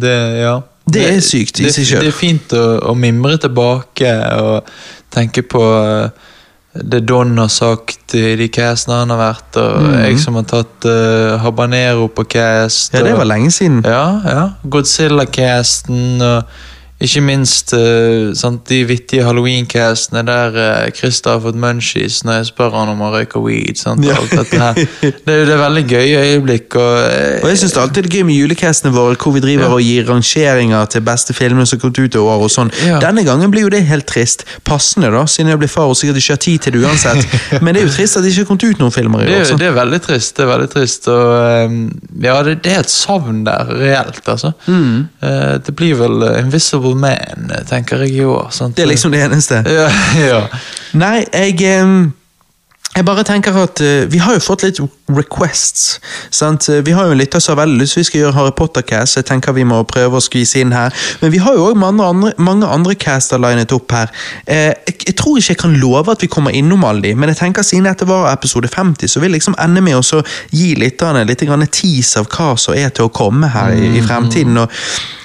det, 0.01 0.15
ja. 0.41 0.61
Det 0.93 1.07
er 1.07 1.21
sykt 1.25 1.61
i 1.63 1.71
seg 1.71 1.87
sjøl. 1.87 2.05
Det 2.05 2.13
er 2.13 2.17
fint 2.17 2.57
å, 2.57 2.65
å 2.91 2.97
mimre 2.99 3.39
tilbake 3.41 4.11
og 4.41 4.69
tenke 5.11 5.45
på 5.47 5.63
eh, 5.81 6.29
det 6.71 7.01
Don 7.09 7.35
har 7.39 7.49
sagt 7.51 8.15
i 8.15 8.37
de 8.39 8.47
castene 8.53 9.01
han 9.01 9.11
har 9.11 9.19
vært, 9.19 9.57
og 9.59 9.89
jeg 10.05 10.21
som 10.23 10.37
har 10.39 10.45
tatt 10.47 10.87
uh, 10.87 11.35
Habanero 11.43 12.07
på 12.15 12.23
cast. 12.31 12.95
Ja, 12.95 13.03
det 13.03 13.17
var 13.19 13.27
lenge 13.27 13.51
siden. 13.51 13.81
Ja, 13.83 14.05
ja. 14.23 14.45
Godzilla-casten 14.71 16.23
og 16.23 16.61
ikke 17.01 17.21
minst 17.25 17.73
uh, 17.73 18.33
sant, 18.37 18.63
de 18.69 18.83
vittige 18.85 19.25
Halloween-castene 19.25 20.23
der 20.27 20.91
Christer 20.97 21.37
har 21.37 21.41
fått 21.45 21.57
munchies 21.61 22.21
når 22.27 22.41
jeg 22.41 22.49
spør 22.51 22.75
han 22.77 22.91
om 22.93 23.01
å 23.07 23.11
røyke 23.15 23.41
weed. 23.41 23.79
Sant, 23.81 24.05
Ja. 24.05 24.17
alt 24.21 24.31
dette 24.35 24.59
her. 24.61 24.75
Det, 25.01 25.33
er- 25.33 25.47
det 25.49 25.55
er 25.55 25.61
veldig 25.63 25.85
gøye 25.89 26.19
øyeblikk. 26.27 26.77
Og, 26.77 26.97
uh, 27.01 27.41
Og 27.45 27.49
jeg 27.49 27.59
synes 27.63 27.73
det 27.77 27.83
alltid 27.83 28.05
er 28.05 28.17
gøy 28.19 28.25
med 28.29 28.37
julecastene 28.37 28.93
våre, 28.95 29.17
hvor 29.17 29.33
vi 29.37 29.41
driver 29.45 29.65
Ja. 29.69 29.73
og 29.79 29.81
gir 29.83 30.05
rangeringer 30.11 30.87
til 30.93 31.01
beste 31.07 31.35
filmer 31.37 31.65
som 31.67 31.79
har 31.79 31.83
kommet 31.87 31.99
ut 32.05 32.15
i 32.15 32.19
år. 32.21 32.45
og 32.45 32.51
sånn. 32.53 32.71
Ja. 32.87 32.99
Denne 33.01 33.25
gangen 33.25 33.51
blir 33.51 33.63
jo 33.67 33.73
det 33.73 33.83
helt 33.89 34.07
trist. 34.07 34.45
Passende, 34.65 35.11
da, 35.11 35.25
siden 35.27 35.51
jeg 35.55 35.59
blir 35.63 35.69
far 35.73 35.89
og 35.91 35.97
sikkert 35.97 36.21
ikke 36.21 36.37
har 36.37 36.43
tid 36.45 36.59
til 36.67 36.73
det 36.77 36.85
uansett. 36.85 37.27
Men 37.65 37.75
det 37.75 37.83
er 37.83 37.87
jo 37.89 37.95
trist 37.97 38.17
at 38.17 38.23
det 38.25 38.33
ikke 38.35 38.45
har 38.45 38.51
kommet 38.53 38.69
ut 38.71 38.79
noen 38.85 38.93
filmer 38.95 39.25
i 39.25 39.31
det, 39.31 39.41
år. 39.41 39.55
er- 39.55 39.63
det 39.65 39.69
er 39.71 39.77
veldig 39.81 40.01
trist. 40.05 40.37
det 40.37 40.45
er 40.47 40.51
veldig 40.53 40.71
trist 40.77 41.09
Og 41.09 41.67
um, 41.71 41.81
ja, 42.23 42.37
det, 42.47 42.59
det 42.65 42.73
er 42.77 42.81
et 42.85 42.91
savn 42.93 43.43
der, 43.47 43.73
reelt, 43.81 44.23
altså. 44.29 44.53
Mm. 44.69 45.09
Det 45.65 45.75
blir 45.77 45.95
vel 45.99 46.23
eh, 46.29 46.39
Invisible 46.91 47.37
Man, 47.47 47.67
tenker 47.69 48.05
jeg 48.05 48.21
jo. 48.23 48.39
Sant? 48.51 48.77
Det 48.77 48.83
er 48.83 48.93
liksom 48.95 49.13
det 49.13 49.25
eneste. 49.25 49.63
ja, 49.81 49.91
ja. 50.19 50.47
Nei, 50.93 51.25
jeg 51.33 51.83
um 51.83 52.13
jeg 52.97 53.05
bare 53.07 53.23
tenker 53.23 53.55
at 53.55 53.81
uh, 53.81 54.13
Vi 54.13 54.19
har 54.19 54.35
jo 54.35 54.41
fått 54.43 54.65
litt 54.67 54.81
requests. 55.15 56.01
Sant? 56.35 56.67
Vi 56.69 56.91
har 56.91 57.07
jo 57.07 57.15
en 57.15 57.19
lytter 57.19 57.39
som 57.39 57.55
har 57.55 57.61
veldig 57.63 57.79
lyst 57.79 57.97
vi 57.97 58.03
skal 58.07 58.21
gjøre 58.21 58.35
Harry 58.35 58.55
Potter-cast. 58.59 59.17
Jeg 59.17 59.29
tenker 59.29 59.55
vi 59.55 59.63
må 59.67 59.79
prøve 59.87 60.19
å 60.19 60.23
skvise 60.23 60.59
inn 60.59 60.75
her. 60.75 60.91
Men 61.21 61.31
vi 61.31 61.39
har 61.39 61.55
jo 61.55 61.69
òg 61.69 61.79
mange 61.79 62.33
mange 62.39 62.67
andre 62.67 62.97
caster 62.99 63.39
linet 63.39 63.71
opp 63.73 63.95
her. 63.95 64.11
Uh, 64.43 64.75
jeg, 64.89 64.97
jeg 65.07 65.17
tror 65.23 65.39
ikke 65.39 65.55
jeg 65.55 65.63
kan 65.63 65.79
love 65.79 66.11
at 66.11 66.27
vi 66.27 66.31
kommer 66.35 66.51
innom 66.51 66.83
alle 66.85 67.07
de, 67.07 67.15
men 67.15 67.31
jeg 67.31 67.39
tenker 67.45 67.67
siden 67.67 67.87
dette 67.87 68.11
var 68.11 68.33
episode 68.33 68.69
50, 68.69 69.07
så 69.07 69.23
vil 69.23 69.31
jeg 69.31 69.39
liksom 69.39 69.59
ende 69.63 69.87
med 69.87 70.01
å 70.01 70.25
gi 70.51 70.75
lytterne 70.75 71.23
litt 71.31 71.47
grann 71.47 71.67
tease 71.71 72.19
av 72.19 72.27
hva 72.27 72.57
som 72.59 72.75
er 72.75 72.91
til 72.91 73.07
å 73.07 73.15
komme 73.15 73.55
her 73.55 73.79
i, 73.79 73.95
i 74.01 74.03
fremtiden. 74.03 74.59
Og 74.59 74.81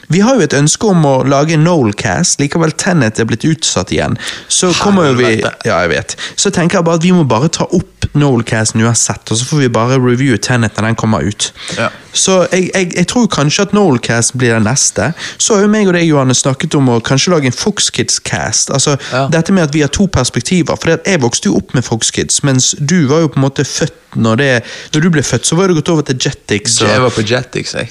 Vi 0.10 0.20
har 0.22 0.36
jo 0.36 0.42
et 0.46 0.54
ønske 0.54 0.86
om 0.92 1.04
å 1.06 1.14
lage 1.28 1.58
Noelcast, 1.58 2.40
likevel 2.40 2.72
Tenet 2.78 3.20
er 3.20 3.26
blitt 3.26 3.46
utsatt 3.48 3.92
igjen. 3.96 4.18
Så 4.48 4.70
kommer 4.78 5.08
jo 5.10 5.14
vi 5.18 5.42
Ja, 5.66 5.80
jeg 5.82 5.90
vet. 5.90 6.16
Så 6.38 6.52
tenker 6.54 6.78
jeg 6.80 6.86
bare 6.86 7.00
at 7.00 7.04
vi 7.04 7.12
må 7.16 7.24
bare 7.28 7.50
ta 7.50 7.66
opp 7.66 8.06
Noelcasten 8.16 8.84
uansett, 8.86 9.32
og 9.32 9.38
så 9.40 9.46
får 9.50 9.64
vi 9.64 9.70
bare 9.74 9.98
reviewe 10.00 10.38
Tenet 10.38 10.78
når 10.78 10.90
den 10.92 10.96
kommer 10.96 11.26
ut. 11.26 11.52
Ja. 11.78 11.90
Så 12.16 12.46
jeg, 12.52 12.70
jeg, 12.74 12.92
jeg 12.96 13.08
tror 13.12 13.26
kanskje 13.28 13.66
at 13.66 13.74
Noelcast 13.76 14.36
blir 14.40 14.54
den 14.54 14.64
neste. 14.70 15.10
Så 15.42 15.56
har 15.58 15.66
jo 15.66 15.72
meg 15.74 15.90
og 15.90 15.98
deg, 15.98 16.06
Johanne, 16.08 16.36
snakket 16.38 16.78
om 16.80 16.94
å 16.94 17.00
kanskje 17.04 17.34
lage 17.34 17.50
en 17.50 17.58
Fox 17.58 17.90
Kids-cast. 17.92 18.70
Altså, 18.72 18.96
Ja. 19.12 19.26
Dette 19.34 19.52
med 19.52 19.64
at 19.68 19.74
vi 19.76 19.82
har 19.84 19.90
to 19.92 20.06
perspektiver. 20.08 20.78
For 20.80 20.96
jeg 20.96 21.22
vokste 21.24 21.50
jo 21.50 21.58
opp 21.60 21.74
med 21.76 21.84
Fox 21.84 22.12
Kids, 22.16 22.42
mens 22.46 22.72
du 22.80 23.08
var 23.10 23.26
jo 23.26 23.34
på 23.34 23.42
en 23.42 23.48
måte 23.50 23.66
født 23.68 24.16
når 24.16 24.36
det 24.40 24.52
Når 24.94 25.02
du 25.02 25.10
ble 25.12 25.22
født, 25.26 25.46
så 25.50 25.58
var 25.60 25.68
du 25.68 25.76
gått 25.76 25.90
over 25.92 26.04
til 26.08 26.16
Jetix. 26.16 26.82
og- 26.82 26.90
Jeg 26.90 27.02
var 27.02 27.10
på 27.10 27.26
Jetix, 27.26 27.74
jeg. 27.76 27.90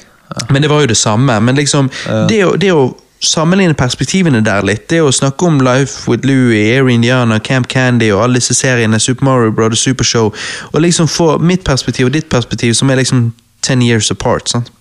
Men 0.51 0.63
det 0.63 0.71
var 0.71 0.81
jo 0.81 0.87
det 0.87 0.97
samme. 0.97 1.41
Men 1.41 1.55
liksom, 1.55 1.91
det, 2.29 2.45
å, 2.45 2.55
det 2.57 2.73
å 2.73 2.97
sammenligne 3.25 3.75
perspektivene 3.75 4.41
der 4.45 4.65
litt, 4.67 4.89
det 4.91 5.01
å 5.03 5.13
snakke 5.13 5.47
om 5.47 5.61
Life 5.65 6.11
with 6.11 6.27
Louie, 6.27 6.65
Air 6.75 6.89
Indiana, 6.93 7.39
Camp 7.41 7.69
Candy 7.69 8.11
og 8.13 8.25
alle 8.25 8.41
disse 8.41 8.55
seriene, 8.55 9.01
Super 9.01 9.25
Mario 9.25 9.53
Brothers, 9.55 9.85
Supershow, 9.85 10.33
og 10.73 10.81
liksom 10.81 11.09
få 11.09 11.39
mitt 11.39 11.65
perspektiv 11.65 12.11
og 12.11 12.17
ditt 12.17 12.29
perspektiv, 12.33 12.75
som 12.75 12.91
er 12.91 13.01
liksom 13.01 13.33
ten 13.63 13.83
years 13.83 14.11
apart. 14.11 14.49
sant? 14.51 14.73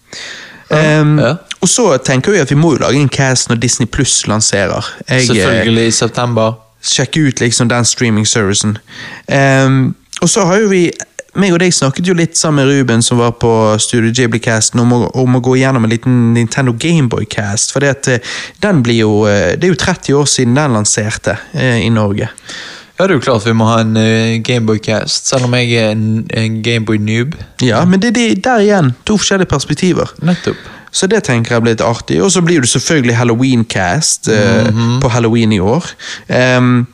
Um, 0.70 1.20
Ja. 1.20 1.36
Og 1.64 1.70
så 1.70 1.98
tenker 2.04 2.32
vi 2.32 2.42
at 2.44 2.52
vi 2.52 2.56
må 2.60 2.74
jo 2.74 2.82
lage 2.82 3.00
en 3.00 3.10
cast 3.10 3.50
når 3.50 3.56
Disney 3.56 3.88
Pluss 3.88 4.28
lanserer. 4.28 4.84
Jeg, 5.08 5.22
eh, 5.22 5.28
Selvfølgelig 5.28 5.88
i 5.88 5.92
september. 5.92 6.54
sjekke 6.84 7.28
ut 7.28 7.40
liksom 7.40 7.70
den 7.70 7.86
streaming-servicen. 7.86 8.78
Um, 9.66 9.96
og 10.22 10.30
så 10.30 10.46
har 10.46 10.58
jo 10.60 10.68
vi 10.68 10.92
meg 11.40 11.56
og 11.56 11.62
deg 11.64 11.74
snakket 11.74 12.10
jo 12.10 12.16
litt 12.18 12.38
sammen 12.38 12.64
med 12.64 12.72
Ruben, 12.72 13.02
som 13.06 13.22
var 13.22 13.36
på 13.42 13.52
Studio 13.82 14.12
Ghibli-casten, 14.14 14.82
om, 14.84 14.94
om 15.08 15.40
å 15.40 15.42
gå 15.44 15.58
gjennom 15.62 15.86
en 15.86 15.94
liten 15.94 16.20
Nintendo 16.36 16.76
Gameboy-cast. 16.78 17.74
For 17.74 17.84
det, 17.84 17.96
eh, 18.12 18.36
den 18.64 18.84
blir 18.86 19.02
jo, 19.04 19.16
eh, 19.30 19.56
det 19.58 19.70
er 19.70 19.74
jo 19.74 19.82
30 19.82 20.20
år 20.20 20.30
siden 20.30 20.60
den 20.60 20.78
lanserte 20.78 21.38
eh, 21.54 21.82
i 21.86 21.90
Norge. 21.94 22.30
Ja, 22.94 23.08
det 23.08 23.16
er 23.16 23.18
jo 23.18 23.24
klart 23.26 23.48
vi 23.48 23.56
må 23.58 23.66
ha 23.66 23.80
en 23.82 23.98
uh, 23.98 24.36
Gameboy-cast, 24.46 25.26
selv 25.32 25.48
om 25.48 25.56
jeg 25.58 25.74
er 25.82 25.96
en, 25.96 26.28
en 26.30 26.60
Gameboy-noob. 26.64 27.34
Ja, 27.66 27.82
Men 27.90 28.04
det 28.04 28.14
det, 28.14 28.44
der 28.46 28.62
igjen, 28.62 28.94
to 29.10 29.18
forskjellige 29.18 29.50
perspektiver. 29.50 30.14
Nettopp. 30.22 30.62
Så 30.94 31.10
det 31.10 31.24
tenker 31.26 31.56
jeg 31.56 31.66
blir 31.66 31.74
litt 31.74 31.82
artig. 31.82 32.20
Og 32.22 32.30
så 32.32 32.44
blir 32.46 32.62
det 32.62 32.70
selvfølgelig 32.70 33.16
Halloween-cast 33.18 34.30
eh, 34.30 34.70
på 35.02 35.10
Halloween 35.10 35.56
i 35.56 35.60
år. 35.60 35.90
Ehm, 36.30 36.86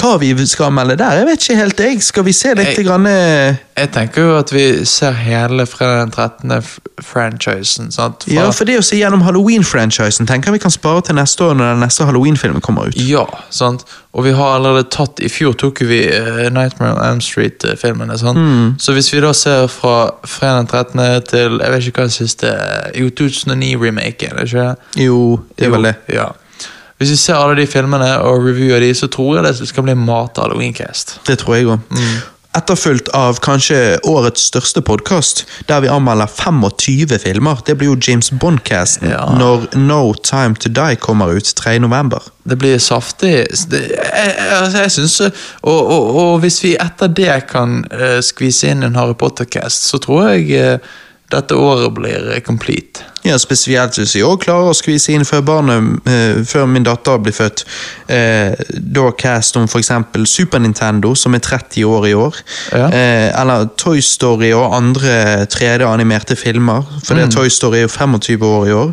hva 0.00 0.16
vi 0.20 0.46
skal 0.46 0.70
melde 0.72 0.96
der, 0.98 1.18
jeg 1.20 1.26
vet 1.28 1.42
ikke 1.44 1.56
helt. 1.60 1.80
jeg. 1.80 2.02
Skal 2.02 2.24
vi 2.24 2.32
se 2.32 2.54
litt 2.54 2.76
Jeg- 2.76 2.86
grann, 2.86 3.06
eh, 3.06 3.56
Jeg 3.76 3.92
tenker 3.92 4.22
jo 4.22 4.36
at 4.38 4.50
vi 4.52 4.84
ser 4.84 5.12
hele 5.12 5.66
fredag 5.66 6.00
den 6.00 6.10
13. 6.10 6.62
franchisen. 7.02 7.90
sant? 7.92 8.24
For, 8.24 8.30
Ja, 8.32 8.50
for 8.50 8.64
det 8.64 8.78
å 8.78 8.82
se 8.84 8.96
gjennom 8.96 9.22
Halloween-franchisen 9.22 10.26
tenker 10.26 10.52
vi 10.52 10.58
kan 10.58 10.70
spare 10.70 11.02
til 11.02 11.14
neste 11.16 11.40
år 11.44 11.54
når 11.56 11.72
den 11.74 11.80
neste 11.80 12.04
Halloween-filmen 12.04 12.60
kommer 12.60 12.88
ut. 12.88 12.96
Ja, 12.96 13.24
sant? 13.50 13.84
Og 14.12 14.24
vi 14.24 14.32
har 14.32 14.58
allerede 14.58 14.88
tatt 14.90 15.20
I 15.20 15.28
fjor 15.28 15.54
tok 15.56 15.80
vi 15.86 16.00
uh, 16.08 16.48
Nightmare 16.50 16.96
on 16.98 17.04
Elm 17.12 17.20
Street-filmene. 17.20 18.18
sant? 18.18 18.38
Mm. 18.38 18.74
Så 18.78 18.92
hvis 18.92 19.12
vi 19.12 19.20
da 19.20 19.32
ser 19.32 19.66
fra 19.68 20.10
fredag 20.26 20.66
den 20.66 20.66
13. 20.66 21.22
til 21.28 21.58
Jeg 21.60 21.70
vet 21.70 21.86
ikke 21.86 22.00
hva 22.00 22.08
den 22.08 22.10
siste 22.10 22.52
Jo, 22.98 23.08
2009-remaken, 23.10 24.32
er 24.32 24.44
det 24.44 24.48
ikke? 24.52 24.76
Jo, 24.96 25.40
det 25.58 25.66
er 25.66 25.70
vel 25.70 25.82
det. 25.82 25.94
Ja. 26.12 26.28
Hvis 27.00 27.14
vi 27.14 27.16
ser 27.16 27.38
alle 27.40 27.56
de 27.56 27.64
filmene 27.64 28.10
og 28.20 28.42
reviewer 28.44 28.82
de, 28.84 28.90
så 28.94 29.08
tror 29.08 29.38
jeg 29.38 29.46
det 29.48 29.68
skal 29.70 29.86
bli 29.86 29.94
mat 29.96 30.36
Halloween-cast. 30.36 31.16
Det 31.24 31.38
tror 31.40 31.56
jeg 31.56 31.70
òg. 31.72 31.96
Etterfulgt 32.58 33.08
av 33.14 33.38
kanskje 33.40 33.78
årets 34.10 34.42
største 34.50 34.82
podkast, 34.84 35.44
der 35.68 35.80
vi 35.80 35.88
anmelder 35.88 36.28
25 36.28 37.14
filmer. 37.22 37.62
Det 37.64 37.78
blir 37.78 37.92
jo 37.92 37.96
James 38.08 38.28
Bond-casten 38.30 39.08
Ja. 39.14 39.22
når 39.38 39.68
No 39.78 40.12
Time 40.12 40.58
To 40.60 40.68
Die 40.68 40.96
kommer 41.00 41.32
ut 41.32 41.54
3. 41.56 41.78
november. 41.78 42.20
Det 42.44 42.58
blir 42.58 42.78
saftig. 42.78 43.46
Det, 43.70 43.80
jeg, 43.80 44.34
jeg, 44.36 44.50
altså, 44.60 44.78
jeg 44.78 44.90
synes, 44.90 45.20
og, 45.62 45.86
og, 45.86 46.16
og 46.16 46.38
hvis 46.44 46.62
vi 46.64 46.76
etter 46.76 47.08
det 47.08 47.46
kan 47.48 47.84
uh, 47.94 48.18
skvise 48.20 48.74
inn 48.74 48.82
en 48.82 48.98
Harry 48.98 49.14
Potter-cast, 49.14 49.88
så 49.88 50.02
tror 50.02 50.34
jeg 50.34 50.50
uh, 50.74 50.90
dette 51.30 51.54
året 51.54 51.94
blir 51.94 52.32
eh, 52.34 52.42
complete. 52.42 53.06
Ja, 53.24 53.36
Spesielt 53.38 53.98
hvis 53.98 54.14
vi 54.16 54.22
også 54.24 54.40
klarer 54.46 54.70
å 54.70 54.76
skvise 54.76 55.12
inn 55.12 55.26
før 55.28 55.42
barnet, 55.44 56.00
eh, 56.08 56.40
før 56.48 56.66
min 56.70 56.86
datter 56.86 57.20
blir 57.20 57.34
født. 57.36 57.64
Eh, 58.08 58.54
da 58.80 59.10
cast 59.12 59.58
om 59.60 59.68
f.eks. 59.68 59.92
Super 60.24 60.58
Nintendo, 60.58 61.14
som 61.14 61.34
er 61.34 61.44
30 61.44 61.84
år 61.84 62.08
i 62.08 62.14
år. 62.16 62.40
Ja. 62.72 62.88
Eh, 62.88 63.28
eller 63.40 63.68
Toy 63.76 64.00
Story 64.00 64.52
og 64.56 64.74
andre 64.76 65.46
3D-animerte 65.52 66.36
filmer. 66.36 66.86
For 67.04 67.14
det 67.14 67.30
Toy 67.34 67.48
Story 67.48 67.82
er 67.82 67.88
jo 67.88 67.94
25 67.96 68.46
år 68.46 68.68
i 68.68 68.72
år. 68.72 68.92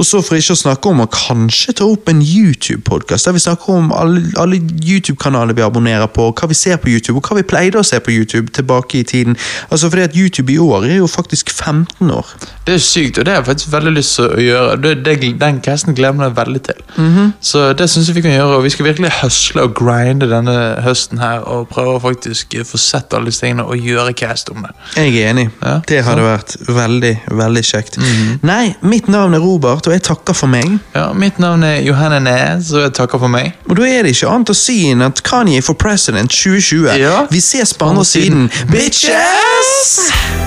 Og 0.00 0.06
så 0.08 0.22
for 0.24 0.38
ikke 0.38 0.54
å 0.54 0.58
snakke 0.58 0.88
om 0.88 1.02
å 1.04 1.08
kanskje 1.12 1.74
ta 1.76 1.84
opp 1.84 2.08
en 2.08 2.22
YouTube-podkast, 2.24 3.28
der 3.28 3.34
vi 3.36 3.42
snakker 3.44 3.74
om 3.76 3.90
alle, 3.92 4.22
alle 4.40 4.56
YouTube-kanaler 4.80 5.54
vi 5.54 5.64
abonnerer 5.66 6.08
på, 6.10 6.30
hva 6.32 6.48
vi 6.48 6.56
ser 6.56 6.80
på 6.80 6.88
YouTube, 6.88 7.20
og 7.20 7.28
hva 7.28 7.36
vi 7.36 7.44
pleide 7.46 7.78
å 7.78 7.84
se 7.86 8.00
på 8.00 8.14
YouTube 8.14 8.54
tilbake 8.56 9.02
i 9.02 9.04
tiden. 9.06 9.36
Altså 9.68 9.92
fordi 9.92 10.06
at 10.08 10.16
YouTube 10.16 10.54
i 10.54 10.58
år 10.58 10.88
er 10.88 10.96
jo 11.02 11.10
faktisk 11.10 11.52
15 11.52 12.10
år. 12.10 12.32
Det 12.66 12.78
er 12.78 12.82
sykt, 12.82 13.20
og 13.20 13.28
det 13.28 13.36
har 13.36 13.41
jeg 13.42 13.48
faktisk 13.50 13.72
veldig 13.74 13.92
lyst 13.96 14.16
til 14.18 14.28
å 14.28 14.40
gjøre. 14.46 14.76
Det, 14.82 14.94
det, 15.06 15.16
den 15.40 15.60
casten 15.64 15.96
glemmer 15.98 16.28
jeg 16.30 16.36
veldig 16.38 16.62
til. 16.70 16.82
Mhm. 16.96 17.32
Så 17.42 17.64
det 17.78 17.88
syns 17.90 18.08
jeg 18.10 18.16
vi 18.18 18.24
kan 18.26 18.34
gjøre, 18.36 18.58
og 18.58 18.66
vi 18.66 18.72
skal 18.74 18.88
virkelig 18.88 19.12
høsle 19.20 19.66
og 19.66 19.74
grinde 19.78 20.28
denne 20.30 20.56
høsten 20.84 21.20
her, 21.22 21.44
og 21.48 21.68
prøve 21.72 21.96
å 21.98 22.02
faktisk 22.02 22.56
få 22.68 22.80
sett 22.80 23.14
alle 23.16 23.30
disse 23.32 23.44
tingene 23.44 23.66
og 23.66 23.76
gjøre 23.80 24.14
cast 24.18 24.50
om 24.54 24.64
det. 24.64 24.72
Jeg 24.96 25.14
er 25.18 25.32
enig. 25.32 25.48
Ja, 25.62 25.78
det 25.88 26.02
hadde 26.06 26.26
vært 26.26 26.56
veldig 26.68 27.12
veldig 27.42 27.64
kjekt. 27.66 27.98
Nei, 28.46 28.74
mitt 28.80 29.08
navn 29.12 29.34
er 29.36 29.42
Robert, 29.42 29.86
og 29.86 29.94
jeg 29.94 30.04
takker 30.06 30.36
for 30.36 30.50
meg. 30.52 30.78
Ja, 30.94 31.10
Mitt 31.12 31.38
navn 31.38 31.62
er 31.66 31.80
Johanne 31.84 32.20
Næs, 32.24 32.72
og 32.72 32.82
jeg 32.86 32.94
takker 32.96 33.20
for 33.22 33.32
meg. 33.32 33.52
Og 33.68 33.76
da 33.78 33.88
er 33.88 34.06
det 34.06 34.14
ikke 34.16 34.30
annet 34.32 34.52
å 34.54 34.56
si 34.56 34.78
enn 34.90 35.04
at 35.06 35.22
Kanye 35.26 35.62
for 35.64 35.78
president 35.78 36.32
2020. 36.32 36.88
Ja. 37.02 37.26
Vi 37.30 37.40
ses 37.44 37.74
på 37.74 37.92
andre 37.92 38.06
siden. 38.08 38.48
Bitches! 38.72 40.41